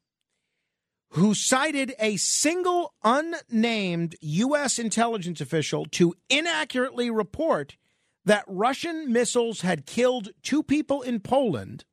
who 1.11 1.33
cited 1.33 1.93
a 1.99 2.17
single 2.17 2.93
unnamed 3.03 4.15
U.S. 4.21 4.77
intelligence 4.77 5.41
official 5.41 5.85
to 5.91 6.13
inaccurately 6.29 7.09
report 7.09 7.77
that 8.25 8.43
Russian 8.47 9.11
missiles 9.11 9.61
had 9.61 9.85
killed 9.85 10.29
two 10.43 10.61
people 10.61 11.01
in 11.01 11.21
Poland, 11.21 11.85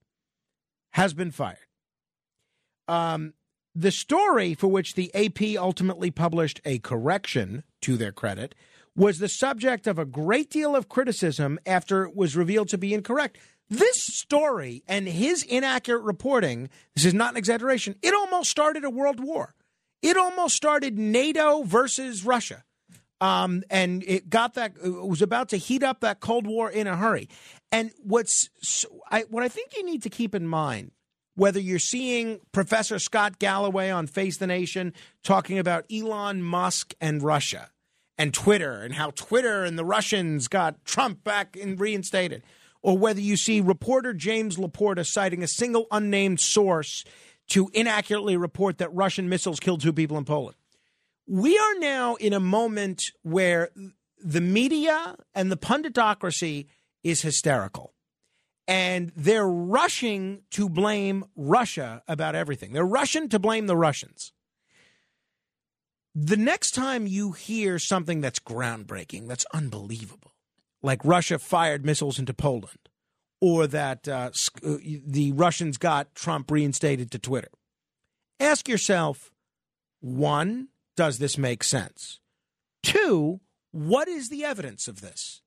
has 0.93 1.15
been 1.15 1.31
fired. 1.31 1.59
Um, 2.89 3.35
the 3.75 3.93
story 3.93 4.55
for 4.55 4.69
which 4.69 4.95
the 4.95 5.15
AP 5.15 5.57
ultimately 5.61 6.11
published 6.11 6.61
a 6.65 6.79
correction, 6.81 7.65
to 7.83 7.97
their 7.97 8.13
credit, 8.13 8.55
was 8.97 9.19
the 9.19 9.29
subject 9.29 9.87
of 9.87 9.99
a 9.99 10.05
great 10.05 10.51
deal 10.51 10.77
of 10.77 10.89
criticism 10.89 11.59
after 11.67 12.05
it 12.05 12.15
was 12.15 12.37
revealed 12.37 12.69
to 12.69 12.79
be 12.79 12.95
incorrect. 12.95 13.39
This 13.71 14.05
story 14.05 14.83
and 14.87 15.09
his 15.09 15.43
inaccurate 15.43 16.03
reporting, 16.03 16.69
this 16.95 17.05
is 17.05 17.15
not 17.15 17.33
an 17.33 17.37
exaggeration, 17.37 17.97
it 18.03 18.15
almost 18.15 18.51
started 18.51 18.85
a 18.85 18.91
world 18.91 19.21
war. 19.21 19.55
It 20.03 20.17
almost 20.17 20.55
started 20.55 20.99
NATO 20.99 21.63
versus 21.63 22.27
Russia. 22.27 22.63
Um, 23.21 23.63
and 23.71 24.05
it 24.07 24.29
got 24.29 24.55
that, 24.55 24.75
it 24.85 24.91
was 24.91 25.23
about 25.23 25.49
to 25.51 25.57
heat 25.57 25.83
up 25.83 26.01
that 26.01 26.21
Cold 26.21 26.47
War 26.47 26.71
in 26.71 26.87
a 26.87 26.97
hurry. 26.97 27.31
And 27.73 27.91
what's, 28.03 28.51
so- 28.61 29.01
I, 29.11 29.23
what 29.23 29.43
I 29.43 29.49
think 29.49 29.75
you 29.77 29.85
need 29.85 30.03
to 30.03 30.11
keep 30.11 30.35
in 30.35 30.47
mind 30.47 30.91
whether 31.37 31.59
you're 31.61 31.79
seeing 31.79 32.41
Professor 32.53 32.99
Scott 32.99 33.39
Galloway 33.39 33.91
on 33.91 34.07
Face 34.07 34.37
the 34.37 34.47
Nation 34.47 34.93
talking 35.23 35.59
about 35.59 35.85
Elon 35.93 36.43
Musk 36.43 36.95
and 37.01 37.23
Russia 37.23 37.71
and 38.17 38.33
Twitter 38.33 38.83
and 38.83 38.95
how 38.95 39.11
Twitter 39.11 39.65
and 39.65 39.79
the 39.79 39.85
Russians 39.85 40.49
got 40.49 40.85
Trump 40.85 41.25
back 41.25 41.57
and 41.61 41.79
reinstated, 41.79 42.43
or 42.85 42.99
whether 42.99 43.21
you 43.21 43.35
see 43.35 43.63
reporter 43.63 44.13
James 44.13 44.59
LaPorta 44.59 45.07
citing 45.07 45.43
a 45.43 45.49
single 45.49 45.87
unnamed 45.91 46.39
source 46.39 47.03
to 47.49 47.71
inaccurately 47.73 48.37
report 48.37 48.77
that 48.77 48.95
Russian 48.95 49.27
missiles 49.27 49.59
killed 49.59 49.81
two 49.81 49.93
people 49.93 50.19
in 50.19 50.27
Poland. 50.27 50.57
We 51.27 51.57
are 51.57 51.79
now 51.79 52.17
in 52.17 52.35
a 52.35 52.41
moment 52.41 53.11
where 53.23 53.71
the 54.23 54.43
media 54.43 55.17
and 55.35 55.51
the 55.51 55.57
punditocracy 55.57 56.67
is 57.03 57.23
hysterical 57.23 57.95
and 58.69 59.11
they're 59.17 59.49
rushing 59.49 60.43
to 60.51 60.69
blame 60.69 61.25
Russia 61.35 62.03
about 62.07 62.35
everything. 62.35 62.75
They're 62.75 62.85
rushing 62.85 63.31
to 63.31 63.39
blame 63.39 63.67
the 63.67 63.79
Russians. 63.79 64.33
The 66.15 66.37
next 66.37 66.73
time 66.73 67.07
you 67.07 67.33
hear 67.33 67.79
something 67.79 68.21
that's 68.21 68.39
groundbreaking, 68.39 69.27
that's 69.27 69.47
unbelievable, 69.55 70.34
like 70.85 71.05
Russia 71.05 71.39
fired 71.39 71.85
missiles 71.85 72.19
into 72.19 72.35
Poland, 72.35 72.91
or 73.41 73.67
that 73.67 74.07
uh, 74.07 74.31
uh, 74.65 74.77
the 75.07 75.33
Russians 75.33 75.79
got 75.79 76.15
Trump 76.15 76.51
reinstated 76.51 77.11
to 77.11 77.19
Twitter. 77.19 77.51
Ask 78.39 78.69
yourself 78.69 79.33
one, 80.01 80.69
does 80.97 81.19
this 81.19 81.39
make 81.39 81.65
sense? 81.65 82.21
Two, 82.83 83.41
what 83.73 84.09
is 84.09 84.29
the 84.29 84.45
evidence 84.45 84.87
of 84.87 85.01
this? 85.01 85.41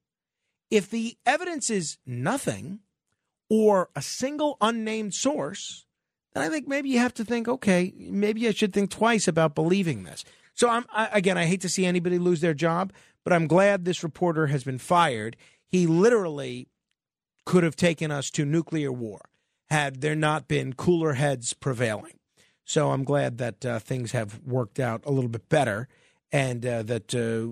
If 0.72 0.90
the 0.90 1.16
evidence 1.26 1.70
is 1.70 1.98
nothing 2.06 2.80
or 3.50 3.90
a 3.96 4.02
single 4.02 4.58
unnamed 4.60 5.14
source, 5.14 5.86
then 6.34 6.44
I 6.44 6.50
think 6.50 6.68
maybe 6.68 6.90
you 6.90 7.00
have 7.00 7.14
to 7.14 7.24
think, 7.24 7.48
okay, 7.48 7.94
maybe 7.96 8.48
I 8.48 8.52
should 8.52 8.74
think 8.74 8.90
twice 8.90 9.28
about 9.28 9.56
believing 9.56 10.04
this. 10.04 10.26
So 10.56 10.68
I'm 10.68 10.86
I, 10.92 11.10
again, 11.14 11.38
I 11.38 11.46
hate 11.46 11.62
to 11.62 11.70
see 11.70 11.86
anybody 11.86 12.18
lose 12.18 12.42
their 12.42 12.56
job, 12.56 12.92
but 13.28 13.36
I'm 13.36 13.48
glad 13.48 13.84
this 13.84 14.06
reporter 14.06 14.48
has 14.48 14.64
been 14.64 14.78
fired. 14.78 15.36
He 15.68 15.86
literally 15.86 16.70
could 17.44 17.66
have 17.66 17.76
taken 17.76 18.10
us 18.10 18.32
to 18.32 18.46
nuclear 18.46 18.90
war 18.90 19.20
had 19.70 20.00
there 20.00 20.16
not 20.16 20.48
been 20.48 20.72
cooler 20.72 21.12
heads 21.12 21.52
prevailing. 21.52 22.20
So 22.64 22.92
I'm 22.92 23.04
glad 23.04 23.38
that 23.40 23.66
uh, 23.66 23.80
things 23.80 24.14
have 24.14 24.40
worked 24.46 24.80
out 24.80 25.06
a 25.06 25.12
little 25.12 25.30
bit 25.30 25.50
better, 25.50 25.90
and 26.32 26.66
uh, 26.66 26.84
that 26.84 27.14
uh, 27.14 27.52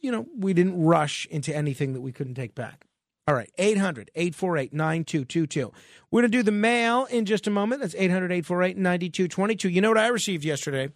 you 0.00 0.10
know 0.10 0.26
we 0.36 0.52
didn't 0.52 0.82
rush 0.82 1.24
into 1.26 1.54
anything 1.54 1.92
that 1.92 2.00
we 2.00 2.10
couldn't 2.10 2.34
take 2.34 2.56
back. 2.56 2.84
All 3.28 3.34
right, 3.36 3.52
800 3.58 4.10
848 4.16 4.72
9222. 4.72 5.72
We're 6.10 6.22
going 6.22 6.32
to 6.32 6.36
do 6.36 6.42
the 6.42 6.50
mail 6.50 7.04
in 7.04 7.26
just 7.26 7.46
a 7.46 7.50
moment. 7.50 7.80
That's 7.80 7.94
800 7.94 8.32
848 8.32 8.76
9222. 8.76 9.68
You 9.68 9.80
know 9.80 9.90
what 9.90 9.98
I 9.98 10.08
received 10.08 10.44
yesterday? 10.44 10.88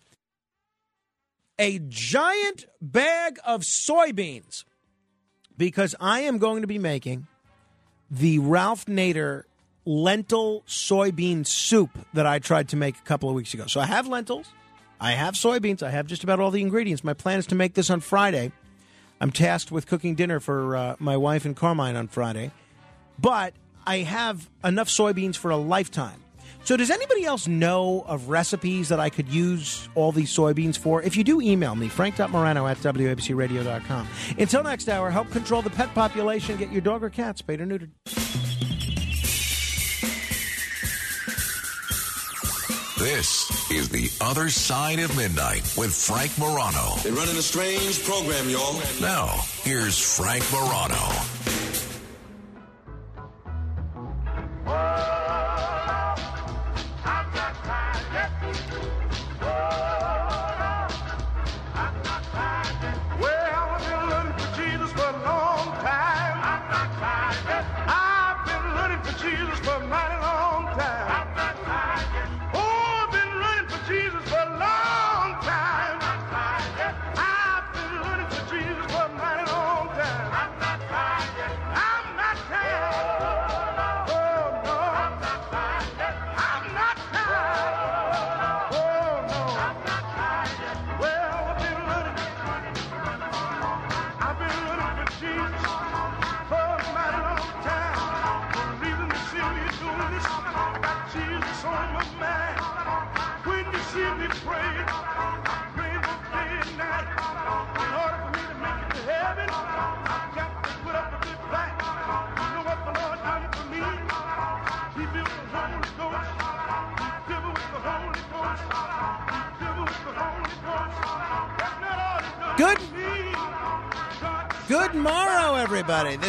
A 1.60 1.78
giant 1.78 2.64
bag 2.80 3.38
of 3.44 3.60
soybeans 3.60 4.64
because 5.58 5.94
I 6.00 6.20
am 6.20 6.38
going 6.38 6.62
to 6.62 6.66
be 6.66 6.78
making 6.78 7.26
the 8.10 8.38
Ralph 8.38 8.86
Nader 8.86 9.42
lentil 9.84 10.62
soybean 10.66 11.46
soup 11.46 11.90
that 12.14 12.26
I 12.26 12.38
tried 12.38 12.70
to 12.70 12.76
make 12.76 12.96
a 12.96 13.02
couple 13.02 13.28
of 13.28 13.34
weeks 13.34 13.52
ago. 13.52 13.66
So 13.66 13.78
I 13.78 13.84
have 13.84 14.08
lentils, 14.08 14.48
I 14.98 15.12
have 15.12 15.34
soybeans, 15.34 15.82
I 15.82 15.90
have 15.90 16.06
just 16.06 16.24
about 16.24 16.40
all 16.40 16.50
the 16.50 16.62
ingredients. 16.62 17.04
My 17.04 17.12
plan 17.12 17.38
is 17.38 17.46
to 17.48 17.54
make 17.54 17.74
this 17.74 17.90
on 17.90 18.00
Friday. 18.00 18.52
I'm 19.20 19.30
tasked 19.30 19.70
with 19.70 19.86
cooking 19.86 20.14
dinner 20.14 20.40
for 20.40 20.74
uh, 20.74 20.96
my 20.98 21.18
wife 21.18 21.44
and 21.44 21.54
Carmine 21.54 21.94
on 21.94 22.08
Friday, 22.08 22.52
but 23.18 23.52
I 23.86 23.98
have 23.98 24.48
enough 24.64 24.88
soybeans 24.88 25.36
for 25.36 25.50
a 25.50 25.58
lifetime. 25.58 26.24
So, 26.70 26.76
does 26.76 26.92
anybody 26.92 27.24
else 27.24 27.48
know 27.48 28.04
of 28.06 28.28
recipes 28.28 28.90
that 28.90 29.00
I 29.00 29.10
could 29.10 29.28
use 29.28 29.88
all 29.96 30.12
these 30.12 30.32
soybeans 30.32 30.78
for? 30.78 31.02
If 31.02 31.16
you 31.16 31.24
do, 31.24 31.40
email 31.40 31.74
me, 31.74 31.88
frank.morano 31.88 32.64
at 32.68 32.76
wabcradio.com. 32.76 34.08
Until 34.38 34.62
next 34.62 34.88
hour, 34.88 35.10
help 35.10 35.32
control 35.32 35.62
the 35.62 35.70
pet 35.70 35.92
population. 35.96 36.56
Get 36.58 36.70
your 36.70 36.80
dog 36.80 37.02
or 37.02 37.10
cat 37.10 37.38
spayed 37.38 37.60
or 37.60 37.66
neutered. 37.66 37.90
This 43.00 43.70
is 43.72 43.88
The 43.88 44.08
Other 44.20 44.48
Side 44.48 45.00
of 45.00 45.16
Midnight 45.16 45.74
with 45.76 45.92
Frank 45.92 46.38
Morano. 46.38 46.94
They're 47.02 47.10
running 47.14 47.36
a 47.36 47.42
strange 47.42 48.04
program, 48.04 48.48
y'all. 48.48 48.80
Now, 49.00 49.40
here's 49.64 49.98
Frank 49.98 50.44
Morano. 50.52 50.96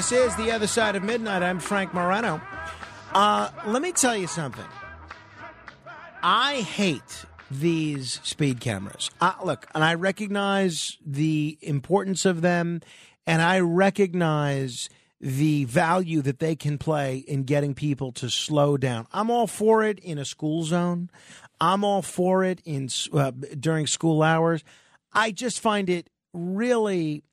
This 0.01 0.13
is 0.13 0.35
The 0.35 0.49
Other 0.49 0.65
Side 0.65 0.95
of 0.95 1.03
Midnight. 1.03 1.43
I'm 1.43 1.59
Frank 1.59 1.93
Morano. 1.93 2.41
Uh, 3.13 3.51
let 3.67 3.83
me 3.83 3.91
tell 3.91 4.17
you 4.17 4.25
something. 4.25 4.65
I 6.23 6.61
hate 6.61 7.27
these 7.51 8.19
speed 8.23 8.59
cameras. 8.59 9.11
Uh, 9.21 9.33
look, 9.45 9.67
and 9.75 9.83
I 9.83 9.93
recognize 9.93 10.97
the 11.05 11.59
importance 11.61 12.25
of 12.25 12.41
them, 12.41 12.81
and 13.27 13.43
I 13.43 13.59
recognize 13.59 14.89
the 15.19 15.65
value 15.65 16.23
that 16.23 16.39
they 16.39 16.55
can 16.55 16.79
play 16.79 17.17
in 17.17 17.43
getting 17.43 17.75
people 17.75 18.11
to 18.13 18.29
slow 18.31 18.77
down. 18.77 19.05
I'm 19.13 19.29
all 19.29 19.45
for 19.45 19.83
it 19.83 19.99
in 19.99 20.17
a 20.17 20.25
school 20.25 20.63
zone. 20.63 21.11
I'm 21.59 21.83
all 21.83 22.01
for 22.01 22.43
it 22.43 22.59
in 22.65 22.89
uh, 23.13 23.29
during 23.59 23.85
school 23.85 24.23
hours. 24.23 24.63
I 25.13 25.29
just 25.29 25.59
find 25.59 25.91
it 25.91 26.09
really 26.33 27.23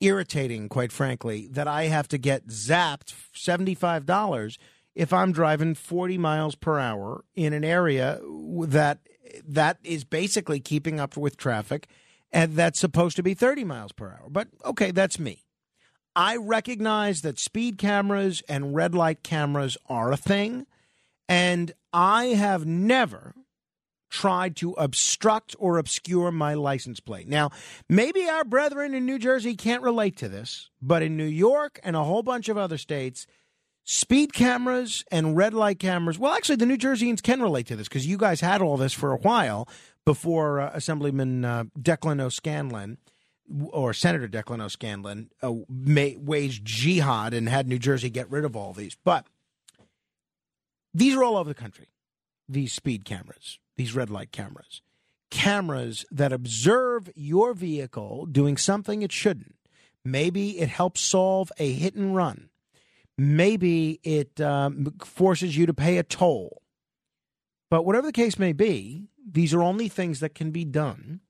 irritating, 0.00 0.68
quite 0.68 0.92
frankly, 0.92 1.48
that 1.48 1.68
I 1.68 1.84
have 1.84 2.08
to 2.08 2.18
get 2.18 2.48
zapped 2.48 3.14
$75 3.34 4.58
if 4.94 5.12
I'm 5.12 5.32
driving 5.32 5.74
40 5.74 6.18
miles 6.18 6.54
per 6.54 6.78
hour 6.78 7.24
in 7.34 7.52
an 7.52 7.64
area 7.64 8.20
that 8.66 8.98
that 9.46 9.78
is 9.84 10.04
basically 10.04 10.60
keeping 10.60 10.98
up 10.98 11.16
with 11.16 11.36
traffic 11.36 11.86
and 12.32 12.54
that's 12.54 12.78
supposed 12.78 13.16
to 13.16 13.22
be 13.22 13.34
30 13.34 13.64
miles 13.64 13.92
per 13.92 14.06
hour. 14.06 14.28
But 14.28 14.48
okay, 14.64 14.90
that's 14.90 15.18
me. 15.18 15.44
I 16.14 16.36
recognize 16.36 17.22
that 17.22 17.38
speed 17.38 17.78
cameras 17.78 18.42
and 18.48 18.74
red 18.74 18.94
light 18.94 19.22
cameras 19.22 19.76
are 19.88 20.10
a 20.10 20.16
thing, 20.16 20.66
and 21.28 21.72
I 21.92 22.26
have 22.26 22.66
never 22.66 23.34
tried 24.10 24.56
to 24.56 24.72
obstruct 24.72 25.56
or 25.58 25.78
obscure 25.78 26.30
my 26.30 26.54
license 26.54 27.00
plate. 27.00 27.28
Now, 27.28 27.50
maybe 27.88 28.28
our 28.28 28.44
brethren 28.44 28.94
in 28.94 29.06
New 29.06 29.18
Jersey 29.18 29.54
can't 29.54 29.82
relate 29.82 30.16
to 30.18 30.28
this, 30.28 30.70
but 30.82 31.02
in 31.02 31.16
New 31.16 31.24
York 31.24 31.80
and 31.82 31.96
a 31.96 32.04
whole 32.04 32.22
bunch 32.22 32.48
of 32.48 32.58
other 32.58 32.76
states, 32.76 33.26
speed 33.84 34.32
cameras 34.32 35.04
and 35.10 35.36
red 35.36 35.54
light 35.54 35.78
cameras, 35.78 36.18
well, 36.18 36.34
actually, 36.34 36.56
the 36.56 36.66
New 36.66 36.76
Jerseyans 36.76 37.22
can 37.22 37.40
relate 37.40 37.66
to 37.68 37.76
this 37.76 37.88
because 37.88 38.06
you 38.06 38.18
guys 38.18 38.40
had 38.40 38.60
all 38.60 38.76
this 38.76 38.92
for 38.92 39.12
a 39.12 39.18
while 39.18 39.68
before 40.04 40.60
uh, 40.60 40.70
Assemblyman 40.74 41.44
uh, 41.44 41.64
Declan 41.78 42.20
O'Scanlan 42.20 42.98
or 43.70 43.92
Senator 43.92 44.28
Declan 44.28 44.62
O'Scanlan 44.62 45.30
uh, 45.42 45.52
waged 45.68 46.64
jihad 46.64 47.32
and 47.32 47.48
had 47.48 47.68
New 47.68 47.78
Jersey 47.78 48.10
get 48.10 48.30
rid 48.30 48.44
of 48.44 48.56
all 48.56 48.72
these. 48.72 48.96
But 49.04 49.26
these 50.92 51.14
are 51.14 51.22
all 51.22 51.36
over 51.36 51.48
the 51.48 51.54
country, 51.54 51.86
these 52.48 52.72
speed 52.72 53.04
cameras, 53.04 53.59
these 53.80 53.94
red 53.94 54.10
light 54.10 54.30
cameras, 54.30 54.82
cameras 55.30 56.04
that 56.10 56.34
observe 56.34 57.08
your 57.14 57.54
vehicle 57.54 58.26
doing 58.26 58.58
something 58.58 59.00
it 59.00 59.10
shouldn't. 59.10 59.54
Maybe 60.04 60.58
it 60.58 60.68
helps 60.68 61.00
solve 61.00 61.50
a 61.58 61.72
hit 61.72 61.94
and 61.94 62.14
run. 62.14 62.50
Maybe 63.16 63.98
it 64.02 64.38
um, 64.38 64.92
forces 65.02 65.56
you 65.56 65.64
to 65.64 65.72
pay 65.72 65.96
a 65.96 66.02
toll. 66.02 66.60
But 67.70 67.86
whatever 67.86 68.06
the 68.08 68.12
case 68.12 68.38
may 68.38 68.52
be, 68.52 69.08
these 69.26 69.54
are 69.54 69.62
only 69.62 69.88
things 69.88 70.20
that 70.20 70.34
can 70.34 70.50
be 70.50 70.66
done 70.66 71.20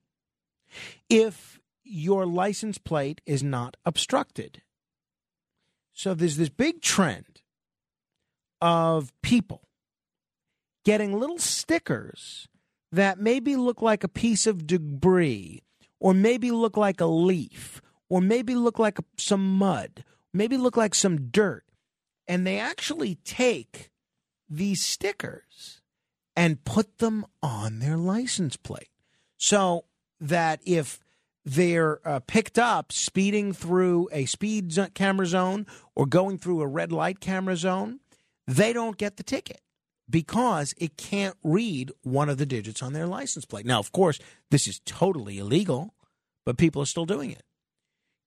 if 1.09 1.61
your 1.85 2.25
license 2.25 2.77
plate 2.77 3.21
is 3.25 3.41
not 3.41 3.77
obstructed. 3.85 4.61
So 5.93 6.13
there's 6.13 6.35
this 6.35 6.49
big 6.49 6.81
trend 6.81 7.43
of 8.59 9.13
people 9.21 9.69
getting 10.83 11.19
little 11.19 11.37
stickers 11.37 12.47
that 12.91 13.19
maybe 13.19 13.55
look 13.55 13.81
like 13.81 14.03
a 14.03 14.09
piece 14.09 14.45
of 14.47 14.67
debris, 14.67 15.61
or 15.99 16.13
maybe 16.13 16.51
look 16.51 16.75
like 16.75 16.99
a 16.99 17.05
leaf, 17.05 17.81
or 18.09 18.21
maybe 18.21 18.55
look 18.55 18.77
like 18.79 18.97
some 19.17 19.57
mud, 19.57 20.03
maybe 20.33 20.57
look 20.57 20.75
like 20.75 20.95
some 20.95 21.29
dirt. 21.29 21.63
and 22.27 22.45
they 22.47 22.59
actually 22.59 23.15
take 23.25 23.89
these 24.49 24.83
stickers 24.83 25.81
and 26.35 26.63
put 26.63 26.99
them 26.99 27.25
on 27.41 27.79
their 27.79 27.97
license 27.97 28.55
plate 28.55 28.89
so 29.37 29.85
that 30.19 30.61
if 30.65 30.99
they're 31.43 31.99
uh, 32.07 32.19
picked 32.19 32.59
up 32.59 32.91
speeding 32.91 33.51
through 33.53 34.07
a 34.11 34.25
speed 34.25 34.77
camera 34.93 35.25
zone 35.25 35.65
or 35.95 36.05
going 36.05 36.37
through 36.37 36.61
a 36.61 36.67
red 36.67 36.91
light 36.91 37.19
camera 37.19 37.55
zone, 37.55 37.99
they 38.47 38.71
don't 38.71 38.97
get 38.97 39.17
the 39.17 39.23
ticket 39.23 39.61
because 40.11 40.73
it 40.77 40.97
can't 40.97 41.37
read 41.43 41.91
one 42.03 42.29
of 42.29 42.37
the 42.37 42.45
digits 42.45 42.83
on 42.83 42.93
their 42.93 43.07
license 43.07 43.45
plate. 43.45 43.65
Now, 43.65 43.79
of 43.79 43.91
course, 43.91 44.19
this 44.51 44.67
is 44.67 44.81
totally 44.85 45.39
illegal, 45.39 45.95
but 46.45 46.57
people 46.57 46.81
are 46.81 46.87
still 46.87 47.05
doing 47.05 47.31
it. 47.31 47.43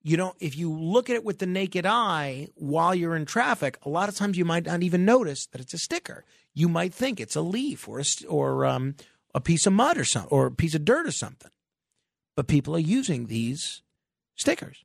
You 0.02 0.16
know, 0.16 0.34
if 0.38 0.56
you 0.56 0.70
look 0.70 1.08
at 1.08 1.16
it 1.16 1.24
with 1.24 1.38
the 1.38 1.46
naked 1.46 1.86
eye 1.86 2.48
while 2.56 2.94
you're 2.94 3.16
in 3.16 3.24
traffic, 3.24 3.78
a 3.82 3.88
lot 3.88 4.08
of 4.08 4.16
times 4.16 4.36
you 4.36 4.44
might 4.44 4.66
not 4.66 4.82
even 4.82 5.04
notice 5.04 5.46
that 5.46 5.60
it's 5.60 5.72
a 5.72 5.78
sticker. 5.78 6.24
You 6.52 6.68
might 6.68 6.92
think 6.92 7.20
it's 7.20 7.36
a 7.36 7.40
leaf 7.40 7.88
or 7.88 8.00
a, 8.00 8.04
or 8.28 8.66
um, 8.66 8.96
a 9.34 9.40
piece 9.40 9.66
of 9.66 9.72
mud 9.72 9.96
or 9.96 10.04
something 10.04 10.30
or 10.30 10.46
a 10.46 10.52
piece 10.52 10.74
of 10.74 10.84
dirt 10.84 11.06
or 11.06 11.12
something. 11.12 11.50
But 12.36 12.48
people 12.48 12.74
are 12.76 12.80
using 12.80 13.26
these 13.26 13.82
stickers. 14.34 14.84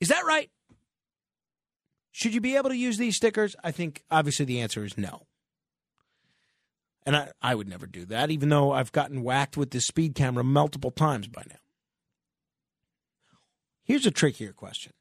Is 0.00 0.08
that 0.08 0.24
right? 0.24 0.50
Should 2.16 2.32
you 2.32 2.40
be 2.40 2.56
able 2.56 2.70
to 2.70 2.76
use 2.76 2.96
these 2.96 3.14
stickers? 3.14 3.54
I 3.62 3.72
think 3.72 4.02
obviously 4.10 4.46
the 4.46 4.62
answer 4.62 4.82
is 4.86 4.96
no. 4.96 5.26
And 7.04 7.14
I, 7.14 7.28
I 7.42 7.54
would 7.54 7.68
never 7.68 7.86
do 7.86 8.06
that, 8.06 8.30
even 8.30 8.48
though 8.48 8.72
I've 8.72 8.90
gotten 8.90 9.22
whacked 9.22 9.58
with 9.58 9.70
this 9.70 9.84
speed 9.84 10.14
camera 10.14 10.42
multiple 10.42 10.90
times 10.90 11.28
by 11.28 11.42
now. 11.46 11.58
Here's 13.84 14.06
a 14.06 14.10
trickier 14.10 14.54
question 14.54 14.94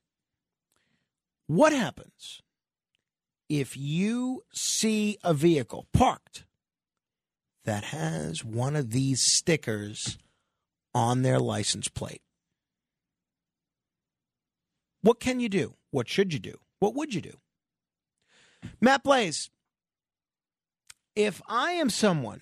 What 1.47 1.71
happens 1.71 2.41
if 3.47 3.77
you 3.77 4.43
see 4.51 5.17
a 5.23 5.33
vehicle 5.33 5.87
parked 5.93 6.43
that 7.63 7.85
has 7.85 8.43
one 8.43 8.75
of 8.75 8.89
these 8.91 9.21
stickers 9.21 10.17
on 10.93 11.21
their 11.21 11.39
license 11.39 11.87
plate? 11.87 12.23
What 15.01 15.21
can 15.21 15.39
you 15.39 15.47
do? 15.47 15.75
What 15.91 16.09
should 16.09 16.33
you 16.33 16.39
do? 16.39 16.55
What 16.79 16.95
would 16.95 17.13
you 17.13 17.21
do? 17.21 17.33
Matt 18.81 19.03
Blaze, 19.03 19.49
if 21.15 21.41
I 21.47 21.71
am 21.71 21.89
someone 21.89 22.41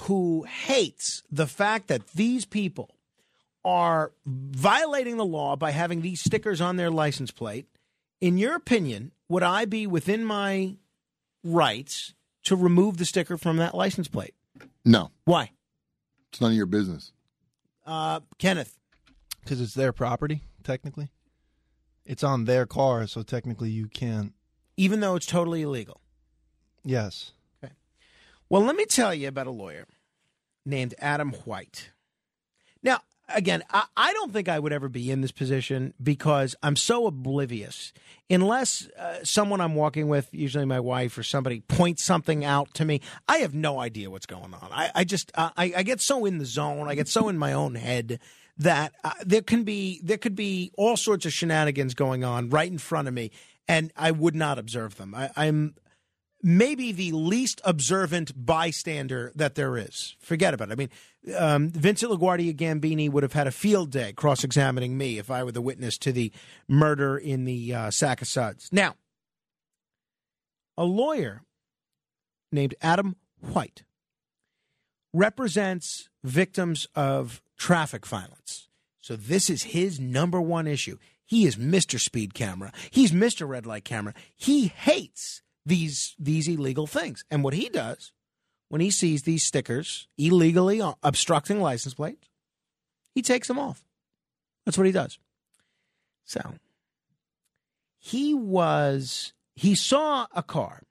who 0.00 0.44
hates 0.44 1.22
the 1.30 1.46
fact 1.46 1.88
that 1.88 2.06
these 2.08 2.44
people 2.44 2.96
are 3.64 4.12
violating 4.26 5.16
the 5.16 5.24
law 5.24 5.56
by 5.56 5.70
having 5.70 6.02
these 6.02 6.20
stickers 6.20 6.60
on 6.60 6.76
their 6.76 6.90
license 6.90 7.30
plate, 7.30 7.66
in 8.20 8.38
your 8.38 8.54
opinion, 8.54 9.12
would 9.28 9.42
I 9.42 9.64
be 9.64 9.86
within 9.86 10.24
my 10.24 10.76
rights 11.42 12.14
to 12.44 12.56
remove 12.56 12.96
the 12.96 13.04
sticker 13.04 13.36
from 13.36 13.56
that 13.58 13.74
license 13.74 14.08
plate? 14.08 14.34
No. 14.84 15.10
Why? 15.24 15.50
It's 16.30 16.40
none 16.40 16.50
of 16.50 16.56
your 16.56 16.66
business. 16.66 17.12
Uh, 17.86 18.20
Kenneth. 18.38 18.78
Because 19.40 19.60
it's 19.60 19.74
their 19.74 19.92
property, 19.92 20.42
technically. 20.62 21.10
It's 22.04 22.22
on 22.22 22.44
their 22.44 22.66
car, 22.66 23.06
so 23.06 23.22
technically 23.22 23.70
you 23.70 23.88
can't. 23.88 24.32
Even 24.76 25.00
though 25.00 25.16
it's 25.16 25.26
totally 25.26 25.62
illegal. 25.62 26.00
Yes. 26.84 27.32
Okay. 27.62 27.72
Well, 28.48 28.62
let 28.62 28.76
me 28.76 28.84
tell 28.84 29.14
you 29.14 29.28
about 29.28 29.46
a 29.46 29.50
lawyer 29.50 29.86
named 30.66 30.94
Adam 30.98 31.32
White. 31.44 31.90
Now, 32.82 33.00
again, 33.28 33.62
I, 33.70 33.84
I 33.96 34.12
don't 34.12 34.32
think 34.32 34.48
I 34.48 34.58
would 34.58 34.72
ever 34.72 34.88
be 34.88 35.10
in 35.10 35.22
this 35.22 35.32
position 35.32 35.94
because 36.02 36.54
I'm 36.62 36.76
so 36.76 37.06
oblivious. 37.06 37.92
Unless 38.28 38.88
uh, 38.98 39.18
someone 39.22 39.60
I'm 39.60 39.74
walking 39.74 40.08
with, 40.08 40.28
usually 40.32 40.64
my 40.66 40.80
wife 40.80 41.16
or 41.16 41.22
somebody, 41.22 41.60
points 41.60 42.04
something 42.04 42.44
out 42.44 42.74
to 42.74 42.84
me, 42.84 43.00
I 43.28 43.38
have 43.38 43.54
no 43.54 43.80
idea 43.80 44.10
what's 44.10 44.26
going 44.26 44.52
on. 44.54 44.68
I, 44.70 44.90
I 44.94 45.04
just, 45.04 45.32
uh, 45.34 45.50
I, 45.56 45.72
I 45.76 45.82
get 45.82 46.00
so 46.00 46.24
in 46.26 46.38
the 46.38 46.44
zone, 46.44 46.88
I 46.88 46.94
get 46.94 47.08
so 47.08 47.28
in 47.28 47.38
my 47.38 47.52
own 47.52 47.76
head 47.76 48.20
that 48.58 48.94
uh, 49.02 49.10
there 49.24 49.42
can 49.42 49.64
be 49.64 50.00
there 50.02 50.18
could 50.18 50.36
be 50.36 50.72
all 50.76 50.96
sorts 50.96 51.26
of 51.26 51.32
shenanigans 51.32 51.94
going 51.94 52.24
on 52.24 52.50
right 52.50 52.70
in 52.70 52.78
front 52.78 53.08
of 53.08 53.14
me, 53.14 53.30
and 53.68 53.92
I 53.96 54.10
would 54.10 54.34
not 54.34 54.58
observe 54.58 54.96
them. 54.96 55.14
I, 55.14 55.30
I'm 55.36 55.74
maybe 56.42 56.92
the 56.92 57.10
least 57.12 57.60
observant 57.64 58.32
bystander 58.36 59.32
that 59.34 59.54
there 59.54 59.78
is. 59.78 60.14
Forget 60.20 60.52
about 60.52 60.68
it. 60.68 60.72
I 60.72 60.74
mean, 60.76 60.90
um, 61.36 61.70
Vincent 61.70 62.12
LaGuardia 62.12 62.54
Gambini 62.54 63.10
would 63.10 63.22
have 63.22 63.32
had 63.32 63.46
a 63.46 63.50
field 63.50 63.90
day 63.90 64.12
cross 64.12 64.44
examining 64.44 64.98
me 64.98 65.18
if 65.18 65.30
I 65.30 65.42
were 65.42 65.52
the 65.52 65.62
witness 65.62 65.96
to 65.98 66.12
the 66.12 66.30
murder 66.68 67.16
in 67.16 67.46
the 67.46 67.74
uh, 67.74 67.90
Sac-O-Suds. 67.90 68.68
Now, 68.70 68.94
a 70.76 70.84
lawyer 70.84 71.42
named 72.52 72.74
Adam 72.82 73.16
White 73.40 73.84
represents 75.14 76.10
victims 76.22 76.86
of 76.94 77.40
traffic 77.56 78.06
violence. 78.06 78.68
So 79.00 79.16
this 79.16 79.50
is 79.50 79.64
his 79.64 80.00
number 80.00 80.40
one 80.40 80.66
issue. 80.66 80.98
He 81.26 81.46
is 81.46 81.56
Mr. 81.56 81.98
Speed 81.98 82.34
Camera. 82.34 82.72
He's 82.90 83.12
Mr. 83.12 83.48
Red 83.48 83.66
Light 83.66 83.84
Camera. 83.84 84.14
He 84.36 84.68
hates 84.68 85.42
these 85.66 86.14
these 86.18 86.48
illegal 86.48 86.86
things. 86.86 87.24
And 87.30 87.42
what 87.42 87.54
he 87.54 87.68
does 87.68 88.12
when 88.68 88.80
he 88.80 88.90
sees 88.90 89.22
these 89.22 89.44
stickers 89.44 90.08
illegally 90.18 90.80
obstructing 91.02 91.60
license 91.60 91.94
plates, 91.94 92.28
he 93.14 93.22
takes 93.22 93.48
them 93.48 93.58
off. 93.58 93.84
That's 94.64 94.76
what 94.76 94.86
he 94.86 94.92
does. 94.92 95.18
So 96.24 96.54
he 97.98 98.34
was 98.34 99.32
he 99.54 99.74
saw 99.74 100.26
a 100.34 100.42
car, 100.42 100.82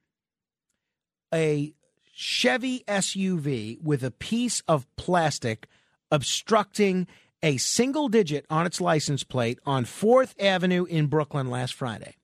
a 1.34 1.74
Chevy 2.16 2.84
SUV 2.88 3.82
with 3.82 4.04
a 4.04 4.12
piece 4.12 4.62
of 4.68 4.88
plastic 4.96 5.68
obstructing 6.14 7.08
a 7.42 7.58
single 7.58 8.08
digit 8.08 8.46
on 8.50 8.66
its 8.66 8.80
license 8.80 9.24
plate 9.24 9.60
on 9.66 9.84
4th 9.84 10.34
Avenue 10.40 10.86
in 10.86 11.08
Brooklyn 11.08 11.48
last 11.48 11.74
Friday. 11.74 12.16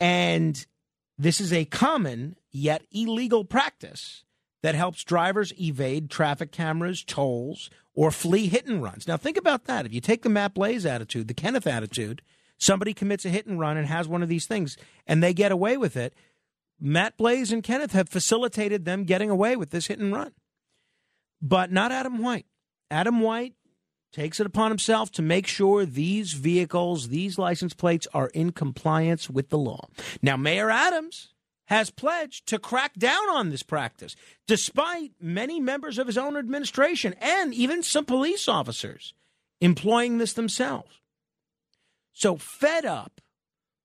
And 0.00 0.66
this 1.16 1.40
is 1.40 1.52
a 1.52 1.64
common 1.64 2.36
yet 2.50 2.82
illegal 2.90 3.44
practice 3.44 4.24
that 4.64 4.74
helps 4.74 5.04
drivers 5.04 5.52
evade 5.60 6.10
traffic 6.10 6.50
cameras, 6.50 7.04
tolls, 7.04 7.70
or 7.94 8.10
flee 8.10 8.48
hit 8.48 8.66
and 8.66 8.82
runs. 8.82 9.06
Now, 9.06 9.16
think 9.16 9.36
about 9.36 9.64
that. 9.64 9.86
If 9.86 9.94
you 9.94 10.00
take 10.00 10.22
the 10.22 10.28
Matt 10.28 10.54
Blaze 10.54 10.84
attitude, 10.84 11.28
the 11.28 11.34
Kenneth 11.34 11.66
attitude, 11.66 12.20
somebody 12.58 12.94
commits 12.94 13.24
a 13.24 13.28
hit 13.28 13.46
and 13.46 13.60
run 13.60 13.76
and 13.76 13.86
has 13.86 14.08
one 14.08 14.22
of 14.24 14.28
these 14.28 14.46
things 14.46 14.76
and 15.06 15.22
they 15.22 15.32
get 15.32 15.52
away 15.52 15.76
with 15.76 15.96
it. 15.96 16.14
Matt 16.80 17.16
Blaze 17.16 17.52
and 17.52 17.62
Kenneth 17.62 17.92
have 17.92 18.08
facilitated 18.08 18.84
them 18.84 19.04
getting 19.04 19.30
away 19.30 19.54
with 19.54 19.70
this 19.70 19.86
hit 19.86 20.00
and 20.00 20.12
run. 20.12 20.32
But 21.40 21.70
not 21.70 21.92
Adam 21.92 22.18
White. 22.18 22.46
Adam 22.92 23.20
White 23.20 23.54
takes 24.12 24.38
it 24.38 24.46
upon 24.46 24.70
himself 24.70 25.10
to 25.12 25.22
make 25.22 25.46
sure 25.46 25.86
these 25.86 26.34
vehicles, 26.34 27.08
these 27.08 27.38
license 27.38 27.72
plates 27.72 28.06
are 28.12 28.28
in 28.28 28.52
compliance 28.52 29.30
with 29.30 29.48
the 29.48 29.58
law. 29.58 29.88
Now, 30.20 30.36
Mayor 30.36 30.70
Adams 30.70 31.32
has 31.66 31.90
pledged 31.90 32.46
to 32.48 32.58
crack 32.58 32.94
down 32.94 33.30
on 33.30 33.48
this 33.48 33.62
practice, 33.62 34.14
despite 34.46 35.12
many 35.18 35.58
members 35.58 35.98
of 35.98 36.06
his 36.06 36.18
own 36.18 36.36
administration 36.36 37.14
and 37.18 37.54
even 37.54 37.82
some 37.82 38.04
police 38.04 38.46
officers 38.46 39.14
employing 39.60 40.18
this 40.18 40.34
themselves. 40.34 41.00
So, 42.12 42.36
fed 42.36 42.84
up 42.84 43.22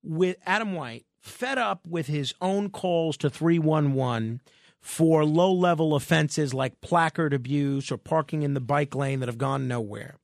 with 0.04 0.36
Adam 0.46 0.74
White, 0.74 1.06
fed 1.22 1.58
up 1.58 1.88
with 1.88 2.08
his 2.08 2.34
own 2.42 2.70
calls 2.70 3.16
to 3.18 3.30
311 3.30 4.42
for 4.82 5.26
low 5.26 5.52
level 5.52 5.96
offenses 5.96 6.54
like 6.54 6.82
placard 6.82 7.34
abuse 7.34 7.92
or 7.92 7.98
parking 7.98 8.44
in 8.44 8.54
the 8.54 8.62
bike 8.62 8.96
lane 8.96 9.20
that 9.20 9.30
have 9.30 9.38
gone 9.38 9.68
nowhere. 9.68 10.18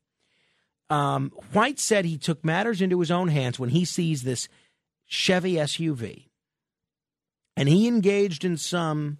Um, 0.89 1.31
White 1.53 1.79
said 1.79 2.05
he 2.05 2.17
took 2.17 2.45
matters 2.45 2.81
into 2.81 2.99
his 2.99 3.11
own 3.11 3.27
hands 3.27 3.59
when 3.59 3.69
he 3.69 3.85
sees 3.85 4.23
this 4.23 4.47
Chevy 5.05 5.55
SUV. 5.55 6.27
And 7.55 7.69
he 7.69 7.87
engaged 7.87 8.43
in 8.45 8.57
some 8.57 9.19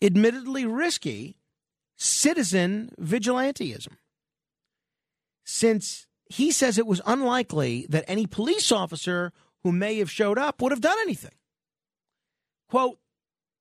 admittedly 0.00 0.66
risky 0.66 1.36
citizen 1.96 2.92
vigilanteism. 3.00 3.96
Since 5.44 6.06
he 6.26 6.50
says 6.50 6.78
it 6.78 6.86
was 6.86 7.00
unlikely 7.06 7.86
that 7.88 8.04
any 8.08 8.26
police 8.26 8.72
officer 8.72 9.32
who 9.62 9.72
may 9.72 9.98
have 9.98 10.10
showed 10.10 10.38
up 10.38 10.60
would 10.60 10.72
have 10.72 10.80
done 10.80 10.98
anything. 11.00 11.34
Quote, 12.68 12.98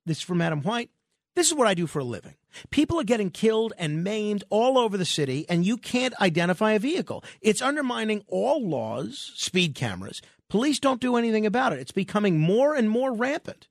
this 0.06 0.18
is 0.18 0.24
from 0.24 0.42
Adam 0.42 0.62
White. 0.62 0.90
This 1.36 1.48
is 1.48 1.54
what 1.54 1.68
I 1.68 1.74
do 1.74 1.88
for 1.88 2.00
a 2.00 2.04
living. 2.04 2.36
People 2.70 3.00
are 3.00 3.06
getting 3.06 3.30
killed 3.30 3.74
and 3.78 4.04
maimed 4.04 4.44
all 4.50 4.78
over 4.78 4.98
the 4.98 5.06
city, 5.06 5.46
and 5.48 5.66
you 5.66 5.78
can't 5.78 6.20
identify 6.20 6.74
a 6.74 6.80
vehicle. 6.80 7.24
It's 7.40 7.62
undermining 7.62 8.24
all 8.28 8.68
laws, 8.68 9.32
speed 9.36 9.74
cameras. 9.74 10.22
Police 10.50 10.80
don't 10.80 11.00
do 11.00 11.16
anything 11.16 11.46
about 11.46 11.72
it. 11.72 11.80
It's 11.80 11.94
becoming 11.94 12.40
more 12.40 12.76
and 12.76 12.90
more 12.90 13.14
rampant. 13.14 13.70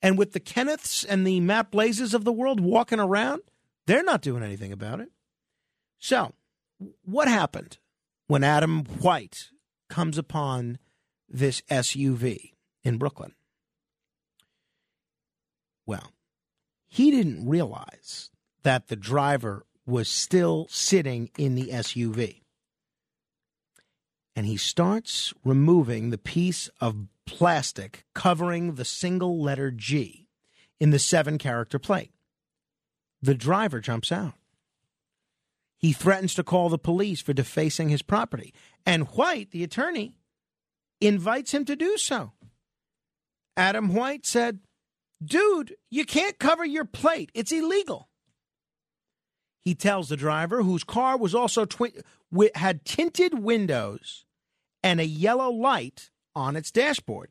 And 0.00 0.16
with 0.16 0.32
the 0.32 0.40
Kenneths 0.40 1.04
and 1.08 1.26
the 1.26 1.40
Matt 1.40 1.72
Blazes 1.72 2.14
of 2.14 2.24
the 2.24 2.32
world 2.32 2.60
walking 2.60 3.00
around, 3.00 3.42
they're 3.86 4.04
not 4.04 4.22
doing 4.22 4.44
anything 4.44 4.72
about 4.72 5.00
it. 5.00 5.08
So, 5.98 6.32
what 7.02 7.26
happened 7.26 7.78
when 8.28 8.44
Adam 8.44 8.84
White 8.84 9.50
comes 9.88 10.16
upon 10.16 10.78
this 11.28 11.62
SUV 11.62 12.52
in 12.82 12.96
Brooklyn. 12.96 13.34
Well, 15.86 16.12
he 16.88 17.10
didn't 17.10 17.48
realize 17.48 18.30
that 18.62 18.88
the 18.88 18.96
driver 18.96 19.64
was 19.86 20.08
still 20.08 20.66
sitting 20.70 21.30
in 21.38 21.54
the 21.54 21.68
SUV. 21.68 22.42
And 24.36 24.46
he 24.46 24.56
starts 24.56 25.34
removing 25.44 26.10
the 26.10 26.18
piece 26.18 26.68
of 26.80 27.06
plastic 27.26 28.04
covering 28.14 28.74
the 28.74 28.84
single 28.84 29.40
letter 29.40 29.70
G 29.70 30.28
in 30.78 30.90
the 30.90 30.98
seven 30.98 31.38
character 31.38 31.78
plate. 31.78 32.12
The 33.22 33.34
driver 33.34 33.80
jumps 33.80 34.10
out. 34.10 34.34
He 35.76 35.92
threatens 35.92 36.34
to 36.34 36.44
call 36.44 36.68
the 36.68 36.78
police 36.78 37.20
for 37.20 37.32
defacing 37.32 37.88
his 37.88 38.02
property. 38.02 38.52
And 38.84 39.08
White, 39.08 39.50
the 39.50 39.64
attorney, 39.64 40.14
invites 41.00 41.52
him 41.52 41.64
to 41.64 41.76
do 41.76 41.96
so. 41.96 42.32
Adam 43.56 43.94
White 43.94 44.26
said, 44.26 44.60
Dude, 45.22 45.76
you 45.90 46.04
can't 46.04 46.38
cover 46.38 46.64
your 46.64 46.84
plate. 46.84 47.30
It's 47.34 47.52
illegal. 47.52 48.08
He 49.62 49.74
tells 49.74 50.08
the 50.08 50.16
driver, 50.16 50.62
whose 50.62 50.84
car 50.84 51.18
was 51.18 51.34
also 51.34 51.66
twi- 51.66 51.92
had 52.54 52.84
tinted 52.84 53.38
windows 53.38 54.24
and 54.82 55.00
a 55.00 55.04
yellow 55.04 55.50
light 55.50 56.10
on 56.34 56.56
its 56.56 56.70
dashboard. 56.70 57.30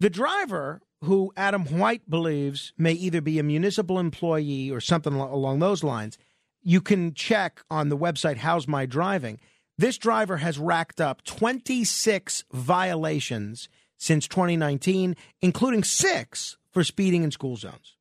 The 0.00 0.10
driver, 0.10 0.80
who 1.04 1.32
Adam 1.36 1.64
White 1.64 2.08
believes 2.10 2.72
may 2.76 2.92
either 2.92 3.20
be 3.20 3.38
a 3.38 3.44
municipal 3.44 3.98
employee 4.00 4.70
or 4.70 4.80
something 4.80 5.14
along 5.14 5.60
those 5.60 5.84
lines, 5.84 6.18
you 6.62 6.80
can 6.80 7.14
check 7.14 7.62
on 7.70 7.88
the 7.88 7.96
website 7.96 8.38
How's 8.38 8.66
My 8.66 8.86
Driving. 8.86 9.38
This 9.76 9.98
driver 9.98 10.38
has 10.38 10.58
racked 10.58 11.00
up 11.00 11.24
26 11.24 12.44
violations 12.52 13.68
since 13.98 14.26
2019, 14.28 15.16
including 15.42 15.84
six 15.84 16.56
for 16.70 16.84
speeding 16.84 17.24
in 17.24 17.30
school 17.30 17.56
zones. 17.56 17.96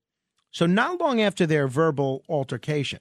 So, 0.52 0.66
not 0.66 1.00
long 1.00 1.20
after 1.20 1.46
their 1.46 1.68
verbal 1.68 2.24
altercation, 2.30 3.00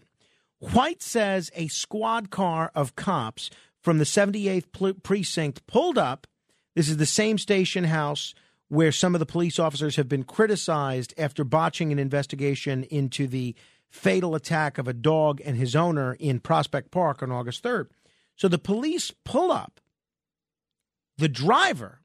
White 0.58 1.02
says 1.02 1.50
a 1.54 1.68
squad 1.68 2.30
car 2.30 2.70
of 2.74 2.96
cops 2.96 3.50
from 3.80 3.98
the 3.98 4.04
78th 4.04 5.02
precinct 5.02 5.66
pulled 5.66 5.98
up. 5.98 6.26
This 6.74 6.88
is 6.88 6.96
the 6.96 7.06
same 7.06 7.38
station 7.38 7.84
house 7.84 8.34
where 8.68 8.90
some 8.90 9.14
of 9.14 9.20
the 9.20 9.26
police 9.26 9.58
officers 9.58 9.96
have 9.96 10.08
been 10.08 10.24
criticized 10.24 11.14
after 11.16 11.44
botching 11.44 11.92
an 11.92 11.98
investigation 11.98 12.82
into 12.84 13.26
the 13.26 13.54
fatal 13.88 14.34
attack 14.34 14.78
of 14.78 14.88
a 14.88 14.92
dog 14.92 15.40
and 15.44 15.56
his 15.56 15.76
owner 15.76 16.16
in 16.18 16.40
Prospect 16.40 16.90
Park 16.90 17.22
on 17.22 17.30
August 17.30 17.62
3rd. 17.62 17.86
So 18.34 18.48
the 18.48 18.58
police 18.58 19.12
pull 19.24 19.52
up. 19.52 19.80
The 21.16 21.28
driver 21.28 22.00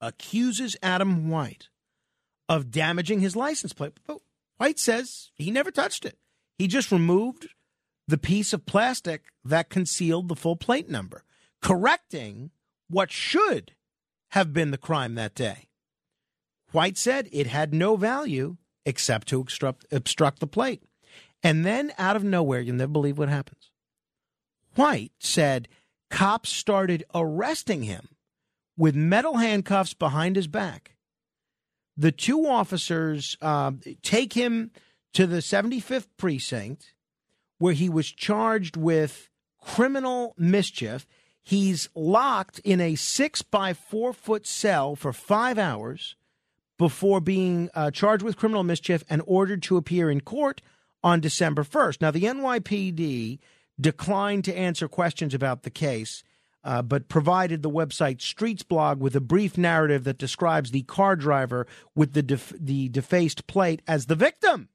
accuses 0.00 0.76
Adam 0.82 1.28
White 1.28 1.68
of 2.48 2.70
damaging 2.70 3.20
his 3.20 3.36
license 3.36 3.72
plate. 3.72 3.92
But 4.06 4.18
White 4.56 4.78
says 4.78 5.30
he 5.34 5.50
never 5.50 5.70
touched 5.70 6.04
it. 6.04 6.18
He 6.58 6.66
just 6.66 6.90
removed 6.90 7.48
the 8.06 8.18
piece 8.18 8.52
of 8.52 8.66
plastic 8.66 9.24
that 9.44 9.68
concealed 9.68 10.28
the 10.28 10.36
full 10.36 10.56
plate 10.56 10.88
number, 10.88 11.24
correcting 11.60 12.50
what 12.88 13.12
should 13.12 13.74
have 14.30 14.52
been 14.52 14.70
the 14.70 14.78
crime 14.78 15.14
that 15.14 15.34
day. 15.34 15.68
White 16.72 16.98
said 16.98 17.28
it 17.32 17.46
had 17.46 17.72
no 17.72 17.96
value 17.96 18.56
except 18.84 19.28
to 19.28 19.40
obstruct, 19.40 19.86
obstruct 19.92 20.40
the 20.40 20.46
plate. 20.46 20.82
And 21.42 21.64
then 21.64 21.92
out 21.98 22.16
of 22.16 22.24
nowhere, 22.24 22.60
you'll 22.60 22.76
never 22.76 22.92
believe 22.92 23.18
what 23.18 23.28
happens. 23.28 23.70
White 24.74 25.12
said 25.18 25.68
cops 26.10 26.50
started 26.50 27.04
arresting 27.14 27.82
him 27.82 28.08
with 28.78 28.94
metal 28.94 29.36
handcuffs 29.36 29.92
behind 29.92 30.36
his 30.36 30.46
back. 30.46 30.94
The 31.96 32.12
two 32.12 32.46
officers 32.46 33.36
uh, 33.42 33.72
take 34.02 34.32
him 34.32 34.70
to 35.14 35.26
the 35.26 35.38
75th 35.38 36.06
precinct, 36.16 36.94
where 37.58 37.74
he 37.74 37.88
was 37.88 38.10
charged 38.10 38.76
with 38.76 39.28
criminal 39.60 40.34
mischief. 40.38 41.06
He's 41.42 41.88
locked 41.94 42.60
in 42.60 42.80
a 42.80 42.94
six 42.94 43.42
by 43.42 43.74
four 43.74 44.12
foot 44.12 44.46
cell 44.46 44.94
for 44.94 45.12
five 45.12 45.58
hours 45.58 46.14
before 46.78 47.20
being 47.20 47.68
uh, 47.74 47.90
charged 47.90 48.22
with 48.22 48.36
criminal 48.36 48.62
mischief 48.62 49.02
and 49.10 49.20
ordered 49.26 49.62
to 49.64 49.76
appear 49.76 50.08
in 50.08 50.20
court 50.20 50.62
on 51.02 51.20
December 51.20 51.64
1st. 51.64 52.00
Now, 52.00 52.12
the 52.12 52.22
NYPD 52.22 53.40
declined 53.80 54.44
to 54.44 54.56
answer 54.56 54.88
questions 54.88 55.34
about 55.34 55.62
the 55.64 55.70
case, 55.70 56.22
uh, 56.64 56.82
but 56.82 57.08
provided 57.08 57.62
the 57.62 57.70
website 57.70 58.18
Streetsblog 58.18 58.98
with 58.98 59.14
a 59.14 59.20
brief 59.20 59.56
narrative 59.56 60.04
that 60.04 60.18
describes 60.18 60.70
the 60.70 60.82
car 60.82 61.16
driver 61.16 61.66
with 61.94 62.12
the 62.12 62.22
def- 62.22 62.54
the 62.58 62.88
defaced 62.88 63.46
plate 63.46 63.82
as 63.86 64.06
the 64.06 64.14
victim. 64.14 64.68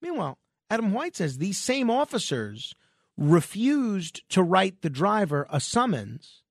Meanwhile, 0.00 0.38
Adam 0.70 0.92
White 0.92 1.16
says 1.16 1.38
these 1.38 1.58
same 1.58 1.90
officers 1.90 2.74
refused 3.16 4.22
to 4.30 4.42
write 4.42 4.82
the 4.82 4.90
driver 4.90 5.46
a 5.50 5.60
summons 5.60 6.42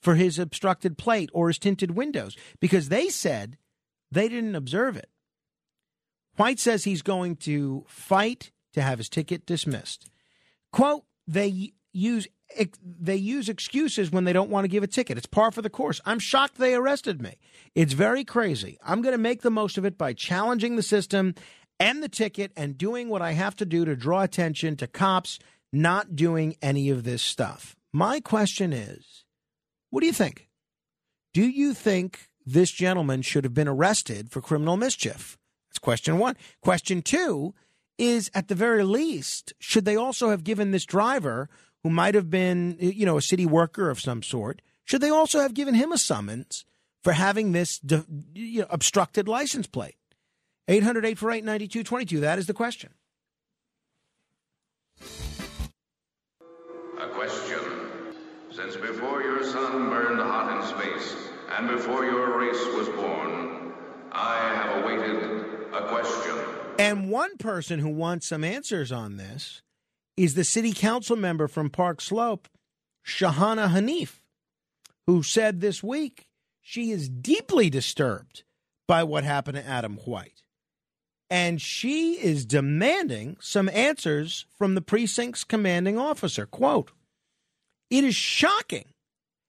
for 0.00 0.14
his 0.14 0.38
obstructed 0.38 0.96
plate 0.96 1.30
or 1.32 1.48
his 1.48 1.58
tinted 1.58 1.92
windows 1.92 2.36
because 2.60 2.88
they 2.88 3.08
said 3.08 3.56
they 4.10 4.28
didn't 4.28 4.54
observe 4.54 4.96
it. 4.96 5.08
White 6.36 6.60
says 6.60 6.84
he's 6.84 7.02
going 7.02 7.36
to 7.36 7.84
fight 7.88 8.50
to 8.74 8.82
have 8.82 8.98
his 8.98 9.08
ticket 9.08 9.46
dismissed. 9.46 10.08
Quote, 10.72 11.04
they 11.26 11.72
use 11.92 12.28
they 12.82 13.16
use 13.16 13.48
excuses 13.48 14.10
when 14.10 14.24
they 14.24 14.32
don't 14.32 14.50
want 14.50 14.64
to 14.64 14.68
give 14.68 14.82
a 14.82 14.88
ticket. 14.88 15.18
It's 15.18 15.26
par 15.26 15.50
for 15.50 15.62
the 15.62 15.70
course. 15.70 16.00
I'm 16.04 16.18
shocked 16.18 16.58
they 16.58 16.74
arrested 16.74 17.20
me. 17.20 17.36
It's 17.74 17.92
very 17.94 18.24
crazy. 18.24 18.78
I'm 18.84 19.02
going 19.02 19.14
to 19.14 19.18
make 19.18 19.42
the 19.42 19.50
most 19.50 19.78
of 19.78 19.84
it 19.84 19.98
by 19.98 20.12
challenging 20.12 20.76
the 20.76 20.82
system 20.82 21.34
and 21.80 22.02
the 22.02 22.08
ticket 22.08 22.52
and 22.56 22.78
doing 22.78 23.08
what 23.08 23.22
I 23.22 23.32
have 23.32 23.56
to 23.56 23.66
do 23.66 23.84
to 23.84 23.96
draw 23.96 24.22
attention 24.22 24.76
to 24.76 24.86
cops 24.86 25.38
not 25.72 26.14
doing 26.14 26.56
any 26.62 26.90
of 26.90 27.02
this 27.04 27.22
stuff. 27.22 27.74
My 27.92 28.20
question 28.20 28.72
is, 28.72 29.24
what 29.90 30.00
do 30.00 30.06
you 30.06 30.12
think? 30.12 30.48
Do 31.32 31.42
you 31.42 31.74
think 31.74 32.28
this 32.46 32.70
gentleman 32.70 33.22
should 33.22 33.44
have 33.44 33.54
been 33.54 33.68
arrested 33.68 34.30
for 34.30 34.40
criminal 34.40 34.76
mischief? 34.76 35.36
That's 35.70 35.78
question 35.78 36.18
1. 36.18 36.36
Question 36.62 37.02
2 37.02 37.54
is 37.98 38.30
at 38.34 38.48
the 38.48 38.54
very 38.54 38.84
least, 38.84 39.52
should 39.58 39.84
they 39.84 39.96
also 39.96 40.30
have 40.30 40.44
given 40.44 40.70
this 40.70 40.84
driver 40.84 41.48
who 41.84 41.90
might 41.90 42.14
have 42.14 42.30
been, 42.30 42.76
you 42.80 43.06
know, 43.06 43.18
a 43.18 43.22
city 43.22 43.46
worker 43.46 43.90
of 43.90 44.00
some 44.00 44.22
sort, 44.22 44.62
should 44.84 45.02
they 45.02 45.10
also 45.10 45.40
have 45.40 45.54
given 45.54 45.74
him 45.74 45.92
a 45.92 45.98
summons 45.98 46.64
for 47.02 47.12
having 47.12 47.52
this 47.52 47.78
you 48.34 48.62
know, 48.62 48.66
obstructed 48.70 49.28
license 49.28 49.66
plate? 49.66 49.96
800 50.66 51.04
848 51.04 51.44
9222. 51.44 52.20
That 52.20 52.38
is 52.38 52.46
the 52.46 52.54
question. 52.54 52.94
A 56.98 57.08
question. 57.08 57.60
Since 58.50 58.76
before 58.76 59.22
your 59.22 59.44
sun 59.44 59.90
burned 59.90 60.20
hot 60.20 60.56
in 60.56 60.66
space, 60.66 61.16
and 61.50 61.68
before 61.68 62.06
your 62.06 62.38
race 62.38 62.64
was 62.74 62.88
born, 62.88 63.74
I 64.10 64.38
have 64.38 64.84
awaited 64.84 65.68
a 65.74 65.86
question. 65.88 66.38
And 66.78 67.10
one 67.10 67.36
person 67.36 67.78
who 67.78 67.90
wants 67.90 68.26
some 68.28 68.42
answers 68.42 68.90
on 68.90 69.18
this 69.18 69.60
is 70.16 70.34
the 70.34 70.44
city 70.44 70.72
council 70.72 71.16
member 71.16 71.48
from 71.48 71.70
Park 71.70 72.00
Slope, 72.00 72.48
Shahana 73.06 73.68
Hanif, 73.70 74.20
who 75.06 75.22
said 75.22 75.60
this 75.60 75.82
week 75.82 76.28
she 76.60 76.90
is 76.90 77.08
deeply 77.08 77.68
disturbed 77.68 78.44
by 78.86 79.02
what 79.02 79.24
happened 79.24 79.56
to 79.56 79.66
Adam 79.66 79.96
White. 80.04 80.42
And 81.30 81.60
she 81.60 82.14
is 82.14 82.46
demanding 82.46 83.36
some 83.40 83.68
answers 83.70 84.46
from 84.56 84.74
the 84.74 84.80
precinct's 84.80 85.42
commanding 85.42 85.98
officer. 85.98 86.46
Quote 86.46 86.92
It 87.90 88.04
is 88.04 88.14
shocking 88.14 88.86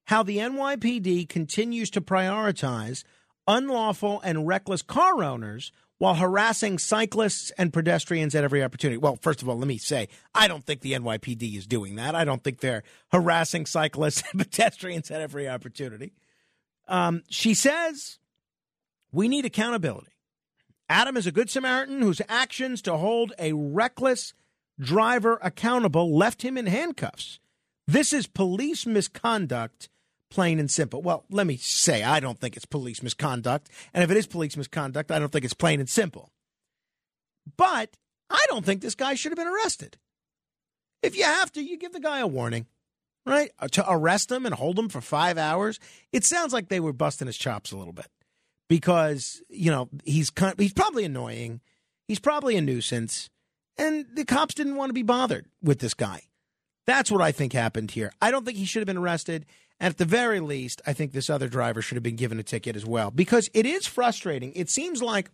how 0.07 0.23
the 0.23 0.37
NYPD 0.37 1.29
continues 1.29 1.89
to 1.91 2.01
prioritize 2.01 3.03
unlawful 3.47 4.21
and 4.21 4.47
reckless 4.47 4.81
car 4.81 5.23
owners 5.23 5.71
while 5.97 6.15
harassing 6.15 6.77
cyclists 6.77 7.51
and 7.57 7.71
pedestrians 7.71 8.35
at 8.35 8.43
every 8.43 8.63
opportunity. 8.63 8.97
Well, 8.97 9.17
first 9.21 9.41
of 9.41 9.49
all, 9.49 9.57
let 9.57 9.67
me 9.67 9.77
say, 9.77 10.09
I 10.33 10.47
don't 10.47 10.63
think 10.63 10.81
the 10.81 10.93
NYPD 10.93 11.57
is 11.57 11.67
doing 11.67 11.95
that. 11.95 12.15
I 12.15 12.25
don't 12.25 12.43
think 12.43 12.59
they're 12.59 12.83
harassing 13.11 13.65
cyclists 13.65 14.23
and 14.31 14.41
pedestrians 14.41 15.09
at 15.11 15.21
every 15.21 15.47
opportunity. 15.47 16.13
Um, 16.87 17.23
she 17.29 17.53
says 17.53 18.19
we 19.11 19.27
need 19.27 19.45
accountability. 19.45 20.11
Adam 20.87 21.17
is 21.17 21.25
a 21.25 21.31
good 21.31 21.49
Samaritan 21.49 22.01
whose 22.01 22.21
actions 22.29 22.81
to 22.83 22.97
hold 22.97 23.33
a 23.39 23.53
reckless 23.53 24.33
driver 24.79 25.39
accountable 25.41 26.15
left 26.15 26.43
him 26.43 26.57
in 26.57 26.67
handcuffs. 26.67 27.39
This 27.87 28.13
is 28.13 28.27
police 28.27 28.85
misconduct, 28.85 29.89
plain 30.29 30.59
and 30.59 30.69
simple. 30.69 31.01
Well, 31.01 31.25
let 31.29 31.47
me 31.47 31.57
say, 31.57 32.03
I 32.03 32.19
don't 32.19 32.39
think 32.39 32.55
it's 32.55 32.65
police 32.65 33.01
misconduct. 33.03 33.69
And 33.93 34.03
if 34.03 34.11
it 34.11 34.17
is 34.17 34.27
police 34.27 34.57
misconduct, 34.57 35.11
I 35.11 35.19
don't 35.19 35.31
think 35.31 35.45
it's 35.45 35.53
plain 35.53 35.79
and 35.79 35.89
simple. 35.89 36.31
But 37.57 37.95
I 38.29 38.43
don't 38.49 38.65
think 38.65 38.81
this 38.81 38.95
guy 38.95 39.15
should 39.15 39.31
have 39.31 39.37
been 39.37 39.47
arrested. 39.47 39.97
If 41.03 41.15
you 41.15 41.23
have 41.23 41.51
to, 41.53 41.61
you 41.61 41.77
give 41.77 41.93
the 41.93 41.99
guy 41.99 42.19
a 42.19 42.27
warning. 42.27 42.65
right? 43.25 43.51
Uh, 43.59 43.67
To 43.67 43.85
arrest 43.91 44.31
him 44.31 44.45
and 44.45 44.55
hold 44.55 44.79
him 44.79 44.89
for 44.89 45.01
five 45.01 45.37
hours. 45.37 45.79
It 46.11 46.23
sounds 46.23 46.53
like 46.53 46.69
they 46.69 46.79
were 46.79 46.93
busting 46.93 47.27
his 47.27 47.37
chops 47.37 47.71
a 47.71 47.77
little 47.77 47.93
bit 47.93 48.07
because 48.67 49.41
you 49.49 49.69
know 49.71 49.89
he's 50.03 50.31
he's 50.57 50.73
probably 50.73 51.05
annoying, 51.05 51.61
he's 52.07 52.19
probably 52.19 52.55
a 52.55 52.61
nuisance, 52.61 53.29
and 53.77 54.05
the 54.13 54.25
cops 54.25 54.55
didn't 54.55 54.75
want 54.75 54.89
to 54.89 54.93
be 54.93 55.03
bothered 55.03 55.45
with 55.61 55.79
this 55.79 55.93
guy. 55.93 56.23
That's 56.87 57.11
what 57.11 57.21
I 57.21 57.31
think 57.31 57.53
happened 57.53 57.91
here. 57.91 58.11
I 58.21 58.31
don't 58.31 58.45
think 58.45 58.57
he 58.57 58.65
should 58.65 58.81
have 58.81 58.87
been 58.87 58.97
arrested. 58.97 59.45
And 59.79 59.91
at 59.91 59.97
the 59.97 60.05
very 60.05 60.39
least, 60.39 60.81
I 60.87 60.93
think 60.93 61.11
this 61.11 61.29
other 61.29 61.47
driver 61.47 61.81
should 61.81 61.95
have 61.95 62.03
been 62.03 62.15
given 62.15 62.39
a 62.39 62.43
ticket 62.43 62.75
as 62.75 62.85
well 62.85 63.11
because 63.11 63.49
it 63.53 63.65
is 63.65 63.85
frustrating. 63.85 64.53
It 64.53 64.69
seems 64.69 65.01
like 65.01 65.29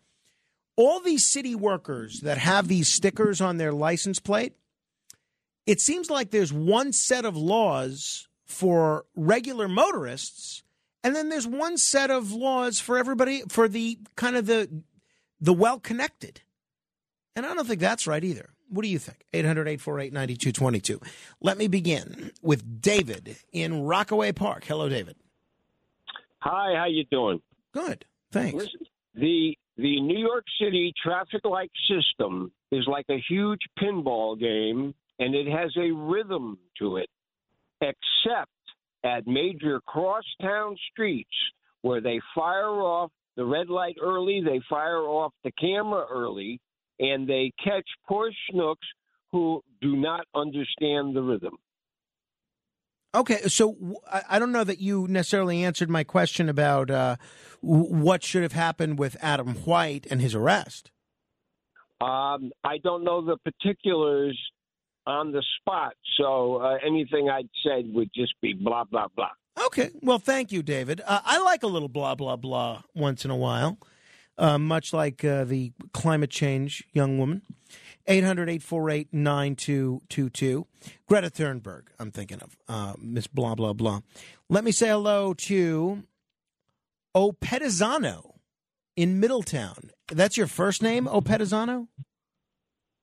all 0.76 1.00
these 1.00 1.32
city 1.32 1.54
workers 1.54 2.22
that 2.22 2.38
have 2.40 2.68
these 2.68 2.88
stickers 2.88 3.40
on 3.40 3.58
their 3.58 3.72
license 3.72 4.20
plate, 4.20 4.54
it 5.68 5.80
seems 5.80 6.10
like 6.10 6.32
there's 6.32 6.52
one 6.52 6.92
set 6.92 7.24
of 7.24 7.38
laws 7.38 8.28
for 8.46 9.06
regular 9.16 9.68
motorists 9.68 10.64
and 11.04 11.16
then 11.16 11.30
there's 11.30 11.48
one 11.48 11.78
set 11.78 12.12
of 12.12 12.32
laws 12.32 12.80
for 12.80 12.98
everybody 12.98 13.44
for 13.50 13.68
the 13.68 14.00
kind 14.16 14.36
of 14.36 14.46
the 14.46 14.84
the 15.40 15.54
well 15.54 15.80
connected. 15.80 16.42
And 17.36 17.46
I 17.46 17.54
don't 17.54 17.68
think 17.68 17.80
that's 17.80 18.06
right 18.06 18.24
either. 18.24 18.50
What 18.72 18.84
do 18.84 18.90
you 18.90 19.00
think? 19.00 19.26
800 19.34 19.68
848 19.68 20.14
9222. 20.14 21.00
Let 21.42 21.58
me 21.58 21.68
begin 21.68 22.32
with 22.42 22.82
David 22.82 23.36
in 23.52 23.84
Rockaway 23.84 24.32
Park. 24.32 24.64
Hello, 24.66 24.88
David. 24.88 25.18
Hi, 26.40 26.74
how 26.76 26.86
you 26.88 27.04
doing? 27.12 27.42
Good, 27.74 28.06
thanks. 28.32 28.56
Listen, 28.56 28.80
the 29.14 29.58
the 29.78 30.00
New 30.02 30.20
York 30.20 30.46
City 30.60 30.94
traffic 31.04 31.44
light 31.44 31.72
system 31.90 32.52
is 32.72 32.88
like 32.88 33.06
a 33.10 33.22
huge 33.30 33.62
pinball 33.80 34.40
game, 34.40 34.94
and 35.20 35.36
it 35.36 35.48
has 35.48 35.72
a 35.78 35.92
rhythm 35.92 36.58
to 36.80 36.98
it, 36.98 37.10
except 37.82 38.52
at 39.04 39.28
major 39.28 39.82
crosstown 39.82 40.78
streets 40.92 41.30
where 41.82 42.00
they 42.00 42.22
fire 42.36 42.82
off 42.82 43.12
the 43.36 43.46
red 43.46 43.70
light 43.70 43.96
early, 44.02 44.42
they 44.44 44.62
fire 44.70 45.02
off 45.02 45.34
the 45.44 45.52
camera 45.52 46.06
early, 46.10 46.60
and 47.02 47.28
they 47.28 47.52
catch 47.62 47.88
poor 48.08 48.32
schnooks 48.32 48.88
who 49.32 49.62
do 49.82 49.96
not 49.96 50.26
understand 50.34 51.16
the 51.16 51.22
rhythm. 51.22 51.58
Okay, 53.14 53.42
so 53.48 54.00
I 54.10 54.40
don't 54.40 54.54
know 54.54 54.64
that 54.64 54.80
you 54.80 55.06
necessarily 55.10 55.66
answered 55.66 55.90
my 55.90 56.06
question 56.06 56.48
about 56.48 56.90
uh, 56.90 57.18
what 57.60 58.24
should 58.24 58.44
have 58.44 58.54
happened 58.54 59.00
with 59.00 59.18
Adam 59.22 59.56
White 59.56 60.08
and 60.10 60.22
his 60.22 60.34
arrest. 60.34 60.92
Um, 62.00 62.52
I 62.64 62.78
don't 62.82 63.04
know 63.04 63.24
the 63.24 63.38
particulars 63.38 64.40
on 65.06 65.34
the 65.34 65.44
spot, 65.60 65.94
so 66.18 66.58
uh, 66.58 66.78
anything 66.86 67.30
I'd 67.30 67.50
said 67.66 67.94
would 67.94 68.10
just 68.16 68.34
be 68.42 68.54
blah 68.54 68.86
blah 68.86 69.08
blah. 69.14 69.32
Okay, 69.66 69.90
well, 70.02 70.18
thank 70.20 70.54
you, 70.54 70.64
David. 70.64 71.02
Uh, 71.06 71.20
I 71.26 71.40
like 71.40 71.64
a 71.64 71.68
little 71.68 71.90
blah 71.90 72.16
blah 72.16 72.38
blah 72.38 72.84
once 72.96 73.26
in 73.26 73.32
a 73.32 73.36
while, 73.36 73.78
uh, 74.38 74.58
much 74.58 74.94
like 74.94 75.24
uh, 75.24 75.44
the 75.44 75.74
climate 75.94 76.30
change 76.30 76.84
young 76.94 77.18
woman. 77.18 77.42
800 78.08 78.50
848 78.50 79.14
9222. 79.14 80.66
Greta 81.08 81.30
Thunberg, 81.30 81.84
I'm 82.00 82.12
thinking 82.12 82.40
of. 82.40 82.58
Uh, 82.68 82.94
Miss 83.00 83.28
blah 83.28 83.56
blah 83.56 83.74
blah. 83.74 84.02
Let 84.50 84.64
me 84.64 84.72
say 84.72 84.90
hello 84.90 85.34
to 85.36 86.04
Opetizano 87.16 88.32
in 88.96 89.20
Middletown. 89.20 89.92
That's 90.12 90.38
your 90.38 90.48
first 90.48 90.82
name, 90.82 91.06
Opetizano? 91.06 91.88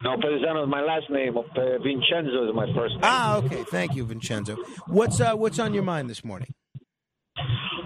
No, 0.03 0.17
Pedizano 0.17 0.63
is 0.63 0.69
my 0.69 0.81
last 0.81 1.11
name. 1.11 1.37
Uh, 1.37 1.43
Vincenzo 1.79 2.49
is 2.49 2.55
my 2.55 2.67
first 2.75 2.95
name. 2.95 3.01
Ah, 3.03 3.37
okay. 3.39 3.65
Thank 3.65 3.97
you, 3.97 4.05
Vincenzo. 4.05 4.57
What's 4.87 5.21
uh, 5.21 5.35
what's 5.35 5.59
on 5.59 5.75
your 5.75 5.83
mind 5.83 6.09
this 6.09 6.25
morning? 6.25 6.55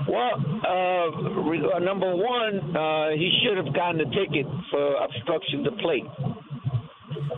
Well, 0.08 0.34
uh, 0.66 1.76
uh, 1.76 1.78
number 1.78 2.14
one, 2.14 2.76
uh, 2.76 3.10
he 3.10 3.30
should 3.42 3.56
have 3.56 3.74
gotten 3.74 4.00
a 4.00 4.04
ticket 4.06 4.46
for 4.70 4.96
obstruction 4.96 5.64
to 5.64 5.70
plate. 5.72 6.04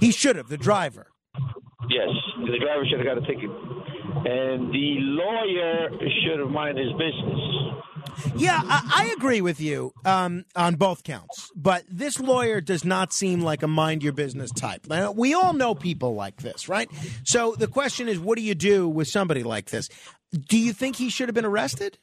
He 0.01 0.11
should 0.11 0.37
have, 0.37 0.49
the 0.49 0.57
driver. 0.57 1.09
Yes, 1.91 2.09
the 2.39 2.59
driver 2.59 2.85
should 2.89 2.99
have 2.99 3.07
got 3.07 3.19
a 3.19 3.27
ticket. 3.27 3.51
And 4.27 4.73
the 4.73 4.97
lawyer 5.01 5.91
should 6.25 6.39
have 6.41 6.49
minded 6.51 6.87
his 6.87 6.93
business. 6.93 7.41
Yeah, 8.37 8.61
I, 8.65 9.07
I 9.09 9.15
agree 9.17 9.41
with 9.41 9.61
you 9.61 9.93
um, 10.05 10.45
on 10.57 10.77
both 10.77 11.03
counts. 11.05 11.51
But 11.55 11.85
this 11.91 12.21
lawyer 12.21 12.61
does 12.61 12.85
not 12.85 13.13
seem 13.13 13.41
like 13.41 13.63
a 13.63 13.69
mind 13.69 14.03
your 14.03 14.13
business 14.13 14.51
type. 14.51 14.87
Now, 14.89 15.13
we 15.13 15.35
all 15.35 15.53
know 15.53 15.75
people 15.75 16.15
like 16.15 16.37
this, 16.43 16.69
right? 16.69 16.89
So 17.25 17.55
the 17.57 17.67
question 17.67 18.09
is, 18.09 18.19
what 18.19 18.39
do 18.39 18.43
you 18.43 18.55
do 18.55 18.89
with 18.89 19.09
somebody 19.09 19.43
like 19.43 19.67
this? 19.67 19.89
Do 20.49 20.59
you 20.59 20.73
think 20.73 20.97
he 20.97 21.11
should 21.11 21.29
have 21.29 21.35
been 21.35 21.45
arrested? 21.45 21.99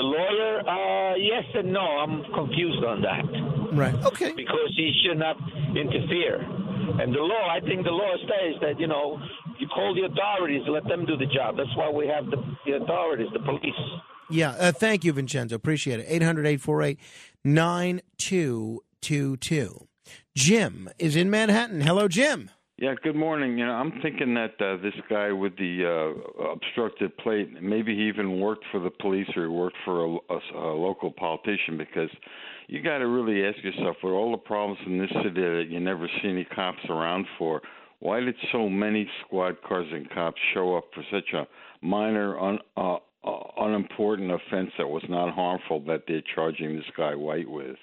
The 0.00 0.06
lawyer, 0.06 0.60
uh, 0.66 1.14
yes 1.16 1.44
and 1.52 1.74
no. 1.74 1.80
I'm 1.80 2.24
confused 2.32 2.82
on 2.82 3.02
that. 3.02 3.22
Right. 3.76 3.94
Okay. 4.02 4.32
Because 4.32 4.72
he 4.74 4.94
should 5.04 5.18
not 5.18 5.36
interfere. 5.76 6.40
And 6.40 7.14
the 7.14 7.20
law, 7.20 7.54
I 7.54 7.60
think 7.60 7.84
the 7.84 7.90
law 7.90 8.16
states 8.16 8.58
that, 8.62 8.80
you 8.80 8.86
know, 8.86 9.20
you 9.58 9.68
call 9.68 9.94
the 9.94 10.06
authorities, 10.10 10.62
let 10.68 10.84
them 10.84 11.04
do 11.04 11.18
the 11.18 11.26
job. 11.26 11.58
That's 11.58 11.76
why 11.76 11.90
we 11.90 12.06
have 12.06 12.24
the, 12.30 12.38
the 12.64 12.76
authorities, 12.82 13.28
the 13.34 13.40
police. 13.40 13.74
Yeah. 14.30 14.52
Uh, 14.52 14.72
thank 14.72 15.04
you, 15.04 15.12
Vincenzo. 15.12 15.54
Appreciate 15.54 16.00
it. 16.00 16.06
800 16.08 16.46
848 16.46 16.98
9222. 17.44 19.86
Jim 20.34 20.88
is 20.98 21.14
in 21.14 21.28
Manhattan. 21.28 21.82
Hello, 21.82 22.08
Jim. 22.08 22.50
Yeah, 22.80 22.94
good 23.02 23.14
morning. 23.14 23.58
You 23.58 23.66
know, 23.66 23.72
I'm 23.72 23.92
thinking 24.00 24.32
that 24.36 24.54
uh, 24.58 24.80
this 24.80 24.94
guy 25.10 25.32
with 25.32 25.54
the 25.58 25.84
uh, 25.84 26.44
obstructed 26.50 27.14
plate, 27.18 27.62
maybe 27.62 27.94
he 27.94 28.08
even 28.08 28.40
worked 28.40 28.64
for 28.72 28.80
the 28.80 28.88
police 28.88 29.28
or 29.36 29.42
he 29.42 29.48
worked 29.48 29.76
for 29.84 30.06
a, 30.06 30.16
a, 30.30 30.38
a 30.54 30.72
local 30.80 31.10
politician 31.10 31.76
because 31.76 32.08
you 32.68 32.82
got 32.82 32.96
to 32.96 33.06
really 33.06 33.46
ask 33.46 33.62
yourself, 33.62 33.98
with 34.02 34.14
all 34.14 34.30
the 34.30 34.38
problems 34.38 34.80
in 34.86 34.98
this 34.98 35.10
city 35.22 35.42
that 35.42 35.66
you 35.68 35.78
never 35.78 36.08
see 36.22 36.30
any 36.30 36.46
cops 36.46 36.78
around 36.88 37.26
for, 37.36 37.60
why 37.98 38.18
did 38.18 38.34
so 38.50 38.66
many 38.66 39.06
squad 39.26 39.60
cars 39.60 39.86
and 39.92 40.08
cops 40.08 40.40
show 40.54 40.74
up 40.74 40.84
for 40.94 41.04
such 41.12 41.34
a 41.34 41.46
minor, 41.82 42.40
un, 42.40 42.60
uh, 42.78 42.94
uh, 42.94 43.40
unimportant 43.58 44.32
offense 44.32 44.70
that 44.78 44.88
was 44.88 45.04
not 45.06 45.34
harmful 45.34 45.80
that 45.80 46.04
they're 46.08 46.22
charging 46.34 46.76
this 46.76 46.86
guy 46.96 47.14
White 47.14 47.50
with? 47.50 47.76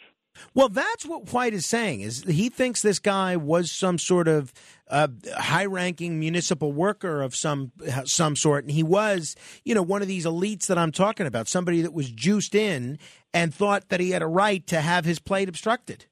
Well, 0.53 0.69
that's 0.69 1.05
what 1.05 1.31
White 1.33 1.53
is 1.53 1.65
saying. 1.65 2.01
Is 2.01 2.23
he 2.23 2.49
thinks 2.49 2.81
this 2.81 2.99
guy 2.99 3.35
was 3.37 3.71
some 3.71 3.97
sort 3.97 4.27
of 4.27 4.53
uh, 4.89 5.07
high-ranking 5.35 6.19
municipal 6.19 6.71
worker 6.71 7.21
of 7.21 7.35
some 7.35 7.71
some 8.05 8.35
sort, 8.35 8.63
and 8.63 8.71
he 8.71 8.83
was, 8.83 9.35
you 9.65 9.75
know, 9.75 9.81
one 9.81 10.01
of 10.01 10.07
these 10.07 10.25
elites 10.25 10.67
that 10.67 10.77
I'm 10.77 10.91
talking 10.91 11.27
about. 11.27 11.47
Somebody 11.47 11.81
that 11.81 11.93
was 11.93 12.09
juiced 12.09 12.55
in 12.55 12.99
and 13.33 13.53
thought 13.53 13.89
that 13.89 13.99
he 13.99 14.11
had 14.11 14.21
a 14.21 14.27
right 14.27 14.65
to 14.67 14.81
have 14.81 15.05
his 15.05 15.19
plate 15.19 15.49
obstructed. 15.49 16.05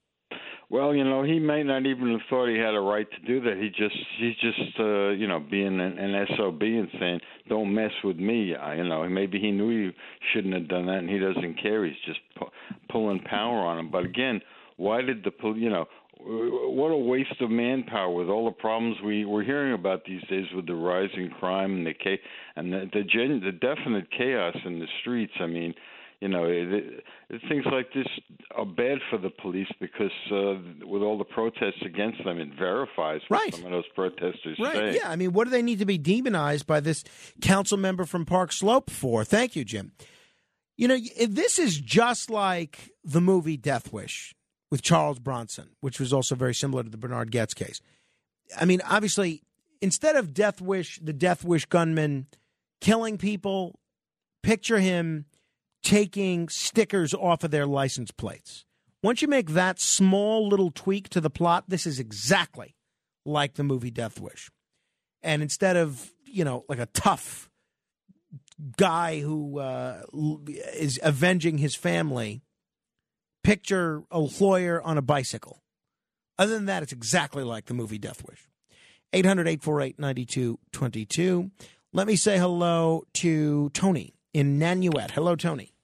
Well, 0.69 0.95
you 0.95 1.03
know, 1.03 1.23
he 1.23 1.39
may 1.39 1.63
not 1.63 1.85
even 1.85 2.11
have 2.11 2.21
thought 2.29 2.49
he 2.49 2.57
had 2.57 2.73
a 2.73 2.79
right 2.79 3.07
to 3.09 3.27
do 3.27 3.39
that. 3.41 3.57
He 3.57 3.69
just, 3.69 3.95
he's 4.19 4.35
just, 4.41 4.79
uh, 4.79 5.09
you 5.09 5.27
know, 5.27 5.39
being 5.39 5.79
an, 5.79 5.97
an 5.99 6.27
sob 6.35 6.61
and 6.61 6.87
saying, 6.99 7.19
"Don't 7.47 7.73
mess 7.73 7.91
with 8.03 8.17
me." 8.17 8.55
I, 8.55 8.75
you 8.75 8.83
know, 8.83 9.07
maybe 9.07 9.39
he 9.39 9.51
knew 9.51 9.69
he 9.69 9.91
shouldn't 10.33 10.53
have 10.55 10.67
done 10.67 10.87
that, 10.87 10.99
and 10.99 11.09
he 11.09 11.19
doesn't 11.19 11.61
care. 11.61 11.85
He's 11.85 11.93
just 12.05 12.19
pu- 12.35 12.49
pulling 12.89 13.19
power 13.19 13.59
on 13.59 13.77
him. 13.77 13.91
But 13.91 14.05
again, 14.05 14.41
why 14.77 15.01
did 15.01 15.23
the 15.23 15.31
police? 15.31 15.61
You 15.61 15.69
know, 15.69 15.85
what 16.19 16.89
a 16.89 16.97
waste 16.97 17.39
of 17.41 17.51
manpower 17.51 18.11
with 18.11 18.29
all 18.29 18.45
the 18.45 18.51
problems 18.51 18.97
we 19.05 19.25
we're 19.25 19.43
hearing 19.43 19.73
about 19.73 20.03
these 20.05 20.23
days 20.29 20.45
with 20.55 20.65
the 20.65 20.73
rising 20.73 21.29
crime 21.39 21.75
and 21.75 21.85
the 21.85 21.93
cha- 21.93 22.23
and 22.55 22.73
the 22.73 22.89
the, 22.91 23.03
gen- 23.03 23.41
the 23.43 23.51
definite 23.51 24.09
chaos 24.17 24.55
in 24.65 24.79
the 24.79 24.87
streets. 25.01 25.33
I 25.39 25.45
mean 25.45 25.73
you 26.21 26.27
know, 26.29 26.45
it, 26.45 27.03
it, 27.29 27.41
things 27.49 27.65
like 27.71 27.93
this 27.93 28.07
are 28.55 28.65
bad 28.65 28.99
for 29.09 29.17
the 29.17 29.29
police 29.29 29.67
because 29.79 30.11
uh, 30.31 30.55
with 30.87 31.01
all 31.01 31.17
the 31.17 31.23
protests 31.25 31.81
against 31.85 32.23
them, 32.23 32.39
it 32.39 32.49
verifies 32.57 33.21
what 33.27 33.41
Right. 33.41 33.53
some 33.55 33.65
of 33.65 33.71
those 33.71 33.87
protesters 33.93 34.57
Right. 34.59 34.73
say. 34.73 34.95
Yeah. 34.95 35.09
I 35.09 35.15
mean, 35.15 35.33
what 35.33 35.43
do 35.45 35.51
they 35.51 35.61
need 35.61 35.79
to 35.79 35.85
be 35.85 35.97
demonized 35.97 36.65
by 36.65 36.79
this 36.79 37.03
council 37.41 37.77
member 37.77 38.05
from 38.05 38.25
Park 38.25 38.51
Slope 38.51 38.89
for? 38.89 39.23
Thank 39.23 39.55
you, 39.55 39.65
Jim. 39.65 39.91
You 40.77 40.87
know, 40.89 40.97
this 41.27 41.57
is 41.59 41.79
just 41.79 42.29
like 42.29 42.91
the 43.03 43.21
movie 43.21 43.57
Death 43.57 43.93
Wish 43.93 44.35
with 44.71 44.81
Charles 44.81 45.19
Bronson, 45.19 45.69
which 45.79 45.99
was 45.99 46.11
also 46.11 46.35
very 46.35 46.53
similar 46.53 46.83
to 46.83 46.89
the 46.89 46.97
Bernhard 46.97 47.31
Goetz 47.31 47.53
case. 47.53 47.79
I 48.59 48.65
mean, 48.65 48.81
obviously, 48.89 49.43
instead 49.81 50.15
of 50.15 50.33
Death 50.33 50.59
Wish, 50.61 50.99
the 51.01 51.13
Death 51.13 51.43
Wish 51.45 51.65
gunman 51.65 52.27
killing 52.81 53.17
people, 53.17 53.79
picture 54.43 54.79
him 54.79 55.25
taking 55.85 56.49
stickers 56.49 57.13
off 57.13 57.43
of 57.43 57.51
their 57.51 57.67
license 57.67 58.11
plates. 58.11 58.65
Once 59.03 59.21
you 59.21 59.27
make 59.27 59.51
that 59.51 59.79
small 59.79 60.47
little 60.47 60.71
tweak 60.71 61.07
to 61.09 61.21
the 61.21 61.29
plot, 61.29 61.65
this 61.67 61.85
is 61.85 61.99
exactly 61.99 62.75
like 63.23 63.53
the 63.53 63.63
movie 63.63 63.91
Death 63.91 64.19
Wish. 64.19 64.49
And 65.21 65.43
instead 65.43 65.77
of, 65.77 66.11
you 66.25 66.43
know, 66.43 66.65
like 66.67 66.79
a 66.79 66.87
tough 66.87 67.51
guy 68.77 69.19
who 69.19 69.59
uh, 69.59 70.01
is 70.73 70.99
avenging 71.03 71.59
his 71.59 71.75
family, 71.75 72.41
picture 73.43 74.01
a 74.09 74.19
lawyer 74.19 74.81
on 74.81 74.97
a 74.97 75.03
bicycle. 75.03 75.61
Other 76.39 76.55
than 76.55 76.65
that, 76.65 76.81
it's 76.81 76.91
exactly 76.91 77.43
like 77.43 77.65
the 77.65 77.75
movie 77.75 77.99
Death 77.99 78.23
Wish. 78.27 78.49
800 79.13 79.47
848 79.47 79.99
9222. 79.99 81.51
Let 81.93 82.07
me 82.07 82.15
say 82.15 82.39
hello 82.39 83.03
to 83.15 83.69
Tony 83.69 84.15
in 84.33 84.59
Nanuet. 84.59 85.11
Hello, 85.11 85.35
Tony. 85.35 85.74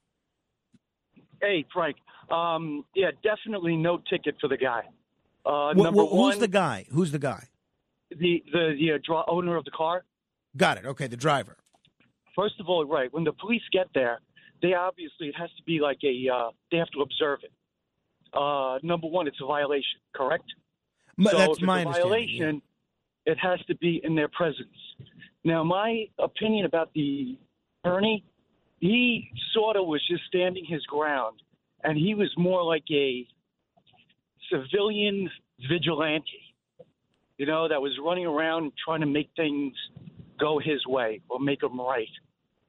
Hey, 1.42 1.66
Frank. 1.74 1.98
Um, 2.30 2.86
yeah, 2.95 3.11
definitely 3.24 3.76
no 3.76 3.98
ticket 4.10 4.36
for 4.40 4.48
the 4.48 4.58
guy. 4.58 4.84
Uh, 5.45 5.74
number 5.76 6.03
wh- 6.03 6.10
who's 6.10 6.36
one, 6.36 6.40
the 6.40 6.48
guy? 6.48 6.86
Who's 6.92 7.11
the 7.11 7.20
guy? 7.20 7.48
the 8.20 8.44
the 8.52 8.76
the 8.80 8.92
uh, 8.94 8.98
dra- 9.03 9.24
owner 9.28 9.56
of 9.56 9.66
the 9.66 9.72
car. 9.72 10.03
Got 10.58 10.78
it. 10.78 10.86
Okay, 10.86 11.08
the 11.08 11.18
driver. 11.18 11.58
First 12.36 12.56
of 12.60 12.68
all, 12.68 12.86
right 12.86 13.11
when 13.14 13.24
the 13.24 13.34
police 13.34 13.61
get 13.72 13.88
there, 13.94 14.20
they 14.61 14.74
obviously 14.74 15.28
it 15.28 15.36
has 15.38 15.50
to 15.58 15.64
be 15.64 15.80
like 15.80 16.00
a 16.03 16.30
uh, 16.34 16.52
they 16.72 16.78
have 16.78 16.90
to 16.92 17.02
observe 17.02 17.40
it. 17.44 17.52
Uh, 18.34 18.80
number 18.84 19.08
one, 19.08 19.28
it's 19.28 19.40
a 19.42 19.45
violation, 19.45 20.00
correct? 20.16 20.45
M- 21.20 21.26
so 21.26 21.38
that's 21.38 21.52
if 21.52 21.58
it's 21.58 21.64
my 21.64 21.82
a 21.82 21.86
violation. 21.86 22.61
It 23.26 23.38
has 23.38 23.60
to 23.68 23.76
be 23.76 24.02
in 24.03 24.16
their 24.16 24.30
presence. 24.30 24.68
Now, 25.44 25.64
my 25.64 26.06
opinion 26.18 26.66
about 26.66 26.92
the 26.95 27.38
attorney, 27.84 28.24
he 28.82 29.30
sort 29.53 29.77
of 29.77 29.85
was 29.85 30.06
just 30.08 30.24
standing 30.27 30.66
his 30.68 30.84
ground, 30.88 31.40
and 31.84 31.98
he 31.98 32.16
was 32.16 32.34
more 32.35 32.64
like 32.64 32.84
a 32.92 33.26
civilian 34.51 35.30
vigilante, 35.69 36.26
you 37.38 37.45
know, 37.45 37.68
that 37.69 37.80
was 37.82 37.98
running 38.03 38.26
around 38.26 38.74
trying 38.84 39.01
to 39.01 39.06
make 39.06 39.30
things 39.35 39.74
go 40.40 40.60
his 40.60 40.85
way 40.88 41.22
or 41.30 41.40
make 41.40 41.61
them 41.61 41.80
right 41.80 42.10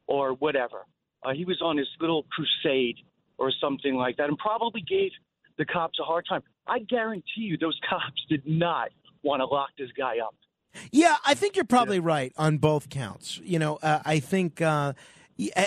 or 0.06 0.34
whatever. 0.34 0.84
Uh, 1.22 1.32
he 1.32 1.46
was 1.46 1.60
on 1.62 1.78
his 1.78 1.88
little 1.98 2.26
crusade 2.30 2.96
or 3.38 3.50
something 3.60 3.94
like 3.94 4.18
that 4.18 4.28
and 4.28 4.36
probably 4.36 4.82
gave 4.82 5.10
the 5.56 5.64
cops 5.64 5.98
a 5.98 6.04
hard 6.04 6.26
time. 6.28 6.42
I 6.66 6.80
guarantee 6.80 7.22
you 7.36 7.56
those 7.56 7.78
cops 7.88 8.22
did 8.28 8.42
not 8.46 8.90
want 9.22 9.40
to 9.40 9.46
lock 9.46 9.70
this 9.78 9.90
guy 9.96 10.18
up. 10.18 10.34
Yeah, 10.90 11.16
I 11.24 11.34
think 11.34 11.56
you're 11.56 11.64
probably 11.64 12.00
right 12.00 12.32
on 12.36 12.58
both 12.58 12.88
counts. 12.88 13.38
You 13.42 13.58
know, 13.58 13.78
uh, 13.82 14.00
I 14.04 14.20
think, 14.20 14.60
uh, 14.60 14.94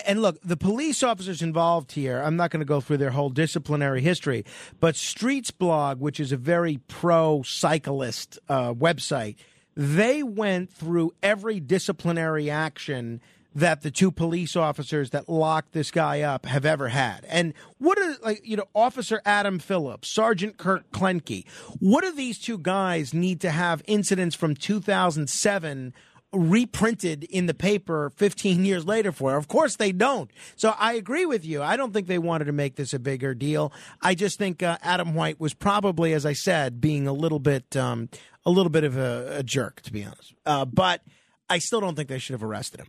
and 0.07 0.21
look, 0.21 0.39
the 0.41 0.57
police 0.57 1.03
officers 1.03 1.41
involved 1.41 1.93
here, 1.93 2.21
I'm 2.21 2.35
not 2.35 2.51
going 2.51 2.59
to 2.59 2.65
go 2.65 2.81
through 2.81 2.97
their 2.97 3.11
whole 3.11 3.29
disciplinary 3.29 4.01
history, 4.01 4.45
but 4.79 4.95
Streetsblog, 4.95 5.97
which 5.97 6.19
is 6.19 6.31
a 6.31 6.37
very 6.37 6.79
pro 6.87 7.43
cyclist 7.43 8.39
uh, 8.47 8.73
website, 8.73 9.35
they 9.75 10.23
went 10.23 10.71
through 10.71 11.13
every 11.21 11.59
disciplinary 11.59 12.49
action 12.49 13.21
that 13.55 13.81
the 13.81 13.89
two 13.89 14.11
police 14.11 14.55
officers 14.55 15.11
that 15.11 15.29
locked 15.29 15.71
this 15.71 15.89
guy 15.89 16.21
up 16.21 16.45
have 16.45 16.65
ever 16.65 16.89
had. 16.89 17.25
And 17.29 17.53
what 17.77 17.97
are 17.97 18.15
like 18.21 18.41
you 18.43 18.57
know 18.57 18.65
Officer 18.75 19.21
Adam 19.25 19.59
Phillips, 19.59 20.09
Sergeant 20.09 20.57
Kirk 20.57 20.91
Klenke, 20.91 21.45
what 21.79 22.03
do 22.03 22.11
these 22.11 22.37
two 22.37 22.57
guys 22.57 23.13
need 23.13 23.39
to 23.41 23.51
have 23.51 23.81
incidents 23.87 24.35
from 24.35 24.55
2007 24.55 25.93
reprinted 26.35 27.23
in 27.23 27.45
the 27.45 27.53
paper 27.53 28.11
15 28.17 28.65
years 28.65 28.85
later 28.85 29.11
for? 29.11 29.35
Of 29.37 29.47
course 29.47 29.75
they 29.77 29.91
don't. 29.91 30.29
So 30.55 30.73
I 30.77 30.93
agree 30.93 31.25
with 31.25 31.45
you. 31.45 31.63
I 31.63 31.77
don't 31.77 31.93
think 31.93 32.07
they 32.07 32.19
wanted 32.19 32.45
to 32.45 32.51
make 32.51 32.75
this 32.75 32.93
a 32.93 32.99
bigger 32.99 33.33
deal. 33.33 33.71
I 34.01 34.13
just 34.15 34.37
think 34.37 34.61
uh, 34.61 34.77
Adam 34.83 35.13
White 35.13 35.39
was 35.39 35.53
probably 35.53 36.13
as 36.13 36.25
I 36.25 36.33
said 36.33 36.81
being 36.81 37.07
a 37.07 37.13
little 37.13 37.39
bit 37.39 37.75
um, 37.75 38.09
a 38.45 38.51
little 38.51 38.69
bit 38.69 38.83
of 38.83 38.97
a, 38.97 39.37
a 39.39 39.43
jerk 39.43 39.81
to 39.81 39.91
be 39.93 40.03
honest. 40.03 40.33
Uh, 40.45 40.65
but 40.65 41.01
I 41.49 41.59
still 41.59 41.81
don't 41.81 41.95
think 41.95 42.09
they 42.09 42.19
should 42.19 42.33
have 42.33 42.43
arrested 42.43 42.79
him. 42.81 42.87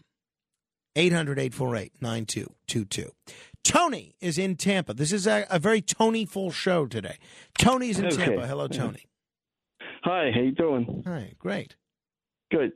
800 0.97 1.39
848 1.39 1.92
9222. 2.00 3.10
Tony 3.62 4.15
is 4.20 4.39
in 4.39 4.57
Tampa. 4.57 4.94
This 4.94 5.12
is 5.12 5.26
a, 5.26 5.44
a 5.50 5.58
very 5.58 5.81
Tony 5.83 6.25
full 6.25 6.50
show 6.50 6.86
today. 6.86 7.16
Tony's 7.58 7.99
in 7.99 8.07
Okay. 8.07 8.16
Tampa. 8.16 8.47
Hello, 8.47 8.68
Tony. 8.68 9.05
Hi, 10.05 10.31
how 10.33 10.41
you 10.41 10.52
doing? 10.52 11.02
Hi, 11.05 11.33
great. 11.39 11.75
Good. 12.50 12.73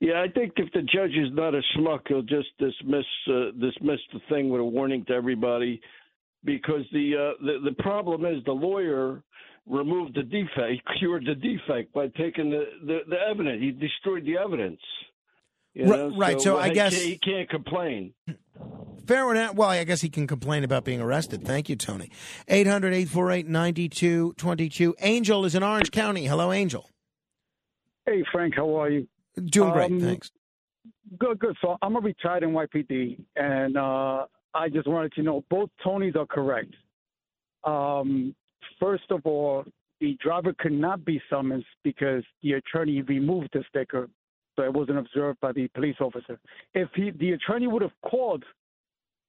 Yeah, 0.00 0.22
I 0.22 0.28
think 0.28 0.52
if 0.56 0.72
the 0.72 0.82
judge 0.82 1.10
is 1.10 1.30
not 1.32 1.54
a 1.54 1.60
schmuck, 1.76 2.00
he'll 2.06 2.22
just 2.22 2.48
dismiss 2.58 3.04
uh, 3.28 3.50
dismiss 3.60 3.98
the 4.12 4.20
thing 4.28 4.48
with 4.48 4.60
a 4.60 4.64
warning 4.64 5.04
to 5.06 5.12
everybody, 5.12 5.80
because 6.44 6.82
the 6.92 7.14
uh, 7.34 7.44
the 7.44 7.70
the 7.70 7.82
problem 7.82 8.24
is 8.24 8.42
the 8.44 8.52
lawyer 8.52 9.22
removed 9.66 10.14
the 10.14 10.22
defect, 10.22 10.82
cured 10.98 11.24
the 11.26 11.34
defect 11.34 11.92
by 11.92 12.06
taking 12.16 12.50
the 12.50 12.64
the, 12.86 12.98
the 13.08 13.16
evidence. 13.28 13.60
He 13.60 13.72
destroyed 13.72 14.24
the 14.24 14.36
evidence. 14.38 14.80
You 15.74 15.84
Ri- 15.84 15.90
know? 15.90 16.16
right, 16.16 16.40
so 16.40 16.58
I 16.58 16.68
he 16.68 16.74
guess- 16.74 16.94
can't, 16.94 17.04
he 17.08 17.18
can't 17.18 17.50
complain. 17.50 18.14
Fair 19.06 19.30
enough. 19.32 19.54
Well, 19.54 19.70
I 19.70 19.82
guess 19.84 20.00
he 20.02 20.10
can 20.10 20.26
complain 20.26 20.64
about 20.64 20.84
being 20.84 21.00
arrested. 21.00 21.42
Thank 21.44 21.68
you, 21.70 21.76
Tony. 21.76 22.10
800 22.46 22.92
848 22.92 23.46
9222. 23.48 24.94
Angel 25.00 25.44
is 25.46 25.54
in 25.54 25.62
Orange 25.62 25.90
County. 25.90 26.26
Hello, 26.26 26.52
Angel. 26.52 26.88
Hey, 28.04 28.22
Frank, 28.30 28.54
how 28.54 28.78
are 28.80 28.90
you? 28.90 29.08
Doing 29.46 29.72
great, 29.72 29.90
Um, 29.92 30.00
thanks. 30.00 30.30
Good, 31.18 31.38
good. 31.38 31.56
So 31.60 31.76
I'm 31.82 31.96
a 31.96 32.00
retired 32.00 32.42
NYPD, 32.42 33.20
and 33.36 33.76
uh, 33.76 34.26
I 34.54 34.68
just 34.68 34.86
wanted 34.86 35.12
to 35.14 35.22
know 35.22 35.44
both 35.50 35.70
Tonys 35.84 36.16
are 36.16 36.26
correct. 36.26 36.74
Um, 37.64 38.34
first 38.78 39.04
of 39.10 39.20
all, 39.24 39.64
the 40.00 40.16
driver 40.20 40.54
could 40.58 40.72
not 40.72 41.04
be 41.04 41.20
summoned 41.28 41.64
because 41.82 42.22
the 42.42 42.52
attorney 42.52 43.02
removed 43.02 43.50
the 43.52 43.64
sticker, 43.68 44.08
so 44.56 44.62
it 44.62 44.72
wasn't 44.72 44.98
observed 44.98 45.40
by 45.40 45.52
the 45.52 45.68
police 45.68 45.96
officer. 46.00 46.38
If 46.74 46.88
he, 46.94 47.10
the 47.10 47.32
attorney 47.32 47.66
would 47.66 47.82
have 47.82 47.92
called 48.08 48.44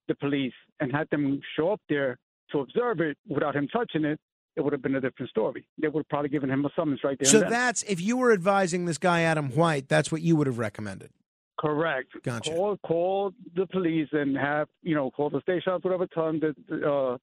the 0.08 0.16
police 0.16 0.54
and 0.80 0.92
had 0.92 1.10
them 1.10 1.40
show 1.56 1.72
up 1.72 1.82
there 1.90 2.18
to 2.52 2.60
observe 2.60 3.00
it 3.00 3.18
without 3.28 3.56
him 3.56 3.68
touching 3.68 4.06
it, 4.06 4.20
it 4.56 4.62
would 4.62 4.74
have 4.74 4.82
been 4.82 4.96
a 4.96 5.02
different 5.02 5.30
story. 5.30 5.66
They 5.82 5.88
would 5.88 6.02
have 6.02 6.10
probably 6.10 6.30
given 6.30 6.50
him 6.50 6.66
a 6.66 6.70
summons 6.76 7.02
right 7.04 7.18
there. 7.20 7.30
So 7.30 7.42
that's, 7.42 7.84
if 7.84 8.02
you 8.02 8.18
were 8.18 8.32
advising 8.32 8.86
this 8.86 8.98
guy, 8.98 9.22
Adam 9.22 9.50
White, 9.52 9.88
that's 9.88 10.12
what 10.12 10.22
you 10.22 10.36
would 10.36 10.48
have 10.48 10.58
recommended. 10.58 11.12
Correct. 11.60 12.12
Gotcha. 12.24 12.52
Call 12.52 12.78
call 12.78 13.34
the 13.54 13.68
police 13.68 14.08
and 14.14 14.38
have 14.38 14.70
you 14.82 14.96
know 14.96 15.12
call 15.12 15.30
the 15.30 15.42
station 15.42 15.74
house 15.74 15.84
whatever 15.84 16.08
time 16.08 16.40
that 16.40 16.88
uh, 16.88 17.18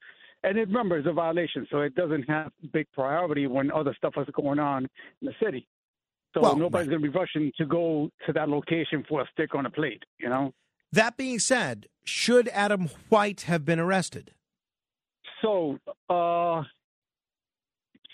and 0.47 0.59
it, 0.59 0.69
remember 0.69 0.99
it's 0.99 1.09
a 1.09 1.13
violation, 1.13 1.67
so 1.71 1.81
it 1.81 1.95
doesn't 1.95 2.25
have 2.25 2.53
big 2.73 2.87
priority 2.93 3.47
when 3.47 3.73
other 3.73 3.95
stuff 3.97 4.13
is 4.19 4.27
going 4.35 4.59
on 4.59 4.87
in 5.23 5.27
the 5.27 5.33
city. 5.43 5.67
So 6.35 6.43
Well, 6.43 6.57
nobody's 6.57 6.89
going 6.89 7.01
to 7.01 7.11
be 7.11 7.19
rushing 7.19 7.51
to 7.57 7.65
go 7.65 8.11
to 8.27 8.33
that 8.35 8.51
location 8.51 9.05
for 9.09 9.23
a 9.23 9.25
stick 9.33 9.55
on 9.55 9.65
a 9.65 9.71
plate. 9.71 10.03
You 10.21 10.29
know. 10.29 10.53
That 10.93 11.17
being 11.17 11.39
said, 11.39 11.87
should 12.05 12.49
Adam 12.49 12.91
White 13.09 13.43
have 13.43 13.65
been 13.65 13.81
arrested? 13.81 14.33
So, 15.43 15.79
uh, 16.11 16.63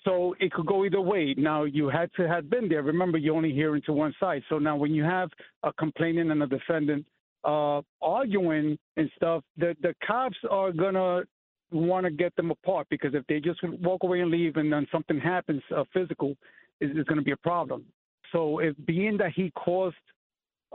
so 0.05 0.34
it 0.40 0.52
could 0.52 0.66
go 0.66 0.84
either 0.84 1.00
way. 1.00 1.34
Now 1.36 1.64
you 1.64 1.89
had 1.89 2.10
to 2.16 2.26
have 2.28 2.50
been 2.50 2.68
there. 2.68 2.82
Remember, 2.82 3.18
you're 3.18 3.36
only 3.36 3.52
hearing 3.52 3.82
to 3.86 3.92
one 3.92 4.14
side. 4.18 4.42
So 4.48 4.58
now, 4.58 4.76
when 4.76 4.94
you 4.94 5.05
have 5.05 5.31
a 5.62 5.72
complainant 5.72 6.31
and 6.31 6.42
a 6.42 6.47
defendant 6.47 7.06
uh, 7.44 7.82
arguing 8.00 8.78
and 8.97 9.10
stuff, 9.16 9.42
the 9.56 9.76
the 9.82 9.94
cops 10.06 10.36
are 10.50 10.72
gonna 10.72 11.22
want 11.70 12.05
to 12.05 12.10
get 12.10 12.34
them 12.36 12.50
apart 12.50 12.86
because 12.90 13.14
if 13.14 13.26
they 13.26 13.40
just 13.40 13.60
walk 13.81 14.02
away 14.02 14.20
and 14.20 14.31
leave, 14.31 14.56
and 14.56 14.72
then 14.72 14.86
something 14.92 15.18
happens, 15.18 15.62
uh, 15.74 15.84
physical, 15.92 16.36
is, 16.81 16.90
is 16.90 17.05
going 17.05 17.16
to 17.16 17.24
be 17.24 17.32
a 17.32 17.36
problem. 17.39 17.84
So, 18.32 18.58
if 18.58 18.74
being 18.86 19.16
that 19.18 19.32
he 19.34 19.50
caused 19.52 19.97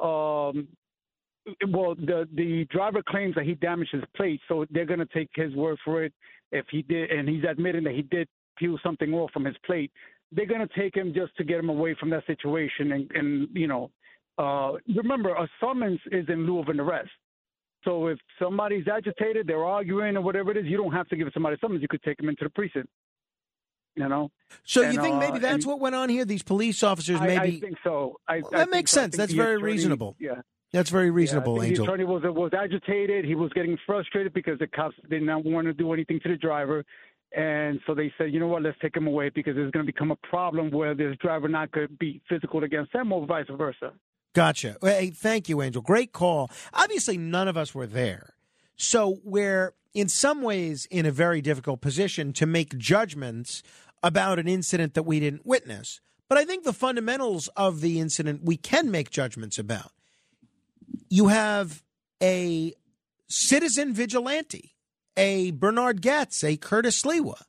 um, 0.01 0.67
well, 1.69 1.95
the 1.95 2.27
the 2.35 2.65
driver 2.69 3.01
claims 3.07 3.35
that 3.35 3.45
he 3.45 3.56
damaged 3.56 3.91
his 3.93 4.03
plate, 4.15 4.41
so 4.47 4.65
they're 4.69 4.85
going 4.85 4.99
to 4.99 5.06
take 5.07 5.30
his 5.35 5.53
word 5.56 5.77
for 5.83 6.03
it. 6.03 6.14
If 6.51 6.65
he 6.69 6.81
did, 6.81 7.11
and 7.11 7.27
he's 7.27 7.43
admitting 7.43 7.83
that 7.85 7.93
he 7.93 8.03
did 8.03 8.27
peel 8.58 8.77
something 8.84 9.14
off 9.14 9.32
from 9.32 9.45
his 9.45 9.56
plate, 9.66 9.92
they're 10.32 10.45
going 10.45 10.66
to 10.68 10.80
take 10.80 10.95
him 10.95 11.14
just 11.14 11.36
to 11.38 11.44
get 11.44 11.60
him 11.60 11.69
away 11.69 11.95
from 12.00 12.10
that 12.11 12.26
situation. 12.26 12.92
And, 12.92 13.11
and 13.11 13.48
you 13.53 13.68
know, 13.68 13.92
uh, 14.38 14.74
remember, 14.95 15.30
a 15.34 15.48
summons 15.61 16.00
is 16.11 16.26
in 16.30 16.45
lieu 16.45 16.60
of 16.60 16.68
an 16.69 16.80
arrest. 16.80 17.10
So 17.84 18.08
if 18.08 18.19
somebody's 18.42 18.86
agitated, 18.88 19.48
they're 19.48 19.64
arguing 19.64 20.18
or 20.18 20.22
whatever 20.22 20.52
it 20.52 20.58
is, 20.58 20.66
you 20.66 20.77
don't 20.77 20.92
have 20.92 21.08
to 21.10 21.16
give 21.16 21.27
somebody 21.34 21.56
a 21.56 21.60
summons. 21.60 21.82
You 21.82 21.88
could 21.88 22.03
take 22.03 22.18
them 22.18 22.27
into 22.30 22.44
the 22.44 22.50
precinct. 22.50 22.90
You 23.95 24.08
know. 24.10 24.30
So 24.64 24.84
And, 24.84 24.94
you 24.94 25.02
think 25.02 25.16
uh, 25.16 25.19
maybe 25.19 25.40
that's 25.40 25.64
and- 25.64 25.66
what 25.66 25.80
went 25.80 25.95
on 25.95 26.10
here? 26.10 26.26
These 26.26 26.44
police 26.44 26.84
officers 26.84 27.19
maybe. 27.22 27.58
I 27.58 27.60
think 27.60 27.77
so. 27.84 28.18
I, 28.27 28.42
Well, 28.42 28.50
I 28.53 28.58
that 28.58 28.69
makes 28.69 28.92
so. 28.92 29.02
Sense. 29.02 29.18
That's 29.18 29.34
very 29.34 29.56
attorney- 29.56 29.72
reasonable. 29.72 30.16
Yeah. 30.19 30.42
That's 30.74 30.90
very 30.90 31.10
reasonable, 31.11 31.58
yeah, 31.64 31.69
Angel. 31.69 31.86
The 31.86 31.92
attorney 31.94 32.03
was 32.03 32.24
was 32.26 32.52
agitated. 32.53 33.24
He 33.24 33.36
was 33.36 33.52
getting 33.53 33.77
frustrated 33.86 34.34
because 34.34 34.60
the 34.60 34.68
cops 34.68 34.95
did 35.10 35.24
not 35.24 35.45
want 35.45 35.66
to 35.66 35.74
do 35.74 35.94
anything 35.94 36.19
to 36.24 36.30
the 36.30 36.36
driver, 36.36 36.84
and 37.35 37.80
so 37.85 37.93
they 37.93 38.11
said, 38.17 38.31
you 38.33 38.39
know 38.39 38.47
what, 38.47 38.64
let's 38.64 38.77
take 38.81 38.95
him 38.95 39.07
away 39.07 39.30
because 39.30 39.56
it's 39.57 39.72
going 39.72 39.85
to 39.85 39.91
become 39.91 40.11
a 40.11 40.15
problem 40.15 40.72
where 40.72 40.95
this 40.95 41.15
driver 41.17 41.47
not 41.47 41.72
to 41.73 41.88
be 41.88 42.22
physical 42.30 42.64
against 42.64 42.93
him 42.93 43.11
or 43.11 43.25
vice 43.25 43.45
versa. 43.57 43.91
Gotcha. 44.33 44.77
Hey, 44.81 45.09
thank 45.09 45.49
you, 45.49 45.61
Angel. 45.61 45.81
Great 45.81 46.14
call. 46.14 46.51
Obviously, 46.73 47.17
none 47.17 47.47
of 47.47 47.57
us 47.57 47.73
were 47.73 47.88
there. 47.88 48.35
So 48.75 49.19
we're 49.23 49.73
in 49.93 50.07
some 50.07 50.41
ways 50.41 50.88
in 50.91 51.06
a 51.06 51.11
very 51.11 51.41
difficult 51.41 51.81
position 51.81 52.31
to 52.33 52.45
make 52.45 52.77
judgments 52.77 53.64
about 54.03 54.38
an 54.38 54.47
incident 54.47 54.93
that 54.93 55.03
we 55.03 55.19
didn't 55.19 55.45
witness. 55.45 56.01
But 56.30 56.38
I 56.38 56.45
think 56.45 56.64
the 56.64 56.73
fundamentals 56.73 57.47
of 57.57 57.81
the 57.81 57.99
incident 57.99 58.43
we 58.43 58.57
can 58.57 58.91
make 58.91 59.09
judgments 59.09 59.57
about. 59.57 59.91
You 61.09 61.27
have 61.27 61.83
a 62.22 62.73
citizen 63.27 63.93
vigilante, 63.93 64.75
a 65.17 65.51
Bernhard 65.51 66.01
Goetz, 66.01 66.43
a 66.43 66.55
Curtis 66.55 67.01
Sliwa, 67.01 67.41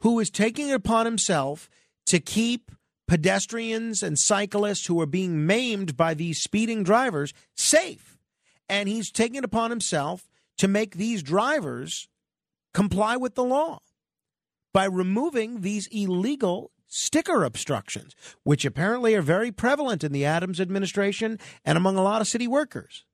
who 0.00 0.18
is 0.18 0.30
taking 0.30 0.70
it 0.70 0.74
upon 0.74 1.04
himself 1.04 1.68
to 2.06 2.18
keep 2.18 2.72
pedestrians 3.06 4.02
and 4.02 4.18
cyclists 4.18 4.86
who 4.86 5.00
are 5.00 5.06
being 5.06 5.46
maimed 5.46 5.96
by 5.96 6.14
these 6.14 6.40
speeding 6.40 6.82
drivers 6.82 7.34
safe. 7.54 8.16
And 8.68 8.88
he's 8.88 9.10
taking 9.10 9.36
it 9.36 9.44
upon 9.44 9.70
himself 9.70 10.28
to 10.58 10.68
make 10.68 10.94
these 10.96 11.22
drivers 11.22 12.08
comply 12.72 13.16
with 13.16 13.34
the 13.34 13.44
law 13.44 13.80
by 14.72 14.84
removing 14.84 15.60
these 15.60 15.88
illegal 15.88 16.70
sticker 16.86 17.44
obstructions, 17.44 18.14
which 18.44 18.64
apparently 18.64 19.14
are 19.14 19.22
very 19.22 19.50
prevalent 19.52 20.04
in 20.04 20.12
the 20.12 20.24
Adams 20.24 20.60
administration 20.60 21.38
and 21.64 21.76
among 21.76 21.96
a 21.96 22.02
lot 22.02 22.20
of 22.20 22.28
city 22.28 22.46
workers. 22.46 23.04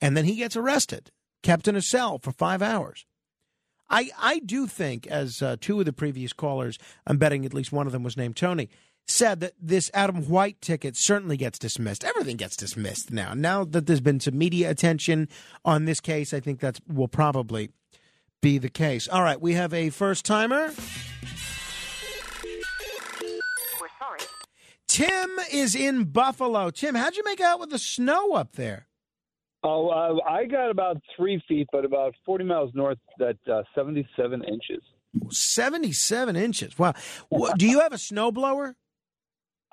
And 0.00 0.16
then 0.16 0.24
he 0.24 0.36
gets 0.36 0.56
arrested, 0.56 1.10
kept 1.42 1.66
in 1.66 1.76
a 1.76 1.82
cell 1.82 2.18
for 2.18 2.32
five 2.32 2.62
hours. 2.62 3.06
I, 3.92 4.08
I 4.18 4.38
do 4.38 4.66
think, 4.66 5.06
as 5.06 5.42
uh, 5.42 5.56
two 5.60 5.78
of 5.78 5.84
the 5.84 5.92
previous 5.92 6.32
callers, 6.32 6.78
I'm 7.06 7.18
betting 7.18 7.44
at 7.44 7.52
least 7.52 7.72
one 7.72 7.86
of 7.86 7.92
them 7.92 8.02
was 8.02 8.16
named 8.16 8.36
Tony, 8.36 8.70
said 9.06 9.40
that 9.40 9.52
this 9.60 9.90
Adam 9.92 10.28
White 10.28 10.60
ticket 10.62 10.96
certainly 10.96 11.36
gets 11.36 11.58
dismissed. 11.58 12.02
Everything 12.02 12.36
gets 12.36 12.56
dismissed 12.56 13.10
now. 13.10 13.34
Now 13.34 13.64
that 13.64 13.86
there's 13.86 14.00
been 14.00 14.20
some 14.20 14.38
media 14.38 14.70
attention 14.70 15.28
on 15.64 15.84
this 15.84 16.00
case, 16.00 16.32
I 16.32 16.40
think 16.40 16.60
that 16.60 16.80
will 16.88 17.08
probably 17.08 17.68
be 18.40 18.56
the 18.58 18.70
case. 18.70 19.08
All 19.08 19.22
right, 19.22 19.40
we 19.40 19.52
have 19.54 19.74
a 19.74 19.90
first 19.90 20.24
timer. 20.24 20.72
We're 23.78 23.88
sorry. 23.98 24.20
Tim 24.88 25.30
is 25.52 25.74
in 25.74 26.04
Buffalo. 26.04 26.70
Tim, 26.70 26.94
how'd 26.94 27.16
you 27.16 27.24
make 27.24 27.40
out 27.40 27.60
with 27.60 27.70
the 27.70 27.78
snow 27.78 28.32
up 28.32 28.52
there? 28.56 28.86
Oh, 29.64 29.88
uh, 29.88 30.28
I 30.28 30.46
got 30.46 30.70
about 30.70 30.96
three 31.16 31.42
feet, 31.46 31.68
but 31.70 31.84
about 31.84 32.14
40 32.26 32.44
miles 32.44 32.70
north, 32.74 32.98
that 33.18 33.36
uh, 33.50 33.62
77 33.74 34.42
inches. 34.44 34.82
77 35.30 36.36
inches. 36.36 36.78
Wow. 36.78 36.94
Do 37.56 37.68
you 37.68 37.80
have 37.80 37.92
a 37.92 37.96
snowblower? 37.96 38.74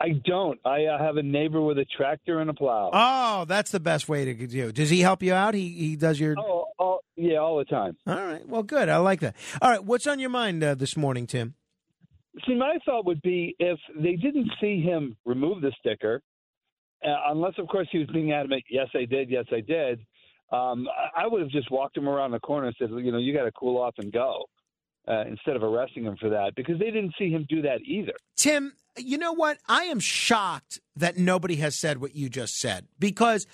I 0.01 0.09
don't. 0.25 0.59
I 0.63 0.85
uh, 0.85 0.97
have 0.97 1.17
a 1.17 1.23
neighbor 1.23 1.61
with 1.61 1.77
a 1.77 1.85
tractor 1.85 2.39
and 2.39 2.49
a 2.49 2.53
plow. 2.53 2.89
Oh, 2.93 3.45
that's 3.45 3.71
the 3.71 3.81
best 3.81 4.07
way 4.07 4.25
to 4.25 4.47
do. 4.47 4.71
Does 4.71 4.89
he 4.89 5.01
help 5.01 5.21
you 5.21 5.33
out? 5.33 5.53
He 5.53 5.69
he 5.69 5.95
does 5.97 6.19
your. 6.19 6.35
Oh, 6.39 6.67
oh 6.79 6.99
yeah, 7.17 7.37
all 7.37 7.57
the 7.57 7.65
time. 7.65 7.97
All 8.07 8.15
right. 8.15 8.47
Well, 8.47 8.63
good. 8.63 8.87
I 8.87 8.97
like 8.97 9.19
that. 9.19 9.35
All 9.61 9.69
right. 9.69 9.83
What's 9.83 10.07
on 10.07 10.19
your 10.19 10.29
mind 10.29 10.63
uh, 10.63 10.75
this 10.75 10.95
morning, 10.95 11.27
Tim? 11.27 11.55
See, 12.47 12.55
my 12.55 12.77
thought 12.85 13.05
would 13.05 13.21
be 13.21 13.55
if 13.59 13.77
they 13.93 14.15
didn't 14.15 14.49
see 14.61 14.81
him 14.81 15.17
remove 15.25 15.61
the 15.61 15.73
sticker, 15.79 16.21
uh, 17.05 17.15
unless, 17.27 17.53
of 17.57 17.67
course, 17.67 17.87
he 17.91 17.99
was 17.99 18.07
being 18.07 18.31
adamant, 18.31 18.63
yes, 18.69 18.87
I 18.93 19.05
did, 19.05 19.29
yes, 19.29 19.45
I 19.51 19.61
did, 19.61 19.99
um, 20.51 20.87
I 20.87 21.23
I 21.23 21.27
would 21.27 21.41
have 21.41 21.51
just 21.51 21.69
walked 21.71 21.95
him 21.97 22.07
around 22.07 22.31
the 22.31 22.39
corner 22.39 22.67
and 22.67 22.75
said, 22.79 22.89
you 22.91 23.11
know, 23.11 23.17
you 23.17 23.33
got 23.33 23.43
to 23.43 23.51
cool 23.51 23.77
off 23.81 23.95
and 23.97 24.11
go 24.11 24.45
uh, 25.07 25.23
instead 25.27 25.55
of 25.55 25.63
arresting 25.63 26.03
him 26.03 26.17
for 26.19 26.29
that 26.29 26.53
because 26.55 26.79
they 26.79 26.91
didn't 26.91 27.13
see 27.17 27.29
him 27.29 27.45
do 27.49 27.61
that 27.61 27.81
either. 27.85 28.13
Tim, 28.35 28.73
you 28.97 29.17
know 29.17 29.33
what? 29.33 29.57
I 29.67 29.85
am 29.85 29.99
shocked 29.99 30.79
that 30.95 31.17
nobody 31.17 31.57
has 31.57 31.75
said 31.75 32.01
what 32.01 32.15
you 32.15 32.29
just 32.29 32.59
said 32.59 32.87
because. 32.99 33.47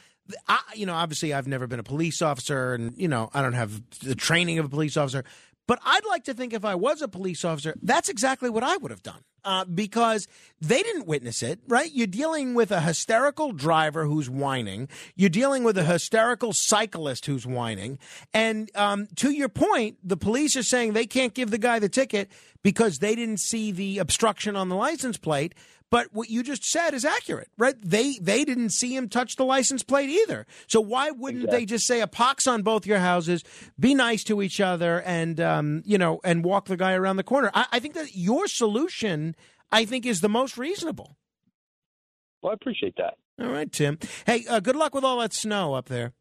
I, 0.47 0.57
you 0.73 0.87
know, 0.87 0.95
obviously, 0.95 1.35
I've 1.35 1.45
never 1.45 1.67
been 1.67 1.77
a 1.77 1.83
police 1.83 2.19
officer, 2.19 2.73
and 2.73 2.97
you 2.97 3.07
know, 3.07 3.29
I 3.35 3.43
don't 3.43 3.53
have 3.53 3.79
the 3.99 4.15
training 4.15 4.57
of 4.57 4.65
a 4.65 4.69
police 4.69 4.97
officer. 4.97 5.23
But 5.67 5.79
I'd 5.83 6.05
like 6.05 6.23
to 6.25 6.33
think 6.33 6.53
if 6.53 6.65
I 6.65 6.75
was 6.75 7.01
a 7.01 7.07
police 7.07 7.43
officer, 7.43 7.75
that's 7.81 8.09
exactly 8.09 8.49
what 8.49 8.63
I 8.63 8.77
would 8.77 8.91
have 8.91 9.03
done. 9.03 9.23
Uh, 9.43 9.63
because 9.63 10.27
they 10.59 10.81
didn't 10.81 11.05
witness 11.05 11.43
it, 11.43 11.59
right? 11.67 11.91
You're 11.93 12.07
dealing 12.07 12.55
with 12.55 12.71
a 12.71 12.81
hysterical 12.81 13.51
driver 13.51 14.05
who's 14.05 14.27
whining. 14.27 14.89
You're 15.15 15.29
dealing 15.29 15.63
with 15.63 15.77
a 15.77 15.83
hysterical 15.83 16.51
cyclist 16.51 17.27
who's 17.27 17.45
whining. 17.45 17.99
And 18.33 18.71
um, 18.73 19.07
to 19.17 19.29
your 19.29 19.49
point, 19.49 19.97
the 20.03 20.17
police 20.17 20.55
are 20.55 20.63
saying 20.63 20.93
they 20.93 21.05
can't 21.05 21.35
give 21.35 21.51
the 21.51 21.59
guy 21.59 21.77
the 21.77 21.89
ticket 21.89 22.31
because 22.63 22.97
they 22.97 23.13
didn't 23.13 23.39
see 23.39 23.71
the 23.71 23.99
obstruction 23.99 24.55
on 24.55 24.69
the 24.69 24.75
license 24.75 25.17
plate. 25.17 25.53
But 25.91 26.07
what 26.11 26.29
you 26.29 26.43
just 26.43 26.63
said 26.65 26.93
is 26.93 27.05
accurate, 27.05 27.49
right? 27.57 27.75
They 27.81 28.17
they 28.19 28.43
didn't 28.43 28.71
see 28.71 28.95
him 28.95 29.07
touch 29.07 29.35
the 29.35 29.45
license 29.45 29.83
plate 29.83 30.09
either. 30.09 30.45
So 30.67 30.81
why 30.81 31.11
wouldn't 31.11 31.49
they 31.51 31.65
just 31.65 31.85
say 31.85 32.01
a 32.01 32.07
pox 32.07 32.47
on 32.47 32.63
both 32.63 32.85
your 32.85 32.99
houses, 32.99 33.43
be 33.79 33.93
nice 33.93 34.23
to 34.25 34.41
each 34.41 34.59
other, 34.59 35.01
and 35.01 35.39
um, 35.39 35.83
you 35.85 35.97
know, 35.97 36.19
and 36.23 36.43
walk 36.43 36.65
the 36.65 36.77
guy 36.77 36.93
around 36.93 37.17
the 37.17 37.23
corner? 37.23 37.51
I, 37.53 37.67
I 37.73 37.79
think 37.79 37.93
that 37.93 38.15
your 38.15 38.47
solution, 38.47 39.35
I 39.71 39.85
think, 39.85 40.05
is 40.05 40.21
the 40.21 40.29
most 40.29 40.57
reasonable. 40.57 41.17
Well, 42.41 42.51
I 42.51 42.55
appreciate 42.55 42.95
that. 42.97 43.15
All 43.39 43.51
right, 43.51 43.71
Tim. 43.71 43.99
Hey, 44.25 44.45
uh, 44.49 44.59
good 44.59 44.75
luck 44.75 44.95
with 44.95 45.03
all 45.03 45.19
that 45.19 45.33
snow 45.33 45.73
up 45.73 45.87
there. 45.87 46.13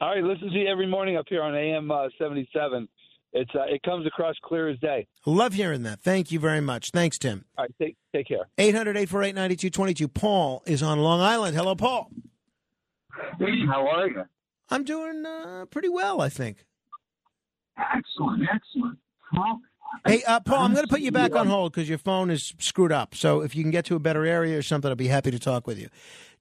All 0.00 0.08
right, 0.08 0.24
listen 0.24 0.48
to 0.48 0.58
you 0.58 0.66
every 0.66 0.86
morning 0.86 1.16
up 1.16 1.26
here 1.28 1.42
on 1.42 1.54
AM 1.54 1.90
uh, 1.90 2.08
77. 2.18 2.88
It's 3.32 3.50
uh, 3.54 3.62
it 3.68 3.82
comes 3.82 4.06
across 4.06 4.34
clear 4.42 4.68
as 4.68 4.78
day. 4.80 5.06
Love 5.24 5.52
hearing 5.54 5.82
that. 5.84 6.00
Thank 6.00 6.32
you 6.32 6.40
very 6.40 6.60
much. 6.60 6.90
Thanks, 6.90 7.18
Tim. 7.18 7.44
All 7.56 7.64
right, 7.64 7.74
take 7.80 7.96
take 8.14 8.26
care. 8.26 8.48
800 8.58 8.96
848 8.96 9.34
9222. 9.34 10.08
Paul 10.08 10.62
is 10.66 10.82
on 10.82 10.98
Long 10.98 11.20
Island. 11.20 11.56
Hello, 11.56 11.74
Paul. 11.76 12.10
Hey, 13.38 13.66
how 13.66 13.86
are 13.86 14.08
you? 14.08 14.24
I'm 14.70 14.84
doing 14.84 15.24
uh, 15.24 15.66
pretty 15.70 15.88
well, 15.88 16.20
I 16.20 16.28
think. 16.28 16.64
Excellent, 17.78 18.42
excellent. 18.52 18.98
Well, 19.32 19.60
Hey, 20.06 20.22
uh, 20.22 20.40
Paul, 20.40 20.60
I'm 20.64 20.72
going 20.72 20.86
to 20.86 20.90
put 20.90 21.00
you 21.00 21.10
back 21.10 21.34
on 21.34 21.46
hold 21.48 21.72
because 21.72 21.88
your 21.88 21.98
phone 21.98 22.30
is 22.30 22.54
screwed 22.58 22.92
up. 22.92 23.14
So 23.14 23.42
if 23.42 23.56
you 23.56 23.62
can 23.64 23.70
get 23.72 23.84
to 23.86 23.96
a 23.96 23.98
better 23.98 24.24
area 24.24 24.56
or 24.56 24.62
something, 24.62 24.88
I'll 24.88 24.94
be 24.96 25.08
happy 25.08 25.30
to 25.32 25.38
talk 25.38 25.66
with 25.66 25.78
you. 25.78 25.88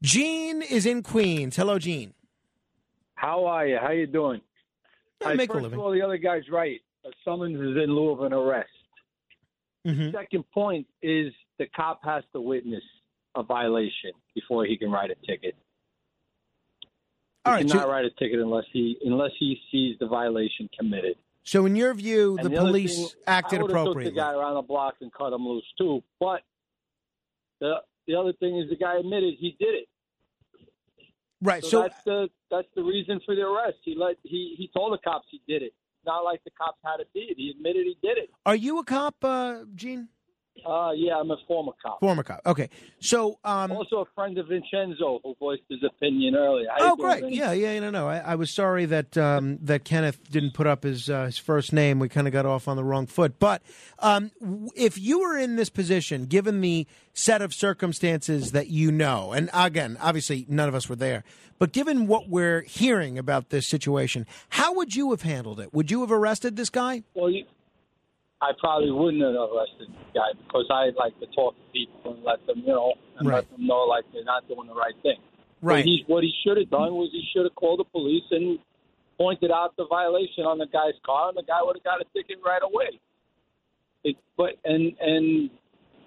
Gene 0.04 0.62
is 0.62 0.86
in 0.86 1.02
Queens. 1.02 1.56
Hello, 1.56 1.80
Gene. 1.80 2.14
How 3.16 3.46
are 3.46 3.68
you? 3.68 3.78
How 3.78 3.88
are 3.88 3.94
you 3.94 4.08
doing? 4.08 4.42
I 5.26 5.34
make 5.36 5.50
a 5.50 5.54
first 5.54 5.64
living. 5.64 5.80
of 5.80 5.86
all, 5.86 5.92
the 5.92 6.02
other 6.02 6.18
guy's 6.18 6.44
right. 6.52 6.80
A 7.06 7.10
summons 7.26 7.56
is 7.56 7.84
in 7.84 7.94
lieu 7.96 8.12
of 8.12 8.22
an 8.22 8.34
arrest. 8.34 8.70
Mm-hmm. 9.88 10.12
Second 10.12 10.44
point 10.52 10.88
is 11.02 11.34
the 11.58 11.66
cop 11.76 12.02
has 12.04 12.24
to 12.34 12.42
witness 12.42 12.84
a 13.36 13.44
violation 13.44 14.12
before 14.36 14.66
he 14.66 14.78
can 14.78 14.92
write 14.92 15.10
a 15.12 15.16
ticket. 15.26 15.56
He 16.82 16.88
All 17.46 17.54
right, 17.54 17.66
cannot 17.68 17.84
so- 17.84 17.90
write 17.90 18.06
a 18.06 18.10
ticket 18.12 18.40
unless 18.40 18.66
he 18.72 18.98
unless 19.06 19.32
he 19.40 19.60
sees 19.72 19.98
the 20.00 20.08
violation 20.08 20.70
committed. 20.78 21.16
So, 21.44 21.66
in 21.66 21.76
your 21.76 21.94
view, 21.94 22.38
And 22.38 22.52
the, 22.54 22.58
police 22.60 22.98
thing, 22.98 23.08
acted 23.26 23.60
I 23.60 23.62
would've 23.64 23.74
took 23.76 23.82
appropriately. 23.82 24.12
the 24.12 24.16
guy 24.18 24.34
around 24.34 24.56
the 24.56 24.62
block 24.62 24.96
and 25.02 25.12
cut 25.14 25.32
him 25.34 25.48
loose 25.48 25.64
too. 25.78 26.04
But 26.20 26.42
the 27.60 27.78
the 28.08 28.16
other 28.16 28.34
thing 28.34 28.58
is 28.58 28.70
the 28.70 28.76
guy 28.76 28.98
admitted 29.00 29.36
he 29.40 29.56
did 29.60 29.74
it. 29.76 29.88
Right. 31.42 31.64
So, 31.64 31.70
So, 31.70 31.82
that's 31.84 32.04
the 32.04 32.30
that's 32.52 32.68
the 32.76 32.84
reason 32.84 33.20
for 33.26 33.36
the 33.36 33.42
arrest. 33.42 33.78
He 33.84 33.96
let 33.98 34.18
he 34.24 34.56
he 34.58 34.70
told 34.76 34.94
the 34.94 34.98
cops 34.98 35.28
he 35.30 35.42
did 35.48 35.62
it. 35.62 35.74
Not 36.06 36.22
like 36.24 36.44
the 36.44 36.52
cops 36.52 36.80
had 36.84 36.98
to 36.98 37.06
see 37.14 37.28
it. 37.30 37.38
He 37.38 37.52
admitted 37.56 37.86
he 37.86 37.98
did 38.02 38.18
it. 38.18 38.30
are 38.46 38.56
you 38.56 38.80
a 38.80 38.84
cop, 38.84 39.16
uh, 39.24 39.64
Gene? 39.76 40.08
Uh, 40.66 40.92
yeah, 40.96 41.16
I'm 41.18 41.32
a 41.32 41.38
former 41.48 41.72
cop. 41.82 42.00
Former 42.02 42.22
cop. 42.24 42.42
Okay. 42.46 42.70
So, 43.00 43.40
um, 43.46 43.72
also 43.72 44.02
a 44.02 44.06
friend 44.14 44.38
of 44.38 44.48
Vincenzo 44.48 45.20
who 45.24 45.34
voiced 45.40 45.62
his 45.70 45.80
opinion 45.84 46.36
earlier. 46.36 46.68
How 46.78 46.92
Oh, 46.92 46.96
great! 46.98 47.24
Yeah, 47.30 47.54
yeah, 47.54 47.80
no, 47.80 47.90
no. 47.90 48.10
I, 48.10 48.18
I 48.18 48.36
was 48.36 48.54
sorry 48.54 48.86
that 48.86 49.18
um, 49.18 49.58
that 49.62 49.86
Kenneth 49.86 50.20
didn't 50.30 50.54
put 50.54 50.68
up 50.68 50.84
his 50.84 51.10
uh, 51.10 51.26
his 51.26 51.38
first 51.38 51.72
name. 51.72 52.00
We 52.00 52.10
kind 52.10 52.28
of 52.28 52.34
got 52.34 52.46
off 52.46 52.68
on 52.68 52.76
the 52.76 52.84
wrong 52.84 53.08
foot. 53.08 53.40
But 53.40 53.62
um, 54.00 54.32
w- 54.42 54.70
if 54.76 54.98
you 54.98 55.22
were 55.22 55.38
in 55.38 55.56
this 55.56 55.70
position, 55.70 56.26
given 56.26 56.60
the 56.62 56.86
set 57.14 57.42
of 57.42 57.54
circumstances 57.54 58.52
that 58.52 58.68
you 58.68 58.92
know, 58.92 59.32
and 59.32 59.50
again, 59.54 59.98
obviously 60.02 60.46
none 60.50 60.68
of 60.68 60.76
us 60.76 60.90
were 60.90 60.96
there, 60.96 61.24
but 61.58 61.72
given 61.72 62.06
what 62.08 62.28
we're 62.30 62.62
hearing 62.62 63.18
about 63.18 63.50
this 63.50 63.68
situation, 63.68 64.26
how 64.50 64.74
would 64.74 64.94
you 64.96 65.12
have 65.12 65.22
handled 65.22 65.60
it? 65.60 65.74
Would 65.74 65.90
you 65.90 66.02
have 66.02 66.12
arrested 66.12 66.56
this 66.58 66.70
guy? 66.70 67.04
Well, 67.14 67.30
you, 67.30 67.46
I 68.42 68.52
probably 68.60 68.92
wouldn't 68.92 69.22
have 69.22 69.36
arrested 69.36 69.90
the 69.92 70.20
guy 70.20 70.32
because 70.40 70.66
I 70.72 70.92
like 70.96 71.18
to 71.20 71.28
talk 71.36 71.56
to 71.56 71.66
people 71.74 72.14
and 72.16 72.24
let 72.24 72.46
them, 72.48 72.64
you 72.66 72.72
know, 72.72 72.94
and 73.18 73.28
Right. 73.28 73.36
let 73.44 73.52
them 73.52 73.68
know 73.68 73.84
like 73.84 74.06
they're 74.14 74.24
not 74.24 74.48
doing 74.48 74.68
the 74.68 74.74
right 74.76 74.96
thing. 75.04 75.20
Right. 75.62 75.84
What 75.84 75.86
he, 75.86 76.04
what 76.08 76.24
he 76.24 76.34
should 76.44 76.58
have 76.58 76.70
done 76.70 76.96
was 76.96 77.10
he 77.12 77.24
should 77.34 77.44
have 77.44 77.56
called 77.56 77.80
the 77.80 77.84
police 77.92 78.24
and 78.32 78.60
pointed 79.18 79.52
out 79.52 79.76
the 79.76 79.86
violation 79.88 80.46
on 80.46 80.58
the 80.58 80.68
guy's 80.68 80.96
car, 81.06 81.30
and 81.30 81.38
the 81.38 81.44
guy 81.44 81.60
would 81.62 81.76
have 81.76 81.84
got 81.84 82.00
a 82.00 82.06
ticket 82.16 82.40
right 82.46 82.62
away. 82.64 83.00
It, 84.06 84.16
but 84.38 84.56
and 84.64 84.96
and 85.02 85.50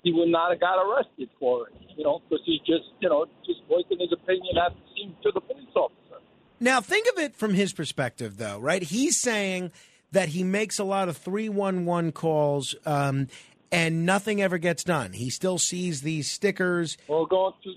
he 0.02 0.12
would 0.12 0.30
not 0.30 0.50
have 0.50 0.60
got 0.60 0.80
arrested 0.80 1.28
for 1.38 1.68
it, 1.68 1.74
you 1.96 2.02
know, 2.04 2.20
because 2.28 2.42
he 2.46 2.58
just, 2.60 2.88
you 3.00 3.08
know, 3.10 3.26
just 3.44 3.60
voicing 3.68 4.00
his 4.00 4.10
opinion 4.10 4.56
after 4.56 4.78
seeing 4.96 5.14
to 5.22 5.30
the 5.32 5.40
police 5.42 5.68
officer. 5.76 6.20
Now, 6.58 6.80
think 6.80 7.06
of 7.12 7.22
it 7.22 7.36
from 7.36 7.52
his 7.54 7.72
perspective, 7.74 8.38
though, 8.38 8.58
right? 8.58 8.82
He's 8.82 9.20
saying 9.20 9.70
that 10.12 10.28
he 10.30 10.44
makes 10.44 10.78
a 10.78 10.84
lot 10.84 11.08
of 11.08 11.16
311 11.16 12.12
calls 12.12 12.74
um, 12.86 13.28
and 13.70 14.06
nothing 14.06 14.40
ever 14.42 14.58
gets 14.58 14.84
done. 14.84 15.12
He 15.12 15.30
still 15.30 15.58
sees 15.58 16.02
these 16.02 16.30
stickers. 16.30 16.96
Well, 17.08 17.26
going 17.26 17.54
to, 17.64 17.70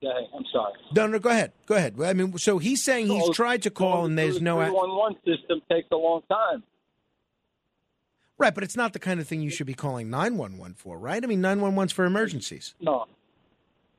yeah, 0.00 0.10
I'm 0.34 0.44
sorry. 0.52 0.72
No, 0.94 1.06
no, 1.06 1.18
go 1.18 1.30
ahead. 1.30 1.52
Go 1.66 1.74
ahead. 1.74 2.00
I 2.00 2.12
mean, 2.12 2.36
so 2.38 2.58
he's 2.58 2.84
saying 2.84 3.08
he's 3.08 3.24
So, 3.26 3.32
tried 3.32 3.62
to 3.62 3.70
call 3.70 4.04
and 4.04 4.18
there's 4.18 4.40
no. 4.40 4.62
Three 4.62 4.70
one 4.70 4.96
one 4.96 5.14
system 5.24 5.60
takes 5.70 5.88
a 5.90 5.96
long 5.96 6.22
time. 6.30 6.62
Right, 8.36 8.54
but 8.54 8.62
it's 8.62 8.76
not 8.76 8.92
the 8.92 9.00
kind 9.00 9.18
of 9.18 9.26
thing 9.26 9.40
you 9.42 9.50
should 9.50 9.66
be 9.66 9.74
calling 9.74 10.10
911 10.10 10.74
for, 10.74 10.96
right? 10.96 11.22
I 11.22 11.26
mean, 11.26 11.42
911's 11.42 11.90
for 11.90 12.04
emergencies. 12.04 12.74
No, 12.80 13.06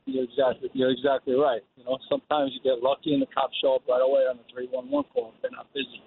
you're 0.06 0.24
exactly 0.24 0.70
you're 0.74 0.92
exactly 0.92 1.34
right. 1.36 1.62
You 1.76 1.84
know, 1.84 1.98
sometimes 2.10 2.52
you 2.54 2.62
get 2.64 2.82
lucky 2.82 3.14
and 3.14 3.22
the 3.22 3.26
cops 3.28 3.58
show 3.62 3.76
up 3.76 3.82
right 3.90 4.02
away 4.02 4.22
on 4.22 4.38
the 4.38 4.44
three 4.54 4.68
one 4.72 4.90
one 4.90 5.04
call 5.14 5.34
if 5.36 5.42
they're 5.42 5.52
not 5.52 5.68
busy. 5.74 6.02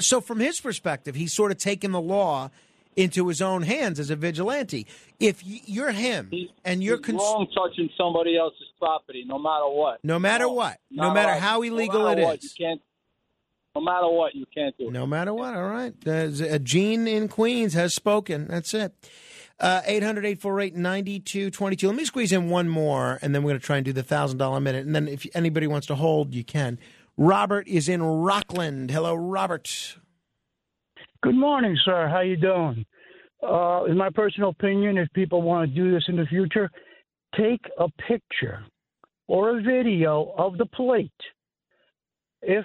So, 0.00 0.20
from 0.20 0.40
his 0.40 0.60
perspective, 0.60 1.14
he's 1.14 1.32
sort 1.32 1.50
of 1.50 1.58
taken 1.58 1.92
the 1.92 2.00
law 2.00 2.50
into 2.96 3.28
his 3.28 3.40
own 3.40 3.62
hands 3.62 3.98
as 3.98 4.10
a 4.10 4.16
vigilante. 4.16 4.86
If 5.18 5.42
you're 5.44 5.92
him 5.92 6.30
and 6.64 6.82
you're 6.82 6.98
cons- 6.98 7.18
wrong 7.18 7.46
touching 7.54 7.88
somebody 7.96 8.36
else's 8.36 8.68
property, 8.78 9.24
no 9.26 9.38
matter 9.38 9.68
what. 9.68 9.98
no 10.04 10.18
matter 10.18 10.48
what, 10.48 10.78
no 10.90 11.12
matter 11.12 11.34
how 11.34 11.62
illegal 11.62 12.02
no 12.02 12.08
it 12.08 12.18
what, 12.18 12.38
is, 12.38 12.44
you 12.58 12.66
can't. 12.66 12.82
No 13.74 13.80
matter 13.80 14.08
what, 14.08 14.34
you 14.34 14.44
can't 14.54 14.76
do 14.76 14.88
it. 14.88 14.92
No 14.92 15.06
matter 15.06 15.32
what. 15.32 15.54
All 15.54 15.66
right. 15.66 15.94
A 16.06 16.58
Gene 16.58 17.08
in 17.08 17.28
Queens 17.28 17.72
has 17.72 17.94
spoken. 17.94 18.46
That's 18.46 18.74
it. 18.74 18.92
Uh, 19.58 19.80
800 19.86 20.26
848 20.26 20.76
9222. 20.76 21.86
Let 21.86 21.96
me 21.96 22.04
squeeze 22.04 22.32
in 22.32 22.50
one 22.50 22.68
more, 22.68 23.18
and 23.22 23.34
then 23.34 23.42
we're 23.42 23.52
going 23.52 23.60
to 23.60 23.66
try 23.66 23.76
and 23.76 23.84
do 23.84 23.92
the 23.94 24.02
$1,000 24.02 24.62
minute. 24.62 24.84
And 24.84 24.94
then 24.94 25.08
if 25.08 25.26
anybody 25.34 25.66
wants 25.66 25.86
to 25.86 25.94
hold, 25.94 26.34
you 26.34 26.44
can. 26.44 26.78
Robert 27.16 27.68
is 27.68 27.88
in 27.88 28.02
Rockland. 28.02 28.90
Hello, 28.90 29.14
Robert. 29.14 29.96
Good 31.22 31.34
morning, 31.36 31.76
sir. 31.84 32.08
How 32.08 32.20
you 32.20 32.36
doing? 32.36 32.84
Uh, 33.42 33.84
in 33.84 33.96
my 33.96 34.10
personal 34.10 34.50
opinion, 34.50 34.98
if 34.98 35.08
people 35.12 35.42
want 35.42 35.68
to 35.68 35.74
do 35.74 35.90
this 35.92 36.04
in 36.08 36.16
the 36.16 36.26
future, 36.26 36.70
take 37.36 37.60
a 37.78 37.88
picture 38.08 38.64
or 39.28 39.58
a 39.58 39.62
video 39.62 40.34
of 40.38 40.58
the 40.58 40.66
plate. 40.66 41.10
If 42.40 42.64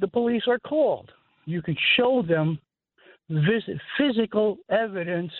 the 0.00 0.08
police 0.08 0.42
are 0.46 0.58
called, 0.60 1.10
you 1.44 1.60
can 1.62 1.76
show 1.96 2.22
them 2.26 2.58
vis- 3.28 3.78
physical 3.98 4.58
evidence 4.70 5.32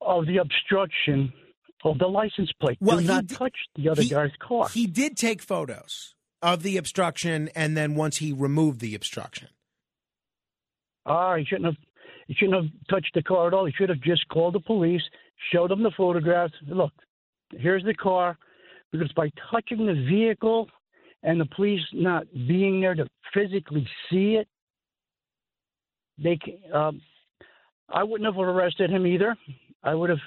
of 0.00 0.26
the 0.26 0.38
obstruction 0.38 1.32
of 1.84 1.98
the 1.98 2.06
license 2.06 2.50
plate. 2.60 2.78
Well, 2.80 2.96
do 2.96 3.02
he 3.02 3.08
not 3.08 3.26
did- 3.26 3.36
touch 3.36 3.56
the 3.76 3.88
other 3.88 4.02
he- 4.02 4.08
guy's 4.08 4.30
car. 4.40 4.68
He 4.68 4.86
did 4.86 5.16
take 5.16 5.42
photos 5.42 6.14
of 6.42 6.62
the 6.62 6.76
obstruction, 6.76 7.50
and 7.54 7.76
then 7.76 7.94
once 7.94 8.18
he 8.18 8.32
removed 8.32 8.80
the 8.80 8.94
obstruction. 8.94 9.48
Ah, 11.06 11.36
he 11.36 11.44
shouldn't 11.44 11.66
have. 11.66 11.76
He 12.26 12.34
shouldn't 12.34 12.62
have 12.62 12.72
touched 12.88 13.12
the 13.14 13.22
car 13.22 13.48
at 13.48 13.54
all. 13.54 13.66
He 13.66 13.72
should 13.72 13.88
have 13.88 14.00
just 14.00 14.28
called 14.28 14.54
the 14.54 14.60
police, 14.60 15.02
showed 15.52 15.70
them 15.70 15.82
the 15.82 15.90
photographs. 15.96 16.54
Look, 16.68 16.92
here's 17.50 17.82
the 17.82 17.94
car. 17.94 18.38
Because 18.92 19.12
by 19.12 19.30
touching 19.50 19.86
the 19.86 20.06
vehicle 20.08 20.68
and 21.22 21.40
the 21.40 21.46
police 21.46 21.80
not 21.92 22.26
being 22.32 22.80
there 22.80 22.94
to 22.94 23.06
physically 23.34 23.86
see 24.08 24.36
it, 24.36 24.48
they. 26.18 26.38
Um, 26.72 27.00
I 27.88 28.04
wouldn't 28.04 28.32
have 28.32 28.40
arrested 28.40 28.90
him 28.90 29.06
either. 29.06 29.36
I 29.82 29.94
would 29.94 30.10
have 30.10 30.20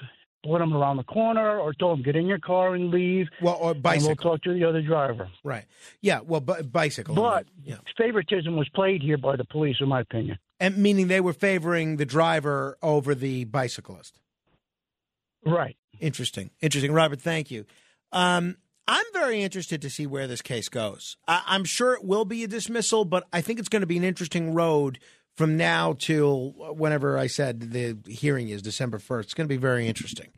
put 0.44 0.60
him 0.60 0.72
around 0.74 0.98
the 0.98 1.04
corner 1.04 1.58
or 1.58 1.72
told 1.74 1.98
him 1.98 2.04
get 2.04 2.16
in 2.16 2.26
your 2.26 2.38
car 2.38 2.74
and 2.74 2.90
leave. 2.90 3.26
Well, 3.40 3.56
or 3.60 3.72
And 3.72 3.82
bicycle. 3.82 4.08
we'll 4.08 4.16
talk 4.36 4.42
to 4.44 4.52
the 4.54 4.64
other 4.64 4.82
driver. 4.82 5.28
Right. 5.42 5.64
Yeah. 6.00 6.20
Well, 6.24 6.40
bi- 6.40 6.62
bicycle. 6.62 7.14
But 7.14 7.46
yeah. 7.64 7.76
favoritism 7.98 8.54
was 8.56 8.68
played 8.74 9.02
here 9.02 9.16
by 9.18 9.36
the 9.36 9.44
police, 9.44 9.76
in 9.80 9.88
my 9.88 10.00
opinion. 10.00 10.38
And 10.60 10.76
meaning 10.78 11.08
they 11.08 11.20
were 11.20 11.32
favoring 11.32 11.96
the 11.96 12.04
driver 12.06 12.78
over 12.82 13.14
the 13.14 13.44
bicyclist. 13.44 14.20
Right. 15.44 15.76
Interesting. 16.00 16.50
Interesting. 16.60 16.92
Robert, 16.92 17.20
thank 17.20 17.50
you. 17.50 17.66
Um, 18.12 18.56
I'm 18.86 19.04
very 19.12 19.42
interested 19.42 19.80
to 19.82 19.90
see 19.90 20.06
where 20.06 20.26
this 20.26 20.42
case 20.42 20.68
goes. 20.68 21.16
I- 21.26 21.42
I'm 21.46 21.64
sure 21.64 21.94
it 21.94 22.04
will 22.04 22.24
be 22.24 22.44
a 22.44 22.48
dismissal, 22.48 23.04
but 23.04 23.24
I 23.32 23.40
think 23.40 23.58
it's 23.58 23.68
going 23.68 23.80
to 23.80 23.86
be 23.86 23.96
an 23.96 24.04
interesting 24.04 24.54
road 24.54 24.98
from 25.34 25.56
now 25.56 25.94
till 25.98 26.50
whenever 26.76 27.18
I 27.18 27.26
said 27.26 27.72
the 27.72 27.96
hearing 28.06 28.48
is 28.48 28.62
December 28.62 28.98
1st. 28.98 29.20
It's 29.20 29.34
going 29.34 29.48
to 29.48 29.54
be 29.54 29.60
very 29.60 29.86
interesting 29.86 30.28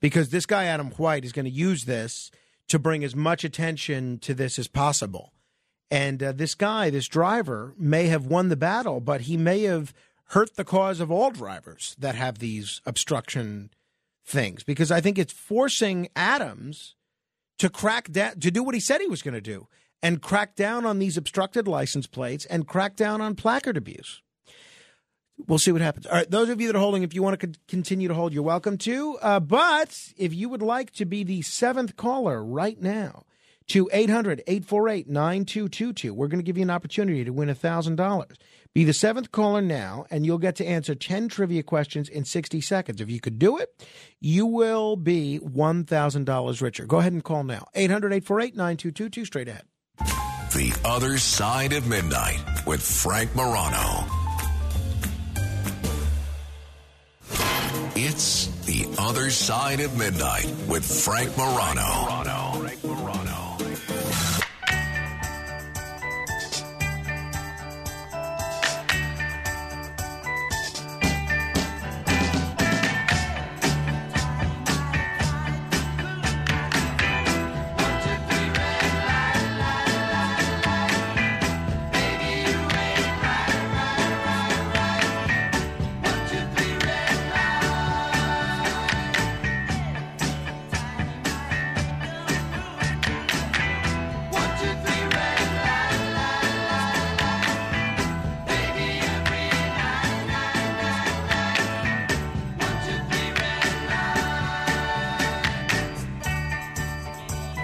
because 0.00 0.30
this 0.30 0.46
guy, 0.46 0.64
Adam 0.64 0.90
White, 0.92 1.24
is 1.24 1.32
going 1.32 1.44
to 1.44 1.50
use 1.50 1.84
this 1.84 2.30
to 2.68 2.78
bring 2.78 3.04
as 3.04 3.14
much 3.14 3.44
attention 3.44 4.18
to 4.20 4.34
this 4.34 4.58
as 4.58 4.68
possible. 4.68 5.32
And 5.90 6.22
uh, 6.22 6.32
this 6.32 6.54
guy, 6.54 6.90
this 6.90 7.08
driver, 7.08 7.74
may 7.78 8.06
have 8.06 8.26
won 8.26 8.48
the 8.48 8.56
battle, 8.56 9.00
but 9.00 9.22
he 9.22 9.36
may 9.36 9.62
have 9.62 9.92
hurt 10.28 10.56
the 10.56 10.64
cause 10.64 11.00
of 11.00 11.10
all 11.10 11.30
drivers 11.30 11.94
that 11.98 12.14
have 12.14 12.38
these 12.38 12.80
obstruction 12.86 13.70
things 14.24 14.64
because 14.64 14.90
I 14.90 15.00
think 15.00 15.18
it's 15.18 15.32
forcing 15.32 16.08
Adams 16.16 16.94
to 17.58 17.68
crack 17.68 18.10
down 18.10 18.40
to 18.40 18.50
do 18.50 18.62
what 18.62 18.74
he 18.74 18.80
said 18.80 19.00
he 19.00 19.06
was 19.06 19.22
going 19.22 19.34
to 19.34 19.40
do 19.40 19.68
and 20.02 20.22
crack 20.22 20.56
down 20.56 20.86
on 20.86 20.98
these 20.98 21.16
obstructed 21.16 21.68
license 21.68 22.06
plates 22.06 22.46
and 22.46 22.66
crack 22.66 22.96
down 22.96 23.20
on 23.20 23.34
placard 23.34 23.76
abuse. 23.76 24.22
We'll 25.46 25.58
see 25.58 25.72
what 25.72 25.82
happens. 25.82 26.06
All 26.06 26.14
right, 26.14 26.30
those 26.30 26.48
of 26.48 26.60
you 26.60 26.68
that 26.68 26.76
are 26.76 26.80
holding, 26.80 27.02
if 27.02 27.14
you 27.14 27.22
want 27.22 27.40
to 27.40 27.52
continue 27.68 28.08
to 28.08 28.14
hold, 28.14 28.32
you're 28.32 28.42
welcome 28.42 28.78
to. 28.78 29.18
Uh, 29.20 29.40
but 29.40 30.12
if 30.16 30.32
you 30.32 30.48
would 30.48 30.62
like 30.62 30.92
to 30.92 31.04
be 31.04 31.24
the 31.24 31.42
seventh 31.42 31.96
caller 31.96 32.44
right 32.44 32.80
now 32.80 33.24
to 33.68 33.88
800 33.92 34.42
848 34.46 35.08
9222, 35.08 36.14
we're 36.14 36.28
going 36.28 36.38
to 36.38 36.44
give 36.44 36.56
you 36.56 36.62
an 36.62 36.70
opportunity 36.70 37.24
to 37.24 37.32
win 37.32 37.48
$1,000. 37.48 38.36
Be 38.74 38.84
the 38.84 38.92
seventh 38.92 39.32
caller 39.32 39.60
now, 39.60 40.04
and 40.10 40.26
you'll 40.26 40.38
get 40.38 40.56
to 40.56 40.66
answer 40.66 40.94
10 40.94 41.28
trivia 41.28 41.62
questions 41.62 42.08
in 42.08 42.24
60 42.24 42.60
seconds. 42.60 43.00
If 43.00 43.10
you 43.10 43.20
could 43.20 43.38
do 43.38 43.58
it, 43.58 43.84
you 44.20 44.46
will 44.46 44.96
be 44.96 45.40
$1,000 45.40 46.62
richer. 46.62 46.86
Go 46.86 46.98
ahead 46.98 47.12
and 47.12 47.22
call 47.22 47.44
now. 47.44 47.66
800 47.74 48.12
848 48.12 48.56
9222, 48.56 49.24
straight 49.24 49.48
ahead. 49.48 49.64
The 50.54 50.76
Other 50.84 51.18
Side 51.18 51.72
of 51.72 51.88
Midnight 51.88 52.66
with 52.66 52.82
Frank 52.82 53.34
Morano. 53.34 54.06
Other 58.98 59.30
Side 59.30 59.80
of 59.80 59.96
Midnight 59.98 60.46
with 60.68 60.84
Frank 60.84 61.36
Morano. 61.36 63.33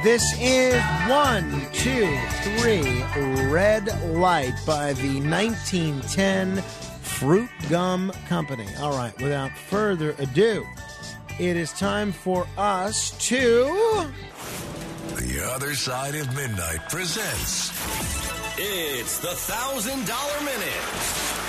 This 0.03 0.25
is 0.41 0.83
one, 1.09 1.67
two, 1.75 2.17
three, 2.43 3.03
Red 3.51 3.87
Light 4.15 4.55
by 4.67 4.95
the 4.95 5.21
1910 5.21 6.63
Fruit 7.03 7.51
Gum 7.69 8.11
Company. 8.27 8.67
All 8.81 8.93
right, 8.97 9.15
without 9.21 9.51
further 9.69 10.15
ado, 10.19 10.65
it 11.39 11.55
is 11.55 11.73
time 11.73 12.13
for 12.13 12.47
us 12.57 13.11
to. 13.29 14.11
The 15.17 15.53
Other 15.55 15.75
Side 15.75 16.15
of 16.15 16.35
Midnight 16.35 16.81
presents 16.89 17.69
It's 18.57 19.19
the 19.19 19.35
thousand 19.35 20.07
dollar 20.07 20.41
minute. 20.41 21.40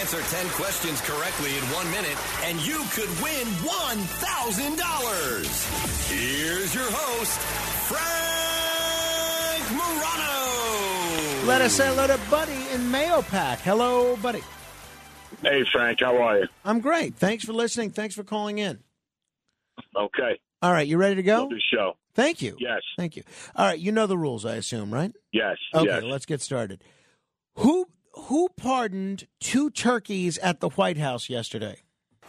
Answer 0.00 0.22
10 0.22 0.48
questions 0.50 1.00
correctly 1.02 1.56
in 1.56 1.62
one 1.64 1.90
minute, 1.90 2.16
and 2.44 2.58
you 2.66 2.82
could 2.92 3.10
win 3.22 3.46
$1,000. 3.62 6.08
Here's 6.08 6.74
your 6.74 6.90
host, 6.90 7.38
Frank 7.88 9.70
Morano. 9.72 11.46
Let 11.46 11.60
us 11.60 11.74
say 11.74 11.88
hello 11.88 12.06
to 12.06 12.18
Buddy 12.30 12.66
in 12.72 12.80
Mahopac. 12.90 13.58
Hello, 13.58 14.16
Buddy. 14.16 14.42
Hey, 15.42 15.62
Frank, 15.70 16.00
how 16.00 16.16
are 16.16 16.38
you? 16.38 16.46
I'm 16.64 16.80
great. 16.80 17.16
Thanks 17.16 17.44
for 17.44 17.52
listening. 17.52 17.90
Thanks 17.90 18.14
for 18.14 18.24
calling 18.24 18.56
in. 18.58 18.78
Okay. 19.96 20.40
All 20.62 20.72
right, 20.72 20.86
you 20.86 20.96
ready 20.96 21.16
to 21.16 21.22
go? 21.22 21.40
Love 21.40 21.50
the 21.50 21.60
show. 21.72 21.96
Thank 22.14 22.40
you. 22.40 22.56
Yes. 22.58 22.80
Thank 22.96 23.16
you. 23.16 23.24
All 23.56 23.66
right, 23.66 23.78
you 23.78 23.92
know 23.92 24.06
the 24.06 24.16
rules, 24.18 24.46
I 24.46 24.54
assume, 24.56 24.92
right? 24.92 25.12
Yes. 25.32 25.56
Okay, 25.74 25.86
yes. 25.86 26.02
let's 26.02 26.26
get 26.26 26.40
started. 26.40 26.82
Who 27.56 27.86
who 28.28 28.48
pardoned 28.56 29.26
two 29.40 29.70
turkeys 29.70 30.38
at 30.38 30.60
the 30.60 30.68
White 30.70 30.96
House 30.98 31.28
yesterday? 31.28 31.76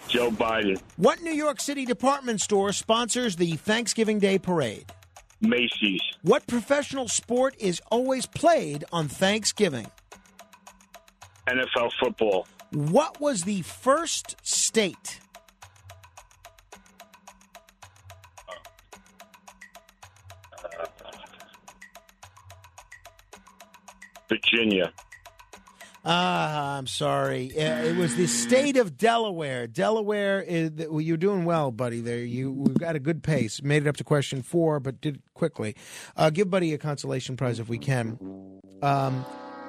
Joe 0.07 0.31
Biden, 0.31 0.81
What 0.97 1.21
New 1.21 1.31
York 1.31 1.59
City 1.61 1.85
department 1.85 2.41
store 2.41 2.73
sponsors 2.73 3.35
the 3.35 3.55
Thanksgiving 3.55 4.19
Day 4.19 4.37
parade? 4.37 4.91
Macy's, 5.39 6.01
What 6.23 6.45
professional 6.47 7.07
sport 7.07 7.55
is 7.59 7.81
always 7.91 8.25
played 8.25 8.83
on 8.91 9.07
Thanksgiving? 9.07 9.87
NFL 11.47 11.91
football, 11.99 12.47
What 12.71 13.21
was 13.21 13.43
the 13.43 13.61
first 13.61 14.35
state? 14.41 15.19
Virginia, 24.29 24.91
Ah, 26.05 26.77
I'm 26.77 26.87
sorry. 26.87 27.45
It 27.45 27.95
was 27.95 28.15
the 28.15 28.27
state 28.27 28.75
of 28.75 28.97
Delaware. 28.97 29.67
Delaware 29.67 30.41
is. 30.41 30.71
Well, 30.89 30.99
you're 30.99 31.15
doing 31.15 31.45
well, 31.45 31.71
buddy. 31.71 32.01
There, 32.01 32.19
you 32.19 32.51
we've 32.51 32.77
got 32.77 32.97
a 32.97 32.99
good 32.99 33.23
pace. 33.23 33.63
Made 33.63 33.83
it 33.83 33.87
up 33.89 33.95
to 33.97 34.03
question 34.03 34.41
four, 34.41 34.81
but 34.81 34.99
did 34.99 35.15
it 35.15 35.21
quickly. 35.33 35.77
Uh, 36.17 36.29
give 36.29 36.49
Buddy 36.49 36.73
a 36.73 36.77
consolation 36.77 37.37
prize 37.37 37.59
if 37.59 37.69
we 37.69 37.77
can. 37.77 38.19
Um, 38.81 39.25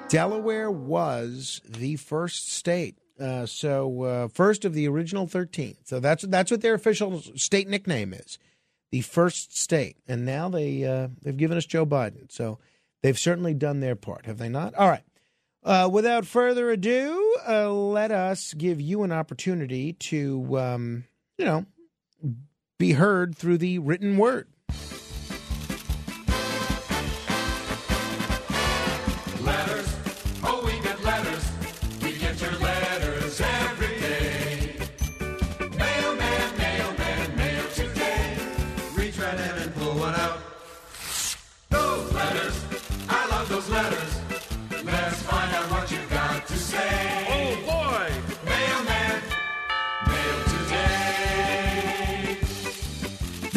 Delaware 0.09 0.69
was 0.69 1.61
the 1.65 1.95
first 1.95 2.51
state. 2.51 2.97
Uh, 3.17 3.45
so 3.45 4.03
uh, 4.03 4.27
first 4.27 4.65
of 4.65 4.73
the 4.73 4.89
original 4.89 5.27
thirteen. 5.27 5.77
So 5.85 6.01
that's 6.01 6.23
that's 6.23 6.51
what 6.51 6.59
their 6.59 6.73
official 6.73 7.21
state 7.37 7.69
nickname 7.69 8.13
is, 8.13 8.39
the 8.91 8.99
first 8.99 9.57
state. 9.57 9.95
And 10.05 10.25
now 10.25 10.49
they 10.49 10.83
uh, 10.83 11.07
they've 11.21 11.37
given 11.37 11.57
us 11.57 11.65
Joe 11.65 11.85
Biden. 11.85 12.29
So 12.29 12.59
they've 13.03 13.17
certainly 13.17 13.53
done 13.53 13.79
their 13.79 13.95
part, 13.95 14.25
have 14.25 14.37
they 14.37 14.49
not? 14.49 14.75
All 14.75 14.89
right. 14.89 15.03
Uh, 15.65 15.89
without 15.91 16.27
further 16.27 16.69
ado, 16.69 17.37
uh, 17.47 17.71
let 17.71 18.11
us 18.11 18.53
give 18.53 18.79
you 18.79 19.01
an 19.01 19.11
opportunity 19.11 19.93
to, 19.93 20.59
um, 20.59 21.05
you 21.39 21.45
know, 21.45 21.65
be 22.77 22.91
heard 22.91 23.35
through 23.35 23.57
the 23.57 23.79
written 23.79 24.15
word. 24.15 24.47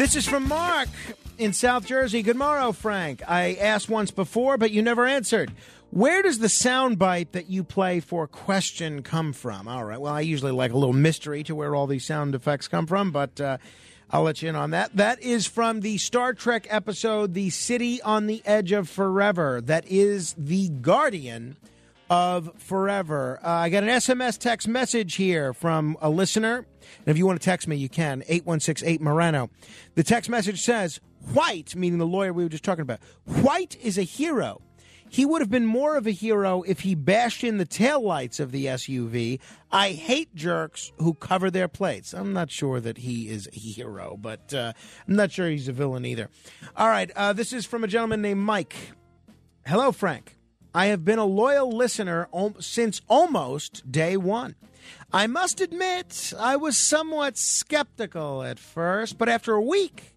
This 0.09 0.25
is 0.25 0.27
from 0.27 0.47
Mark 0.47 0.89
in 1.37 1.53
South 1.53 1.85
Jersey. 1.85 2.23
Good 2.23 2.35
morrow, 2.35 2.71
Frank. 2.71 3.21
I 3.27 3.53
asked 3.53 3.89
once 3.89 4.09
before, 4.09 4.57
but 4.57 4.71
you 4.71 4.81
never 4.81 5.05
answered. 5.05 5.53
Where 5.91 6.23
does 6.23 6.39
the 6.39 6.49
sound 6.49 6.97
bite 6.97 7.33
that 7.33 7.47
you 7.47 7.63
play 7.63 7.99
for 7.99 8.25
question 8.25 9.03
come 9.03 9.33
from? 9.33 9.67
All 9.67 9.85
right. 9.85 10.01
Well, 10.01 10.11
I 10.11 10.21
usually 10.21 10.51
like 10.51 10.73
a 10.73 10.77
little 10.79 10.95
mystery 10.95 11.43
to 11.43 11.53
where 11.53 11.75
all 11.75 11.85
these 11.85 12.07
sound 12.07 12.33
effects 12.33 12.67
come 12.67 12.87
from, 12.87 13.11
but 13.11 13.39
uh, 13.39 13.59
I'll 14.09 14.23
let 14.23 14.41
you 14.41 14.49
in 14.49 14.55
on 14.55 14.71
that. 14.71 14.95
That 14.95 15.21
is 15.21 15.45
from 15.45 15.81
the 15.81 15.99
Star 15.99 16.33
Trek 16.33 16.65
episode, 16.71 17.35
The 17.35 17.51
City 17.51 18.01
on 18.01 18.25
the 18.25 18.41
Edge 18.45 18.71
of 18.71 18.89
Forever. 18.89 19.61
That 19.61 19.85
is 19.87 20.33
the 20.39 20.69
guardian 20.69 21.55
of 22.09 22.51
forever. 22.57 23.39
Uh, 23.43 23.49
I 23.49 23.69
got 23.69 23.83
an 23.83 23.89
SMS 23.89 24.39
text 24.39 24.67
message 24.67 25.17
here 25.17 25.53
from 25.53 25.97
a 26.01 26.09
listener. 26.09 26.65
And 26.99 27.07
if 27.07 27.17
you 27.17 27.25
want 27.25 27.39
to 27.39 27.45
text 27.45 27.67
me, 27.67 27.75
you 27.75 27.89
can. 27.89 28.21
8168 28.27 29.01
Morano. 29.01 29.49
The 29.95 30.03
text 30.03 30.29
message 30.29 30.61
says, 30.61 30.99
White, 31.33 31.75
meaning 31.75 31.99
the 31.99 32.05
lawyer 32.05 32.33
we 32.33 32.43
were 32.43 32.49
just 32.49 32.63
talking 32.63 32.81
about, 32.81 32.99
White 33.25 33.77
is 33.81 33.97
a 33.97 34.03
hero. 34.03 34.61
He 35.11 35.25
would 35.25 35.41
have 35.41 35.49
been 35.49 35.65
more 35.65 35.97
of 35.97 36.05
a 36.05 36.11
hero 36.11 36.61
if 36.61 36.81
he 36.81 36.93
bashed 36.93 37.43
in 37.43 37.57
the 37.57 37.65
taillights 37.65 38.39
of 38.39 38.51
the 38.51 38.67
SUV. 38.67 39.39
I 39.71 39.91
hate 39.93 40.35
jerks 40.35 40.91
who 40.97 41.15
cover 41.15 41.49
their 41.49 41.67
plates. 41.67 42.13
I'm 42.13 42.31
not 42.31 42.51
sure 42.51 42.79
that 42.79 42.99
he 42.99 43.27
is 43.27 43.49
a 43.51 43.57
hero, 43.57 44.17
but 44.21 44.53
uh, 44.53 44.73
I'm 45.07 45.15
not 45.15 45.31
sure 45.31 45.49
he's 45.49 45.67
a 45.67 45.73
villain 45.73 46.05
either. 46.05 46.29
All 46.77 46.87
right, 46.87 47.09
uh, 47.15 47.33
this 47.33 47.53
is 47.53 47.65
from 47.65 47.83
a 47.83 47.87
gentleman 47.87 48.21
named 48.21 48.41
Mike. 48.41 48.75
Hello, 49.65 49.91
Frank. 49.91 50.37
I 50.75 50.87
have 50.87 51.03
been 51.03 51.17
a 51.17 51.25
loyal 51.25 51.75
listener 51.75 52.27
om- 52.31 52.61
since 52.61 53.01
almost 53.09 53.91
day 53.91 54.15
one. 54.15 54.55
I 55.11 55.27
must 55.27 55.61
admit, 55.61 56.33
I 56.37 56.55
was 56.55 56.77
somewhat 56.77 57.37
skeptical 57.37 58.43
at 58.43 58.59
first, 58.59 59.17
but 59.17 59.29
after 59.29 59.53
a 59.53 59.61
week, 59.61 60.15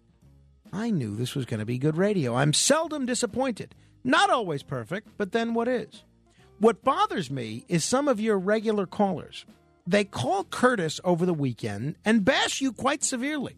I 0.71 0.89
knew 0.89 1.15
this 1.15 1.35
was 1.35 1.45
going 1.45 1.59
to 1.59 1.65
be 1.65 1.77
good 1.77 1.97
radio. 1.97 2.35
I'm 2.35 2.53
seldom 2.53 3.05
disappointed. 3.05 3.75
Not 4.03 4.29
always 4.29 4.63
perfect, 4.63 5.09
but 5.17 5.31
then 5.31 5.53
what 5.53 5.67
is? 5.67 6.03
What 6.59 6.83
bothers 6.83 7.29
me 7.29 7.65
is 7.67 7.83
some 7.83 8.07
of 8.07 8.19
your 8.19 8.37
regular 8.37 8.85
callers. 8.85 9.45
They 9.85 10.03
call 10.03 10.45
Curtis 10.45 10.99
over 11.03 11.25
the 11.25 11.33
weekend 11.33 11.95
and 12.05 12.23
bash 12.23 12.61
you 12.61 12.71
quite 12.71 13.03
severely. 13.03 13.55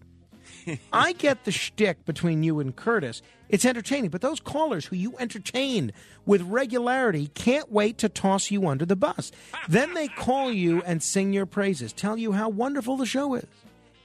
I 0.93 1.13
get 1.13 1.45
the 1.45 1.51
shtick 1.51 2.05
between 2.05 2.43
you 2.43 2.59
and 2.59 2.75
Curtis. 2.75 3.21
It's 3.49 3.65
entertaining, 3.65 4.09
but 4.09 4.21
those 4.21 4.39
callers 4.39 4.85
who 4.85 4.95
you 4.95 5.15
entertain 5.19 5.91
with 6.25 6.41
regularity 6.41 7.27
can't 7.33 7.71
wait 7.71 7.97
to 7.99 8.09
toss 8.09 8.51
you 8.51 8.67
under 8.67 8.85
the 8.85 8.95
bus. 8.95 9.31
Then 9.69 9.93
they 9.93 10.07
call 10.07 10.51
you 10.51 10.81
and 10.83 11.01
sing 11.01 11.33
your 11.33 11.45
praises, 11.45 11.93
tell 11.93 12.17
you 12.17 12.31
how 12.31 12.49
wonderful 12.49 12.97
the 12.97 13.05
show 13.05 13.35
is. 13.35 13.45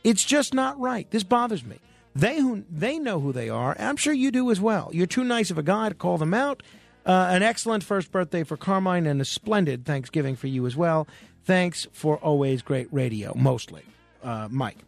It's 0.05 0.25
just 0.25 0.55
not 0.55 0.79
right. 0.79 1.11
This 1.11 1.25
bothers 1.25 1.65
me. 1.65 1.79
They 2.15 2.41
who 2.41 2.65
they 2.71 2.99
know 2.99 3.21
who 3.21 3.33
they 3.33 3.49
are. 3.49 3.77
I'm 3.79 3.97
sure 3.97 4.13
you 4.13 4.31
do 4.31 4.51
as 4.51 4.61
well. 4.61 4.91
You're 4.93 5.07
too 5.07 5.25
nice 5.25 5.51
of 5.51 5.59
a 5.59 5.63
guy 5.63 5.89
to 5.89 5.95
call 5.95 6.19
them 6.19 6.35
out. 6.35 6.63
Uh, 7.07 7.29
an 7.31 7.43
excellent 7.43 7.83
first 7.83 8.13
birthday 8.13 8.45
for 8.45 8.57
Carmine 8.57 9.07
and 9.07 9.21
a 9.21 9.25
splendid 9.25 9.87
Thanksgiving 9.87 10.37
for 10.37 10.49
you 10.49 10.67
as 10.67 10.77
well. 10.77 11.07
Thanks 11.45 11.87
for 11.93 12.19
always 12.19 12.63
great 12.63 12.89
radio, 12.93 13.33
mostly, 13.35 13.83
uh, 14.23 14.49
Mike. 14.51 14.79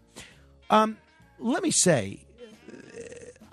Um, 0.69 0.99
let 1.39 1.63
me 1.63 1.71
say, 1.71 2.25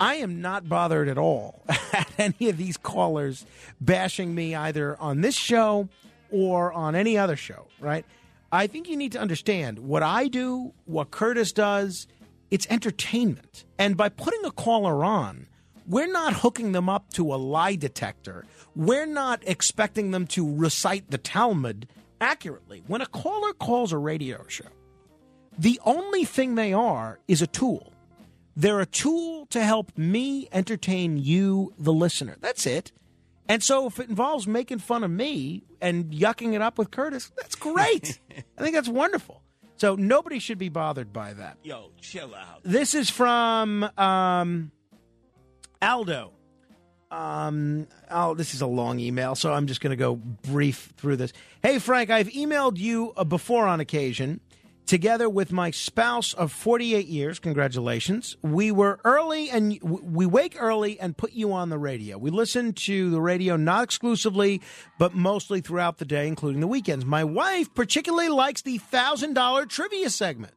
I 0.00 0.14
am 0.16 0.40
not 0.40 0.66
bothered 0.66 1.08
at 1.08 1.18
all 1.18 1.62
at 1.92 2.10
any 2.18 2.48
of 2.48 2.56
these 2.56 2.78
callers 2.78 3.44
bashing 3.80 4.34
me 4.34 4.54
either 4.54 4.96
on 4.98 5.20
this 5.20 5.36
show 5.36 5.90
or 6.30 6.72
on 6.72 6.94
any 6.94 7.18
other 7.18 7.36
show, 7.36 7.66
right? 7.78 8.06
I 8.50 8.66
think 8.66 8.88
you 8.88 8.96
need 8.96 9.12
to 9.12 9.20
understand 9.20 9.78
what 9.78 10.02
I 10.02 10.28
do, 10.28 10.72
what 10.86 11.10
Curtis 11.10 11.52
does, 11.52 12.06
it's 12.50 12.66
entertainment. 12.70 13.64
And 13.78 13.96
by 13.96 14.08
putting 14.08 14.44
a 14.44 14.50
caller 14.50 15.04
on, 15.04 15.46
we're 15.86 16.10
not 16.10 16.32
hooking 16.32 16.72
them 16.72 16.88
up 16.88 17.12
to 17.12 17.34
a 17.34 17.36
lie 17.36 17.76
detector. 17.76 18.46
We're 18.74 19.06
not 19.06 19.42
expecting 19.46 20.12
them 20.12 20.26
to 20.28 20.56
recite 20.56 21.10
the 21.10 21.18
Talmud 21.18 21.88
accurately. 22.20 22.82
When 22.86 23.02
a 23.02 23.06
caller 23.06 23.52
calls 23.52 23.92
a 23.92 23.98
radio 23.98 24.44
show, 24.48 24.68
the 25.58 25.78
only 25.84 26.24
thing 26.24 26.54
they 26.54 26.72
are 26.72 27.20
is 27.28 27.42
a 27.42 27.46
tool. 27.46 27.89
They're 28.60 28.80
a 28.80 28.84
tool 28.84 29.46
to 29.46 29.64
help 29.64 29.96
me 29.96 30.46
entertain 30.52 31.16
you, 31.16 31.72
the 31.78 31.94
listener. 31.94 32.36
That's 32.40 32.66
it. 32.66 32.92
And 33.48 33.62
so 33.62 33.86
if 33.86 33.98
it 33.98 34.10
involves 34.10 34.46
making 34.46 34.80
fun 34.80 35.02
of 35.02 35.10
me 35.10 35.62
and 35.80 36.12
yucking 36.12 36.52
it 36.52 36.60
up 36.60 36.76
with 36.76 36.90
Curtis, 36.90 37.32
that's 37.38 37.54
great. 37.54 38.20
I 38.58 38.62
think 38.62 38.74
that's 38.74 38.86
wonderful. 38.86 39.42
So 39.76 39.94
nobody 39.94 40.38
should 40.38 40.58
be 40.58 40.68
bothered 40.68 41.10
by 41.10 41.32
that. 41.32 41.56
Yo, 41.62 41.90
chill 42.02 42.34
out. 42.34 42.60
This 42.62 42.94
is 42.94 43.08
from 43.08 43.88
um, 43.96 44.70
Aldo. 45.80 46.32
Um, 47.10 47.86
oh, 48.10 48.34
this 48.34 48.52
is 48.52 48.60
a 48.60 48.66
long 48.66 49.00
email, 49.00 49.36
so 49.36 49.54
I'm 49.54 49.68
just 49.68 49.80
going 49.80 49.92
to 49.92 49.96
go 49.96 50.16
brief 50.16 50.92
through 50.98 51.16
this. 51.16 51.32
Hey, 51.62 51.78
Frank, 51.78 52.10
I've 52.10 52.28
emailed 52.28 52.76
you 52.76 53.14
uh, 53.16 53.24
before 53.24 53.66
on 53.66 53.80
occasion. 53.80 54.40
Together 54.90 55.30
with 55.30 55.52
my 55.52 55.70
spouse 55.70 56.34
of 56.34 56.50
48 56.50 57.06
years, 57.06 57.38
congratulations. 57.38 58.36
We 58.42 58.72
were 58.72 58.98
early 59.04 59.48
and 59.48 59.78
we 59.84 60.26
wake 60.26 60.56
early 60.58 60.98
and 60.98 61.16
put 61.16 61.32
you 61.32 61.52
on 61.52 61.68
the 61.68 61.78
radio. 61.78 62.18
We 62.18 62.32
listen 62.32 62.72
to 62.72 63.08
the 63.08 63.20
radio 63.20 63.54
not 63.54 63.84
exclusively, 63.84 64.60
but 64.98 65.14
mostly 65.14 65.60
throughout 65.60 65.98
the 65.98 66.04
day, 66.04 66.26
including 66.26 66.60
the 66.60 66.66
weekends. 66.66 67.04
My 67.04 67.22
wife 67.22 67.72
particularly 67.72 68.30
likes 68.30 68.62
the 68.62 68.80
$1,000 68.80 69.68
trivia 69.68 70.10
segment. 70.10 70.54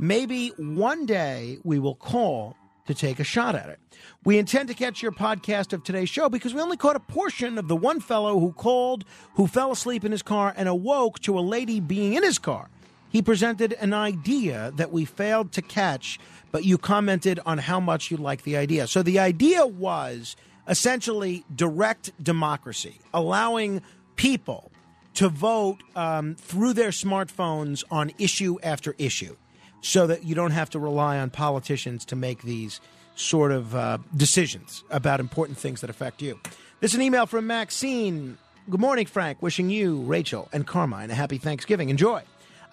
Maybe 0.00 0.48
one 0.56 1.06
day 1.06 1.58
we 1.62 1.78
will 1.78 1.94
call 1.94 2.56
to 2.88 2.94
take 2.94 3.20
a 3.20 3.24
shot 3.24 3.54
at 3.54 3.68
it. 3.68 3.78
We 4.24 4.38
intend 4.38 4.66
to 4.66 4.74
catch 4.74 5.00
your 5.00 5.12
podcast 5.12 5.72
of 5.72 5.84
today's 5.84 6.08
show 6.08 6.28
because 6.28 6.52
we 6.52 6.60
only 6.60 6.76
caught 6.76 6.96
a 6.96 7.00
portion 7.00 7.56
of 7.56 7.68
the 7.68 7.76
one 7.76 8.00
fellow 8.00 8.40
who 8.40 8.52
called, 8.52 9.04
who 9.34 9.46
fell 9.46 9.70
asleep 9.70 10.04
in 10.04 10.10
his 10.10 10.22
car, 10.22 10.52
and 10.56 10.68
awoke 10.68 11.20
to 11.20 11.38
a 11.38 11.40
lady 11.40 11.78
being 11.78 12.14
in 12.14 12.24
his 12.24 12.40
car. 12.40 12.68
He 13.16 13.22
presented 13.22 13.72
an 13.72 13.94
idea 13.94 14.74
that 14.76 14.92
we 14.92 15.06
failed 15.06 15.50
to 15.52 15.62
catch, 15.62 16.20
but 16.52 16.66
you 16.66 16.76
commented 16.76 17.40
on 17.46 17.56
how 17.56 17.80
much 17.80 18.10
you 18.10 18.18
liked 18.18 18.44
the 18.44 18.58
idea. 18.58 18.86
So 18.86 19.02
the 19.02 19.18
idea 19.18 19.66
was 19.66 20.36
essentially 20.68 21.42
direct 21.54 22.12
democracy, 22.22 23.00
allowing 23.14 23.80
people 24.16 24.70
to 25.14 25.30
vote 25.30 25.78
um, 25.94 26.34
through 26.34 26.74
their 26.74 26.90
smartphones 26.90 27.84
on 27.90 28.12
issue 28.18 28.58
after 28.62 28.94
issue 28.98 29.34
so 29.80 30.06
that 30.08 30.24
you 30.24 30.34
don't 30.34 30.50
have 30.50 30.68
to 30.68 30.78
rely 30.78 31.16
on 31.16 31.30
politicians 31.30 32.04
to 32.04 32.16
make 32.16 32.42
these 32.42 32.82
sort 33.14 33.50
of 33.50 33.74
uh, 33.74 33.96
decisions 34.14 34.84
about 34.90 35.20
important 35.20 35.56
things 35.56 35.80
that 35.80 35.88
affect 35.88 36.20
you. 36.20 36.38
This 36.80 36.90
is 36.90 36.96
an 36.96 37.00
email 37.00 37.24
from 37.24 37.46
Maxine. 37.46 38.36
Good 38.68 38.80
morning, 38.80 39.06
Frank. 39.06 39.40
Wishing 39.40 39.70
you, 39.70 40.02
Rachel, 40.02 40.50
and 40.52 40.66
Carmine 40.66 41.10
a 41.10 41.14
happy 41.14 41.38
Thanksgiving. 41.38 41.88
Enjoy. 41.88 42.22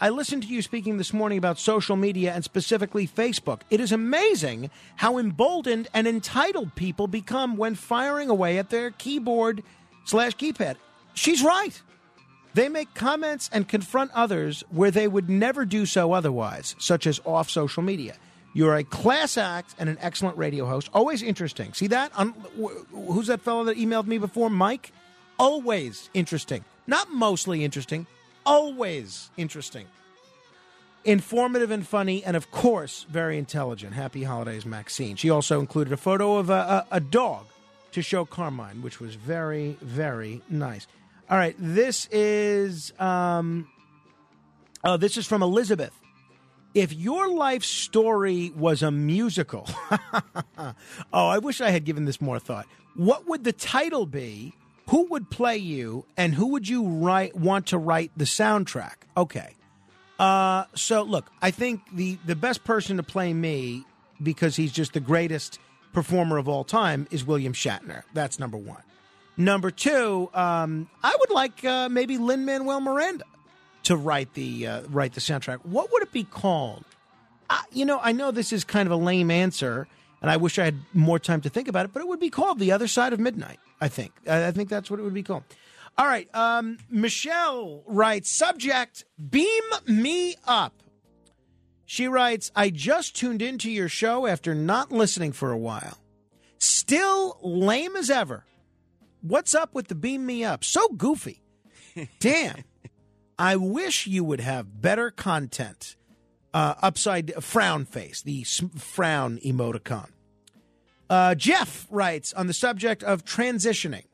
I 0.03 0.09
listened 0.09 0.43
to 0.43 0.49
you 0.49 0.61
speaking 0.61 0.97
this 0.97 1.13
morning 1.13 1.37
about 1.37 1.57
social 1.57 1.95
media 1.95 2.33
and 2.33 2.43
specifically 2.43 3.07
Facebook. 3.07 3.61
It 3.69 3.79
is 3.79 3.93
amazing 3.93 4.69
how 4.97 5.17
emboldened 5.17 5.87
and 5.93 6.05
entitled 6.05 6.75
people 6.75 7.07
become 7.07 7.55
when 7.55 7.75
firing 7.75 8.29
away 8.29 8.57
at 8.57 8.69
their 8.69 8.91
keyboard 8.91 9.63
slash 10.03 10.35
keypad. 10.35 10.75
She's 11.13 11.41
right. 11.41 11.81
They 12.53 12.67
make 12.67 12.93
comments 12.93 13.49
and 13.53 13.65
confront 13.65 14.11
others 14.11 14.61
where 14.71 14.91
they 14.91 15.07
would 15.07 15.29
never 15.29 15.63
do 15.63 15.85
so 15.85 16.11
otherwise, 16.11 16.75
such 16.79 17.07
as 17.07 17.21
off 17.25 17.49
social 17.49 17.81
media. 17.81 18.15
You're 18.53 18.75
a 18.75 18.83
class 18.83 19.37
act 19.37 19.73
and 19.79 19.87
an 19.87 19.97
excellent 20.01 20.37
radio 20.37 20.65
host. 20.65 20.89
Always 20.93 21.23
interesting. 21.23 21.71
See 21.71 21.87
that? 21.87 22.11
Um, 22.15 22.33
wh- 22.61 22.93
who's 22.93 23.27
that 23.27 23.39
fellow 23.39 23.63
that 23.63 23.77
emailed 23.77 24.07
me 24.07 24.17
before? 24.17 24.49
Mike? 24.49 24.91
Always 25.39 26.09
interesting. 26.13 26.65
Not 26.87 27.09
mostly 27.09 27.63
interesting, 27.63 28.05
always 28.45 29.29
interesting. 29.37 29.87
Informative 31.05 31.71
and 31.71 31.85
funny, 31.85 32.23
and 32.23 32.37
of 32.37 32.49
course, 32.51 33.05
very 33.09 33.37
intelligent. 33.37 33.93
Happy 33.93 34.23
holidays, 34.23 34.65
Maxine. 34.65 35.17
She 35.17 35.29
also 35.29 35.59
included 35.59 35.91
a 35.91 35.97
photo 35.97 36.37
of 36.37 36.49
a, 36.49 36.85
a, 36.91 36.97
a 36.97 36.99
dog 36.99 37.45
to 37.91 38.01
show 38.01 38.25
Carmine, 38.25 38.81
which 38.81 38.99
was 38.99 39.15
very, 39.15 39.77
very 39.81 40.41
nice. 40.49 40.87
All 41.29 41.37
right, 41.37 41.55
this 41.57 42.07
is 42.11 42.93
um, 42.99 43.67
oh, 44.83 44.97
this 44.97 45.17
is 45.17 45.25
from 45.25 45.41
Elizabeth. 45.41 45.97
If 46.73 46.91
your 46.91 47.29
life 47.29 47.63
story 47.63 48.51
was 48.55 48.81
a 48.81 48.91
musical, 48.91 49.69
oh, 50.57 50.73
I 51.13 51.37
wish 51.37 51.61
I 51.61 51.69
had 51.69 51.85
given 51.85 52.05
this 52.05 52.19
more 52.19 52.39
thought. 52.39 52.65
What 52.95 53.27
would 53.27 53.43
the 53.43 53.53
title 53.53 54.05
be? 54.05 54.53
Who 54.89 55.07
would 55.11 55.29
play 55.29 55.57
you, 55.57 56.05
and 56.17 56.35
who 56.35 56.47
would 56.47 56.67
you 56.67 56.85
write 56.85 57.35
want 57.35 57.67
to 57.67 57.77
write 57.77 58.11
the 58.17 58.25
soundtrack? 58.25 58.95
Okay. 59.15 59.55
Uh, 60.19 60.65
so 60.75 61.03
look, 61.03 61.31
I 61.41 61.51
think 61.51 61.81
the 61.93 62.17
the 62.25 62.35
best 62.35 62.63
person 62.63 62.97
to 62.97 63.03
play 63.03 63.33
me 63.33 63.85
because 64.21 64.55
he's 64.55 64.71
just 64.71 64.93
the 64.93 64.99
greatest 64.99 65.59
performer 65.93 66.37
of 66.37 66.47
all 66.47 66.63
time 66.63 67.07
is 67.11 67.25
William 67.25 67.53
Shatner. 67.53 68.03
That's 68.13 68.39
number 68.39 68.57
one. 68.57 68.83
Number 69.37 69.71
two, 69.71 70.29
um, 70.33 70.89
I 71.03 71.15
would 71.19 71.31
like 71.31 71.63
uh, 71.65 71.89
maybe 71.89 72.17
Lin 72.17 72.45
Manuel 72.45 72.81
Miranda 72.81 73.25
to 73.83 73.95
write 73.95 74.33
the 74.33 74.67
uh, 74.67 74.81
write 74.89 75.13
the 75.13 75.21
soundtrack. 75.21 75.65
What 75.65 75.91
would 75.91 76.03
it 76.03 76.11
be 76.11 76.23
called? 76.23 76.85
You 77.71 77.85
know, 77.85 77.99
I 78.01 78.13
know 78.13 78.31
this 78.31 78.51
is 78.51 78.63
kind 78.63 78.87
of 78.87 78.91
a 78.91 78.95
lame 78.95 79.29
answer, 79.29 79.87
and 80.23 80.31
I 80.31 80.37
wish 80.37 80.57
I 80.57 80.65
had 80.65 80.79
more 80.93 81.19
time 81.19 81.41
to 81.41 81.49
think 81.49 81.67
about 81.67 81.85
it. 81.85 81.93
But 81.93 82.01
it 82.01 82.07
would 82.07 82.19
be 82.19 82.31
called 82.31 82.57
"The 82.57 82.71
Other 82.71 82.87
Side 82.87 83.13
of 83.13 83.19
Midnight." 83.19 83.59
I 83.79 83.89
think. 83.89 84.13
I, 84.27 84.49
think 84.51 84.69
that's 84.69 84.89
what 84.89 84.99
it 84.99 85.03
would 85.03 85.13
be 85.13 85.23
called. 85.23 85.43
All 85.97 86.07
right. 86.07 86.33
Um, 86.33 86.79
Michelle 86.89 87.83
writes 87.85 88.31
subject: 88.31 89.05
Beam 89.29 89.61
me 89.85 90.35
up. 90.47 90.73
She 91.85 92.07
writes, 92.07 92.51
I 92.55 92.71
just 92.71 93.15
tuned 93.15 93.41
into 93.43 93.69
your 93.69 93.89
show 93.89 94.25
after 94.25 94.55
not 94.55 94.91
listening 94.91 95.31
for 95.31 95.51
a 95.51 95.57
while. 95.57 95.99
Still 96.57 97.37
lame 97.43 97.95
as 97.95 98.09
ever. 98.09 98.45
What's 99.21 99.53
up 99.53 99.75
with 99.75 99.89
the 99.89 99.95
beam 99.95 100.25
me 100.25 100.43
up? 100.43 100.63
So 100.63 100.87
goofy. 100.89 101.43
Damn. 102.19 102.63
I 103.37 103.57
wish 103.57 104.07
you 104.07 104.23
would 104.23 104.39
have 104.39 104.81
better 104.81 105.11
content. 105.11 105.95
Uh, 106.53 106.75
upside 106.81 107.33
frown 107.43 107.85
face, 107.85 108.21
the 108.21 108.41
s- 108.41 108.61
frown 108.75 109.37
emoticon. 109.45 110.09
Uh, 111.09 111.35
Jeff 111.35 111.87
writes 111.89 112.33
on 112.33 112.47
the 112.47 112.53
subject 112.53 113.03
of 113.03 113.23
transitioning. 113.23 114.05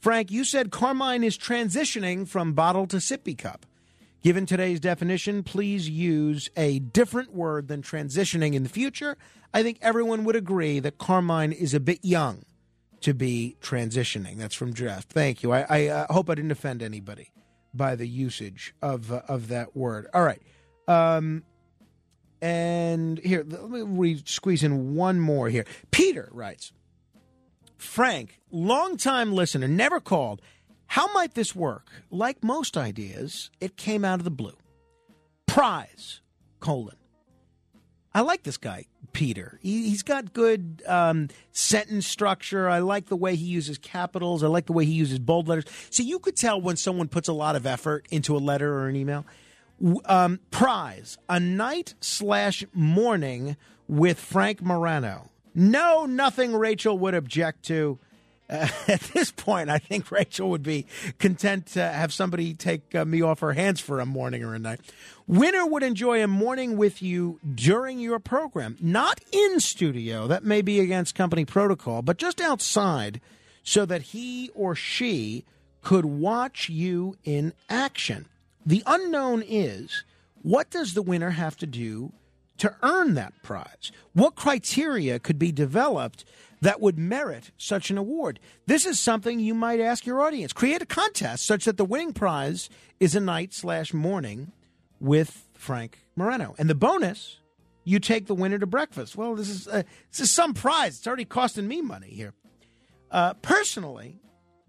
Frank, 0.00 0.30
you 0.30 0.44
said 0.44 0.70
Carmine 0.70 1.22
is 1.22 1.38
transitioning 1.38 2.26
from 2.26 2.54
bottle 2.54 2.86
to 2.88 2.96
sippy 2.96 3.38
cup. 3.38 3.66
Given 4.22 4.46
today's 4.46 4.80
definition, 4.80 5.42
please 5.42 5.88
use 5.88 6.48
a 6.56 6.78
different 6.78 7.32
word 7.32 7.68
than 7.68 7.82
transitioning 7.82 8.54
in 8.54 8.62
the 8.62 8.68
future. 8.68 9.16
I 9.54 9.62
think 9.62 9.78
everyone 9.82 10.24
would 10.24 10.36
agree 10.36 10.80
that 10.80 10.98
Carmine 10.98 11.52
is 11.52 11.74
a 11.74 11.80
bit 11.80 12.04
young 12.04 12.44
to 13.00 13.14
be 13.14 13.56
transitioning. 13.60 14.38
That's 14.38 14.54
from 14.54 14.74
Jeff. 14.74 15.04
Thank 15.04 15.42
you. 15.42 15.52
I, 15.52 15.66
I 15.68 15.86
uh, 15.88 16.12
hope 16.12 16.30
I 16.30 16.36
didn't 16.36 16.52
offend 16.52 16.82
anybody 16.82 17.32
by 17.74 17.96
the 17.96 18.06
usage 18.06 18.74
of 18.80 19.12
uh, 19.12 19.22
of 19.28 19.48
that 19.48 19.76
word. 19.76 20.06
All 20.14 20.22
right. 20.22 20.42
Um, 20.88 21.44
and 22.42 23.18
here, 23.20 23.46
let 23.48 23.70
me 23.70 23.82
re- 23.82 24.22
squeeze 24.26 24.64
in 24.64 24.96
one 24.96 25.20
more 25.20 25.48
here. 25.48 25.64
Peter 25.92 26.28
writes 26.32 26.72
Frank, 27.78 28.40
longtime 28.50 29.32
listener, 29.32 29.68
never 29.68 30.00
called. 30.00 30.42
How 30.86 31.10
might 31.14 31.34
this 31.34 31.54
work? 31.54 31.88
Like 32.10 32.42
most 32.42 32.76
ideas, 32.76 33.50
it 33.60 33.76
came 33.76 34.04
out 34.04 34.18
of 34.18 34.24
the 34.24 34.30
blue. 34.30 34.56
Prize, 35.46 36.20
colon. 36.58 36.96
I 38.12 38.22
like 38.22 38.42
this 38.42 38.56
guy, 38.56 38.86
Peter. 39.12 39.58
He, 39.62 39.88
he's 39.88 40.02
got 40.02 40.32
good 40.32 40.82
um, 40.86 41.28
sentence 41.52 42.06
structure. 42.06 42.68
I 42.68 42.80
like 42.80 43.06
the 43.06 43.16
way 43.16 43.36
he 43.36 43.46
uses 43.46 43.78
capitals. 43.78 44.42
I 44.42 44.48
like 44.48 44.66
the 44.66 44.72
way 44.72 44.84
he 44.84 44.92
uses 44.92 45.18
bold 45.18 45.48
letters. 45.48 45.64
See, 45.90 46.02
you 46.02 46.18
could 46.18 46.36
tell 46.36 46.60
when 46.60 46.76
someone 46.76 47.08
puts 47.08 47.28
a 47.28 47.32
lot 47.32 47.56
of 47.56 47.66
effort 47.66 48.06
into 48.10 48.36
a 48.36 48.38
letter 48.38 48.74
or 48.74 48.88
an 48.88 48.96
email. 48.96 49.24
Um, 50.04 50.38
prize, 50.50 51.18
a 51.28 51.40
night 51.40 51.94
slash 52.00 52.64
morning 52.72 53.56
with 53.88 54.20
Frank 54.20 54.62
Morano. 54.62 55.30
No, 55.54 56.06
nothing 56.06 56.54
Rachel 56.54 56.98
would 56.98 57.14
object 57.14 57.64
to. 57.64 57.98
Uh, 58.48 58.68
at 58.88 59.00
this 59.00 59.30
point, 59.30 59.70
I 59.70 59.78
think 59.78 60.10
Rachel 60.10 60.50
would 60.50 60.62
be 60.62 60.86
content 61.18 61.66
to 61.68 61.82
have 61.82 62.12
somebody 62.12 62.54
take 62.54 62.94
uh, 62.94 63.04
me 63.04 63.22
off 63.22 63.40
her 63.40 63.54
hands 63.54 63.80
for 63.80 63.98
a 63.98 64.06
morning 64.06 64.44
or 64.44 64.54
a 64.54 64.58
night. 64.58 64.80
Winner 65.26 65.66
would 65.66 65.82
enjoy 65.82 66.22
a 66.22 66.28
morning 66.28 66.76
with 66.76 67.02
you 67.02 67.40
during 67.54 67.98
your 67.98 68.18
program, 68.18 68.76
not 68.80 69.20
in 69.32 69.60
studio, 69.60 70.26
that 70.26 70.44
may 70.44 70.62
be 70.62 70.80
against 70.80 71.14
company 71.14 71.44
protocol, 71.44 72.02
but 72.02 72.18
just 72.18 72.40
outside 72.40 73.20
so 73.62 73.86
that 73.86 74.02
he 74.02 74.50
or 74.54 74.74
she 74.74 75.44
could 75.82 76.04
watch 76.04 76.68
you 76.68 77.16
in 77.24 77.52
action. 77.68 78.26
The 78.64 78.82
unknown 78.86 79.42
is 79.46 80.04
what 80.42 80.70
does 80.70 80.94
the 80.94 81.02
winner 81.02 81.30
have 81.30 81.56
to 81.58 81.66
do 81.66 82.12
to 82.58 82.74
earn 82.82 83.14
that 83.14 83.32
prize? 83.42 83.90
What 84.12 84.34
criteria 84.34 85.18
could 85.18 85.38
be 85.38 85.52
developed 85.52 86.24
that 86.60 86.80
would 86.80 86.98
merit 86.98 87.50
such 87.56 87.90
an 87.90 87.98
award? 87.98 88.38
This 88.66 88.86
is 88.86 89.00
something 89.00 89.40
you 89.40 89.54
might 89.54 89.80
ask 89.80 90.06
your 90.06 90.22
audience. 90.22 90.52
Create 90.52 90.82
a 90.82 90.86
contest 90.86 91.44
such 91.44 91.64
that 91.64 91.76
the 91.76 91.84
winning 91.84 92.12
prize 92.12 92.68
is 93.00 93.14
a 93.14 93.20
night 93.20 93.52
slash 93.52 93.92
morning 93.92 94.52
with 95.00 95.48
Frank 95.54 95.98
Morano. 96.14 96.54
And 96.58 96.70
the 96.70 96.74
bonus, 96.74 97.38
you 97.84 97.98
take 97.98 98.26
the 98.26 98.34
winner 98.34 98.58
to 98.58 98.66
breakfast. 98.66 99.16
Well, 99.16 99.34
this 99.34 99.48
is 99.48 99.66
uh, 99.66 99.82
this 100.10 100.20
is 100.20 100.32
some 100.32 100.54
prize. 100.54 100.98
It's 100.98 101.06
already 101.06 101.24
costing 101.24 101.66
me 101.66 101.82
money 101.82 102.10
here. 102.10 102.32
Uh, 103.10 103.34
personally, 103.34 104.20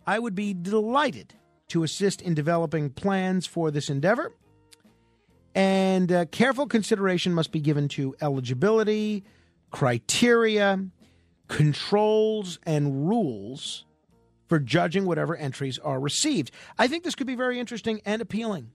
I 0.05 0.19
would 0.19 0.35
be 0.35 0.53
delighted 0.53 1.35
to 1.73 1.83
assist 1.83 2.21
in 2.21 2.33
developing 2.33 2.89
plans 2.89 3.45
for 3.45 3.71
this 3.71 3.89
endeavor. 3.89 4.33
And 5.55 6.11
uh, 6.11 6.25
careful 6.25 6.67
consideration 6.67 7.33
must 7.33 7.51
be 7.51 7.59
given 7.59 7.87
to 7.89 8.15
eligibility, 8.21 9.23
criteria, 9.71 10.85
controls, 11.47 12.59
and 12.65 13.07
rules 13.07 13.85
for 14.47 14.59
judging 14.59 15.05
whatever 15.05 15.35
entries 15.35 15.79
are 15.79 15.99
received. 15.99 16.51
I 16.77 16.87
think 16.87 17.03
this 17.03 17.15
could 17.15 17.27
be 17.27 17.35
very 17.35 17.59
interesting 17.59 18.01
and 18.05 18.21
appealing. 18.21 18.71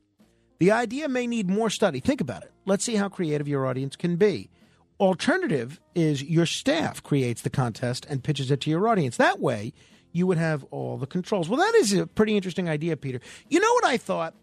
The 0.59 0.73
idea 0.73 1.09
may 1.09 1.27
need 1.27 1.49
more 1.49 1.71
study. 1.71 2.01
Think 2.01 2.21
about 2.21 2.43
it. 2.43 2.53
Let's 2.65 2.85
see 2.85 2.97
how 2.97 3.09
creative 3.09 3.47
your 3.47 3.67
audience 3.67 3.95
can 3.95 4.17
be. 4.17 4.51
Alternative 4.99 5.81
is 5.95 6.25
your 6.25 6.47
staff 6.47 7.01
creates 7.05 7.43
the 7.43 7.51
contest 7.51 8.07
and 8.11 8.25
pitches 8.25 8.51
it 8.51 8.61
to 8.63 8.71
your 8.71 8.89
audience. 8.89 9.17
That 9.17 9.39
way, 9.39 9.73
you 10.19 10.27
would 10.27 10.39
have 10.39 10.65
all 10.71 10.99
the 10.99 11.07
controls. 11.07 11.49
Well, 11.49 11.61
that 11.61 11.75
is 11.77 11.95
a 11.95 12.07
pretty 12.07 12.37
interesting 12.37 12.69
idea, 12.69 12.97
Peter. 12.97 13.21
You 13.49 13.61
know 13.61 13.73
what 13.75 13.85
I 13.85 13.97
thought? 13.97 14.35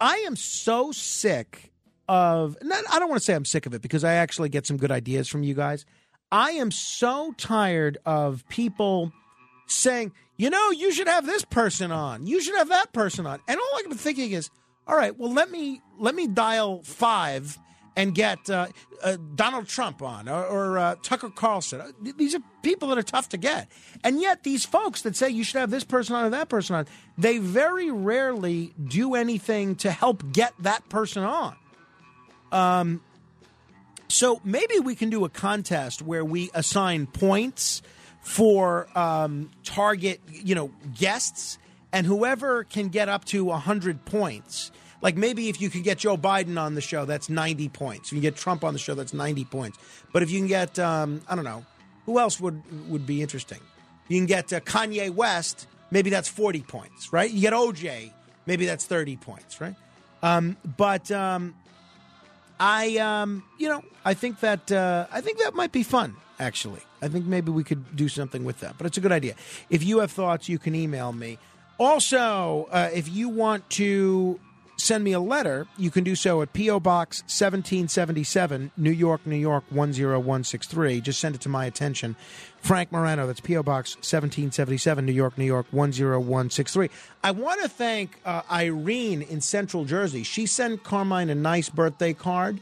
I 0.00 0.16
am 0.26 0.34
so 0.34 0.90
sick 0.90 1.72
of. 2.08 2.56
Not, 2.62 2.82
I 2.90 2.98
don't 2.98 3.08
want 3.08 3.20
to 3.20 3.24
say 3.24 3.34
I'm 3.34 3.44
sick 3.44 3.66
of 3.66 3.74
it 3.74 3.82
because 3.82 4.02
I 4.02 4.14
actually 4.14 4.48
get 4.48 4.66
some 4.66 4.76
good 4.76 4.90
ideas 4.90 5.28
from 5.28 5.42
you 5.42 5.54
guys. 5.54 5.84
I 6.32 6.52
am 6.52 6.70
so 6.70 7.32
tired 7.36 7.98
of 8.04 8.48
people 8.48 9.12
saying, 9.66 10.12
you 10.36 10.50
know, 10.50 10.70
you 10.70 10.92
should 10.92 11.06
have 11.06 11.26
this 11.26 11.44
person 11.44 11.92
on. 11.92 12.26
You 12.26 12.42
should 12.42 12.56
have 12.56 12.70
that 12.70 12.92
person 12.92 13.26
on. 13.26 13.38
And 13.46 13.58
all 13.60 13.80
I'm 13.84 13.92
thinking 13.92 14.32
is, 14.32 14.50
all 14.86 14.96
right, 14.96 15.16
well, 15.16 15.32
let 15.32 15.50
me 15.50 15.80
let 15.98 16.14
me 16.14 16.26
dial 16.26 16.82
five 16.82 17.58
and 17.96 18.14
get 18.14 18.50
uh, 18.50 18.66
uh, 19.02 19.16
Donald 19.34 19.68
Trump 19.68 20.02
on 20.02 20.28
or, 20.28 20.44
or 20.44 20.78
uh, 20.78 20.96
Tucker 21.02 21.30
Carlson. 21.30 21.80
Uh, 21.80 21.90
These 22.16 22.34
are 22.34 22.40
people 22.62 22.88
that 22.88 22.98
are 22.98 23.02
tough 23.02 23.28
to 23.30 23.36
get. 23.36 23.70
And 24.02 24.20
yet, 24.20 24.42
these 24.42 24.64
folks 24.64 25.02
that 25.02 25.16
say 25.16 25.30
you 25.30 25.44
should 25.44 25.60
have 25.60 25.70
this 25.70 25.84
person 25.84 26.16
on 26.16 26.24
or 26.24 26.30
that 26.30 26.48
person 26.48 26.76
on, 26.76 26.86
they 27.16 27.38
very 27.38 27.90
rarely 27.90 28.74
do 28.82 29.14
anything 29.14 29.76
to 29.76 29.90
help 29.90 30.32
get 30.32 30.54
that 30.60 30.88
person 30.88 31.22
on. 31.22 31.56
Um, 32.50 33.02
so 34.08 34.40
maybe 34.44 34.78
we 34.78 34.94
can 34.94 35.10
do 35.10 35.24
a 35.24 35.28
contest 35.28 36.02
where 36.02 36.24
we 36.24 36.50
assign 36.54 37.06
points 37.06 37.82
for 38.20 38.88
um, 38.98 39.50
target, 39.64 40.20
you 40.30 40.54
know, 40.54 40.70
guests, 40.98 41.58
and 41.92 42.06
whoever 42.06 42.64
can 42.64 42.88
get 42.88 43.08
up 43.08 43.24
to 43.26 43.50
hundred 43.50 44.04
points. 44.04 44.72
Like 45.04 45.16
maybe 45.16 45.48
if 45.48 45.60
you 45.60 45.70
could 45.70 45.84
get 45.84 45.98
Joe 45.98 46.16
Biden 46.16 46.60
on 46.60 46.74
the 46.74 46.80
show, 46.80 47.04
that's 47.04 47.28
ninety 47.28 47.68
points. 47.68 48.08
If 48.08 48.16
you 48.16 48.20
get 48.20 48.34
Trump 48.34 48.64
on 48.64 48.72
the 48.72 48.80
show, 48.80 48.94
that's 48.94 49.14
ninety 49.14 49.44
points. 49.44 49.78
But 50.12 50.24
if 50.24 50.32
you 50.32 50.40
can 50.40 50.48
get, 50.48 50.80
um, 50.80 51.20
I 51.28 51.36
don't 51.36 51.44
know, 51.44 51.64
who 52.06 52.18
else 52.18 52.40
would 52.40 52.60
would 52.90 53.06
be 53.06 53.22
interesting? 53.22 53.60
You 54.08 54.18
can 54.18 54.26
get 54.26 54.52
uh, 54.52 54.58
Kanye 54.58 55.10
West, 55.10 55.68
maybe 55.92 56.10
that's 56.10 56.28
forty 56.28 56.62
points, 56.62 57.12
right? 57.12 57.30
You 57.30 57.40
get 57.40 57.52
OJ 57.52 58.10
maybe 58.46 58.66
that's 58.66 58.86
30 58.86 59.16
points, 59.16 59.60
right? 59.60 59.74
Um, 60.22 60.56
but 60.76 61.10
um, 61.10 61.54
I, 62.58 62.96
um, 62.98 63.42
you 63.58 63.68
know, 63.68 63.82
I 64.04 64.14
think 64.14 64.40
that 64.40 64.70
uh, 64.72 65.06
I 65.12 65.20
think 65.20 65.38
that 65.38 65.54
might 65.54 65.72
be 65.72 65.82
fun. 65.82 66.16
Actually, 66.40 66.80
I 67.00 67.08
think 67.08 67.26
maybe 67.26 67.52
we 67.52 67.62
could 67.62 67.94
do 67.94 68.08
something 68.08 68.44
with 68.44 68.60
that. 68.60 68.76
But 68.76 68.86
it's 68.86 68.98
a 68.98 69.00
good 69.00 69.12
idea. 69.12 69.34
If 69.70 69.84
you 69.84 70.00
have 70.00 70.10
thoughts, 70.10 70.48
you 70.48 70.58
can 70.58 70.74
email 70.74 71.12
me. 71.12 71.38
Also, 71.78 72.68
uh, 72.70 72.90
if 72.92 73.08
you 73.08 73.28
want 73.28 73.68
to 73.70 74.40
send 74.84 75.02
me 75.02 75.12
a 75.12 75.20
letter, 75.20 75.66
you 75.78 75.90
can 75.90 76.04
do 76.04 76.14
so 76.14 76.42
at 76.42 76.52
P.O. 76.52 76.80
Box 76.80 77.20
1777, 77.22 78.70
New 78.76 78.90
York, 78.90 79.26
New 79.26 79.36
York 79.36 79.64
10163. 79.70 81.00
Just 81.00 81.20
send 81.20 81.34
it 81.34 81.40
to 81.40 81.48
my 81.48 81.64
attention. 81.64 82.16
Frank 82.60 82.92
Morano, 82.92 83.26
that's 83.26 83.40
P.O. 83.40 83.62
Box 83.62 83.94
1777, 83.96 85.04
New 85.04 85.12
York, 85.12 85.38
New 85.38 85.44
York 85.44 85.66
10163. 85.70 86.90
I 87.22 87.30
want 87.30 87.62
to 87.62 87.68
thank 87.68 88.20
uh, 88.24 88.42
Irene 88.50 89.22
in 89.22 89.40
Central 89.40 89.84
Jersey. 89.84 90.22
She 90.22 90.46
sent 90.46 90.82
Carmine 90.82 91.30
a 91.30 91.34
nice 91.34 91.68
birthday 91.68 92.12
card. 92.12 92.60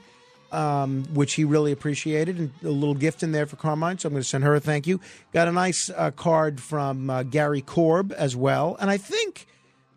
Um, 0.50 1.04
which 1.14 1.32
he 1.32 1.44
really 1.44 1.72
appreciated, 1.72 2.38
and 2.38 2.50
a 2.62 2.68
little 2.68 2.94
gift 2.94 3.22
in 3.22 3.32
there 3.32 3.46
for 3.46 3.56
Carmine. 3.56 3.98
So 3.98 4.08
I'm 4.08 4.12
going 4.12 4.22
to 4.22 4.28
send 4.28 4.44
her 4.44 4.54
a 4.54 4.60
thank 4.60 4.86
you. 4.86 5.00
Got 5.32 5.48
a 5.48 5.52
nice 5.52 5.88
uh, 5.88 6.10
card 6.10 6.60
from 6.60 7.08
uh, 7.08 7.22
Gary 7.22 7.62
Korb 7.62 8.12
as 8.14 8.36
well, 8.36 8.76
and 8.78 8.90
I 8.90 8.98
think 8.98 9.46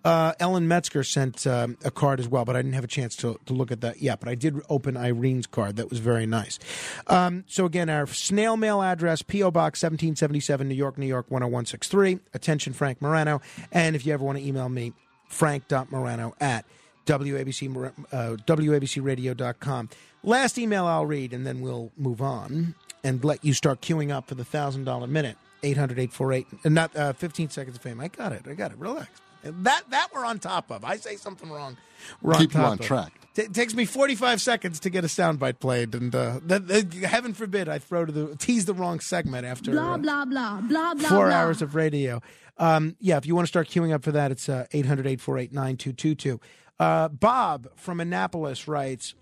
uh, 0.06 0.34
Ellen 0.40 0.68
Metzger 0.68 1.04
sent 1.04 1.48
um, 1.48 1.78
a 1.84 1.90
card 1.90 2.20
as 2.20 2.28
well, 2.28 2.46
but 2.46 2.56
I 2.56 2.60
didn't 2.60 2.74
have 2.74 2.84
a 2.84 2.88
chance 2.88 3.16
to, 3.18 3.40
to 3.48 3.54
look 3.54 3.72
at 3.72 3.82
that 3.82 4.02
yet. 4.02 4.20
But 4.20 4.30
I 4.30 4.36
did 4.36 4.62
open 4.70 4.96
Irene's 4.96 5.48
card. 5.48 5.78
That 5.78 5.90
was 5.90 5.98
very 5.98 6.28
nice. 6.28 6.60
Um, 7.08 7.44
so, 7.48 7.66
again, 7.66 7.90
our 7.90 8.06
snail 8.06 8.56
mail 8.56 8.84
address, 8.84 9.24
P.O. 9.24 9.50
Box 9.50 9.82
1777, 9.82 10.70
New 10.70 10.76
York, 10.76 11.00
New 11.00 11.08
York 11.08 11.28
10163. 11.30 12.20
Attention, 12.36 12.74
Frank 12.74 13.02
Morano. 13.02 13.42
And 13.72 13.96
if 13.96 14.06
you 14.06 14.14
ever 14.14 14.24
want 14.24 14.38
to 14.38 14.46
email 14.46 14.70
me, 14.70 14.94
frank.morano 15.28 16.36
at 16.40 16.66
WABC, 17.08 17.92
uh, 18.12 18.36
WABCradio.com. 18.46 19.90
Last 20.24 20.58
email 20.60 20.86
I'll 20.86 21.06
read, 21.08 21.34
and 21.34 21.48
then 21.48 21.62
we'll 21.62 21.92
move 21.98 22.22
on 22.22 22.76
and 23.04 23.24
let 23.24 23.44
you 23.44 23.54
start 23.54 23.82
queuing 23.82 24.12
up 24.12 24.28
for 24.28 24.36
the 24.36 24.44
$1,000 24.44 25.10
minute. 25.10 25.38
800 25.64 25.98
848, 25.98 26.66
not 26.66 26.96
uh, 26.96 27.14
15 27.14 27.50
seconds 27.50 27.76
of 27.76 27.82
fame. 27.82 28.00
I 28.00 28.08
got 28.08 28.34
it. 28.34 28.44
I 28.48 28.54
got 28.54 28.72
it. 28.72 28.78
Relax. 28.78 29.10
That 29.46 29.84
that 29.92 30.08
we're 30.14 30.26
on 30.26 30.40
top 30.40 30.72
of. 30.72 30.84
I 30.84 30.98
say 30.98 31.16
something 31.16 31.50
wrong. 31.50 31.78
We're 32.22 32.34
Keep 32.34 32.40
on 32.40 32.42
you 32.42 32.48
top 32.64 32.66
on 32.72 32.80
of. 32.80 32.86
track. 32.86 33.12
T- 33.36 33.42
it 33.44 33.54
takes 33.54 33.74
me 33.74 33.86
45 33.86 34.42
seconds 34.42 34.80
to 34.82 34.90
get 34.90 35.04
a 35.04 35.08
soundbite 35.08 35.60
played, 35.60 35.94
and 35.94 36.14
uh, 36.16 36.40
that, 36.44 36.68
that- 36.68 36.94
heaven 36.94 37.34
forbid 37.34 37.68
I 37.70 37.80
throw 37.80 38.06
to 38.06 38.12
the 38.12 38.36
tease 38.38 38.66
the 38.66 38.74
wrong 38.74 39.00
segment 39.00 39.46
after 39.46 39.72
Blah 39.72 39.94
uh, 39.94 39.98
blah 39.98 40.26
blah 40.26 40.62
blah 40.62 40.94
blah. 40.94 41.10
four 41.10 41.28
blah. 41.28 41.36
hours 41.36 41.62
of 41.62 41.76
radio. 41.76 42.22
Um, 42.58 42.96
yeah, 43.00 43.18
if 43.18 43.26
you 43.26 43.36
want 43.36 43.46
to 43.46 43.50
start 43.50 43.68
queuing 43.68 43.94
up 43.94 44.04
for 44.04 44.12
that, 44.14 44.32
it's 44.32 44.48
uh, 44.50 44.66
800 44.72 45.06
848 45.08 45.52
9222. 45.54 46.40
Uh, 46.80 47.08
Bob 47.10 47.68
from 47.76 48.00
Annapolis 48.00 48.68
writes 48.68 49.14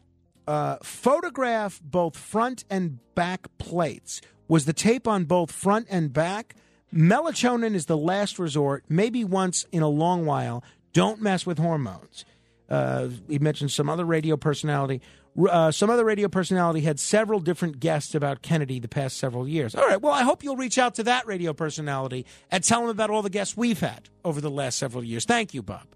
uh, 0.48 0.78
Photograph 0.84 1.82
both 1.84 2.16
front 2.18 2.64
and 2.70 3.00
back 3.16 3.48
plates. 3.58 4.22
Was 4.48 4.66
the 4.66 4.74
tape 4.74 5.08
on 5.08 5.26
both 5.26 5.52
front 5.52 5.88
and 5.90 6.12
back? 6.14 6.56
Melatonin 6.94 7.74
is 7.74 7.88
the 7.88 7.98
last 7.98 8.38
resort, 8.38 8.84
maybe 8.88 9.24
once 9.24 9.66
in 9.72 9.82
a 9.82 9.90
long 9.90 10.26
while. 10.26 10.64
Don't 10.94 11.22
mess 11.22 11.46
with 11.46 11.58
hormones. 11.58 12.24
Uh, 12.70 13.10
he 13.28 13.40
mentioned 13.40 13.72
some 13.72 13.90
other 13.90 14.06
radio 14.06 14.38
personality. 14.38 15.02
Uh, 15.50 15.72
some 15.72 15.90
other 15.90 16.06
radio 16.06 16.28
personality 16.28 16.82
had 16.82 17.00
several 17.00 17.40
different 17.40 17.80
guests 17.80 18.14
about 18.14 18.44
Kennedy 18.44 18.80
the 18.80 18.88
past 18.88 19.18
several 19.18 19.48
years. 19.48 19.74
All 19.74 19.88
right, 19.88 20.00
well, 20.00 20.14
I 20.14 20.22
hope 20.22 20.44
you'll 20.44 20.56
reach 20.56 20.78
out 20.78 20.96
to 20.96 21.04
that 21.04 21.26
radio 21.26 21.54
personality 21.54 22.28
and 22.52 22.64
tell 22.64 22.82
them 22.82 22.90
about 22.90 23.10
all 23.10 23.24
the 23.24 23.32
guests 23.32 23.58
we've 23.58 23.80
had 23.80 24.10
over 24.24 24.40
the 24.40 24.52
last 24.52 24.78
several 24.78 25.04
years. 25.04 25.26
Thank 25.26 25.56
you, 25.56 25.64
Bob, 25.64 25.88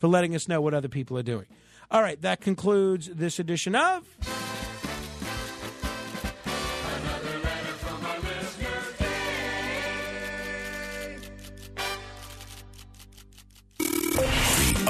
for 0.00 0.08
letting 0.08 0.34
us 0.34 0.48
know 0.48 0.60
what 0.60 0.74
other 0.74 0.88
people 0.88 1.16
are 1.16 1.22
doing. 1.22 1.46
All 1.92 2.02
right, 2.02 2.20
that 2.22 2.40
concludes 2.40 3.06
this 3.06 3.38
edition 3.38 3.76
of. 3.76 4.04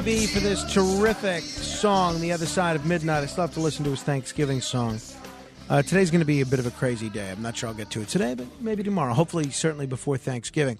B 0.00 0.26
for 0.26 0.40
this 0.40 0.64
terrific 0.72 1.42
song, 1.42 2.20
The 2.20 2.32
Other 2.32 2.46
Side 2.46 2.74
of 2.74 2.84
Midnight. 2.86 3.22
I 3.22 3.26
still 3.26 3.44
have 3.44 3.54
to 3.54 3.60
listen 3.60 3.84
to 3.84 3.90
his 3.90 4.02
Thanksgiving 4.02 4.60
song. 4.60 4.98
Uh, 5.68 5.82
today's 5.82 6.10
going 6.10 6.20
to 6.20 6.26
be 6.26 6.40
a 6.40 6.46
bit 6.46 6.58
of 6.58 6.66
a 6.66 6.70
crazy 6.70 7.08
day. 7.08 7.30
I'm 7.30 7.42
not 7.42 7.56
sure 7.56 7.68
I'll 7.68 7.74
get 7.74 7.90
to 7.90 8.00
it 8.00 8.08
today, 8.08 8.34
but 8.34 8.46
maybe 8.60 8.82
tomorrow. 8.82 9.14
Hopefully, 9.14 9.50
certainly 9.50 9.86
before 9.86 10.16
Thanksgiving. 10.16 10.78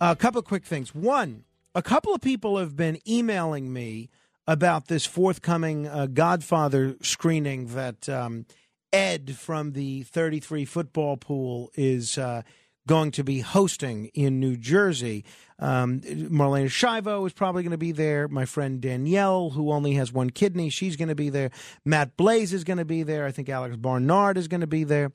a 0.00 0.14
couple 0.14 0.38
of 0.38 0.44
quick 0.44 0.64
things. 0.64 0.94
One, 0.94 1.44
a 1.74 1.82
couple 1.82 2.14
of 2.14 2.20
people 2.20 2.58
have 2.58 2.76
been 2.76 2.98
emailing 3.08 3.72
me 3.72 4.10
about 4.46 4.88
this 4.88 5.06
forthcoming 5.06 5.86
uh, 5.86 6.06
Godfather 6.06 6.96
screening 7.02 7.68
that 7.74 8.08
um, 8.08 8.46
Ed 8.92 9.36
from 9.36 9.72
the 9.72 10.02
33 10.04 10.64
football 10.64 11.16
pool 11.16 11.70
is 11.74 12.18
uh, 12.18 12.42
going 12.86 13.10
to 13.12 13.24
be 13.24 13.40
hosting 13.40 14.06
in 14.14 14.40
New 14.40 14.56
Jersey. 14.56 15.24
Um, 15.58 16.00
Marlena 16.00 16.68
Shivo 16.68 17.26
is 17.26 17.32
probably 17.32 17.62
going 17.62 17.70
to 17.70 17.78
be 17.78 17.92
there. 17.92 18.28
My 18.28 18.44
friend 18.44 18.80
Danielle, 18.80 19.50
who 19.50 19.70
only 19.72 19.94
has 19.94 20.12
one 20.12 20.30
kidney, 20.30 20.68
she's 20.68 20.96
going 20.96 21.08
to 21.08 21.14
be 21.14 21.30
there. 21.30 21.50
Matt 21.84 22.16
Blaze 22.16 22.52
is 22.52 22.64
going 22.64 22.78
to 22.78 22.84
be 22.84 23.02
there. 23.02 23.24
I 23.24 23.30
think 23.30 23.48
Alex 23.48 23.76
Barnard 23.76 24.36
is 24.36 24.48
going 24.48 24.60
to 24.60 24.66
be 24.66 24.84
there. 24.84 25.12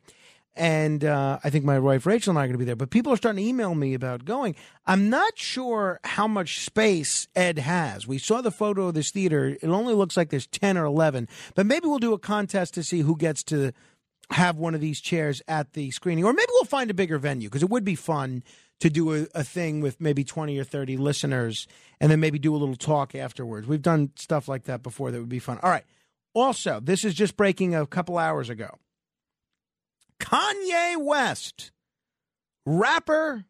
And 0.55 1.05
uh, 1.05 1.39
I 1.43 1.49
think 1.49 1.63
my 1.63 1.79
wife 1.79 2.05
Rachel 2.05 2.31
and 2.31 2.39
I 2.39 2.43
are 2.43 2.47
going 2.47 2.53
to 2.53 2.59
be 2.59 2.65
there. 2.65 2.75
But 2.75 2.89
people 2.89 3.13
are 3.13 3.17
starting 3.17 3.41
to 3.43 3.49
email 3.49 3.75
me 3.75 3.93
about 3.93 4.25
going. 4.25 4.55
I'm 4.85 5.09
not 5.09 5.37
sure 5.37 5.99
how 6.03 6.27
much 6.27 6.65
space 6.65 7.27
Ed 7.35 7.59
has. 7.59 8.07
We 8.07 8.17
saw 8.17 8.41
the 8.41 8.51
photo 8.51 8.87
of 8.87 8.93
this 8.93 9.11
theater. 9.11 9.57
It 9.61 9.63
only 9.63 9.93
looks 9.93 10.17
like 10.17 10.31
there's 10.31 10.47
10 10.47 10.77
or 10.77 10.83
11. 10.85 11.29
But 11.55 11.65
maybe 11.65 11.87
we'll 11.87 11.99
do 11.99 12.13
a 12.13 12.19
contest 12.19 12.73
to 12.73 12.83
see 12.83 13.01
who 13.01 13.15
gets 13.15 13.43
to 13.43 13.71
have 14.31 14.57
one 14.57 14.75
of 14.75 14.81
these 14.81 15.01
chairs 15.01 15.41
at 15.47 15.73
the 15.73 15.91
screening. 15.91 16.23
Or 16.23 16.33
maybe 16.33 16.49
we'll 16.53 16.65
find 16.65 16.91
a 16.91 16.93
bigger 16.93 17.17
venue 17.17 17.49
because 17.49 17.63
it 17.63 17.69
would 17.69 17.83
be 17.83 17.95
fun 17.95 18.43
to 18.79 18.89
do 18.89 19.13
a, 19.13 19.27
a 19.35 19.43
thing 19.43 19.81
with 19.81 19.99
maybe 19.99 20.23
20 20.23 20.57
or 20.57 20.63
30 20.63 20.97
listeners 20.97 21.67
and 21.99 22.11
then 22.11 22.19
maybe 22.19 22.39
do 22.39 22.55
a 22.55 22.57
little 22.57 22.75
talk 22.75 23.15
afterwards. 23.15 23.67
We've 23.67 23.81
done 23.81 24.11
stuff 24.15 24.47
like 24.47 24.65
that 24.65 24.83
before 24.83 25.11
that 25.11 25.19
would 25.19 25.29
be 25.29 25.39
fun. 25.39 25.59
All 25.61 25.69
right. 25.69 25.85
Also, 26.33 26.79
this 26.79 27.03
is 27.03 27.13
just 27.13 27.35
breaking 27.35 27.75
a 27.75 27.85
couple 27.87 28.17
hours 28.17 28.49
ago. 28.49 28.77
Kanye 30.19 30.97
West, 30.97 31.71
rapper 32.65 33.45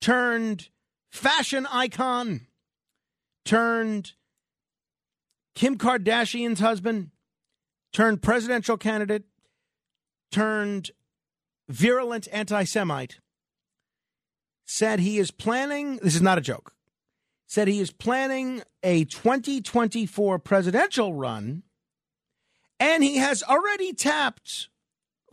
turned 0.00 0.68
fashion 1.10 1.66
icon, 1.70 2.46
turned 3.44 4.12
Kim 5.54 5.76
Kardashian's 5.76 6.60
husband, 6.60 7.10
turned 7.92 8.22
presidential 8.22 8.76
candidate, 8.76 9.24
turned 10.30 10.90
virulent 11.68 12.28
anti 12.32 12.64
Semite, 12.64 13.18
said 14.64 15.00
he 15.00 15.18
is 15.18 15.30
planning, 15.30 15.96
this 16.02 16.14
is 16.14 16.22
not 16.22 16.38
a 16.38 16.42
joke, 16.42 16.74
said 17.46 17.68
he 17.68 17.80
is 17.80 17.90
planning 17.90 18.62
a 18.82 19.04
2024 19.04 20.38
presidential 20.38 21.14
run, 21.14 21.62
and 22.78 23.02
he 23.02 23.16
has 23.16 23.42
already 23.42 23.92
tapped 23.92 24.68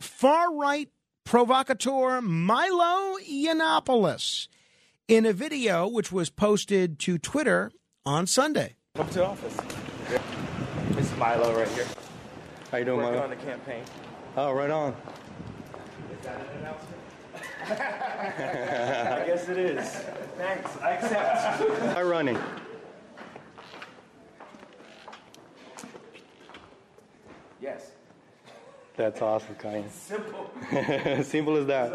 far 0.00 0.54
right 0.54 0.88
provocateur 1.24 2.20
Milo 2.20 3.18
Yiannopoulos 3.20 4.48
in 5.08 5.26
a 5.26 5.32
video 5.32 5.86
which 5.88 6.12
was 6.12 6.30
posted 6.30 6.98
to 7.00 7.18
Twitter 7.18 7.72
on 8.06 8.26
Sunday. 8.26 8.76
Up 8.96 9.10
to 9.10 9.26
office. 9.26 9.56
This 10.90 11.10
is 11.10 11.18
Milo 11.18 11.56
right 11.56 11.68
here. 11.68 11.86
How 12.70 12.78
you 12.78 12.84
doing, 12.84 12.98
Working 12.98 13.12
Milo? 13.14 13.24
on 13.24 13.30
the 13.30 13.36
campaign. 13.36 13.82
Oh, 14.36 14.52
right 14.52 14.70
on. 14.70 14.96
Is 16.12 16.24
that 16.24 16.40
an 16.40 16.58
announcement? 16.58 17.00
I 19.22 19.24
guess 19.26 19.48
it 19.48 19.58
is. 19.58 19.88
Thanks. 20.36 20.76
I 20.78 20.90
accept. 20.90 21.70
Hi, 21.94 22.02
running. 22.02 22.38
yes. 27.60 27.92
That's 28.96 29.22
awesome, 29.22 29.54
Kanye. 29.54 29.88
Simple. 29.90 30.50
Simple 31.22 31.56
as 31.56 31.66
that. 31.66 31.94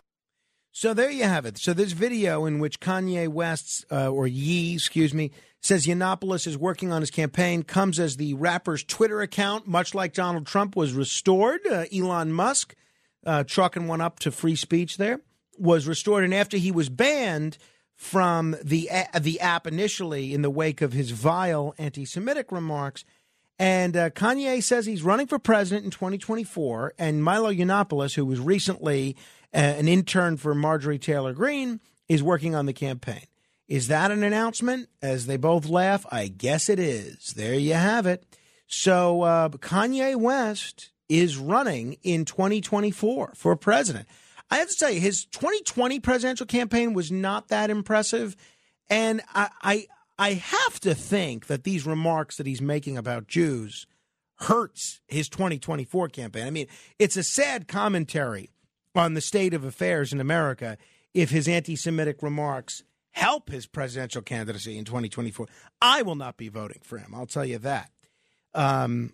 So 0.72 0.94
there 0.94 1.10
you 1.10 1.24
have 1.24 1.46
it. 1.46 1.58
So 1.58 1.74
this 1.74 1.92
video 1.94 2.46
in 2.46 2.60
which 2.60 2.80
Kanye 2.80 3.28
West, 3.28 3.86
uh, 3.92 4.10
or 4.10 4.28
Ye, 4.28 4.76
excuse 4.76 5.14
me, 5.14 5.32
says 5.62 5.86
Yiannopoulos 5.86 6.48
is 6.48 6.58
working 6.58 6.92
on 6.92 7.02
his 7.02 7.12
campaign 7.12 7.64
comes 7.64 8.00
as 8.00 8.18
the 8.18 8.34
rapper's 8.36 8.84
Twitter 8.84 9.22
account, 9.22 9.68
much 9.68 9.94
like 9.94 10.14
Donald 10.14 10.46
Trump, 10.46 10.76
was 10.76 10.94
restored. 10.94 11.62
Uh, 11.70 11.86
Elon 11.94 12.32
Musk, 12.32 12.76
uh, 13.26 13.44
trucking 13.44 13.88
one 13.88 14.00
up 14.00 14.20
to 14.20 14.32
free 14.32 14.56
speech 14.56 14.98
there, 14.98 15.22
was 15.58 15.88
restored. 15.88 16.24
And 16.24 16.34
after 16.34 16.58
he 16.58 16.72
was 16.72 16.88
banned 16.88 17.58
from 17.96 18.56
the 18.64 18.88
a- 18.90 19.20
the 19.20 19.42
app 19.42 19.68
initially 19.68 20.34
in 20.34 20.42
the 20.42 20.50
wake 20.50 20.82
of 20.82 20.94
his 20.94 21.12
vile 21.12 21.76
anti-Semitic 21.78 22.52
remarks, 22.52 23.04
and 23.58 23.98
uh, 23.98 24.10
Kanye 24.12 24.64
says 24.64 24.86
he's 24.86 25.04
running 25.04 25.28
for 25.28 25.38
president 25.38 25.84
in 25.84 25.92
2024. 25.92 26.94
And 26.98 27.22
Milo 27.22 27.52
Yiannopoulos, 27.52 28.16
who 28.16 28.26
was 28.26 28.40
recently 28.40 29.18
an 29.54 29.88
intern 29.88 30.38
for 30.38 30.54
Marjorie 30.54 31.00
Taylor 31.00 31.34
Greene, 31.34 31.80
is 32.08 32.24
working 32.24 32.56
on 32.56 32.66
the 32.66 32.74
campaign. 32.74 33.26
Is 33.68 33.88
that 33.88 34.10
an 34.12 34.24
announcement? 34.24 34.90
As 35.02 35.28
they 35.28 35.38
both 35.38 35.68
laugh, 35.68 36.06
I 36.12 36.28
guess 36.28 36.70
it 36.70 36.80
is. 36.80 37.34
There 37.36 37.54
you 37.54 37.76
have 37.76 38.08
it. 38.08 38.26
So 38.68 39.22
uh, 39.22 39.50
Kanye 39.50 40.16
West 40.16 40.92
is 41.08 41.38
running 41.38 41.98
in 42.04 42.26
2024 42.26 43.34
for 43.36 43.56
president. 43.56 44.08
I 44.52 44.58
have 44.58 44.70
to 44.70 44.76
tell 44.76 44.92
you, 44.92 45.00
his 45.00 45.26
2020 45.26 46.00
presidential 46.00 46.46
campaign 46.46 46.94
was 46.94 47.12
not 47.12 47.50
that 47.50 47.70
impressive, 47.70 48.36
and 48.90 49.22
I, 49.34 49.50
I 49.62 49.88
I 50.18 50.34
have 50.34 50.80
to 50.82 50.96
think 50.96 51.48
that 51.48 51.64
these 51.64 51.86
remarks 51.86 52.38
that 52.38 52.48
he's 52.48 52.62
making 52.62 52.98
about 52.98 53.28
Jews 53.28 53.88
hurts 54.40 55.02
his 55.08 55.30
2024 55.30 56.10
campaign. 56.10 56.46
I 56.46 56.50
mean, 56.50 56.68
it's 56.98 57.16
a 57.16 57.24
sad 57.24 57.68
commentary 57.68 58.50
on 58.96 59.14
the 59.14 59.22
state 59.22 59.54
of 59.54 59.64
affairs 59.64 60.12
in 60.14 60.20
America 60.20 60.78
if 61.14 61.30
his 61.30 61.48
anti-Semitic 61.48 62.22
remarks 62.22 62.84
help 63.12 63.50
his 63.50 63.66
presidential 63.66 64.22
candidacy 64.22 64.78
in 64.78 64.86
2024. 64.86 65.48
I 65.82 66.02
will 66.02 66.16
not 66.16 66.38
be 66.38 66.50
voting 66.50 66.82
for 66.84 66.98
him. 66.98 67.14
I'll 67.16 67.26
tell 67.26 67.46
you 67.46 67.58
that. 67.60 67.92
Um, 68.54 69.14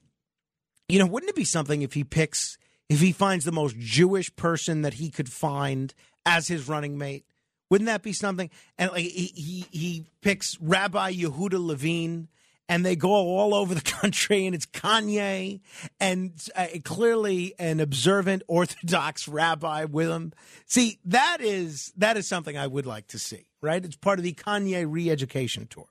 you 0.88 1.00
know, 1.00 1.08
wouldn't 1.08 1.30
it 1.30 1.36
be 1.36 1.46
something 1.46 1.82
if 1.82 1.94
he 1.94 2.04
picks, 2.04 2.58
if 2.90 3.00
he 3.00 3.12
finds 3.12 3.46
the 3.46 3.52
most 3.52 3.78
Jewish 3.78 4.34
person 4.36 4.84
that 4.84 4.96
he 4.96 5.10
could 5.10 5.30
find 5.30 5.94
as 6.26 6.48
his 6.48 6.68
running 6.68 6.98
mate? 6.98 7.26
Wouldn't 7.70 7.88
that 7.88 8.04
be 8.04 8.14
something? 8.14 8.52
And 8.78 8.92
like 8.92 9.02
he 9.02 9.32
he, 9.36 9.66
he 9.72 10.06
picks 10.22 10.60
Rabbi 10.62 11.14
Yehuda 11.14 11.66
Levine, 11.66 12.28
and 12.68 12.86
they 12.86 12.96
go 12.96 13.10
all 13.10 13.54
over 13.54 13.74
the 13.74 13.82
country, 14.02 14.46
and 14.46 14.56
it's 14.56 14.66
Kanye, 14.66 15.62
and 16.00 16.32
uh, 16.56 16.68
clearly 16.84 17.54
an 17.60 17.80
observant 17.80 18.44
Orthodox 18.48 19.28
rabbi 19.28 19.86
with 19.86 20.10
him. 20.10 20.34
See, 20.66 21.00
that 21.06 21.38
is 21.42 21.94
that 21.98 22.18
is 22.18 22.28
something 22.28 22.58
I 22.58 22.68
would 22.68 22.86
like 22.86 23.08
to 23.08 23.20
see. 23.20 23.46
Right? 23.62 23.84
It's 23.84 23.96
part 23.96 24.20
of 24.20 24.24
the 24.24 24.34
Kanye 24.34 24.86
re-education 24.88 25.68
tour. 25.68 25.88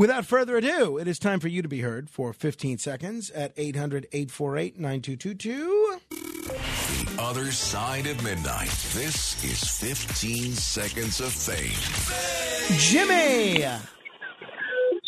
Without 0.00 0.24
further 0.24 0.56
ado, 0.56 0.96
it 0.96 1.06
is 1.06 1.18
time 1.18 1.40
for 1.40 1.48
you 1.48 1.60
to 1.60 1.68
be 1.68 1.80
heard 1.80 2.08
for 2.08 2.32
15 2.32 2.78
seconds 2.78 3.28
at 3.30 3.52
800 3.58 4.06
848 4.12 4.78
9222. 4.78 5.98
The 6.08 7.22
other 7.22 7.52
side 7.52 8.06
of 8.06 8.24
midnight. 8.24 8.70
This 8.94 9.44
is 9.44 9.62
15 9.78 10.52
seconds 10.52 11.20
of 11.20 11.30
fame. 11.30 12.78
Jimmy! 12.78 13.62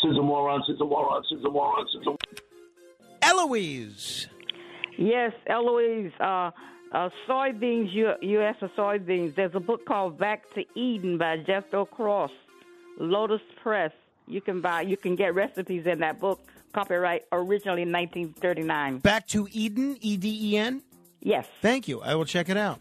She's 0.03 0.17
a 0.17 0.21
moron, 0.21 0.61
she's 0.67 0.79
a 0.81 0.85
moron, 0.85 1.23
she's 1.29 1.43
a 1.45 1.49
moron, 1.49 1.85
she's 1.91 2.05
a 2.05 3.25
Eloise. 3.25 4.27
Yes, 4.97 5.31
Eloise. 5.47 6.11
Uh, 6.19 6.51
uh, 6.91 7.09
soybeans, 7.27 7.91
U- 7.93 8.13
U.S. 8.21 8.55
of 8.61 8.69
soybeans. 8.77 9.35
There's 9.35 9.55
a 9.55 9.59
book 9.59 9.85
called 9.85 10.17
Back 10.19 10.43
to 10.55 10.63
Eden 10.79 11.17
by 11.17 11.37
Jethro 11.37 11.85
Kloss, 11.85 12.29
Lotus 12.99 13.41
Press. 13.61 13.91
You 14.27 14.41
can 14.41 14.61
buy, 14.61 14.81
you 14.81 14.97
can 14.97 15.15
get 15.15 15.33
recipes 15.33 15.85
in 15.87 15.99
that 15.99 16.19
book. 16.19 16.39
Copyright 16.73 17.23
originally 17.31 17.81
1939. 17.85 18.97
Back 18.99 19.27
to 19.27 19.47
Eden, 19.51 19.97
E 20.01 20.17
D 20.17 20.53
E 20.53 20.57
N? 20.57 20.81
Yes. 21.21 21.45
Thank 21.61 21.87
you. 21.87 22.01
I 22.01 22.15
will 22.15 22.25
check 22.25 22.49
it 22.49 22.57
out. 22.57 22.79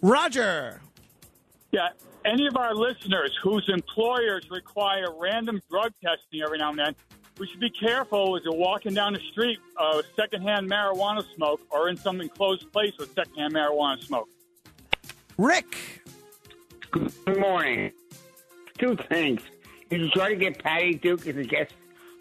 Roger. 0.00 0.80
Yeah, 1.72 1.88
any 2.24 2.46
of 2.46 2.56
our 2.56 2.74
listeners 2.74 3.36
whose 3.42 3.68
employers 3.68 4.50
require 4.50 5.06
random 5.18 5.60
drug 5.70 5.92
testing 6.02 6.42
every 6.42 6.58
now 6.58 6.70
and 6.70 6.78
then, 6.78 6.94
we 7.38 7.46
should 7.48 7.60
be 7.60 7.70
careful 7.70 8.36
as 8.36 8.42
you're 8.44 8.54
walking 8.54 8.94
down 8.94 9.12
the 9.12 9.20
street 9.32 9.58
uh, 9.76 9.94
with 9.96 10.06
secondhand 10.14 10.70
marijuana 10.70 11.24
smoke 11.34 11.60
or 11.70 11.88
in 11.88 11.96
some 11.96 12.20
enclosed 12.20 12.70
place 12.72 12.92
with 12.98 13.12
secondhand 13.14 13.54
marijuana 13.54 14.02
smoke. 14.02 14.28
Rick. 15.36 16.02
Good 16.92 17.40
morning. 17.40 17.90
Two 18.78 18.96
things. 19.08 19.40
You 19.90 20.08
try 20.10 20.30
to 20.30 20.36
get 20.36 20.62
Patty 20.62 20.94
Duke 20.94 21.26
as 21.26 21.36
a 21.36 21.42
guest 21.42 21.72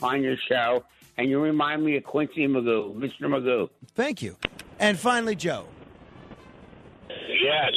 on 0.01 0.23
your 0.23 0.35
show, 0.49 0.83
and 1.17 1.29
you 1.29 1.39
remind 1.39 1.83
me 1.83 1.95
of 1.97 2.03
Quincy 2.03 2.47
Magoo, 2.47 2.95
Mr. 2.95 3.21
Magoo. 3.21 3.69
Thank 3.95 4.21
you. 4.21 4.35
And 4.79 4.97
finally, 4.97 5.35
Joe. 5.35 5.65
Yes. 7.09 7.71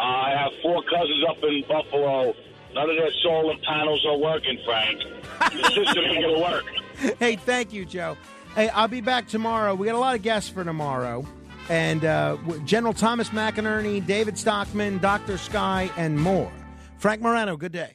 Uh, 0.00 0.02
I 0.02 0.30
have 0.30 0.52
four 0.62 0.82
cousins 0.84 1.24
up 1.28 1.36
in 1.42 1.62
Buffalo. 1.68 2.32
None 2.72 2.88
of 2.88 2.96
their 2.96 3.10
solar 3.22 3.54
panels 3.68 4.06
are 4.08 4.16
working, 4.16 4.58
Frank. 4.64 5.02
The 5.52 5.62
system 5.74 6.04
ain't 6.04 6.22
going 6.22 6.34
to 6.34 6.40
work. 6.40 6.64
Hey, 7.18 7.36
thank 7.36 7.72
you, 7.72 7.86
Joe. 7.86 8.18
Hey, 8.54 8.68
I'll 8.68 8.86
be 8.86 9.00
back 9.00 9.26
tomorrow. 9.26 9.74
We 9.74 9.86
got 9.86 9.94
a 9.94 9.98
lot 9.98 10.14
of 10.16 10.20
guests 10.20 10.50
for 10.50 10.64
tomorrow. 10.64 11.24
And 11.70 12.04
uh, 12.04 12.36
General 12.66 12.92
Thomas 12.92 13.30
McInerney, 13.30 14.04
David 14.06 14.36
Stockman, 14.36 14.98
Dr. 14.98 15.38
Sky, 15.38 15.90
and 15.96 16.20
more. 16.20 16.52
Frank 16.98 17.22
Morano, 17.22 17.56
good 17.56 17.72
day. 17.72 17.94